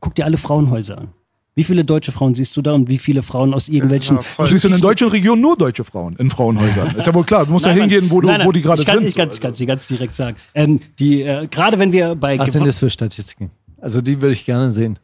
Guck 0.00 0.14
dir 0.14 0.24
alle 0.24 0.36
Frauenhäuser 0.36 0.98
an. 0.98 1.08
Wie 1.54 1.64
viele 1.64 1.84
deutsche 1.84 2.12
Frauen 2.12 2.34
siehst 2.34 2.56
du 2.56 2.62
da 2.62 2.72
und 2.72 2.88
wie 2.88 2.96
viele 2.96 3.22
Frauen 3.22 3.52
aus 3.52 3.68
irgendwelchen. 3.68 4.18
Du 4.38 4.46
siehst 4.46 4.64
in 4.64 4.72
den 4.72 4.80
deutschen 4.80 5.08
Regionen 5.08 5.42
nur 5.42 5.54
deutsche 5.56 5.84
Frauen 5.84 6.16
in 6.16 6.30
Frauenhäusern. 6.30 6.94
Ist 6.96 7.06
ja 7.06 7.12
wohl 7.12 7.24
klar. 7.24 7.44
Du 7.44 7.52
musst 7.52 7.66
ja 7.66 7.72
Nein, 7.72 7.90
hingehen, 7.90 8.10
wo, 8.10 8.20
du, 8.22 8.28
nein, 8.28 8.38
nein. 8.38 8.46
wo 8.46 8.52
die 8.52 8.62
gerade 8.62 8.80
sind. 8.80 9.02
Ich 9.06 9.14
kann 9.14 9.28
es 9.28 9.38
ganz, 9.40 9.58
ganz 9.66 9.86
direkt 9.86 10.14
sagen. 10.14 10.36
Ähm, 10.54 10.80
die, 10.98 11.22
äh, 11.22 11.46
gerade 11.48 11.78
wenn 11.78 11.92
wir 11.92 12.14
bei 12.14 12.38
Was 12.38 12.48
Gefa- 12.48 12.52
sind 12.52 12.66
das 12.66 12.78
für 12.78 12.88
Statistiken? 12.88 13.50
Also 13.82 14.00
die 14.00 14.22
würde 14.22 14.32
ich 14.32 14.46
gerne 14.46 14.72
sehen. 14.72 14.98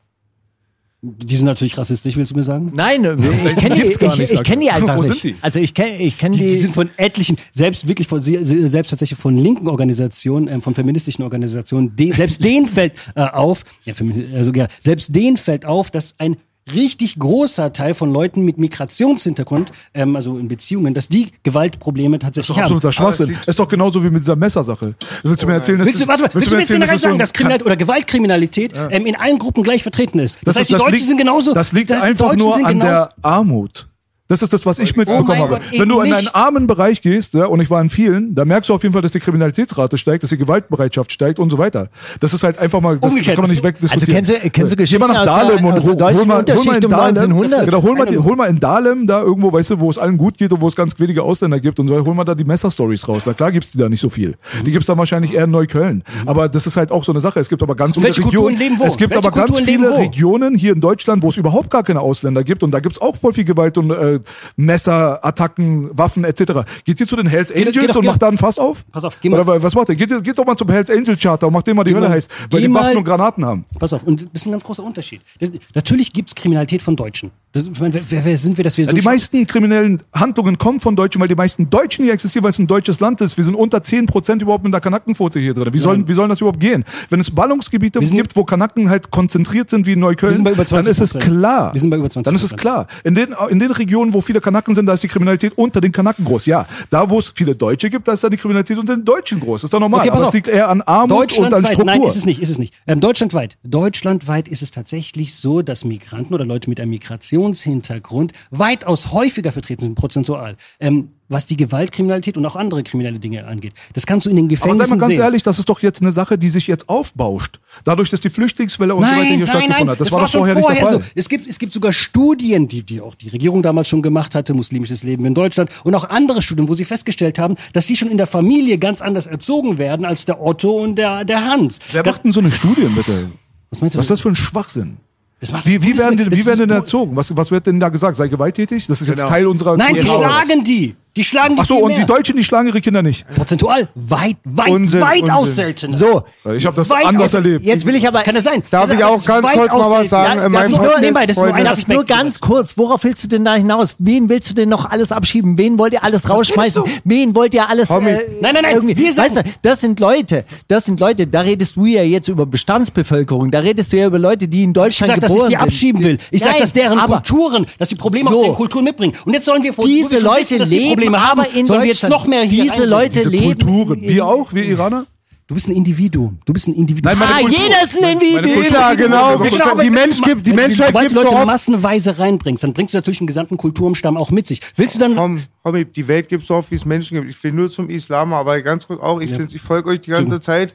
Die 1.16 1.36
sind 1.36 1.46
natürlich 1.46 1.76
rassistisch, 1.78 2.16
willst 2.16 2.32
du 2.32 2.36
mir 2.36 2.42
sagen? 2.42 2.72
Nein, 2.74 3.04
ich 3.04 3.56
kenne 3.56 3.74
die, 3.74 3.82
ich, 3.82 4.00
nicht, 4.00 4.20
ich 4.20 4.28
sag 4.30 4.44
kenn 4.44 4.60
die 4.60 4.66
ich. 4.66 4.72
einfach 4.72 4.96
Wo 4.96 5.02
nicht. 5.02 5.20
sind 5.20 5.24
die? 5.24 5.36
Also 5.40 5.60
ich 5.60 5.74
kenne 5.74 5.96
ich 5.98 6.18
kenn 6.18 6.32
Die, 6.32 6.38
die, 6.38 6.46
die 6.46 6.56
sind 6.56 6.74
von 6.74 6.90
etlichen, 6.96 7.36
selbst 7.52 7.88
wirklich 7.88 8.08
von, 8.08 8.22
selbst 8.22 8.90
tatsächlich 8.90 9.18
von 9.18 9.36
linken 9.36 9.68
Organisationen, 9.68 10.48
ähm, 10.48 10.62
von 10.62 10.74
feministischen 10.74 11.22
Organisationen, 11.24 11.94
de, 11.96 12.14
selbst 12.14 12.44
denen 12.44 12.66
fällt 12.66 12.94
äh, 13.14 13.22
auf, 13.22 13.64
ja, 13.84 13.94
also, 14.34 14.52
ja, 14.52 14.68
selbst 14.80 15.14
denen 15.14 15.36
fällt 15.36 15.64
auf, 15.64 15.90
dass 15.90 16.14
ein 16.18 16.36
richtig 16.74 17.18
großer 17.18 17.72
Teil 17.72 17.94
von 17.94 18.12
Leuten 18.12 18.44
mit 18.44 18.58
Migrationshintergrund, 18.58 19.70
ähm, 19.94 20.16
also 20.16 20.38
in 20.38 20.48
Beziehungen, 20.48 20.94
dass 20.94 21.08
die 21.08 21.28
Gewaltprobleme 21.42 22.18
Das 22.18 22.28
ist 22.28 22.34
tatsächlich 22.36 22.48
doch 22.48 22.56
haben. 22.56 22.62
absoluter 22.64 22.92
Schwachsinn. 22.92 23.28
liegt- 23.28 23.46
Ist 23.48 23.58
doch 23.58 23.68
genauso 23.68 24.02
wie 24.04 24.10
mit 24.10 24.22
dieser 24.22 24.36
Messersache. 24.36 24.94
Willst 25.22 25.42
du 25.42 25.46
mir 25.46 25.54
erzählen, 25.54 25.78
dass 25.78 25.86
Willst 25.86 26.00
du, 26.00 26.04
das- 26.04 26.08
warte 26.08 26.22
mal, 26.24 26.30
willst 26.34 26.50
du 26.50 26.54
mir 26.54 26.60
jetzt 26.60 26.70
erzählen, 26.70 26.80
generell 26.80 26.94
das 26.94 27.00
so 27.02 27.08
sagen, 27.08 27.18
dass 27.18 27.32
Kriminalität 27.32 27.66
oder 27.66 27.76
Gewaltkriminalität 27.76 28.72
ähm, 28.90 29.06
in 29.06 29.16
allen 29.16 29.38
Gruppen 29.38 29.62
gleich 29.62 29.82
vertreten 29.82 30.18
ist? 30.18 30.38
Das, 30.44 30.56
heißt, 30.56 30.62
ist- 30.62 30.68
die 30.70 30.74
Deutschen 30.78 30.92
liegt, 30.94 31.06
sind 31.06 31.18
genauso. 31.18 31.54
Das 31.54 31.72
liegt 31.72 31.90
heißt, 31.90 32.04
die 32.04 32.08
einfach 32.10 32.36
nur 32.36 32.56
an 32.56 32.72
genau- 32.74 32.84
der 32.84 33.10
Armut. 33.22 33.87
Das 34.28 34.42
ist 34.42 34.52
das, 34.52 34.66
was 34.66 34.78
ich 34.78 34.94
mitbekommen 34.94 35.26
mein 35.26 35.38
habe. 35.40 35.54
Gott, 35.54 35.62
Wenn 35.72 35.88
du 35.88 36.00
in 36.02 36.12
einen 36.12 36.28
armen 36.34 36.66
Bereich 36.66 37.00
gehst, 37.00 37.32
ja, 37.32 37.46
und 37.46 37.60
ich 37.60 37.70
war 37.70 37.80
in 37.80 37.88
vielen, 37.88 38.34
da 38.34 38.44
merkst 38.44 38.68
du 38.68 38.74
auf 38.74 38.82
jeden 38.82 38.92
Fall, 38.92 39.00
dass 39.00 39.12
die 39.12 39.20
Kriminalitätsrate 39.20 39.96
steigt, 39.96 40.22
dass 40.22 40.28
die 40.30 40.36
Gewaltbereitschaft 40.36 41.10
steigt 41.10 41.38
und 41.38 41.48
so 41.48 41.56
weiter. 41.56 41.88
Das 42.20 42.34
ist 42.34 42.42
halt 42.42 42.58
einfach 42.58 42.82
mal, 42.82 42.98
das, 42.98 43.14
das 43.14 43.24
kann 43.24 43.40
man 43.40 43.50
nicht 43.50 43.64
wegdiskutieren. 43.64 44.16
Also 44.16 44.32
kennst 44.32 44.44
du- 44.44 44.50
kennst 44.50 44.72
du 44.72 44.76
Geh 44.76 44.82
Geschichten 44.82 45.00
mal 45.06 45.12
nach 45.14 45.24
Dahlem 45.24 45.64
und 45.64 45.72
hol, 45.82 45.96
hol, 46.14 46.26
mal, 46.26 46.44
hol 46.46 46.64
mal 46.64 46.74
in 46.74 46.80
Dahlem, 46.90 47.16
1900? 47.16 47.64
genau, 47.64 47.82
hol, 47.82 47.94
mal, 47.94 48.24
hol 48.24 48.36
mal 48.36 48.46
in 48.50 48.60
Dahlem, 48.60 49.06
da 49.06 49.22
irgendwo, 49.22 49.50
weißt 49.52 49.70
du, 49.70 49.80
wo 49.80 49.88
es 49.90 49.96
allen 49.96 50.18
gut 50.18 50.36
geht 50.36 50.52
und 50.52 50.60
wo 50.60 50.68
es 50.68 50.76
ganz 50.76 50.98
wenige 51.00 51.22
Ausländer 51.22 51.58
gibt 51.58 51.80
und 51.80 51.88
so, 51.88 52.04
hol 52.04 52.14
mal 52.14 52.24
da 52.24 52.34
die 52.34 52.44
Messerstories 52.44 53.08
raus. 53.08 53.22
Na 53.24 53.32
klar 53.32 53.50
gibt's 53.50 53.72
die 53.72 53.78
da 53.78 53.88
nicht 53.88 54.00
so 54.00 54.10
viel. 54.10 54.34
Die 54.66 54.70
gibt's 54.72 54.86
da 54.86 54.96
wahrscheinlich 54.98 55.32
eher 55.32 55.44
in 55.44 55.50
Neukölln. 55.50 56.04
Aber 56.26 56.50
das 56.50 56.66
ist 56.66 56.76
halt 56.76 56.92
auch 56.92 57.02
so 57.04 57.12
eine 57.12 57.20
Sache. 57.20 57.40
Es 57.40 57.48
gibt 57.48 57.62
aber 57.62 57.74
ganz 57.76 57.96
viele 57.96 58.08
Regionen. 58.08 58.58
Es 58.84 58.96
gibt 58.98 59.16
aber 59.16 59.30
ganz 59.30 59.58
viele? 59.60 59.96
Regionen 59.96 60.54
hier 60.54 60.74
in 60.74 60.82
Deutschland, 60.82 61.22
wo 61.22 61.30
es 61.30 61.38
überhaupt 61.38 61.70
gar 61.70 61.82
keine 61.82 62.00
Ausländer 62.00 62.44
gibt 62.44 62.62
und 62.62 62.72
da 62.72 62.80
gibt's 62.80 63.00
auch 63.00 63.16
voll 63.16 63.32
viel 63.32 63.44
Gewalt 63.44 63.78
und 63.78 63.90
äh, 63.90 64.17
Messerattacken, 64.56 65.96
Waffen 65.96 66.24
etc. 66.24 66.52
Geht 66.84 67.00
ihr 67.00 67.06
zu 67.06 67.16
den 67.16 67.26
Hells 67.26 67.52
Angels 67.52 67.76
geh 67.78 67.86
doch- 67.86 67.96
und 67.96 68.06
macht 68.06 68.22
da 68.22 68.28
ein 68.28 68.38
Fass 68.38 68.58
auf? 68.58 68.84
Pass 68.90 69.04
auf, 69.04 69.18
geh 69.20 69.28
mal- 69.28 69.40
Oder 69.40 69.62
was 69.62 69.74
macht 69.74 69.88
ihr? 69.88 69.96
Geht, 69.96 70.22
geht 70.24 70.38
doch 70.38 70.44
mal 70.44 70.56
zum 70.56 70.70
Hells 70.70 70.90
Angel 70.90 71.16
Charter 71.16 71.46
und 71.46 71.52
macht 71.52 71.66
dem 71.66 71.76
mal 71.76 71.84
die 71.84 71.90
Geh 71.90 71.96
Hölle 71.96 72.08
mal- 72.08 72.14
heiß, 72.14 72.28
weil 72.50 72.60
die 72.60 72.72
Waffen 72.72 72.96
und 72.98 73.04
Granaten 73.04 73.44
haben. 73.44 73.64
Pass 73.78 73.92
auf, 73.92 74.02
und 74.04 74.22
das 74.32 74.42
ist 74.42 74.46
ein 74.46 74.52
ganz 74.52 74.64
großer 74.64 74.82
Unterschied. 74.82 75.20
Das, 75.40 75.50
natürlich 75.74 76.12
gibt 76.12 76.30
es 76.30 76.34
Kriminalität 76.34 76.82
von 76.82 76.96
Deutschen. 76.96 77.30
Das, 77.52 77.64
meine, 77.80 78.02
wer, 78.08 78.24
wer, 78.26 78.36
sind 78.36 78.58
wir, 78.58 78.64
dass 78.64 78.76
wir 78.76 78.84
so 78.84 78.90
Ja, 78.90 78.94
die 78.94 79.02
meisten 79.02 79.46
kriminellen 79.46 80.02
Handlungen 80.12 80.58
kommen 80.58 80.80
von 80.80 80.94
Deutschen, 80.96 81.18
weil 81.20 81.28
die 81.28 81.34
meisten 81.34 81.70
Deutschen 81.70 82.04
hier 82.04 82.12
existieren, 82.12 82.44
weil 82.44 82.50
es 82.50 82.58
ein 82.58 82.66
deutsches 82.66 83.00
Land 83.00 83.22
ist. 83.22 83.38
Wir 83.38 83.44
sind 83.44 83.54
unter 83.54 83.78
10% 83.78 84.42
überhaupt 84.42 84.64
mit 84.64 84.74
der 84.74 84.82
Kanackenquote 84.82 85.40
hier 85.40 85.54
drin. 85.54 85.72
Wie 85.72 85.78
sollen, 85.78 86.06
wie 86.06 86.12
sollen 86.12 86.28
das 86.28 86.40
überhaupt 86.42 86.60
gehen? 86.60 86.84
Wenn 87.08 87.20
es 87.20 87.30
Ballungsgebiete 87.30 88.04
sind- 88.04 88.16
gibt, 88.16 88.36
wo 88.36 88.44
Kanaken 88.44 88.90
halt 88.90 89.10
konzentriert 89.10 89.70
sind 89.70 89.86
wie 89.86 89.92
in 89.92 90.00
Neukölln, 90.00 90.44
dann 90.44 90.54
ist 90.86 91.00
es 91.00 91.14
20%. 91.14 91.20
klar. 91.20 91.72
Wir 91.72 91.80
sind 91.80 91.88
bei 91.88 91.96
über 91.96 92.08
20%. 92.08 92.22
Dann 92.26 92.34
ist 92.34 92.42
es 92.42 92.54
klar. 92.56 92.86
In 93.04 93.14
den, 93.14 93.34
in 93.48 93.58
den 93.58 93.70
Regionen, 93.70 94.12
wo 94.12 94.20
viele 94.20 94.42
Kanaken 94.42 94.74
sind, 94.74 94.84
da 94.84 94.92
ist 94.92 95.02
die 95.02 95.08
Kriminalität 95.08 95.54
unter 95.56 95.80
den 95.80 95.90
Kanaken 95.90 96.26
groß. 96.26 96.44
Ja, 96.46 96.66
da 96.90 97.08
wo 97.08 97.18
es 97.18 97.32
viele 97.34 97.56
Deutsche 97.56 97.88
gibt, 97.88 98.06
da 98.08 98.12
ist 98.12 98.22
dann 98.22 98.30
die 98.30 98.36
Kriminalität 98.36 98.76
unter 98.76 98.94
den 98.94 99.04
Deutschen 99.06 99.40
groß. 99.40 99.62
Das 99.62 99.68
ist 99.68 99.72
doch 99.72 99.80
normal. 99.80 100.00
Okay, 100.00 100.10
Aber 100.10 100.26
es 100.28 100.34
liegt 100.34 100.48
eher 100.48 100.68
an 100.68 100.82
Armut 100.82 101.38
und 101.38 101.54
an 101.54 101.64
Struktur. 101.64 101.84
nein, 101.86 102.02
ist 102.02 102.16
es 102.16 102.26
nicht, 102.26 102.42
ist 102.42 102.50
es 102.50 102.58
nicht. 102.58 102.74
Ähm, 102.86 103.00
deutschlandweit, 103.00 103.56
deutschlandweit 103.64 104.48
ist 104.48 104.60
es 104.62 104.70
tatsächlich 104.70 105.34
so, 105.34 105.62
dass 105.62 105.84
Migranten 105.86 106.34
oder 106.34 106.44
Leute 106.44 106.68
mit 106.68 106.78
einem 106.78 106.90
Migrationshintergrund 107.38 108.32
weitaus 108.50 109.12
häufiger 109.12 109.52
vertreten 109.52 109.82
sind, 109.82 109.94
prozentual. 109.94 110.56
Ähm, 110.80 111.08
was 111.30 111.44
die 111.44 111.58
Gewaltkriminalität 111.58 112.38
und 112.38 112.46
auch 112.46 112.56
andere 112.56 112.82
kriminelle 112.82 113.18
Dinge 113.18 113.46
angeht. 113.46 113.74
Das 113.92 114.06
kannst 114.06 114.24
du 114.24 114.30
in 114.30 114.36
den 114.36 114.46
Aber 114.46 114.54
Gefängnissen 114.54 114.86
sei 114.86 114.94
mal 114.94 115.00
ganz 115.00 115.12
sehen. 115.12 115.22
ehrlich, 115.22 115.42
das 115.42 115.58
ist 115.58 115.68
doch 115.68 115.82
jetzt 115.82 116.00
eine 116.00 116.10
Sache, 116.10 116.38
die 116.38 116.48
sich 116.48 116.66
jetzt 116.66 116.88
aufbauscht. 116.88 117.60
Dadurch, 117.84 118.08
dass 118.08 118.20
die 118.20 118.30
Flüchtlingswelle 118.30 118.94
und 118.94 119.04
so 119.04 119.10
weiter 119.10 119.34
hier 119.34 119.46
stattgefunden 119.46 119.90
hat. 119.90 120.00
Das, 120.00 120.10
war 120.10 120.20
doch 120.22 120.28
schon 120.28 120.40
vorher 120.40 120.54
nicht 120.54 120.68
der 120.70 120.76
Fall. 120.76 120.94
so. 120.94 121.00
Es 121.14 121.28
gibt, 121.28 121.46
es 121.46 121.58
gibt 121.58 121.74
sogar 121.74 121.92
Studien, 121.92 122.66
die, 122.66 122.82
die 122.82 123.02
auch 123.02 123.14
die 123.14 123.28
Regierung 123.28 123.62
damals 123.62 123.88
schon 123.88 124.00
gemacht 124.00 124.34
hatte, 124.34 124.54
muslimisches 124.54 125.02
Leben 125.02 125.26
in 125.26 125.34
Deutschland, 125.34 125.70
und 125.84 125.94
auch 125.94 126.08
andere 126.08 126.40
Studien, 126.40 126.66
wo 126.66 126.72
sie 126.72 126.86
festgestellt 126.86 127.38
haben, 127.38 127.56
dass 127.74 127.86
sie 127.86 127.96
schon 127.96 128.08
in 128.08 128.16
der 128.16 128.26
Familie 128.26 128.78
ganz 128.78 129.02
anders 129.02 129.26
erzogen 129.26 129.76
werden 129.76 130.06
als 130.06 130.24
der 130.24 130.40
Otto 130.40 130.70
und 130.78 130.96
der, 130.96 131.26
der 131.26 131.44
Hans. 131.44 131.78
Wer 131.92 132.06
macht 132.06 132.24
denn 132.24 132.32
so 132.32 132.40
eine 132.40 132.50
Studien, 132.50 132.94
bitte? 132.94 133.26
Was 133.68 133.82
meinst 133.82 133.94
du? 133.94 133.98
Was 133.98 134.06
ist 134.06 134.10
das 134.10 134.20
für 134.22 134.30
ein 134.30 134.34
Schwachsinn? 134.34 134.96
Wie, 135.40 135.82
wie 135.82 135.96
werden, 135.98 136.16
die, 136.16 136.24
das 136.28 136.36
wie 136.38 136.44
werden 136.46 136.68
denn 136.68 136.70
erzogen? 136.70 137.14
Was, 137.14 137.36
was 137.36 137.50
wird 137.52 137.66
denn 137.66 137.78
da 137.78 137.90
gesagt? 137.90 138.16
Sei 138.16 138.26
gewalttätig? 138.28 138.86
Das 138.88 139.00
ist 139.00 139.06
jetzt 139.08 139.18
Genau. 139.18 139.28
Teil 139.28 139.46
unserer 139.46 139.76
Nein, 139.76 139.94
die 139.94 140.00
Kultur. 140.04 140.16
schlagen 140.24 140.64
die. 140.64 140.96
Die 141.16 141.24
schlagen 141.24 141.56
die 141.56 141.62
Ach 141.62 141.66
so, 141.66 141.74
viel 141.76 141.82
und 141.84 141.90
die 141.92 141.96
mehr. 141.98 142.06
Deutschen, 142.06 142.36
die 142.36 142.44
schlagen 142.44 142.68
ihre 142.68 142.80
Kinder 142.80 143.02
nicht. 143.02 143.26
Prozentual 143.34 143.88
weit, 143.94 144.36
weit, 144.44 144.68
Unsinn, 144.68 145.00
weitaus 145.00 145.56
seltener. 145.56 145.96
So, 145.96 146.22
Ich 146.54 146.64
habe 146.64 146.76
das 146.76 146.90
Weit 146.90 147.06
anders 147.06 147.30
aus- 147.30 147.34
erlebt. 147.34 147.64
jetzt 147.64 147.84
will 147.86 147.94
ich 147.96 148.06
aber. 148.06 148.22
Kann 148.22 148.34
das 148.36 148.44
sein? 148.44 148.62
Darf 148.70 148.82
Also, 148.82 148.94
ich 148.94 149.02
auch 149.04 149.24
ganz 149.24 149.46
kurz 149.50 149.72
mal 149.72 149.90
was 149.90 150.08
sagen? 150.10 150.38
Ja, 150.40 150.46
In 150.46 150.52
das 150.52 150.68
nur 150.68 151.00
nebenbei, 151.00 151.26
das 151.26 151.36
ist 151.36 151.42
nur 151.42 151.54
ein 151.54 151.66
Aspekt. 151.66 151.88
nur 151.88 152.04
ganz 152.04 152.40
kurz, 152.40 152.76
worauf 152.78 153.02
willst 153.04 153.24
du 153.24 153.28
denn 153.28 153.44
da 153.44 153.54
hinaus? 153.54 153.96
Wen 153.98 154.28
willst 154.28 154.50
du 154.50 154.54
denn 154.54 154.68
noch 154.68 154.88
alles 154.88 155.10
abschieben? 155.10 155.58
Wen 155.58 155.78
wollt 155.78 155.92
ihr 155.94 156.04
alles 156.04 156.28
rausschmeißen? 156.30 156.82
Wen 157.04 157.34
wollt 157.34 157.52
ihr 157.54 157.68
alles 157.68 157.90
äh, 157.90 157.94
Nein, 158.00 158.18
nein, 158.40 158.54
nein, 158.62 158.74
irgendwie- 158.74 158.96
wir 158.96 159.12
sagen- 159.12 159.34
weißt 159.34 159.46
du, 159.46 159.50
das 159.62 159.80
sind 159.80 159.98
Leute, 160.00 160.44
das 160.68 160.84
sind 160.84 161.00
Leute, 161.00 161.26
da 161.26 161.40
redest 161.40 161.74
du 161.76 161.84
ja 161.86 162.02
jetzt 162.02 162.28
über 162.28 162.46
Bestandsbevölkerung, 162.46 163.50
da 163.50 163.58
redest 163.60 163.92
du 163.92 163.96
ja 163.98 164.06
über 164.06 164.18
Leute, 164.18 164.46
die 164.46 164.62
in 164.62 164.70
Ich 164.70 164.74
Deutschland 164.74 165.12
sag, 165.14 165.20
dass 165.20 165.30
ich 165.32 165.36
geboren 165.36 165.50
die 165.50 165.56
sind. 165.56 165.66
abschieben 165.66 166.02
will. 166.04 166.18
Ich 166.30 166.42
sag, 166.42 166.52
Nein, 166.52 166.60
dass 166.60 166.72
deren 166.72 166.98
Kulturen, 166.98 167.66
dass 167.78 167.88
die 167.88 167.94
Probleme 167.96 168.30
aus 168.30 168.40
den 168.42 168.54
Kulturen 168.54 168.84
mitbringen. 168.84 169.14
Und 169.24 169.32
jetzt 169.34 169.46
sollen 169.46 169.62
wir 169.62 169.72
vor 169.72 169.84
diese 169.84 170.18
Leute 170.20 170.58
die 170.58 170.64
leben 170.78 170.97
Probleme 171.06 171.22
haben, 171.28 171.40
aber 171.40 171.50
in 171.54 171.66
sollen 171.66 171.82
wir 171.82 171.88
jetzt 171.88 172.08
noch 172.08 172.26
mehr 172.26 172.42
hier 172.42 172.64
Diese. 172.64 172.84
Leute 172.84 173.18
Diese 173.18 173.28
leben 173.28 173.44
Kulturen. 173.58 174.02
Wir 174.02 174.26
auch, 174.26 174.52
wir 174.52 174.64
Iraner? 174.64 175.06
Du 175.46 175.54
bist 175.54 175.66
ein 175.68 175.74
Individuum. 175.76 176.38
Du 176.44 176.52
bist 176.52 176.68
ein 176.68 176.74
Individuum. 176.74 177.10
Nein, 177.10 177.18
meine 177.18 177.34
Ah, 177.36 177.40
Kultur. 177.40 177.58
jeder 177.64 177.82
ist 177.82 177.96
ein 177.96 178.02
Meine 178.02 178.12
Individuum. 178.22 178.62
Jeder, 178.64 178.96
genau. 178.96 179.38
Meine 179.38 179.82
Die 179.82 179.90
Mensch 179.90 180.20
gibt, 180.20 180.46
die 180.46 180.50
wenn 180.50 180.56
du- 180.56 180.62
Menschheit 180.62 180.92
gibt 181.00 181.10
du 181.12 181.14
Leute 181.14 181.30
so 181.30 181.36
oft. 181.36 181.46
massenweise 181.46 182.18
reinbringst, 182.18 182.62
dann 182.64 182.74
bringst 182.74 182.92
du 182.92 182.98
natürlich 182.98 183.20
einen 183.22 183.28
gesamten 183.28 183.56
Kulturumstamm 183.56 184.18
auch 184.18 184.30
mit 184.30 184.46
sich. 184.46 184.60
Willst 184.76 184.96
du 184.96 184.98
dann 185.00 185.16
Komm, 185.16 185.40
komm, 185.62 185.84
die 185.96 186.06
Welt 186.06 186.28
gibt 186.28 186.46
so 186.46 186.54
oft, 186.56 186.70
wie 186.70 186.74
es 186.74 186.84
Menschen 186.84 187.14
gibt. 187.16 187.30
Ich 187.30 187.42
will 187.42 187.52
nur 187.52 187.70
zum 187.70 187.88
Islam, 187.88 188.34
aber 188.34 188.60
ganz 188.60 188.86
kurz 188.86 189.00
auch, 189.00 189.20
ich, 189.22 189.30
find's- 189.32 189.54
ich 189.54 189.62
folge 189.62 189.88
euch 189.88 190.02
die 190.02 190.10
ganze 190.10 190.38
Zeit. 190.40 190.74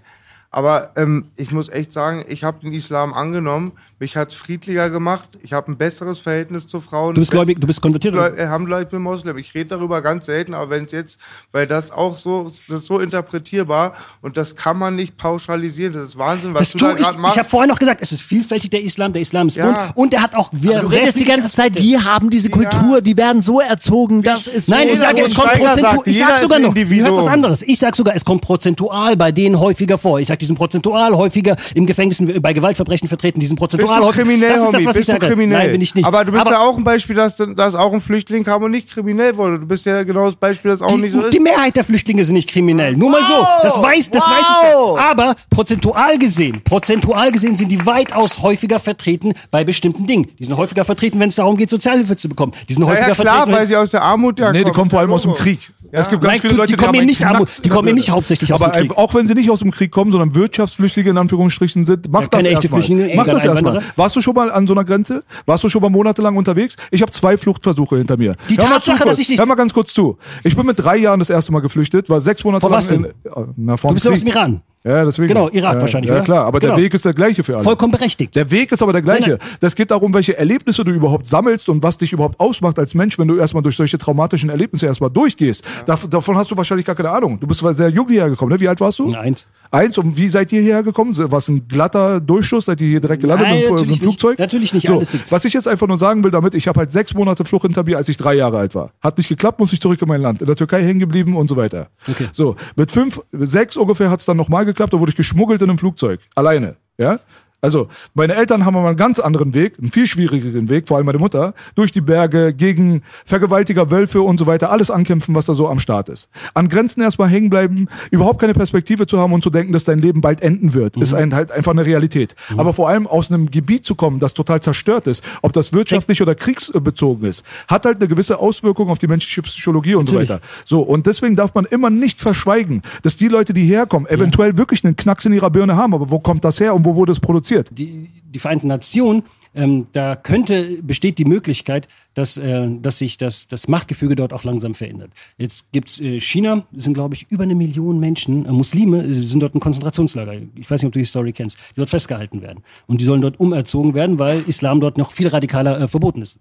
Aber 0.55 0.91
ähm, 0.97 1.25
ich 1.35 1.51
muss 1.51 1.67
echt 1.69 1.91
sagen, 1.91 2.23
ich 2.29 2.43
habe 2.43 2.59
den 2.63 2.73
Islam 2.73 3.11
angenommen. 3.15 3.71
Mich 3.97 4.15
hat's 4.15 4.35
friedlicher 4.35 4.91
gemacht. 4.91 5.27
Ich 5.41 5.51
habe 5.51 5.71
ein 5.71 5.77
besseres 5.77 6.19
Verhältnis 6.19 6.67
zu 6.67 6.79
Frauen. 6.79 7.15
Du 7.15 7.21
bist 7.21 7.31
gläubig, 7.31 7.59
du 7.59 7.65
bist 7.65 7.81
konvertiert. 7.81 8.13
oder? 8.13 8.29
Leute, 8.29 8.41
Alhamdulillah, 8.43 8.81
ich 8.83 8.87
bin 8.89 9.01
Moslem. 9.01 9.35
Ich 9.39 9.55
rede 9.55 9.69
darüber 9.69 10.01
ganz 10.03 10.27
selten, 10.27 10.53
aber 10.53 10.69
wenn 10.69 10.85
es 10.85 10.91
jetzt, 10.91 11.17
weil 11.51 11.65
das 11.65 11.89
auch 11.89 12.19
so, 12.19 12.51
das 12.67 12.81
ist 12.81 12.85
so 12.85 12.99
interpretierbar 12.99 13.93
und 14.21 14.37
das 14.37 14.55
kann 14.55 14.77
man 14.77 14.95
nicht 14.95 15.17
pauschalisieren. 15.17 15.93
Das 15.93 16.09
ist 16.09 16.17
Wahnsinn, 16.19 16.53
was 16.53 16.59
Das 16.59 16.71
du 16.73 16.77
da 16.79 16.91
ich 16.91 16.97
gerade 16.97 17.13
ich 17.15 17.17
machst. 17.19 17.37
habe 17.37 17.49
vorher 17.49 17.67
noch 17.67 17.79
gesagt, 17.79 18.01
es 18.03 18.11
ist 18.11 18.21
vielfältig 18.21 18.69
der 18.69 18.83
Islam, 18.83 19.11
der 19.13 19.23
Islam 19.23 19.47
ist 19.47 19.55
Ja. 19.57 19.65
bunt 19.65 19.77
und 19.97 20.13
der 20.13 20.21
hat 20.21 20.35
auch 20.35 20.49
wir 20.51 20.81
Du 20.81 20.87
redest 20.87 21.19
die 21.19 21.23
ganze 21.25 21.51
Zeit, 21.51 21.79
die 21.79 21.97
haben 21.97 22.29
diese 22.29 22.49
Kultur, 22.51 23.01
die 23.01 23.17
werden 23.17 23.41
so 23.41 23.59
erzogen, 23.59 24.21
das 24.21 24.45
ist 24.47 24.69
Nein, 24.69 24.87
ich 24.89 24.99
sage, 24.99 25.21
es 25.21 25.33
kommt 25.33 25.53
prozentual. 25.53 26.01
Ich 26.05 26.15
jeder 26.17 26.27
sag 26.27 26.35
ist 26.35 26.41
sogar 26.43 26.59
noch, 26.59 26.75
ihr 26.75 27.03
hört 27.05 27.17
was 27.17 27.27
anderes. 27.27 27.61
Ich 27.63 27.79
sag 27.79 27.95
sogar, 27.95 28.15
es 28.15 28.23
kommt 28.23 28.41
prozentual 28.41 29.15
bei 29.17 29.31
denen 29.31 29.59
häufiger 29.59 29.97
vor. 29.97 30.19
Ich 30.19 30.27
sag, 30.27 30.42
die 30.43 30.47
sind 30.47 30.55
prozentual 30.57 31.15
häufiger 31.15 31.55
im 31.73 31.85
Gefängnis 31.85 32.23
bei 32.41 32.53
Gewaltverbrechen 32.53 33.07
vertreten. 33.07 33.39
Die 33.39 33.45
sind 33.45 33.55
bist 33.55 33.71
prozentual 33.71 33.99
du 34.01 34.05
häufiger. 34.07 34.23
kriminell, 34.25 34.49
das 34.49 34.59
ist 34.65 34.73
das, 34.73 34.85
was 34.85 34.95
bist 34.95 34.99
ich 35.09 35.15
du 35.15 35.21
sage. 35.21 35.27
kriminell? 35.33 35.57
Nein, 35.59 35.71
bin 35.71 35.81
ich 35.81 35.95
nicht. 35.95 36.05
Aber 36.05 36.25
du 36.25 36.31
bist 36.31 36.45
ja 36.45 36.59
auch 36.59 36.77
ein 36.77 36.83
Beispiel, 36.83 37.15
dass, 37.15 37.35
dass 37.37 37.75
auch 37.75 37.93
ein 37.93 38.01
Flüchtling 38.01 38.43
kam 38.43 38.61
und 38.63 38.71
nicht 38.71 38.89
kriminell 38.89 39.35
wurde. 39.37 39.59
Du 39.59 39.65
bist 39.65 39.85
ja 39.85 40.03
genau 40.03 40.25
das 40.25 40.35
Beispiel, 40.35 40.71
das 40.71 40.81
auch 40.81 40.87
die, 40.87 40.97
nicht 40.97 41.13
so 41.13 41.21
ist. 41.21 41.33
die 41.33 41.39
Mehrheit 41.39 41.75
der 41.75 41.83
Flüchtlinge 41.83 42.23
sind 42.25 42.35
nicht 42.35 42.49
kriminell. 42.49 42.95
Nur 42.95 43.09
mal 43.09 43.23
so. 43.23 43.33
Das 43.63 43.81
weiß, 43.81 44.09
das 44.11 44.23
weiß 44.23 44.45
Wow. 44.73 44.97
ich. 44.97 45.03
Aber 45.03 45.35
prozentual 45.49 46.17
gesehen, 46.17 46.61
prozentual 46.63 47.31
gesehen 47.31 47.55
sind 47.57 47.71
die 47.71 47.85
weitaus 47.85 48.41
häufiger 48.41 48.79
vertreten 48.79 49.33
bei 49.51 49.63
bestimmten 49.63 50.05
Dingen. 50.07 50.27
Die 50.39 50.43
sind 50.43 50.57
häufiger 50.57 50.83
vertreten, 50.85 51.19
wenn 51.19 51.29
es 51.29 51.35
darum 51.35 51.55
geht, 51.57 51.69
Sozialhilfe 51.69 52.17
zu 52.17 52.27
bekommen. 52.29 52.51
Die 52.67 52.73
sind 52.73 52.83
ja, 52.83 52.89
häufiger 52.89 53.07
ja, 53.09 53.13
klar, 53.15 53.35
vertreten. 53.37 53.57
weil 53.57 53.67
sie 53.67 53.75
aus 53.75 53.91
der 53.91 54.01
Armut 54.01 54.39
ja 54.39 54.51
Nee, 54.51 54.63
die 54.63 54.71
kommen 54.71 54.89
vor 54.89 54.99
allem 54.99 55.11
aus 55.13 55.23
dem. 55.23 55.33
Krieg. 55.33 55.59
Ja. 55.93 55.99
Es 55.99 56.09
gibt 56.09 56.23
ganz 56.23 56.31
Nein, 56.33 56.41
viele 56.41 56.53
die 56.55 56.59
Leute, 56.59 56.73
kommen 56.75 56.87
haben 56.87 56.95
eben 56.95 56.99
einen 57.01 57.07
nicht 57.07 57.23
Armut- 57.25 57.63
die 57.63 57.69
kommen 57.69 57.85
Birne. 57.85 57.93
nicht 57.97 58.09
hauptsächlich 58.09 58.51
aus 58.51 58.59
Aber 58.61 58.71
dem 58.71 58.81
Krieg. 58.87 58.91
ein- 58.91 58.97
auch 58.97 59.13
wenn 59.13 59.27
sie 59.27 59.35
nicht 59.35 59.51
aus 59.51 59.59
dem 59.59 59.69
Krieg 59.69 59.91
kommen, 59.91 60.09
sondern 60.11 60.33
Wirtschaftsflüchtlinge 60.33 61.11
in 61.11 61.17
Anführungsstrichen 61.19 61.85
sind, 61.85 62.11
mach 62.11 62.21
Ja, 62.21 62.27
das 62.27 62.37
keine 62.39 62.49
echte 62.49 62.63
erstmal. 62.65 62.81
Flüchtlinge, 62.81 63.13
Mach 63.15 63.25
das 63.27 63.45
erstmal. 63.45 63.81
Warst 63.95 64.15
du 64.15 64.21
schon 64.21 64.33
mal 64.33 64.51
an 64.51 64.65
so 64.65 64.73
einer 64.73 64.83
Grenze? 64.85 65.23
Warst 65.45 65.63
du 65.63 65.69
schon 65.69 65.83
mal 65.83 65.89
monatelang 65.89 66.35
unterwegs? 66.35 66.77
Ich 66.89 67.03
habe 67.03 67.11
zwei 67.11 67.37
Fluchtversuche 67.37 67.97
hinter 67.97 68.17
mir. 68.17 68.35
Die 68.49 68.57
Hör 68.57 68.63
mal 68.65 68.75
Tatsache, 68.77 68.97
zu 69.01 69.05
dass 69.05 69.19
ich 69.19 69.29
nicht- 69.29 69.37
Hör 69.39 69.45
mal 69.45 69.53
ganz 69.53 69.71
kurz 69.71 69.93
zu. 69.93 70.17
Ich 70.43 70.55
bin 70.57 70.65
mit 70.65 70.79
drei 70.79 70.97
Jahren 70.97 71.19
das 71.19 71.29
erste 71.29 71.51
Mal 71.51 71.59
geflüchtet, 71.61 72.09
war 72.09 72.19
sechs 72.21 72.43
Monate 72.43 72.61
Vor 72.61 72.71
lang 72.71 72.77
was 72.79 72.87
denn? 72.87 73.03
in, 73.05 73.13
na, 73.57 73.77
vom 73.77 73.89
Du 73.89 73.93
bist 73.93 74.05
ja 74.05 74.09
Krieg. 74.11 74.17
aus 74.17 74.23
dem 74.23 74.27
Iran. 74.29 74.61
Ja, 74.85 75.05
deswegen. 75.05 75.29
Genau, 75.29 75.49
Irak 75.49 75.75
ja, 75.75 75.81
wahrscheinlich, 75.81 76.09
Ja, 76.09 76.15
oder? 76.15 76.23
klar, 76.25 76.45
aber 76.45 76.59
Genau. 76.59 76.75
der 76.75 76.83
Weg 76.83 76.93
ist 76.93 77.05
der 77.05 77.13
gleiche 77.13 77.43
für 77.43 77.55
alle. 77.55 77.63
Vollkommen 77.63 77.91
berechtigt. 77.93 78.35
Der 78.35 78.51
Weg 78.51 78.71
ist 78.71 78.81
aber 78.81 78.91
der 78.91 79.01
gleiche. 79.01 79.29
Nein, 79.31 79.39
Das 79.61 79.75
geht 79.75 79.91
darum, 79.91 80.13
welche 80.13 80.37
Erlebnisse 80.37 80.83
du 80.83 80.91
überhaupt 80.91 81.25
sammelst 81.25 81.69
und 81.69 81.81
was 81.83 81.97
dich 81.97 82.11
überhaupt 82.11 82.39
ausmacht 82.39 82.77
als 82.79 82.93
Mensch, 82.93 83.17
wenn 83.17 83.27
du 83.29 83.37
erstmal 83.37 83.63
durch 83.63 83.77
solche 83.77 83.97
traumatischen 83.97 84.49
Erlebnisse 84.49 84.85
erstmal 84.85 85.09
durchgehst. 85.09 85.63
Dav 85.85 86.07
davon 86.09 86.37
hast 86.37 86.51
du 86.51 86.57
wahrscheinlich 86.57 86.85
gar 86.85 86.95
keine 86.95 87.11
Ahnung. 87.11 87.39
Du 87.39 87.47
bist 87.47 87.63
sehr 87.77 87.89
jung 87.89 88.09
hierher 88.09 88.29
gekommen, 88.29 88.51
ne? 88.51 88.59
Wie 88.59 88.67
alt 88.67 88.81
warst 88.81 88.99
du? 88.99 89.13
Eins. 89.13 89.47
Eins. 89.71 89.97
Und 89.97 90.17
wie 90.17 90.27
seid 90.27 90.51
ihr 90.51 90.61
hierher 90.61 90.83
gekommen? 90.83 91.13
Was 91.31 91.47
ein 91.47 91.67
glatter 91.67 92.19
Durchschuss? 92.19 92.65
Seid 92.65 92.81
ihr 92.81 92.87
hier 92.89 92.99
direkt 93.01 93.21
gelandet 93.21 93.47
Nein, 93.47 93.59
mit, 93.59 93.67
dem- 93.69 93.75
mit 93.75 93.89
dem 93.89 93.95
Flugzeug? 94.01 94.31
nicht. 94.31 94.39
Natürlich 94.39 94.73
nicht, 94.73 94.85
So, 94.87 95.01
was 95.29 95.45
ich 95.45 95.53
jetzt 95.53 95.67
einfach 95.67 95.87
nur 95.87 95.97
sagen 95.97 96.23
will 96.25 96.31
damit, 96.31 96.53
ich 96.55 96.67
habe 96.67 96.79
halt 96.81 96.91
sechs 96.91 97.13
Monate 97.13 97.45
Flucht 97.45 97.63
hinter 97.63 97.83
mir, 97.83 97.97
als 97.97 98.09
ich 98.09 98.17
drei 98.17 98.33
Jahre 98.35 98.57
alt 98.59 98.75
war. 98.75 98.91
Hat 99.01 99.17
nicht 99.17 99.29
geklappt, 99.29 99.59
muss 99.59 99.71
ich 99.73 99.79
zurück 99.79 100.01
in 100.01 100.07
mein 100.09 100.21
Land. 100.21 100.41
In 100.41 100.47
der 100.47 100.55
Türkei 100.57 100.83
hängen 100.83 100.99
geblieben 100.99 101.35
und 101.37 101.47
so 101.47 101.55
weiter. 101.55 101.87
Okay. 102.09 102.27
So, 102.33 102.55
mit 102.75 102.91
fünf, 102.91 103.21
sechs 103.31 103.77
ungefähr 103.77 104.09
hat 104.11 104.19
es 104.19 104.25
dann 104.25 104.37
nochmal 104.37 104.65
geklappt, 104.65 104.72
da 104.73 104.99
wurde 104.99 105.11
ich 105.11 105.15
geschmuggelt 105.15 105.61
in 105.61 105.69
einem 105.69 105.77
Flugzeug. 105.77 106.21
Alleine. 106.35 106.77
Ja? 106.97 107.19
Also, 107.63 107.87
meine 108.13 108.35
Eltern 108.35 108.65
haben 108.65 108.75
aber 108.75 108.89
einen 108.89 108.97
ganz 108.97 109.19
anderen 109.19 109.53
Weg, 109.53 109.79
einen 109.79 109.89
viel 109.89 110.05
schwierigeren 110.05 110.67
Weg, 110.67 110.89
vor 110.89 110.97
allem 110.97 111.05
meine 111.05 111.17
Mutter, 111.17 111.53
durch 111.75 111.93
die 111.93 112.01
Berge, 112.01 112.53
gegen 112.53 113.03
Vergewaltiger, 113.23 113.89
Wölfe 113.89 114.21
und 114.21 114.37
so 114.37 114.45
weiter, 114.47 114.69
alles 114.69 114.91
ankämpfen, 114.91 115.33
was 115.33 115.45
da 115.45 115.53
so 115.53 115.69
am 115.69 115.79
Start 115.79 116.09
ist. 116.09 116.27
An 116.53 116.67
Grenzen 116.67 117.01
erstmal 117.01 117.29
hängen 117.29 117.49
bleiben, 117.49 117.87
überhaupt 118.11 118.41
keine 118.41 118.53
Perspektive 118.53 119.07
zu 119.07 119.17
haben 119.17 119.31
und 119.31 119.43
zu 119.43 119.49
denken, 119.49 119.71
dass 119.71 119.85
dein 119.85 119.99
Leben 119.99 120.19
bald 120.19 120.41
enden 120.41 120.73
wird, 120.73 120.97
ist 120.97 121.13
ein, 121.13 121.33
halt 121.33 121.53
einfach 121.53 121.71
eine 121.71 121.85
Realität. 121.85 122.35
Aber 122.57 122.73
vor 122.73 122.89
allem 122.89 123.07
aus 123.07 123.31
einem 123.31 123.49
Gebiet 123.49 123.85
zu 123.85 123.95
kommen, 123.95 124.19
das 124.19 124.33
total 124.33 124.59
zerstört 124.61 125.07
ist, 125.07 125.23
ob 125.41 125.53
das 125.53 125.71
wirtschaftlich 125.71 126.21
oder 126.21 126.35
kriegsbezogen 126.35 127.25
ist, 127.29 127.45
hat 127.69 127.85
halt 127.85 128.01
eine 128.01 128.09
gewisse 128.09 128.39
Auswirkung 128.39 128.89
auf 128.89 128.97
die 128.97 129.07
menschliche 129.07 129.41
Psychologie 129.41 129.95
und 129.95 130.07
Natürlich. 130.07 130.27
so 130.27 130.33
weiter. 130.33 130.43
So, 130.65 130.81
und 130.81 131.07
deswegen 131.07 131.37
darf 131.37 131.53
man 131.53 131.63
immer 131.63 131.89
nicht 131.89 132.19
verschweigen, 132.19 132.81
dass 133.03 133.15
die 133.15 133.29
Leute, 133.29 133.53
die 133.53 133.63
herkommen, 133.63 134.09
eventuell 134.09 134.57
wirklich 134.57 134.83
einen 134.83 134.97
Knacks 134.97 135.23
in 135.23 135.31
ihrer 135.31 135.49
Birne 135.49 135.77
haben. 135.77 135.93
Aber 135.93 136.09
wo 136.09 136.19
kommt 136.19 136.43
das 136.43 136.59
her 136.59 136.75
und 136.75 136.83
wo 136.83 136.95
wurde 136.95 137.13
es 137.13 137.21
produziert? 137.21 137.52
Die, 137.61 138.09
die 138.25 138.39
Vereinten 138.39 138.67
Nationen, 138.67 139.23
ähm, 139.55 139.87
da 139.91 140.15
könnte, 140.15 140.81
besteht 140.81 141.19
die 141.19 141.25
Möglichkeit, 141.25 141.87
dass, 142.15 142.37
äh, 142.37 142.67
dass 142.81 142.97
sich 142.97 143.17
das, 143.17 143.47
das 143.47 143.67
Machtgefüge 143.67 144.15
dort 144.15 144.33
auch 144.33 144.43
langsam 144.43 144.73
verändert. 144.73 145.11
Jetzt 145.37 145.71
gibt's 145.71 145.99
äh, 145.99 146.19
China, 146.19 146.65
sind 146.73 146.95
glaube 146.95 147.15
ich 147.15 147.27
über 147.29 147.43
eine 147.43 147.55
Million 147.55 147.99
Menschen, 147.99 148.45
äh, 148.45 148.51
Muslime, 148.51 149.03
äh, 149.03 149.13
sind 149.13 149.41
dort 149.41 149.53
ein 149.53 149.59
Konzentrationslager. 149.59 150.33
Ich 150.55 150.69
weiß 150.69 150.81
nicht, 150.81 150.87
ob 150.87 150.93
du 150.93 150.99
die 150.99 151.05
Story 151.05 151.31
kennst, 151.33 151.57
die 151.71 151.75
dort 151.75 151.89
festgehalten 151.89 152.41
werden. 152.41 152.63
Und 152.87 153.01
die 153.01 153.05
sollen 153.05 153.21
dort 153.21 153.39
umerzogen 153.39 153.93
werden, 153.93 154.17
weil 154.17 154.41
Islam 154.47 154.79
dort 154.79 154.97
noch 154.97 155.11
viel 155.11 155.27
radikaler 155.27 155.79
äh, 155.81 155.87
verboten 155.87 156.21
ist. 156.21 156.39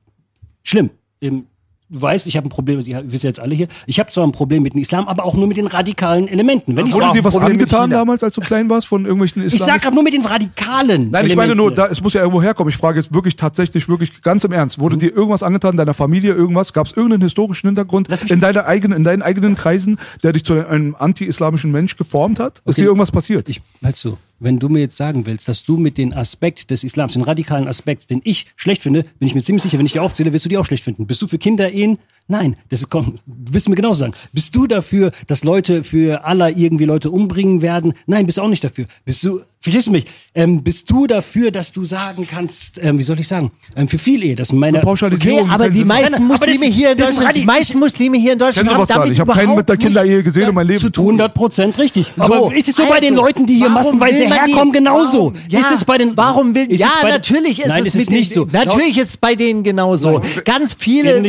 Schlimm. 0.63 0.91
Du 1.21 1.45
weißt, 1.93 2.27
ich 2.27 2.37
habe 2.37 2.47
ein 2.47 2.51
Problem, 2.51 2.83
die 2.83 2.97
wissen 3.13 3.27
jetzt 3.27 3.41
alle 3.41 3.55
hier. 3.55 3.69
Ich 3.87 3.99
habe 4.01 4.11
zwar 4.11 4.27
ein 4.27 4.33
Problem 4.33 4.63
mit 4.63 4.75
dem 4.75 4.81
Islam, 4.81 5.09
aber 5.09 5.25
auch 5.25 5.35
nur 5.35 5.47
mit 5.47 5.57
den 5.57 5.67
radikalen 5.67 6.29
Elementen. 6.29 6.77
Wenn 6.77 6.87
ich 6.87 6.95
Wurde 6.95 7.07
sage, 7.07 7.19
dir 7.19 7.25
was 7.25 7.35
Problem 7.35 7.53
angetan 7.53 7.91
damals, 7.91 8.23
als 8.23 8.35
du 8.35 8.41
klein 8.41 8.69
warst, 8.71 8.87
von 8.87 9.05
irgendwelchen 9.05 9.43
ich 9.43 9.51
sag 9.51 9.57
Islamisten? 9.57 9.83
gerade 9.83 9.95
nur 9.95 10.05
mit 10.05 10.13
den 10.15 10.25
radikalen. 10.25 11.11
Nein, 11.11 11.27
ich 11.27 11.37
meine 11.37 11.55
nur, 11.55 11.73
da, 11.73 11.87
es 11.87 12.03
muss 12.03 12.15
ja 12.15 12.21
irgendwo 12.21 12.43
herkommen. 12.43 12.71
Ich 12.71 12.77
frage 12.77 12.99
jetzt 12.99 13.15
wirklich 13.15 13.37
tatsächlich, 13.37 13.89
wirklich 13.89 14.23
ganz 14.23 14.45
im 14.45 14.53
Ernst. 14.53 14.79
Mhm. 14.79 14.83
Wurde 14.83 14.97
dir 14.97 15.15
irgendwas 15.15 15.43
angetan, 15.43 15.77
deiner 15.77 15.95
Familie 15.95 16.33
irgendwas? 16.35 16.73
Gab 16.73 16.87
es 16.87 16.93
irgendeinen 16.95 17.23
historischen 17.23 17.69
Hintergrund 17.69 18.09
in, 18.29 18.41
deiner 18.41 18.67
eigenen, 18.67 18.99
in 18.99 19.05
deinen 19.05 19.23
eigenen 19.23 19.55
Kreisen, 19.57 19.99
der 20.23 20.33
dich 20.33 20.45
zu 20.45 20.67
einem 20.67 20.97
anti-islamischen 20.99 21.71
Mensch 21.71 21.97
geformt 21.97 22.39
hat? 22.41 22.59
Ist 22.59 22.63
Okay. 22.73 22.81
dir 22.83 22.87
irgendwas 22.87 23.11
passiert? 23.13 23.49
Ich, 23.49 23.61
halt 23.83 23.97
so, 23.97 24.19
wenn 24.43 24.59
du 24.59 24.69
mir 24.69 24.81
jetzt 24.81 24.97
sagen 24.97 25.27
willst, 25.27 25.49
dass 25.49 25.65
du 25.65 25.77
mit 25.77 25.99
dem 25.99 26.13
Aspekt 26.13 26.71
des 26.71 26.85
Islams, 26.85 27.15
den 27.15 27.23
radikalen 27.23 27.69
Aspekt, 27.69 28.11
den 28.11 28.21
ich 28.25 28.47
schlecht 28.57 28.83
finde, 28.83 29.05
bin 29.19 29.29
ich 29.29 29.35
mir 29.35 29.43
ziemlich 29.43 29.63
sicher, 29.63 29.79
wenn 29.79 29.87
ich 29.87 29.93
dir 29.93 30.03
aufzähle, 30.03 30.33
wirst 30.33 30.45
du 30.45 30.49
die 30.49 30.59
auch 30.59 30.67
schlecht 30.67 30.85
finden. 30.85 31.07
Bist 31.07 31.23
du 31.23 31.27
für 31.29 31.39
Kinderehen 31.39 31.99
Nein, 32.29 32.57
das 32.69 32.83
ist, 32.83 32.91
komm, 32.91 33.19
wirst 33.27 33.67
du 33.67 33.71
mir 33.71 33.77
genauso 33.77 34.01
sagen. 34.01 34.15
Bist 34.33 34.55
du 34.55 34.67
dafür, 34.67 35.13
dass 35.27 35.45
Leute 35.45 35.83
für 35.83 36.25
Allah 36.25 36.49
irgendwie 36.49 36.85
Leute 36.85 37.11
umbringen 37.11 37.63
werden? 37.63 37.95
Nein, 38.07 38.27
bist 38.27 38.39
du 38.39 38.43
auch 38.43 38.49
nicht 38.49 38.63
dafür. 38.63 38.87
Bist 39.05 39.25
du, 39.25 39.41
verstehst 39.63 39.87
du 39.87 39.93
mich? 39.93 40.05
Ähm, 40.35 40.63
bist 40.63 40.91
du 40.91 41.07
dafür, 41.07 41.51
dass 41.51 41.73
du 41.73 41.85
sagen 41.85 42.27
kannst, 42.27 42.79
ähm, 42.83 42.99
wie 42.99 43.03
soll 43.03 43.19
ich 43.21 43.29
sagen, 43.29 43.51
ähm, 43.77 43.89
für 43.89 43.99
viel 43.99 44.23
Ehe, 44.23 44.35
dass 44.37 44.53
meine 44.53 44.79
eine 44.79 44.85
Pauschalisierung. 44.85 45.43
Okay, 45.43 45.51
aber 45.51 45.71
die 45.71 45.85
meisten 45.85 46.13
Nein, 46.13 46.21
nein, 46.29 46.29
Muslime 46.29 46.67
hier 46.67 46.93
in 46.93 46.99
Deutschland, 46.99 47.37
die 47.37 47.45
meisten 47.45 47.79
Muslime 47.79 48.19
hier 48.19 48.33
in 48.33 48.39
Deutschland 48.39 48.69
haben 48.71 48.87
damit 48.87 49.09
nicht. 49.09 49.13
Ich 49.15 49.21
habe 49.21 49.33
keinen 49.33 49.55
mit 49.57 49.69
der 49.69 49.77
Kinderehe 49.77 50.23
gesehen 50.23 50.49
in 50.49 50.55
meinem 50.55 50.69
Leben. 50.69 50.81
zu 50.81 50.91
tun. 50.91 51.07
100 51.21 51.35
Prozent 51.35 51.79
richtig. 51.79 52.13
So, 52.17 52.25
aber 52.25 52.55
ist 52.55 52.69
es 52.69 52.77
so 52.77 52.85
bei 52.87 53.01
den 53.01 53.13
also, 53.15 53.25
Leuten, 53.25 53.47
die 53.47 53.57
hier 53.57 53.69
massenweise 53.69 54.27
man 54.27 54.39
die- 54.47 54.53
herkommen, 54.53 54.73
genauso? 54.73 55.19
Warum, 55.19 55.35
ja, 55.49 55.61
ist 55.61 55.71
es 55.71 55.85
bei 55.85 55.99
den, 55.99 56.17
warum 56.17 56.55
will, 56.55 56.71
ist 56.71 56.81
ja, 56.81 56.89
es 56.97 57.03
bei 57.03 57.11
natürlich 57.11 57.61
ist 57.61 57.69
Nein, 57.69 57.83
es 57.83 57.89
es 57.89 57.95
ist 57.95 58.11
mit 58.11 58.19
nicht 58.19 58.31
den, 58.35 58.35
so. 58.35 58.49
Natürlich 58.51 58.99
ist 58.99 59.09
es 59.11 59.17
bei 59.17 59.35
denen 59.35 59.63
genauso. 59.63 60.21
Ganz 60.45 60.75
viele 60.79 61.21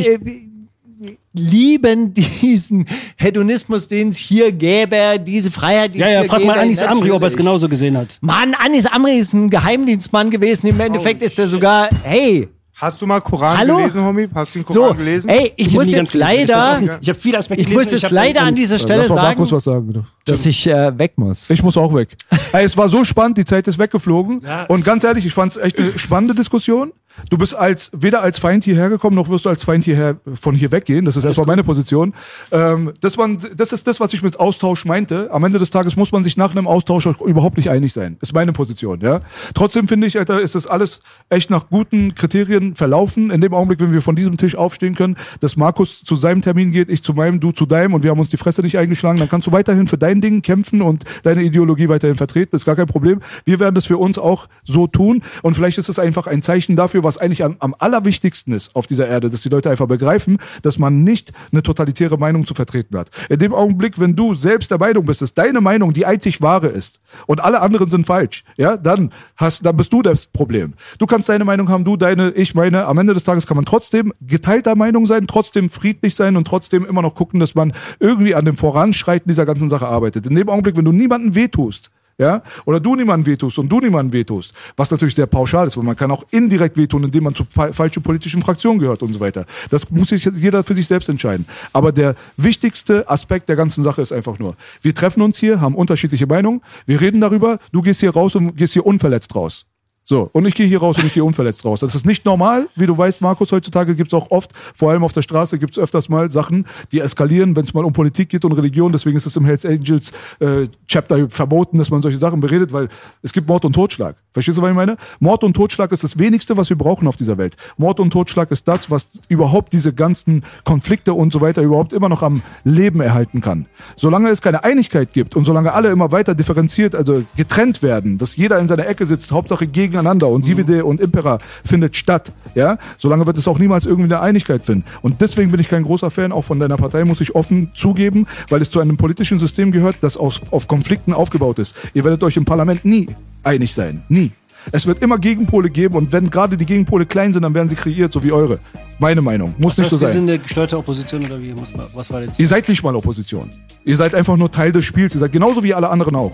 lieben 1.34 2.14
diesen 2.14 2.86
Hedonismus, 3.18 3.88
den 3.88 4.10
es 4.10 4.18
hier 4.18 4.52
gäbe, 4.52 5.20
diese 5.20 5.52
Freiheit, 5.52 5.96
die 5.96 6.00
Ja, 6.00 6.06
es 6.08 6.14
ja, 6.14 6.20
hier 6.22 6.30
frag 6.30 6.40
gäbe. 6.40 6.52
mal 6.52 6.60
Anis 6.60 6.80
Amri, 6.80 7.12
ob 7.12 7.22
er 7.22 7.28
es 7.28 7.34
Natürlich. 7.34 7.38
genauso 7.38 7.70
gesehen 7.70 7.98
hat. 7.98 8.18
Mann, 8.22 8.54
Anis 8.56 8.86
Amri 8.86 9.18
ist 9.18 9.34
ein 9.34 9.50
Geheimdienstmann 9.50 10.30
gewesen. 10.30 10.68
Im 10.68 10.80
Endeffekt 10.80 11.22
ist 11.22 11.38
er 11.40 11.48
sogar, 11.48 11.90
hey, 12.04 12.48
Hast 12.76 13.00
du 13.00 13.06
mal 13.06 13.22
Koran 13.22 13.56
Hallo? 13.60 13.78
gelesen, 13.78 14.04
Homie? 14.04 14.28
Hast 14.34 14.56
du 14.56 14.60
den 14.64 14.74
so, 14.74 14.82
Koran 14.82 14.98
gelesen? 14.98 15.30
ey, 15.30 15.54
ich, 15.56 15.68
hab 15.68 15.74
muss 15.76 15.92
jetzt 15.92 16.16
ich 16.16 16.20
leider, 16.20 16.72
offen. 16.74 16.90
Ich 17.02 17.10
habe 17.10 17.20
viele 17.20 17.38
Aspekte 17.38 17.62
ich 17.62 17.70
gelesen. 17.70 17.84
muss 17.86 17.92
jetzt 18.02 18.04
hab 18.06 18.12
leider 18.12 18.42
an 18.42 18.56
dieser 18.56 18.80
Stelle 18.80 19.02
Lass 19.02 19.10
mal 19.10 19.16
sagen, 19.16 19.28
Markus 19.28 19.52
was 19.52 19.64
sagen, 19.64 19.88
bitte. 19.88 20.04
dass 20.26 20.44
ich 20.48 20.66
äh, 20.66 20.98
weg 20.98 21.14
muss. 21.16 21.52
Ich 21.52 21.62
muss 21.62 21.78
auch 21.78 21.94
weg. 21.94 22.10
Ey, 22.52 22.66
es 22.66 22.76
war 22.76 22.90
so 22.90 23.04
spannend, 23.04 23.38
die 23.38 23.46
Zeit 23.46 23.68
ist 23.68 23.78
weggeflogen. 23.78 24.42
und 24.70 24.84
ganz 24.84 25.04
ehrlich, 25.04 25.24
ich 25.24 25.34
fand 25.34 25.56
es 25.56 25.62
echt 25.62 25.78
eine 25.78 25.98
spannende 26.00 26.34
Diskussion. 26.34 26.92
Du 27.30 27.38
bist 27.38 27.56
als 27.56 27.92
weder 27.94 28.22
als 28.22 28.40
Feind 28.40 28.64
hierher 28.64 28.90
gekommen, 28.90 29.16
noch 29.16 29.30
wirst 29.30 29.46
du 29.46 29.50
als 29.50 29.64
Feind 29.64 29.86
hierher 29.86 30.18
von 30.40 30.56
hier 30.56 30.72
weggehen. 30.72 31.06
Das 31.06 31.16
ist 31.16 31.24
erstmal 31.24 31.48
meine 31.48 31.64
Position. 31.64 32.14
Ähm, 32.52 32.92
das, 33.02 33.18
man, 33.18 33.38
das 33.56 33.72
ist 33.72 33.88
das, 33.88 34.00
was 34.00 34.14
ich 34.14 34.24
mit 34.24 34.40
Austausch 34.40 34.86
meinte. 34.86 35.30
Am 35.32 35.44
Ende 35.44 35.60
des 35.60 35.70
Tages 35.70 35.96
muss 35.96 36.12
man 36.12 36.24
sich 36.24 36.38
nach 36.38 36.52
einem 36.52 36.68
Austausch 36.68 37.06
auch 37.08 37.22
überhaupt 37.22 37.58
nicht 37.58 37.70
einig 37.70 37.94
sein. 37.94 38.18
Ist 38.22 38.34
meine 38.34 38.52
Position. 38.52 39.02
Ja. 39.02 39.22
Trotzdem 39.54 39.88
finde 39.88 40.08
ich, 40.08 40.18
Alter, 40.18 40.42
ist 40.42 40.56
das 40.56 40.68
alles 40.68 41.02
echt 41.30 41.50
nach 41.50 41.70
guten 41.70 42.16
Kriterien 42.16 42.76
verlaufen. 42.76 43.30
In 43.30 43.42
dem 43.42 43.54
Augenblick, 43.54 43.80
wenn 43.80 43.94
wir 43.94 44.02
von 44.02 44.16
diesem 44.16 44.38
Tisch 44.38 44.56
aufstehen 44.56 44.96
können, 44.96 45.16
dass 45.40 45.56
Markus 45.56 46.04
zu 46.04 46.16
seinem 46.16 46.42
Termin 46.42 46.72
geht, 46.72 46.90
ich 46.90 47.04
zu 47.04 47.14
meinem, 47.14 47.40
du 47.40 47.52
zu 47.52 47.66
deinem 47.66 47.94
und 47.94 48.04
wir 48.04 48.12
haben 48.12 48.20
uns 48.20 48.30
die 48.30 48.38
Fresse 48.38 48.62
nicht 48.62 48.78
eingeschlagen, 48.78 49.20
dann 49.20 49.30
kannst 49.30 49.48
du 49.48 49.52
weiterhin 49.52 49.88
für 49.88 49.98
dein 49.98 50.22
Ding 50.22 50.42
kämpfen 50.42 50.82
und 50.82 51.04
deine 51.24 51.44
Ideologie 51.44 51.90
weiterhin 51.90 52.18
vertreten. 52.18 52.50
Das 52.52 52.62
ist 52.62 52.66
gar 52.66 52.76
kein 52.76 52.88
Problem. 52.88 53.22
Wir 53.46 53.60
werden 53.60 53.76
das 53.76 53.86
für 53.86 53.98
uns 53.98 54.18
auch 54.18 54.48
so 54.64 54.88
tun 54.88 55.22
und 55.42 55.56
vielleicht 55.56 55.78
ist 55.78 55.90
es 55.90 56.00
einfach 56.00 56.28
ein 56.28 56.42
Zeichen 56.42 56.76
dafür, 56.76 57.03
was 57.04 57.18
eigentlich 57.18 57.44
am, 57.44 57.56
am 57.60 57.76
allerwichtigsten 57.78 58.54
ist 58.54 58.76
auf 58.76 58.88
dieser 58.88 59.08
Erde, 59.08 59.30
dass 59.30 59.42
die 59.42 59.50
Leute 59.50 59.70
einfach 59.70 59.88
begreifen, 59.88 60.38
dass 60.62 60.80
man 60.80 61.04
nicht 61.04 61.32
eine 61.52 61.64
totalitäre 61.64 62.18
Meinung 62.18 62.46
zu 62.46 62.54
vertreten 62.54 62.98
hat. 62.98 63.10
In 63.30 63.40
dem 63.40 63.54
Augenblick, 63.54 64.00
wenn 64.00 64.16
du 64.16 64.36
selbst 64.36 64.72
der 64.72 64.80
Meinung 64.80 65.06
bist, 65.06 65.22
dass 65.22 65.34
deine 65.34 65.62
Meinung 65.62 65.94
die 65.94 66.06
einzig 66.06 66.42
wahre 66.42 66.68
ist 66.68 67.00
und 67.28 67.44
alle 67.44 67.62
anderen 67.62 67.90
sind 67.90 68.06
falsch, 68.06 68.44
ja, 68.58 68.78
dann 68.78 69.12
hast, 69.36 69.66
dann 69.66 69.78
bist 69.78 69.92
du 69.94 70.02
das 70.02 70.28
Problem. 70.28 70.74
Du 70.98 71.06
kannst 71.06 71.30
deine 71.30 71.46
Meinung 71.46 71.70
haben, 71.70 71.84
du 71.84 71.98
deine, 71.98 72.32
ich 72.32 72.56
meine. 72.56 72.86
Am 72.86 72.98
Ende 72.98 73.14
des 73.14 73.24
Tages 73.24 73.48
kann 73.48 73.56
man 73.56 73.66
trotzdem 73.66 74.14
geteilter 74.22 74.76
Meinung 74.76 75.06
sein, 75.06 75.28
trotzdem 75.28 75.70
friedlich 75.70 76.16
sein 76.16 76.36
und 76.38 76.46
trotzdem 76.46 76.86
immer 76.86 77.02
noch 77.02 77.16
gucken, 77.16 77.40
dass 77.40 77.56
man 77.56 77.74
irgendwie 78.00 78.36
an 78.36 78.46
dem 78.46 78.58
Voranschreiten 78.58 79.30
dieser 79.30 79.46
ganzen 79.46 79.70
Sache 79.70 79.88
arbeitet. 79.88 80.28
In 80.28 80.36
dem 80.36 80.50
Augenblick, 80.50 80.78
wenn 80.78 80.86
du 80.86 80.92
niemanden 80.92 81.36
wehtust, 81.36 81.92
ja, 82.18 82.44
oder 82.66 82.80
du 82.80 82.96
niemanden 82.96 83.26
wehtust 83.26 83.58
und 83.60 83.70
du 83.70 83.80
niemanden 83.80 84.14
wehtust, 84.14 84.54
was 84.78 84.92
natürlich 84.92 85.16
sehr 85.16 85.26
pauschal 85.26 85.68
ist, 85.68 85.78
weil 85.78 85.84
man 85.84 85.96
kann 85.96 86.12
auch 86.12 86.24
indirekt 86.32 86.78
wehtun, 86.78 87.04
indem 87.04 87.24
man 87.24 87.36
zu 87.36 87.46
fa 87.46 87.74
falschen 87.74 88.04
politischen 88.04 88.42
Fraktionen 88.42 88.80
gehört 88.80 89.02
und 89.02 89.14
so 89.14 89.20
weiter. 89.20 89.46
Das 89.70 89.90
muss 89.90 90.10
sich 90.10 90.26
jeder 90.26 90.64
für 90.64 90.76
sich 90.76 90.88
selbst 90.88 91.10
entscheiden. 91.10 91.46
Aber 91.72 91.92
der 91.92 92.16
wichtigste 92.38 93.10
Aspekt 93.10 93.50
der 93.50 93.56
ganzen 93.56 93.84
Sache 93.84 94.02
ist 94.02 94.12
einfach 94.12 94.40
nur, 94.40 94.56
wir 94.82 94.94
treffen 94.94 95.22
uns 95.22 95.38
hier, 95.38 95.60
haben 95.60 95.76
unterschiedliche 95.76 96.28
Meinungen, 96.28 96.62
wir 96.86 97.02
reden 97.02 97.22
darüber, 97.22 97.60
du 97.72 97.82
gehst 97.82 98.02
hier 98.02 98.12
raus 98.12 98.36
und 98.36 98.56
gehst 98.56 98.74
hier 98.74 98.86
unverletzt 98.86 99.36
raus. 99.36 99.66
So, 100.06 100.30
und 100.34 100.46
ich 100.46 100.54
gehe 100.54 100.68
hier 100.68 100.80
raus 100.80 100.98
und 100.98 101.06
ich 101.06 101.14
gehe 101.14 101.24
unverletzt 101.24 101.64
raus. 101.64 101.80
Das 101.80 101.96
ist 101.96 102.06
nicht 102.06 102.26
normal, 102.26 102.68
wie 102.76 102.86
du 102.86 102.98
weißt, 102.98 103.22
Markus, 103.22 103.54
heutzutage 103.54 103.96
gibt 103.96 104.12
es 104.12 104.20
auch 104.20 104.32
oft, 104.32 104.52
vor 104.76 104.92
allem 104.92 105.04
auf 105.04 105.14
der 105.14 105.22
Straße 105.22 105.58
gibt 105.58 105.78
es 105.78 105.82
öfters 105.82 106.10
mal 106.10 106.30
Sachen, 106.30 106.68
die 106.92 107.00
eskalieren, 107.00 107.56
wenn 107.56 107.64
es 107.64 107.74
mal 107.74 107.86
um 107.86 107.94
Politik 107.94 108.28
geht 108.28 108.44
und 108.44 108.52
Religion. 108.52 108.92
Deswegen 108.92 109.16
ist 109.16 109.26
es 109.26 109.38
im 109.38 109.46
Hells 109.46 109.66
Angels 109.66 110.12
äh, 110.40 110.68
Chapter 110.88 111.30
verboten, 111.30 111.78
dass 111.78 111.90
man 111.90 112.02
solche 112.02 112.18
Sachen 112.18 112.42
beredet, 112.42 112.74
weil 112.74 112.90
es 113.22 113.32
gibt 113.32 113.48
Mord 113.48 113.64
und 113.64 113.74
Totschlag. 113.74 114.18
Verstehst 114.34 114.58
du, 114.58 114.62
was 114.62 114.72
ich 114.72 114.76
meine? 114.76 114.98
Mord 115.20 115.44
und 115.44 115.54
Totschlag 115.54 115.92
ist 115.92 116.04
das 116.04 116.20
Wenigste, 116.20 116.58
was 116.58 116.70
wir 116.70 116.78
brauchen 116.78 117.08
auf 117.08 117.16
dieser 117.16 117.38
Welt. 117.38 117.56
Mord 117.78 118.00
und 118.00 118.12
Totschlag 118.12 118.52
ist 118.52 118.68
das, 118.68 118.92
was 118.92 119.08
überhaupt 119.30 119.72
diese 119.72 119.94
ganzen 119.94 120.44
Konflikte 120.66 121.14
und 121.14 121.32
so 121.32 121.40
weiter 121.40 121.62
überhaupt 121.62 121.94
immer 121.94 122.10
noch 122.10 122.24
am 122.24 122.42
Leben 122.64 123.00
erhalten 123.00 123.40
kann. 123.40 123.68
Solange 123.96 124.30
es 124.30 124.42
keine 124.42 124.64
Einigkeit 124.64 125.14
gibt 125.14 125.36
und 125.36 125.46
solange 125.46 125.72
alle 125.74 125.92
immer 125.92 126.12
weiter 126.12 126.36
differenziert, 126.36 126.94
also 126.94 127.24
getrennt 127.38 127.84
werden, 127.84 128.18
dass 128.18 128.36
jeder 128.36 128.60
in 128.60 128.68
seiner 128.68 128.88
Ecke 128.88 129.06
sitzt, 129.06 129.32
Hauptsache 129.32 129.68
gegeneinander 129.94 130.28
und 130.28 130.46
Divide 130.46 130.84
und 130.86 131.00
Impera 131.00 131.38
findet 131.64 131.96
statt, 131.96 132.32
ja, 132.56 132.78
solange 132.98 133.26
wird 133.26 133.38
es 133.38 133.48
auch 133.48 133.60
niemals 133.60 133.86
irgendwie 133.86 134.14
eine 134.14 134.22
Einigkeit 134.22 134.66
finden. 134.66 134.84
Und 135.02 135.22
deswegen 135.22 135.52
bin 135.52 135.60
ich 135.60 135.70
kein 135.70 135.84
großer 135.84 136.10
Fan, 136.10 136.32
auch 136.32 136.44
von 136.44 136.60
deiner 136.60 136.78
Partei, 136.78 137.06
muss 137.06 137.22
ich 137.22 137.36
offen 137.36 137.70
zugeben, 137.74 138.26
weil 138.50 138.62
es 138.62 138.70
zu 138.70 138.80
einem 138.80 138.98
politischen 138.98 139.40
System 139.40 139.72
gehört, 139.72 139.98
das 140.02 140.18
auf, 140.18 140.42
auf 140.52 140.68
Konflikten 140.68 141.14
aufgebaut 141.14 141.60
ist. 141.60 141.76
Ihr 141.94 142.04
werdet 142.04 142.24
euch 142.24 142.36
im 142.38 142.46
Parlament 142.46 142.84
nie 142.86 143.08
einig 143.44 143.74
sein. 143.74 144.00
Nie. 144.10 144.32
Es 144.72 144.88
wird 144.88 145.02
immer 145.04 145.18
Gegenpole 145.20 145.70
geben 145.70 145.96
und 145.96 146.12
wenn 146.14 146.30
gerade 146.30 146.56
die 146.58 146.66
Gegenpole 146.66 147.06
klein 147.06 147.34
sind, 147.34 147.44
dann 147.44 147.54
werden 147.54 147.68
sie 147.68 147.76
kreiert, 147.76 148.14
so 148.14 148.24
wie 148.24 148.32
eure. 148.32 148.60
Meine 148.98 149.22
Meinung. 149.22 149.54
Muss 149.58 149.78
nicht 149.78 149.88
Das 149.92 149.94
Also 149.94 149.98
so 149.98 150.06
heißt, 150.06 150.14
wir 150.16 150.20
sein. 150.20 150.28
sind 150.28 150.30
eine 150.30 150.40
gesteuerte 150.40 150.78
Opposition 150.78 151.26
oder 151.26 151.42
wie? 151.42 151.54
Was 151.94 152.10
war 152.12 152.22
jetzt? 152.22 152.40
Ihr 152.40 152.48
seid 152.48 152.70
nicht 152.70 152.82
mal 152.82 152.96
Opposition. 152.96 153.50
Ihr 153.84 153.98
seid 153.98 154.16
einfach 154.16 154.38
nur 154.38 154.50
Teil 154.50 154.72
des 154.72 154.86
Spiels. 154.86 155.14
Ihr 155.16 155.20
seid 155.20 155.34
genauso 155.34 155.64
wie 155.64 155.74
alle 155.74 155.90
anderen 155.90 156.16
auch. 156.16 156.32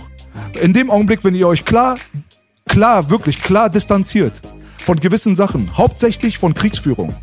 In 0.62 0.74
dem 0.74 0.92
Augenblick, 0.92 1.24
wenn 1.24 1.34
ihr 1.34 1.48
euch 1.48 1.66
klar, 1.66 1.98
klar, 2.70 3.10
wirklich 3.10 3.42
klar 3.44 3.70
distanziert 3.70 4.42
von 4.78 4.98
gewissen 5.00 5.36
Sachen, 5.36 5.78
hauptsächlich 5.78 6.38
von 6.38 6.54
Kriegsführung, 6.54 7.14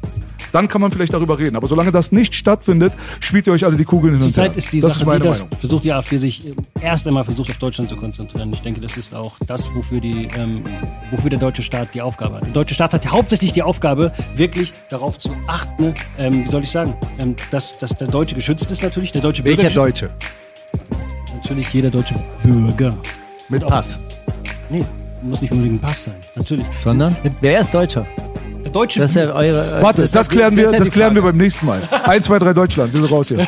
dann 0.52 0.68
kann 0.68 0.81
man 0.81 0.93
vielleicht 0.93 1.12
darüber 1.12 1.39
reden. 1.39 1.56
Aber 1.56 1.66
solange 1.66 1.93
das 1.93 2.12
nicht 2.12 2.35
stattfindet, 2.35 2.93
spielt 3.20 3.47
ihr 3.47 3.52
euch 3.52 3.64
alle 3.64 3.77
die 3.77 3.85
Kugeln 3.85 4.14
hin 4.14 4.23
und 4.23 4.36
her. 4.36 4.44
Zurzeit 4.44 4.56
ist 4.56 4.73
die 4.73 4.81
das 4.81 4.93
Sache, 4.93 5.02
ist 5.02 5.06
meine 5.06 5.20
die 5.20 5.28
das 5.28 5.43
Meinung. 5.43 5.59
versucht 5.59 5.85
die 5.85 5.93
AfD 5.93 6.18
sich 6.18 6.47
äh, 6.47 6.52
erst 6.81 7.06
einmal 7.06 7.24
versucht 7.24 7.51
auf 7.51 7.59
Deutschland 7.59 7.89
zu 7.90 7.97
konzentrieren. 7.97 8.52
Ich 8.52 8.62
denke, 8.62 8.81
das 8.81 8.97
ist 8.97 9.14
auch 9.14 9.36
das, 9.47 9.68
wofür 9.74 10.01
die, 10.01 10.28
ähm, 10.36 10.62
wofür 11.10 11.31
der 11.31 11.39
deutsche 11.39 11.62
Staat 11.62 11.89
die 11.94 12.02
Aufgabe 12.02 12.36
hat. 12.36 12.44
Der 12.44 12.52
deutsche 12.52 12.74
Staat 12.74 12.94
hat 12.94 13.10
hauptsächlich 13.10 13.52
die 13.52 13.62
Aufgabe, 13.62 14.12
wirklich 14.35 14.73
darauf 14.90 15.18
zu 15.18 15.31
achten, 15.47 15.94
ähm, 16.18 16.44
wie 16.44 16.51
soll 16.51 16.62
ich 16.62 16.70
sagen, 16.70 16.94
ähm, 17.18 17.36
dass, 17.51 17.78
dass 17.78 17.97
der 17.97 18.09
Deutsche 18.09 18.35
geschützt 18.35 18.70
ist 18.70 18.82
natürlich, 18.82 19.12
der 19.12 19.23
deutsche 19.23 19.43
Bürger. 19.43 19.62
Welcher 19.62 19.74
Deutsche? 19.74 20.09
Natürlich 21.35 21.73
jeder 21.73 21.90
deutsche 21.90 22.14
Bürger. 22.43 22.97
Mit 23.51 23.66
Pass. 23.66 23.98
Nee, 24.70 24.85
muss 25.22 25.40
nicht 25.40 25.51
unbedingt 25.52 25.76
ein 25.76 25.80
Pass 25.80 26.05
sein. 26.05 26.14
Natürlich. 26.36 26.66
Sondern? 26.82 27.16
Wer 27.40 27.60
ist 27.60 27.72
Deutscher? 27.72 28.06
Der 28.64 28.72
deutsche 28.72 29.01
Das 29.01 29.10
ist 29.10 29.16
ja 29.16 29.32
eure. 29.32 29.78
äh, 29.78 29.82
Warte, 29.82 30.02
ist 30.02 30.14
das 30.14 30.26
ja- 30.26 30.32
klären 30.32 30.56
wir, 30.56 30.70
das 30.72 30.90
klären 30.90 31.14
wir 31.14 31.22
beim 31.22 31.36
nächsten 31.36 31.66
Mal. 31.66 31.80
1, 32.05 32.26
2, 32.26 32.38
3 32.38 32.52
Deutschland, 32.52 32.93
wir 32.93 33.01
sind 33.01 33.10
raus 33.10 33.28
hier. 33.28 33.47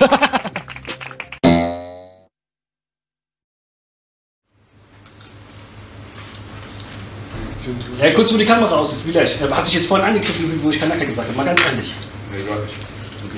Ja, 8.00 8.10
kurz, 8.12 8.32
wo 8.32 8.36
die 8.38 8.44
Kamera 8.46 8.76
aus 8.76 8.92
ist, 8.92 9.02
vielleicht. 9.02 9.38
Hast 9.50 9.66
du 9.68 9.70
dich 9.70 9.80
jetzt 9.80 9.88
vorhin 9.88 10.06
angegriffen, 10.06 10.58
wo 10.62 10.70
ich 10.70 10.80
Kanaka 10.80 11.04
gesagt 11.04 11.28
habe? 11.28 11.36
Mal 11.36 11.44
ganz 11.46 11.60
ehrlich. 11.70 11.94
Nee, 12.32 12.44
gar 12.46 12.58
nicht. 12.60 12.74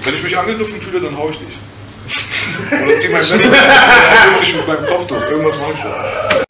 Wenn 0.06 0.14
ich 0.14 0.22
mich 0.22 0.36
angegriffen 0.38 0.80
fühle, 0.80 1.00
dann 1.00 1.16
hau 1.16 1.30
ich 1.30 1.38
dich. 1.38 1.48
Oder 2.82 2.96
zieh 2.98 3.08
mein 3.08 3.20
Messer 3.22 3.36
dich 4.40 4.54
mit 4.56 4.68
meinem 4.68 4.86
Kopftuch. 4.86 5.30
Irgendwas 5.30 5.56
mache 5.58 5.72
ich 5.74 5.80
schon. 5.80 6.49